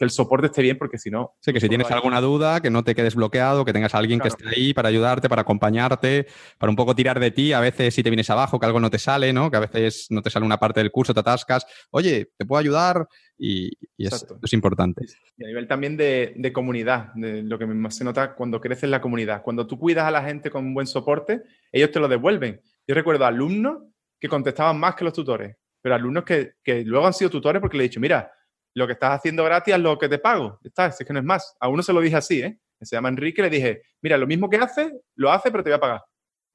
que 0.00 0.04
el 0.04 0.10
soporte 0.10 0.46
esté 0.46 0.62
bien, 0.62 0.78
porque 0.78 0.96
si 0.96 1.10
no... 1.10 1.34
Sí, 1.42 1.52
que 1.52 1.60
si 1.60 1.68
tienes 1.68 1.90
alguna 1.90 2.22
duda, 2.22 2.62
que 2.62 2.70
no 2.70 2.82
te 2.82 2.94
quedes 2.94 3.14
bloqueado, 3.14 3.66
que 3.66 3.74
tengas 3.74 3.94
a 3.94 3.98
alguien 3.98 4.18
que 4.18 4.28
esté 4.28 4.48
ahí 4.48 4.72
para 4.72 4.88
ayudarte, 4.88 5.28
para 5.28 5.42
acompañarte, 5.42 6.26
para 6.56 6.70
un 6.70 6.76
poco 6.76 6.94
tirar 6.94 7.20
de 7.20 7.30
ti. 7.30 7.52
A 7.52 7.60
veces 7.60 7.92
si 7.92 8.02
te 8.02 8.08
vienes 8.08 8.30
abajo, 8.30 8.58
que 8.58 8.64
algo 8.64 8.80
no 8.80 8.88
te 8.88 8.98
sale, 8.98 9.30
¿no? 9.34 9.50
Que 9.50 9.58
a 9.58 9.60
veces 9.60 10.06
no 10.08 10.22
te 10.22 10.30
sale 10.30 10.46
una 10.46 10.56
parte 10.56 10.80
del 10.80 10.90
curso, 10.90 11.12
te 11.12 11.20
atascas. 11.20 11.66
Oye, 11.90 12.30
¿te 12.34 12.46
puedo 12.46 12.58
ayudar? 12.58 13.06
Y, 13.36 13.72
es, 13.98 14.26
es, 14.42 14.52
importante. 14.54 15.04
Y 15.36 15.44
a 15.44 15.48
nivel 15.48 15.68
también 15.68 15.98
de, 15.98 16.32
de 16.34 16.50
comunidad, 16.50 17.12
de 17.14 17.42
lo 17.42 17.58
que 17.58 17.66
más 17.66 17.94
se 17.94 18.02
nota 18.02 18.34
cuando 18.34 18.58
crece 18.58 18.86
en 18.86 18.92
la 18.92 19.02
comunidad. 19.02 19.42
Cuando 19.42 19.66
tú 19.66 19.78
cuidas 19.78 20.06
a 20.06 20.10
la 20.10 20.24
gente 20.24 20.50
con 20.50 20.64
un 20.64 20.72
buen 20.72 20.86
soporte, 20.86 21.42
ellos 21.70 21.90
te 21.90 22.00
lo 22.00 22.08
devuelven. 22.08 22.62
Yo 22.86 22.94
recuerdo 22.94 23.26
alumnos 23.26 23.82
que 24.18 24.30
contestaban 24.30 24.80
más 24.80 24.94
que 24.94 25.04
los 25.04 25.12
tutores, 25.12 25.56
pero 25.82 25.94
alumnos 25.94 26.24
que, 26.24 26.52
que 26.64 26.84
luego 26.86 27.06
han 27.06 27.12
sido 27.12 27.28
tutores 27.28 27.60
porque 27.60 27.76
le 27.76 27.84
he 27.84 27.88
dicho, 27.88 28.00
mira, 28.00 28.32
lo 28.80 28.86
que 28.86 28.94
estás 28.94 29.18
haciendo 29.18 29.44
gratis 29.44 29.74
es 29.74 29.80
lo 29.80 29.98
que 29.98 30.08
te 30.08 30.18
pago. 30.18 30.58
Está, 30.64 30.86
es 30.86 30.98
que 30.98 31.12
no 31.12 31.20
es 31.20 31.24
más. 31.24 31.56
A 31.60 31.68
uno 31.68 31.82
se 31.82 31.92
lo 31.92 32.00
dije 32.00 32.16
así, 32.16 32.42
¿eh? 32.42 32.58
Se 32.80 32.96
llama 32.96 33.10
Enrique, 33.10 33.42
le 33.42 33.50
dije, 33.50 33.82
mira, 34.02 34.16
lo 34.16 34.26
mismo 34.26 34.48
que 34.48 34.56
hace, 34.56 34.90
lo 35.14 35.30
hace, 35.30 35.50
pero 35.50 35.62
te 35.62 35.70
voy 35.70 35.76
a 35.76 35.80
pagar. 35.80 36.02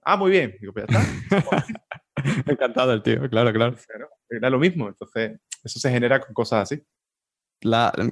Ah, 0.02 0.18
muy 0.18 0.32
bien. 0.32 0.56
Digo, 0.60 0.74
pues 0.74 0.86
ya 0.90 1.00
está. 1.38 1.66
Encantado 2.52 2.94
el 2.94 3.04
tío, 3.04 3.30
claro, 3.30 3.54
claro. 3.54 3.76
Era 4.30 4.50
lo 4.50 4.58
mismo. 4.58 4.88
Entonces, 4.88 5.40
eso 5.64 5.80
se 5.80 5.92
genera 5.92 6.20
con 6.20 6.34
cosas 6.34 6.64
así 6.64 6.84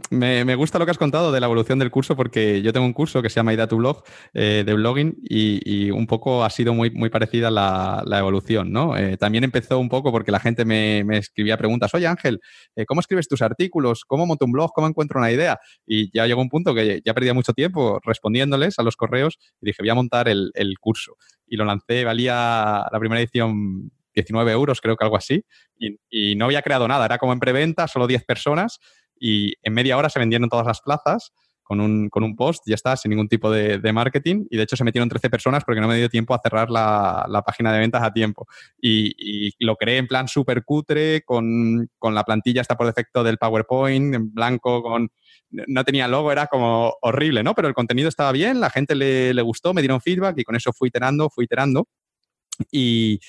me, 0.10 0.56
gusta 0.56 0.80
lo 0.80 0.86
que 0.86 0.92
has 0.92 0.98
contado 0.98 1.32
de 1.32 1.40
la 1.40 1.46
evolución 1.46 1.78
del 1.78 1.92
curso 1.92 2.16
porque 2.16 2.62
yo 2.62 2.74
tengo 2.74 2.86
un 2.86 2.94
curso 2.94 3.22
que 3.22 3.30
se 3.30 3.36
llama 3.36 3.54
Ida 3.54 3.68
tu 3.68 3.78
Blog 3.78 4.04
eh, 4.34 4.64
de 4.66 4.74
blogging 4.74 5.16
y, 5.22 5.92
un 5.92 6.08
poco 6.08 6.44
ha 6.44 6.50
sido 6.50 6.74
muy, 6.74 6.90
muy 6.92 7.10
parecida 7.10 7.52
la, 7.52 8.04
evolución, 8.18 8.72
¿no? 8.72 8.98
Eh, 8.98 9.18
también 9.18 9.44
empezó 9.44 9.80
un 9.80 9.90
poco 9.90 10.12
porque 10.12 10.32
la 10.32 10.40
gente 10.40 10.66
me, 10.66 11.04
escribía 11.18 11.58
preguntas, 11.58 11.94
oye 11.94 12.08
Ángel, 12.08 12.40
eh, 12.76 12.86
¿cómo 12.86 13.02
escribes 13.02 13.28
tus 13.28 13.42
artículos? 13.42 14.06
¿Cómo 14.06 14.26
monto 14.26 14.46
un 14.46 14.52
blog? 14.52 14.72
¿Cómo 14.74 14.88
encuentro 14.88 15.20
una 15.20 15.32
idea? 15.32 15.60
Y 15.86 16.10
ya 16.16 16.26
llegó 16.26 16.42
un 16.42 16.50
punto 16.50 16.74
que 16.74 17.02
ya 17.06 17.14
perdía 17.14 17.34
mucho 17.34 17.54
tiempo 17.54 18.00
respondiéndoles 18.04 18.80
a 18.80 18.84
los 18.84 18.96
correos 18.96 19.38
y 19.62 19.68
dije, 19.68 19.82
voy 19.82 19.90
a 19.90 19.96
montar 19.96 20.30
el, 20.30 20.52
el 20.56 20.80
curso. 20.80 21.16
Y 21.48 21.58
lo 21.58 21.66
lancé, 21.66 22.06
valía 22.06 22.86
la 22.92 23.00
primera 23.00 23.22
edición 23.22 23.92
19 24.16 24.52
euros, 24.52 24.80
creo 24.80 24.96
que 24.96 25.04
algo 25.04 25.18
así, 25.18 25.44
y, 25.78 25.98
y 26.10 26.36
no 26.36 26.46
había 26.46 26.62
creado 26.62 26.88
nada, 26.88 27.06
era 27.06 27.18
como 27.18 27.34
en 27.34 27.40
preventa, 27.40 27.88
solo 27.88 28.06
10 28.06 28.24
personas 28.26 28.80
y 29.24 29.54
en 29.64 29.74
media 29.74 29.98
hora 29.98 30.10
se 30.10 30.20
vendieron 30.20 30.50
todas 30.50 30.68
las 30.68 30.82
plazas 30.82 31.32
con 31.64 31.80
un, 31.80 32.10
con 32.10 32.24
un 32.24 32.36
post, 32.36 32.64
ya 32.66 32.76
está, 32.76 32.98
sin 32.98 33.12
ningún 33.12 33.30
tipo 33.30 33.50
de, 33.50 33.80
marketing. 33.94 34.46
Y 34.50 34.58
de 34.58 34.64
hecho 34.64 34.76
se 34.76 34.84
metieron 34.84 35.08
13 35.08 35.30
personas 35.30 35.64
porque 35.64 35.80
no 35.80 35.88
me 35.88 35.96
dio 35.96 36.10
tiempo 36.10 36.34
a 36.34 36.42
cerrar 36.44 36.70
la, 36.70 37.26
la 37.30 37.42
página 37.42 37.72
de 37.72 37.80
ventas 37.80 38.04
a 38.04 38.12
tiempo. 38.12 38.46
Y, 38.82 39.16
y 39.18 39.66
lo 39.66 39.78
creé 39.78 39.98
en 39.98 40.08
plan 40.08 40.28
súper 40.28 40.66
cutre, 40.66 41.22
con, 41.22 41.90
con, 41.98 42.14
la 42.14 42.26
plantilla 42.26 42.60
está 42.60 42.76
por 42.76 42.86
defecto 42.86 43.24
del 43.24 43.38
PowerPoint, 43.38 44.14
en 44.14 44.34
blanco, 44.34 44.84
con... 44.84 45.10
No 45.52 45.86
tenía 45.86 46.10
logo, 46.10 46.32
era 46.32 46.48
como 46.48 46.96
horrible, 47.02 47.44
¿no? 47.44 47.56
Pero 47.56 47.70
el 47.70 47.74
contenido 47.74 48.10
estaba 48.10 48.34
bien, 48.34 48.60
la 48.60 48.72
gente 48.72 48.94
le, 48.94 49.34
le 49.34 49.42
gustó, 49.42 49.74
me 49.74 49.82
dieron 49.82 50.02
feedback 50.02 50.38
y 50.40 50.44
con 50.44 50.58
eso 50.58 50.74
fui 50.74 50.90
iterando, 50.90 51.30
fui 51.30 51.46
iterando. 51.46 51.88
Y, 52.72 53.20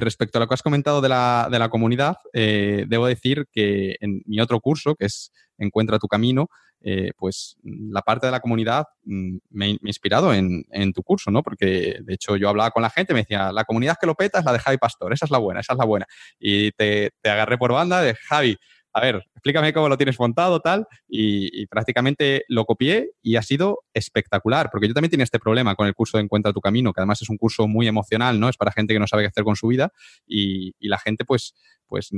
respecto 0.00 0.38
a 0.38 0.40
lo 0.40 0.46
que 0.46 0.54
has 0.54 0.62
comentado 0.62 1.00
de 1.00 1.08
la, 1.08 1.48
de 1.50 1.58
la 1.58 1.68
comunidad, 1.68 2.16
eh, 2.32 2.84
debo 2.88 3.06
decir 3.06 3.46
que 3.52 3.96
en 4.00 4.22
mi 4.24 4.40
otro 4.40 4.60
curso, 4.60 4.94
que 4.94 5.06
es 5.06 5.32
Encuentra 5.60 5.98
tu 5.98 6.08
camino, 6.08 6.48
eh, 6.80 7.12
pues 7.18 7.58
la 7.62 8.00
parte 8.00 8.26
de 8.26 8.32
la 8.32 8.40
comunidad 8.40 8.86
mm, 9.04 9.36
me, 9.50 9.66
me, 9.72 9.78
he 9.84 9.88
inspirado 9.88 10.32
en, 10.32 10.64
en, 10.70 10.94
tu 10.94 11.02
curso, 11.02 11.30
¿no? 11.30 11.42
Porque 11.42 11.98
de 12.02 12.14
hecho 12.14 12.36
yo 12.36 12.48
hablaba 12.48 12.70
con 12.70 12.82
la 12.82 12.88
gente, 12.88 13.12
me 13.12 13.20
decía, 13.20 13.52
la 13.52 13.64
comunidad 13.64 13.96
que 14.00 14.06
lo 14.06 14.14
peta 14.14 14.38
es 14.38 14.44
la 14.46 14.54
de 14.54 14.58
Javi 14.58 14.78
Pastor, 14.78 15.12
esa 15.12 15.26
es 15.26 15.30
la 15.30 15.36
buena, 15.36 15.60
esa 15.60 15.74
es 15.74 15.78
la 15.78 15.84
buena. 15.84 16.06
Y 16.38 16.72
te, 16.72 17.10
te 17.20 17.28
agarré 17.28 17.58
por 17.58 17.72
banda 17.72 18.00
de 18.00 18.14
Javi, 18.14 18.56
a 18.92 19.00
ver, 19.00 19.24
explícame 19.34 19.72
cómo 19.72 19.88
lo 19.88 19.96
tienes 19.96 20.18
montado, 20.18 20.60
tal, 20.60 20.86
y, 21.08 21.66
prácticamente 21.66 22.44
lo 22.48 22.64
copié 22.64 23.12
y 23.22 23.36
ha 23.36 23.42
sido 23.42 23.84
espectacular, 23.94 24.68
porque 24.70 24.88
yo 24.88 24.94
también 24.94 25.10
tenía 25.10 25.24
este 25.24 25.38
problema 25.38 25.74
con 25.74 25.86
el 25.86 25.94
curso 25.94 26.18
de 26.18 26.24
Encuentra 26.24 26.52
tu 26.52 26.60
Camino, 26.60 26.92
que 26.92 27.00
además 27.00 27.22
es 27.22 27.30
un 27.30 27.36
curso 27.36 27.68
muy 27.68 27.86
emocional, 27.86 28.40
¿no? 28.40 28.48
Es 28.48 28.56
para 28.56 28.72
gente 28.72 28.92
que 28.92 29.00
no 29.00 29.06
sabe 29.06 29.22
qué 29.22 29.28
hacer 29.28 29.44
con 29.44 29.56
su 29.56 29.68
vida 29.68 29.92
y, 30.26 30.74
la 30.80 30.98
gente, 30.98 31.24
pues, 31.24 31.54
pues 31.86 32.10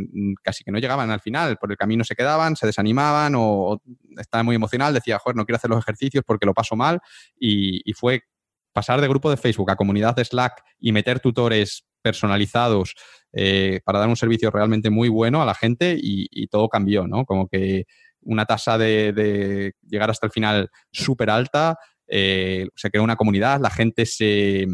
casi 0.43 0.65
que 0.65 0.73
no 0.73 0.79
llegaban 0.79 1.11
al 1.11 1.21
final, 1.21 1.59
por 1.59 1.71
el 1.71 1.77
camino 1.77 2.05
se 2.05 2.15
quedaban, 2.15 2.57
se 2.57 2.67
desanimaban 2.67 3.35
o, 3.37 3.83
estaba 4.19 4.43
muy 4.43 4.57
emocional, 4.57 4.95
decía, 4.95 5.19
joder, 5.19 5.37
no 5.37 5.45
quiero 5.45 5.57
hacer 5.57 5.71
los 5.71 5.81
ejercicios 5.81 6.25
porque 6.27 6.47
lo 6.47 6.55
paso 6.55 6.75
mal 6.77 7.01
y 7.39 7.93
fue 7.95 8.23
pasar 8.73 9.01
de 9.01 9.09
grupo 9.09 9.31
de 9.31 9.37
Facebook 9.37 9.71
a 9.71 9.77
comunidad 9.77 10.17
de 10.17 10.25
Slack 10.25 10.63
y 10.81 10.93
meter 10.93 11.21
tutores 11.21 11.85
personalizados 12.03 12.95
eh, 13.33 13.81
para 13.85 13.99
dar 13.99 14.09
un 14.09 14.17
servicio 14.17 14.51
realmente 14.51 14.91
muy 14.91 15.09
bueno 15.09 15.41
a 15.41 15.47
la 15.47 15.55
gente 15.55 15.97
y, 15.99 16.47
todo 16.49 16.69
cambió, 16.69 17.07
¿no? 17.07 17.25
Como 17.25 17.49
que 17.49 17.87
una 18.21 18.45
tasa 18.45 18.77
de, 18.77 19.73
llegar 19.89 20.11
hasta 20.11 20.27
el 20.27 20.33
final 20.33 20.71
súper 20.91 21.31
alta, 21.31 21.77
eh, 22.07 22.67
se 22.75 22.91
creó 22.91 23.03
una 23.03 23.17
comunidad, 23.17 23.61
la 23.61 23.71
gente 23.71 24.05
se 24.05 24.67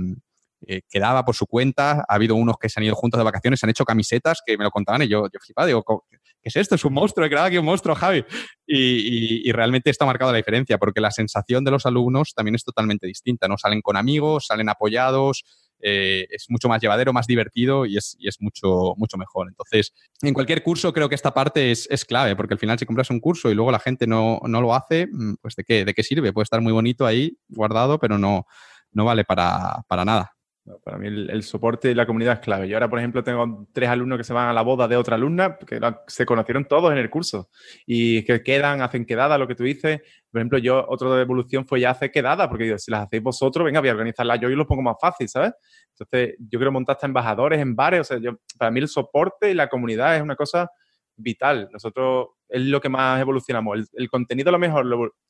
eh, 0.66 0.82
quedaba 0.90 1.24
por 1.24 1.36
su 1.36 1.47
cuenta, 1.47 2.05
ha 2.09 2.14
habido 2.14 2.35
unos 2.35 2.56
que 2.59 2.68
se 2.68 2.80
han 2.80 2.85
ido 2.85 2.97
juntos 2.97 3.18
de 3.18 3.24
vacaciones, 3.24 3.60
se 3.60 3.66
han 3.66 3.70
hecho 3.70 3.85
camisetas 3.85 4.43
que 4.44 4.59
me 4.59 4.64
lo 4.64 4.70
contaban 4.70 5.02
y 5.02 5.09
yo, 5.09 5.26
yo 5.32 5.39
flipaba, 5.40 5.66
digo, 5.66 5.85
¿qué 6.10 6.48
es 6.48 6.56
esto? 6.56 6.74
Es 6.74 6.85
un 6.85 6.94
monstruo, 6.94 7.24
he 7.24 7.28
creado 7.28 7.47
aquí 7.47 7.59
un 7.59 7.64
monstruo, 7.64 7.94
Javi. 7.94 8.24
Y, 8.66 9.48
y, 9.48 9.52
realmente 9.52 9.89
esto 9.89 10.02
ha 10.05 10.09
marcado 10.09 10.32
la 10.32 10.39
diferencia, 10.39 10.78
porque 10.78 11.01
la 11.01 11.12
sensación 11.12 11.64
de 11.64 11.70
los 11.70 11.86
alumnos 11.86 12.35
también 12.35 12.56
es 12.56 12.64
totalmente 12.64 13.06
distinta, 13.06 13.47
¿no? 13.47 13.56
Salen 13.56 13.80
con 13.82 13.97
amigos, 13.97 14.47
salen 14.47 14.68
apoyados, 14.68 15.44
eh, 15.80 16.26
es 16.30 16.46
mucho 16.48 16.68
más 16.68 16.80
llevadero, 16.80 17.12
más 17.12 17.26
divertido 17.26 17.86
y 17.86 17.96
es, 17.96 18.16
y 18.18 18.28
es 18.28 18.40
mucho, 18.40 18.94
mucho 18.96 19.16
mejor. 19.16 19.48
Entonces, 19.48 19.92
en 20.22 20.34
cualquier 20.34 20.62
curso 20.62 20.92
creo 20.92 21.09
que 21.09 21.14
esta 21.14 21.34
parte 21.34 21.70
es, 21.70 21.86
es, 21.90 22.05
clave, 22.05 22.36
porque 22.36 22.55
al 22.55 22.60
final 22.60 22.78
si 22.78 22.86
compras 22.86 23.10
un 23.10 23.20
curso 23.20 23.50
y 23.50 23.55
luego 23.55 23.70
la 23.70 23.78
gente 23.78 24.06
no, 24.06 24.40
no 24.44 24.60
lo 24.60 24.74
hace, 24.74 25.06
mm, 25.10 25.36
pues 25.40 25.55
¿de 25.56 25.64
qué, 25.64 25.84
¿de 25.84 25.94
qué 25.94 26.02
sirve? 26.02 26.32
Puede 26.32 26.44
estar 26.44 26.60
muy 26.60 26.72
bonito 26.72 27.06
ahí 27.06 27.36
guardado, 27.48 27.98
pero 27.98 28.18
no, 28.18 28.46
no 28.92 29.05
vale 29.05 29.24
para, 29.24 29.82
para 29.88 30.05
nada. 30.05 30.38
Para 30.85 30.99
mí 30.99 31.07
el, 31.07 31.43
soporte 31.43 31.90
y 31.90 31.95
la 31.95 32.07
comunidad 32.07 32.35
es 32.35 32.40
clave. 32.40 32.69
Yo 32.69 32.77
ahora, 32.77 32.89
por 32.89 32.99
ejemplo, 32.99 33.23
tengo 33.24 33.66
tres 33.73 33.89
alumnos 33.89 34.19
que 34.19 34.24
se 34.24 34.32
van 34.32 34.49
a 34.49 34.53
la 34.53 34.62
boda 34.62 34.86
de 34.89 34.97
otra 34.97 35.16
alumna, 35.16 35.57
que 35.59 35.81
se 36.07 36.27
conocieron 36.27 36.65
todos 36.65 36.93
en 36.93 36.99
el 36.99 37.11
curso 37.11 37.49
y 37.86 38.24
que 38.24 38.43
quedan, 38.43 38.82
hacen 38.82 39.05
quedada, 39.05 39.39
lo 39.39 39.49
que 39.49 39.55
tú 39.55 39.65
dices. 39.65 40.01
Por 40.31 40.40
ejemplo, 40.40 40.59
yo, 40.59 40.85
otro 40.89 41.15
de 41.15 41.23
evolución 41.23 41.66
fue 41.66 41.81
ya 41.81 41.90
hacer 41.90 42.11
quedada, 42.11 42.49
porque 42.49 42.78
si 42.78 42.90
las 42.90 43.07
hacéis 43.07 43.23
vosotros, 43.23 43.65
venga, 43.65 43.81
voy 43.81 43.89
a 43.89 43.93
organizarla 43.93 44.36
yo 44.36 44.51
y 44.51 44.57
lo 44.57 44.66
pongo 44.66 44.82
más 44.82 44.97
fácil, 45.01 45.28
¿sabes? 45.28 45.53
Entonces, 45.99 46.36
yo 46.39 46.59
quiero 46.59 46.73
montar 46.73 46.97
hasta 46.97 47.07
embajadores 47.07 47.61
en 47.61 47.74
bares. 47.74 48.01
O 48.01 48.05
sea, 48.05 48.19
para 48.59 48.70
mí 48.70 48.81
el 48.81 48.89
soporte 48.89 49.51
y 49.51 49.55
la 49.55 49.69
comunidad 49.69 50.16
es 50.16 50.23
una 50.23 50.36
cosa 50.36 50.70
vital. 51.19 51.69
Nosotros 51.73 52.28
es 52.49 52.62
lo 52.62 52.81
que 52.81 52.89
más 52.89 53.20
evolucionamos. 53.20 53.90
El, 53.93 54.09
contenido 54.09 54.51
lo 54.51 54.59
mejor 54.59 54.86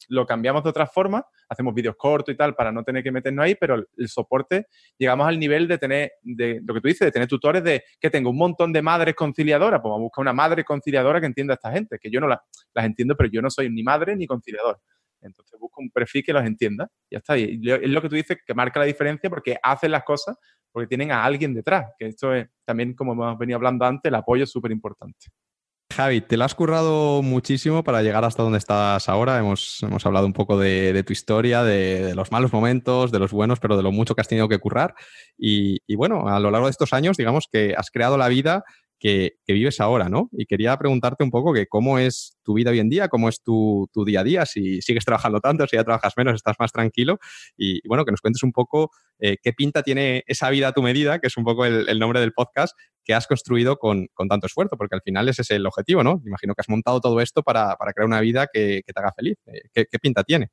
lo, 0.08 0.26
cambiamos 0.26 0.62
de 0.62 0.70
otra 0.70 0.86
forma, 0.86 1.24
hacemos 1.48 1.74
vídeos 1.74 1.96
cortos 1.96 2.34
y 2.34 2.36
tal 2.36 2.54
para 2.54 2.70
no 2.70 2.84
tener 2.84 3.02
que 3.02 3.10
meternos 3.10 3.44
ahí, 3.44 3.56
pero 3.56 3.74
el, 3.74 4.08
soporte 4.08 4.66
llegamos 4.96 5.26
al 5.26 5.38
nivel 5.38 5.66
de 5.66 5.78
tener, 5.78 6.12
de 6.22 6.60
lo 6.64 6.74
que 6.74 6.80
tú 6.80 6.88
dices, 6.88 7.06
de 7.06 7.12
tener 7.12 7.26
tutores 7.26 7.64
de 7.64 7.82
que 8.00 8.10
tengo 8.10 8.30
un 8.30 8.36
montón 8.36 8.72
de 8.72 8.82
madres 8.82 9.14
conciliadoras, 9.14 9.80
pues 9.80 9.90
vamos 9.90 10.02
a 10.02 10.06
buscar 10.06 10.22
una 10.22 10.32
madre 10.32 10.64
conciliadora 10.64 11.20
que 11.20 11.26
entienda 11.26 11.54
a 11.54 11.56
esta 11.56 11.72
gente, 11.72 11.98
que 11.98 12.10
yo 12.10 12.20
no 12.20 12.28
las 12.28 12.40
entiendo, 12.76 13.16
pero 13.16 13.30
yo 13.30 13.42
no 13.42 13.50
soy 13.50 13.70
ni 13.70 13.82
madre 13.82 14.14
ni 14.14 14.26
conciliador. 14.26 14.80
Entonces 15.20 15.58
busco 15.58 15.80
un 15.80 15.90
perfil 15.90 16.22
que 16.22 16.32
los 16.32 16.44
entienda. 16.44 16.88
Ya 17.10 17.18
está. 17.18 17.36
Y 17.36 17.60
es 17.64 17.90
lo 17.90 18.00
que 18.00 18.08
tú 18.08 18.14
dices 18.14 18.38
que 18.46 18.54
marca 18.54 18.78
la 18.78 18.86
diferencia 18.86 19.28
porque 19.28 19.56
hacen 19.60 19.90
las 19.90 20.04
cosas 20.04 20.36
porque 20.70 20.86
tienen 20.86 21.10
a 21.10 21.24
alguien 21.24 21.54
detrás. 21.54 21.92
Que 21.98 22.06
esto 22.06 22.34
es 22.34 22.48
también, 22.64 22.94
como 22.94 23.12
hemos 23.12 23.38
venido 23.38 23.56
hablando 23.56 23.84
antes, 23.84 24.08
el 24.08 24.14
apoyo 24.14 24.44
es 24.44 24.50
súper 24.50 24.70
importante. 24.70 25.26
Javi, 25.98 26.20
te 26.20 26.36
lo 26.36 26.44
has 26.44 26.54
currado 26.54 27.22
muchísimo 27.22 27.82
para 27.82 28.02
llegar 28.02 28.24
hasta 28.24 28.44
donde 28.44 28.58
estás 28.58 29.08
ahora. 29.08 29.36
Hemos, 29.36 29.82
hemos 29.82 30.06
hablado 30.06 30.26
un 30.26 30.32
poco 30.32 30.56
de, 30.56 31.02
tu 31.04 31.12
historia, 31.12 31.64
de, 31.64 32.14
los 32.14 32.30
malos 32.30 32.52
momentos, 32.52 33.10
de 33.10 33.18
los 33.18 33.32
buenos, 33.32 33.58
pero 33.58 33.76
de 33.76 33.82
lo 33.82 33.90
mucho 33.90 34.14
que 34.14 34.20
has 34.20 34.28
tenido 34.28 34.48
que 34.48 34.60
currar. 34.60 34.94
Y, 35.36 35.78
y, 35.88 35.96
bueno, 35.96 36.28
a 36.28 36.38
lo 36.38 36.52
largo 36.52 36.68
de 36.68 36.70
estos 36.70 36.92
años, 36.92 37.16
digamos 37.16 37.48
que 37.50 37.74
has 37.76 37.90
creado 37.90 38.16
la 38.16 38.28
vida 38.28 38.62
que, 38.98 39.36
vives 39.46 39.80
ahora, 39.80 40.08
¿no? 40.08 40.28
Y 40.32 40.46
quería 40.46 40.76
preguntarte 40.76 41.24
un 41.24 41.30
poco 41.30 41.52
que 41.52 41.66
cómo 41.66 41.98
es 41.98 42.36
tu 42.42 42.54
vida 42.54 42.70
hoy 42.70 42.80
en 42.80 42.88
día, 42.88 43.08
cómo 43.08 43.28
es 43.28 43.42
tu, 43.42 43.88
día 44.04 44.20
a 44.20 44.24
día, 44.24 44.46
si 44.46 44.82
sigues 44.82 45.04
trabajando 45.04 45.40
tanto, 45.40 45.66
si 45.66 45.76
ya 45.76 45.84
trabajas 45.84 46.14
menos, 46.16 46.34
estás 46.34 46.56
más 46.58 46.72
tranquilo. 46.72 47.18
Y, 47.56 47.86
bueno, 47.86 48.04
que 48.04 48.10
nos 48.10 48.20
cuentes 48.20 48.42
un 48.42 48.52
poco 48.52 48.90
eh, 49.18 49.36
qué 49.42 49.52
pinta 49.52 49.82
tiene 49.82 50.24
esa 50.26 50.50
vida 50.50 50.68
a 50.68 50.72
tu 50.72 50.82
medida, 50.82 51.18
que 51.20 51.28
es 51.28 51.36
un 51.36 51.44
poco 51.44 51.64
el, 51.64 51.98
nombre 51.98 52.20
del 52.20 52.32
podcast, 52.32 52.76
que 53.04 53.14
has 53.14 53.26
construido 53.26 53.78
con, 53.78 54.08
tanto 54.28 54.46
esfuerzo, 54.46 54.76
porque 54.76 54.96
al 54.96 55.02
final 55.02 55.28
ese 55.28 55.42
es 55.42 55.50
el 55.50 55.66
objetivo, 55.66 56.02
¿no? 56.02 56.20
Imagino 56.26 56.54
que 56.54 56.60
has 56.60 56.68
montado 56.68 57.00
todo 57.00 57.20
esto 57.20 57.42
para, 57.42 57.76
crear 57.94 58.06
una 58.06 58.20
vida 58.20 58.48
que, 58.52 58.82
te 58.84 59.00
haga 59.00 59.12
feliz. 59.12 59.36
Eh, 59.46 59.86
¿Qué, 59.90 59.98
pinta 59.98 60.24
tiene? 60.24 60.50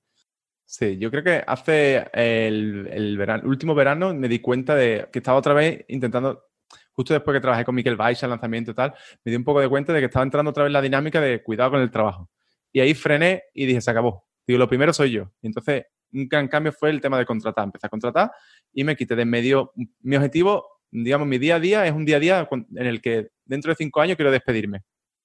Sí, 0.68 0.98
yo 0.98 1.12
creo 1.12 1.24
que 1.24 1.44
hace 1.46 2.08
el, 2.14 2.88
el 2.92 3.46
último 3.46 3.76
verano 3.76 4.16
me 4.16 4.28
di 4.28 4.40
cuenta 4.40 4.74
de 4.74 5.08
que 5.12 5.20
estaba 5.20 5.38
otra 5.38 5.54
vez 5.54 5.86
intentando 5.90 6.45
justo 6.94 7.14
después 7.14 7.36
que 7.36 7.42
trabajé 7.42 7.66
con 7.66 7.76
Miquel 7.76 7.96
Baixa, 7.96 8.26
el 8.26 8.32
lanzamiento 8.32 8.72
y 8.72 8.74
tal, 8.74 8.94
me 9.24 9.32
di 9.32 9.36
un 9.36 9.44
poco 9.44 9.60
de 9.60 9.70
cuenta 9.70 9.94
de 9.94 10.00
que 10.00 10.06
estaba 10.06 10.24
entrando 10.24 10.52
otra 10.52 10.64
vez 10.64 10.72
la 10.72 10.82
dinámica 10.82 11.20
de 11.22 11.44
cuidado 11.44 11.72
con 11.72 11.82
el 11.82 11.92
trabajo. 11.92 12.30
Y 12.72 12.80
ahí 12.80 12.94
frené 12.94 13.44
y 13.54 13.66
dije, 13.66 13.82
se 13.82 13.92
acabó. 13.92 14.26
Digo, 14.48 14.60
lo 14.60 14.68
primero 14.68 14.94
soy 14.94 15.12
yo. 15.12 15.32
Y 15.42 15.48
entonces 15.48 15.86
un 16.12 16.28
gran 16.28 16.48
cambio 16.48 16.72
fue 16.72 16.90
el 16.90 17.02
tema 17.02 17.18
de 17.18 17.26
contratar. 17.26 17.66
Empecé 17.66 17.88
a 17.88 17.90
contratar 17.90 18.32
y 18.74 18.84
me 18.84 18.96
quité 18.96 19.16
de 19.16 19.24
en 19.24 19.30
medio. 19.30 19.72
Mi 20.02 20.16
objetivo, 20.16 20.66
digamos, 20.92 21.28
mi 21.28 21.38
día 21.38 21.56
a 21.56 21.60
día 21.60 21.86
es 21.86 21.92
un 21.92 22.06
día 22.06 22.18
a 22.18 22.20
día 22.20 22.50
en 22.52 22.86
el 22.86 23.02
que 23.02 23.30
dentro 23.44 23.72
de 23.72 23.76
cinco 23.76 24.02
años 24.02 24.16
quiero 24.16 24.32
despedirme. 24.32 24.82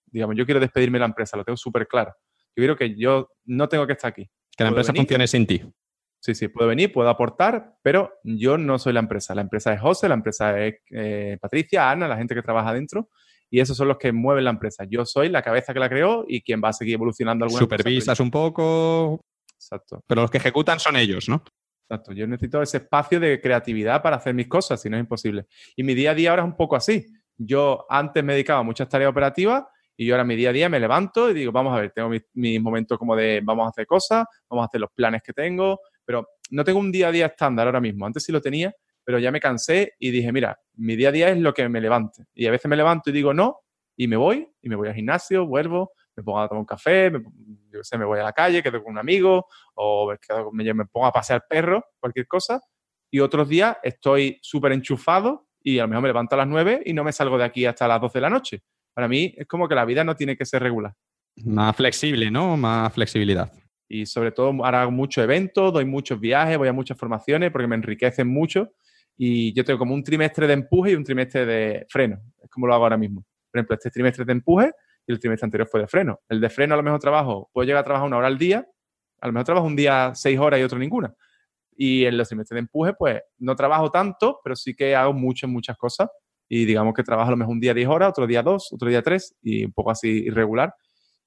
Digamos, 0.07 0.37
yo 0.37 0.45
quiero 0.45 0.61
despedirme 0.61 0.97
de 0.97 1.01
la 1.01 1.07
empresa, 1.07 1.37
lo 1.37 1.45
tengo 1.45 1.57
súper 1.57 1.87
claro. 1.87 2.13
Yo 2.57 2.63
quiero 2.63 2.77
que 2.77 2.97
yo 2.97 3.31
no 3.45 3.69
tengo 3.69 3.87
que 3.87 3.93
estar 3.93 4.11
aquí. 4.11 4.29
Que 4.57 4.65
la 4.65 4.71
empresa 4.71 4.93
funcione 4.93 5.27
sin 5.29 5.47
ti. 5.47 5.63
Sí, 6.21 6.35
sí, 6.35 6.49
puedo 6.49 6.69
venir, 6.69 6.93
puedo 6.93 7.09
aportar, 7.09 7.77
pero 7.83 8.13
yo 8.23 8.59
no 8.59 8.79
soy 8.79 8.93
la 8.93 9.01
empresa. 9.01 9.35
La 9.35 9.41
empresa 9.41 9.73
es 9.73 9.81
José, 9.81 10.07
la 10.07 10.15
empresa 10.15 10.61
es 10.61 10.75
eh, 10.91 11.39
Patricia, 11.41 11.91
Ana, 11.91 12.07
la 12.07 12.17
gente 12.19 12.35
que 12.35 12.43
trabaja 12.43 12.75
dentro, 12.75 13.09
y 13.49 13.61
esos 13.61 13.77
son 13.77 13.89
los 13.89 13.97
que 13.97 14.13
mueven 14.13 14.45
la 14.45 14.51
empresa. 14.51 14.85
Yo 14.89 15.07
soy 15.07 15.31
la 15.31 15.43
cabeza 15.43 15.73
que 15.73 15.81
la 15.81 15.89
creó 15.89 16.27
y 16.29 16.43
quien 16.43 16.61
va 16.63 16.69
a 16.69 16.73
seguir 16.75 16.95
evolucionando 16.95 17.47
alguna 17.47 17.61
Supervisas 17.61 18.21
un 18.21 18.31
poco. 18.31 19.25
Exacto. 19.55 20.05
Pero 20.07 20.21
los 20.21 20.31
que 20.31 20.39
ejecutan 20.39 20.79
son 20.79 20.97
ellos, 20.97 21.29
¿no? 21.29 21.43
Exacto. 21.89 22.13
Yo 22.13 22.27
necesito 22.27 22.61
ese 22.63 22.77
espacio 22.77 23.19
de 23.19 23.41
creatividad 23.41 24.03
para 24.03 24.17
hacer 24.17 24.35
mis 24.35 24.47
cosas, 24.47 24.81
si 24.81 24.91
no 24.91 24.97
es 24.97 25.01
imposible. 25.01 25.47
Y 25.75 25.83
mi 25.83 25.95
día 25.95 26.13
a 26.13 26.15
día 26.15 26.31
ahora 26.31 26.43
es 26.43 26.49
un 26.49 26.57
poco 26.57 26.77
así. 26.77 27.07
Yo 27.37 27.87
antes 27.89 28.23
me 28.23 28.35
dedicaba 28.35 28.61
a 28.61 28.63
muchas 28.63 28.89
tareas 28.89 29.11
operativas 29.11 29.65
y 29.97 30.07
yo 30.07 30.15
ahora 30.15 30.25
mi 30.25 30.37
día 30.37 30.51
a 30.51 30.53
día 30.53 30.69
me 30.69 30.79
levanto 30.79 31.31
y 31.31 31.35
digo, 31.35 31.51
vamos 31.51 31.77
a 31.77 31.81
ver, 31.81 31.91
tengo 31.91 32.11
mis, 32.11 32.23
mis 32.35 32.61
momentos 32.61 32.99
como 32.99 33.17
de 33.17 33.41
vamos 33.43 33.67
a 33.67 33.71
hacer 33.71 33.87
cosas, 33.87 34.25
vamos 34.49 34.63
a 34.63 34.67
hacer 34.67 34.81
los 34.81 34.91
planes 34.95 35.23
que 35.23 35.33
tengo, 35.33 35.81
pero 36.11 36.29
no 36.51 36.65
tengo 36.65 36.81
un 36.81 36.91
día 36.91 37.07
a 37.07 37.13
día 37.13 37.27
estándar 37.27 37.69
ahora 37.69 37.81
mismo. 37.81 38.05
Antes 38.05 38.25
sí 38.25 38.33
lo 38.33 38.41
tenía, 38.41 38.75
pero 39.05 39.21
ya 39.21 39.31
me 39.31 39.39
cansé 39.39 39.95
y 40.01 40.11
dije, 40.11 40.33
mira, 40.33 40.59
mi 40.75 40.97
día 40.97 41.11
a 41.11 41.13
día 41.13 41.29
es 41.29 41.39
lo 41.39 41.55
que 41.55 41.69
me 41.69 41.81
levante. 41.81 42.25
Y 42.35 42.47
a 42.47 42.51
veces 42.51 42.69
me 42.69 42.75
levanto 42.75 43.11
y 43.11 43.13
digo 43.13 43.33
no, 43.33 43.61
y 43.97 44.09
me 44.09 44.17
voy, 44.17 44.51
y 44.61 44.69
me 44.69 44.75
voy 44.75 44.89
al 44.89 44.95
gimnasio, 44.97 45.47
vuelvo, 45.47 45.93
me 46.17 46.25
pongo 46.25 46.41
a 46.41 46.49
tomar 46.49 46.63
un 46.63 46.67
café, 46.67 47.13
me, 47.13 47.23
yo 47.73 47.85
sé, 47.85 47.97
me 47.97 48.05
voy 48.05 48.19
a 48.19 48.25
la 48.25 48.33
calle, 48.33 48.61
quedo 48.61 48.83
con 48.83 48.95
un 48.95 48.99
amigo, 48.99 49.47
o 49.75 50.13
me, 50.51 50.75
me 50.75 50.85
pongo 50.87 51.07
a 51.07 51.13
pasear 51.13 51.45
perro, 51.49 51.85
cualquier 52.01 52.27
cosa. 52.27 52.61
Y 53.09 53.21
otros 53.21 53.49
días 53.49 53.77
estoy 53.81 54.41
súper 54.43 54.73
enchufado 54.73 55.47
y 55.63 55.79
a 55.79 55.83
lo 55.83 55.91
mejor 55.91 56.03
me 56.03 56.09
levanto 56.09 56.35
a 56.35 56.39
las 56.39 56.49
9 56.49 56.83
y 56.87 56.93
no 56.93 57.05
me 57.05 57.13
salgo 57.13 57.39
de 57.39 57.45
aquí 57.45 57.67
hasta 57.67 57.87
las 57.87 58.01
12 58.01 58.19
de 58.19 58.23
la 58.23 58.31
noche. 58.31 58.65
Para 58.93 59.07
mí 59.07 59.33
es 59.37 59.47
como 59.47 59.69
que 59.69 59.77
la 59.77 59.85
vida 59.85 60.03
no 60.03 60.17
tiene 60.17 60.37
que 60.37 60.45
ser 60.45 60.61
regular. 60.61 60.93
Más 61.45 61.77
flexible, 61.77 62.33
¿no? 62.33 62.57
Más 62.57 62.93
flexibilidad 62.93 63.53
y 63.91 64.07
sobre 64.07 64.31
todo 64.31 64.65
hago 64.65 64.91
muchos 64.93 65.25
eventos, 65.25 65.73
doy 65.73 65.85
muchos 65.85 66.21
viajes, 66.21 66.57
voy 66.57 66.69
a 66.69 66.73
muchas 66.73 66.97
formaciones 66.97 67.51
porque 67.51 67.67
me 67.67 67.75
enriquecen 67.75 68.29
mucho 68.29 68.73
y 69.17 69.53
yo 69.53 69.65
tengo 69.65 69.81
como 69.81 69.95
un 69.95 70.05
trimestre 70.05 70.47
de 70.47 70.53
empuje 70.53 70.93
y 70.93 70.95
un 70.95 71.03
trimestre 71.03 71.45
de 71.45 71.87
freno. 71.89 72.23
Es 72.41 72.49
como 72.51 72.69
lo 72.69 72.75
hago 72.75 72.85
ahora 72.85 72.97
mismo. 72.97 73.27
Por 73.51 73.59
ejemplo, 73.59 73.75
este 73.75 73.91
trimestre 73.91 74.25
de 74.25 74.31
empuje 74.31 74.71
y 75.05 75.13
el 75.13 75.19
trimestre 75.19 75.47
anterior 75.47 75.69
fue 75.69 75.81
de 75.81 75.89
freno. 75.89 76.21
El 76.29 76.41
de 76.41 76.49
freno 76.49 76.75
a 76.75 76.77
lo 76.77 76.85
mejor 76.85 77.01
trabajo, 77.01 77.51
puedo 77.53 77.67
llegar 77.67 77.81
a 77.81 77.85
trabajar 77.85 78.07
una 78.07 78.17
hora 78.17 78.29
al 78.29 78.39
día, 78.39 78.65
a 79.21 79.27
lo 79.27 79.33
mejor 79.33 79.45
trabajo 79.45 79.67
un 79.67 79.75
día 79.75 80.13
seis 80.15 80.39
horas 80.39 80.61
y 80.61 80.63
otro 80.63 80.79
ninguna. 80.79 81.13
Y 81.77 82.05
en 82.05 82.17
los 82.17 82.29
trimestres 82.29 82.55
de 82.55 82.61
empuje, 82.61 82.93
pues 82.97 83.21
no 83.39 83.57
trabajo 83.57 83.91
tanto, 83.91 84.41
pero 84.45 84.55
sí 84.55 84.73
que 84.73 84.95
hago 84.95 85.13
muchas, 85.15 85.51
muchas 85.51 85.77
cosas. 85.77 86.09
Y 86.49 86.65
digamos 86.65 86.95
que 86.95 87.03
trabajo 87.03 87.27
a 87.27 87.33
lo 87.33 87.37
mejor 87.37 87.55
un 87.55 87.61
día 87.61 87.75
diez 87.75 87.89
horas, 87.89 88.11
otro 88.11 88.29
día 88.29 88.45
dos, 88.45 88.73
otro 88.73 88.89
día 88.89 89.03
tres 89.03 89.35
y 89.43 89.65
un 89.65 89.73
poco 89.73 89.91
así 89.91 90.27
irregular. 90.27 90.73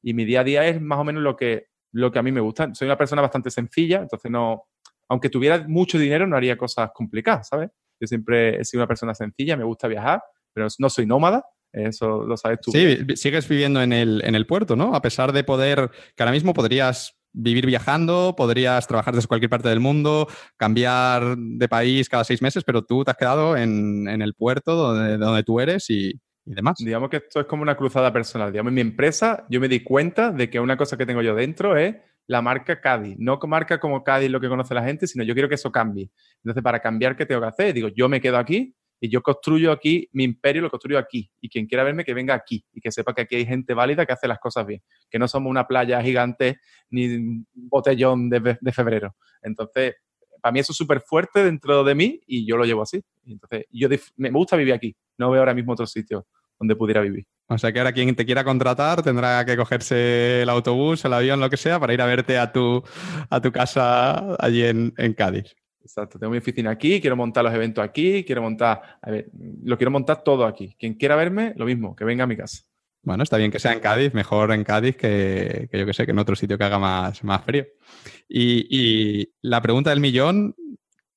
Y 0.02 0.14
mi 0.14 0.24
día 0.24 0.42
a 0.42 0.44
día 0.46 0.66
es 0.66 0.82
más 0.82 0.98
o 1.00 1.04
menos 1.04 1.24
lo 1.24 1.36
que 1.36 1.73
lo 1.94 2.12
que 2.12 2.20
a 2.20 2.24
mí 2.24 2.32
me 2.32 2.42
gusta. 2.42 2.74
Soy 2.74 2.88
una 2.88 2.98
persona 2.98 3.22
bastante 3.22 3.50
sencilla, 3.50 4.00
entonces 4.00 4.30
no, 4.30 4.66
aunque 5.08 5.30
tuviera 5.30 5.64
mucho 5.68 5.98
dinero, 5.98 6.28
no 6.28 6.36
haría 6.36 6.58
cosas 6.58 6.92
complicadas, 6.94 7.48
¿sabes? 7.48 7.70
Yo 8.00 8.08
siempre 8.08 8.60
he 8.60 8.66
sido 8.66 8.82
una 8.82 8.88
persona 8.88 9.14
sencilla, 9.14 9.56
me 9.56 9.64
gusta 9.64 9.88
viajar, 9.88 10.22
pero 10.54 10.68
no 10.80 10.90
soy 10.90 11.06
nómada, 11.06 11.46
eso 11.72 12.24
lo 12.24 12.36
sabes 12.36 12.60
tú. 12.62 12.72
Sí, 12.72 12.98
sigues 13.16 13.48
viviendo 13.48 13.82
en 13.82 13.94
el, 13.94 14.22
en 14.26 14.36
el 14.36 14.46
puerto, 14.46 14.76
¿no? 14.76 14.96
A 14.96 15.02
pesar 15.02 15.32
de 15.32 15.44
poder, 15.44 15.90
que 16.16 16.24
ahora 16.24 16.32
mismo 16.32 16.54
podrías 16.54 17.18
vivir 17.32 17.66
viajando, 17.66 18.36
podrías 18.38 18.86
trabajar 18.88 19.16
desde 19.16 19.28
cualquier 19.28 19.50
parte 19.50 19.70
del 19.70 19.80
mundo, 19.80 20.28
cambiar 20.58 21.36
de 21.38 21.70
país 21.70 22.10
cada 22.10 22.24
seis 22.24 22.42
meses, 22.42 22.64
pero 22.64 22.84
tú 22.84 23.04
te 23.04 23.12
has 23.12 23.18
quedado 23.18 23.58
en, 23.58 24.08
en 24.08 24.22
el 24.22 24.36
puerto 24.36 24.76
donde, 24.76 25.18
donde 25.18 25.44
tú 25.44 25.60
eres 25.60 25.90
y, 25.90 26.20
y 26.46 26.54
demás. 26.54 26.76
Digamos 26.80 27.10
que 27.10 27.18
esto 27.18 27.40
es 27.40 27.46
como 27.46 27.64
una 27.64 27.76
cruzada 27.76 28.12
personal. 28.12 28.52
Digamos, 28.52 28.72
en 28.72 28.76
mi 28.76 28.82
empresa 28.82 29.46
yo 29.50 29.60
me 29.60 29.68
di 29.68 29.82
cuenta 29.82 30.32
de 30.32 30.50
que 30.50 30.60
una 30.60 30.78
cosa 30.78 30.98
que 30.98 31.06
tengo 31.06 31.22
yo 31.22 31.36
dentro 31.36 31.78
es 31.78 31.96
la 32.28 32.42
marca 32.42 32.80
Cádiz. 32.80 33.16
No 33.20 33.40
marca 33.48 33.80
como 33.80 34.04
Cádiz 34.04 34.30
lo 34.30 34.40
que 34.40 34.50
conoce 34.50 34.74
la 34.74 34.84
gente, 34.84 35.08
sino 35.08 35.24
yo 35.24 35.34
quiero 35.34 35.50
que 35.50 35.56
eso 35.56 35.72
cambie. 35.72 36.10
Entonces, 36.38 36.64
para 36.64 36.80
cambiar, 36.80 37.16
¿qué 37.16 37.26
tengo 37.26 37.42
que 37.42 37.48
hacer? 37.48 37.74
Digo, 37.74 37.90
yo 37.90 38.08
me 38.10 38.22
quedo 38.22 38.38
aquí 38.38 38.76
y 39.00 39.10
yo 39.10 39.22
construyo 39.22 39.72
aquí, 39.72 40.08
mi 40.14 40.24
imperio 40.24 40.62
lo 40.62 40.70
construyo 40.70 40.98
aquí. 40.98 41.30
Y 41.42 41.50
quien 41.50 41.68
quiera 41.68 41.84
verme, 41.84 42.06
que 42.06 42.14
venga 42.14 42.34
aquí 42.34 42.66
y 42.72 42.80
que 42.80 42.92
sepa 42.92 43.14
que 43.14 43.22
aquí 43.22 43.36
hay 43.36 43.46
gente 43.46 43.74
válida 43.74 44.06
que 44.06 44.14
hace 44.14 44.28
las 44.28 44.40
cosas 44.40 44.66
bien. 44.66 44.82
Que 45.10 45.20
no 45.20 45.28
somos 45.28 45.50
una 45.50 45.68
playa 45.68 46.02
gigante 46.02 46.60
ni 46.90 47.08
un 47.16 47.48
botellón 47.54 48.30
de, 48.30 48.58
de 48.60 48.72
febrero. 48.72 49.16
Entonces, 49.42 49.96
para 50.44 50.52
mí 50.52 50.60
eso 50.60 50.74
es 50.74 50.78
súper 50.78 51.00
fuerte 51.00 51.42
dentro 51.42 51.86
de 51.86 51.96
mí 51.96 52.20
y 52.28 52.46
yo 52.46 52.58
lo 52.58 52.66
llevo 52.66 52.82
así. 52.82 53.02
Entonces, 53.26 53.66
yo 53.72 53.88
me 54.18 54.30
gusta 54.30 54.58
vivir 54.58 54.74
aquí, 54.74 54.94
no 55.18 55.32
veo 55.32 55.40
ahora 55.40 55.54
mismo 55.54 55.72
otro 55.72 55.88
sitio 55.88 56.28
donde 56.60 56.76
pudiera 56.76 57.00
vivir. 57.00 57.26
O 57.48 57.58
sea 57.58 57.72
que 57.72 57.80
ahora 57.80 57.94
quien 57.94 58.14
te 58.14 58.26
quiera 58.26 58.44
contratar 58.44 59.02
tendrá 59.02 59.46
que 59.46 59.56
cogerse 59.56 60.42
el 60.42 60.50
autobús, 60.50 61.06
el 61.06 61.14
avión, 61.14 61.40
lo 61.40 61.50
que 61.50 61.56
sea, 61.56 61.80
para 61.80 61.94
ir 61.94 62.02
a 62.02 62.06
verte 62.06 62.38
a 62.38 62.52
tu, 62.52 62.84
a 63.30 63.40
tu 63.40 63.54
casa 63.54 64.36
allí 64.36 64.64
en, 64.64 64.94
en 64.98 65.14
Cádiz. 65.14 65.56
Exacto, 65.82 66.20
tengo 66.20 66.32
mi 66.32 66.40
oficina 66.40 66.72
aquí, 66.72 67.00
quiero 67.00 67.16
montar 67.16 67.46
los 67.46 67.54
eventos 67.54 67.82
aquí, 67.82 68.26
quiero 68.26 68.42
montar, 68.42 69.00
a 69.02 69.12
ver, 69.12 69.30
lo 69.64 69.78
quiero 69.78 69.92
montar 69.92 70.26
todo 70.26 70.46
aquí. 70.46 70.76
Quien 70.78 70.96
quiera 70.96 71.16
verme, 71.16 71.54
lo 71.56 71.66
mismo, 71.66 71.96
que 71.96 72.04
venga 72.04 72.26
a 72.26 72.28
mi 72.28 72.36
casa. 72.36 72.64
Bueno, 73.04 73.24
está 73.24 73.36
bien 73.36 73.52
que 73.52 73.60
sea 73.60 73.74
en 73.74 73.82
Cádiz, 73.82 74.14
mejor 74.14 74.54
en 74.54 74.64
Cádiz 74.64 74.96
que, 74.96 75.70
yo 75.72 75.86
que 75.86 75.94
sé, 75.94 76.06
que 76.06 76.12
en 76.12 76.20
otro 76.20 76.38
sitio 76.38 76.58
que 76.58 76.64
haga 76.64 76.80
más, 76.80 77.22
más 77.24 77.44
frío. 77.44 77.66
Y, 78.30 78.66
y, 78.70 79.34
la 79.42 79.62
pregunta 79.62 79.90
del 79.90 80.00
millón, 80.00 80.56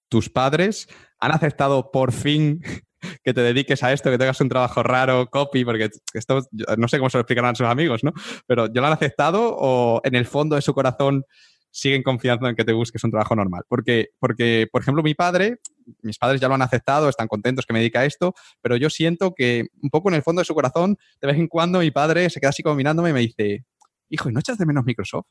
¿tus 0.08 0.28
padres 0.28 0.88
han 1.20 1.30
aceptado 1.30 1.92
por 1.92 2.10
fin 2.10 2.60
que 3.24 3.32
te 3.32 3.40
dediques 3.40 3.84
a 3.84 3.92
esto, 3.92 4.10
que 4.10 4.18
tengas 4.18 4.40
un 4.40 4.48
trabajo 4.48 4.82
raro, 4.82 5.28
copy, 5.30 5.64
porque 5.64 5.90
esto 6.12 6.42
no 6.76 6.88
sé 6.88 6.98
cómo 6.98 7.08
se 7.08 7.18
lo 7.18 7.22
explicarán 7.22 7.54
sus 7.54 7.68
amigos, 7.68 8.02
¿no? 8.02 8.12
Pero 8.48 8.66
¿yo 8.66 8.80
lo 8.80 8.88
han 8.88 8.92
aceptado 8.92 9.54
o 9.56 10.00
en 10.02 10.16
el 10.16 10.26
fondo 10.26 10.56
de 10.56 10.62
su 10.62 10.74
corazón 10.74 11.24
siguen 11.70 12.02
confiando 12.02 12.48
en 12.48 12.56
que 12.56 12.64
te 12.64 12.72
busques 12.72 13.04
un 13.04 13.12
trabajo 13.12 13.36
normal? 13.36 13.62
Porque, 13.68 14.08
porque, 14.18 14.66
por 14.72 14.82
ejemplo, 14.82 15.04
mi 15.04 15.14
padre, 15.14 15.58
mis 16.02 16.18
padres 16.18 16.40
ya 16.40 16.48
lo 16.48 16.54
han 16.54 16.62
aceptado, 16.62 17.08
están 17.08 17.28
contentos 17.28 17.66
que 17.66 17.72
me 17.72 17.78
dedique 17.78 17.98
a 17.98 18.04
esto, 18.04 18.34
pero 18.60 18.76
yo 18.76 18.90
siento 18.90 19.34
que 19.34 19.66
un 19.82 19.90
poco 19.90 20.08
en 20.08 20.14
el 20.14 20.22
fondo 20.22 20.40
de 20.40 20.44
su 20.44 20.54
corazón, 20.54 20.96
de 21.20 21.26
vez 21.26 21.36
en 21.36 21.48
cuando 21.48 21.80
mi 21.80 21.90
padre 21.90 22.30
se 22.30 22.40
queda 22.40 22.50
así 22.50 22.62
como 22.62 22.74
mirándome 22.74 23.10
y 23.10 23.12
me 23.12 23.20
dice, 23.20 23.64
hijo, 24.08 24.28
¿y 24.28 24.32
no 24.32 24.40
echas 24.40 24.58
de 24.58 24.66
menos 24.66 24.84
Microsoft? 24.84 25.26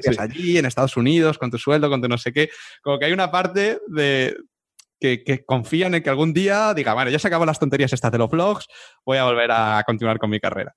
sí. 0.00 0.10
allí 0.18 0.58
en 0.58 0.64
Estados 0.64 0.96
Unidos 0.96 1.36
con 1.38 1.50
tu 1.50 1.58
sueldo, 1.58 1.90
con 1.90 2.00
tu 2.00 2.08
no 2.08 2.16
sé 2.16 2.32
qué. 2.32 2.48
Como 2.82 2.98
que 2.98 3.04
hay 3.04 3.12
una 3.12 3.30
parte 3.30 3.80
de, 3.88 4.34
que, 5.02 5.44
confían 5.44 5.94
en 5.94 6.02
que 6.02 6.10
algún 6.10 6.32
día 6.32 6.74
diga, 6.74 6.94
bueno, 6.94 7.10
ya 7.10 7.18
se 7.18 7.28
acaban 7.28 7.46
las 7.46 7.58
tonterías 7.58 7.92
estas 7.92 8.12
de 8.12 8.18
los 8.18 8.30
vlogs, 8.30 8.66
voy 9.04 9.18
a 9.18 9.24
volver 9.24 9.50
a 9.50 9.82
continuar 9.84 10.18
con 10.18 10.30
mi 10.30 10.38
carrera. 10.38 10.74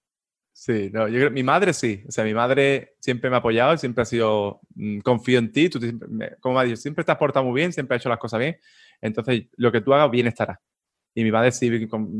Sí, 0.57 0.89
no, 0.93 1.09
yo 1.09 1.19
creo, 1.19 1.31
mi 1.31 1.43
madre 1.43 1.73
sí, 1.73 2.01
o 2.07 2.11
sea, 2.11 2.23
mi 2.23 2.33
madre 2.33 2.95
siempre 3.01 3.29
me 3.29 3.35
ha 3.35 3.39
apoyado, 3.39 3.77
siempre 3.77 4.03
ha 4.03 4.05
sido, 4.05 4.61
mmm, 4.75 4.99
confío 4.99 5.37
en 5.37 5.51
ti, 5.51 5.67
tú 5.69 5.81
como 6.39 6.55
me 6.55 6.61
ha 6.61 6.63
dicho, 6.63 6.77
siempre 6.77 7.03
te 7.03 7.11
has 7.11 7.17
portado 7.17 7.45
muy 7.45 7.59
bien, 7.59 7.73
siempre 7.73 7.95
has 7.95 8.01
hecho 8.01 8.07
las 8.07 8.19
cosas 8.19 8.39
bien, 8.39 8.57
entonces 9.01 9.47
lo 9.57 9.69
que 9.69 9.81
tú 9.81 9.93
hagas 9.93 10.09
bien 10.09 10.27
estará. 10.27 10.61
Y 11.13 11.25
mi 11.25 11.31
madre 11.31 11.51
sí, 11.51 11.69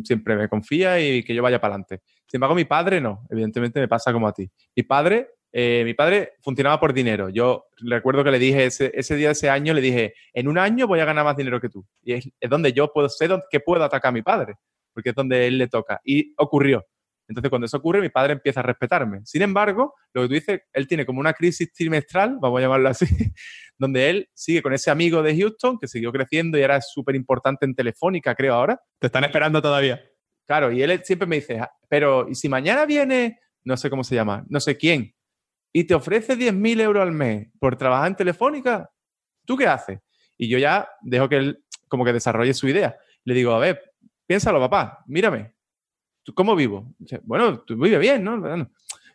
siempre 0.03 0.35
me 0.35 0.49
confía 0.49 0.99
y 0.99 1.23
que 1.23 1.33
yo 1.33 1.41
vaya 1.43 1.61
para 1.61 1.75
adelante. 1.75 2.01
Sin 2.27 2.37
embargo, 2.37 2.55
mi 2.55 2.65
padre 2.65 2.99
no, 2.99 3.25
evidentemente 3.29 3.79
me 3.79 3.87
pasa 3.87 4.11
como 4.11 4.27
a 4.27 4.33
ti. 4.33 4.49
Mi 4.75 4.83
padre 4.83 5.29
eh, 5.57 5.83
mi 5.85 5.93
padre 5.93 6.33
funcionaba 6.41 6.81
por 6.81 6.91
dinero. 6.91 7.29
Yo 7.29 7.67
recuerdo 7.77 8.25
que 8.25 8.31
le 8.31 8.39
dije 8.39 8.65
ese, 8.65 8.91
ese, 8.93 9.15
día, 9.15 9.31
ese 9.31 9.49
año, 9.49 9.73
le 9.73 9.79
dije, 9.79 10.13
en 10.33 10.49
un 10.49 10.57
año 10.57 10.85
voy 10.85 10.99
a 10.99 11.05
ganar 11.05 11.23
más 11.23 11.37
dinero 11.37 11.61
que 11.61 11.69
tú. 11.69 11.85
Y 12.03 12.11
es, 12.11 12.29
donde 12.49 12.73
yo 12.73 12.91
puedo 12.91 13.07
ser 13.07 13.31
que 13.49 13.61
puedo 13.61 13.81
atacar 13.81 14.09
a 14.09 14.11
mi 14.11 14.21
padre, 14.21 14.55
porque 14.91 15.11
es 15.11 15.15
donde 15.15 15.47
él 15.47 15.57
le 15.57 15.69
toca. 15.69 16.01
Y 16.03 16.33
ocurrió. 16.35 16.85
Entonces, 17.27 17.49
cuando 17.49 17.65
eso 17.65 17.77
ocurre, 17.77 18.01
mi 18.01 18.09
padre 18.09 18.33
empieza 18.33 18.59
a 18.59 18.63
respetarme. 18.63 19.21
Sin 19.25 19.41
embargo, 19.41 19.93
lo 20.13 20.21
que 20.21 20.27
tú 20.27 20.33
dices, 20.33 20.61
él 20.73 20.87
tiene 20.87 21.05
como 21.05 21.19
una 21.19 21.33
crisis 21.33 21.71
trimestral, 21.73 22.37
vamos 22.39 22.59
a 22.59 22.61
llamarlo 22.61 22.89
así, 22.89 23.05
donde 23.77 24.09
él 24.09 24.29
sigue 24.33 24.61
con 24.61 24.73
ese 24.73 24.91
amigo 24.91 25.23
de 25.23 25.35
Houston 25.37 25.79
que 25.79 25.87
siguió 25.87 26.11
creciendo 26.11 26.57
y 26.57 26.63
es 26.63 26.91
súper 26.91 27.15
importante 27.15 27.65
en 27.65 27.75
Telefónica, 27.75 28.35
creo 28.35 28.53
ahora. 28.53 28.79
Te 28.99 29.07
están 29.07 29.23
esperando 29.23 29.61
todavía. 29.61 30.01
Claro, 30.45 30.71
y 30.71 30.83
él 30.83 31.01
siempre 31.03 31.27
me 31.27 31.37
dice, 31.37 31.59
ah, 31.59 31.71
pero 31.89 32.29
¿y 32.29 32.35
si 32.35 32.47
mañana 32.47 32.85
viene, 32.85 33.39
no 33.63 33.75
sé 33.77 33.89
cómo 33.89 34.03
se 34.03 34.13
llama, 34.13 34.45
no 34.47 34.59
sé 34.59 34.77
quién, 34.77 35.15
y 35.73 35.83
te 35.85 35.95
ofrece 35.95 36.37
10.000 36.37 36.81
euros 36.81 37.01
al 37.01 37.11
mes 37.11 37.49
por 37.59 37.75
trabajar 37.75 38.07
en 38.07 38.15
Telefónica, 38.15 38.89
¿tú 39.43 39.57
qué 39.57 39.67
haces? 39.67 39.99
Y 40.37 40.47
yo 40.47 40.57
ya 40.57 40.87
dejo 41.01 41.27
que 41.27 41.37
él 41.37 41.65
como 41.87 42.05
que 42.05 42.13
desarrolle 42.13 42.53
su 42.53 42.67
idea. 42.67 42.95
Le 43.23 43.33
digo, 43.33 43.53
a 43.53 43.59
ver, 43.59 43.81
piénsalo, 44.27 44.59
papá, 44.59 45.03
mírame. 45.07 45.54
¿Cómo 46.33 46.55
vivo? 46.55 46.93
Bueno, 47.23 47.59
tú 47.61 47.77
vives 47.77 47.99
bien, 47.99 48.23
¿no? 48.23 48.69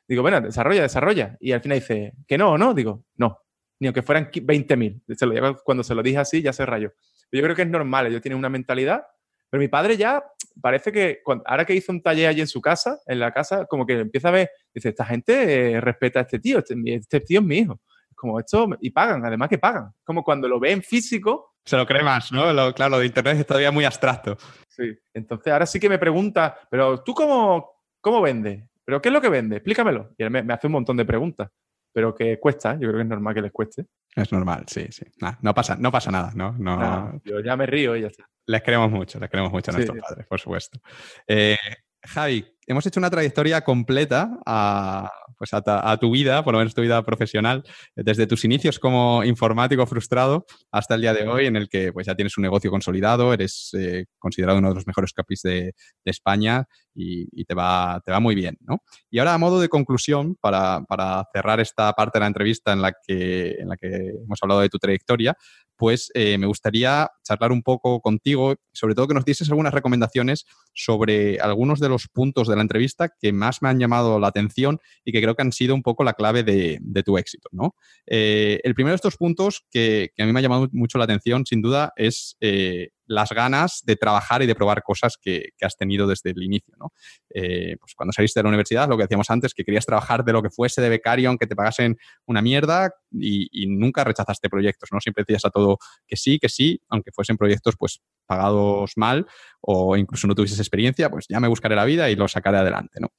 Digo, 0.06 0.22
bueno, 0.22 0.40
desarrolla, 0.40 0.82
desarrolla. 0.82 1.36
Y 1.40 1.52
al 1.52 1.60
final 1.60 1.78
dice, 1.78 2.12
que 2.26 2.38
no, 2.38 2.56
¿no? 2.58 2.74
Digo, 2.74 3.04
no. 3.16 3.38
Ni 3.78 3.86
aunque 3.88 4.02
fueran 4.02 4.30
20.000. 4.30 5.62
Cuando 5.64 5.82
se 5.82 5.94
lo 5.94 6.02
dije 6.02 6.18
así, 6.18 6.42
ya 6.42 6.52
se 6.52 6.66
rayó. 6.66 6.92
Yo 7.32 7.42
creo 7.42 7.56
que 7.56 7.62
es 7.62 7.68
normal. 7.68 8.06
Ellos 8.06 8.20
tienen 8.20 8.38
una 8.38 8.48
mentalidad 8.48 9.04
pero 9.50 9.60
mi 9.60 9.68
padre 9.68 9.96
ya 9.96 10.24
parece 10.60 10.92
que 10.92 11.20
ahora 11.44 11.64
que 11.64 11.74
hizo 11.74 11.90
un 11.90 12.00
taller 12.00 12.28
allí 12.28 12.40
en 12.40 12.46
su 12.46 12.60
casa, 12.60 13.00
en 13.06 13.18
la 13.18 13.32
casa, 13.32 13.66
como 13.66 13.84
que 13.84 13.98
empieza 13.98 14.28
a 14.28 14.32
ver, 14.32 14.50
dice, 14.72 14.90
esta 14.90 15.04
gente 15.04 15.72
eh, 15.72 15.80
respeta 15.80 16.20
a 16.20 16.22
este 16.22 16.38
tío, 16.38 16.58
este, 16.58 16.76
este, 16.86 17.20
tío 17.20 17.40
es 17.40 17.46
mi 17.46 17.58
hijo. 17.58 17.80
como 18.14 18.38
esto, 18.38 18.68
y 18.80 18.90
pagan, 18.90 19.24
además 19.24 19.48
que 19.48 19.58
pagan. 19.58 19.92
Como 20.04 20.22
cuando 20.22 20.46
lo 20.46 20.60
ven 20.60 20.82
físico. 20.82 21.49
Se 21.64 21.76
lo 21.76 21.86
cree 21.86 22.02
más, 22.02 22.32
¿no? 22.32 22.74
claro, 22.74 22.90
lo 22.90 22.98
de 22.98 23.06
Internet 23.06 23.38
es 23.38 23.46
todavía 23.46 23.70
muy 23.70 23.84
abstracto. 23.84 24.36
Sí. 24.68 24.96
Entonces 25.14 25.52
ahora 25.52 25.66
sí 25.66 25.78
que 25.78 25.88
me 25.88 25.98
pregunta, 25.98 26.58
pero 26.70 27.02
tú 27.02 27.14
cómo, 27.14 27.84
cómo 28.00 28.20
vendes? 28.22 28.64
¿Pero 28.84 29.00
qué 29.00 29.08
es 29.08 29.12
lo 29.12 29.20
que 29.20 29.28
vende? 29.28 29.56
Explícamelo. 29.56 30.14
Y 30.18 30.24
él 30.24 30.30
me, 30.30 30.52
hace 30.52 30.66
un 30.66 30.72
montón 30.72 30.96
de 30.96 31.04
preguntas. 31.04 31.48
Pero 31.92 32.14
que 32.14 32.38
cuesta, 32.38 32.74
yo 32.74 32.88
creo 32.88 32.94
que 32.94 33.02
es 33.02 33.08
normal 33.08 33.34
que 33.34 33.42
les 33.42 33.52
cueste. 33.52 33.86
Es 34.14 34.32
normal, 34.32 34.64
sí, 34.66 34.86
sí. 34.90 35.04
no, 35.40 35.54
pasa, 35.54 35.76
no 35.76 35.92
pasa 35.92 36.10
nada, 36.10 36.32
¿no? 36.34 36.52
no... 36.58 37.20
yo 37.24 37.40
ya 37.40 37.56
me 37.56 37.66
río 37.66 37.96
y 37.96 38.02
ya 38.02 38.08
está. 38.08 38.28
Les 38.46 38.62
queremos 38.62 38.90
mucho, 38.90 39.20
les 39.20 39.30
queremos 39.30 39.52
mucho 39.52 39.70
a 39.70 39.74
nuestros 39.74 39.98
padres, 39.98 40.26
por 40.26 40.40
supuesto. 40.40 40.80
Eh, 41.26 41.56
Javi, 42.02 42.44
hemos 42.70 42.86
hecho 42.86 43.00
una 43.00 43.10
trayectoria 43.10 43.62
completa 43.62 44.38
a, 44.46 45.10
pues 45.36 45.50
a, 45.52 45.96
tu 45.98 46.12
vida, 46.12 46.44
por 46.44 46.52
lo 46.52 46.58
menos 46.58 46.72
tu 46.72 46.82
vida 46.82 47.02
profesional, 47.04 47.64
desde 47.96 48.28
tus 48.28 48.44
inicios 48.44 48.78
como 48.78 49.24
informático 49.24 49.84
frustrado 49.86 50.46
hasta 50.70 50.94
el 50.94 51.00
día 51.00 51.12
de 51.12 51.26
hoy, 51.26 51.46
en 51.46 51.56
el 51.56 51.68
que 51.68 51.92
pues, 51.92 52.06
ya 52.06 52.14
tienes 52.14 52.38
un 52.38 52.42
negocio 52.42 52.70
consolidado, 52.70 53.32
eres 53.32 53.70
eh, 53.76 54.06
considerado 54.20 54.58
uno 54.58 54.68
de 54.68 54.76
los 54.76 54.86
mejores 54.86 55.12
capis 55.12 55.42
de, 55.42 55.74
España 56.04 56.66
y, 56.94 57.44
te, 57.44 57.54
va, 57.54 58.00
te 58.04 58.12
va 58.12 58.20
muy 58.20 58.34
bien. 58.34 58.58
¿no? 58.60 58.82
Y 59.10 59.18
ahora, 59.18 59.34
a 59.34 59.38
modo 59.38 59.60
de 59.60 59.68
conclusión, 59.68 60.36
para, 60.40 60.82
para, 60.88 61.24
cerrar 61.32 61.60
esta 61.60 61.92
parte 61.92 62.18
de 62.18 62.20
la 62.20 62.26
entrevista 62.26 62.72
en 62.72 62.82
la, 62.82 62.92
que, 62.92 63.56
en 63.58 63.68
la 63.68 63.76
que 63.76 63.86
hemos 64.24 64.38
hablado 64.42 64.60
de 64.60 64.68
tu 64.68 64.78
trayectoria, 64.78 65.36
pues 65.80 66.10
eh, 66.12 66.36
me 66.36 66.46
gustaría 66.46 67.10
charlar 67.24 67.52
un 67.52 67.62
poco 67.62 68.02
contigo, 68.02 68.54
sobre 68.70 68.94
todo 68.94 69.08
que 69.08 69.14
nos 69.14 69.24
dieses 69.24 69.48
algunas 69.48 69.72
recomendaciones 69.72 70.44
sobre 70.74 71.40
algunos 71.40 71.80
de 71.80 71.88
los 71.88 72.06
puntos 72.08 72.48
de 72.48 72.56
la 72.56 72.60
entrevista 72.60 73.08
que 73.18 73.32
más 73.32 73.62
me 73.62 73.70
han 73.70 73.78
llamado 73.78 74.18
la 74.20 74.28
atención 74.28 74.78
y 75.06 75.12
que 75.12 75.22
creo 75.22 75.34
que 75.34 75.40
han 75.40 75.52
sido 75.52 75.74
un 75.74 75.82
poco 75.82 76.04
la 76.04 76.12
clave 76.12 76.42
de, 76.42 77.02
tu 77.02 77.16
éxito. 77.16 77.48
¿no? 77.50 77.74
Eh, 78.06 78.60
el 78.62 78.74
primero 78.74 78.92
de 78.92 78.96
estos 78.96 79.16
puntos 79.16 79.64
que, 79.70 80.10
a 80.18 80.26
mí 80.26 80.32
me 80.32 80.40
ha 80.40 80.42
llamado 80.42 80.68
mucho 80.72 80.98
la 80.98 81.04
atención, 81.04 81.46
sin 81.46 81.62
duda, 81.62 81.94
es 81.96 82.36
eh, 82.42 82.90
las 83.10 83.30
ganas 83.30 83.82
de 83.84 83.96
trabajar 83.96 84.40
y 84.40 84.46
de 84.46 84.54
probar 84.54 84.84
cosas 84.84 85.16
que, 85.20 85.50
has 85.60 85.76
tenido 85.76 86.06
desde 86.06 86.30
el 86.30 86.42
inicio. 86.44 86.74
¿no? 86.78 86.92
Eh, 87.34 87.76
pues 87.80 87.94
cuando 87.96 88.12
saliste 88.12 88.38
de 88.38 88.44
la 88.44 88.50
universidad, 88.50 88.88
lo 88.88 88.96
que 88.96 89.02
decíamos 89.02 89.28
antes, 89.30 89.52
que 89.52 89.64
querías 89.64 89.84
trabajar 89.84 90.24
de 90.24 90.32
lo 90.32 90.42
que 90.42 90.50
fuese 90.50 90.80
de 90.80 90.88
becario, 90.88 91.28
aunque 91.28 91.48
te 91.48 91.56
pagasen 91.56 91.98
una 92.26 92.40
mierda, 92.40 92.92
y, 93.12 93.66
nunca 93.66 94.04
rechazaste 94.04 94.48
proyectos, 94.48 94.90
¿no? 94.92 95.00
Siempre 95.00 95.24
decías 95.26 95.44
a 95.44 95.50
todo 95.50 95.78
que 96.06 96.16
sí, 96.16 96.38
que 96.38 96.48
sí, 96.48 96.80
aunque 96.88 97.10
fuesen 97.12 97.36
proyectos 97.36 97.74
pues 97.76 98.00
pagados 98.26 98.92
mal 98.96 99.26
o 99.60 99.96
incluso 99.96 100.28
no 100.28 100.34
tuvieses 100.34 100.60
experiencia, 100.60 101.10
pues 101.10 101.26
ya 101.28 101.40
me 101.40 101.48
buscaré 101.48 101.74
la 101.74 101.84
vida 101.84 102.10
y 102.10 102.16
lo 102.16 102.28
sacaré 102.28 102.58
adelante, 102.58 103.00
¿no? 103.00 103.10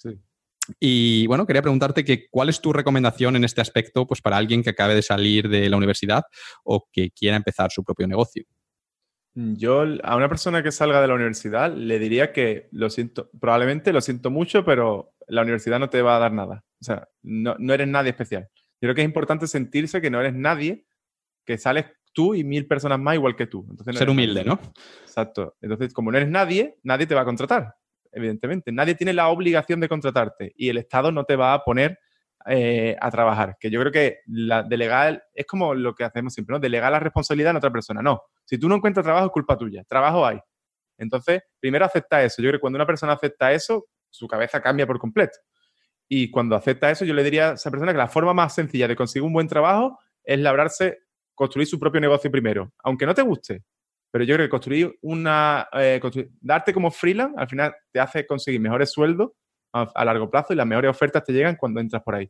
Y 0.79 1.27
bueno, 1.27 1.45
quería 1.45 1.61
preguntarte 1.61 2.05
que 2.05 2.29
cuál 2.29 2.47
es 2.47 2.61
tu 2.61 2.71
recomendación 2.71 3.35
en 3.35 3.43
este 3.43 3.59
aspecto 3.59 4.07
pues, 4.07 4.21
para 4.21 4.37
alguien 4.37 4.63
que 4.63 4.69
acabe 4.69 4.95
de 4.95 5.01
salir 5.01 5.49
de 5.49 5.69
la 5.69 5.77
universidad 5.77 6.23
o 6.63 6.87
que 6.91 7.11
quiera 7.11 7.35
empezar 7.35 7.71
su 7.71 7.83
propio 7.83 8.07
negocio. 8.07 8.45
Yo 9.33 9.85
a 10.03 10.15
una 10.17 10.27
persona 10.27 10.61
que 10.61 10.71
salga 10.71 11.01
de 11.01 11.07
la 11.07 11.13
universidad 11.13 11.73
le 11.73 11.99
diría 11.99 12.33
que 12.33 12.67
lo 12.71 12.89
siento, 12.89 13.29
probablemente 13.39 13.93
lo 13.93 14.01
siento 14.01 14.29
mucho, 14.29 14.65
pero 14.65 15.13
la 15.27 15.41
universidad 15.41 15.79
no 15.79 15.89
te 15.89 16.01
va 16.01 16.17
a 16.17 16.19
dar 16.19 16.33
nada. 16.33 16.65
O 16.81 16.83
sea, 16.83 17.07
no, 17.21 17.55
eres 17.73 17.87
nadie 17.87 18.09
especial. 18.09 18.49
Yo 18.53 18.87
creo 18.87 18.95
que 18.95 19.01
es 19.01 19.07
importante 19.07 19.47
sentirse 19.47 20.01
que 20.01 20.09
no 20.09 20.19
eres 20.19 20.33
nadie, 20.33 20.85
que 21.45 21.57
sales 21.57 21.85
tú 22.13 22.35
y 22.35 22.43
mil 22.43 22.67
personas 22.67 22.99
más 22.99 23.15
igual 23.15 23.37
que 23.37 23.47
tú. 23.47 23.65
Entonces, 23.69 23.95
Ser 23.95 24.09
humilde, 24.09 24.43
¿no? 24.43 24.59
Exacto. 25.03 25.55
Entonces, 25.61 25.93
como 25.93 26.11
no 26.11 26.17
eres 26.17 26.29
nadie, 26.29 26.77
nadie 26.83 27.07
te 27.07 27.15
va 27.15 27.21
a 27.21 27.25
contratar, 27.25 27.75
evidentemente. 28.11 28.73
Nadie 28.73 28.95
tiene 28.95 29.13
la 29.13 29.29
obligación 29.29 29.79
de 29.79 29.87
contratarte 29.87 30.53
y 30.57 30.67
el 30.67 30.77
Estado 30.77 31.13
no 31.13 31.23
te 31.23 31.37
va 31.37 31.53
a 31.53 31.63
poner 31.63 31.99
eh, 32.45 32.95
a 32.99 33.11
trabajar. 33.11 33.57
Que 33.59 33.69
yo 33.69 33.79
creo 33.79 33.91
que 33.91 34.19
la 34.27 34.63
delegar 34.63 35.23
es 35.33 35.45
como 35.45 35.73
lo 35.73 35.93
que 35.95 36.03
hacemos 36.03 36.33
siempre. 36.33 36.59
Delegar 36.59 36.91
la 36.91 36.99
responsabilidad 36.99 37.51
en 37.51 37.57
otra 37.57 37.71
persona. 37.71 38.01
No. 38.01 38.21
Si 38.45 38.57
tú 38.57 38.67
no 38.69 38.75
encuentras 38.75 39.03
trabajo, 39.03 39.27
es 39.27 39.31
culpa 39.31 39.57
tuya. 39.57 39.83
Trabajo 39.83 40.25
hay. 40.25 40.39
Entonces, 40.97 41.41
primero 41.59 41.85
acepta 41.85 42.23
eso. 42.23 42.41
Yo 42.41 42.49
creo 42.49 42.59
que 42.59 42.61
cuando 42.61 42.77
una 42.77 42.85
persona 42.85 43.13
acepta 43.13 43.51
eso, 43.51 43.87
su 44.09 44.27
cabeza 44.27 44.61
cambia 44.61 44.85
por 44.85 44.99
completo. 44.99 45.39
Y 46.07 46.29
cuando 46.29 46.55
acepta 46.55 46.91
eso, 46.91 47.05
yo 47.05 47.13
le 47.13 47.23
diría 47.23 47.51
a 47.51 47.53
esa 47.53 47.71
persona 47.71 47.91
que 47.91 47.97
la 47.97 48.07
forma 48.07 48.33
más 48.33 48.53
sencilla 48.53 48.87
de 48.87 48.95
conseguir 48.95 49.25
un 49.25 49.33
buen 49.33 49.47
trabajo 49.47 49.97
es 50.23 50.39
labrarse, 50.39 50.99
construir 51.33 51.67
su 51.67 51.79
propio 51.79 52.01
negocio 52.01 52.29
primero. 52.29 52.73
Aunque 52.83 53.05
no 53.05 53.13
te 53.13 53.21
guste. 53.21 53.63
Pero 54.11 54.25
yo 54.25 54.35
creo 54.35 54.45
que 54.45 54.49
construir 54.49 54.93
una. 55.01 55.67
Eh, 55.73 56.01
darte 56.41 56.73
como 56.73 56.91
freelance 56.91 57.33
al 57.37 57.47
final 57.47 57.73
te 57.91 57.99
hace 57.99 58.27
conseguir 58.27 58.59
mejores 58.59 58.91
sueldos 58.91 59.31
a, 59.73 60.05
largo 60.05 60.29
plazo 60.29 60.53
y 60.53 60.55
las 60.55 60.67
mejores 60.67 60.89
ofertas 60.91 61.23
te 61.23 61.33
llegan 61.33 61.55
cuando 61.55 61.79
entras 61.79 62.03
por 62.03 62.15
ahí. 62.15 62.29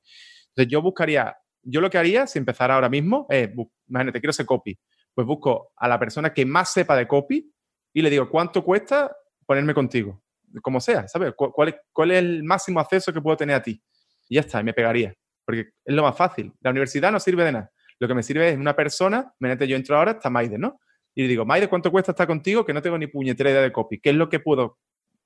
Entonces 0.49 0.71
yo 0.71 0.81
buscaría, 0.81 1.35
yo 1.63 1.81
lo 1.81 1.89
que 1.89 1.97
haría 1.97 2.27
si 2.27 2.39
empezara 2.39 2.75
ahora 2.75 2.89
mismo 2.89 3.25
es, 3.29 3.49
imagínate, 3.87 4.19
quiero 4.19 4.33
ser 4.33 4.45
copy, 4.45 4.77
pues 5.13 5.27
busco 5.27 5.71
a 5.75 5.87
la 5.87 5.99
persona 5.99 6.33
que 6.33 6.45
más 6.45 6.71
sepa 6.71 6.95
de 6.95 7.07
copy 7.07 7.51
y 7.93 8.01
le 8.01 8.09
digo, 8.09 8.29
¿cuánto 8.29 8.63
cuesta 8.63 9.15
ponerme 9.45 9.73
contigo? 9.73 10.23
Como 10.61 10.79
sea, 10.79 11.07
¿sabes? 11.07 11.33
¿Cuál, 11.35 11.69
es, 11.69 11.75
es 11.75 12.17
el 12.17 12.43
máximo 12.43 12.79
acceso 12.79 13.13
que 13.13 13.21
puedo 13.21 13.37
tener 13.37 13.55
a 13.55 13.61
ti? 13.61 13.81
Y 14.27 14.35
ya 14.35 14.41
está, 14.41 14.59
y 14.59 14.63
me 14.63 14.73
pegaría, 14.73 15.13
porque 15.45 15.71
es 15.83 15.95
lo 15.95 16.03
más 16.03 16.15
fácil. 16.15 16.53
La 16.61 16.71
universidad 16.71 17.11
no 17.11 17.19
sirve 17.19 17.43
de 17.43 17.51
nada. 17.53 17.71
Lo 17.99 18.07
que 18.07 18.13
me 18.13 18.23
sirve 18.23 18.49
es 18.49 18.57
una 18.57 18.75
persona, 18.75 19.33
imagínate, 19.39 19.67
yo 19.67 19.75
entro 19.75 19.97
ahora, 19.97 20.11
está 20.11 20.29
Maide, 20.29 20.57
¿no? 20.57 20.79
Y 21.13 21.23
le 21.23 21.27
digo, 21.27 21.45
Maide, 21.45 21.67
¿cuánto 21.67 21.91
cuesta 21.91 22.11
estar 22.11 22.27
contigo? 22.27 22.65
Que 22.65 22.73
no 22.73 22.81
tengo 22.81 22.97
ni 22.97 23.07
puñetera 23.07 23.51
idea 23.51 23.61
de 23.61 23.71
copy. 23.71 23.99
¿Qué 23.99 24.11
es 24.11 24.15
lo 24.15 24.29
que 24.29 24.39
puedo 24.39 24.79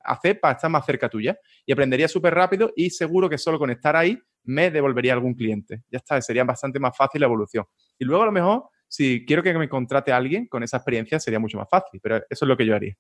hacer 0.06 0.40
para 0.40 0.56
estar 0.56 0.70
más 0.70 0.86
cerca 0.86 1.10
tuya. 1.10 1.38
Y 1.66 1.72
aprendería 1.72 2.08
súper 2.08 2.34
rápido 2.34 2.72
y 2.76 2.90
seguro 2.90 3.30
que 3.30 3.38
solo 3.38 3.60
con 3.60 3.70
estar 3.70 3.96
ahí 3.96 4.18
me 4.44 4.72
devolvería 4.72 5.14
algún 5.14 5.34
cliente. 5.34 5.84
Ya 5.92 5.98
está, 5.98 6.22
sería 6.22 6.44
bastante 6.44 6.80
más 6.80 6.96
fácil 6.96 7.22
la 7.22 7.28
evolución. 7.28 7.66
Y 7.98 8.06
luego 8.06 8.24
a 8.24 8.28
lo 8.28 8.32
mejor, 8.32 8.64
si 8.88 9.26
quiero 9.26 9.44
que 9.44 9.54
me 9.54 9.70
contrate 9.70 10.12
alguien 10.12 10.48
con 10.48 10.64
esa 10.64 10.78
experiencia, 10.78 11.20
sería 11.20 11.40
mucho 11.40 11.58
más 11.58 11.68
fácil, 11.70 12.00
pero 12.02 12.18
eso 12.18 12.46
es 12.46 12.48
lo 12.48 12.56
que 12.56 12.66
yo 12.66 12.76
haría 12.76 12.96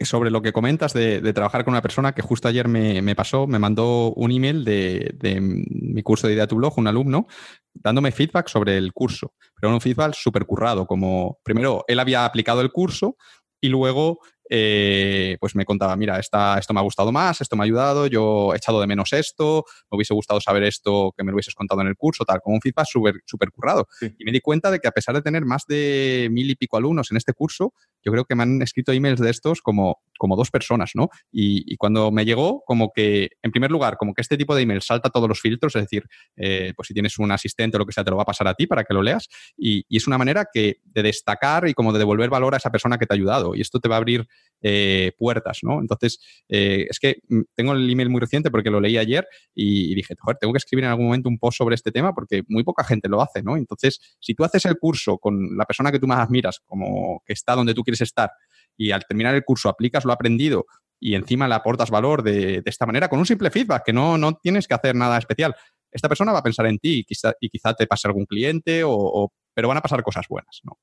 sobre 0.00 0.30
lo 0.30 0.42
que 0.42 0.52
comentas 0.52 0.92
de, 0.92 1.32
trabajar 1.32 1.64
con 1.64 1.72
una 1.72 1.82
persona 1.82 2.12
que 2.12 2.22
justo 2.22 2.48
ayer 2.48 2.68
me, 2.68 3.14
pasó, 3.14 3.46
me 3.46 3.58
mandó 3.58 4.12
un 4.12 4.30
email 4.30 4.64
de, 4.64 5.14
de, 5.14 5.40
mi 5.40 6.02
curso 6.02 6.26
de 6.26 6.34
Idea 6.34 6.46
tu 6.46 6.56
Blog, 6.56 6.78
un 6.78 6.86
alumno, 6.86 7.26
dándome 7.72 8.12
feedback 8.12 8.48
sobre 8.48 8.76
el 8.76 8.92
curso, 8.92 9.34
pero 9.58 9.72
un 9.72 9.80
feedback 9.80 10.14
súper 10.14 10.44
currado, 10.44 10.86
como 10.86 11.38
primero 11.42 11.84
él 11.88 11.98
había 11.98 12.24
aplicado 12.24 12.60
el 12.60 12.72
curso 12.72 13.16
y 13.60 13.68
luego 13.68 14.18
eh, 14.48 15.36
pues 15.40 15.54
me 15.54 15.64
contaba, 15.64 15.96
mira, 15.96 16.18
esta, 16.18 16.58
esto 16.58 16.72
me 16.72 16.80
ha 16.80 16.82
gustado 16.82 17.12
más, 17.12 17.40
esto 17.40 17.56
me 17.56 17.62
ha 17.62 17.64
ayudado, 17.64 18.06
yo 18.06 18.52
he 18.54 18.56
echado 18.56 18.80
de 18.80 18.86
menos 18.86 19.12
esto, 19.12 19.64
me 19.90 19.96
hubiese 19.96 20.14
gustado 20.14 20.40
saber 20.40 20.62
esto 20.64 21.12
que 21.16 21.24
me 21.24 21.30
lo 21.30 21.36
hubieses 21.36 21.54
contado 21.54 21.80
en 21.80 21.88
el 21.88 21.96
curso, 21.96 22.24
tal, 22.24 22.40
como 22.40 22.56
un 22.56 22.60
feedback 22.60 22.86
súper 22.86 23.14
super 23.24 23.50
currado. 23.50 23.86
Y 24.18 24.24
me 24.24 24.32
di 24.32 24.40
cuenta 24.40 24.70
de 24.70 24.78
que 24.78 24.88
a 24.88 24.92
pesar 24.92 25.14
de 25.14 25.22
tener 25.22 25.44
más 25.44 25.66
de 25.66 26.28
mil 26.30 26.50
y 26.50 26.54
pico 26.54 26.76
alumnos 26.76 27.10
en 27.10 27.16
este 27.16 27.32
curso, 27.32 27.72
yo 28.04 28.12
creo 28.12 28.24
que 28.24 28.34
me 28.34 28.44
han 28.44 28.62
escrito 28.62 28.92
emails 28.92 29.20
de 29.20 29.30
estos 29.30 29.60
como, 29.60 30.00
como 30.18 30.36
dos 30.36 30.50
personas, 30.50 30.92
¿no? 30.94 31.08
Y, 31.32 31.76
cuando 31.76 32.10
me 32.10 32.24
llegó, 32.24 32.62
como 32.64 32.90
que, 32.94 33.30
en 33.42 33.50
primer 33.50 33.70
lugar, 33.70 33.96
como 33.96 34.14
que 34.14 34.22
este 34.22 34.36
tipo 34.36 34.54
de 34.54 34.62
email 34.62 34.80
salta 34.80 35.10
todos 35.10 35.28
los 35.28 35.40
filtros, 35.40 35.76
es 35.76 35.82
decir, 35.82 36.04
eh, 36.36 36.72
pues 36.74 36.88
si 36.88 36.94
tienes 36.94 37.18
un 37.18 37.30
asistente 37.30 37.76
o 37.76 37.80
lo 37.80 37.86
que 37.86 37.92
sea, 37.92 38.02
te 38.02 38.10
lo 38.10 38.16
va 38.16 38.22
a 38.22 38.26
pasar 38.26 38.48
a 38.48 38.54
ti 38.54 38.66
para 38.66 38.84
que 38.84 38.94
lo 38.94 39.02
leas. 39.02 39.28
Y, 39.56 39.84
y 39.88 39.96
es 39.98 40.06
una 40.06 40.16
manera 40.16 40.46
que 40.50 40.80
de 40.84 41.02
destacar 41.02 41.68
y 41.68 41.74
como 41.74 41.92
de 41.92 41.98
devolver 41.98 42.30
valor 42.30 42.54
a 42.54 42.56
esa 42.56 42.70
persona 42.70 42.96
que 42.96 43.06
te 43.06 43.14
ha 43.14 43.16
ayudado. 43.16 43.54
Y 43.54 43.60
esto 43.60 43.78
te 43.78 43.88
va 43.88 43.96
a 43.96 43.98
abrir 43.98 44.26
eh, 44.62 45.12
puertas, 45.18 45.60
¿no? 45.62 45.80
Entonces, 45.80 46.18
eh, 46.48 46.86
es 46.88 46.98
que 46.98 47.18
mm, 47.28 47.40
tengo 47.54 47.72
el 47.72 47.88
email 47.88 48.08
muy 48.08 48.20
reciente 48.20 48.50
porque 48.50 48.70
lo 48.70 48.80
leí 48.80 48.96
ayer 48.96 49.26
y, 49.54 49.94
dije, 49.94 50.14
joder, 50.18 50.38
tengo 50.38 50.52
que 50.52 50.58
escribir 50.58 50.84
en 50.84 50.90
algún 50.90 51.06
momento 51.06 51.28
un 51.28 51.38
post 51.38 51.58
sobre 51.58 51.74
este 51.74 51.92
tema 51.92 52.14
porque 52.14 52.42
muy 52.48 52.64
poca 52.64 52.82
gente 52.82 53.08
lo 53.08 53.20
hace, 53.20 53.42
¿no? 53.42 53.56
Entonces, 53.56 54.00
si 54.18 54.34
tú 54.34 54.44
haces 54.44 54.64
el 54.64 54.78
curso 54.78 55.18
con 55.18 55.56
la 55.56 55.66
persona 55.66 55.92
que 55.92 55.98
tú 55.98 56.06
más 56.06 56.20
admiras, 56.20 56.60
como 56.64 57.22
que 57.24 57.32
está 57.34 57.54
donde 57.54 57.74
tú 57.74 57.82
quieres 57.82 58.00
estar, 58.00 58.30
y 58.76 58.90
al 58.90 59.04
terminar 59.06 59.34
el 59.34 59.44
curso 59.44 59.68
aplicas 59.68 60.04
lo 60.04 60.12
aprendido 60.12 60.66
y 60.98 61.14
encima 61.14 61.46
le 61.46 61.54
aportas 61.54 61.90
valor 61.90 62.22
de, 62.22 62.62
esta 62.64 62.86
manera, 62.86 63.08
con 63.08 63.18
un 63.18 63.26
simple 63.26 63.50
feedback, 63.50 63.84
que 63.84 63.92
no, 63.92 64.16
no 64.16 64.34
tienes 64.34 64.66
que 64.66 64.74
hacer 64.74 64.94
nada 64.94 65.18
especial. 65.18 65.54
Esta 65.90 66.08
persona 66.08 66.32
va 66.32 66.38
a 66.38 66.42
pensar 66.42 66.66
en 66.66 66.78
ti 66.78 67.00
y 67.00 67.04
quizá, 67.04 67.34
y 67.40 67.50
quizá 67.50 67.74
te 67.74 67.86
pase 67.86 68.08
algún 68.08 68.24
cliente, 68.24 68.82
o, 68.84 69.32
pero 69.54 69.68
van 69.68 69.76
a 69.76 69.82
pasar 69.82 70.02
cosas 70.02 70.26
buenas, 70.28 70.60
¿no? 70.64 70.78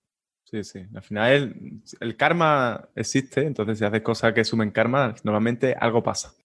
Sí, 0.53 0.63
sí. 0.63 0.85
Al 0.93 1.01
final 1.01 1.55
el, 1.99 2.15
karma 2.15 2.87
existe, 2.95 3.41
entonces 3.41 3.79
si 3.79 3.85
haces 3.85 4.03
cosas 4.03 4.33
que 4.33 4.43
sumen 4.43 4.69
karma, 4.69 5.15
normalmente 5.23 5.75
algo 5.79 6.03
pasa. 6.03 6.35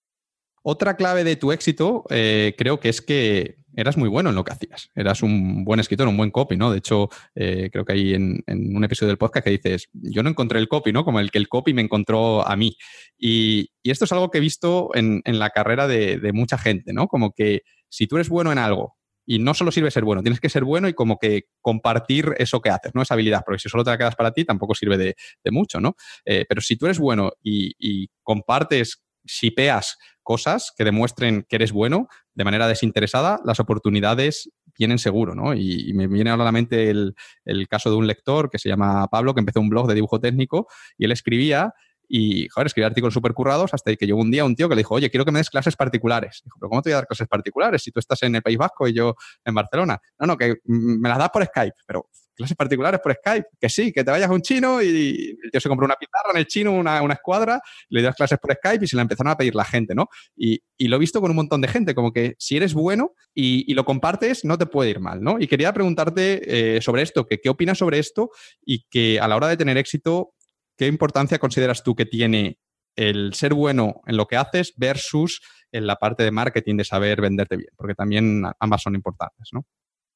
Otra 0.63 0.97
clave 0.97 1.25
de 1.25 1.37
tu 1.37 1.53
éxito 1.53 2.05
eh, 2.09 2.55
creo 2.57 2.81
que 2.81 2.89
es 2.89 3.03
que 3.03 3.59
eras 3.77 3.99
muy 3.99 4.09
bueno 4.09 4.31
en 4.31 4.37
lo 4.37 4.45
que 4.45 4.53
hacías. 4.55 4.91
Eras 4.95 5.23
un 5.23 5.63
buen 5.63 5.79
escritor, 5.79 6.09
un 6.09 6.17
buen 6.17 6.31
copy, 6.31 6.57
¿no? 6.57 6.71
De 6.71 6.79
hecho, 6.79 7.11
eh, 7.35 7.69
creo 7.71 7.85
que 7.85 7.93
hay 7.93 8.15
en, 8.15 8.43
un 8.49 8.83
episodio 8.83 9.09
del 9.09 9.19
podcast 9.19 9.45
que 9.45 9.51
dices, 9.51 9.91
yo 9.93 10.23
no 10.23 10.31
encontré 10.31 10.59
el 10.59 10.69
copy, 10.69 10.91
¿no? 10.91 11.05
Como 11.05 11.21
el 11.21 11.31
que 11.31 11.37
el 11.37 11.49
copy 11.49 11.75
me 11.75 11.83
encontró 11.83 12.49
a 12.49 12.57
mí. 12.57 12.79
Y, 13.19 13.73
esto 13.83 14.07
es 14.07 14.13
algo 14.13 14.31
que 14.31 14.39
he 14.39 14.43
visto 14.43 14.91
en, 14.95 15.23
la 15.27 15.51
carrera 15.51 15.87
de, 15.87 16.19
de, 16.19 16.33
mucha 16.33 16.57
gente, 16.57 16.95
¿no? 16.95 17.09
Como 17.09 17.33
que 17.33 17.63
si 17.91 18.07
tú 18.07 18.17
eres 18.17 18.31
bueno 18.31 18.53
en 18.53 18.59
algo 18.59 18.98
y 19.31 19.39
no 19.39 19.53
solo 19.53 19.71
sirve 19.71 19.91
ser 19.91 20.05
bueno, 20.05 20.23
tienes 20.23 20.41
que 20.41 20.49
ser 20.49 20.65
bueno 20.65 20.89
y 20.89 20.95
como 20.95 21.19
que 21.19 21.49
compartir 21.61 22.35
eso 22.39 22.63
que 22.63 22.71
haces, 22.71 22.95
¿no? 22.95 23.03
Esa 23.03 23.13
habilidad, 23.13 23.43
porque 23.45 23.59
si 23.59 23.69
solo 23.69 23.85
te 23.85 23.91
la 23.91 23.99
quedas 23.99 24.17
para 24.17 24.33
ti 24.33 24.47
tampoco 24.47 24.75
sirve 24.75 24.97
de, 24.97 25.15
mucho, 25.51 25.81
¿no? 25.81 25.97
Eh, 26.25 26.47
pero 26.49 26.63
si 26.63 26.77
tú 26.77 26.87
eres 26.87 26.99
bueno 26.99 27.33
y, 27.43 27.73
y 27.79 28.09
compartes, 28.23 29.05
shipeas 29.25 29.99
cosas 30.23 30.73
que 30.75 30.85
demuestren 30.85 31.45
que 31.47 31.57
eres 31.57 31.73
bueno 31.73 32.09
de 32.33 32.45
manera 32.45 32.67
desinteresada, 32.69 33.39
las 33.45 33.61
oportunidades 33.61 34.51
vienen 34.79 34.99
seguro, 34.99 35.35
¿no? 35.35 35.53
Y, 35.53 35.93
me 35.93 36.07
viene 36.07 36.31
ahora 36.31 36.45
a 36.45 36.47
la 36.47 36.53
mente 36.53 36.89
el, 36.89 37.15
el 37.45 37.69
caso 37.69 37.91
de 37.91 37.97
un 37.97 38.07
lector 38.07 38.49
que 38.49 38.59
se 38.59 38.71
llama 38.71 39.09
Pablo, 39.09 39.35
que 39.35 39.41
empezó 39.41 39.61
un 39.61 39.69
blog 39.69 39.89
de 39.89 39.95
dibujo 39.95 40.21
técnico 40.21 40.69
y 40.97 41.05
él 41.05 41.13
escribía 41.13 41.75
y, 42.09 42.49
joder, 42.49 42.67
escribía 42.67 42.87
artículos 42.89 43.15
súper 43.15 43.35
currados 43.35 43.75
hasta 43.75 43.95
que 43.95 44.07
llegó 44.07 44.21
un 44.21 44.31
día 44.31 44.45
un 44.45 44.57
tío 44.57 44.69
que 44.69 44.75
le 44.75 44.81
dijo, 44.81 44.95
oye, 44.95 45.11
quiero 45.11 45.25
que 45.25 45.33
me 45.33 45.41
des 45.41 45.51
clases 45.51 45.77
particulares. 45.77 46.41
Dijo, 46.45 46.57
pero 46.59 46.71
¿cómo 46.71 46.83
te 46.83 46.91
voy 46.91 46.95
a 46.95 46.97
dar 46.97 47.07
clases 47.07 47.29
particulares 47.29 47.83
si 47.83 47.91
tú 47.91 48.01
estás 48.01 48.23
en 48.23 48.35
el 48.35 48.43
País 48.43 48.57
Vasco 48.57 48.89
y 48.89 48.95
yo 48.95 49.15
en 49.45 49.55
Barcelona? 49.55 50.01
No, 50.19 50.27
no, 50.27 50.37
que 50.37 50.57
me 50.65 51.09
las 51.09 51.19
das 51.19 51.31
por 51.31 51.45
Skype, 51.45 51.77
pero 51.87 52.09
clases 52.39 52.57
particulares 52.57 53.01
por 53.01 53.13
Skype, 53.13 53.49
que 53.61 53.69
sí, 53.69 53.93
que 53.93 54.05
te 54.05 54.13
vayas 54.13 54.31
a 54.31 54.33
un 54.33 54.41
chino 54.41 54.81
y 54.81 55.37
el 55.43 55.51
tío 55.51 55.61
se 55.61 55.69
compró 55.69 55.85
una 55.85 55.97
pizarra 55.97 56.31
en 56.33 56.39
el 56.39 56.47
chino, 56.47 56.73
una, 56.73 57.03
una 57.03 57.15
escuadra, 57.15 57.61
le 57.89 58.01
das 58.01 58.15
clases 58.15 58.39
por 58.39 58.55
Skype 58.55 58.85
y 58.85 58.89
se 58.89 58.95
la 58.95 59.03
empezaron 59.03 59.33
a 59.33 59.37
pedir 59.37 59.57
la 59.57 59.65
gente, 59.65 59.95
¿no? 59.95 60.07
Y, 60.37 60.63
y 60.77 60.87
lo 60.87 60.97
he 60.97 61.01
visto 61.01 61.21
con 61.21 61.31
un 61.31 61.37
montón 61.37 61.61
de 61.61 61.69
gente, 61.69 61.97
como 61.97 62.13
que 62.13 62.37
si 62.39 62.57
eres 62.57 62.75
bueno 62.75 63.13
y, 63.35 63.71
y 63.71 63.75
lo 63.75 63.85
compartes, 63.85 64.45
no 64.45 64.57
te 64.57 64.67
puede 64.67 64.91
ir 64.91 65.01
mal, 65.01 65.21
¿no? 65.21 65.41
Y 65.41 65.49
quería 65.49 65.73
preguntarte 65.73 66.77
eh, 66.77 66.81
sobre 66.81 67.03
esto, 67.03 67.27
que 67.27 67.41
qué 67.41 67.49
opinas 67.49 67.79
sobre 67.79 67.99
esto 67.99 68.31
y 68.65 68.85
que 68.89 69.19
a 69.19 69.27
la 69.27 69.35
hora 69.35 69.49
de 69.49 69.57
tener 69.57 69.77
éxito, 69.77 70.35
¿qué 70.79 70.87
importancia 70.87 71.39
consideras 71.39 71.83
tú 71.83 71.95
que 71.95 72.07
tiene 72.07 72.59
el 72.97 73.35
ser 73.35 73.53
bueno 73.53 74.01
en 74.07 74.17
lo 74.17 74.27
que 74.27 74.37
haces 74.37 74.73
versus 74.77 75.43
en 75.71 75.87
la 75.87 75.97
parte 75.97 76.23
de 76.23 76.31
marketing, 76.31 76.77
de 76.77 76.85
saber 76.85 77.21
venderte 77.21 77.57
bien? 77.57 77.71
Porque 77.77 77.95
también 77.95 78.45
ambas 78.61 78.83
son 78.83 78.95
importantes, 78.95 79.51
¿no? 79.53 79.67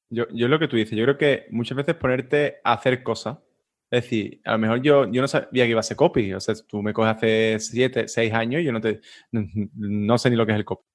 Yo, 0.09 0.25
yo 0.31 0.47
lo 0.47 0.59
que 0.59 0.67
tú 0.67 0.77
dices, 0.77 0.97
yo 0.97 1.03
creo 1.05 1.17
que 1.17 1.47
muchas 1.51 1.75
veces 1.75 1.95
ponerte 1.95 2.57
a 2.63 2.73
hacer 2.73 3.03
cosas, 3.03 3.37
es 3.89 4.03
decir, 4.03 4.41
a 4.45 4.53
lo 4.53 4.59
mejor 4.59 4.81
yo, 4.81 5.11
yo 5.11 5.21
no 5.21 5.27
sabía 5.27 5.65
que 5.65 5.71
iba 5.71 5.79
a 5.79 5.83
ser 5.83 5.97
copy, 5.97 6.33
o 6.33 6.39
sea, 6.39 6.55
tú 6.67 6.81
me 6.81 6.93
coges 6.93 7.15
hace 7.15 7.59
siete, 7.59 8.07
seis 8.07 8.33
años 8.33 8.61
y 8.61 8.65
yo 8.65 8.71
no, 8.71 8.81
te, 8.81 9.01
no, 9.31 10.17
sé 10.17 10.29
ni 10.29 10.35
lo 10.35 10.45
que 10.45 10.53
es 10.53 10.57
el 10.57 10.65
copy, 10.65 10.87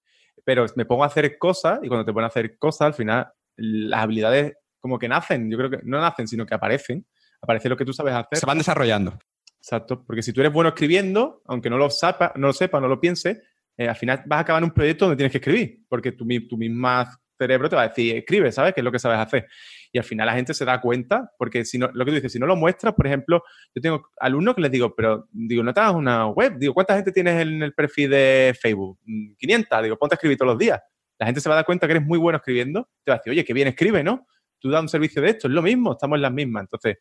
pero 0.44 0.66
me 0.76 0.84
pongo 0.84 1.04
a 1.04 1.08
hacer 1.08 1.36
cosas 1.38 1.80
y 1.82 1.88
cuando 1.88 2.04
te 2.04 2.12
pones 2.12 2.26
a 2.26 2.28
hacer 2.28 2.58
cosas, 2.58 2.86
al 2.86 2.94
final 2.94 3.28
las 3.56 4.00
habilidades 4.00 4.54
como 4.80 4.98
que 4.98 5.08
nacen, 5.08 5.50
yo 5.50 5.58
creo 5.58 5.70
que 5.70 5.80
no 5.82 6.00
nacen, 6.00 6.28
sino 6.28 6.46
que 6.46 6.54
aparecen, 6.54 7.04
aparece 7.40 7.68
lo 7.68 7.76
que 7.76 7.84
tú 7.84 7.92
sabes 7.92 8.14
hacer. 8.14 8.38
Se 8.38 8.46
van 8.46 8.58
desarrollando. 8.58 9.18
Exacto, 9.60 10.04
porque 10.04 10.22
si 10.22 10.32
tú 10.32 10.40
eres 10.40 10.52
bueno 10.52 10.70
escribiendo, 10.70 11.42
aunque 11.46 11.68
no 11.68 11.76
lo 11.76 11.90
sepa, 11.90 12.32
no 12.36 12.48
lo 12.48 12.52
sepa, 12.52 12.80
no 12.80 12.88
lo 12.88 13.00
piense, 13.00 13.42
eh, 13.76 13.88
al 13.88 13.96
final 13.96 14.22
vas 14.26 14.38
a 14.38 14.40
acabar 14.40 14.62
en 14.62 14.68
un 14.68 14.74
proyecto 14.74 15.04
donde 15.04 15.16
tienes 15.16 15.32
que 15.32 15.38
escribir, 15.38 15.84
porque 15.88 16.12
tu, 16.12 16.26
tu 16.48 16.56
misma 16.56 17.08
cerebro 17.38 17.68
te 17.68 17.76
va 17.76 17.82
a 17.82 17.88
decir, 17.88 18.16
escribe, 18.16 18.52
¿sabes? 18.52 18.74
¿Qué 18.74 18.80
es 18.80 18.84
lo 18.84 18.92
que 18.92 18.98
sabes 18.98 19.18
hacer? 19.18 19.46
Y 19.92 19.98
al 19.98 20.04
final 20.04 20.26
la 20.26 20.34
gente 20.34 20.52
se 20.52 20.64
da 20.64 20.80
cuenta, 20.80 21.30
porque 21.38 21.64
si 21.64 21.78
no, 21.78 21.88
lo 21.94 22.04
que 22.04 22.10
tú 22.10 22.14
dices, 22.16 22.32
si 22.32 22.38
no 22.38 22.46
lo 22.46 22.56
muestras, 22.56 22.94
por 22.94 23.06
ejemplo, 23.06 23.42
yo 23.74 23.80
tengo 23.80 24.08
alumnos 24.18 24.54
que 24.54 24.62
les 24.62 24.70
digo, 24.70 24.94
pero 24.94 25.28
digo, 25.30 25.62
no 25.62 25.72
te 25.72 25.80
hagas 25.80 25.94
una 25.94 26.26
web, 26.26 26.58
digo, 26.58 26.74
¿cuánta 26.74 26.96
gente 26.96 27.12
tienes 27.12 27.40
en 27.40 27.62
el 27.62 27.72
perfil 27.72 28.10
de 28.10 28.56
Facebook? 28.60 28.98
500, 29.38 29.78
mm, 29.78 29.82
digo, 29.84 29.96
ponte 29.96 30.14
a 30.14 30.16
escribir 30.16 30.36
todos 30.36 30.52
los 30.52 30.58
días. 30.58 30.80
La 31.18 31.26
gente 31.26 31.40
se 31.40 31.48
va 31.48 31.54
a 31.54 31.56
dar 31.56 31.64
cuenta 31.64 31.86
que 31.86 31.92
eres 31.92 32.04
muy 32.04 32.18
bueno 32.18 32.38
escribiendo, 32.38 32.88
te 33.04 33.12
va 33.12 33.16
a 33.16 33.18
decir, 33.18 33.30
oye, 33.30 33.44
qué 33.44 33.52
bien 33.52 33.68
escribe, 33.68 34.02
¿no? 34.04 34.26
Tú 34.60 34.70
das 34.70 34.82
un 34.82 34.88
servicio 34.88 35.22
de 35.22 35.30
esto, 35.30 35.46
es 35.46 35.54
lo 35.54 35.62
mismo, 35.62 35.92
estamos 35.92 36.16
en 36.16 36.22
las 36.22 36.32
mismas. 36.32 36.62
Entonces, 36.62 36.96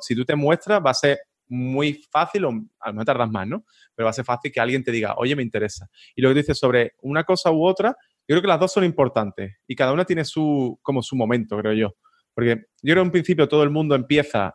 si 0.00 0.14
tú 0.14 0.24
te 0.24 0.36
muestras, 0.36 0.80
va 0.84 0.90
a 0.90 0.94
ser 0.94 1.18
muy 1.50 2.02
fácil, 2.10 2.44
o 2.46 2.48
a 2.80 2.88
lo 2.88 2.94
mejor 2.94 3.04
tardas 3.04 3.30
más, 3.30 3.46
¿no? 3.46 3.64
Pero 3.94 4.04
va 4.04 4.10
a 4.10 4.14
ser 4.14 4.24
fácil 4.24 4.50
que 4.50 4.60
alguien 4.60 4.82
te 4.82 4.90
diga, 4.90 5.14
oye, 5.16 5.36
me 5.36 5.42
interesa. 5.42 5.88
Y 6.14 6.22
lo 6.22 6.30
que 6.30 6.36
dices 6.36 6.58
sobre 6.58 6.94
una 7.02 7.24
cosa 7.24 7.50
u 7.50 7.64
otra, 7.64 7.90
yo 8.26 8.34
creo 8.34 8.42
que 8.42 8.48
las 8.48 8.60
dos 8.60 8.72
son 8.72 8.84
importantes 8.84 9.56
y 9.66 9.74
cada 9.74 9.92
una 9.92 10.04
tiene 10.04 10.24
su, 10.24 10.78
como 10.82 11.02
su 11.02 11.16
momento, 11.16 11.58
creo 11.58 11.72
yo. 11.72 11.96
Porque 12.32 12.66
yo 12.82 12.94
creo 12.94 13.02
que 13.02 13.08
en 13.08 13.12
principio 13.12 13.48
todo 13.48 13.62
el 13.64 13.70
mundo 13.70 13.94
empieza 13.94 14.54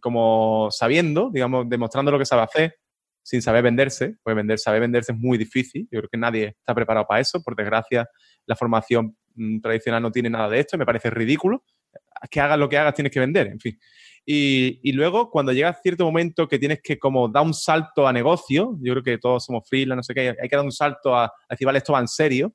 como 0.00 0.68
sabiendo, 0.70 1.30
digamos, 1.32 1.68
demostrando 1.68 2.10
lo 2.10 2.18
que 2.18 2.26
sabe 2.26 2.42
hacer, 2.42 2.76
sin 3.22 3.42
saber 3.42 3.62
venderse, 3.62 4.16
pues 4.22 4.34
vender, 4.34 4.58
saber 4.58 4.80
venderse 4.80 5.12
es 5.12 5.18
muy 5.18 5.36
difícil. 5.36 5.88
Yo 5.90 6.00
creo 6.00 6.08
que 6.10 6.18
nadie 6.18 6.54
está 6.58 6.74
preparado 6.74 7.06
para 7.06 7.20
eso. 7.20 7.42
Por 7.42 7.56
desgracia, 7.56 8.08
la 8.46 8.56
formación 8.56 9.16
mm, 9.34 9.60
tradicional 9.60 10.02
no 10.02 10.10
tiene 10.10 10.30
nada 10.30 10.48
de 10.48 10.60
esto 10.60 10.78
me 10.78 10.86
parece 10.86 11.10
ridículo. 11.10 11.64
Que 12.30 12.40
hagas 12.40 12.58
lo 12.58 12.68
que 12.68 12.78
hagas, 12.78 12.94
tienes 12.94 13.12
que 13.12 13.20
vender, 13.20 13.48
en 13.48 13.60
fin. 13.60 13.78
Y, 14.30 14.78
y, 14.82 14.92
luego, 14.92 15.30
cuando 15.30 15.52
llega 15.52 15.72
cierto 15.72 16.04
momento 16.04 16.46
que 16.46 16.58
tienes 16.58 16.82
que 16.82 16.98
como 16.98 17.28
dar 17.28 17.44
un 17.44 17.54
salto 17.54 18.06
a 18.06 18.12
negocio, 18.12 18.76
yo 18.82 18.92
creo 18.92 19.02
que 19.02 19.16
todos 19.16 19.46
somos 19.46 19.66
freelance, 19.66 19.96
no 19.96 20.02
sé 20.02 20.12
qué, 20.12 20.36
hay 20.38 20.48
que 20.50 20.54
dar 20.54 20.66
un 20.66 20.70
salto 20.70 21.16
a, 21.16 21.24
a 21.24 21.32
decir, 21.48 21.64
vale, 21.64 21.78
esto 21.78 21.94
va 21.94 22.00
en 22.00 22.08
serio, 22.08 22.52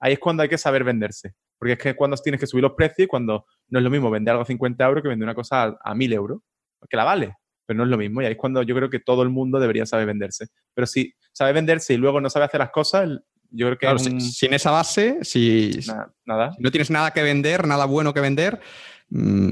ahí 0.00 0.14
es 0.14 0.18
cuando 0.18 0.42
hay 0.42 0.48
que 0.48 0.56
saber 0.56 0.82
venderse. 0.82 1.34
Porque 1.58 1.74
es 1.74 1.78
que 1.78 1.94
cuando 1.94 2.16
tienes 2.16 2.40
que 2.40 2.46
subir 2.46 2.62
los 2.62 2.72
precios 2.72 3.04
y 3.04 3.06
cuando 3.06 3.44
no 3.68 3.78
es 3.78 3.84
lo 3.84 3.90
mismo 3.90 4.10
vender 4.10 4.32
algo 4.32 4.44
a 4.44 4.46
50 4.46 4.82
euros 4.82 5.02
que 5.02 5.10
vender 5.10 5.26
una 5.26 5.34
cosa 5.34 5.78
a, 5.84 5.94
1000 5.94 6.12
euros, 6.14 6.40
que 6.88 6.96
la 6.96 7.04
vale, 7.04 7.36
pero 7.66 7.76
no 7.76 7.84
es 7.84 7.90
lo 7.90 7.98
mismo. 7.98 8.22
Y 8.22 8.24
ahí 8.24 8.32
es 8.32 8.38
cuando 8.38 8.62
yo 8.62 8.74
creo 8.74 8.88
que 8.88 9.00
todo 9.00 9.22
el 9.22 9.28
mundo 9.28 9.60
debería 9.60 9.84
saber 9.84 10.06
venderse. 10.06 10.46
Pero 10.72 10.86
si 10.86 11.12
sabe 11.32 11.52
venderse 11.52 11.92
y 11.92 11.98
luego 11.98 12.18
no 12.22 12.30
sabe 12.30 12.46
hacer 12.46 12.60
las 12.60 12.70
cosas, 12.70 13.10
yo 13.50 13.66
creo 13.66 13.76
que... 13.76 13.86
Claro, 13.86 13.98
si, 13.98 14.46
en 14.46 14.54
esa 14.54 14.70
base, 14.70 15.18
si, 15.20 15.80
nada, 16.24 16.56
no 16.58 16.70
tienes 16.70 16.90
nada 16.90 17.10
que 17.10 17.22
vender, 17.22 17.66
nada 17.66 17.84
bueno 17.84 18.14
que 18.14 18.20
vender, 18.20 18.58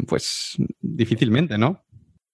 pues 0.07 0.57
difícilmente, 0.81 1.59
¿no? 1.59 1.85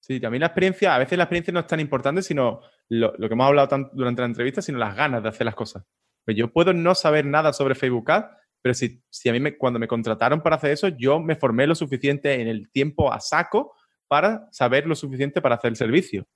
Sí, 0.00 0.20
mí 0.20 0.38
la 0.38 0.46
experiencia, 0.46 0.94
a 0.94 0.98
veces 0.98 1.16
la 1.16 1.24
experiencia 1.24 1.52
no 1.52 1.60
es 1.60 1.66
tan 1.66 1.80
importante, 1.80 2.22
sino 2.22 2.60
lo, 2.90 3.12
que 3.16 3.32
hemos 3.32 3.46
hablado 3.46 3.90
durante 3.94 4.20
la 4.20 4.26
entrevista, 4.26 4.60
sino 4.60 4.78
las 4.78 4.94
ganas 4.94 5.22
de 5.22 5.30
hacer 5.30 5.46
las 5.46 5.54
cosas. 5.54 5.84
Pues 6.24 6.36
yo 6.36 6.52
puedo 6.52 6.74
no 6.74 6.94
saber 6.94 7.24
nada 7.24 7.54
sobre 7.54 7.74
Facebook 7.74 8.10
Ads, 8.10 8.28
pero 8.60 8.74
si, 8.74 9.02
si 9.08 9.28
a 9.30 9.32
mí 9.32 9.40
me, 9.40 9.56
cuando 9.56 9.78
me 9.78 9.88
contrataron 9.88 10.42
para 10.42 10.56
hacer 10.56 10.72
eso, 10.72 10.88
yo 10.88 11.20
me 11.20 11.36
formé 11.36 11.66
lo 11.66 11.74
suficiente 11.74 12.34
en 12.40 12.48
el 12.48 12.70
tiempo 12.70 13.12
a 13.12 13.20
saco 13.20 13.74
para 14.06 14.46
saber 14.52 14.86
lo 14.86 14.94
suficiente 14.94 15.40
para 15.40 15.54
hacer 15.54 15.70
el 15.70 15.76
servicio. 15.76 16.26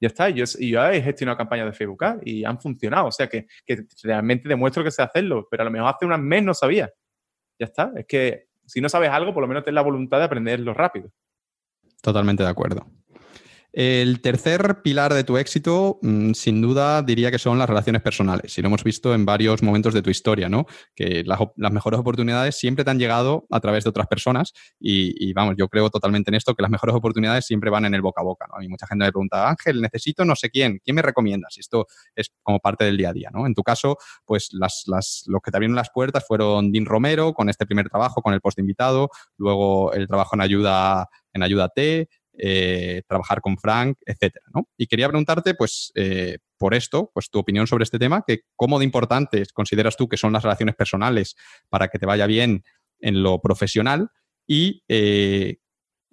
Ya 0.00 0.08
está, 0.08 0.28
yo, 0.28 0.44
he 0.44 1.00
gestionado 1.00 1.38
campañas 1.38 1.66
de 1.66 1.72
Facebook 1.72 2.04
Ads 2.04 2.26
y 2.26 2.44
han 2.44 2.60
funcionado. 2.60 3.06
O 3.06 3.12
sea 3.12 3.26
que, 3.26 3.46
que 3.64 3.86
realmente 4.02 4.48
demuestro 4.48 4.84
que 4.84 4.90
sé 4.90 5.00
hacerlo, 5.00 5.48
pero 5.50 5.62
a 5.62 5.64
lo 5.64 5.70
mejor 5.70 5.94
hace 5.94 6.04
unas 6.04 6.20
mes 6.20 6.42
no 6.42 6.52
sabía. 6.52 6.92
Ya 7.58 7.66
está, 7.66 7.90
es 7.96 8.04
que 8.06 8.48
si 8.66 8.80
no 8.80 8.88
sabes 8.88 9.10
algo, 9.10 9.32
por 9.34 9.42
lo 9.42 9.48
menos 9.48 9.64
ten 9.64 9.74
la 9.74 9.82
voluntad 9.82 10.18
de 10.18 10.24
aprenderlo 10.24 10.74
rápido. 10.74 11.10
Totalmente 12.00 12.42
de 12.42 12.48
acuerdo. 12.48 12.86
El 13.76 14.20
tercer 14.20 14.82
pilar 14.82 15.12
de 15.12 15.24
tu 15.24 15.36
éxito, 15.36 15.98
mm, 16.00 16.34
sin 16.34 16.62
duda, 16.62 17.02
diría 17.02 17.32
que 17.32 17.40
son 17.40 17.58
las 17.58 17.68
relaciones 17.68 18.02
personales. 18.02 18.56
Y 18.56 18.62
lo 18.62 18.68
hemos 18.68 18.84
visto 18.84 19.12
en 19.12 19.24
varios 19.24 19.64
momentos 19.64 19.92
de 19.92 20.00
tu 20.00 20.10
historia, 20.10 20.48
¿no? 20.48 20.66
Que 20.94 21.24
las, 21.24 21.40
mejores 21.56 21.98
oportunidades 21.98 22.56
siempre 22.56 22.84
te 22.84 22.92
han 22.92 23.00
llegado 23.00 23.48
a 23.50 23.58
través 23.58 23.82
de 23.82 23.90
otras 23.90 24.06
personas. 24.06 24.52
Y, 24.78 25.32
vamos, 25.32 25.56
yo 25.58 25.66
creo 25.68 25.90
totalmente 25.90 26.30
en 26.30 26.36
esto, 26.36 26.54
que 26.54 26.62
las 26.62 26.70
mejores 26.70 26.94
oportunidades 26.94 27.46
siempre 27.46 27.68
van 27.68 27.84
en 27.84 27.94
el 27.94 28.00
boca 28.00 28.20
a 28.20 28.24
boca, 28.24 28.46
¿no? 28.48 28.62
Y 28.62 28.68
mucha 28.68 28.86
gente 28.86 29.06
me 29.06 29.10
pregunta, 29.10 29.48
Ángel, 29.48 29.80
necesito 29.80 30.24
no 30.24 30.36
sé 30.36 30.50
quién, 30.50 30.78
¿quién 30.84 30.94
me 30.94 31.02
recomiendas? 31.02 31.58
Esto 31.58 31.88
es 32.14 32.30
como 32.44 32.60
parte 32.60 32.84
del 32.84 32.96
día 32.96 33.08
a 33.08 33.12
día, 33.12 33.30
¿no? 33.32 33.44
En 33.44 33.54
tu 33.54 33.64
caso, 33.64 33.96
pues 34.24 34.50
las, 34.52 34.84
las, 34.86 35.24
los 35.26 35.42
que 35.42 35.50
te 35.50 35.56
abrieron 35.56 35.74
las 35.74 35.90
puertas 35.90 36.24
fueron 36.24 36.70
Dean 36.70 36.86
Romero 36.86 37.34
con 37.34 37.48
este 37.48 37.66
primer 37.66 37.88
trabajo, 37.88 38.22
con 38.22 38.34
el 38.34 38.40
post 38.40 38.60
invitado, 38.60 39.10
luego 39.36 39.92
el 39.94 40.06
trabajo 40.06 40.36
en 40.36 40.42
ayuda 40.42 41.08
en 41.34 41.42
Ayuda 41.42 41.68
T, 41.68 42.08
eh, 42.38 43.02
trabajar 43.06 43.40
con 43.40 43.56
Frank, 43.58 43.98
etcétera, 44.04 44.44
¿no? 44.54 44.68
Y 44.76 44.86
quería 44.86 45.08
preguntarte, 45.08 45.54
pues, 45.54 45.92
eh, 45.94 46.38
por 46.58 46.74
esto, 46.74 47.10
pues 47.12 47.30
tu 47.30 47.38
opinión 47.38 47.66
sobre 47.66 47.84
este 47.84 47.98
tema, 47.98 48.24
que 48.26 48.40
cómo 48.56 48.78
de 48.78 48.84
importantes 48.84 49.52
consideras 49.52 49.96
tú 49.96 50.08
que 50.08 50.16
son 50.16 50.32
las 50.32 50.42
relaciones 50.42 50.74
personales 50.74 51.36
para 51.68 51.88
que 51.88 51.98
te 51.98 52.06
vaya 52.06 52.26
bien 52.26 52.64
en 53.00 53.22
lo 53.22 53.40
profesional 53.40 54.10
y 54.46 54.82
eh, 54.88 55.58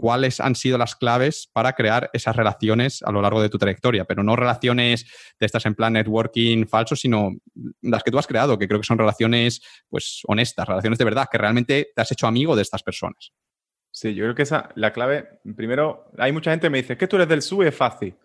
cuáles 0.01 0.39
han 0.39 0.55
sido 0.55 0.77
las 0.77 0.95
claves 0.95 1.47
para 1.53 1.73
crear 1.73 2.09
esas 2.13 2.35
relaciones 2.35 3.03
a 3.03 3.11
lo 3.11 3.21
largo 3.21 3.41
de 3.41 3.49
tu 3.49 3.59
trayectoria, 3.59 4.05
pero 4.05 4.23
no 4.23 4.35
relaciones 4.35 5.05
de 5.39 5.45
estas 5.45 5.65
en 5.67 5.75
plan 5.75 5.93
networking 5.93 6.65
falso, 6.65 6.95
sino 6.95 7.31
las 7.81 8.03
que 8.03 8.11
tú 8.11 8.17
has 8.17 8.27
creado, 8.27 8.57
que 8.57 8.67
creo 8.67 8.79
que 8.79 8.87
son 8.87 8.97
relaciones 8.97 9.61
pues 9.89 10.21
honestas, 10.27 10.67
relaciones 10.67 10.97
de 10.97 11.05
verdad, 11.05 11.27
que 11.31 11.37
realmente 11.37 11.91
te 11.95 12.01
has 12.01 12.11
hecho 12.11 12.25
amigo 12.25 12.55
de 12.55 12.63
estas 12.63 12.81
personas. 12.81 13.31
Sí, 13.91 14.15
yo 14.15 14.23
creo 14.23 14.35
que 14.35 14.43
esa, 14.43 14.69
la 14.75 14.93
clave, 14.93 15.39
primero, 15.55 16.09
hay 16.17 16.31
mucha 16.31 16.51
gente 16.51 16.67
que 16.67 16.69
me 16.69 16.77
dice, 16.77 16.93
es 16.93 16.99
que 16.99 17.07
tú 17.07 17.17
eres 17.17 17.27
del 17.27 17.41
SUE, 17.41 17.67
es 17.67 17.75
fácil. 17.75 18.15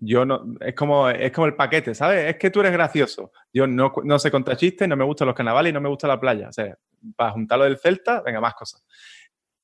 Yo 0.00 0.24
no, 0.24 0.54
es 0.60 0.74
como, 0.74 1.08
es 1.08 1.32
como 1.32 1.46
el 1.46 1.56
paquete, 1.56 1.94
¿sabes? 1.94 2.26
Es 2.30 2.36
que 2.36 2.50
tú 2.50 2.60
eres 2.60 2.72
gracioso. 2.72 3.32
Yo 3.52 3.66
no, 3.66 3.92
no 4.04 4.18
sé 4.18 4.30
contar 4.30 4.56
chistes, 4.56 4.86
no 4.86 4.96
me 4.96 5.04
gustan 5.04 5.26
los 5.26 5.34
carnavales 5.34 5.70
y 5.70 5.72
no 5.72 5.80
me 5.80 5.88
gusta 5.88 6.06
la 6.06 6.20
playa. 6.20 6.48
O 6.48 6.52
sea, 6.52 6.76
para 7.16 7.32
juntarlo 7.32 7.64
del 7.64 7.78
Celta, 7.78 8.20
venga, 8.20 8.40
más 8.40 8.54
cosas. 8.54 8.84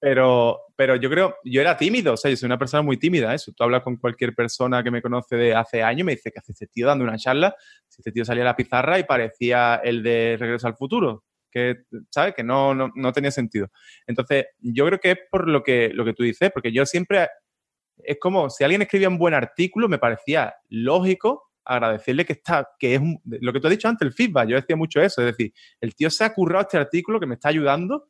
Pero, 0.00 0.60
pero 0.76 0.96
yo 0.96 1.08
creo, 1.10 1.36
yo 1.44 1.60
era 1.60 1.76
tímido, 1.76 2.14
o 2.14 2.16
sea, 2.16 2.30
yo 2.30 2.36
soy 2.36 2.46
una 2.46 2.58
persona 2.58 2.82
muy 2.82 2.96
tímida, 2.96 3.34
eso. 3.34 3.52
Tú 3.52 3.64
hablas 3.64 3.82
con 3.82 3.96
cualquier 3.96 4.34
persona 4.34 4.82
que 4.82 4.90
me 4.90 5.02
conoce 5.02 5.36
de 5.36 5.54
hace 5.54 5.82
años 5.82 6.04
me 6.06 6.12
dice 6.12 6.30
que 6.32 6.40
hace 6.40 6.52
este 6.52 6.66
tío 6.66 6.86
dando 6.86 7.04
una 7.04 7.16
charla, 7.16 7.54
si 7.88 8.00
este 8.00 8.12
tío 8.12 8.24
salía 8.24 8.42
a 8.42 8.46
la 8.46 8.56
pizarra 8.56 8.98
y 8.98 9.04
parecía 9.04 9.76
el 9.84 10.02
de 10.02 10.36
Regreso 10.38 10.66
al 10.66 10.76
Futuro 10.76 11.24
que. 11.54 11.84
Que 12.36 12.42
no, 12.42 12.74
no, 12.74 13.12
tenía 13.12 13.30
sentido. 13.30 13.70
Entonces, 14.06 14.46
yo 14.58 14.86
creo 14.86 14.98
que 14.98 15.12
es 15.12 15.18
por 15.30 15.48
lo 15.48 15.62
que, 15.62 15.90
lo 15.94 16.04
que 16.04 16.12
tú 16.12 16.24
dices, 16.24 16.50
porque 16.52 16.72
yo 16.72 16.84
siempre, 16.84 17.28
es 17.98 18.18
como, 18.20 18.50
si 18.50 18.64
alguien 18.64 18.82
escribía 18.82 19.08
un 19.08 19.18
buen 19.18 19.34
artículo, 19.34 19.88
me 19.88 19.98
parecía 19.98 20.54
lógico 20.68 21.50
agradecerle 21.64 22.26
que 22.26 22.34
está, 22.34 22.68
que 22.78 22.96
es 22.96 23.00
lo 23.24 23.52
que 23.52 23.60
tú 23.60 23.68
has 23.68 23.70
dicho 23.70 23.88
antes, 23.88 24.06
el 24.06 24.12
feedback, 24.12 24.48
yo 24.48 24.56
decía 24.56 24.76
mucho 24.76 25.00
eso, 25.00 25.22
es 25.22 25.28
decir, 25.28 25.54
el 25.80 25.94
tío 25.94 26.10
se 26.10 26.24
ha 26.24 26.34
currado 26.34 26.62
este 26.62 26.76
artículo 26.76 27.18
que 27.18 27.26
me 27.26 27.34
está 27.34 27.48
ayudando, 27.48 28.08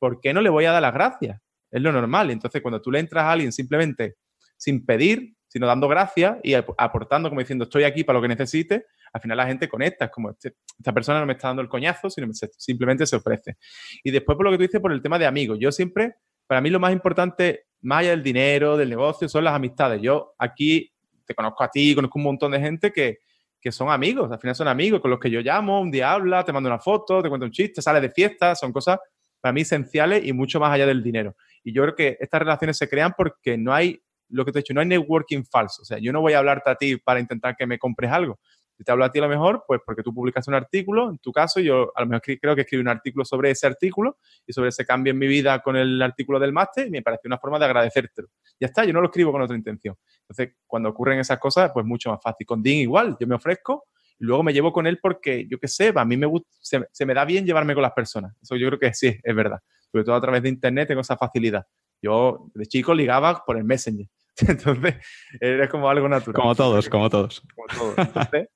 ¿por 0.00 0.20
qué 0.20 0.34
no 0.34 0.40
le 0.40 0.50
voy 0.50 0.64
a 0.64 0.72
dar 0.72 0.82
las 0.82 0.92
gracias? 0.92 1.40
Es 1.70 1.82
lo 1.82 1.92
normal. 1.92 2.30
Entonces, 2.30 2.62
cuando 2.62 2.80
tú 2.80 2.90
le 2.90 2.98
entras 2.98 3.24
a 3.24 3.32
alguien 3.32 3.52
simplemente 3.52 4.16
sin 4.56 4.84
pedir, 4.84 5.36
sino 5.46 5.66
dando 5.66 5.88
gracias 5.88 6.38
y 6.42 6.54
aportando, 6.54 7.28
como 7.28 7.40
diciendo, 7.40 7.64
estoy 7.64 7.84
aquí 7.84 8.02
para 8.02 8.18
lo 8.18 8.22
que 8.22 8.28
necesite, 8.28 8.86
al 9.16 9.22
final 9.22 9.38
la 9.38 9.46
gente 9.46 9.66
conecta, 9.66 10.04
es 10.04 10.10
como, 10.10 10.30
este, 10.30 10.56
esta 10.78 10.92
persona 10.92 11.20
no 11.20 11.26
me 11.26 11.32
está 11.32 11.48
dando 11.48 11.62
el 11.62 11.68
coñazo, 11.68 12.10
sino 12.10 12.28
simplemente 12.32 13.06
se 13.06 13.16
ofrece. 13.16 13.56
Y 14.04 14.10
después, 14.10 14.36
por 14.36 14.44
lo 14.44 14.50
que 14.50 14.58
tú 14.58 14.62
dices, 14.64 14.80
por 14.80 14.92
el 14.92 15.00
tema 15.00 15.18
de 15.18 15.24
amigos, 15.24 15.58
yo 15.58 15.72
siempre, 15.72 16.16
para 16.46 16.60
mí 16.60 16.68
lo 16.68 16.78
más 16.78 16.92
importante, 16.92 17.64
más 17.80 18.00
allá 18.00 18.10
del 18.10 18.22
dinero, 18.22 18.76
del 18.76 18.90
negocio, 18.90 19.26
son 19.26 19.44
las 19.44 19.54
amistades. 19.54 20.02
Yo 20.02 20.34
aquí 20.38 20.92
te 21.24 21.34
conozco 21.34 21.64
a 21.64 21.70
ti, 21.70 21.94
conozco 21.94 22.18
un 22.18 22.24
montón 22.24 22.52
de 22.52 22.60
gente 22.60 22.92
que, 22.92 23.20
que 23.58 23.72
son 23.72 23.88
amigos, 23.88 24.30
al 24.30 24.38
final 24.38 24.54
son 24.54 24.68
amigos 24.68 25.00
con 25.00 25.10
los 25.10 25.18
que 25.18 25.30
yo 25.30 25.40
llamo, 25.40 25.80
un 25.80 25.90
día 25.90 26.12
habla, 26.12 26.44
te 26.44 26.52
mando 26.52 26.68
una 26.68 26.78
foto, 26.78 27.22
te 27.22 27.30
cuento 27.30 27.46
un 27.46 27.52
chiste, 27.52 27.80
sales 27.80 28.02
de 28.02 28.10
fiesta, 28.10 28.54
son 28.54 28.70
cosas 28.70 28.98
para 29.40 29.54
mí 29.54 29.62
esenciales 29.62 30.26
y 30.26 30.34
mucho 30.34 30.60
más 30.60 30.72
allá 30.72 30.86
del 30.86 31.02
dinero. 31.02 31.36
Y 31.64 31.72
yo 31.72 31.82
creo 31.84 31.94
que 31.94 32.18
estas 32.20 32.40
relaciones 32.40 32.76
se 32.76 32.86
crean 32.86 33.14
porque 33.16 33.56
no 33.56 33.72
hay, 33.72 33.98
lo 34.28 34.44
que 34.44 34.52
te 34.52 34.58
he 34.58 34.62
dicho, 34.62 34.74
no 34.74 34.82
hay 34.82 34.86
networking 34.86 35.42
falso. 35.44 35.80
O 35.80 35.84
sea, 35.86 35.98
yo 35.98 36.12
no 36.12 36.20
voy 36.20 36.34
a 36.34 36.38
hablarte 36.38 36.68
a 36.68 36.74
ti 36.74 36.96
para 36.98 37.18
intentar 37.18 37.56
que 37.56 37.66
me 37.66 37.78
compres 37.78 38.10
algo. 38.10 38.38
Si 38.76 38.84
te 38.84 38.92
hablo 38.92 39.04
a 39.04 39.10
ti 39.10 39.18
a 39.18 39.22
lo 39.22 39.28
mejor, 39.28 39.64
pues 39.66 39.80
porque 39.84 40.02
tú 40.02 40.12
publicaste 40.12 40.50
un 40.50 40.54
artículo, 40.54 41.10
en 41.10 41.18
tu 41.18 41.32
caso, 41.32 41.60
yo 41.60 41.92
a 41.94 42.02
lo 42.02 42.06
mejor 42.08 42.22
creo 42.22 42.54
que 42.54 42.60
escribí 42.60 42.82
un 42.82 42.88
artículo 42.88 43.24
sobre 43.24 43.50
ese 43.50 43.66
artículo 43.66 44.18
y 44.46 44.52
sobre 44.52 44.68
ese 44.68 44.84
cambio 44.84 45.12
en 45.12 45.18
mi 45.18 45.26
vida 45.26 45.60
con 45.60 45.76
el 45.76 46.00
artículo 46.02 46.38
del 46.38 46.52
máster 46.52 46.88
y 46.88 46.90
me 46.90 47.02
pareció 47.02 47.28
una 47.28 47.38
forma 47.38 47.58
de 47.58 47.64
agradecértelo. 47.64 48.28
Ya 48.60 48.66
está, 48.66 48.84
yo 48.84 48.92
no 48.92 49.00
lo 49.00 49.06
escribo 49.06 49.32
con 49.32 49.40
otra 49.40 49.56
intención. 49.56 49.96
Entonces, 50.20 50.56
cuando 50.66 50.90
ocurren 50.90 51.18
esas 51.18 51.38
cosas, 51.38 51.70
pues 51.72 51.86
mucho 51.86 52.10
más 52.10 52.20
fácil. 52.22 52.46
Con 52.46 52.62
Dean 52.62 52.76
igual, 52.76 53.16
yo 53.18 53.26
me 53.26 53.34
ofrezco 53.34 53.84
y 54.18 54.24
luego 54.24 54.42
me 54.42 54.52
llevo 54.52 54.72
con 54.72 54.86
él 54.86 54.98
porque, 55.00 55.46
yo 55.48 55.58
qué 55.58 55.68
sé, 55.68 55.92
a 55.94 56.04
mí 56.04 56.16
me 56.16 56.26
gusta, 56.26 56.48
se, 56.60 57.06
me 57.06 57.14
da 57.14 57.24
bien 57.24 57.46
llevarme 57.46 57.74
con 57.74 57.82
las 57.82 57.92
personas. 57.92 58.34
Eso 58.42 58.56
yo 58.56 58.66
creo 58.68 58.78
que 58.78 58.92
sí, 58.94 59.18
es 59.22 59.34
verdad. 59.34 59.60
Sobre 59.90 60.04
todo 60.04 60.14
a 60.14 60.20
través 60.20 60.42
de 60.42 60.48
Internet 60.48 60.88
tengo 60.88 61.00
esa 61.00 61.16
facilidad. 61.16 61.66
Yo 62.02 62.50
de 62.54 62.66
chico 62.66 62.94
ligaba 62.94 63.42
por 63.44 63.56
el 63.56 63.64
Messenger. 63.64 64.06
Entonces, 64.48 64.96
era 65.40 65.68
como 65.68 65.88
algo 65.88 66.08
natural. 66.08 66.34
Como 66.34 66.54
todos, 66.54 66.88
como 66.88 67.08
todos. 67.08 67.42
Como 67.54 67.66
todos. 67.68 67.98
Entonces, 67.98 68.48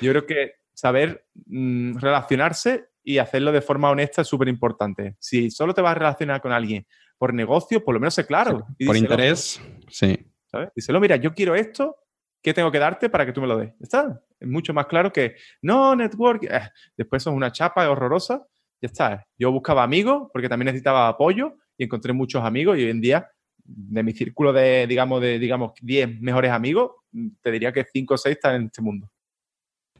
yo 0.00 0.10
creo 0.10 0.26
que 0.26 0.52
saber 0.72 1.26
mm, 1.46 1.98
relacionarse 1.98 2.88
y 3.02 3.18
hacerlo 3.18 3.52
de 3.52 3.60
forma 3.60 3.90
honesta 3.90 4.22
es 4.22 4.28
súper 4.28 4.48
importante. 4.48 5.16
Si 5.18 5.50
solo 5.50 5.74
te 5.74 5.82
vas 5.82 5.92
a 5.92 5.98
relacionar 5.98 6.40
con 6.40 6.52
alguien 6.52 6.86
por 7.18 7.34
negocio, 7.34 7.84
por 7.84 7.94
lo 7.94 8.00
menos 8.00 8.14
sé 8.14 8.26
claro. 8.26 8.66
por 8.84 8.96
interés, 8.96 9.60
sí. 9.88 10.18
¿sabes? 10.46 10.70
Díselo, 10.74 11.00
mira, 11.00 11.16
yo 11.16 11.34
quiero 11.34 11.54
esto, 11.54 11.96
¿qué 12.42 12.54
tengo 12.54 12.70
que 12.70 12.78
darte 12.78 13.08
para 13.08 13.26
que 13.26 13.32
tú 13.32 13.40
me 13.40 13.46
lo 13.46 13.58
des? 13.58 13.72
¿Está? 13.80 14.20
Es 14.40 14.48
mucho 14.48 14.72
más 14.72 14.86
claro 14.86 15.12
que, 15.12 15.36
no, 15.62 15.94
network, 15.94 16.44
eh, 16.44 16.68
después 16.96 17.22
son 17.22 17.34
una 17.34 17.52
chapa 17.52 17.88
horrorosa, 17.88 18.46
ya 18.80 18.86
está. 18.86 19.26
Yo 19.38 19.52
buscaba 19.52 19.82
amigos 19.82 20.28
porque 20.32 20.48
también 20.48 20.66
necesitaba 20.66 21.08
apoyo 21.08 21.56
y 21.76 21.84
encontré 21.84 22.12
muchos 22.12 22.42
amigos 22.42 22.78
y 22.78 22.84
hoy 22.84 22.90
en 22.90 23.00
día 23.00 23.30
de 23.64 24.02
mi 24.02 24.12
círculo 24.12 24.52
de, 24.52 24.86
digamos, 24.86 25.20
de, 25.20 25.38
digamos, 25.38 25.72
10 25.80 26.20
mejores 26.20 26.50
amigos, 26.50 26.92
te 27.40 27.50
diría 27.50 27.72
que 27.72 27.84
5 27.84 28.14
o 28.14 28.18
6 28.18 28.36
están 28.36 28.56
en 28.56 28.66
este 28.66 28.82
mundo. 28.82 29.10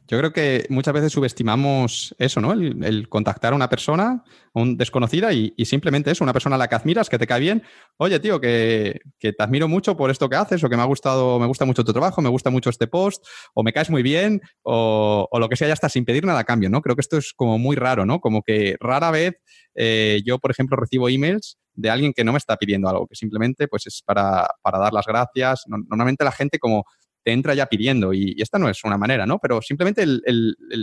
Yo 0.07 0.19
creo 0.19 0.33
que 0.33 0.67
muchas 0.69 0.93
veces 0.93 1.13
subestimamos 1.13 2.15
eso, 2.19 2.41
¿no? 2.41 2.53
El, 2.53 3.09
contactar 3.09 3.55
a 3.55 3.57
una 3.57 3.71
persona, 3.71 4.23
un 4.53 4.77
desconocida, 4.77 5.33
y, 5.33 5.53
simplemente 5.65 6.11
eso, 6.11 6.25
una 6.25 6.35
persona 6.35 6.57
a 6.57 6.59
la 6.59 6.69
que 6.69 6.75
admiras, 6.75 7.09
que 7.09 7.19
te 7.19 7.27
cae 7.27 7.41
bien. 7.41 7.63
Oye, 7.97 8.21
tío, 8.21 8.39
que, 8.41 9.01
te 9.19 9.35
admiro 9.39 9.67
mucho 9.67 9.97
por 9.97 10.11
esto 10.11 10.29
que 10.29 10.37
haces, 10.37 10.63
o 10.63 10.69
que 10.69 10.77
me 10.77 10.83
ha 10.83 10.87
gustado, 10.87 11.39
me 11.39 11.47
gusta 11.47 11.65
mucho 11.65 11.85
tu 11.85 11.93
trabajo, 11.93 12.21
me 12.21 12.29
gusta 12.29 12.51
mucho 12.51 12.69
este 12.69 12.87
post, 12.87 13.25
o 13.55 13.63
me 13.63 13.73
caes 13.73 13.89
muy 13.89 14.03
bien, 14.03 14.43
o, 14.63 15.27
lo 15.39 15.49
que 15.49 15.57
sea, 15.57 15.69
ya 15.69 15.75
está, 15.75 15.89
sin 15.89 16.05
pedir 16.05 16.27
nada 16.27 16.41
a 16.41 16.45
cambio, 16.45 16.69
¿no? 16.69 16.83
Creo 16.83 16.97
que 16.97 17.03
esto 17.03 17.17
es 17.17 17.33
como 17.33 17.59
muy 17.59 17.77
raro, 17.77 18.05
¿no? 18.05 18.21
Como 18.21 18.43
que 18.43 18.77
rara 18.81 19.11
vez 19.11 19.37
eh, 19.75 20.21
yo, 20.25 20.39
por 20.39 20.51
ejemplo, 20.51 20.77
recibo 20.77 21.09
emails 21.09 21.59
de 21.75 21.91
alguien 21.91 22.13
que 22.13 22.25
no 22.25 22.33
me 22.33 22.39
está 22.39 22.57
pidiendo 22.57 22.89
algo, 22.89 23.07
que 23.07 23.17
simplemente 23.17 23.67
pues 23.69 23.87
es 23.87 24.03
para, 24.05 24.47
para 24.63 24.79
dar 24.79 24.93
las 24.93 25.07
gracias. 25.07 25.65
Normalmente 25.67 26.25
la 26.25 26.33
gente 26.33 26.59
como 26.59 26.85
te 27.25 27.33
entra 27.33 27.55
ya 27.55 27.67
pidiendo 27.67 28.13
y, 28.13 28.37
esta 28.41 28.59
no 28.59 28.69
es 28.69 28.85
una 28.85 28.99
manera, 28.99 29.27
¿no? 29.27 29.39
Pero 29.39 29.63
simplemente 29.63 30.05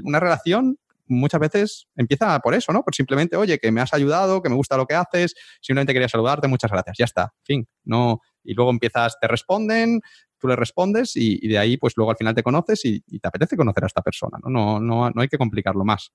una 0.03 0.19
relación 0.19 0.77
muchas 1.07 1.39
veces 1.39 1.87
empieza 1.95 2.39
por 2.39 2.55
eso, 2.55 2.71
¿no? 2.71 2.83
Por 2.83 2.95
simplemente, 2.95 3.35
oye, 3.35 3.59
que 3.59 3.71
me 3.71 3.81
has 3.81 3.93
ayudado, 3.93 4.41
que 4.41 4.49
me 4.49 4.55
gusta 4.55 4.77
lo 4.77 4.85
que 4.85 4.95
haces, 4.95 5.35
simplemente 5.61 5.93
quería 5.93 6.09
saludarte, 6.09 6.47
muchas 6.47 6.71
gracias, 6.71 6.97
ya 6.97 7.05
está, 7.05 7.33
fin, 7.43 7.67
no. 7.83 8.21
Y 8.43 8.53
luego 8.53 8.71
empiezas, 8.71 9.19
te 9.19 9.27
responden, 9.27 10.01
tú 10.39 10.47
le 10.47 10.55
respondes 10.55 11.15
y, 11.15 11.47
de 11.47 11.59
ahí, 11.59 11.77
pues 11.77 11.93
luego 11.95 12.11
al 12.11 12.17
final 12.17 12.33
te 12.33 12.43
conoces 12.43 12.83
y, 12.85 13.01
te 13.01 13.27
apetece 13.27 13.55
conocer 13.55 13.83
a 13.83 13.87
esta 13.87 14.01
persona, 14.01 14.39
¿no? 14.43 14.49
No, 14.49 14.79
no, 14.79 15.09
no 15.11 15.21
hay 15.21 15.27
que 15.27 15.37
complicarlo 15.37 15.83
más. 15.83 16.11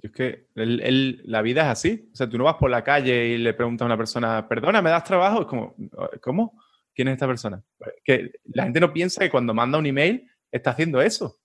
es 0.00 0.10
que 0.10 0.46
la 0.54 1.42
vida 1.42 1.62
es 1.62 1.68
así. 1.68 2.08
O 2.12 2.16
sea, 2.16 2.28
tú 2.28 2.38
no 2.38 2.44
vas 2.44 2.54
por 2.54 2.70
la 2.70 2.82
calle 2.82 3.28
y 3.28 3.38
le 3.38 3.52
preguntas 3.52 3.84
a 3.84 3.86
una 3.86 3.98
persona, 3.98 4.48
perdona, 4.48 4.80
¿me 4.80 4.90
das 4.90 5.04
trabajo? 5.04 5.42
Es 5.42 5.46
como, 5.46 5.74
¿cómo? 6.22 6.58
¿Quién 6.96 7.08
es 7.08 7.12
esta 7.12 7.26
persona? 7.26 7.62
Que 8.02 8.32
la 8.46 8.64
gente 8.64 8.80
no 8.80 8.90
piensa 8.90 9.20
que 9.20 9.30
cuando 9.30 9.52
manda 9.52 9.76
un 9.76 9.84
email 9.84 10.26
está 10.50 10.70
haciendo 10.70 11.02
eso. 11.02 11.36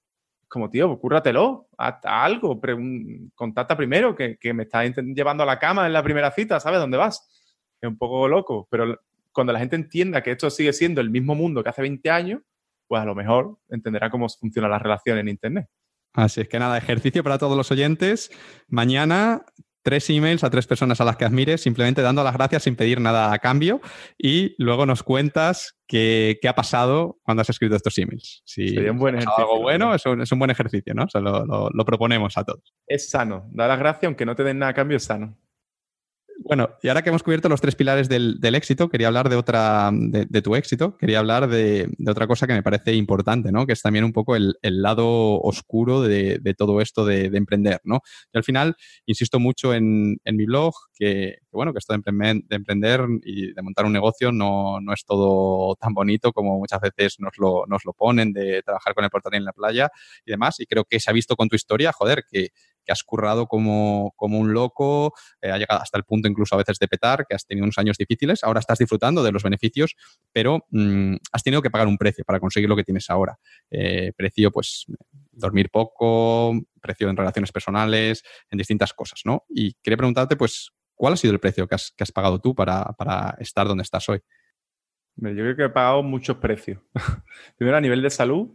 Como, 0.47 0.69
tío, 0.69 0.97
cúrratelo, 0.97 1.67
haz, 1.77 1.95
algo, 2.03 2.59
contacta 3.35 3.75
primero, 3.75 4.15
que, 4.15 4.37
me 4.53 4.63
estás 4.63 4.95
llevando 5.13 5.43
a 5.43 5.45
la 5.45 5.59
cama 5.59 5.85
en 5.85 5.93
la 5.93 6.03
primera 6.03 6.31
cita, 6.31 6.59
¿sabes 6.61 6.79
dónde 6.79 6.97
vas? 6.97 7.29
Es 7.81 7.89
un 7.89 7.97
poco 7.97 8.29
loco, 8.29 8.67
pero 8.71 8.97
cuando 9.33 9.51
la 9.51 9.59
gente 9.59 9.75
entienda 9.75 10.23
que 10.23 10.31
esto 10.31 10.49
sigue 10.49 10.71
siendo 10.71 11.01
el 11.01 11.09
mismo 11.09 11.35
mundo 11.35 11.63
que 11.63 11.69
hace 11.69 11.81
20 11.81 12.09
años, 12.09 12.41
pues 12.87 13.01
a 13.01 13.05
lo 13.05 13.15
mejor 13.15 13.57
entenderá 13.69 14.09
cómo 14.09 14.27
funciona 14.29 14.69
la 14.69 14.79
relación 14.79 15.17
en 15.17 15.27
Internet. 15.27 15.67
Así 16.13 16.41
es 16.41 16.47
que 16.47 16.59
nada, 16.59 16.77
ejercicio 16.77 17.23
para 17.23 17.37
todos 17.37 17.57
los 17.57 17.71
oyentes. 17.71 18.31
Mañana 18.67 19.45
tres 19.81 20.09
emails 20.09 20.43
a 20.43 20.49
tres 20.49 20.67
personas 20.67 21.01
a 21.01 21.05
las 21.05 21.17
que 21.17 21.25
admires, 21.25 21.61
simplemente 21.61 22.01
dando 22.01 22.23
las 22.23 22.33
gracias 22.33 22.63
sin 22.63 22.75
pedir 22.75 22.99
nada 23.01 23.33
a 23.33 23.39
cambio 23.39 23.81
y 24.17 24.55
luego 24.57 24.85
nos 24.85 25.03
cuentas 25.03 25.77
qué, 25.87 26.37
qué 26.41 26.47
ha 26.47 26.55
pasado 26.55 27.19
cuando 27.23 27.41
has 27.41 27.49
escrito 27.49 27.75
estos 27.75 27.97
emails. 27.97 28.41
Si 28.45 28.69
Sería 28.69 28.91
un 28.91 28.99
buen 28.99 29.15
ejercicio. 29.15 29.43
Algo 29.43 29.61
bueno, 29.61 29.93
es 29.93 30.05
un, 30.05 30.21
es 30.21 30.31
un, 30.31 30.39
buen 30.39 30.51
ejercicio, 30.51 30.93
¿no? 30.93 31.03
O 31.05 31.09
sea, 31.09 31.21
lo, 31.21 31.45
lo, 31.45 31.85
proponemos 31.85 32.37
a 32.37 32.43
todos. 32.43 32.73
Es 32.87 33.09
sano. 33.09 33.49
Da 33.51 33.67
las 33.67 33.79
gracias 33.79 34.05
aunque 34.05 34.25
no 34.25 34.35
te 34.35 34.43
den 34.43 34.59
nada 34.59 34.71
a 34.71 34.75
cambio, 34.75 34.97
es 34.97 35.03
sano. 35.03 35.37
Bueno, 36.43 36.69
y 36.81 36.87
ahora 36.87 37.03
que 37.03 37.09
hemos 37.09 37.21
cubierto 37.21 37.49
los 37.49 37.61
tres 37.61 37.75
pilares 37.75 38.09
del, 38.09 38.39
éxito, 38.55 38.89
quería 38.89 39.07
hablar 39.07 39.29
de 39.29 39.35
otra, 39.35 39.91
de, 39.93 40.41
tu 40.41 40.55
éxito, 40.55 40.97
quería 40.97 41.19
hablar 41.19 41.47
de, 41.47 41.87
otra 42.07 42.25
cosa 42.25 42.47
que 42.47 42.53
me 42.53 42.63
parece 42.63 42.95
importante, 42.95 43.51
¿no? 43.51 43.67
Que 43.67 43.73
es 43.73 43.81
también 43.81 44.03
un 44.05 44.11
poco 44.11 44.35
el, 44.35 44.57
lado 44.63 45.39
oscuro 45.39 46.01
de, 46.01 46.55
todo 46.57 46.81
esto 46.81 47.05
de, 47.05 47.25
emprender, 47.25 47.79
¿no? 47.83 48.01
Yo 48.33 48.39
al 48.39 48.43
final 48.43 48.75
insisto 49.05 49.39
mucho 49.39 49.75
en, 49.75 50.19
mi 50.25 50.45
blog 50.45 50.73
que, 50.95 51.37
bueno, 51.51 51.73
que 51.73 51.79
esto 51.79 51.93
de 51.93 52.01
emprender, 52.49 53.07
y 53.23 53.53
de 53.53 53.61
montar 53.61 53.85
un 53.85 53.93
negocio 53.93 54.31
no, 54.31 54.79
es 54.93 55.05
todo 55.05 55.75
tan 55.75 55.93
bonito 55.93 56.33
como 56.33 56.57
muchas 56.57 56.81
veces 56.81 57.17
nos 57.19 57.37
lo, 57.37 57.65
nos 57.67 57.85
lo 57.85 57.93
ponen, 57.93 58.33
de 58.33 58.63
trabajar 58.63 58.95
con 58.95 59.03
el 59.03 59.11
portátil 59.11 59.39
en 59.39 59.45
la 59.45 59.53
playa 59.53 59.91
y 60.25 60.31
demás. 60.31 60.59
Y 60.59 60.65
creo 60.65 60.85
que 60.85 60.99
se 60.99 61.11
ha 61.11 61.13
visto 61.13 61.35
con 61.35 61.49
tu 61.49 61.55
historia, 61.55 61.91
joder, 61.91 62.23
que, 62.31 62.49
que 62.85 62.91
has 62.91 63.03
currado 63.03 63.47
como, 63.47 64.13
como 64.15 64.39
un 64.39 64.53
loco, 64.53 65.13
eh, 65.41 65.51
ha 65.51 65.57
llegado 65.57 65.81
hasta 65.81 65.97
el 65.97 66.03
punto 66.03 66.27
incluso 66.27 66.55
a 66.55 66.57
veces 66.57 66.79
de 66.79 66.87
petar, 66.87 67.25
que 67.27 67.35
has 67.35 67.45
tenido 67.45 67.65
unos 67.65 67.77
años 67.77 67.97
difíciles, 67.97 68.43
ahora 68.43 68.59
estás 68.59 68.79
disfrutando 68.79 69.23
de 69.23 69.31
los 69.31 69.43
beneficios, 69.43 69.95
pero 70.31 70.65
mm, 70.69 71.15
has 71.31 71.43
tenido 71.43 71.61
que 71.61 71.69
pagar 71.69 71.87
un 71.87 71.97
precio 71.97 72.23
para 72.25 72.39
conseguir 72.39 72.69
lo 72.69 72.75
que 72.75 72.83
tienes 72.83 73.09
ahora. 73.09 73.37
Eh, 73.69 74.11
precio, 74.15 74.51
pues, 74.51 74.85
dormir 75.31 75.69
poco, 75.69 76.53
precio 76.81 77.09
en 77.09 77.17
relaciones 77.17 77.51
personales, 77.51 78.23
en 78.49 78.57
distintas 78.57 78.93
cosas, 78.93 79.21
¿no? 79.25 79.45
Y 79.49 79.73
quería 79.81 79.97
preguntarte, 79.97 80.35
pues, 80.35 80.71
¿cuál 80.95 81.13
ha 81.13 81.17
sido 81.17 81.33
el 81.33 81.39
precio 81.39 81.67
que 81.67 81.75
has, 81.75 81.91
que 81.95 82.03
has 82.03 82.11
pagado 82.11 82.39
tú 82.39 82.55
para, 82.55 82.83
para 82.97 83.35
estar 83.39 83.67
donde 83.67 83.83
estás 83.83 84.07
hoy? 84.09 84.21
Yo 85.17 85.29
creo 85.35 85.55
que 85.55 85.63
he 85.65 85.69
pagado 85.69 86.03
muchos 86.03 86.37
precios. 86.37 86.79
Primero 87.57 87.77
a 87.77 87.81
nivel 87.81 88.01
de 88.01 88.09
salud, 88.09 88.49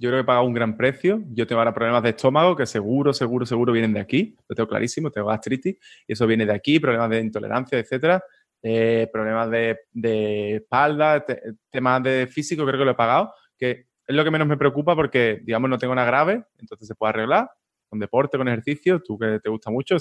yo 0.00 0.08
creo 0.08 0.20
que 0.20 0.22
he 0.22 0.24
pagado 0.24 0.46
un 0.46 0.54
gran 0.54 0.78
precio. 0.78 1.22
Yo 1.28 1.46
tengo 1.46 1.60
ahora 1.60 1.74
problemas 1.74 2.02
de 2.02 2.08
estómago 2.08 2.56
que 2.56 2.64
seguro, 2.64 3.12
seguro, 3.12 3.44
seguro 3.44 3.70
vienen 3.70 3.92
de 3.92 4.00
aquí. 4.00 4.34
Lo 4.48 4.56
tengo 4.56 4.66
clarísimo, 4.66 5.10
tengo 5.10 5.28
gastritis 5.28 5.76
y 6.08 6.14
eso 6.14 6.26
viene 6.26 6.46
de 6.46 6.54
aquí, 6.54 6.80
problemas 6.80 7.10
de 7.10 7.20
intolerancia, 7.20 7.78
etcétera. 7.78 8.24
Eh, 8.62 9.10
problemas 9.12 9.50
de, 9.50 10.56
espalda, 10.56 11.22
temas 11.70 12.02
de 12.02 12.26
físico, 12.32 12.64
creo 12.64 12.78
que 12.78 12.84
lo 12.86 12.92
he 12.92 12.94
pagado, 12.94 13.34
que 13.58 13.88
es 14.06 14.16
lo 14.16 14.24
que 14.24 14.30
menos 14.30 14.48
me 14.48 14.56
preocupa 14.56 14.96
porque, 14.96 15.42
digamos, 15.44 15.68
no 15.68 15.76
tengo 15.76 15.94
nada 15.94 16.06
grave, 16.06 16.44
entonces 16.58 16.88
se 16.88 16.94
puede 16.94 17.10
arreglar 17.10 17.50
con 17.90 17.98
deporte, 17.98 18.38
con 18.38 18.48
ejercicio, 18.48 19.02
tú 19.02 19.18
que 19.18 19.38
te 19.42 19.50
gusta 19.50 19.70
mucho, 19.70 19.96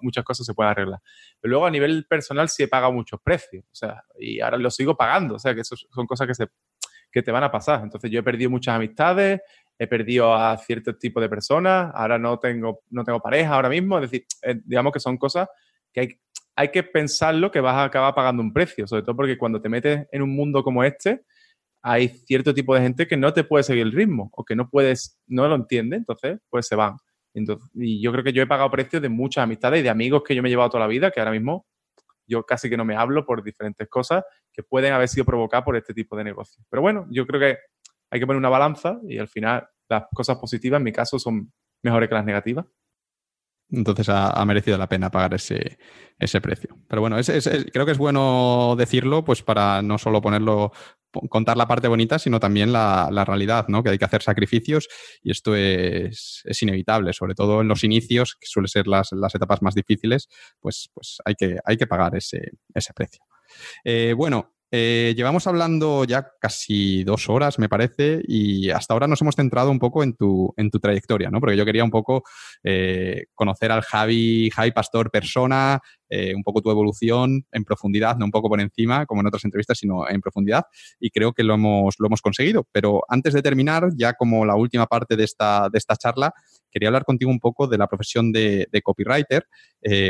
muchas 0.00 0.22
cosas 0.22 0.46
se 0.46 0.54
pueden 0.54 0.70
arreglar. 0.70 1.00
Pero 1.40 1.50
luego 1.50 1.66
a 1.66 1.70
nivel 1.70 2.06
personal 2.06 2.48
sí 2.48 2.62
he 2.62 2.68
pagado 2.68 2.92
muchos 2.92 3.18
precios, 3.20 3.64
o 3.64 3.74
sea, 3.74 4.04
y 4.18 4.40
ahora 4.40 4.58
lo 4.58 4.70
sigo 4.70 4.96
pagando, 4.96 5.36
o 5.36 5.38
sea, 5.40 5.54
que 5.54 5.64
son 5.64 6.06
cosas 6.06 6.28
que 6.28 6.34
se, 6.34 6.46
que 7.10 7.22
te 7.22 7.32
van 7.32 7.44
a 7.44 7.50
pasar. 7.50 7.82
Entonces 7.82 8.10
yo 8.10 8.20
he 8.20 8.22
perdido 8.22 8.50
muchas 8.50 8.74
amistades, 8.74 9.40
he 9.78 9.86
perdido 9.86 10.34
a 10.34 10.56
ciertos 10.58 10.98
tipos 10.98 11.22
de 11.22 11.28
personas, 11.28 11.90
ahora 11.94 12.18
no 12.18 12.38
tengo, 12.38 12.82
no 12.90 13.04
tengo 13.04 13.20
pareja 13.20 13.54
ahora 13.54 13.68
mismo, 13.68 13.98
es 13.98 14.10
decir, 14.10 14.26
eh, 14.42 14.60
digamos 14.64 14.92
que 14.92 15.00
son 15.00 15.16
cosas 15.16 15.48
que 15.92 16.00
hay, 16.00 16.20
hay 16.54 16.68
que 16.70 16.82
pensarlo 16.82 17.50
que 17.50 17.60
vas 17.60 17.76
a 17.76 17.84
acabar 17.84 18.14
pagando 18.14 18.42
un 18.42 18.52
precio, 18.52 18.86
sobre 18.86 19.02
todo 19.02 19.16
porque 19.16 19.38
cuando 19.38 19.60
te 19.60 19.68
metes 19.68 20.06
en 20.12 20.22
un 20.22 20.36
mundo 20.36 20.62
como 20.62 20.84
este, 20.84 21.22
hay 21.82 22.08
cierto 22.08 22.52
tipo 22.52 22.74
de 22.74 22.82
gente 22.82 23.08
que 23.08 23.16
no 23.16 23.32
te 23.32 23.44
puede 23.44 23.64
seguir 23.64 23.82
el 23.82 23.92
ritmo 23.92 24.30
o 24.34 24.44
que 24.44 24.54
no 24.54 24.68
puedes, 24.68 25.18
no 25.26 25.48
lo 25.48 25.54
entiende, 25.54 25.96
entonces 25.96 26.38
pues 26.50 26.66
se 26.66 26.76
van. 26.76 26.96
Y 27.74 28.02
yo 28.02 28.12
creo 28.12 28.24
que 28.24 28.32
yo 28.32 28.42
he 28.42 28.46
pagado 28.46 28.70
precios 28.70 29.00
de 29.00 29.08
muchas 29.08 29.44
amistades 29.44 29.80
y 29.80 29.82
de 29.82 29.88
amigos 29.88 30.22
que 30.26 30.34
yo 30.34 30.42
me 30.42 30.48
he 30.48 30.52
llevado 30.52 30.70
toda 30.70 30.80
la 30.80 30.88
vida, 30.88 31.10
que 31.10 31.20
ahora 31.20 31.32
mismo 31.32 31.66
yo 32.26 32.44
casi 32.44 32.68
que 32.68 32.76
no 32.76 32.84
me 32.84 32.96
hablo 32.96 33.24
por 33.24 33.42
diferentes 33.42 33.88
cosas 33.88 34.24
que 34.52 34.62
pueden 34.62 34.92
haber 34.92 35.08
sido 35.08 35.24
provocadas 35.24 35.64
por 35.64 35.76
este 35.76 35.94
tipo 35.94 36.16
de 36.16 36.24
negocio. 36.24 36.62
Pero 36.68 36.82
bueno, 36.82 37.06
yo 37.10 37.26
creo 37.26 37.40
que 37.40 37.58
hay 38.10 38.20
que 38.20 38.26
poner 38.26 38.38
una 38.38 38.48
balanza 38.48 38.98
y 39.08 39.18
al 39.18 39.28
final 39.28 39.68
las 39.88 40.04
cosas 40.14 40.38
positivas 40.38 40.78
en 40.78 40.84
mi 40.84 40.92
caso 40.92 41.18
son 41.18 41.52
mejores 41.82 42.08
que 42.08 42.14
las 42.14 42.24
negativas. 42.24 42.66
Entonces 43.72 44.08
ha, 44.08 44.44
merecido 44.44 44.76
la 44.78 44.88
pena 44.88 45.10
pagar 45.10 45.34
ese, 45.34 45.78
ese 46.18 46.40
precio. 46.40 46.76
Pero 46.88 47.02
bueno, 47.02 47.16
creo 47.72 47.86
que 47.86 47.92
es 47.92 47.98
bueno 47.98 48.74
decirlo, 48.76 49.24
pues 49.24 49.42
para 49.42 49.80
no 49.80 49.96
solo 49.96 50.20
ponerlo, 50.20 50.72
contar 51.28 51.56
la 51.56 51.68
parte 51.68 51.86
bonita, 51.86 52.18
sino 52.18 52.40
también 52.40 52.72
la, 52.72 53.24
realidad, 53.24 53.66
¿no? 53.68 53.84
Que 53.84 53.90
hay 53.90 53.98
que 53.98 54.04
hacer 54.04 54.22
sacrificios 54.22 54.88
y 55.22 55.30
esto 55.30 55.54
es, 55.54 56.42
inevitable, 56.60 57.12
sobre 57.12 57.34
todo 57.34 57.60
en 57.60 57.68
los 57.68 57.84
inicios, 57.84 58.34
que 58.34 58.46
suelen 58.46 58.68
ser 58.68 58.88
las, 58.88 59.12
etapas 59.12 59.62
más 59.62 59.74
difíciles, 59.74 60.28
pues, 60.58 60.90
pues 60.92 61.18
hay, 61.24 61.36
que, 61.36 61.58
hay 61.64 61.76
que 61.76 61.86
pagar 61.86 62.16
ese, 62.16 62.52
ese 62.74 62.92
precio. 62.92 63.22
Eh, 63.84 64.14
bueno, 64.16 64.52
eh, 64.72 65.14
llevamos 65.16 65.48
hablando 65.48 66.04
ya 66.04 66.28
casi 66.40 67.02
dos 67.02 67.28
horas, 67.28 67.58
me 67.58 67.68
parece, 67.68 68.22
y 68.24 68.70
hasta 68.70 68.94
ahora 68.94 69.08
nos 69.08 69.20
hemos 69.20 69.34
centrado 69.34 69.70
un 69.70 69.80
poco 69.80 70.04
en 70.04 70.14
tu, 70.14 70.54
en 70.56 70.70
tu 70.70 70.78
trayectoria, 70.78 71.28
¿no? 71.28 71.40
Porque 71.40 71.56
yo 71.56 71.64
quería 71.64 71.82
un 71.82 71.90
poco 71.90 72.22
eh, 72.62 73.24
conocer 73.34 73.72
al 73.72 73.82
Javi, 73.82 74.48
Javi 74.50 74.70
Pastor 74.70 75.10
persona, 75.10 75.80
un 76.34 76.42
poco 76.42 76.60
tu 76.60 76.72
evolución 76.72 77.46
en 77.52 77.62
profundidad, 77.62 78.16
no 78.16 78.24
un 78.24 78.32
poco 78.32 78.48
por 78.48 78.60
encima, 78.60 79.06
como 79.06 79.20
en 79.20 79.28
otras 79.28 79.44
entrevistas, 79.44 79.78
sino 79.78 80.08
en 80.08 80.20
profundidad, 80.20 80.64
y 80.98 81.10
creo 81.10 81.32
que 81.32 81.44
lo 81.44 81.54
hemos, 81.54 81.94
lo 82.00 82.06
hemos 82.06 82.20
conseguido. 82.20 82.66
Pero 82.72 83.02
antes 83.08 83.32
de 83.32 83.42
terminar, 83.42 83.90
ya 83.96 84.14
como 84.14 84.44
la 84.44 84.56
última 84.56 84.86
parte 84.86 85.14
de 85.14 85.22
esta, 85.22 85.68
de 85.70 85.78
esta 85.78 85.94
charla, 85.94 86.34
quería 86.70 86.88
hablar 86.88 87.04
contigo 87.04 87.30
un 87.30 87.40
poco 87.40 87.66
de 87.66 87.78
la 87.78 87.86
profesión 87.86 88.32
de, 88.32 88.66
copywriter, 88.82 89.46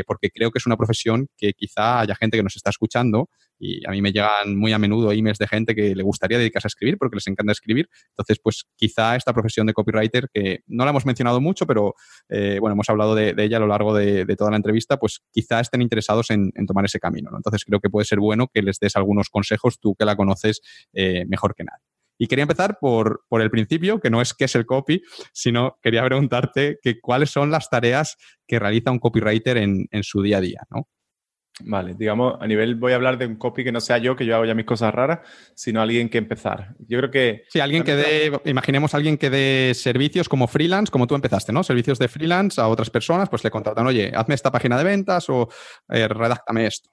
porque 0.05 0.29
creo 0.29 0.51
que 0.51 0.59
es 0.59 0.65
una 0.65 0.77
profesión 0.77 1.27
que 1.37 1.53
quizá 1.53 1.99
haya 1.99 2.15
gente 2.15 2.37
que 2.37 2.43
nos 2.43 2.55
está 2.55 2.69
escuchando 2.69 3.29
y 3.61 3.87
a 3.87 3.91
mí 3.91 4.01
me 4.01 4.11
llegan 4.11 4.57
muy 4.57 4.73
a 4.73 4.79
menudo 4.79 5.11
emails 5.11 5.37
de 5.37 5.47
gente 5.47 5.75
que 5.75 5.93
le 5.95 6.01
gustaría 6.01 6.39
dedicarse 6.39 6.65
a 6.65 6.69
escribir 6.69 6.97
porque 6.97 7.17
les 7.17 7.27
encanta 7.27 7.51
escribir. 7.51 7.87
Entonces, 8.09 8.39
pues 8.43 8.65
quizá 8.75 9.15
esta 9.15 9.33
profesión 9.33 9.67
de 9.67 9.73
copywriter, 9.73 10.29
que 10.33 10.61
no 10.65 10.83
la 10.83 10.89
hemos 10.89 11.05
mencionado 11.05 11.39
mucho, 11.39 11.67
pero 11.67 11.93
eh, 12.27 12.57
bueno, 12.59 12.73
hemos 12.73 12.89
hablado 12.89 13.13
de, 13.13 13.35
ella 13.37 13.57
a 13.57 13.59
lo 13.59 13.67
largo 13.67 13.93
de, 13.93 14.25
toda 14.35 14.49
la 14.49 14.57
entrevista, 14.57 14.97
pues 14.97 15.21
quizá 15.31 15.59
estén 15.59 15.83
interesados 15.83 16.31
en, 16.31 16.51
tomar 16.65 16.85
ese 16.85 16.99
camino. 16.99 17.29
Entonces, 17.35 17.63
creo 17.63 17.79
que 17.79 17.89
puede 17.89 18.05
ser 18.05 18.19
bueno 18.19 18.47
que 18.51 18.63
les 18.63 18.79
des 18.79 18.95
algunos 18.95 19.29
consejos, 19.29 19.79
tú 19.79 19.95
que 19.95 20.05
la 20.05 20.15
conoces 20.15 20.61
eh, 20.93 21.25
mejor 21.27 21.53
que 21.53 21.63
nadie. 21.63 21.90
Y 22.21 22.27
quería 22.27 22.43
empezar 22.43 22.77
por, 22.79 23.23
por, 23.27 23.41
el 23.41 23.49
principio, 23.49 23.99
que 23.99 24.11
no 24.11 24.21
es 24.21 24.35
qué 24.35 24.45
es 24.45 24.53
el 24.53 24.67
copy, 24.67 25.01
sino 25.33 25.79
quería 25.81 26.05
preguntarte 26.05 26.77
que 26.79 27.01
cuáles 27.01 27.31
son 27.31 27.49
las 27.49 27.67
tareas 27.67 28.15
que 28.45 28.59
realiza 28.59 28.91
un 28.91 28.99
copywriter 28.99 29.57
en, 29.57 29.87
en 29.89 30.03
su 30.03 30.21
día 30.21 30.37
a 30.37 30.41
día, 30.41 30.61
¿no? 30.69 30.87
Vale, 31.61 31.95
digamos, 31.97 32.35
a 32.39 32.45
nivel 32.45 32.75
voy 32.75 32.91
a 32.91 32.95
hablar 32.95 33.17
de 33.17 33.25
un 33.25 33.37
copy 33.37 33.63
que 33.63 33.71
no 33.71 33.81
sea 33.81 33.97
yo, 33.97 34.15
que 34.15 34.27
yo 34.27 34.35
hago 34.35 34.45
ya 34.45 34.53
mis 34.53 34.67
cosas 34.67 34.93
raras, 34.93 35.21
sino 35.55 35.81
alguien 35.81 36.09
que 36.09 36.19
empezar. 36.19 36.75
Yo 36.87 36.99
creo 36.99 37.09
que... 37.09 37.43
Sí, 37.49 37.59
alguien 37.59 37.83
que 37.83 37.95
dé, 37.95 38.31
imaginemos 38.45 38.93
alguien 38.93 39.17
que 39.17 39.31
dé 39.31 39.73
servicios 39.73 40.29
como 40.29 40.47
freelance, 40.47 40.91
como 40.91 41.07
tú 41.07 41.15
empezaste, 41.15 41.51
¿no? 41.51 41.63
Servicios 41.63 41.97
de 41.97 42.07
freelance 42.07 42.61
a 42.61 42.67
otras 42.67 42.91
personas, 42.91 43.29
pues 43.29 43.43
le 43.43 43.49
contratan, 43.49 43.87
oye, 43.87 44.11
hazme 44.13 44.35
esta 44.35 44.51
página 44.51 44.77
de 44.77 44.83
ventas 44.83 45.27
o 45.27 45.49
eh, 45.89 46.07
redáctame 46.07 46.67
esto. 46.67 46.91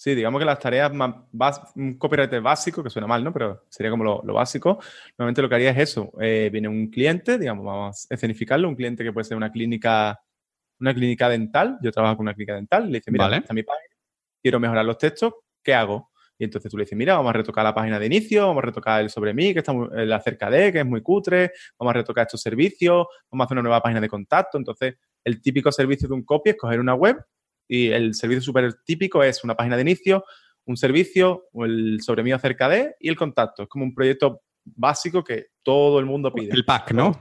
Sí, 0.00 0.14
digamos 0.14 0.38
que 0.38 0.46
las 0.46 0.58
tareas 0.58 0.90
más, 0.94 1.60
un 1.74 1.98
copywriter 1.98 2.40
básico, 2.40 2.82
que 2.82 2.88
suena 2.88 3.06
mal, 3.06 3.22
¿no? 3.22 3.34
Pero 3.34 3.66
sería 3.68 3.90
como 3.90 4.02
lo, 4.02 4.32
básico. 4.32 4.78
Normalmente 5.18 5.42
lo 5.42 5.48
que 5.50 5.56
haría 5.56 5.72
es 5.72 5.90
eso. 5.90 6.10
Eh, 6.18 6.48
viene 6.50 6.68
un 6.68 6.86
cliente, 6.86 7.36
digamos, 7.36 7.66
vamos 7.66 8.06
a 8.10 8.14
escenificarlo, 8.14 8.66
un 8.66 8.76
cliente 8.76 9.04
que 9.04 9.12
puede 9.12 9.24
ser 9.24 9.36
una 9.36 9.52
clínica 9.52 10.18
una 10.80 10.94
clínica 10.94 11.28
dental, 11.28 11.78
yo 11.82 11.92
trabajo 11.92 12.16
con 12.16 12.24
una 12.24 12.32
clínica 12.32 12.54
dental, 12.54 12.90
le 12.90 13.00
dice, 13.00 13.10
mira, 13.10 13.24
vale. 13.24 13.36
está 13.36 13.52
mi 13.52 13.62
página, 13.62 13.94
quiero 14.42 14.58
mejorar 14.58 14.86
los 14.86 14.96
textos, 14.96 15.34
¿qué 15.62 15.74
hago? 15.74 16.10
Y 16.38 16.44
entonces 16.44 16.70
tú 16.70 16.78
le 16.78 16.84
dices, 16.84 16.96
mira, 16.96 17.16
vamos 17.16 17.28
a 17.28 17.34
retocar 17.34 17.62
la 17.62 17.74
página 17.74 17.98
de 17.98 18.06
inicio, 18.06 18.46
vamos 18.46 18.62
a 18.62 18.66
retocar 18.68 19.02
el 19.02 19.10
sobre 19.10 19.34
mí, 19.34 19.52
que 19.52 19.58
está 19.58 19.74
muy, 19.74 19.86
el 19.94 20.10
acerca 20.14 20.48
de, 20.48 20.72
que 20.72 20.78
es 20.78 20.86
muy 20.86 21.02
cutre, 21.02 21.52
vamos 21.78 21.90
a 21.90 21.98
retocar 21.98 22.22
estos 22.22 22.40
servicios, 22.40 23.06
vamos 23.30 23.44
a 23.44 23.44
hacer 23.44 23.56
una 23.56 23.62
nueva 23.64 23.82
página 23.82 24.00
de 24.00 24.08
contacto. 24.08 24.56
Entonces, 24.56 24.94
el 25.22 25.42
típico 25.42 25.70
servicio 25.70 26.08
de 26.08 26.14
un 26.14 26.24
copy 26.24 26.48
es 26.48 26.56
coger 26.56 26.80
una 26.80 26.94
web 26.94 27.18
y 27.70 27.86
el 27.92 28.14
servicio 28.14 28.42
súper 28.42 28.74
típico 28.84 29.22
es 29.22 29.44
una 29.44 29.54
página 29.54 29.76
de 29.76 29.82
inicio, 29.82 30.24
un 30.66 30.76
servicio, 30.76 31.44
el 31.54 32.00
sobre 32.02 32.24
mí 32.24 32.32
acerca 32.32 32.68
de 32.68 32.96
y 32.98 33.08
el 33.08 33.16
contacto. 33.16 33.62
Es 33.62 33.68
como 33.68 33.84
un 33.84 33.94
proyecto 33.94 34.42
básico 34.64 35.22
que 35.22 35.46
todo 35.62 36.00
el 36.00 36.06
mundo 36.06 36.32
pide. 36.32 36.52
El 36.52 36.64
pack, 36.64 36.92
¿no? 36.92 37.12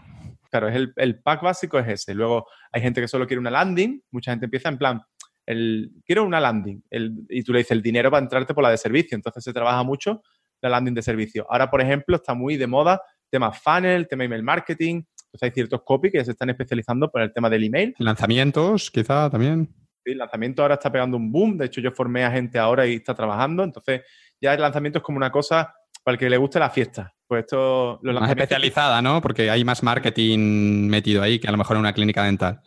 Claro, 0.49 0.67
es 0.67 0.89
el, 0.95 1.21
pack 1.21 1.43
básico 1.43 1.77
es 1.77 1.87
ese. 1.87 2.15
Luego 2.15 2.47
hay 2.71 2.81
gente 2.81 2.99
que 2.99 3.07
solo 3.07 3.27
quiere 3.27 3.39
una 3.39 3.51
landing, 3.51 4.01
mucha 4.09 4.31
gente 4.31 4.47
empieza 4.47 4.69
en 4.69 4.79
plan, 4.79 5.01
el, 5.45 5.91
quiero 6.03 6.23
una 6.23 6.39
landing, 6.39 6.83
y 7.29 7.43
tú 7.43 7.53
le 7.53 7.59
dices 7.59 7.73
el 7.73 7.83
dinero 7.83 8.09
para 8.09 8.23
entrarte 8.23 8.55
por 8.55 8.63
la 8.63 8.71
de 8.71 8.77
servicio, 8.77 9.15
entonces 9.15 9.43
se 9.43 9.53
trabaja 9.53 9.83
mucho 9.83 10.23
la 10.63 10.69
landing 10.69 10.95
de 10.95 11.03
servicio. 11.03 11.45
Ahora, 11.47 11.69
por 11.69 11.81
ejemplo, 11.81 12.15
está 12.15 12.33
muy 12.33 12.57
de 12.57 12.65
moda 12.65 12.99
tema 13.29 13.51
funnel, 13.51 14.07
tema 14.07 14.23
email 14.23 14.41
marketing, 14.41 14.95
entonces 14.95 15.43
hay 15.43 15.51
ciertos 15.51 15.83
copy 15.83 16.09
que 16.09 16.17
ya 16.17 16.25
se 16.25 16.31
están 16.31 16.49
especializando 16.49 17.11
por 17.11 17.21
el 17.21 17.31
tema 17.31 17.51
del 17.51 17.65
email. 17.65 17.93
Lanzamientos, 17.99 18.89
quizá 18.89 19.29
también. 19.29 19.69
El 20.11 20.17
lanzamiento 20.17 20.61
ahora 20.61 20.75
está 20.75 20.91
pegando 20.91 21.17
un 21.17 21.31
boom, 21.31 21.57
de 21.57 21.65
hecho 21.65 21.81
yo 21.81 21.91
formé 21.91 22.23
a 22.23 22.31
gente 22.31 22.57
ahora 22.59 22.85
y 22.87 22.95
está 22.95 23.13
trabajando, 23.13 23.63
entonces 23.63 24.01
ya 24.41 24.53
el 24.53 24.61
lanzamiento 24.61 24.99
es 24.99 25.03
como 25.03 25.17
una 25.17 25.31
cosa 25.31 25.73
para 26.03 26.13
el 26.13 26.19
que 26.19 26.29
le 26.29 26.37
guste 26.37 26.59
la 26.59 26.69
fiesta. 26.69 27.13
Pues 27.27 27.41
esto... 27.41 27.99
más 28.01 28.29
especializada, 28.29 29.01
¿no? 29.01 29.21
Porque 29.21 29.49
hay 29.49 29.63
más 29.63 29.83
marketing 29.83 30.87
metido 30.87 31.21
ahí 31.21 31.39
que 31.39 31.47
a 31.47 31.51
lo 31.51 31.57
mejor 31.57 31.75
en 31.75 31.81
una 31.81 31.93
clínica 31.93 32.23
dental. 32.23 32.61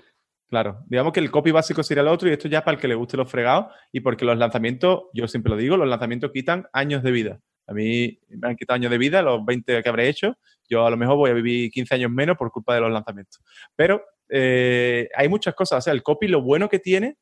Claro, 0.48 0.84
digamos 0.86 1.12
que 1.12 1.20
el 1.20 1.30
copy 1.30 1.50
básico 1.50 1.82
sería 1.82 2.02
el 2.02 2.08
otro 2.08 2.28
y 2.28 2.32
esto 2.32 2.46
ya 2.46 2.62
para 2.62 2.74
el 2.74 2.80
que 2.80 2.86
le 2.86 2.94
guste 2.94 3.16
los 3.16 3.30
fregados 3.30 3.72
y 3.90 4.00
porque 4.00 4.26
los 4.26 4.36
lanzamientos, 4.36 5.04
yo 5.14 5.26
siempre 5.26 5.50
lo 5.50 5.56
digo, 5.56 5.78
los 5.78 5.88
lanzamientos 5.88 6.30
quitan 6.30 6.66
años 6.74 7.02
de 7.02 7.10
vida. 7.10 7.40
A 7.66 7.72
mí 7.72 8.20
me 8.28 8.48
han 8.48 8.56
quitado 8.56 8.74
años 8.76 8.90
de 8.90 8.98
vida, 8.98 9.22
los 9.22 9.44
20 9.44 9.82
que 9.82 9.88
habré 9.88 10.08
hecho. 10.08 10.36
Yo 10.68 10.86
a 10.86 10.90
lo 10.90 10.96
mejor 10.96 11.16
voy 11.16 11.30
a 11.30 11.34
vivir 11.34 11.70
15 11.70 11.94
años 11.94 12.10
menos 12.10 12.36
por 12.36 12.50
culpa 12.50 12.74
de 12.74 12.82
los 12.82 12.92
lanzamientos. 12.92 13.40
Pero 13.74 14.04
eh, 14.28 15.08
hay 15.16 15.28
muchas 15.28 15.54
cosas. 15.54 15.78
O 15.78 15.80
sea, 15.80 15.92
el 15.92 16.02
copy 16.02 16.28
lo 16.28 16.42
bueno 16.42 16.68
que 16.68 16.78
tiene 16.78 17.16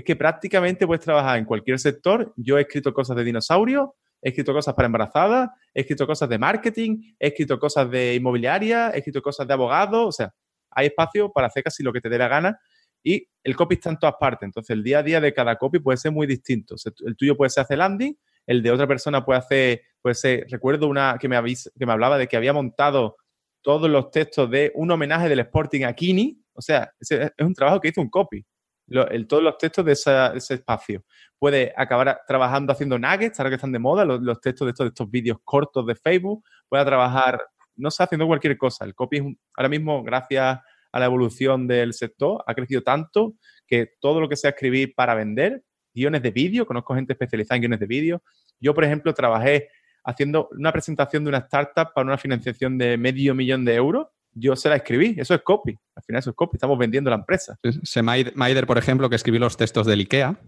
es 0.00 0.04
que 0.04 0.16
prácticamente 0.16 0.86
puedes 0.86 1.04
trabajar 1.04 1.38
en 1.38 1.44
cualquier 1.44 1.78
sector. 1.78 2.32
Yo 2.36 2.56
he 2.56 2.62
escrito 2.62 2.94
cosas 2.94 3.18
de 3.18 3.24
dinosaurios, 3.24 3.90
he 4.22 4.30
escrito 4.30 4.54
cosas 4.54 4.74
para 4.74 4.86
embarazadas, 4.86 5.50
he 5.74 5.82
escrito 5.82 6.06
cosas 6.06 6.26
de 6.30 6.38
marketing, 6.38 7.12
he 7.18 7.28
escrito 7.28 7.58
cosas 7.58 7.90
de 7.90 8.14
inmobiliaria, 8.14 8.92
he 8.94 8.98
escrito 8.98 9.20
cosas 9.20 9.46
de 9.46 9.52
abogado, 9.52 10.06
o 10.06 10.12
sea, 10.12 10.32
hay 10.70 10.86
espacio 10.86 11.30
para 11.30 11.48
hacer 11.48 11.62
casi 11.62 11.82
lo 11.82 11.92
que 11.92 12.00
te 12.00 12.08
dé 12.08 12.16
la 12.16 12.28
gana 12.28 12.58
y 13.02 13.28
el 13.44 13.54
copy 13.54 13.74
está 13.74 13.90
en 13.90 13.98
todas 13.98 14.14
partes, 14.18 14.46
entonces 14.46 14.70
el 14.70 14.82
día 14.82 15.00
a 15.00 15.02
día 15.02 15.20
de 15.20 15.34
cada 15.34 15.56
copy 15.56 15.80
puede 15.80 15.98
ser 15.98 16.12
muy 16.12 16.26
distinto. 16.26 16.76
el 17.04 17.14
tuyo 17.14 17.36
puede 17.36 17.50
ser 17.50 17.64
hacer 17.64 17.76
landing, 17.76 18.16
el 18.46 18.62
de 18.62 18.70
otra 18.70 18.86
persona 18.86 19.22
puede 19.22 19.38
hacer, 19.38 19.82
puede 20.00 20.14
ser, 20.14 20.46
recuerdo 20.48 20.88
una 20.88 21.18
que 21.20 21.28
me, 21.28 21.36
que 21.44 21.86
me 21.86 21.92
hablaba 21.92 22.16
de 22.16 22.26
que 22.26 22.38
había 22.38 22.54
montado 22.54 23.16
todos 23.60 23.90
los 23.90 24.10
textos 24.10 24.50
de 24.50 24.72
un 24.74 24.90
homenaje 24.90 25.28
del 25.28 25.40
Sporting 25.40 25.84
a 25.84 25.92
Kini, 25.92 26.42
o 26.54 26.62
sea, 26.62 26.90
es 26.98 27.30
un 27.38 27.54
trabajo 27.54 27.80
que 27.80 27.88
hizo 27.88 28.00
un 28.00 28.08
copy 28.08 28.42
el, 28.90 29.26
todos 29.26 29.42
los 29.42 29.56
textos 29.58 29.84
de, 29.84 29.92
ese 29.92 30.54
espacio. 30.54 31.04
Puede 31.38 31.72
acabar 31.76 32.20
trabajando 32.26 32.72
haciendo 32.72 32.98
nuggets, 32.98 33.38
ahora 33.38 33.50
que 33.50 33.56
están 33.56 33.72
de 33.72 33.78
moda, 33.78 34.04
los, 34.04 34.40
textos 34.40 34.66
de 34.66 34.70
estos, 34.70 34.84
de 34.84 34.88
estos 34.88 35.10
vídeos 35.10 35.38
cortos 35.44 35.86
de 35.86 35.94
Facebook. 35.94 36.44
Puede 36.68 36.84
trabajar, 36.84 37.40
no 37.76 37.90
sé, 37.90 38.02
haciendo 38.02 38.26
cualquier 38.26 38.58
cosa. 38.58 38.84
El 38.84 38.94
copy 38.94 39.38
ahora 39.56 39.68
mismo, 39.68 40.02
gracias 40.02 40.58
a 40.92 40.98
la 40.98 41.06
evolución 41.06 41.66
del 41.68 41.94
sector, 41.94 42.42
ha 42.46 42.54
crecido 42.54 42.82
tanto 42.82 43.34
que 43.66 43.92
todo 44.00 44.20
lo 44.20 44.28
que 44.28 44.36
sea 44.36 44.50
escribir 44.50 44.94
para 44.94 45.14
vender, 45.14 45.62
guiones 45.94 46.22
de 46.22 46.30
vídeo, 46.32 46.66
conozco 46.66 46.94
gente 46.94 47.12
especializada 47.12 47.56
en 47.56 47.62
guiones 47.62 47.80
de 47.80 47.86
vídeo. 47.86 48.22
Yo, 48.58 48.74
por 48.74 48.84
ejemplo, 48.84 49.14
trabajé 49.14 49.68
haciendo 50.04 50.48
una 50.52 50.72
presentación 50.72 51.24
de 51.24 51.28
una 51.28 51.38
startup 51.38 51.92
para 51.94 52.06
una 52.06 52.18
financiación 52.18 52.76
de 52.76 52.96
medio 52.96 53.34
millón 53.34 53.64
de 53.64 53.74
euros 53.74 54.08
yo 54.32 54.56
se 54.56 54.68
la 54.68 54.76
escribí, 54.76 55.16
eso 55.18 55.34
es 55.34 55.42
copy, 55.42 55.76
al 55.94 56.02
final 56.02 56.20
eso 56.20 56.30
es 56.30 56.36
copy, 56.36 56.56
estamos 56.56 56.78
vendiendo 56.78 57.10
la 57.10 57.16
empresa. 57.16 57.58
Maider, 58.02 58.66
por 58.66 58.78
ejemplo, 58.78 59.08
que 59.10 59.16
escribió 59.16 59.40
los 59.40 59.56
textos 59.56 59.86
del 59.86 60.00
IKEA, 60.00 60.38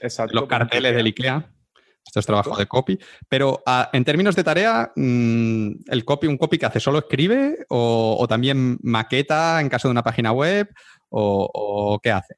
Exacto, 0.00 0.34
los 0.34 0.48
carteles 0.48 0.94
del 0.94 1.06
IKEA. 1.06 1.48
Esto 2.04 2.18
es 2.18 2.26
trabajo 2.26 2.56
de 2.56 2.66
copy. 2.66 2.98
Pero 3.28 3.62
ah, 3.64 3.88
en 3.92 4.04
términos 4.04 4.34
de 4.34 4.42
tarea, 4.42 4.92
mm, 4.96 5.70
¿el 5.86 6.04
copy, 6.04 6.26
un 6.26 6.36
copy 6.36 6.58
que 6.58 6.66
hace 6.66 6.80
solo 6.80 6.98
escribe 6.98 7.64
o, 7.68 8.26
también 8.28 8.78
maqueta 8.82 9.60
en 9.60 9.68
caso 9.68 9.88
de 9.88 9.92
una 9.92 10.02
página 10.02 10.32
web 10.32 10.68
o, 11.08 12.00
qué 12.02 12.10
hace? 12.10 12.34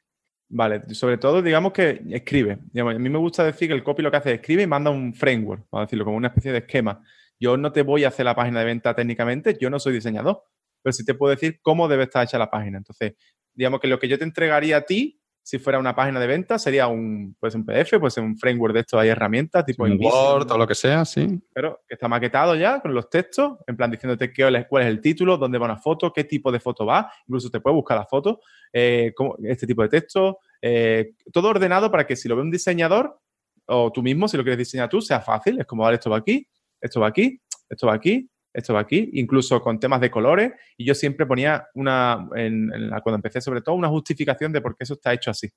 Vale, 0.49 0.83
sobre 0.95 1.17
todo 1.17 1.41
digamos 1.41 1.73
que 1.73 2.03
escribe. 2.11 2.53
a 2.53 2.85
mí 2.85 3.09
me 3.09 3.19
gusta 3.19 3.43
decir 3.45 3.69
que 3.69 3.75
el 3.75 3.83
copy 3.83 4.03
lo 4.03 4.11
que 4.11 4.19
hace 4.19 4.33
es 4.35 4.41
escribe 4.41 4.63
y 4.63 4.67
manda 4.67 4.91
un 4.91 5.15
framework, 5.15 5.65
vamos 5.71 5.85
a 5.85 5.87
decirlo, 5.87 6.05
como 6.05 6.19
una 6.19 6.29
especie 6.29 6.53
de 6.53 6.59
esquema. 6.59 7.03
Yo 7.41 7.57
no 7.57 7.73
te 7.73 7.83
voy 7.83 8.05
a 8.05 8.09
hacer 8.09 8.27
la 8.27 8.37
página 8.37 8.61
de 8.61 8.67
venta 8.67 8.95
técnicamente, 8.95 9.57
yo 9.59 9.71
no 9.71 9.81
soy 9.81 9.95
diseñador 9.95 10.45
pero 10.85 10.93
sí 10.93 11.03
te 11.03 11.15
puedo 11.15 11.31
decir 11.31 11.61
cómo 11.63 11.89
debe 11.89 12.05
estar 12.05 12.23
hecha 12.23 12.37
la 12.37 12.51
página. 12.51 12.77
Entonces, 12.77 13.15
digamos 13.55 13.81
que 13.81 13.89
lo 13.89 13.99
que 13.99 14.07
yo 14.07 14.19
te 14.19 14.25
entregaría 14.25 14.77
a 14.77 14.81
ti, 14.83 15.19
si 15.43 15.59
fuera 15.59 15.79
una 15.79 15.95
página 15.95 16.21
de 16.21 16.27
venta, 16.27 16.59
sería 16.59 16.89
un, 16.89 17.37
pues 17.41 17.55
un 17.55 17.65
PDF, 17.65 17.99
pues 17.99 18.19
un 18.19 18.37
framework 18.37 18.75
de 18.75 18.81
esto, 18.81 18.99
hay 18.99 19.09
herramientas 19.09 19.65
tipo 19.65 19.85
un 19.85 19.99
Word 19.99 20.51
o 20.51 20.59
lo 20.59 20.67
que 20.67 20.75
sea, 20.75 21.07
sí. 21.07 21.41
Pero 21.55 21.81
que 21.89 21.95
está 21.95 22.07
maquetado 22.07 22.55
ya 22.55 22.81
con 22.81 22.95
los 22.95 23.09
textos, 23.09 23.59
en 23.67 23.77
plan 23.77 23.91
diciéndote 23.91 24.31
qué, 24.31 24.67
cuál 24.69 24.83
es 24.83 24.89
el 24.91 25.01
título, 25.01 25.39
dónde 25.39 25.59
va 25.59 25.65
una 25.65 25.79
foto, 25.79 26.13
qué 26.13 26.25
tipo 26.25 26.53
de 26.53 26.61
foto 26.61 26.85
va, 26.85 27.11
incluso 27.27 27.51
te 27.51 27.61
puede 27.61 27.77
buscar 27.77 27.97
la 27.97 28.07
foto, 28.07 28.41
eh, 28.73 29.13
este 29.45 29.67
tipo 29.67 29.83
de 29.83 29.89
texto, 29.89 30.39
eh, 30.61 31.13
todo 31.33 31.49
ordenado 31.49 31.91
para 31.91 32.07
que 32.07 32.17
si 32.17 32.29
lo 32.29 32.37
ve 32.37 32.43
un 32.43 32.51
diseñador 32.51 33.19
o 33.67 33.91
tú 33.91 34.03
mismo, 34.03 34.29
si 34.29 34.37
lo 34.37 34.43
quieres 34.43 34.59
diseñar 34.59 34.91
tú, 34.91 35.01
sea 35.01 35.21
fácil. 35.21 35.59
Es 35.59 35.67
como, 35.67 35.83
vale, 35.83 35.97
esto 35.97 36.11
va 36.11 36.19
aquí, 36.19 36.47
esto 36.81 37.01
va 37.01 37.09
aquí, 37.09 37.41
esto 37.69 37.87
va 37.87 37.95
aquí, 37.95 38.31
esto 38.55 38.73
va 38.73 38.81
aquí, 38.81 39.11
incluso 39.15 39.61
con 39.61 39.81
temas 39.81 40.01
de 40.01 40.11
colores, 40.11 40.53
y 40.77 40.87
yo 40.87 40.95
siempre 40.95 41.27
ponía 41.27 41.67
una, 41.75 42.29
en, 42.37 42.71
cuando 43.03 43.17
empecé 43.17 43.41
sobre 43.41 43.61
todo, 43.61 43.75
una 43.75 43.89
justificación 43.89 44.53
de 44.53 44.61
por 44.61 44.77
qué 44.77 44.85
eso 44.85 44.95
está 44.95 45.13
hecho 45.13 45.33
así. 45.33 45.51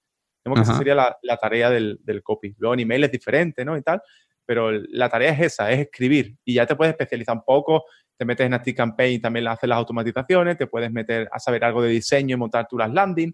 Tengo 0.44 0.56
que 0.56 0.64
esa 0.64 0.78
sería 0.78 0.96
la, 0.96 1.38
tarea 1.38 1.70
del, 1.70 2.00
del, 2.04 2.24
copy. 2.24 2.56
Luego 2.58 2.74
en 2.74 2.80
email 2.82 3.04
es 3.04 3.12
diferente, 3.12 3.64
¿no? 3.64 3.78
Y 3.78 3.82
tal, 3.82 4.02
pero 4.46 4.72
la 4.72 5.10
tarea 5.10 5.32
es 5.32 5.42
esa, 5.42 5.72
es 5.72 5.80
escribir, 5.80 6.36
y 6.44 6.56
ya 6.56 6.66
te 6.66 6.76
puedes 6.76 6.92
especializar 6.92 7.36
un 7.36 7.44
poco, 7.44 7.86
te 8.18 8.26
metes 8.26 8.50
en 8.52 8.74
Campaign 8.74 9.14
y 9.14 9.20
también 9.20 9.48
haces 9.48 9.70
las 9.70 9.78
automatizaciones, 9.78 10.58
te 10.58 10.66
puedes 10.66 10.92
meter 10.92 11.30
a 11.32 11.40
saber 11.40 11.64
algo 11.64 11.84
de 11.84 11.90
diseño 11.90 12.36
y 12.36 12.40
montar 12.40 12.68
tú 12.68 12.78
las 12.78 12.92
landing. 12.92 13.32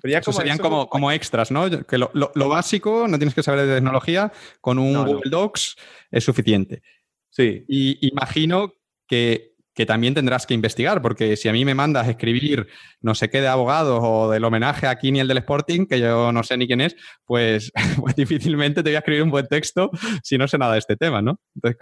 Pero 0.00 0.12
ya 0.12 0.20
como 0.20 0.36
serían 0.36 0.58
como, 0.58 0.88
como, 0.88 1.10
extras, 1.10 1.50
¿no? 1.50 1.68
Que 1.84 1.98
lo, 1.98 2.12
lo, 2.14 2.48
básico, 2.48 3.08
no 3.08 3.18
tienes 3.18 3.34
que 3.34 3.42
saber 3.42 3.66
de 3.66 3.74
tecnología, 3.74 4.30
con 4.60 4.78
un 4.78 4.94
Google 4.94 5.28
Docs 5.28 5.76
es 6.12 6.22
suficiente. 6.22 6.82
Sí. 7.28 7.64
Y 7.66 8.06
imagino 8.06 8.74
que, 9.10 9.50
también 9.86 10.12
tendrás 10.12 10.46
que 10.46 10.52
investigar, 10.52 11.00
porque 11.00 11.38
si 11.38 11.48
a 11.48 11.54
mí 11.54 11.64
me 11.64 11.74
mandas 11.74 12.06
escribir 12.06 12.66
no 13.00 13.14
sé 13.14 13.30
qué 13.30 13.40
de 13.40 13.48
abogados 13.48 14.00
o 14.02 14.30
del 14.30 14.44
homenaje 14.44 14.86
a 14.86 14.96
Kini 14.96 15.20
el 15.20 15.28
del 15.28 15.38
Sporting, 15.38 15.86
que 15.86 15.98
yo 15.98 16.32
no 16.32 16.42
sé 16.42 16.58
ni 16.58 16.66
quién 16.66 16.82
es, 16.82 16.94
pues, 17.24 17.72
pues, 17.98 18.14
difícilmente 18.14 18.82
te 18.82 18.90
voy 18.90 18.96
a 18.96 18.98
escribir 18.98 19.22
un 19.22 19.30
buen 19.30 19.46
texto 19.46 19.90
si 20.22 20.36
no 20.36 20.46
sé 20.46 20.58
nada 20.58 20.74
de 20.74 20.80
este 20.80 20.96
tema, 20.96 21.22
¿no? 21.22 21.40
Entonces, 21.54 21.78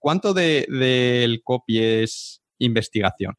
¿cuánto 0.00 0.32
del 0.32 0.66
de, 0.70 2.02
es 2.02 2.42
investigación? 2.58 3.34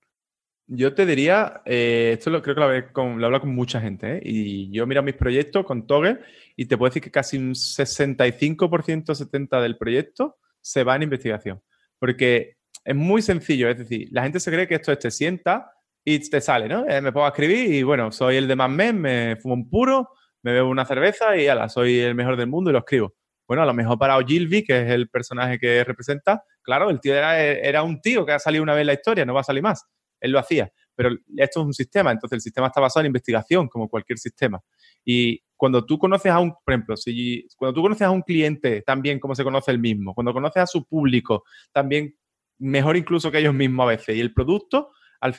Yo 0.67 0.93
te 0.93 1.07
diría, 1.07 1.63
eh, 1.65 2.11
esto 2.13 2.29
lo, 2.29 2.43
creo 2.43 2.53
que 2.53 2.61
lo, 2.61 2.93
con, 2.93 3.23
hablo 3.23 3.41
con 3.41 3.55
mucha 3.55 3.81
gente, 3.81 4.17
¿eh? 4.17 4.21
y 4.23 4.71
yo 4.71 4.85
miro 4.85 5.01
mis 5.01 5.15
proyectos 5.15 5.65
con 5.65 5.87
Toge 5.87 6.19
y 6.55 6.65
te 6.65 6.77
puedo 6.77 6.91
decir 6.91 7.01
que 7.01 7.11
casi 7.11 7.37
un 7.37 7.53
65%, 7.53 9.15
70% 9.15 9.61
del 9.61 9.77
proyecto 9.77 10.37
se 10.61 10.83
va 10.83 10.95
en 10.95 11.03
investigación. 11.03 11.61
Porque 11.97 12.57
es 12.85 12.95
muy 12.95 13.21
sencillo, 13.21 13.67
es 13.69 13.79
decir, 13.79 14.07
la 14.11 14.23
gente 14.23 14.39
se 14.39 14.51
cree 14.51 14.67
que 14.67 14.75
esto 14.75 14.91
es 14.91 14.99
te 14.99 15.11
sienta 15.11 15.71
y 16.03 16.19
te 16.29 16.39
sale, 16.39 16.69
¿no? 16.69 16.87
Eh, 16.87 17.01
me 17.01 17.11
pongo 17.11 17.25
a 17.25 17.29
escribir 17.29 17.73
y 17.73 17.83
bueno, 17.83 18.11
soy 18.11 18.37
el 18.37 18.47
de 18.47 18.55
más 18.55 18.69
men, 18.69 19.01
me 19.01 19.35
fumo 19.37 19.55
un 19.55 19.69
puro, 19.69 20.09
me 20.43 20.53
bebo 20.53 20.69
una 20.69 20.85
cerveza 20.85 21.35
y 21.35 21.47
ala, 21.47 21.67
soy 21.67 21.99
el 21.99 22.15
mejor 22.15 22.37
del 22.37 22.47
mundo 22.47 22.69
y 22.69 22.73
lo 22.73 22.79
escribo. 22.79 23.15
Bueno, 23.47 23.63
a 23.63 23.65
lo 23.65 23.73
mejor 23.73 23.97
para 23.97 24.17
Ogilvy, 24.17 24.63
que 24.63 24.83
es 24.83 24.91
el 24.91 25.09
personaje 25.09 25.59
que 25.59 25.83
representa, 25.83 26.43
claro, 26.61 26.89
el 26.89 26.99
tío 26.99 27.15
era, 27.15 27.39
era 27.39 27.83
un 27.83 28.01
tío 28.01 28.25
que 28.25 28.33
ha 28.33 28.39
salido 28.39 28.63
una 28.63 28.73
vez 28.73 28.81
en 28.81 28.87
la 28.87 28.93
historia, 28.93 29.25
no 29.25 29.33
va 29.33 29.41
a 29.41 29.43
salir 29.43 29.63
más 29.63 29.85
él 30.25 30.31
lo 30.31 30.39
hacía. 30.39 30.71
Pero 30.95 31.09
esto 31.37 31.59
es 31.59 31.65
un 31.65 31.73
sistema, 31.73 32.11
entonces 32.11 32.37
el 32.37 32.41
sistema 32.41 32.67
está 32.67 32.79
basado 32.79 33.01
en 33.01 33.07
investigación, 33.07 33.67
como 33.67 33.89
cualquier 33.89 34.17
sistema. 34.17 34.61
Y 35.03 35.41
cuando 35.57 35.85
tú 35.85 35.97
conoces 35.97 36.31
a 36.31 36.39
un, 36.39 36.53
por 36.53 36.73
ejemplo, 36.73 36.95
si, 36.97 37.47
cuando 37.57 37.75
tú 37.75 37.81
conoces 37.81 38.03
a 38.03 38.11
un 38.11 38.21
cliente 38.21 38.81
también 38.81 39.19
como 39.19 39.35
se 39.35 39.43
conoce 39.43 39.71
el 39.71 39.79
mismo, 39.79 40.13
cuando 40.13 40.33
conoces 40.33 40.63
a 40.63 40.67
su 40.67 40.85
público 40.85 41.43
también 41.73 42.15
mejor 42.59 42.97
incluso 42.97 43.31
que 43.31 43.39
ellos 43.39 43.53
mismos 43.53 43.85
a 43.85 43.89
veces, 43.89 44.15
y 44.15 44.21
el 44.21 44.33
producto 44.33 44.91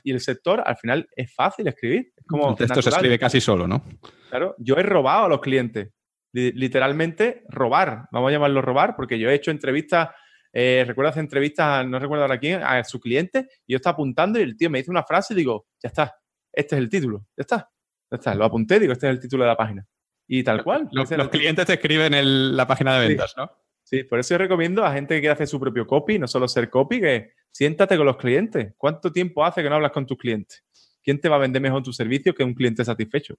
y 0.03 0.11
el 0.11 0.21
sector, 0.21 0.63
al 0.67 0.77
final 0.77 1.09
es 1.15 1.33
fácil 1.33 1.69
escribir. 1.69 2.13
como 2.27 2.51
el 2.51 2.57
texto 2.57 2.83
se 2.83 2.91
escribe 2.91 3.19
casi 3.19 3.41
solo, 3.41 3.69
¿no? 3.69 3.85
Claro, 4.31 4.57
yo 4.59 4.77
he 4.77 4.83
robado 4.83 5.27
a 5.27 5.29
los 5.29 5.41
clientes, 5.41 5.91
literalmente 6.33 7.45
robar, 7.49 8.09
vamos 8.11 8.31
a 8.31 8.33
llamarlo 8.33 8.63
robar, 8.63 8.97
porque 8.97 9.19
yo 9.19 9.31
he 9.31 9.35
hecho 9.35 9.53
entrevistas 9.53 10.09
eh, 10.59 10.85
recuerdo 10.87 11.11
hacer 11.11 11.21
entrevistas, 11.21 11.87
no 11.87 11.99
recuerdo 11.99 12.25
ahora 12.25 12.39
quién, 12.39 12.63
a 12.63 12.83
su 12.83 12.99
cliente, 12.99 13.47
y 13.67 13.75
yo 13.75 13.77
estaba 13.77 13.93
apuntando 13.93 14.39
y 14.39 14.43
el 14.43 14.57
tío 14.57 14.71
me 14.71 14.79
dice 14.79 14.91
una 14.91 15.03
frase 15.03 15.35
y 15.35 15.37
digo, 15.37 15.67
ya 15.83 15.89
está, 15.89 16.17
este 16.51 16.77
es 16.77 16.81
el 16.81 16.89
título, 16.89 17.27
ya 17.37 17.43
está, 17.43 17.71
ya 18.11 18.17
está, 18.17 18.35
lo 18.35 18.47
apunté, 18.47 18.81
digo, 18.81 18.95
este 18.95 19.07
es 19.07 19.11
el 19.11 19.21
título 19.21 19.45
de 19.45 19.51
la 19.51 19.57
página. 19.57 19.87
Y 20.27 20.43
tal 20.43 20.65
cual. 20.65 20.89
Los, 20.93 21.11
clientes 21.29 21.67
te 21.67 21.75
escriben 21.75 22.15
en 22.15 22.57
la 22.57 22.67
página 22.67 22.99
de 22.99 23.07
ventas, 23.07 23.35
¿no? 23.37 23.51
Sí, 23.87 24.03
por 24.03 24.19
eso 24.19 24.35
yo 24.35 24.39
recomiendo 24.39 24.85
a 24.85 24.93
gente 24.93 25.15
que 25.15 25.21
quiere 25.21 25.35
hacer 25.35 25.47
su 25.47 25.61
propio 25.61 25.87
copy, 25.87 26.19
no 26.19 26.27
solo 26.27 26.49
ser 26.49 26.69
copy, 26.69 27.01
que 27.01 27.35
siéntate 27.53 27.97
con 27.97 28.05
los 28.05 28.17
clientes. 28.17 28.75
¿Cuánto 28.77 29.13
tiempo 29.13 29.45
hace 29.45 29.63
que 29.63 29.71
no 29.71 29.77
hablas 29.77 29.93
con 29.93 30.05
tus 30.05 30.19
clientes? 30.19 30.65
¿Quién 31.05 31.21
te 31.21 31.29
va 31.29 31.37
a 31.37 31.39
vender 31.39 31.63
mejor 31.63 31.85
tu 31.85 31.93
servicio 31.93 32.35
que 32.35 32.43
un 32.43 32.53
cliente 32.53 32.85
satisfecho? 32.85 33.37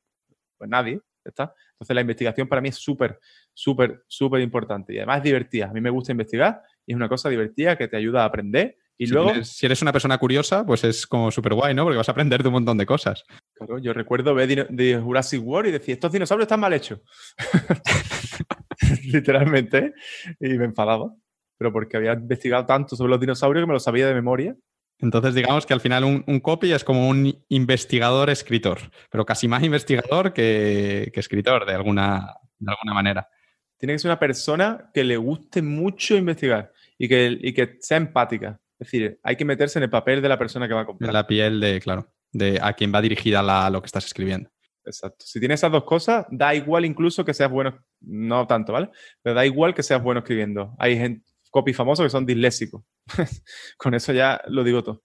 Pues 0.57 0.69
nadie, 0.69 0.93
ya 0.93 1.29
está. 1.29 1.53
Entonces 1.73 1.93
la 1.93 1.99
investigación 1.99 2.47
para 2.47 2.61
mí 2.61 2.69
es 2.69 2.77
súper, 2.77 3.19
súper, 3.53 4.05
súper 4.07 4.39
importante 4.39 4.93
y 4.93 4.99
además 4.99 5.17
es 5.17 5.23
divertida. 5.23 5.65
A 5.65 5.73
mí 5.73 5.81
me 5.81 5.89
gusta 5.89 6.13
investigar 6.13 6.61
y 6.85 6.93
es 6.93 6.95
una 6.95 7.09
cosa 7.09 7.27
divertida 7.27 7.77
que 7.77 7.89
te 7.89 7.97
ayuda 7.97 8.21
a 8.21 8.25
aprender. 8.27 8.77
Y 8.97 9.07
si 9.07 9.13
luego. 9.13 9.31
Eres, 9.31 9.49
si 9.49 9.65
eres 9.65 9.81
una 9.81 9.91
persona 9.91 10.17
curiosa, 10.17 10.65
pues 10.65 10.85
es 10.85 11.05
como 11.05 11.29
súper 11.29 11.55
guay, 11.55 11.73
¿no? 11.73 11.83
Porque 11.83 11.97
vas 11.97 12.07
a 12.07 12.13
aprender 12.13 12.41
de 12.41 12.47
un 12.47 12.53
montón 12.53 12.77
de 12.77 12.85
cosas. 12.85 13.25
Claro, 13.53 13.79
yo 13.79 13.91
recuerdo 13.91 14.33
ver 14.33 14.69
de 14.69 14.97
Jurassic 14.97 15.45
World 15.45 15.67
y 15.67 15.71
decir, 15.73 15.95
estos 15.95 16.13
dinosaurios 16.13 16.45
están 16.45 16.61
mal 16.61 16.71
hechos. 16.71 17.01
Literalmente. 19.05 19.93
Y 20.39 20.49
me 20.57 20.65
enfadaba. 20.65 21.13
Pero 21.57 21.73
porque 21.73 21.97
había 21.97 22.13
investigado 22.13 22.65
tanto 22.65 22.95
sobre 22.95 23.11
los 23.11 23.19
dinosaurios 23.19 23.63
que 23.63 23.67
me 23.67 23.73
lo 23.73 23.79
sabía 23.79 24.07
de 24.07 24.13
memoria. 24.13 24.55
Entonces, 24.99 25.35
digamos 25.35 25.65
que 25.65 25.73
al 25.73 25.81
final 25.81 26.03
un, 26.03 26.39
copy 26.39 26.71
es 26.71 26.83
como 26.83 27.07
un 27.07 27.43
investigador-escritor, 27.49 28.79
pero 29.11 29.25
casi 29.25 29.47
más 29.47 29.63
investigador 29.63 30.33
que, 30.33 31.11
que 31.13 31.19
escritor, 31.19 31.65
de 31.67 31.73
alguna, 31.73 32.33
de 32.57 32.71
alguna 32.71 32.93
manera. 32.93 33.29
Tiene 33.77 33.93
que 33.93 33.99
ser 33.99 34.09
una 34.09 34.19
persona 34.19 34.89
que 34.93 35.03
le 35.03 35.17
guste 35.17 35.61
mucho 35.61 36.15
investigar 36.15 36.71
y 36.97 37.07
que, 37.07 37.53
que 37.53 37.77
sea 37.79 37.97
empática. 37.97 38.59
Es 38.79 38.87
decir, 38.87 39.19
hay 39.21 39.35
que 39.35 39.45
meterse 39.45 39.77
en 39.77 39.83
el 39.83 39.89
papel 39.89 40.21
de 40.21 40.29
la 40.29 40.39
persona 40.39 40.67
que 40.67 40.73
va 40.73 40.81
a 40.81 40.85
comprar. 40.85 41.09
En 41.09 41.13
la 41.13 41.27
piel 41.27 41.59
de, 41.59 41.79
claro, 41.79 42.11
de 42.31 42.59
a 42.61 42.73
quien 42.73 42.93
va 42.93 43.01
dirigida 43.01 43.43
la, 43.43 43.69
lo 43.69 43.81
que 43.81 43.87
estás 43.87 44.05
escribiendo. 44.05 44.49
Exacto. 44.87 45.25
Si 45.25 45.39
tienes 45.39 45.59
esas 45.59 45.71
dos 45.71 45.83
cosas, 45.83 46.25
da 46.31 46.55
igual 46.55 46.85
incluso 46.85 47.25
que 47.25 47.33
seas 47.33 47.51
bueno, 47.51 47.77
no 47.99 48.47
tanto, 48.47 48.71
¿vale? 48.71 48.89
Pero 49.21 49.35
da 49.35 49.45
igual 49.45 49.73
que 49.73 49.83
seas 49.83 50.01
bueno 50.01 50.21
escribiendo. 50.21 50.73
Hay 50.79 50.97
gente, 50.97 51.25
copy 51.51 51.73
famosos 51.73 52.05
que 52.05 52.09
son 52.09 52.25
disléxicos. 52.25 52.83
Con 53.77 53.93
eso 53.93 54.13
ya 54.13 54.41
lo 54.47 54.63
digo 54.63 54.83
todo. 54.83 55.03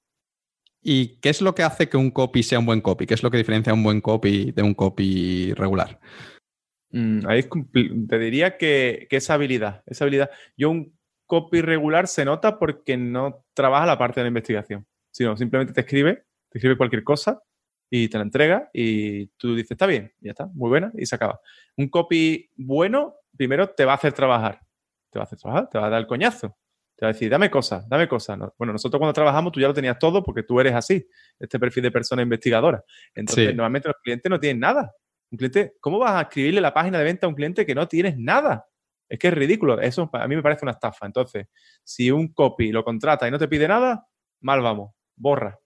¿Y 0.80 1.20
qué 1.20 1.30
es 1.30 1.42
lo 1.42 1.54
que 1.54 1.64
hace 1.64 1.88
que 1.88 1.96
un 1.96 2.10
copy 2.10 2.42
sea 2.42 2.60
un 2.60 2.66
buen 2.66 2.80
copy? 2.80 3.06
¿Qué 3.06 3.14
es 3.14 3.22
lo 3.22 3.30
que 3.30 3.38
diferencia 3.38 3.74
un 3.74 3.82
buen 3.82 4.00
copy 4.00 4.52
de 4.52 4.62
un 4.62 4.74
copy 4.74 5.52
regular? 5.54 5.98
Mm, 6.90 7.26
ahí 7.26 7.44
te 8.08 8.18
diría 8.18 8.56
que, 8.56 9.06
que, 9.10 9.16
esa 9.16 9.34
habilidad, 9.34 9.82
esa 9.86 10.04
habilidad. 10.04 10.30
Yo 10.56 10.70
un 10.70 10.96
copy 11.26 11.60
regular 11.60 12.06
se 12.06 12.24
nota 12.24 12.58
porque 12.58 12.96
no 12.96 13.44
trabaja 13.54 13.86
la 13.86 13.98
parte 13.98 14.20
de 14.20 14.24
la 14.24 14.28
investigación, 14.28 14.86
sino 15.10 15.36
simplemente 15.36 15.72
te 15.72 15.80
escribe, 15.80 16.24
te 16.50 16.58
escribe 16.58 16.76
cualquier 16.76 17.02
cosa 17.04 17.42
y 17.94 18.08
te 18.08 18.16
la 18.16 18.24
entrega 18.24 18.70
y 18.72 19.26
tú 19.36 19.54
dices, 19.54 19.72
está 19.72 19.84
bien, 19.84 20.10
ya 20.18 20.30
está, 20.30 20.46
muy 20.46 20.70
buena 20.70 20.90
y 20.94 21.04
se 21.04 21.14
acaba. 21.14 21.42
Un 21.76 21.90
copy 21.90 22.50
bueno, 22.56 23.16
primero 23.36 23.68
te 23.68 23.84
va 23.84 23.92
a 23.92 23.96
hacer 23.96 24.14
trabajar, 24.14 24.62
te 25.10 25.18
va 25.18 25.24
a 25.24 25.26
hacer 25.26 25.38
trabajar, 25.38 25.68
te 25.68 25.78
va 25.78 25.88
a 25.88 25.90
dar 25.90 26.00
el 26.00 26.06
coñazo, 26.06 26.56
te 26.96 27.04
va 27.04 27.10
a 27.10 27.12
decir, 27.12 27.28
dame 27.28 27.50
cosas, 27.50 27.86
dame 27.86 28.08
cosas. 28.08 28.38
Bueno, 28.56 28.72
nosotros 28.72 28.98
cuando 28.98 29.12
trabajamos 29.12 29.52
tú 29.52 29.60
ya 29.60 29.68
lo 29.68 29.74
tenías 29.74 29.98
todo 29.98 30.22
porque 30.22 30.42
tú 30.42 30.58
eres 30.58 30.72
así, 30.72 31.06
este 31.38 31.58
perfil 31.58 31.82
de 31.82 31.90
persona 31.90 32.22
investigadora. 32.22 32.82
Entonces, 33.14 33.48
normalmente 33.48 33.88
los 33.88 33.98
clientes 34.02 34.30
no 34.30 34.40
tienen 34.40 34.60
nada. 34.60 34.90
Un 35.30 35.36
cliente, 35.36 35.74
¿cómo 35.78 35.98
vas 35.98 36.12
a 36.12 36.22
escribirle 36.22 36.62
la 36.62 36.72
página 36.72 36.96
de 36.96 37.04
venta 37.04 37.26
a 37.26 37.28
un 37.28 37.34
cliente 37.34 37.66
que 37.66 37.74
no 37.74 37.86
tienes 37.88 38.16
nada? 38.16 38.66
Es 39.06 39.18
que 39.18 39.28
es 39.28 39.34
ridículo. 39.34 39.78
Eso 39.78 40.08
a 40.14 40.26
mí 40.26 40.34
me 40.34 40.42
parece 40.42 40.64
una 40.64 40.72
estafa. 40.72 41.04
Entonces, 41.04 41.46
si 41.84 42.10
un 42.10 42.32
copy 42.32 42.72
lo 42.72 42.82
contrata 42.84 43.28
y 43.28 43.30
no 43.30 43.38
te 43.38 43.48
pide 43.48 43.68
nada, 43.68 44.06
mal 44.40 44.62
vamos, 44.62 44.94
borra. 45.14 45.58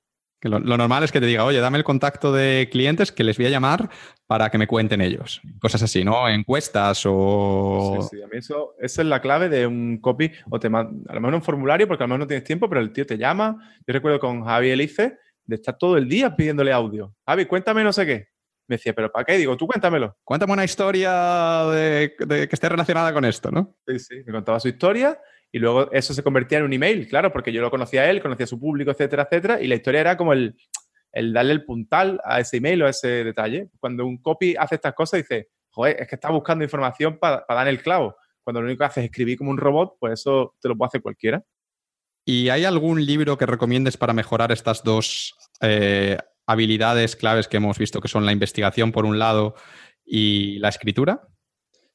Que 0.47 0.51
lo, 0.51 0.61
normal 0.61 1.03
es 1.03 1.11
que 1.11 1.19
te 1.19 1.27
diga, 1.27 1.45
oye, 1.45 1.59
dame 1.59 1.77
el 1.77 1.83
contacto 1.83 2.33
de 2.33 2.69
clientes 2.71 3.11
que 3.11 3.25
les 3.25 3.37
voy 3.37 3.47
a 3.47 3.51
llamar 3.51 3.91
para 4.29 4.49
que 4.49 4.59
me 4.59 4.69
cuenten 4.69 5.01
ellos. 5.01 5.41
Cosas 5.61 5.83
así, 5.83 6.05
¿no? 6.05 6.29
Encuestas 6.29 7.03
o. 7.05 7.99
Sí, 8.03 8.17
sí, 8.17 8.23
a 8.23 8.29
mí 8.29 8.39
eso, 8.39 8.77
esa 8.79 9.03
es 9.03 9.09
la 9.09 9.21
clave 9.21 9.49
de 9.49 9.67
un 9.67 9.99
copy. 10.01 10.31
O 10.49 10.61
te 10.61 10.69
a 10.69 10.71
lo 10.71 11.21
mejor 11.21 11.35
un 11.35 11.43
formulario, 11.43 11.89
porque 11.89 12.05
a 12.05 12.07
lo 12.07 12.11
mejor 12.11 12.21
no 12.21 12.27
tienes 12.29 12.45
tiempo, 12.45 12.69
pero 12.69 12.81
el 12.81 12.93
tío 12.93 13.05
te 13.05 13.19
llama. 13.19 13.57
Yo 13.85 13.93
recuerdo 13.93 14.21
con 14.21 14.45
Javi 14.45 14.71
Elice 14.71 15.19
de 15.45 15.57
estar 15.57 15.77
todo 15.77 15.97
el 15.97 16.09
día 16.09 16.37
pidiéndole 16.37 16.73
audio. 16.73 17.13
Javi, 17.27 17.47
cuéntame 17.47 17.83
no 17.83 17.93
sé 17.93 18.07
qué 18.07 18.29
me 18.69 18.77
decía, 18.77 18.93
¿pero 18.95 19.11
para 19.13 19.25
qué? 19.25 19.37
Digo, 19.37 19.57
tú 19.57 19.67
cuéntamelo. 19.67 20.17
Cuéntame 20.25 20.53
una 20.53 20.65
historia 20.65 21.65
de, 21.71 22.15
que 22.19 22.49
esté 22.51 22.69
relacionada 22.69 23.13
con 23.13 23.25
esto, 23.25 23.51
¿no? 23.51 23.77
Sí, 23.87 23.99
sí, 23.99 24.15
me 24.27 24.33
contaba 24.33 24.59
su 24.59 24.69
historia 24.69 25.19
y 25.53 25.59
luego 25.59 25.91
eso 25.93 26.13
se 26.13 26.23
convertía 26.23 26.59
en 26.59 26.65
un 26.65 26.73
email, 26.73 27.09
claro, 27.09 27.33
porque 27.33 27.53
yo 27.53 27.63
lo 27.63 27.71
conocía 27.71 28.03
a 28.03 28.11
él, 28.11 28.21
conocía 28.21 28.45
a 28.45 28.49
su 28.49 28.59
público, 28.59 28.91
etcétera, 28.91 29.25
etcétera, 29.25 29.61
y 29.61 29.67
la 29.67 29.77
historia 29.77 30.01
era 30.01 30.17
como 30.17 30.33
el, 30.33 30.57
darle 31.13 31.53
el 31.53 31.65
puntal 31.65 32.21
a 32.25 32.41
ese 32.41 32.59
email 32.59 32.83
o 32.83 32.87
a 32.87 32.91
ese 32.91 33.25
detalle. 33.25 33.71
Cuando 33.79 34.07
un 34.07 34.19
copy 34.19 34.55
hace 34.59 34.75
estas 34.75 34.95
cosas, 34.95 35.21
dice, 35.21 35.49
joder, 35.71 35.97
es 36.01 36.09
que 36.09 36.17
está 36.17 36.31
buscando 36.31 36.65
información 36.65 37.19
para 37.19 37.45
dar 37.49 37.69
el 37.69 37.81
clavo. 37.81 38.17
Cuando 38.43 38.61
lo 38.61 38.67
único 38.67 38.81
que 38.81 38.85
hace 38.85 39.01
es 39.01 39.07
escribir 39.07 39.39
como 39.39 39.51
un 39.51 39.59
robot, 39.59 39.97
pues 39.99 40.15
eso 40.21 40.55
te 40.61 40.69
lo 40.69 40.77
puede 40.77 40.89
hacer 40.89 41.03
cualquiera. 41.03 41.43
¿Y 42.25 42.49
hay 42.49 42.65
algún 42.65 43.05
libro 43.05 43.39
que 43.39 43.47
recomiendes 43.47 43.97
para 43.97 44.13
mejorar 44.13 44.51
estas 44.53 44.83
dos 44.83 45.37
eh, 45.61 46.19
habilidades 46.47 47.17
claves 47.17 47.49
que 47.49 47.57
hemos 47.57 47.79
visto, 47.79 48.01
que 48.01 48.09
son 48.09 48.27
la 48.27 48.33
investigación 48.33 48.93
por 48.93 49.05
un 49.05 49.19
lado 49.19 49.55
y 50.05 50.59
la 50.59 50.69
escritura? 50.69 51.23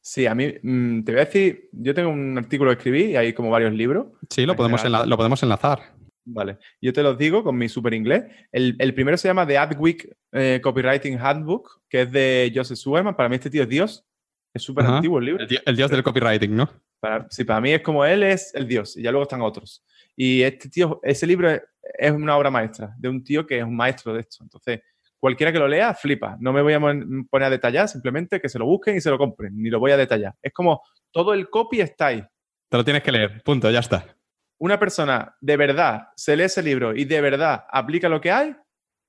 Sí, 0.02 0.26
a 0.26 0.34
mí 0.34 0.54
mm, 0.62 1.04
te 1.04 1.12
voy 1.12 1.22
a 1.22 1.26
decir, 1.26 1.70
yo 1.72 1.94
tengo 1.94 2.10
un 2.10 2.38
artículo 2.38 2.72
que 2.72 2.78
escribí 2.78 3.04
y 3.12 3.16
hay 3.16 3.34
como 3.34 3.50
varios 3.52 3.74
libros. 3.74 4.08
Sí, 4.30 4.46
lo 4.46 4.56
podemos, 4.56 4.84
lo 4.84 5.18
podemos 5.18 5.44
enlazar. 5.44 5.94
Vale, 6.24 6.58
yo 6.82 6.94
te 6.94 7.04
los 7.04 7.18
digo 7.18 7.44
con 7.44 7.58
mi 7.58 7.68
super 7.68 7.94
inglés. 7.94 8.26
El, 8.52 8.94
primero 8.94 9.18
se 9.18 9.28
llama 9.28 9.46
The 9.46 9.58
Adweek 9.58 10.18
eh, 10.32 10.60
Copywriting 10.62 11.20
Handbook, 11.20 11.82
que 11.90 12.02
es 12.04 12.12
de 12.12 12.52
Joseph 12.54 12.78
Suerman. 12.78 13.16
Para 13.16 13.30
mí 13.30 13.36
este 13.36 13.50
tío 13.50 13.64
es 13.64 13.70
Dios. 13.70 14.06
Es 14.54 14.64
súper 14.64 14.86
antiguo 14.86 15.20
el 15.20 15.26
libro. 15.26 15.46
El, 15.66 15.76
dios 15.76 15.90
del 15.90 16.04
copywriting, 16.04 16.56
¿no? 16.56 16.70
Para, 17.00 17.26
sí, 17.30 17.44
para 17.44 17.62
mí 17.62 17.72
es 17.72 17.82
como 17.82 18.04
él, 18.06 18.24
es 18.24 18.54
el 18.54 18.68
Dios. 18.68 18.98
Y 18.98 19.04
ya 19.04 19.12
luego 19.12 19.24
están 19.24 19.42
otros. 19.42 19.84
Y 20.16 20.42
este 20.42 20.70
tío, 20.70 21.00
ese 21.04 21.26
libro 21.26 21.50
es, 21.50 22.12
una 22.12 22.38
obra 22.38 22.52
maestra 22.52 22.94
de 22.98 23.10
un 23.10 23.24
tío 23.24 23.48
que 23.48 23.60
es 23.60 23.64
un 23.64 23.76
maestro 23.76 24.14
de 24.14 24.22
esto. 24.22 24.44
Entonces, 24.44 24.82
cualquiera 25.22 25.53
que 25.53 25.59
lo 25.59 25.69
lea, 25.69 25.93
flipa. 25.93 26.35
No 26.41 26.51
me 26.51 26.61
voy 26.61 26.74
a 26.74 26.80
poner 26.80 27.48
a 27.48 27.50
detallar, 27.50 27.88
simplemente 27.88 28.41
que 28.41 28.50
se 28.50 28.59
lo 28.59 28.66
busquen 28.66 28.98
y 28.98 29.01
se 29.01 29.09
lo 29.09 29.17
compren. 29.17 29.53
Ni 29.56 29.69
lo 29.69 29.80
voy 29.80 29.91
a 29.91 29.98
detallar. 29.98 30.35
Es 30.41 30.51
como 30.51 30.82
todo 31.11 31.33
el 31.33 31.50
copy 31.50 31.80
está 31.80 32.08
ahí. 32.08 32.24
Te 32.69 32.77
lo 32.77 32.83
tienes 32.83 33.03
que 33.03 33.14
leer, 33.14 33.41
punto, 33.43 33.72
ya 33.72 33.80
está. 33.80 34.17
Una 34.59 34.77
persona 34.77 35.35
de 35.40 35.56
verdad 35.56 36.09
se 36.16 36.35
lee 36.35 36.43
ese 36.43 36.61
libro 36.61 36.93
y 36.93 37.06
de 37.06 37.22
verdad 37.22 37.64
aplica 37.72 38.09
lo 38.09 38.19
que 38.19 38.32
hay, 38.32 38.56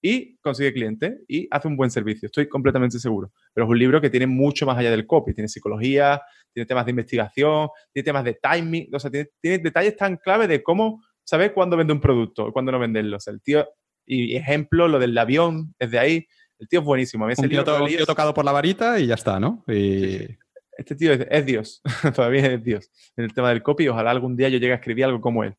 y 0.03 0.37
consigue 0.39 0.73
cliente 0.73 1.21
y 1.29 1.47
hace 1.51 1.69
un 1.69 1.77
buen 1.77 1.91
servicio. 1.91 2.27
Estoy 2.27 2.49
completamente 2.49 2.99
seguro. 2.99 3.33
Pero 3.55 3.67
es 3.67 3.71
un 3.71 3.79
libro 3.79 4.01
que 4.01 4.11
tiene 4.11 4.27
mucho 4.27 4.67
más 4.67 4.77
allá 4.77 4.91
del 4.91 5.07
copy. 5.07 5.33
Tiene 5.33 5.49
psicología, 5.49 6.21
tiene 6.53 6.67
temas 6.67 6.85
de 6.85 6.91
investigación, 6.91 7.69
tiene 7.93 8.05
temas 8.05 8.25
de 8.25 8.35
timing, 8.35 8.89
o 8.93 8.99
sea, 8.99 9.11
tiene, 9.11 9.59
detalles 9.59 9.97
tan 9.97 10.17
clave 10.17 10.49
de 10.49 10.63
cómo 10.63 11.01
saber 11.23 11.55
cuándo 11.55 11.77
vende 11.77 11.93
un 11.93 12.01
producto 12.01 12.49
y 12.49 12.53
cuándo 12.53 12.73
no 12.73 12.81
venderlo. 12.81 13.17
O 13.17 13.21
sea, 13.21 13.33
el 13.33 13.41
tío, 13.41 13.67
y 14.07 14.37
ejemplo, 14.37 14.89
lo 14.89 14.99
del 14.99 15.17
avión, 15.17 15.75
desde 15.79 15.99
ahí, 15.99 16.27
el 16.59 16.69
tío 16.69 16.81
es 16.81 16.87
buenísimo. 16.87 17.27
un, 17.27 17.49
tío, 17.49 18.07
tocado 18.07 18.33
por 18.33 18.45
la 18.45 18.53
varita 18.53 19.01
y 19.01 19.07
ya 19.07 19.15
está, 19.15 19.41
¿no? 19.41 19.65
Este 19.67 20.95
tío 20.97 21.13
es, 21.13 21.47
Dios, 21.47 21.83
todavía 22.15 22.47
es 22.47 22.63
Dios 22.63 22.91
en 23.17 23.25
el 23.25 23.35
tema 23.35 23.51
del 23.51 23.63
copy. 23.63 23.89
Ojalá 23.89 24.11
algún 24.11 24.37
día 24.37 24.49
yo 24.49 24.59
llegue 24.59 24.73
a 24.73 24.77
escribir 24.77 25.05
algo 25.05 25.21
como 25.21 25.45
él. 25.45 25.55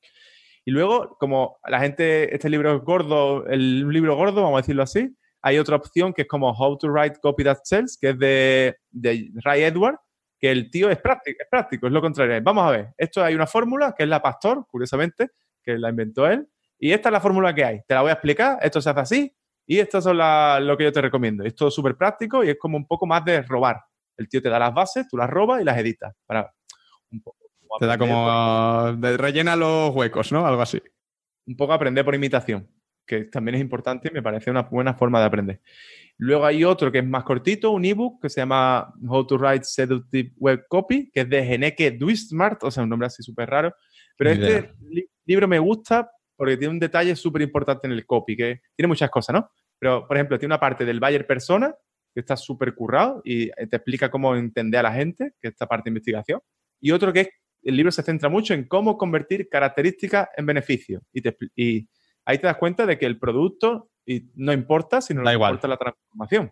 Y 0.66 0.72
luego, 0.72 1.18
como 1.20 1.58
la 1.68 1.80
gente, 1.80 2.34
este 2.34 2.50
libro 2.50 2.76
es 2.76 2.82
gordo, 2.84 3.46
el 3.48 3.88
libro 3.90 4.16
gordo, 4.16 4.42
vamos 4.42 4.60
a 4.60 4.62
decirlo 4.62 4.84
así, 4.84 5.14
hay 5.42 5.60
otra 5.60 5.76
opción 5.76 6.14
que 6.14 6.22
es 6.22 6.28
como 6.28 6.52
How 6.52 6.78
to 6.78 6.88
Write 6.88 7.20
Copy 7.22 7.44
That 7.44 7.60
Sells, 7.64 7.98
que 8.00 8.10
es 8.12 8.20
de, 8.20 8.78
de 8.90 9.30
Ray 9.44 9.64
Edward, 9.64 9.98
que 10.40 10.52
el 10.52 10.72
tío 10.72 10.90
es 10.90 11.00
práctico, 11.00 11.38
es 11.42 11.48
práctico, 11.50 11.88
es 11.88 11.94
lo 11.94 12.02
contrario. 12.02 12.40
Vamos 12.42 12.66
a 12.66 12.72
ver, 12.72 12.94
esto 12.98 13.22
hay 13.22 13.36
una 13.36 13.46
fórmula 13.46 13.94
que 13.96 14.04
es 14.04 14.10
la 14.10 14.22
Pastor, 14.22 14.66
curiosamente, 14.68 15.32
que 15.62 15.78
la 15.78 15.90
inventó 15.90 16.28
él, 16.28 16.48
y 16.80 16.92
esta 16.92 17.10
es 17.10 17.14
la 17.14 17.22
fórmula 17.22 17.54
que 17.54 17.64
hay. 17.64 17.82
Te 17.88 17.94
la 17.94 18.02
voy 18.02 18.10
a 18.10 18.14
explicar, 18.14 18.60
esto 18.62 18.82
se 18.82 18.90
hace 18.90 19.00
así, 19.00 19.36
y 19.66 19.80
esto 19.80 19.98
es 20.00 20.06
lo 20.06 20.78
que 20.78 20.84
yo 20.84 20.92
te 20.92 21.02
recomiendo. 21.02 21.44
Es 21.44 21.56
todo 21.56 21.72
súper 21.72 21.96
práctico 21.96 22.44
y 22.44 22.50
es 22.50 22.58
como 22.60 22.78
un 22.78 22.86
poco 22.86 23.06
más 23.06 23.24
de 23.24 23.42
robar. 23.42 23.82
El 24.18 24.28
tío 24.28 24.42
te 24.42 24.50
da 24.50 24.60
las 24.60 24.74
bases, 24.74 25.08
tú 25.08 25.18
las 25.18 25.30
robas 25.30 25.62
y 25.62 25.64
las 25.64 25.78
editas. 25.78 26.14
Para 26.26 26.54
un 27.12 27.22
poco. 27.22 27.38
Te 27.80 27.86
da 27.88 27.98
como... 27.98 28.92
rellena 29.18 29.56
los 29.56 29.96
huecos, 29.96 30.32
¿no? 30.32 30.46
Algo 30.46 30.62
así. 30.62 30.82
Un 31.48 31.58
poco 31.58 31.74
aprender 31.74 32.06
por 32.06 32.14
imitación, 32.14 32.70
que 33.06 33.24
también 33.24 33.56
es 33.56 33.62
importante 33.62 34.10
y 34.10 34.12
me 34.12 34.22
parece 34.22 34.52
una 34.52 34.62
buena 34.62 34.94
forma 34.94 35.20
de 35.20 35.26
aprender. 35.26 35.62
Luego 36.18 36.46
hay 36.46 36.64
otro 36.64 36.92
que 36.92 37.00
es 37.00 37.06
más 37.06 37.24
cortito, 37.24 37.72
un 37.72 37.84
ebook 37.84 38.22
que 38.22 38.30
se 38.30 38.42
llama 38.42 38.94
How 39.08 39.26
to 39.26 39.38
Write 39.38 39.64
Seductive 39.64 40.34
Web 40.38 40.66
Copy, 40.68 41.10
que 41.10 41.22
es 41.22 41.30
de 41.30 41.44
Geneke 41.44 41.92
Duistmart, 41.92 42.64
o 42.64 42.70
sea, 42.70 42.84
un 42.84 42.90
nombre 42.90 43.08
así 43.08 43.24
súper 43.24 43.50
raro. 43.50 43.74
Pero 44.16 44.30
este 44.30 44.74
libro 45.26 45.48
me 45.48 45.58
gusta 45.58 46.12
porque 46.36 46.58
tiene 46.58 46.74
un 46.74 46.80
detalle 46.80 47.16
súper 47.16 47.42
importante 47.42 47.88
en 47.88 47.94
el 47.94 48.06
copy, 48.06 48.36
que 48.36 48.62
tiene 48.76 48.88
muchas 48.88 49.10
cosas, 49.10 49.34
¿no? 49.36 49.50
Pero, 49.80 50.08
por 50.08 50.18
ejemplo, 50.18 50.38
tiene 50.40 50.54
una 50.54 50.60
parte 50.60 50.86
del 50.86 51.00
buyer 51.00 51.28
persona 51.28 51.74
que 52.14 52.20
está 52.20 52.38
súper 52.38 52.76
currado 52.76 53.22
y 53.24 53.50
te 53.50 53.76
explica 53.76 54.10
cómo 54.10 54.36
entender 54.36 54.80
a 54.80 54.84
la 54.84 54.94
gente, 54.94 55.34
que 55.42 55.48
es 55.48 55.54
esta 55.54 55.68
parte 55.68 55.86
de 55.86 55.92
investigación. 55.92 56.40
Y 56.80 56.92
otro 56.92 57.12
que 57.12 57.22
es 57.22 57.30
el 57.64 57.76
libro 57.78 57.92
se 57.92 58.04
centra 58.04 58.30
mucho 58.30 58.54
en 58.54 58.68
cómo 58.68 58.98
convertir 58.98 59.50
características 59.50 60.30
en 60.36 60.46
beneficios. 60.46 61.02
Y, 61.56 61.88
ahí 62.26 62.38
te 62.38 62.48
das 62.48 62.58
cuenta 62.58 62.86
de 62.86 62.98
que 62.98 63.06
el 63.06 63.20
producto 63.20 63.90
y 64.06 64.30
no 64.36 64.54
importa, 64.54 65.02
sino 65.02 65.24
da 65.24 65.34
importa 65.34 65.68
la 65.68 65.78
transformación. 65.78 66.52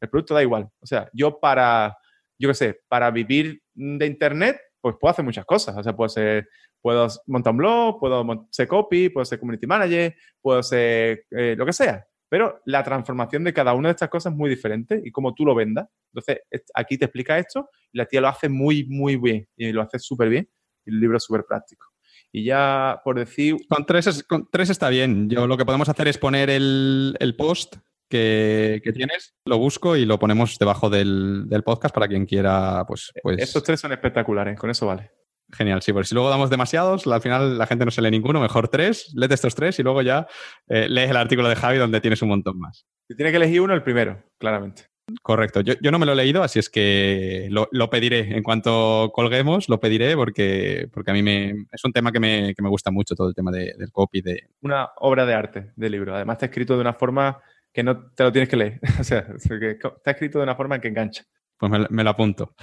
El 0.00 0.08
producto 0.08 0.34
da 0.34 0.42
igual. 0.42 0.68
O 0.80 0.86
sea, 0.86 1.08
yo 1.12 1.38
para, 1.38 1.96
yo 2.38 2.48
qué 2.48 2.54
sé, 2.54 2.80
para 2.88 3.10
vivir 3.10 3.62
de 3.74 4.06
Internet, 4.06 4.60
pues 4.82 4.96
puedo 5.00 5.12
hacer 5.12 5.24
muchas 5.24 5.46
cosas. 5.46 5.76
O 5.76 5.82
sea, 5.82 5.96
puedo 5.96 6.08
ser, 6.08 6.48
puedo 6.80 7.08
montar 7.26 7.52
un 7.52 7.56
blog, 7.56 8.00
puedo 8.00 8.48
ser 8.50 8.68
copy, 8.68 9.08
puedo 9.08 9.24
ser 9.24 9.38
community 9.38 9.66
manager, 9.66 10.14
puedo 10.40 10.62
ser 10.62 11.24
eh, 11.30 11.54
lo 11.56 11.64
que 11.64 11.72
sea. 11.72 12.04
Pero 12.28 12.60
la 12.66 12.82
transformación 12.82 13.44
de 13.44 13.52
cada 13.52 13.74
una 13.74 13.88
de 13.88 13.92
estas 13.92 14.08
cosas 14.08 14.32
es 14.32 14.38
muy 14.38 14.50
diferente 14.50 15.00
y 15.04 15.10
cómo 15.10 15.34
tú 15.34 15.44
lo 15.44 15.54
vendas. 15.54 15.88
Entonces, 16.12 16.42
aquí 16.74 16.98
te 16.98 17.04
explica 17.04 17.38
esto 17.38 17.68
y 17.92 17.98
la 17.98 18.06
tía 18.06 18.20
lo 18.20 18.28
hace 18.28 18.48
muy, 18.48 18.84
muy 18.84 19.16
bien 19.16 19.46
y 19.56 19.70
lo 19.70 19.82
hace 19.82 19.98
súper 19.98 20.28
bien 20.28 20.48
y 20.84 20.90
el 20.90 21.00
libro 21.00 21.16
es 21.16 21.24
súper 21.24 21.44
práctico. 21.46 21.86
Y 22.32 22.44
ya 22.44 23.00
por 23.04 23.18
decir... 23.18 23.56
Con 23.68 23.84
tres, 23.84 24.24
con 24.24 24.48
tres 24.50 24.70
está 24.70 24.88
bien. 24.88 25.28
Yo 25.28 25.46
lo 25.46 25.56
que 25.56 25.66
podemos 25.66 25.88
hacer 25.88 26.08
es 26.08 26.18
poner 26.18 26.48
el, 26.48 27.34
post 27.36 27.76
que, 28.12 28.92
tienes, 28.94 29.34
lo 29.46 29.58
busco 29.58 29.96
y 29.96 30.04
lo 30.04 30.18
ponemos 30.18 30.58
debajo 30.58 30.90
del, 30.90 31.46
podcast 31.64 31.94
para 31.94 32.08
quien 32.08 32.26
quiera, 32.26 32.84
pues, 32.86 33.12
pues... 33.22 33.38
Estos 33.38 33.62
tres 33.62 33.80
son 33.80 33.92
espectaculares, 33.92 34.58
con 34.58 34.70
eso 34.70 34.86
vale. 34.86 35.10
Genial, 35.50 35.82
sí, 35.82 35.92
porque 35.92 36.08
si 36.08 36.14
luego 36.14 36.30
damos 36.30 36.50
demasiados, 36.50 37.06
al 37.06 37.20
final 37.20 37.58
la 37.58 37.66
gente 37.66 37.84
no 37.84 37.90
se 37.90 38.00
lee 38.00 38.10
ninguno, 38.10 38.40
mejor 38.40 38.68
tres, 38.68 39.12
léete 39.14 39.34
estos 39.34 39.54
tres 39.54 39.78
y 39.78 39.82
luego 39.82 40.02
ya 40.02 40.26
eh, 40.68 40.88
lees 40.88 41.10
el 41.10 41.16
artículo 41.16 41.48
de 41.48 41.56
Javi 41.56 41.78
donde 41.78 42.00
tienes 42.00 42.22
un 42.22 42.28
montón 42.28 42.58
más. 42.58 42.86
Si 43.08 43.16
tiene 43.16 43.30
que 43.30 43.36
elegir 43.36 43.60
uno, 43.60 43.74
el 43.74 43.82
primero, 43.82 44.22
claramente. 44.38 44.84
Correcto. 45.20 45.60
Yo, 45.60 45.90
no 45.90 45.98
me 45.98 46.06
lo 46.06 46.12
he 46.12 46.16
leído, 46.16 46.42
así 46.42 46.58
es 46.58 46.70
que 46.70 47.48
lo, 47.50 47.90
pediré. 47.90 48.34
En 48.34 48.42
cuanto 48.42 49.10
colguemos, 49.12 49.68
lo 49.68 49.80
pediré 49.80 50.16
porque, 50.16 50.88
porque 50.92 51.10
a 51.10 51.14
mí 51.14 51.22
me, 51.22 51.66
es 51.72 51.84
un 51.84 51.92
tema 51.92 52.12
que 52.12 52.20
me, 52.20 52.54
gusta 52.68 52.90
mucho, 52.90 53.14
todo 53.14 53.28
el 53.28 53.34
tema 53.34 53.50
del 53.50 53.90
copy. 53.90 54.22
De... 54.22 54.48
Una 54.62 54.90
obra 54.96 55.26
de 55.26 55.34
arte 55.34 55.72
de 55.76 55.90
libro. 55.90 56.14
Además 56.14 56.36
está 56.36 56.46
escrito 56.46 56.74
de 56.74 56.80
una 56.80 56.94
forma 56.94 57.42
que 57.72 57.82
no 57.82 58.10
te 58.10 58.24
lo 58.24 58.32
tienes 58.32 58.48
que 58.48 58.56
leer. 58.56 58.80
o 59.00 59.04
sea, 59.04 59.26
está 59.36 60.10
escrito 60.10 60.38
de 60.38 60.44
una 60.44 60.56
forma 60.56 60.80
que 60.80 60.88
engancha. 60.88 61.24
Pues 61.58 61.70
me, 61.90 62.04
lo 62.04 62.10
apunto. 62.10 62.54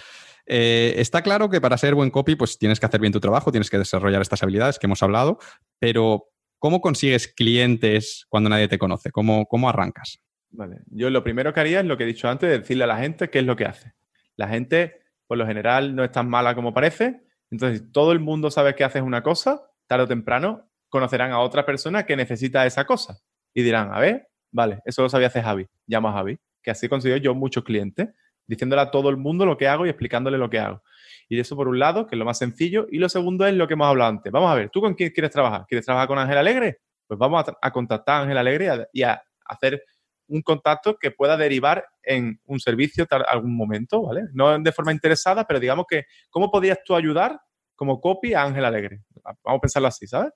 Eh, 0.45 0.93
está 0.97 1.21
claro 1.21 1.49
que 1.49 1.61
para 1.61 1.77
ser 1.77 1.95
buen 1.95 2.09
copy, 2.09 2.35
pues 2.35 2.57
tienes 2.57 2.79
que 2.79 2.85
hacer 2.85 2.99
bien 2.99 3.13
tu 3.13 3.19
trabajo, 3.19 3.51
tienes 3.51 3.69
que 3.69 3.77
desarrollar 3.77 4.21
estas 4.21 4.43
habilidades 4.43 4.77
que 4.77 4.87
hemos 4.87 5.01
hablado, 5.01 5.37
pero 5.79 6.25
¿cómo 6.57 6.81
consigues 6.81 7.27
clientes 7.27 8.25
cuando 8.27 8.49
nadie 8.49 8.67
te 8.67 8.77
conoce? 8.77 9.11
¿Cómo, 9.11 9.45
cómo 9.45 9.69
arrancas? 9.69 10.19
Vale. 10.51 10.81
Yo 10.87 11.09
lo 11.09 11.23
primero 11.23 11.53
que 11.53 11.59
haría 11.59 11.79
es 11.79 11.85
lo 11.85 11.97
que 11.97 12.03
he 12.03 12.07
dicho 12.07 12.27
antes, 12.27 12.49
decirle 12.49 12.83
a 12.83 12.87
la 12.87 12.97
gente 12.97 13.29
qué 13.29 13.39
es 13.39 13.45
lo 13.45 13.55
que 13.55 13.65
hace. 13.65 13.93
La 14.35 14.47
gente, 14.47 15.01
por 15.27 15.37
lo 15.37 15.45
general, 15.45 15.95
no 15.95 16.03
es 16.03 16.11
tan 16.11 16.27
mala 16.27 16.55
como 16.55 16.73
parece. 16.73 17.21
Entonces, 17.51 17.91
todo 17.91 18.11
el 18.11 18.19
mundo 18.19 18.51
sabe 18.51 18.75
que 18.75 18.83
haces 18.83 19.01
una 19.01 19.23
cosa, 19.23 19.61
tarde 19.87 20.03
o 20.03 20.07
temprano 20.07 20.69
conocerán 20.89 21.31
a 21.31 21.39
otra 21.39 21.65
persona 21.65 22.05
que 22.05 22.15
necesita 22.15 22.65
esa 22.65 22.85
cosa. 22.85 23.19
Y 23.53 23.61
dirán, 23.61 23.93
a 23.93 23.99
ver, 23.99 24.28
vale, 24.51 24.79
eso 24.85 25.01
lo 25.01 25.09
sabía 25.09 25.27
hacer 25.27 25.43
Javi. 25.43 25.67
Llamo 25.87 26.09
a 26.09 26.13
Javi. 26.13 26.37
Que 26.61 26.71
así 26.71 26.89
consigo 26.89 27.15
yo 27.17 27.33
muchos 27.35 27.63
clientes, 27.63 28.09
diciéndole 28.45 28.81
a 28.81 28.91
todo 28.91 29.09
el 29.09 29.17
mundo 29.17 29.45
lo 29.45 29.57
que 29.57 29.67
hago 29.67 29.85
y 29.85 29.89
explicándole 29.89 30.37
lo 30.37 30.49
que 30.49 30.59
hago. 30.59 30.83
Y 31.29 31.39
eso 31.39 31.55
por 31.55 31.67
un 31.67 31.79
lado, 31.79 32.07
que 32.07 32.15
es 32.15 32.19
lo 32.19 32.25
más 32.25 32.37
sencillo. 32.37 32.87
Y 32.91 32.97
lo 32.97 33.07
segundo 33.07 33.45
es 33.45 33.53
lo 33.53 33.67
que 33.67 33.75
hemos 33.75 33.87
hablado 33.87 34.09
antes. 34.09 34.31
Vamos 34.31 34.51
a 34.51 34.55
ver, 34.55 34.69
¿tú 34.69 34.81
con 34.81 34.95
quién 34.95 35.11
quieres 35.11 35.31
trabajar? 35.31 35.65
¿Quieres 35.67 35.85
trabajar 35.85 36.07
con 36.07 36.17
Ángel 36.17 36.37
Alegre? 36.37 36.79
Pues 37.07 37.17
vamos 37.17 37.45
a, 37.61 37.71
contactar 37.71 38.15
a 38.15 38.23
Ángel 38.23 38.37
Alegre 38.37 38.87
y 38.93 39.03
a 39.03 39.21
hacer 39.45 39.83
un 40.27 40.41
contacto 40.41 40.97
que 40.97 41.11
pueda 41.11 41.37
derivar 41.37 41.85
en 42.03 42.39
un 42.45 42.59
servicio 42.59 43.05
en 43.09 43.21
algún 43.27 43.55
momento, 43.55 44.03
¿vale? 44.03 44.23
No 44.33 44.57
de 44.59 44.71
forma 44.71 44.91
interesada, 44.91 45.45
pero 45.45 45.59
digamos 45.59 45.85
que, 45.89 46.05
¿cómo 46.29 46.51
podrías 46.51 46.79
tú 46.83 46.95
ayudar 46.95 47.39
como 47.75 47.99
copy 47.99 48.33
a 48.33 48.43
Ángel 48.43 48.65
Alegre? 48.65 49.01
Vamos 49.23 49.57
a 49.57 49.61
pensarlo 49.61 49.87
así, 49.87 50.07
¿sabes? 50.07 50.31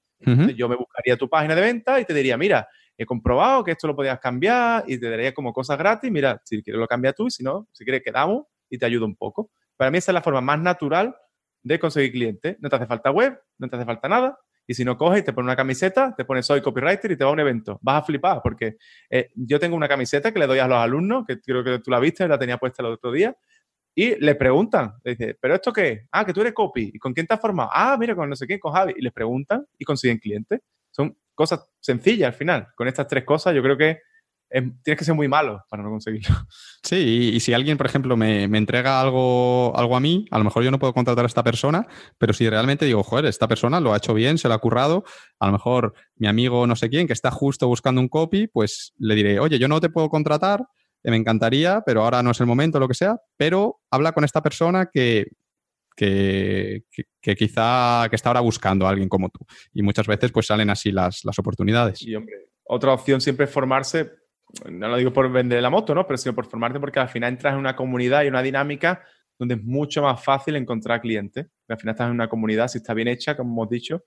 Yo 0.55 0.69
me 0.69 0.75
buscaría 0.75 1.17
tu 1.17 1.29
página 1.29 1.53
de 1.53 1.61
venta 1.61 1.99
y 1.99 2.05
te 2.05 2.13
diría, 2.13 2.37
mira, 2.37 2.67
he 2.97 3.05
comprobado 3.05 3.63
que 3.63 3.71
esto 3.71 3.87
lo 3.87 3.95
podías 3.95 4.19
cambiar 4.19 4.83
y 4.87 4.97
te 4.97 5.09
daría 5.09 5.33
como 5.33 5.53
cosas 5.53 5.77
gratis, 5.77 6.11
mira, 6.11 6.41
si 6.43 6.61
quieres 6.61 6.79
lo 6.79 6.87
cambia 6.87 7.13
tú 7.13 7.29
si 7.29 7.43
no, 7.43 7.67
si 7.71 7.83
quieres 7.83 8.03
quedamos 8.03 8.45
y 8.69 8.77
te 8.77 8.85
ayudo 8.85 9.05
un 9.05 9.15
poco. 9.15 9.51
Para 9.77 9.91
mí 9.91 9.97
esa 9.97 10.11
es 10.11 10.13
la 10.13 10.21
forma 10.21 10.41
más 10.41 10.59
natural 10.59 11.15
de 11.63 11.79
conseguir 11.79 12.11
clientes. 12.11 12.57
No 12.59 12.69
te 12.69 12.75
hace 12.75 12.85
falta 12.85 13.11
web, 13.11 13.39
no 13.57 13.67
te 13.67 13.75
hace 13.75 13.85
falta 13.85 14.07
nada, 14.07 14.37
y 14.65 14.73
si 14.73 14.85
no 14.85 14.97
coges 14.97 15.23
te 15.23 15.33
pones 15.33 15.47
una 15.47 15.55
camiseta, 15.55 16.13
te 16.15 16.25
pones 16.25 16.45
soy 16.45 16.61
copywriter 16.61 17.11
y 17.11 17.17
te 17.17 17.23
va 17.23 17.31
a 17.31 17.33
un 17.33 17.39
evento. 17.39 17.79
Vas 17.81 18.01
a 18.01 18.05
flipar 18.05 18.41
porque 18.41 18.77
eh, 19.09 19.29
yo 19.35 19.59
tengo 19.59 19.75
una 19.75 19.87
camiseta 19.87 20.31
que 20.31 20.39
le 20.39 20.47
doy 20.47 20.59
a 20.59 20.67
los 20.67 20.77
alumnos, 20.77 21.25
que 21.27 21.39
creo 21.41 21.63
que 21.63 21.79
tú 21.79 21.91
la 21.91 21.99
viste, 21.99 22.27
la 22.27 22.39
tenía 22.39 22.57
puesta 22.57 22.81
el 22.81 22.89
otro 22.93 23.11
día, 23.11 23.35
y 23.95 24.15
le 24.19 24.35
preguntan, 24.35 24.95
le 25.03 25.35
¿pero 25.39 25.55
esto 25.55 25.71
qué? 25.71 26.07
Ah, 26.11 26.25
que 26.25 26.33
tú 26.33 26.41
eres 26.41 26.53
copy. 26.53 26.91
¿Y 26.93 26.97
con 26.97 27.13
quién 27.13 27.27
te 27.27 27.33
has 27.35 27.39
formado? 27.39 27.69
Ah, 27.71 27.95
mira, 27.99 28.15
con 28.15 28.27
no 28.27 28.35
sé 28.35 28.47
quién, 28.47 28.59
con 28.59 28.73
Javi. 28.73 28.93
Y 28.97 29.01
les 29.01 29.13
preguntan 29.13 29.65
y 29.77 29.85
consiguen 29.85 30.17
clientes. 30.17 30.61
Cosas 31.35 31.67
sencillas 31.79 32.27
al 32.27 32.33
final. 32.33 32.67
Con 32.75 32.87
estas 32.87 33.07
tres 33.07 33.23
cosas 33.23 33.55
yo 33.55 33.61
creo 33.61 33.77
que 33.77 33.99
tienes 34.83 34.99
que 34.99 35.05
ser 35.05 35.15
muy 35.15 35.27
malo 35.27 35.63
para 35.69 35.83
no 35.83 35.89
conseguirlo. 35.89 36.35
Sí, 36.83 37.31
y, 37.33 37.39
si 37.39 37.53
alguien, 37.53 37.77
por 37.77 37.85
ejemplo, 37.85 38.17
me, 38.17 38.43
entrega 38.43 38.99
algo, 39.01 39.75
algo 39.75 39.95
a 39.95 39.99
mí, 39.99 40.25
a 40.31 40.37
lo 40.37 40.43
mejor 40.43 40.63
yo 40.63 40.69
no 40.69 40.79
puedo 40.79 40.93
contratar 40.93 41.23
a 41.23 41.27
esta 41.27 41.43
persona, 41.43 41.87
pero 42.17 42.33
si 42.33 42.47
realmente 42.49 42.85
digo, 42.85 43.03
joder, 43.03 43.25
esta 43.25 43.47
persona 43.47 43.79
lo 43.79 43.93
ha 43.93 43.97
hecho 43.97 44.13
bien, 44.13 44.37
se 44.37 44.47
lo 44.47 44.53
ha 44.53 44.59
currado, 44.59 45.05
a 45.39 45.47
lo 45.47 45.53
mejor 45.53 45.93
mi 46.15 46.27
amigo 46.27 46.67
no 46.67 46.75
sé 46.75 46.89
quién, 46.89 47.07
que 47.07 47.13
está 47.13 47.31
justo 47.31 47.67
buscando 47.67 48.01
un 48.01 48.09
copy, 48.09 48.47
pues 48.47 48.93
le 48.97 49.15
diré, 49.15 49.39
oye, 49.39 49.59
yo 49.59 49.67
no 49.67 49.79
te 49.79 49.89
puedo 49.89 50.09
contratar, 50.09 50.65
me 51.03 51.15
encantaría, 51.15 51.81
pero 51.85 52.03
ahora 52.03 52.21
no 52.21 52.31
es 52.31 52.39
el 52.39 52.47
momento, 52.47 52.79
lo 52.79 52.87
que 52.87 52.93
sea, 52.93 53.17
pero 53.37 53.79
habla 53.89 54.11
con 54.11 54.23
esta 54.23 54.41
persona 54.41 54.89
que, 54.91 55.27
que, 55.95 56.83
quizá 57.21 58.07
que 58.09 58.15
está 58.15 58.29
ahora 58.29 58.41
buscando 58.41 58.85
a 58.85 58.89
alguien 58.89 59.09
como 59.09 59.29
tú. 59.29 59.45
Y 59.73 59.81
muchas 59.81 60.07
veces 60.07 60.31
pues 60.31 60.47
salen 60.47 60.69
así 60.69 60.91
las, 60.91 61.23
las 61.23 61.37
oportunidades. 61.39 62.01
Y 62.01 62.15
hombre, 62.15 62.49
otra 62.63 62.93
opción 62.93 63.21
siempre 63.21 63.45
es 63.45 63.51
formarse 63.51 64.11
no 64.69 64.87
lo 64.87 64.97
digo 64.97 65.11
por 65.11 65.31
vender 65.31 65.61
la 65.61 65.69
moto, 65.69 65.95
¿no? 65.95 66.05
Pero 66.05 66.17
sino 66.17 66.35
por 66.35 66.45
formarte 66.45 66.79
porque 66.79 66.99
al 66.99 67.09
final 67.09 67.33
entras 67.33 67.53
en 67.53 67.59
una 67.59 67.75
comunidad 67.75 68.23
y 68.23 68.27
una 68.27 68.41
dinámica 68.41 69.03
donde 69.39 69.55
es 69.55 69.63
mucho 69.63 70.03
más 70.03 70.23
fácil 70.23 70.55
encontrar 70.55 71.01
clientes. 71.01 71.47
Al 71.67 71.77
final 71.77 71.93
estás 71.93 72.07
en 72.07 72.13
una 72.13 72.29
comunidad, 72.29 72.67
si 72.67 72.77
está 72.77 72.93
bien 72.93 73.07
hecha, 73.07 73.35
como 73.35 73.51
hemos 73.51 73.69
dicho, 73.69 74.03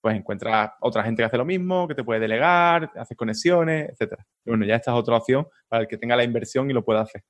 pues 0.00 0.16
encuentras 0.16 0.70
otra 0.80 1.02
gente 1.02 1.22
que 1.22 1.26
hace 1.26 1.36
lo 1.36 1.44
mismo, 1.44 1.88
que 1.88 1.94
te 1.94 2.04
puede 2.04 2.20
delegar, 2.20 2.90
haces 2.94 3.16
conexiones, 3.16 3.90
etcétera. 3.90 4.24
bueno, 4.46 4.64
ya 4.64 4.76
esta 4.76 4.92
es 4.92 4.96
otra 4.96 5.16
opción 5.16 5.46
para 5.68 5.82
el 5.82 5.88
que 5.88 5.98
tenga 5.98 6.16
la 6.16 6.24
inversión 6.24 6.70
y 6.70 6.72
lo 6.72 6.84
pueda 6.84 7.00
hacer. 7.00 7.22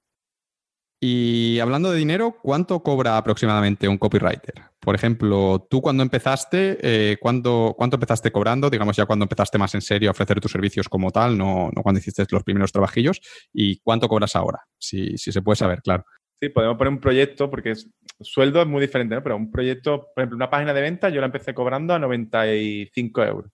Y 1.03 1.59
hablando 1.61 1.91
de 1.91 1.99
dinero, 1.99 2.37
¿cuánto 2.43 2.83
cobra 2.83 3.17
aproximadamente 3.17 3.89
un 3.89 3.97
copywriter? 3.97 4.53
Por 4.79 4.95
ejemplo, 4.95 5.67
tú 5.71 5.81
cuando 5.81 6.03
empezaste, 6.03 6.79
eh, 6.83 7.17
¿cuánto, 7.19 7.75
empezaste 7.81 8.31
cobrando? 8.31 8.69
Digamos 8.69 8.97
ya 8.97 9.07
cuando 9.07 9.25
empezaste 9.25 9.57
más 9.57 9.75
en 9.75 9.81
serio 9.81 10.11
a 10.11 10.13
ofrecer 10.13 10.41
tus 10.41 10.53
servicios 10.53 10.91
como 10.91 11.11
tal, 11.11 11.39
no, 11.39 11.71
no 11.75 11.83
cuando 11.83 12.01
hiciste 12.01 12.27
los 12.31 12.45
primeros 12.45 12.71
trabajillos. 12.71 13.23
¿Y 13.51 13.79
cuánto 13.81 14.09
cobras 14.09 14.37
ahora? 14.37 14.61
Si, 14.79 15.17
si 15.17 15.33
se 15.33 15.41
puede 15.41 15.57
saber, 15.57 15.81
claro. 15.81 16.05
Sí, 16.39 16.51
podemos 16.51 16.77
poner 16.77 16.93
un 16.93 17.01
proyecto 17.01 17.49
porque 17.49 17.71
es, 17.71 17.91
sueldo 18.21 18.61
es 18.61 18.67
muy 18.67 18.83
diferente, 18.83 19.15
¿no? 19.15 19.23
Pero 19.23 19.37
un 19.37 19.51
proyecto, 19.51 20.09
por 20.15 20.23
ejemplo, 20.23 20.37
una 20.37 20.51
página 20.51 20.75
de 20.75 20.83
venta, 20.83 21.09
yo 21.09 21.21
la 21.21 21.27
empecé 21.27 21.55
cobrando 21.55 21.95
a 21.95 21.99
95 21.99 23.25
euros. 23.25 23.51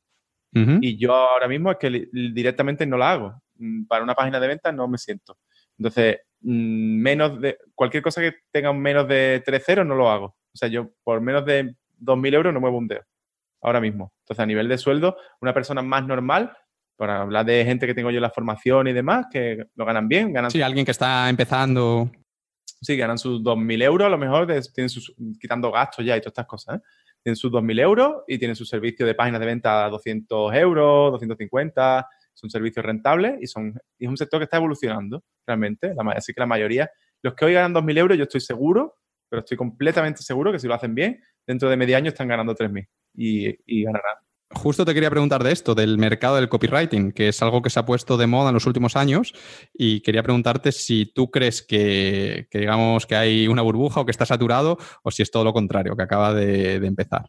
Y 0.81 0.97
yo 0.97 1.15
ahora 1.15 1.49
mismo 1.49 1.71
es 1.71 1.77
que 1.77 2.09
directamente 2.11 2.87
no 2.87 2.97
la 2.97 3.13
hago. 3.13 3.43
Mm, 3.59 3.85
para 3.85 4.03
una 4.03 4.15
página 4.15 4.41
de 4.41 4.49
venta 4.49 4.73
no 4.73 4.89
me 4.89 4.97
siento. 4.97 5.37
Entonces, 5.77 6.21
menos 6.47 7.41
de 7.41 7.59
cualquier 7.75 8.05
cosa 8.05 8.21
que 8.21 8.37
tenga 8.53 8.73
menos 8.73 9.09
de 9.09 9.43
3 9.45 9.65
ceros 9.65 9.87
no 9.87 9.97
lo 9.97 10.09
hago. 10.09 10.27
O 10.27 10.57
sea, 10.57 10.69
yo 10.69 10.93
por 11.03 11.21
menos 11.21 11.45
de 11.45 11.75
2.000 12.01 12.35
euros 12.35 12.55
no 12.55 12.61
muevo 12.61 12.79
un 12.79 12.87
dedo. 12.87 13.03
Ahora 13.63 13.81
mismo. 13.81 14.13
Entonces, 14.21 14.43
a 14.43 14.47
nivel 14.47 14.69
de 14.69 14.79
sueldo, 14.79 15.17
una 15.41 15.53
persona 15.53 15.83
más 15.83 16.07
normal, 16.07 16.57
para 16.97 17.23
hablar 17.23 17.45
de 17.45 17.65
gente 17.65 17.87
que 17.87 17.95
tengo 17.95 18.11
yo 18.11 18.19
en 18.19 18.23
la 18.23 18.31
formación 18.31 18.87
y 18.87 18.93
demás, 18.93 19.27
que 19.31 19.67
lo 19.75 19.85
ganan 19.85 20.09
bien. 20.09 20.33
Ganan 20.33 20.51
sí, 20.51 20.63
alguien 20.63 20.85
que 20.85 20.93
está 20.93 21.29
empezando. 21.29 22.11
Sí, 22.65 22.97
ganan 22.97 23.19
sus 23.19 23.43
2.000 23.43 23.83
euros, 23.83 24.07
a 24.07 24.11
lo 24.11 24.19
mejor 24.19 24.47
tienen 24.47 24.89
sus, 24.89 25.15
quitando 25.41 25.73
gastos 25.73 26.05
ya 26.05 26.17
y 26.17 26.21
todas 26.21 26.31
estas 26.31 26.47
cosas. 26.47 26.77
¿eh? 26.77 26.81
Tienen 27.25 27.37
sus 27.37 27.51
2.000 27.51 27.81
euros 27.81 28.23
y 28.29 28.39
tienen 28.39 28.55
su 28.55 28.65
servicio 28.65 29.05
de 29.05 29.15
páginas 29.15 29.41
de 29.41 29.47
venta 29.47 29.87
a 29.87 29.91
200 29.91 30.55
euros, 30.55 31.13
250 31.13 32.09
son 32.37 32.51
servicios 32.51 32.85
rentables 32.85 33.39
y, 33.41 33.47
son, 33.47 33.75
es 33.99 34.09
un 34.09 34.17
sector 34.17 34.39
que 34.39 34.45
está 34.45 34.59
evolucionando 34.59 35.25
realmente. 35.47 35.95
así 36.15 36.33
que 36.35 36.41
la 36.41 36.47
mayoría, 36.47 36.91
los 37.23 37.35
que 37.35 37.47
hoy 37.47 37.55
ganan 37.55 37.75
2.000 37.75 37.99
euros, 37.99 38.19
yo 38.19 38.25
estoy 38.25 38.43
seguro, 38.43 38.97
pero 39.29 39.41
estoy 39.41 39.57
completamente 39.57 40.23
seguro 40.23 40.53
que 40.53 40.59
si 40.59 40.69
lo 40.69 40.75
hacen 40.75 40.95
bien, 40.95 41.21
dentro 41.47 41.71
de 41.71 41.77
medio 41.77 41.97
año 41.97 42.09
están 42.09 42.29
ganando 42.29 42.55
3.000 42.55 42.87
y, 43.15 43.49
y 43.65 43.85
ganarán. 43.85 44.17
Justo 44.51 44.85
te 44.85 44.95
quería 44.95 45.11
preguntar 45.11 45.43
de 45.43 45.51
esto, 45.51 45.75
del 45.75 45.99
mercado 45.99 46.37
del 46.37 46.49
copywriting, 46.49 47.11
que 47.11 47.29
es 47.29 47.43
algo 47.43 47.63
que 47.63 47.71
se 47.71 47.81
ha 47.81 47.87
puesto 47.87 48.17
de 48.17 48.29
moda 48.29 48.51
en 48.51 48.55
los 48.55 48.67
últimos 48.67 48.95
años, 48.95 49.35
y 49.75 50.03
quería 50.03 50.23
preguntarte 50.23 50.71
si 50.71 51.07
tú 51.07 51.31
crees 51.31 51.63
que, 51.63 52.47
digamos 52.53 53.07
que 53.07 53.17
hay 53.17 53.49
una 53.49 53.63
burbuja 53.63 54.01
o 54.01 54.05
que 54.05 54.13
está 54.13 54.25
saturado, 54.25 54.79
o 55.03 55.11
si 55.11 55.23
es 55.23 55.33
todo 55.33 55.43
lo 55.43 55.53
contrario, 55.53 55.97
que 55.97 56.03
acaba 56.05 56.33
de 56.33 56.77
empezar 56.77 57.25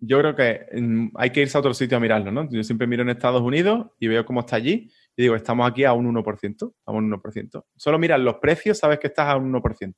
yo 0.00 0.18
creo 0.18 0.34
que 0.34 0.66
mm, 0.80 1.08
hay 1.14 1.30
que 1.30 1.42
irse 1.42 1.56
a 1.56 1.60
otro 1.60 1.74
sitio 1.74 1.96
a 1.96 2.00
mirarlo, 2.00 2.32
¿no? 2.32 2.48
Yo 2.50 2.62
siempre 2.64 2.86
miro 2.86 3.02
en 3.02 3.10
Estados 3.10 3.42
Unidos 3.42 3.88
y 3.98 4.08
veo 4.08 4.24
cómo 4.24 4.40
está 4.40 4.56
allí 4.56 4.90
y 5.16 5.22
digo, 5.22 5.36
estamos 5.36 5.68
aquí 5.68 5.84
a 5.84 5.92
un 5.92 6.06
1%, 6.06 6.44
estamos 6.44 6.74
a 6.86 6.92
un 6.92 7.10
1%. 7.10 7.64
Solo 7.76 7.98
miras 7.98 8.18
los 8.20 8.36
precios, 8.36 8.78
sabes 8.78 8.98
que 8.98 9.08
estás 9.08 9.28
a 9.28 9.36
un 9.36 9.52
1%. 9.52 9.94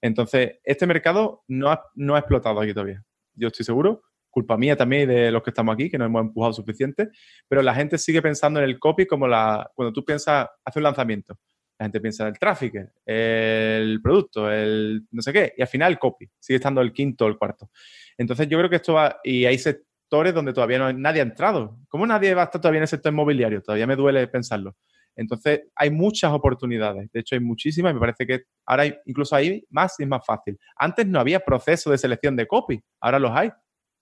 Entonces, 0.00 0.58
este 0.64 0.86
mercado 0.86 1.44
no 1.46 1.70
ha, 1.70 2.18
explotado 2.18 2.60
aquí 2.60 2.74
todavía. 2.74 3.04
Yo 3.34 3.48
estoy 3.48 3.64
seguro, 3.64 4.02
culpa 4.30 4.56
mía 4.56 4.76
también 4.76 5.02
y 5.02 5.14
de 5.14 5.30
los 5.30 5.42
que 5.42 5.50
estamos 5.50 5.74
aquí, 5.74 5.88
que 5.88 5.98
no 5.98 6.06
hemos 6.06 6.22
empujado 6.22 6.52
suficiente, 6.52 7.10
pero 7.48 7.62
la 7.62 7.74
gente 7.74 7.98
sigue 7.98 8.20
pensando 8.20 8.60
en 8.60 8.66
el 8.66 8.78
copy 8.78 9.06
como 9.06 9.28
la, 9.28 9.70
cuando 9.74 9.92
tú 9.92 10.04
piensas, 10.04 10.48
hace 10.64 10.78
un 10.78 10.82
lanzamiento. 10.82 11.38
La 11.78 11.84
gente 11.84 12.00
piensa 12.00 12.24
en 12.24 12.28
el 12.28 12.38
tráfico, 12.38 12.78
el 13.04 14.00
producto, 14.02 14.50
el 14.50 15.06
no 15.10 15.20
sé 15.20 15.32
qué, 15.32 15.52
y 15.56 15.62
al 15.62 15.68
final 15.68 15.92
el 15.92 15.98
copy. 15.98 16.26
Sigue 16.38 16.56
estando 16.56 16.80
el 16.80 16.92
quinto 16.92 17.26
o 17.26 17.28
el 17.28 17.36
cuarto. 17.36 17.70
Entonces 18.16 18.48
yo 18.48 18.56
creo 18.58 18.70
que 18.70 18.76
esto 18.76 18.94
va, 18.94 19.20
y 19.22 19.44
hay 19.44 19.58
sectores 19.58 20.32
donde 20.32 20.52
todavía 20.52 20.78
no 20.78 20.92
nadie 20.92 21.20
ha 21.20 21.24
entrado. 21.24 21.78
¿Cómo 21.88 22.06
nadie 22.06 22.34
va 22.34 22.42
a 22.42 22.44
estar 22.46 22.60
todavía 22.60 22.78
en 22.78 22.84
el 22.84 22.88
sector 22.88 23.12
inmobiliario? 23.12 23.62
Todavía 23.62 23.86
me 23.86 23.96
duele 23.96 24.26
pensarlo. 24.28 24.76
Entonces 25.16 25.62
hay 25.74 25.90
muchas 25.90 26.30
oportunidades, 26.32 27.10
de 27.10 27.20
hecho 27.20 27.34
hay 27.34 27.40
muchísimas 27.40 27.90
y 27.90 27.94
me 27.94 28.00
parece 28.00 28.26
que 28.26 28.42
ahora 28.66 28.82
hay, 28.82 28.94
incluso 29.06 29.34
hay 29.34 29.64
más 29.70 29.98
y 29.98 30.02
es 30.02 30.08
más 30.08 30.24
fácil. 30.24 30.58
Antes 30.76 31.06
no 31.06 31.18
había 31.18 31.40
proceso 31.40 31.90
de 31.90 31.98
selección 31.98 32.36
de 32.36 32.46
copy, 32.46 32.82
ahora 33.00 33.18
los 33.18 33.32
hay 33.32 33.50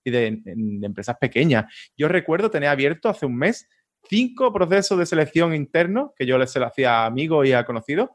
y 0.03 0.11
de, 0.11 0.41
empresas 0.83 1.17
pequeñas. 1.17 1.65
Yo 1.97 2.09
recuerdo 2.09 2.51
tener 2.51 2.69
abierto 2.69 3.09
hace 3.09 3.25
un 3.25 3.37
mes 3.37 3.67
cinco 4.07 4.53
procesos 4.53 4.97
de 4.97 5.05
selección 5.05 5.53
internos 5.53 6.11
que 6.15 6.25
yo 6.25 6.37
les 6.37 6.55
hacía 6.55 7.03
a 7.03 7.05
amigos 7.05 7.47
y 7.47 7.53
a 7.53 7.65
conocidos 7.65 8.09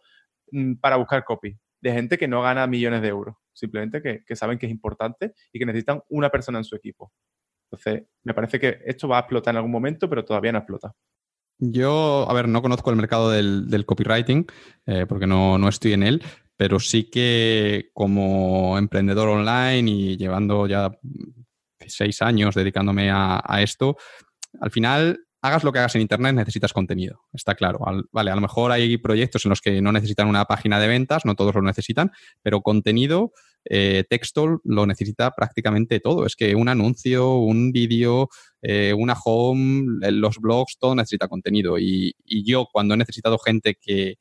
mm, 0.53 0.75
para 0.75 0.97
buscar 0.97 1.25
copy 1.25 1.57
de 1.81 1.93
gente 1.93 2.19
que 2.19 2.29
no 2.29 2.43
gana 2.43 2.67
millones 2.67 3.03
de 3.03 3.09
euros 3.09 3.37
simplemente 3.61 4.03
que, 4.03 4.37
saben 4.37 4.59
que 4.59 4.67
es 4.67 4.73
importante 4.73 5.35
y 5.53 5.59
que 5.59 5.67
necesitan 5.67 6.03
una 6.09 6.31
persona 6.31 6.59
en 6.59 6.65
su 6.65 6.75
equipo. 6.75 7.13
Entonces, 7.71 8.09
me 8.25 8.35
parece 8.35 8.59
que 8.59 8.81
esto 8.85 9.07
va 9.07 9.19
a 9.19 9.21
explotar 9.21 9.53
en 9.53 9.59
algún 9.59 9.71
momento, 9.71 10.09
pero 10.09 10.25
todavía 10.25 10.53
no 10.53 10.59
explota. 10.59 10.93
Yo, 11.59 12.27
a 12.29 12.33
ver, 12.33 12.49
no 12.49 12.63
conozco 12.63 12.91
el 12.91 12.97
mercado 12.97 13.31
del, 13.31 13.85
copywriting 13.87 14.47
eh, 14.87 15.07
porque 15.07 15.27
no, 15.27 15.69
estoy 15.69 15.93
en 15.93 16.03
él, 16.03 16.23
pero 16.57 16.81
sí 16.81 17.11
que 17.11 17.91
como 17.93 18.79
emprendedor 18.79 19.29
online 19.29 19.91
y 19.91 20.17
llevando 20.17 20.67
ya 20.67 20.91
seis 21.87 22.23
años 22.23 22.55
dedicándome 22.55 23.11
a 23.11 23.59
esto, 23.61 23.97
al 24.61 24.71
final 24.71 25.21
hagas 25.43 25.65
lo 25.65 25.73
que 25.73 25.79
hagas 25.79 25.95
en 25.95 26.03
Internet, 26.03 26.35
necesitas 26.35 26.73
contenido, 26.73 27.23
está 27.33 27.55
claro. 27.55 27.81
vale, 28.13 28.31
a 28.31 28.35
lo 28.35 28.41
mejor 28.41 28.73
hay 28.73 28.97
proyectos 28.99 29.45
en 29.45 29.51
los 29.51 29.61
que 29.61 29.81
no 29.81 29.93
necesitan 29.93 30.29
una 30.29 30.45
página 30.45 30.79
de 30.79 30.89
ventas, 30.89 31.25
no 31.25 31.35
todos 31.35 31.55
lo 31.55 31.63
necesitan, 31.63 32.11
pero 32.43 32.61
contenido, 32.61 33.33
eh, 33.65 34.05
texto 34.09 34.61
lo 34.65 34.87
necesita 34.87 35.31
prácticamente 35.33 36.01
todo. 36.01 36.27
Es 36.27 36.37
que 36.37 36.55
un 36.55 36.69
anuncio, 36.69 37.35
un 37.35 37.73
vídeo, 37.73 38.29
eh, 38.63 38.95
una 38.97 39.15
home, 39.25 40.11
los 40.11 40.39
blogs, 40.39 40.79
todo 40.79 40.95
necesita 40.95 41.29
contenido. 41.29 41.79
Y, 41.79 42.15
yo 42.45 42.67
cuando 42.73 42.95
he 42.95 42.97
necesitado 42.97 43.39
gente 43.39 43.77
que, 43.81 44.17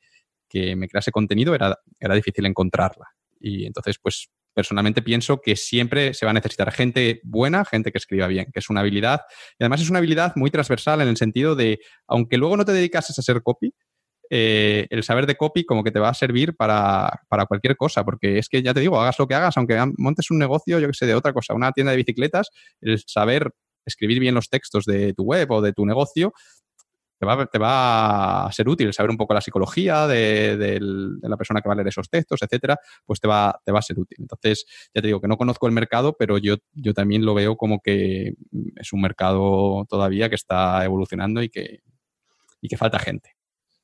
que 0.48 0.76
me 0.76 0.88
crease 0.88 1.10
contenido 1.12 1.54
era, 1.54 1.78
era 1.98 2.14
difícil 2.14 2.46
encontrarla. 2.46 3.08
Y 3.40 3.64
entonces, 3.66 3.98
pues 4.00 4.28
personalmente 4.60 5.00
pienso 5.00 5.40
que 5.40 5.56
siempre 5.56 6.12
se 6.12 6.26
va 6.26 6.32
a 6.32 6.34
necesitar 6.34 6.70
gente 6.70 7.22
buena, 7.24 7.64
gente 7.64 7.90
que 7.90 7.96
escriba 7.96 8.26
bien, 8.26 8.48
que 8.52 8.58
es 8.58 8.68
una 8.68 8.80
habilidad. 8.80 9.22
Y 9.58 9.64
además 9.64 9.80
es 9.80 9.88
una 9.88 10.00
habilidad 10.00 10.34
muy 10.36 10.50
transversal 10.50 11.00
en 11.00 11.08
el 11.08 11.16
sentido 11.16 11.54
de, 11.54 11.78
aunque 12.06 12.36
luego 12.36 12.58
no 12.58 12.66
te 12.66 12.72
dedicases 12.72 13.18
a 13.18 13.22
ser 13.22 13.42
copy, 13.42 13.72
eh, 14.28 14.86
el 14.90 15.02
saber 15.02 15.26
de 15.26 15.36
copy 15.36 15.64
como 15.64 15.82
que 15.82 15.90
te 15.90 15.98
va 15.98 16.10
a 16.10 16.14
servir 16.14 16.54
para, 16.56 17.22
para, 17.30 17.46
cualquier 17.46 17.74
cosa, 17.74 18.04
porque 18.04 18.36
es 18.36 18.50
que 18.50 18.62
ya 18.62 18.74
te 18.74 18.80
digo, 18.80 19.00
hagas 19.00 19.18
lo 19.18 19.26
que 19.26 19.34
hagas, 19.34 19.56
aunque 19.56 19.82
montes 19.96 20.30
un 20.30 20.38
negocio, 20.38 20.78
yo 20.78 20.86
que 20.86 20.92
sé, 20.92 21.06
de 21.06 21.14
otra 21.14 21.32
cosa, 21.32 21.54
una 21.54 21.72
tienda 21.72 21.92
de 21.92 21.96
bicicletas, 21.96 22.50
el 22.82 23.02
saber 23.06 23.50
escribir 23.86 24.20
bien 24.20 24.34
los 24.34 24.50
textos 24.50 24.84
de 24.84 25.14
tu 25.14 25.22
web 25.22 25.50
o 25.50 25.62
de 25.62 25.72
tu 25.72 25.86
negocio 25.86 26.34
te 27.20 27.58
va, 27.58 28.46
a 28.46 28.52
ser 28.52 28.68
útil 28.68 28.92
saber 28.94 29.10
un 29.10 29.18
poco 29.18 29.34
la 29.34 29.42
psicología 29.42 30.06
de, 30.06 30.78
la 31.20 31.36
persona 31.36 31.60
que 31.60 31.68
va 31.68 31.74
a 31.74 31.76
leer 31.76 31.88
esos 31.88 32.08
textos, 32.08 32.40
etcétera, 32.42 32.78
pues 33.04 33.20
te 33.20 33.28
va, 33.28 33.50
a 33.50 33.82
ser 33.82 33.98
útil. 33.98 34.18
Entonces, 34.20 34.64
ya 34.94 35.02
te 35.02 35.08
digo 35.08 35.20
que 35.20 35.28
no 35.28 35.36
conozco 35.36 35.66
el 35.66 35.72
mercado, 35.72 36.16
pero 36.18 36.38
yo, 36.38 36.56
también 36.94 37.26
lo 37.26 37.34
veo 37.34 37.56
como 37.56 37.80
que 37.80 38.34
es 38.76 38.92
un 38.92 39.02
mercado 39.02 39.84
todavía 39.88 40.30
que 40.30 40.34
está 40.34 40.82
evolucionando 40.84 41.42
y 41.42 41.50
que, 41.50 41.80
y 42.62 42.68
que 42.68 42.78
falta 42.78 42.98
gente. 42.98 43.36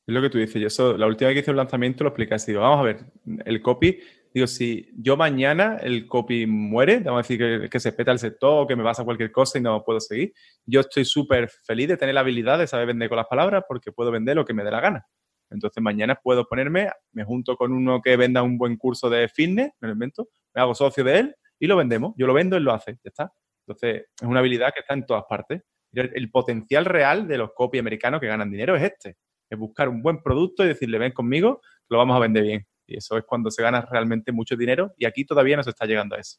Es 0.07 0.15
lo 0.15 0.23
que 0.23 0.31
tú 0.31 0.39
dices. 0.39 0.63
Yo 0.63 0.69
eso, 0.69 0.97
la 0.97 1.07
última 1.07 1.29
vez 1.29 1.35
que 1.35 1.41
hice 1.41 1.51
un 1.51 1.57
lanzamiento 1.59 2.05
lo 2.05 2.11
explicaste. 2.11 2.53
Digo, 2.53 2.63
vamos 2.63 2.81
a 2.81 2.85
ver, 2.85 3.13
el 3.45 3.61
copy 3.61 3.99
Digo, 4.37 4.47
si 4.47 4.91
yo 4.95 5.17
mañana 5.17 5.79
el 5.81 6.07
copy 6.07 6.45
muere, 6.45 6.99
vamos 6.99 7.21
a 7.21 7.23
decir 7.23 7.71
que, 7.71 7.81
se 7.81 7.93
peta 7.93 8.13
el 8.13 8.19
sector 8.19 8.65
o 8.65 8.67
que 8.67 8.77
me 8.77 8.85
pasa 8.85 9.03
cualquier 9.03 9.33
cosa 9.33 9.57
y 9.57 9.63
no 9.63 9.83
puedo 9.83 9.99
seguir, 9.99 10.35
yo 10.67 10.81
estoy 10.81 11.07
súper 11.07 11.49
feliz 11.49 11.89
de 11.89 11.97
tener 11.97 12.15
la 12.15 12.21
habilidad 12.21 12.59
de 12.59 12.67
saber 12.67 12.89
vender 12.89 13.09
con 13.09 13.17
las 13.17 13.29
palabras 13.29 13.65
porque 13.67 13.93
puedo 13.93 14.11
vender 14.11 14.37
lo 14.37 14.45
que 14.45 14.53
me 14.53 14.63
dé 14.63 14.71
la 14.71 14.83
gana. 14.83 15.07
Entonces 15.49 15.83
mañana 15.83 16.21
puedo 16.23 16.45
ponerme, 16.45 16.91
me 17.13 17.25
junto 17.25 17.57
con 17.57 17.73
uno 17.73 18.03
que 18.03 18.15
venda 18.19 18.43
un 18.43 18.59
buen 18.59 18.77
curso 18.77 19.09
de 19.09 19.27
fitness, 19.27 19.73
me 19.81 19.89
lo 19.89 19.95
invento, 19.95 20.29
me 20.55 20.61
hago 20.61 20.75
socio 20.75 21.03
de 21.03 21.19
él 21.19 21.37
y 21.59 21.67
lo 21.67 21.79
vendemos. 21.79 22.13
Yo 22.19 22.27
lo 22.27 22.35
vendo, 22.35 22.59
él 22.59 22.63
lo 22.65 22.75
hace, 22.75 22.93
ya 22.93 23.09
está. 23.09 23.33
Entonces 23.67 24.05
es 24.21 24.29
una 24.29 24.41
habilidad 24.41 24.71
que 24.75 24.81
está 24.81 24.93
en 24.93 25.07
todas 25.07 25.25
partes. 25.27 25.63
El, 25.95 26.13
el 26.15 26.31
potencial 26.31 26.85
real 26.85 27.27
de 27.27 27.39
los 27.39 27.55
copy 27.55 27.79
americanos 27.79 28.21
que 28.21 28.27
ganan 28.27 28.51
dinero 28.51 28.77
es 28.77 28.83
este. 28.83 29.17
Es 29.49 29.59
buscar 29.59 29.89
un 29.89 30.03
buen 30.03 30.23
producto 30.23 30.63
y 30.63 30.69
decirle, 30.69 30.99
ven 30.99 31.13
conmigo, 31.13 31.63
lo 31.89 31.97
vamos 31.97 32.15
a 32.15 32.21
vender 32.21 32.43
bien. 32.43 32.67
Y 32.87 32.99
eso 32.99 33.17
es 33.17 33.25
cuando 33.25 33.51
se 33.51 33.63
gana 33.63 33.87
realmente 33.91 34.33
mucho 34.33 34.57
dinero 34.57 34.95
y 34.97 35.07
aquí 35.07 35.25
todavía 35.25 35.57
no 35.57 35.63
se 35.63 35.71
está 35.71 35.87
llegando 35.87 36.17
a 36.17 36.21
eso. 36.21 36.39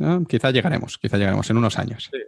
Ah, 0.00 0.20
quizá 0.28 0.50
llegaremos, 0.50 0.98
quizá 0.98 1.16
llegaremos 1.18 1.48
en 1.50 1.56
unos 1.56 1.78
años. 1.78 2.08
Sí, 2.10 2.18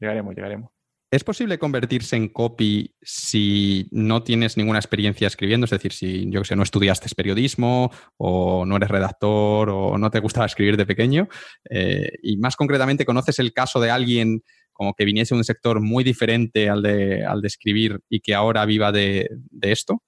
llegaremos, 0.00 0.34
llegaremos. 0.34 0.72
¿Es 1.10 1.24
posible 1.24 1.58
convertirse 1.58 2.16
en 2.16 2.28
copy 2.28 2.94
si 3.00 3.88
no 3.92 4.22
tienes 4.22 4.58
ninguna 4.58 4.78
experiencia 4.78 5.26
escribiendo? 5.26 5.64
Es 5.64 5.70
decir, 5.70 5.92
si 5.92 6.30
yo 6.30 6.42
que 6.42 6.48
sé, 6.48 6.54
no 6.54 6.62
estudiaste 6.62 7.08
periodismo 7.16 7.90
o 8.18 8.66
no 8.66 8.76
eres 8.76 8.90
redactor 8.90 9.70
o 9.70 9.96
no 9.96 10.10
te 10.10 10.20
gustaba 10.20 10.44
escribir 10.44 10.76
de 10.76 10.84
pequeño. 10.84 11.28
Eh, 11.70 12.10
y 12.22 12.36
más 12.36 12.56
concretamente, 12.56 13.06
¿conoces 13.06 13.38
el 13.38 13.54
caso 13.54 13.80
de 13.80 13.90
alguien 13.90 14.42
como 14.74 14.92
que 14.92 15.06
viniese 15.06 15.34
de 15.34 15.38
un 15.38 15.44
sector 15.44 15.80
muy 15.80 16.04
diferente 16.04 16.68
al 16.68 16.82
de, 16.82 17.24
al 17.24 17.40
de 17.40 17.48
escribir 17.48 18.00
y 18.10 18.20
que 18.20 18.34
ahora 18.34 18.66
viva 18.66 18.92
de, 18.92 19.30
de 19.30 19.72
esto? 19.72 20.02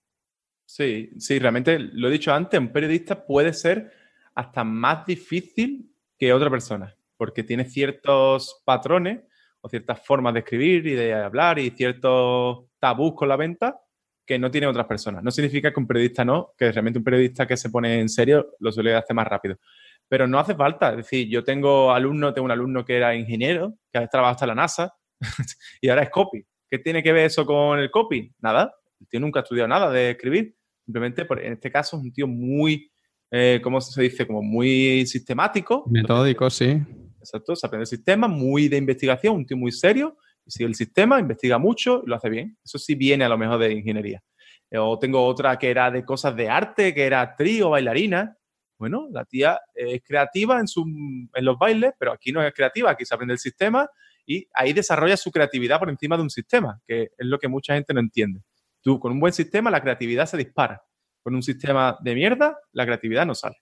Sí, 0.73 1.11
sí, 1.19 1.41
realmente 1.41 1.81
lo 1.81 2.07
he 2.07 2.13
dicho 2.13 2.33
antes, 2.33 2.61
un 2.61 2.69
periodista 2.69 3.27
puede 3.27 3.53
ser 3.53 3.91
hasta 4.37 4.63
más 4.63 5.05
difícil 5.05 5.93
que 6.17 6.33
otra 6.33 6.49
persona, 6.49 6.97
porque 7.17 7.43
tiene 7.43 7.65
ciertos 7.65 8.63
patrones 8.65 9.19
o 9.63 9.69
ciertas 9.69 10.01
formas 10.07 10.33
de 10.33 10.41
escribir 10.41 10.87
y 10.87 10.95
de 10.95 11.13
hablar 11.13 11.59
y 11.59 11.71
ciertos 11.71 12.67
tabús 12.79 13.15
con 13.17 13.29
la 13.29 13.35
venta 13.35 13.81
que 14.25 14.39
no 14.39 14.49
tienen 14.49 14.71
otras 14.71 14.87
personas. 14.87 15.25
No 15.25 15.33
significa 15.33 15.73
que 15.73 15.81
un 15.81 15.89
periodista 15.89 16.25
no, 16.25 16.53
que 16.57 16.71
realmente 16.71 17.01
un 17.01 17.05
periodista 17.05 17.49
que 17.49 17.57
se 17.57 17.69
pone 17.69 17.99
en 17.99 18.09
serio 18.09 18.55
lo 18.61 18.71
suele 18.71 18.95
hacer 18.95 19.17
más 19.17 19.27
rápido. 19.27 19.59
Pero 20.07 20.29
no 20.29 20.39
hace 20.39 20.55
falta. 20.55 20.91
Es 20.91 20.99
decir, 20.99 21.29
yo 21.29 21.43
tengo 21.43 21.93
alumno, 21.93 22.33
tengo 22.33 22.45
un 22.45 22.53
alumno 22.53 22.85
que 22.85 22.97
era 22.97 23.17
ingeniero, 23.17 23.75
que 23.93 23.99
ha 23.99 24.07
trabajado 24.07 24.35
hasta 24.35 24.47
la 24.47 24.55
NASA 24.55 24.95
y 25.81 25.89
ahora 25.89 26.05
es 26.05 26.11
copy. 26.11 26.47
¿Qué 26.71 26.79
tiene 26.79 27.03
que 27.03 27.13
ver 27.13 27.27
eso 27.27 27.45
con 27.45 27.81
el 27.81 27.91
copy? 27.91 28.33
Nada. 28.39 28.73
El 29.01 29.09
tío 29.09 29.19
nunca 29.19 29.41
ha 29.41 29.43
estudiado 29.43 29.67
nada 29.67 29.91
de 29.91 30.11
escribir. 30.11 30.60
Simplemente, 30.91 31.25
en 31.47 31.53
este 31.53 31.71
caso, 31.71 31.97
es 31.97 32.03
un 32.03 32.13
tío 32.13 32.27
muy, 32.27 32.91
eh, 33.31 33.61
¿cómo 33.63 33.81
se 33.81 34.03
dice? 34.03 34.27
Como 34.27 34.43
muy 34.43 35.07
sistemático. 35.07 35.85
Metódico, 35.89 36.51
sí. 36.51 36.83
Exacto, 37.21 37.55
se 37.55 37.65
aprende 37.65 37.83
el 37.83 37.87
sistema, 37.87 38.27
muy 38.27 38.67
de 38.67 38.77
investigación, 38.77 39.37
un 39.37 39.47
tío 39.47 39.57
muy 39.57 39.71
serio, 39.71 40.17
sigue 40.45 40.67
el 40.67 40.75
sistema, 40.75 41.21
investiga 41.21 41.59
mucho 41.59 42.03
y 42.05 42.09
lo 42.09 42.17
hace 42.17 42.29
bien. 42.29 42.59
Eso 42.65 42.77
sí 42.77 42.97
viene 42.97 43.25
a 43.25 43.29
lo 43.29 43.39
mejor 43.39 43.61
de 43.61 43.73
ingeniería. 43.73 44.21
Eh, 44.69 44.79
o 44.79 44.99
tengo 44.99 45.25
otra 45.25 45.57
que 45.61 45.71
era 45.71 45.93
de 45.93 46.05
cosas 46.05 46.35
de 46.35 46.49
arte, 46.49 46.93
que 46.93 47.05
era 47.05 47.21
actriz 47.21 47.63
o 47.63 47.71
bailarina. 47.71 48.37
Bueno, 48.77 49.07
la 49.13 49.25
tía 49.25 49.61
es 49.73 50.03
creativa 50.05 50.59
en, 50.59 50.67
su, 50.67 50.83
en 50.83 51.45
los 51.45 51.57
bailes, 51.57 51.93
pero 52.01 52.11
aquí 52.11 52.33
no 52.33 52.43
es 52.43 52.53
creativa, 52.53 52.91
aquí 52.91 53.05
se 53.05 53.15
aprende 53.15 53.35
el 53.35 53.39
sistema 53.39 53.89
y 54.27 54.49
ahí 54.55 54.73
desarrolla 54.73 55.17
su 55.17 55.31
creatividad 55.31 55.79
por 55.79 55.89
encima 55.89 56.17
de 56.17 56.25
un 56.25 56.31
sistema, 56.31 56.81
que 56.85 57.03
es 57.17 57.27
lo 57.27 57.39
que 57.39 57.47
mucha 57.47 57.75
gente 57.75 57.95
no 57.95 58.01
entiende. 58.01 58.41
Tú, 58.83 58.99
con 58.99 59.13
un 59.13 59.21
buen 59.21 59.33
sistema, 59.33 59.71
la 59.71 59.81
creatividad 59.81 60.27
se 60.27 60.37
dispara. 60.37 60.83
Con 61.23 61.35
un 61.35 61.43
sistema 61.43 61.99
de 62.01 62.15
mierda, 62.15 62.59
la 62.73 62.87
creatividad 62.87 63.27
no 63.27 63.35
sale. 63.35 63.57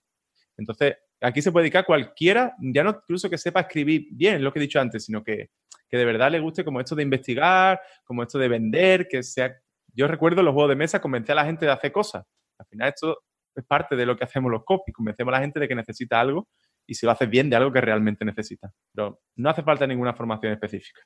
Entonces, 0.57 0.95
aquí 1.21 1.41
se 1.41 1.51
puede 1.51 1.63
dedicar 1.63 1.85
cualquiera, 1.85 2.55
ya 2.59 2.83
no 2.83 2.91
incluso 2.91 3.29
que 3.29 3.37
sepa 3.37 3.61
escribir 3.61 4.07
bien, 4.11 4.43
lo 4.43 4.51
que 4.51 4.59
he 4.59 4.61
dicho 4.61 4.79
antes, 4.79 5.05
sino 5.05 5.23
que, 5.23 5.49
que 5.89 5.97
de 5.97 6.05
verdad 6.05 6.31
le 6.31 6.39
guste 6.39 6.63
como 6.63 6.79
esto 6.79 6.95
de 6.95 7.03
investigar, 7.03 7.79
como 8.03 8.23
esto 8.23 8.37
de 8.37 8.47
vender, 8.47 9.07
que 9.07 9.23
sea... 9.23 9.53
Yo 9.93 10.07
recuerdo 10.07 10.43
los 10.43 10.53
juegos 10.53 10.69
de 10.69 10.75
mesa, 10.75 11.01
convencer 11.01 11.33
a 11.33 11.41
la 11.41 11.45
gente 11.45 11.65
de 11.65 11.71
hacer 11.71 11.91
cosas. 11.91 12.23
Al 12.57 12.65
final 12.67 12.89
esto 12.89 13.17
es 13.55 13.65
parte 13.65 13.95
de 13.95 14.05
lo 14.05 14.15
que 14.15 14.23
hacemos 14.23 14.51
los 14.51 14.63
copies, 14.63 14.95
convencemos 14.95 15.33
a 15.33 15.37
la 15.37 15.41
gente 15.41 15.59
de 15.59 15.67
que 15.67 15.75
necesita 15.75 16.19
algo 16.19 16.47
y 16.85 16.93
si 16.95 17.05
lo 17.05 17.11
haces 17.11 17.29
bien 17.29 17.49
de 17.49 17.55
algo 17.55 17.71
que 17.71 17.81
realmente 17.81 18.23
necesita. 18.23 18.71
Pero 18.93 19.21
no 19.35 19.49
hace 19.49 19.63
falta 19.63 19.85
ninguna 19.85 20.13
formación 20.13 20.53
específica. 20.53 21.01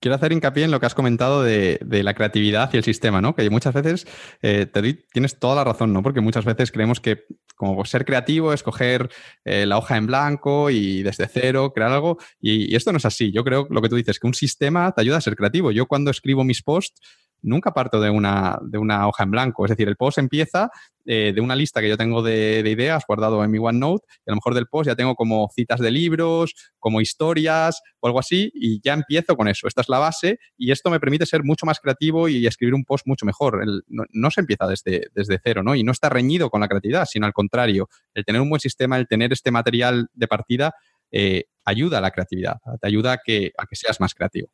Quiero 0.00 0.14
hacer 0.14 0.32
hincapié 0.32 0.64
en 0.64 0.70
lo 0.70 0.80
que 0.80 0.86
has 0.86 0.94
comentado 0.94 1.42
de, 1.42 1.78
la 1.82 2.14
creatividad 2.14 2.70
y 2.72 2.78
el 2.78 2.84
sistema, 2.84 3.20
¿no? 3.20 3.34
Que 3.34 3.48
muchas 3.50 3.74
veces 3.74 4.06
eh, 4.40 4.66
tienes 5.12 5.38
toda 5.38 5.56
la 5.56 5.64
razón, 5.64 5.92
¿no? 5.92 6.02
Porque 6.02 6.20
muchas 6.20 6.44
veces 6.44 6.72
creemos 6.72 7.00
que 7.00 7.24
como 7.54 7.84
ser 7.84 8.06
creativo 8.06 8.54
es 8.54 8.62
coger 8.62 9.10
eh, 9.44 9.66
la 9.66 9.76
hoja 9.76 9.98
en 9.98 10.06
blanco 10.06 10.70
y 10.70 11.02
desde 11.02 11.28
cero 11.28 11.72
crear 11.74 11.92
algo. 11.92 12.16
Y, 12.40 12.72
y, 12.72 12.76
esto 12.76 12.92
no 12.92 12.98
es 12.98 13.04
así. 13.04 13.30
Yo 13.30 13.44
creo 13.44 13.66
lo 13.68 13.82
que 13.82 13.90
tú 13.90 13.96
dices, 13.96 14.18
que 14.18 14.26
un 14.26 14.34
sistema 14.34 14.90
te 14.92 15.02
ayuda 15.02 15.18
a 15.18 15.20
ser 15.20 15.36
creativo. 15.36 15.70
Yo 15.70 15.84
cuando 15.86 16.10
escribo 16.10 16.44
mis 16.44 16.62
posts 16.62 17.00
nunca 17.42 17.72
parto 17.72 18.00
de 18.00 18.10
una, 18.10 18.58
de 18.62 18.78
una 18.78 19.08
hoja 19.08 19.24
en 19.24 19.30
blanco. 19.30 19.64
Es 19.64 19.70
decir, 19.70 19.88
el 19.88 19.96
post 19.96 20.18
empieza 20.18 20.70
eh, 21.06 21.32
de 21.34 21.40
una 21.40 21.56
lista 21.56 21.80
que 21.80 21.88
yo 21.88 21.96
tengo 21.96 22.22
de, 22.22 22.62
ideas 22.66 23.04
guardado 23.06 23.42
en 23.42 23.50
mi 23.50 23.58
OneNote 23.58 24.04
y 24.26 24.30
a 24.30 24.32
lo 24.32 24.36
mejor 24.36 24.54
del 24.54 24.66
post 24.66 24.88
ya 24.88 24.94
tengo 24.94 25.14
como 25.14 25.48
citas 25.54 25.80
de 25.80 25.90
libros, 25.90 26.54
como 26.78 27.00
historias 27.00 27.80
o 28.00 28.06
algo 28.06 28.18
así 28.18 28.50
y 28.54 28.80
ya 28.82 28.92
empiezo 28.92 29.36
con 29.36 29.48
eso. 29.48 29.66
Esta 29.66 29.80
es 29.80 29.88
la 29.88 29.98
base 29.98 30.38
y 30.56 30.70
esto 30.70 30.90
me 30.90 31.00
permite 31.00 31.26
ser 31.26 31.42
mucho 31.42 31.66
más 31.66 31.80
creativo 31.80 32.28
y 32.28 32.46
escribir 32.46 32.74
un 32.74 32.84
post 32.84 33.06
mucho 33.06 33.26
mejor. 33.26 33.60
no, 33.88 34.30
se 34.30 34.40
empieza 34.40 34.66
desde, 34.66 35.08
desde 35.14 35.40
cero, 35.42 35.62
¿no? 35.62 35.74
Y 35.74 35.82
no 35.82 35.92
está 35.92 36.08
reñido 36.08 36.50
con 36.50 36.60
la 36.60 36.68
creatividad, 36.68 37.06
sino 37.06 37.26
al 37.26 37.32
contrario. 37.32 37.88
El 38.14 38.24
tener 38.24 38.40
un 38.40 38.50
buen 38.50 38.60
sistema, 38.60 38.98
el 38.98 39.08
tener 39.08 39.32
este 39.32 39.50
material 39.50 40.08
de 40.12 40.28
partida 40.28 40.74
eh, 41.10 41.44
ayuda 41.64 41.98
a 41.98 42.00
la 42.00 42.10
creatividad, 42.10 42.56
te 42.80 42.86
ayuda 42.86 43.12
a 43.12 43.18
que, 43.24 43.52
a 43.56 43.66
que 43.66 43.76
seas 43.76 44.00
más 44.00 44.14
creativo. 44.14 44.48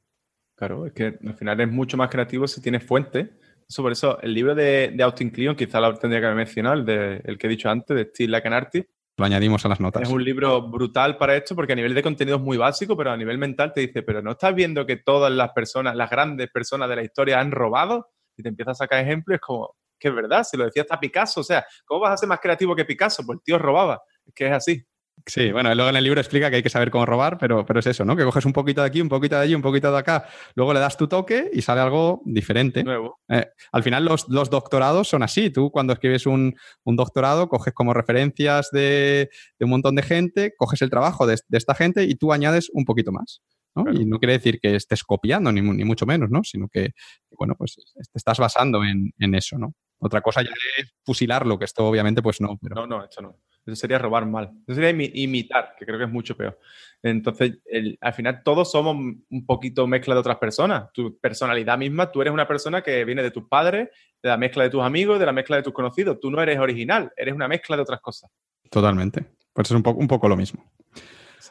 Claro, 0.57 0.87
es 0.87 0.93
que 0.95 1.19
al 1.25 1.35
final 1.35 1.61
es 1.61 1.71
mucho 1.71 1.97
más 1.97 2.09
creativo 2.09 2.49
si 2.49 2.61
tienes 2.61 2.83
fuente. 2.83 3.31
Sobre 3.69 3.93
eso, 3.93 4.21
el 4.23 4.33
libro 4.33 4.55
de, 4.55 4.93
de 4.95 5.03
Austin 5.03 5.31
Kleon, 5.31 5.55
quizá 5.55 5.81
lo 5.81 5.95
tendría 5.95 6.21
que 6.21 6.27
haber 6.27 6.37
mencionado, 6.37 6.77
el, 6.77 6.85
de, 6.85 7.21
el 7.25 7.37
que 7.37 7.47
he 7.47 7.51
dicho 7.51 7.69
antes, 7.69 7.97
de 7.97 8.05
Steve 8.05 8.31
Lacanarty. 8.31 8.85
Lo 9.19 9.25
añadimos 9.25 9.65
a 9.65 9.69
las 9.69 9.81
notas. 9.81 10.03
Es 10.03 10.09
un 10.11 10.25
libro 10.25 10.63
brutal 10.63 11.17
para 11.17 11.37
esto 11.37 11.55
porque 11.55 11.73
a 11.73 11.77
nivel 11.77 11.95
de 11.95 12.03
contenido 12.03 12.37
es 12.37 12.43
muy 12.43 12.57
básico, 12.57 12.97
pero 12.97 13.11
a 13.11 13.17
nivel 13.17 13.39
mental 13.39 13.73
te 13.73 13.81
dice, 13.81 14.03
pero 14.03 14.23
¿no 14.23 14.33
estás 14.33 14.55
viendo 14.55 14.87
que 14.87 14.97
todas 14.97 15.33
las 15.33 15.53
personas, 15.53 15.97
las 15.97 16.11
grandes 16.11 16.51
personas 16.51 16.89
de 16.89 16.97
la 16.97 17.03
historia 17.03 17.41
han 17.41 17.51
robado? 17.51 18.09
Y 18.37 18.43
te 18.43 18.51
empieza 18.51 18.73
a 18.73 18.75
sacar 18.75 19.01
ejemplos 19.01 19.41
como, 19.41 19.75
que 19.99 20.09
es 20.09 20.15
verdad, 20.15 20.43
se 20.43 20.57
lo 20.57 20.65
decía 20.65 20.83
hasta 20.83 21.01
Picasso. 21.01 21.41
O 21.41 21.45
sea, 21.45 21.67
¿cómo 21.85 22.03
vas 22.03 22.13
a 22.13 22.17
ser 22.19 22.29
más 22.29 22.41
creativo 22.41 22.77
que 22.77 22.85
Picasso? 22.85 23.25
Pues 23.25 23.39
el 23.39 23.43
tío 23.43 23.59
robaba. 23.59 24.03
Es 24.25 24.35
que 24.35 24.47
es 24.47 24.53
así. 24.53 24.85
Sí, 25.29 25.51
bueno, 25.51 25.75
luego 25.75 25.91
en 25.91 25.97
el 25.97 26.05
libro 26.05 26.21
explica 26.21 26.51
que 26.51 26.57
hay 26.57 26.63
que 26.63 26.71
saber 26.71 26.89
cómo 26.89 27.05
robar, 27.05 27.37
pero, 27.37 27.67
pero 27.67 27.81
es 27.81 27.87
eso, 27.89 28.05
¿no? 28.05 28.15
Que 28.15 28.23
coges 28.23 28.45
un 28.45 28.53
poquito 28.53 28.81
de 28.83 28.87
aquí, 28.87 29.01
un 29.01 29.09
poquito 29.09 29.35
de 29.35 29.43
allí, 29.43 29.57
un 29.57 29.63
poquito 29.63 29.91
de 29.91 29.99
acá, 29.99 30.29
luego 30.55 30.73
le 30.73 30.79
das 30.79 30.97
tu 30.97 31.09
toque 31.09 31.51
y 31.53 31.63
sale 31.63 31.81
algo 31.81 32.23
diferente. 32.25 32.85
Nuevo. 32.85 33.19
Eh, 33.29 33.45
al 33.73 33.83
final 33.83 34.05
los, 34.05 34.29
doctorados 34.29 35.09
son 35.09 35.25
así. 35.25 35.51
Tú 35.51 35.73
cuando 35.73 35.93
escribes 35.95 36.27
un, 36.27 36.55
doctorado 36.85 37.49
coges 37.49 37.75
como 37.75 37.93
referencias 37.93 38.71
de, 38.71 39.29
un 39.59 39.71
montón 39.71 39.97
de 39.97 40.03
gente, 40.03 40.55
coges 40.57 40.81
el 40.83 40.91
trabajo 40.91 41.27
de, 41.27 41.37
esta 41.51 41.75
gente 41.75 42.05
y 42.05 42.15
tú 42.15 42.33
añades 42.33 42.71
un 42.73 42.85
poquito 42.85 43.11
más. 43.11 43.43
¿no? 43.75 43.93
Y 43.93 44.07
no 44.07 44.21
quiere 44.21 44.35
decir 44.35 44.61
que 44.61 44.77
estés 44.77 45.03
copiando, 45.03 45.51
ni, 45.51 45.61
ni 45.61 45.85
mucho 45.85 46.07
menos, 46.07 46.31
¿no? 46.31 46.45
Sino 46.45 46.69
que, 46.69 46.93
bueno, 47.33 47.57
pues 47.59 47.75
te 47.95 48.19
estás 48.19 48.39
basando 48.39 48.83
en, 48.85 49.13
en 49.19 49.35
eso, 49.35 49.59
¿no? 49.59 49.75
Otra 49.99 50.21
cosa 50.21 50.43
ya 50.43 50.51
es 50.79 50.95
fusilarlo, 51.05 51.59
que 51.59 51.65
esto 51.65 51.87
obviamente 51.87 52.23
pues 52.23 52.41
no. 52.41 52.59
Pero... 52.61 52.75
No, 52.75 52.87
no, 52.87 53.05
esto 53.05 53.23
no. 53.23 53.37
Eso 53.67 53.77
sería 53.77 53.99
robar 53.99 54.27
mal. 54.27 54.53
Eso 54.67 54.81
sería 54.81 54.91
imitar, 54.91 55.75
que 55.77 55.85
creo 55.85 55.99
que 55.99 56.05
es 56.05 56.11
mucho 56.11 56.37
peor. 56.37 56.59
Entonces, 57.03 57.59
al 58.01 58.13
final 58.13 58.43
todos 58.45 58.71
somos 58.71 58.95
un 58.95 59.47
poquito 59.47 59.87
mezcla 59.87 60.15
de 60.15 60.21
otras 60.21 60.39
personas. 60.39 60.93
Tu 60.93 61.19
personalidad 61.19 61.77
misma, 61.77 62.11
tú 62.11 62.23
eres 62.23 62.33
una 62.33 62.47
persona 62.47 62.83
que 62.83 63.05
viene 63.05 63.23
de 63.23 63.31
tus 63.31 63.49
padres, 63.49 63.89
de 64.23 64.29
la 64.29 64.37
mezcla 64.37 64.63
de 64.65 64.71
tus 64.71 64.83
amigos, 64.83 65.19
de 65.19 65.27
la 65.27 65.33
mezcla 65.33 65.57
de 65.57 65.63
tus 65.63 65.73
conocidos. 65.73 66.21
Tú 66.21 66.31
no 66.31 66.41
eres 66.41 66.59
original, 66.59 67.13
eres 67.17 67.35
una 67.35 67.49
mezcla 67.49 67.77
de 67.77 67.83
otras 67.83 68.01
cosas. 68.01 68.31
Totalmente. 68.71 69.25
Pues 69.53 69.71
es 69.71 69.77
un 69.77 69.83
un 69.85 70.09
poco 70.09 70.29
lo 70.29 70.37
mismo. 70.37 70.65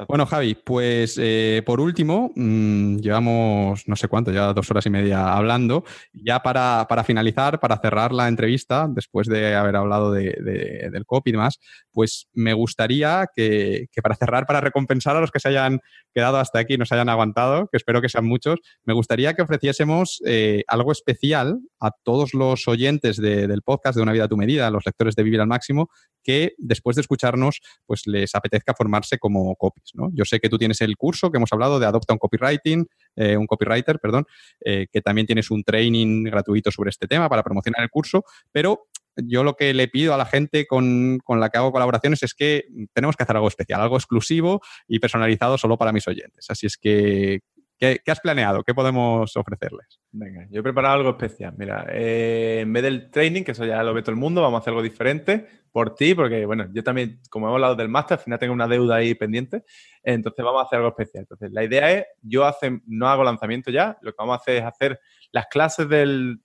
Bueno, 0.08 0.26
Javi, 0.26 0.56
pues 0.56 1.18
eh, 1.22 1.64
por 1.66 1.80
último, 1.80 2.32
mm, 2.36 2.98
llevamos 2.98 3.88
no 3.88 3.96
sé 3.96 4.08
cuánto, 4.08 4.32
ya 4.32 4.54
dos 4.54 4.70
horas 4.72 4.86
y 4.86 4.90
media 4.90 5.34
hablando. 5.34 5.84
Ya 6.14 6.40
para, 6.42 6.86
finalizar, 7.04 7.60
para 7.60 7.78
cerrar 7.78 8.12
la 8.12 8.28
entrevista, 8.28 8.88
después 8.90 9.28
de 9.28 9.56
haber 9.56 9.76
hablado 9.76 10.12
del 10.12 11.06
copy 11.06 11.30
y 11.30 11.34
demás, 11.34 11.60
pues 11.92 12.28
me 12.34 12.54
gustaría 12.54 13.28
que, 13.34 13.88
para 14.02 14.16
cerrar, 14.16 14.46
para 14.46 14.62
recompensar 14.62 15.16
a 15.16 15.22
los 15.22 15.32
que 15.32 15.40
se 15.40 15.50
hayan 15.50 15.80
quedado 16.14 16.38
hasta 16.38 16.60
aquí 16.60 16.78
nos 16.78 16.92
hayan 16.92 17.10
aguantado, 17.10 17.68
que 17.68 17.78
espero 17.78 18.02
que 18.02 18.10
sean 18.10 18.26
muchos, 18.26 18.60
me 18.84 18.94
gustaría 18.94 19.34
que 19.34 19.42
ofreciésemos 19.42 20.22
eh, 20.26 20.64
algo 20.68 20.92
especial 20.92 21.60
a 21.80 21.92
todos 22.04 22.34
los 22.34 22.68
oyentes 22.68 23.18
del 23.18 23.62
podcast 23.62 23.96
de 23.96 24.02
Una 24.02 24.14
vida 24.14 24.26
a 24.26 24.28
tu 24.28 24.38
medida, 24.38 24.70
los 24.72 24.86
lectores 24.86 25.16
de 25.16 25.24
Vivir 25.24 25.42
al 25.42 25.48
Máximo, 25.48 25.90
que 26.26 26.56
después 26.58 26.96
de 26.96 27.02
escucharnos, 27.02 27.62
pues 27.86 28.08
les 28.08 28.34
apetezca 28.36 28.74
formarse 28.74 29.20
como 29.20 29.56
copies. 29.56 29.92
¿no? 29.94 30.10
Yo 30.14 30.26
sé 30.26 30.40
que 30.40 30.50
tú 30.50 30.58
tienes 30.58 30.82
el 30.82 30.98
curso 30.98 31.32
que 31.32 31.38
hemos 31.38 31.54
hablado 31.54 31.80
de 31.80 31.86
Adopta 31.86 32.14
un 32.14 32.20
Copywriting, 32.20 32.88
eh, 33.16 33.38
un 33.38 33.46
copywriter, 33.46 34.00
perdón, 34.00 34.26
eh, 34.60 34.88
que 34.92 35.02
también 35.02 35.28
tienes 35.28 35.52
un 35.52 35.64
training 35.64 36.24
gratuito 36.24 36.72
sobre 36.72 36.90
este 36.90 37.08
tema 37.08 37.30
para 37.30 37.44
promocionar 37.44 37.84
el 37.84 37.90
curso, 37.90 38.26
pero 38.52 38.88
yo 39.18 39.44
lo 39.44 39.56
que 39.56 39.74
le 39.74 39.88
pido 39.88 40.14
a 40.14 40.18
la 40.18 40.26
gente 40.26 40.66
con, 40.66 41.20
con, 41.24 41.40
la 41.40 41.50
que 41.50 41.58
hago 41.58 41.72
colaboraciones 41.72 42.24
es 42.24 42.34
que 42.34 42.66
tenemos 42.94 43.16
que 43.16 43.24
hacer 43.24 43.36
algo 43.36 43.48
especial, 43.48 43.80
algo 43.80 43.96
exclusivo 43.96 44.62
y 44.88 45.00
personalizado 45.00 45.58
solo 45.58 45.78
para 45.78 45.94
mis 45.94 46.08
oyentes. 46.08 46.50
Así 46.50 46.66
es 46.66 46.76
que 46.78 47.42
¿Qué, 47.78 48.00
has 48.08 48.22
planeado? 48.22 48.64
¿Qué 48.64 48.74
podemos 48.74 49.36
ofrecerles? 49.36 50.00
Venga, 50.12 50.48
yo 50.50 50.62
he 50.62 50.64
preparado 50.64 50.96
algo 50.96 51.10
especial. 51.10 51.54
Mira, 51.58 51.86
eh, 51.90 52.60
en 52.62 52.72
vez 52.72 52.84
del 52.84 53.12
training, 53.12 53.44
que 53.44 53.52
eso 53.52 53.66
ya 53.66 53.84
lo 53.84 53.94
ve 53.94 54.02
todo 54.02 54.12
el 54.12 54.18
mundo, 54.18 54.42
vamos 54.42 54.60
a 54.60 54.62
hacer 54.62 54.72
algo 54.72 54.82
diferente 54.82 55.46
por 55.74 55.94
ti, 55.94 56.16
porque 56.16 56.46
bueno, 56.46 56.68
yo 56.72 56.84
también, 56.84 57.20
como 57.30 57.48
hemos 57.48 57.56
hablado 57.56 57.76
del 57.76 57.90
máster, 57.90 58.18
al 58.18 58.24
final 58.24 58.40
tengo 58.40 58.54
una 58.54 58.68
deuda 58.68 58.96
ahí 58.96 59.14
pendiente, 59.14 59.66
entonces 60.04 60.46
vamos 60.46 60.62
a 60.62 60.66
hacer 60.68 60.78
algo 60.78 60.90
especial. 60.90 61.24
Entonces, 61.24 61.52
la 61.52 61.66
idea 61.66 61.92
es, 61.92 62.06
yo 62.22 62.50
no 62.86 63.10
hago 63.10 63.26
lanzamiento 63.26 63.72
ya, 63.72 63.98
lo 64.02 64.12
que 64.12 64.18
vamos 64.18 64.38
a 64.38 64.42
hacer 64.42 64.56
es 64.56 64.64
hacer 64.64 65.02
las 65.34 65.48
clases 65.48 65.90
del, 65.90 66.40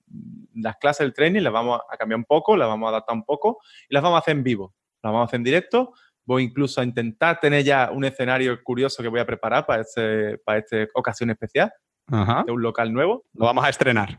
las 0.55 0.79
clases 0.79 1.05
del 1.05 1.15
training, 1.15 1.43
las 1.43 1.53
vamos 1.53 1.81
a 1.89 1.97
cambiar 1.97 2.19
un 2.19 2.25
poco, 2.25 2.57
las 2.57 2.67
vamos 2.67 2.89
a 2.89 2.91
adaptar 2.91 3.15
un 3.15 3.25
poco 3.25 3.59
y 3.89 3.95
las 3.95 4.03
vamos 4.03 4.17
a 4.17 4.21
hacer 4.21 4.37
en 4.37 4.43
vivo. 4.43 4.75
Las 5.03 5.13
vamos 5.13 5.27
a 5.27 5.29
hacer 5.29 5.39
en 5.39 5.45
directo 5.45 5.93
voy 6.31 6.45
incluso 6.45 6.81
a 6.81 6.85
intentar 6.85 7.41
tener 7.41 7.65
ya 7.65 7.91
un 7.93 8.05
escenario 8.05 8.57
curioso 8.63 9.03
que 9.03 9.09
voy 9.09 9.19
a 9.19 9.27
preparar 9.27 9.67
para, 9.67 9.83
este, 9.83 10.39
para 10.39 10.61
esta 10.61 10.87
ocasión 10.95 11.29
especial, 11.31 11.73
de 12.07 12.53
un 12.53 12.63
local 12.63 12.93
nuevo. 12.93 13.25
Lo 13.35 13.47
vamos 13.47 13.65
a 13.65 13.69
estrenar. 13.69 14.17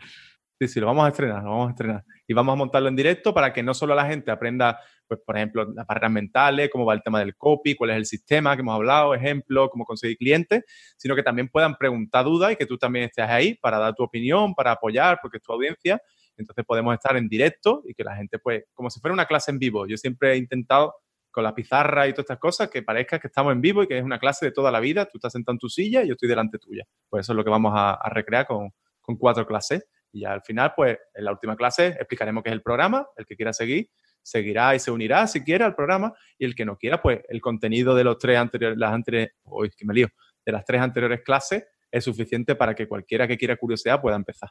Sí, 0.60 0.68
sí, 0.68 0.80
lo 0.82 0.88
vamos 0.88 1.06
a 1.06 1.08
estrenar, 1.08 1.42
lo 1.42 1.52
vamos 1.52 1.68
a 1.68 1.72
estrenar. 1.72 2.04
Y 2.28 2.34
vamos 2.34 2.52
a 2.52 2.56
montarlo 2.58 2.90
en 2.90 2.98
directo 2.98 3.34
para 3.34 3.54
que 3.54 3.64
no 3.64 3.74
solo 3.74 3.96
la 3.96 4.06
gente 4.08 4.30
aprenda, 4.30 4.78
pues, 5.08 5.22
por 5.26 5.38
ejemplo, 5.38 5.72
las 5.74 5.88
barreras 5.88 6.12
mentales, 6.12 6.70
cómo 6.70 6.86
va 6.86 6.96
el 6.96 7.02
tema 7.02 7.18
del 7.20 7.38
copy, 7.38 7.76
cuál 7.76 7.92
es 7.92 7.96
el 7.96 8.06
sistema 8.06 8.58
que 8.58 8.62
hemos 8.62 8.76
hablado, 8.76 9.16
ejemplo, 9.16 9.70
cómo 9.70 9.86
conseguir 9.86 10.18
clientes, 10.18 10.66
sino 10.98 11.16
que 11.16 11.24
también 11.24 11.48
puedan 11.48 11.78
preguntar 11.78 12.26
dudas 12.26 12.52
y 12.52 12.58
que 12.58 12.66
tú 12.66 12.78
también 12.78 13.06
estés 13.06 13.26
ahí 13.26 13.56
para 13.62 13.80
dar 13.80 13.96
tu 13.96 14.04
opinión, 14.04 14.54
para 14.54 14.74
apoyar, 14.74 15.18
porque 15.22 15.38
es 15.38 15.44
tu 15.44 15.54
audiencia. 15.54 16.02
Entonces 16.36 16.66
podemos 16.66 16.94
estar 16.94 17.16
en 17.16 17.30
directo 17.30 17.84
y 17.88 17.94
que 17.94 18.04
la 18.04 18.18
gente, 18.18 18.38
pues, 18.38 18.66
como 18.74 18.90
si 18.90 19.00
fuera 19.00 19.14
una 19.14 19.26
clase 19.28 19.52
en 19.52 19.60
vivo. 19.60 19.88
Yo 19.88 19.96
siempre 19.96 20.34
he 20.34 20.38
intentado 20.38 20.94
con 21.32 21.44
la 21.44 21.56
pizarra 21.56 22.08
y 22.08 22.12
todas 22.12 22.26
estas 22.26 22.40
cosas, 22.40 22.70
que 22.70 22.84
parezca 22.84 23.20
que 23.20 23.28
estamos 23.28 23.54
en 23.54 23.62
vivo 23.62 23.84
y 23.84 23.88
que 23.88 23.98
es 23.98 24.04
una 24.04 24.20
clase 24.20 24.46
de 24.46 24.52
toda 24.52 24.72
la 24.72 24.80
vida. 24.80 25.06
Tú 25.06 25.18
estás 25.18 25.34
sentado 25.34 25.54
en 25.54 25.60
tu 25.60 25.70
silla 25.70 26.04
y 26.04 26.08
yo 26.08 26.14
estoy 26.14 26.30
delante 26.30 26.60
tuya. 26.60 26.86
Pues 27.10 27.26
eso 27.26 27.34
es 27.34 27.38
lo 27.38 27.44
que 27.44 27.50
vamos 27.50 27.74
a, 27.76 27.98
recrear 28.10 28.46
con, 28.46 28.72
con 29.02 29.16
cuatro 29.16 29.46
clases. 29.48 29.88
Y 30.12 30.26
al 30.26 30.42
final, 30.42 30.74
pues 30.76 30.98
en 31.14 31.26
la 31.26 31.32
última 31.32 31.56
clase 31.56 31.88
explicaremos 31.88 32.44
qué 32.44 32.50
es 32.50 32.54
el 32.54 32.62
programa, 32.62 33.08
el 33.16 33.26
que 33.26 33.36
quiera 33.36 33.54
seguir 33.54 33.90
seguirá 34.24 34.76
y 34.76 34.80
se 34.80 34.92
unirá 34.92 35.28
si 35.28 35.44
quiere 35.44 35.64
al 35.64 35.76
programa 35.76 36.14
y 36.38 36.46
el 36.46 36.56
que 36.56 36.66
no 36.66 36.78
quiera, 36.78 37.02
pues 37.02 37.22
el 37.30 37.42
contenido 37.42 37.96
de 37.96 38.04
los 38.04 38.18
tres 38.18 38.38
anteriores, 38.38 38.78
las 38.78 38.94
anteriores, 38.94 39.34
que 39.76 39.86
me 39.86 39.94
lío, 39.94 40.08
de 40.46 40.52
las 40.52 40.66
tres 40.66 40.82
anteriores 40.82 41.22
clases 41.22 41.66
es 41.90 42.04
suficiente 42.04 42.56
para 42.56 42.74
que 42.74 42.88
cualquiera 42.88 43.28
que 43.28 43.38
quiera 43.38 43.58
curiosidad 43.58 44.02
pueda 44.02 44.16
empezar. 44.16 44.50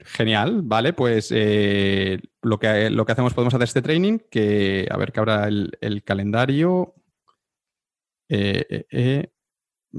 Genial, 0.00 0.62
vale, 0.62 0.92
pues 0.92 1.30
eh, 1.34 2.20
lo, 2.42 2.58
que, 2.58 2.88
lo 2.90 3.04
que 3.04 3.12
hacemos, 3.12 3.34
podemos 3.34 3.54
hacer 3.54 3.64
este 3.64 3.82
training, 3.82 4.18
que 4.30 4.86
a 4.90 4.96
ver 4.96 5.12
que 5.12 5.20
abra 5.20 5.48
el, 5.48 6.02
calendario. 6.04 6.94
Eh, 8.28 8.86
eh, 8.90 9.32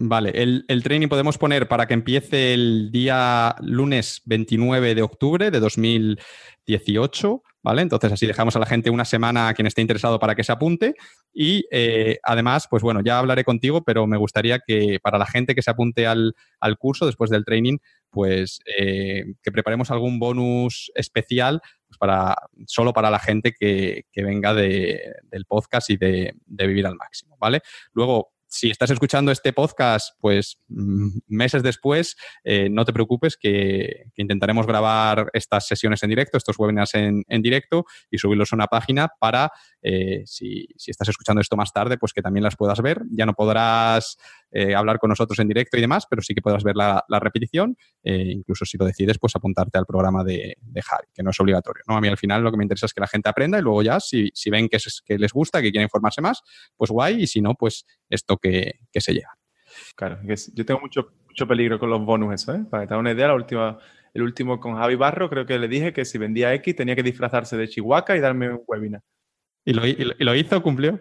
vale, 0.08 0.32
el, 0.34 0.66
el, 0.68 0.84
training 0.84 1.08
podemos 1.08 1.38
poner 1.38 1.68
para 1.68 1.88
que 1.88 1.94
empiece 1.94 2.54
el 2.54 2.92
día 2.92 3.56
lunes 3.62 4.22
29 4.26 4.96
de 4.96 5.02
octubre 5.02 5.52
de 5.52 5.60
2018. 5.60 7.44
¿vale? 7.62 7.82
Entonces 7.82 8.12
así 8.12 8.26
dejamos 8.26 8.56
a 8.56 8.60
la 8.60 8.66
gente 8.66 8.90
una 8.90 9.06
semana 9.06 9.50
a 9.50 9.54
quien 9.54 9.68
esté 9.68 9.82
interesado 9.82 10.20
para 10.20 10.36
que 10.36 10.44
se 10.44 10.52
apunte 10.52 10.96
y 11.34 11.66
eh, 11.72 12.20
además, 12.24 12.68
pues 12.70 12.84
bueno, 12.84 13.02
ya 13.04 13.20
hablaré 13.20 13.44
contigo, 13.44 13.84
pero 13.84 14.08
me 14.08 14.18
gustaría 14.18 14.60
que 14.60 15.00
para 15.02 15.18
la 15.18 15.26
gente 15.26 15.56
que 15.56 15.62
se 15.62 15.72
apunte 15.72 16.08
al, 16.08 16.34
curso 16.78 17.06
después 17.06 17.30
del 17.30 17.46
training, 17.46 17.78
pues 18.10 18.60
eh, 18.78 19.26
que 19.44 19.52
preparemos 19.52 19.92
algún 19.92 20.20
bonus 20.20 20.92
especial 20.96 21.62
pues 21.88 21.98
para, 21.98 22.36
solo 22.66 22.94
para 22.94 23.10
la 23.10 23.20
gente 23.20 23.54
que, 23.58 24.06
venga 24.16 24.54
del 24.54 25.46
podcast 25.48 25.90
y 25.90 25.98
de, 25.98 26.34
de, 26.46 26.68
vivir 26.68 26.86
al 26.86 26.96
máximo, 26.96 27.38
¿vale? 27.40 27.62
Luego, 27.94 28.32
si 28.50 28.72
estás 28.72 28.90
escuchando 28.90 29.32
este 29.32 29.54
podcast, 29.54 30.16
pues 30.20 30.60
mm, 30.68 31.20
meses 31.28 31.62
después, 31.62 32.18
eh, 32.44 32.68
no 32.70 32.84
te 32.84 32.92
preocupes 32.92 33.38
que, 33.38 34.08
intentaremos 34.16 34.66
grabar 34.66 35.30
estas 35.34 35.68
sesiones 35.68 36.04
en 36.04 36.10
directo, 36.10 36.38
estos 36.38 36.58
webinars 36.58 36.96
en, 36.96 37.24
directo 37.42 37.86
y 38.12 38.18
subirlos 38.18 38.52
a 38.52 38.56
una 38.56 38.68
página 38.68 39.08
para, 39.20 39.52
eh, 39.82 40.24
si, 40.26 40.68
estás 40.88 41.10
escuchando 41.10 41.42
esto 41.42 41.56
más 41.56 41.72
tarde, 41.72 41.98
pues 41.98 42.12
que 42.12 42.22
también 42.22 42.44
las 42.44 42.58
puedas 42.58 42.82
ver. 42.82 43.02
Ya 43.12 43.26
no 43.26 43.34
podrás 43.34 44.18
eh, 44.52 44.76
hablar 44.76 45.00
con 45.00 45.10
nosotros 45.10 45.38
en 45.40 45.48
directo 45.48 45.78
y 45.78 45.82
demás, 45.82 46.06
pero 46.10 46.22
sí 46.22 46.34
que 46.34 46.42
podrás 46.42 46.64
ver 46.64 46.76
la, 46.76 47.04
repetición, 47.20 47.76
incluso 48.04 48.66
si 48.66 48.78
lo 48.78 48.86
decides, 48.86 49.18
pues 49.20 49.36
apuntarte 49.36 49.78
al 49.78 49.86
programa 49.86 50.24
de, 50.24 50.56
de 50.62 50.82
Javi, 50.82 51.06
que 51.14 51.22
no 51.22 51.32
es 51.32 51.40
obligatorio. 51.40 51.84
¿no? 51.88 51.98
A 51.98 52.02
mí 52.02 52.08
al 52.08 52.18
final 52.18 52.44
lo 52.44 52.52
que 52.52 52.58
me 52.58 52.64
interesa 52.64 52.86
es 52.86 52.94
que 52.94 53.02
la 53.02 53.08
gente 53.08 53.30
aprenda 53.30 53.60
y 53.60 53.62
luego 53.62 53.84
ya, 53.84 54.00
si, 54.00 54.32
ven 54.50 54.70
que, 54.70 54.78
que 55.06 55.18
les 55.18 55.34
gusta, 55.34 55.62
que 55.62 55.72
quieren 55.72 55.86
informarse 55.86 56.22
más, 56.22 56.42
pues 56.76 56.92
guay, 56.92 57.24
y 57.24 57.28
si 57.28 57.42
no, 57.42 57.56
pues 57.56 57.86
esto 58.10 58.38
que, 58.38 58.80
se 58.94 59.14
lleva. 59.14 59.34
Claro, 59.96 60.20
yo 60.54 60.66
tengo 60.66 60.82
mucho, 60.82 61.14
mucho 61.28 61.48
peligro 61.48 61.80
con 61.80 61.90
los 61.90 62.04
bonus, 62.04 62.34
eso, 62.34 62.54
¿eh? 62.54 62.66
Para 62.70 62.84
que 62.84 62.88
te 62.88 62.94
haga 62.94 63.02
una 63.02 63.12
idea, 63.12 63.28
la 63.28 63.36
última, 63.36 63.78
el 64.14 64.22
último 64.24 64.60
con 64.60 64.76
Javi 64.76 64.96
Barro, 64.96 65.30
creo 65.30 65.46
que 65.46 65.58
le 65.58 65.68
dije 65.68 65.94
que 65.94 66.06
si 66.06 66.18
vendía 66.18 66.54
X 66.56 66.76
tenía 66.76 66.96
que 66.96 67.04
disfrazarse 67.04 67.56
de 67.56 67.68
Chihuahua 67.68 68.18
y 68.18 68.20
darme 68.20 68.50
un 68.50 68.64
webinar. 68.68 69.02
¿Y 69.64 69.74
lo, 69.74 69.86
y 69.86 69.96
lo 69.96 70.36
hizo? 70.36 70.62
¿Cumplió? 70.62 71.00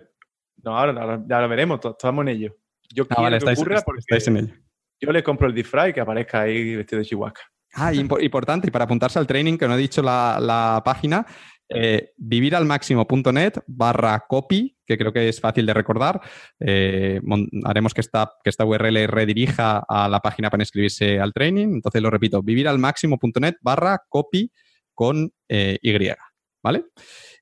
No, 0.62 0.76
ahora, 0.76 1.22
ya 1.26 1.40
lo 1.40 1.48
veremos, 1.48 1.80
estamos 1.84 2.22
en 2.22 2.28
ello. 2.28 2.56
Yo 2.94 3.04
ah, 3.10 3.16
quiero 3.16 3.38
que 3.38 3.52
ocurra 3.52 3.82
porque 3.82 4.02
en 4.08 4.36
ello. 4.36 4.54
yo 5.00 5.12
le 5.12 5.22
compro 5.22 5.46
el 5.46 5.54
disfraz 5.54 5.90
y 5.90 5.92
que 5.92 6.00
aparezca 6.00 6.42
ahí 6.42 6.76
vestido 6.76 7.00
de 7.00 7.06
Chihuahua. 7.06 7.34
Ah, 7.74 7.92
importante, 7.92 8.68
y 8.68 8.70
para 8.70 8.86
apuntarse 8.86 9.18
al 9.18 9.26
training, 9.26 9.58
que 9.58 9.68
no 9.68 9.74
he 9.74 9.78
dicho 9.78 10.02
la, 10.02 10.38
la 10.40 10.82
página, 10.84 11.26
eh, 11.70 12.12
viviralmáximo.net 12.16 13.58
barra 13.66 14.24
copy, 14.26 14.74
que 14.86 14.96
creo 14.96 15.12
que 15.12 15.28
es 15.28 15.40
fácil 15.40 15.66
de 15.66 15.74
recordar. 15.74 16.20
Eh, 16.58 17.20
haremos 17.64 17.92
que 17.92 18.00
esta, 18.00 18.32
que 18.42 18.50
esta 18.50 18.64
URL 18.64 19.06
redirija 19.06 19.84
a 19.86 20.08
la 20.08 20.20
página 20.20 20.48
para 20.48 20.62
inscribirse 20.62 21.20
al 21.20 21.34
training. 21.34 21.68
Entonces 21.74 22.00
lo 22.00 22.10
repito, 22.10 22.42
viviralmáximo.net 22.42 23.56
barra 23.60 24.02
copy 24.08 24.50
con 24.94 25.30
eh, 25.48 25.78
Y. 25.82 26.10
¿Vale? 26.62 26.84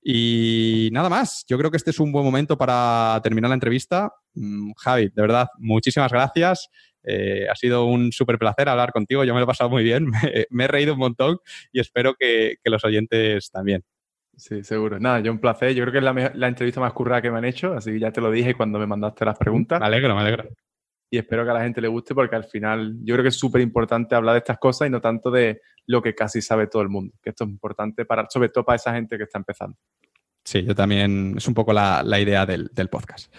Y 0.03 0.89
nada 0.93 1.09
más, 1.09 1.45
yo 1.49 1.57
creo 1.57 1.71
que 1.71 1.79
este 1.79 1.91
es 1.91 2.01
un 2.01 2.13
buen 2.13 2.25
momento 2.25 2.59
para 2.59 3.21
terminar 3.23 3.49
la 3.49 3.55
entrevista. 3.55 4.13
Mm, 4.37 4.73
Javi, 4.77 5.09
de 5.09 5.23
verdad, 5.23 5.49
muchísimas 5.59 6.13
gracias. 6.13 6.69
ha 7.05 7.55
sido 7.55 7.85
un 7.87 8.13
súper 8.13 8.39
placer 8.39 8.69
hablar 8.69 8.93
contigo, 8.93 9.25
yo 9.25 9.35
me 9.35 9.41
lo 9.41 9.45
he 9.45 9.47
pasado 9.47 9.71
muy 9.71 9.83
bien, 9.85 10.07
me, 10.51 10.65
he 10.65 10.69
reído 10.69 10.95
un 10.95 11.01
montón 11.01 11.39
y 11.73 11.81
espero 11.81 12.15
que 12.15 12.57
los 12.65 12.85
oyentes 12.85 13.51
también. 13.51 13.85
Sí, 14.37 14.63
seguro. 14.63 15.01
Nada, 15.01 15.21
yo 15.21 15.33
un 15.33 15.39
placer. 15.39 15.75
Yo 15.75 15.83
creo 15.85 15.93
que 15.93 15.99
es 15.99 16.05
la, 16.05 16.33
la, 16.35 16.49
entrevista 16.49 16.79
más 16.79 16.93
currada 16.93 17.23
que 17.23 17.31
me 17.31 17.39
han 17.39 17.45
hecho, 17.47 17.73
así 17.73 17.93
que 17.93 17.99
ya 17.99 18.13
te 18.13 18.21
lo 18.21 18.31
dije 18.31 18.55
cuando 18.55 18.79
me 18.79 18.87
mandaste 18.87 19.25
las 19.25 19.39
preguntas. 19.39 19.81
Me 19.81 19.87
alegro, 19.87 20.15
me 20.15 20.21
alegro. 20.21 20.49
Y 21.11 21.19
espero 21.19 21.45
que 21.45 21.51
a 21.51 21.55
la 21.55 21.63
gente 21.63 21.81
le 21.81 21.89
guste 21.89 22.15
porque 22.15 22.37
al 22.37 22.45
final 22.45 22.97
yo 23.03 23.15
creo 23.15 23.23
que 23.23 23.29
es 23.29 23.39
súper 23.39 23.63
importante 23.63 24.15
hablar 24.15 24.35
de 24.35 24.41
estas 24.41 24.59
cosas 24.59 24.89
y 24.89 24.91
no 24.91 25.01
tanto 25.01 25.31
de 25.31 25.63
lo 25.87 26.03
que 26.03 26.15
casi 26.15 26.43
sabe 26.43 26.67
todo 26.67 26.83
el 26.83 26.89
mundo, 26.89 27.15
que 27.23 27.31
esto 27.31 27.45
es 27.45 27.51
importante 27.51 28.05
para, 28.05 28.29
sobre 28.29 28.49
todo 28.49 28.65
para 28.65 28.77
esa 28.77 28.93
gente 28.93 29.17
que 29.17 29.23
está 29.25 29.39
empezando. 29.39 29.79
Sí, 30.47 30.63
yo 30.63 30.77
también, 30.77 31.35
es 31.37 31.49
un 31.49 31.55
poco 31.55 31.73
la, 31.73 32.05
idea 32.21 32.47
del, 32.47 32.71
podcast. 32.89 33.33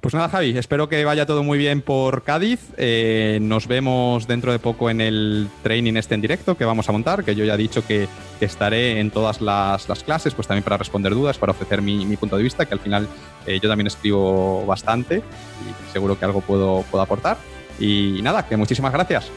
Pues 0.00 0.14
nada, 0.14 0.30
Javi, 0.30 0.56
espero 0.56 0.88
que 0.88 1.04
vaya 1.04 1.26
todo 1.26 1.42
muy 1.42 1.58
bien 1.58 1.82
por 1.82 2.22
Cádiz. 2.22 2.58
Eh, 2.78 3.38
nos 3.42 3.66
vemos 3.66 4.26
dentro 4.26 4.50
de 4.50 4.58
poco 4.58 4.88
en 4.88 5.02
el 5.02 5.46
training 5.62 5.96
este 5.96 6.14
en 6.14 6.22
directo 6.22 6.56
que 6.56 6.64
vamos 6.64 6.88
a 6.88 6.92
montar, 6.92 7.22
que 7.22 7.34
yo 7.34 7.44
ya 7.44 7.52
he 7.52 7.58
dicho 7.58 7.86
que, 7.86 8.08
estaré 8.40 9.00
en 9.00 9.10
todas 9.10 9.42
las, 9.42 9.86
clases, 10.04 10.32
pues 10.32 10.48
también 10.48 10.64
para 10.64 10.78
responder 10.78 11.12
dudas, 11.12 11.36
para 11.36 11.52
ofrecer 11.52 11.82
mi, 11.82 12.16
punto 12.16 12.38
de 12.38 12.42
vista, 12.42 12.64
que 12.64 12.72
al 12.72 12.80
final 12.80 13.08
eh, 13.46 13.60
yo 13.62 13.68
también 13.68 13.86
escribo 13.86 14.64
bastante 14.64 15.18
y 15.18 15.92
seguro 15.92 16.18
que 16.18 16.24
algo 16.24 16.40
puedo, 16.40 16.82
puedo 16.90 17.02
aportar. 17.02 17.36
Y 17.78 18.20
nada, 18.22 18.48
que 18.48 18.56
muchísimas 18.56 18.92
gracias. 18.92 19.30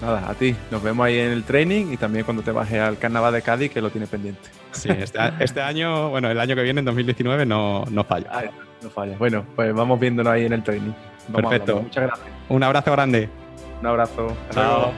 Nada, 0.00 0.30
a 0.30 0.34
ti. 0.34 0.56
Nos 0.70 0.82
vemos 0.82 1.04
ahí 1.04 1.18
en 1.18 1.30
el 1.30 1.44
training 1.44 1.92
y 1.92 1.96
también 1.96 2.24
cuando 2.24 2.42
te 2.42 2.52
bajes 2.52 2.80
al 2.80 2.98
carnaval 2.98 3.34
de 3.34 3.42
Cádiz, 3.42 3.70
que 3.70 3.80
lo 3.80 3.90
tiene 3.90 4.06
pendiente. 4.06 4.48
Sí, 4.72 4.88
este, 4.88 5.18
este 5.40 5.60
año, 5.60 6.08
bueno, 6.10 6.30
el 6.30 6.40
año 6.40 6.54
que 6.54 6.62
viene, 6.62 6.78
en 6.78 6.86
2019, 6.86 7.44
no, 7.44 7.84
no 7.90 8.04
falla. 8.04 8.50
no 8.82 8.90
falla. 8.90 9.16
Bueno, 9.18 9.44
pues 9.54 9.74
vamos 9.74 10.00
viéndonos 10.00 10.32
ahí 10.32 10.46
en 10.46 10.54
el 10.54 10.62
training. 10.62 10.92
Perfecto. 11.32 11.82
Muchas 11.82 12.04
gracias. 12.04 12.28
Un 12.48 12.62
abrazo 12.62 12.92
grande. 12.92 13.28
Un 13.80 13.86
abrazo. 13.86 14.36
Chao. 14.50 14.92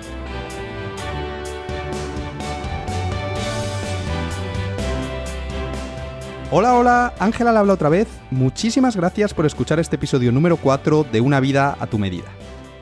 Hola, 6.54 6.74
hola, 6.74 7.14
Ángela 7.18 7.50
le 7.50 7.58
habla 7.58 7.72
otra 7.72 7.88
vez. 7.88 8.08
Muchísimas 8.30 8.94
gracias 8.94 9.32
por 9.32 9.46
escuchar 9.46 9.80
este 9.80 9.96
episodio 9.96 10.30
número 10.32 10.58
4 10.58 11.06
de 11.10 11.20
Una 11.22 11.40
vida 11.40 11.76
a 11.80 11.86
tu 11.86 11.98
medida. 11.98 12.26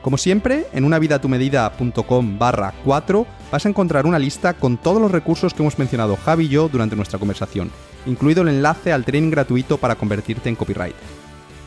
Como 0.01 0.17
siempre, 0.17 0.65
en 0.73 0.83
unavidatumedida.com 0.83 2.39
barra 2.39 2.73
4 2.83 3.27
vas 3.51 3.65
a 3.65 3.69
encontrar 3.69 4.07
una 4.07 4.17
lista 4.17 4.53
con 4.53 4.77
todos 4.77 4.99
los 4.99 5.11
recursos 5.11 5.53
que 5.53 5.61
hemos 5.61 5.77
mencionado 5.77 6.17
Javi 6.17 6.45
y 6.45 6.49
yo 6.49 6.69
durante 6.69 6.95
nuestra 6.95 7.19
conversación, 7.19 7.69
incluido 8.07 8.41
el 8.41 8.49
enlace 8.49 8.91
al 8.91 9.05
training 9.05 9.29
gratuito 9.29 9.77
para 9.77 9.95
convertirte 9.95 10.49
en 10.49 10.55
copywriter. 10.55 11.21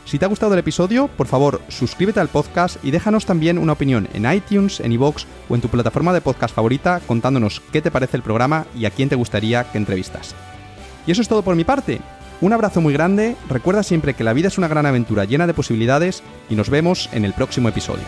Si 0.04 0.18
te 0.18 0.24
ha 0.24 0.28
gustado 0.28 0.52
el 0.52 0.58
episodio, 0.58 1.08
por 1.08 1.28
favor, 1.28 1.62
suscríbete 1.68 2.20
al 2.20 2.28
podcast 2.28 2.84
y 2.84 2.90
déjanos 2.90 3.24
también 3.24 3.56
una 3.56 3.72
opinión 3.72 4.08
en 4.12 4.30
iTunes, 4.30 4.80
en 4.80 4.92
iVoox 4.92 5.24
o 5.48 5.54
en 5.54 5.60
tu 5.60 5.68
plataforma 5.68 6.12
de 6.12 6.20
podcast 6.20 6.54
favorita 6.54 7.00
contándonos 7.06 7.62
qué 7.72 7.80
te 7.80 7.90
parece 7.90 8.16
el 8.16 8.22
programa 8.22 8.66
y 8.76 8.84
a 8.84 8.90
quién 8.90 9.08
te 9.08 9.16
gustaría 9.16 9.64
que 9.70 9.78
entrevistas. 9.78 10.34
Y 11.06 11.12
eso 11.12 11.22
es 11.22 11.28
todo 11.28 11.42
por 11.42 11.56
mi 11.56 11.64
parte. 11.64 12.00
Un 12.44 12.52
abrazo 12.52 12.82
muy 12.82 12.92
grande, 12.92 13.36
recuerda 13.48 13.82
siempre 13.82 14.12
que 14.12 14.22
la 14.22 14.34
vida 14.34 14.48
es 14.48 14.58
una 14.58 14.68
gran 14.68 14.84
aventura 14.84 15.24
llena 15.24 15.46
de 15.46 15.54
posibilidades 15.54 16.22
y 16.50 16.56
nos 16.56 16.68
vemos 16.68 17.08
en 17.14 17.24
el 17.24 17.32
próximo 17.32 17.70
episodio. 17.70 18.04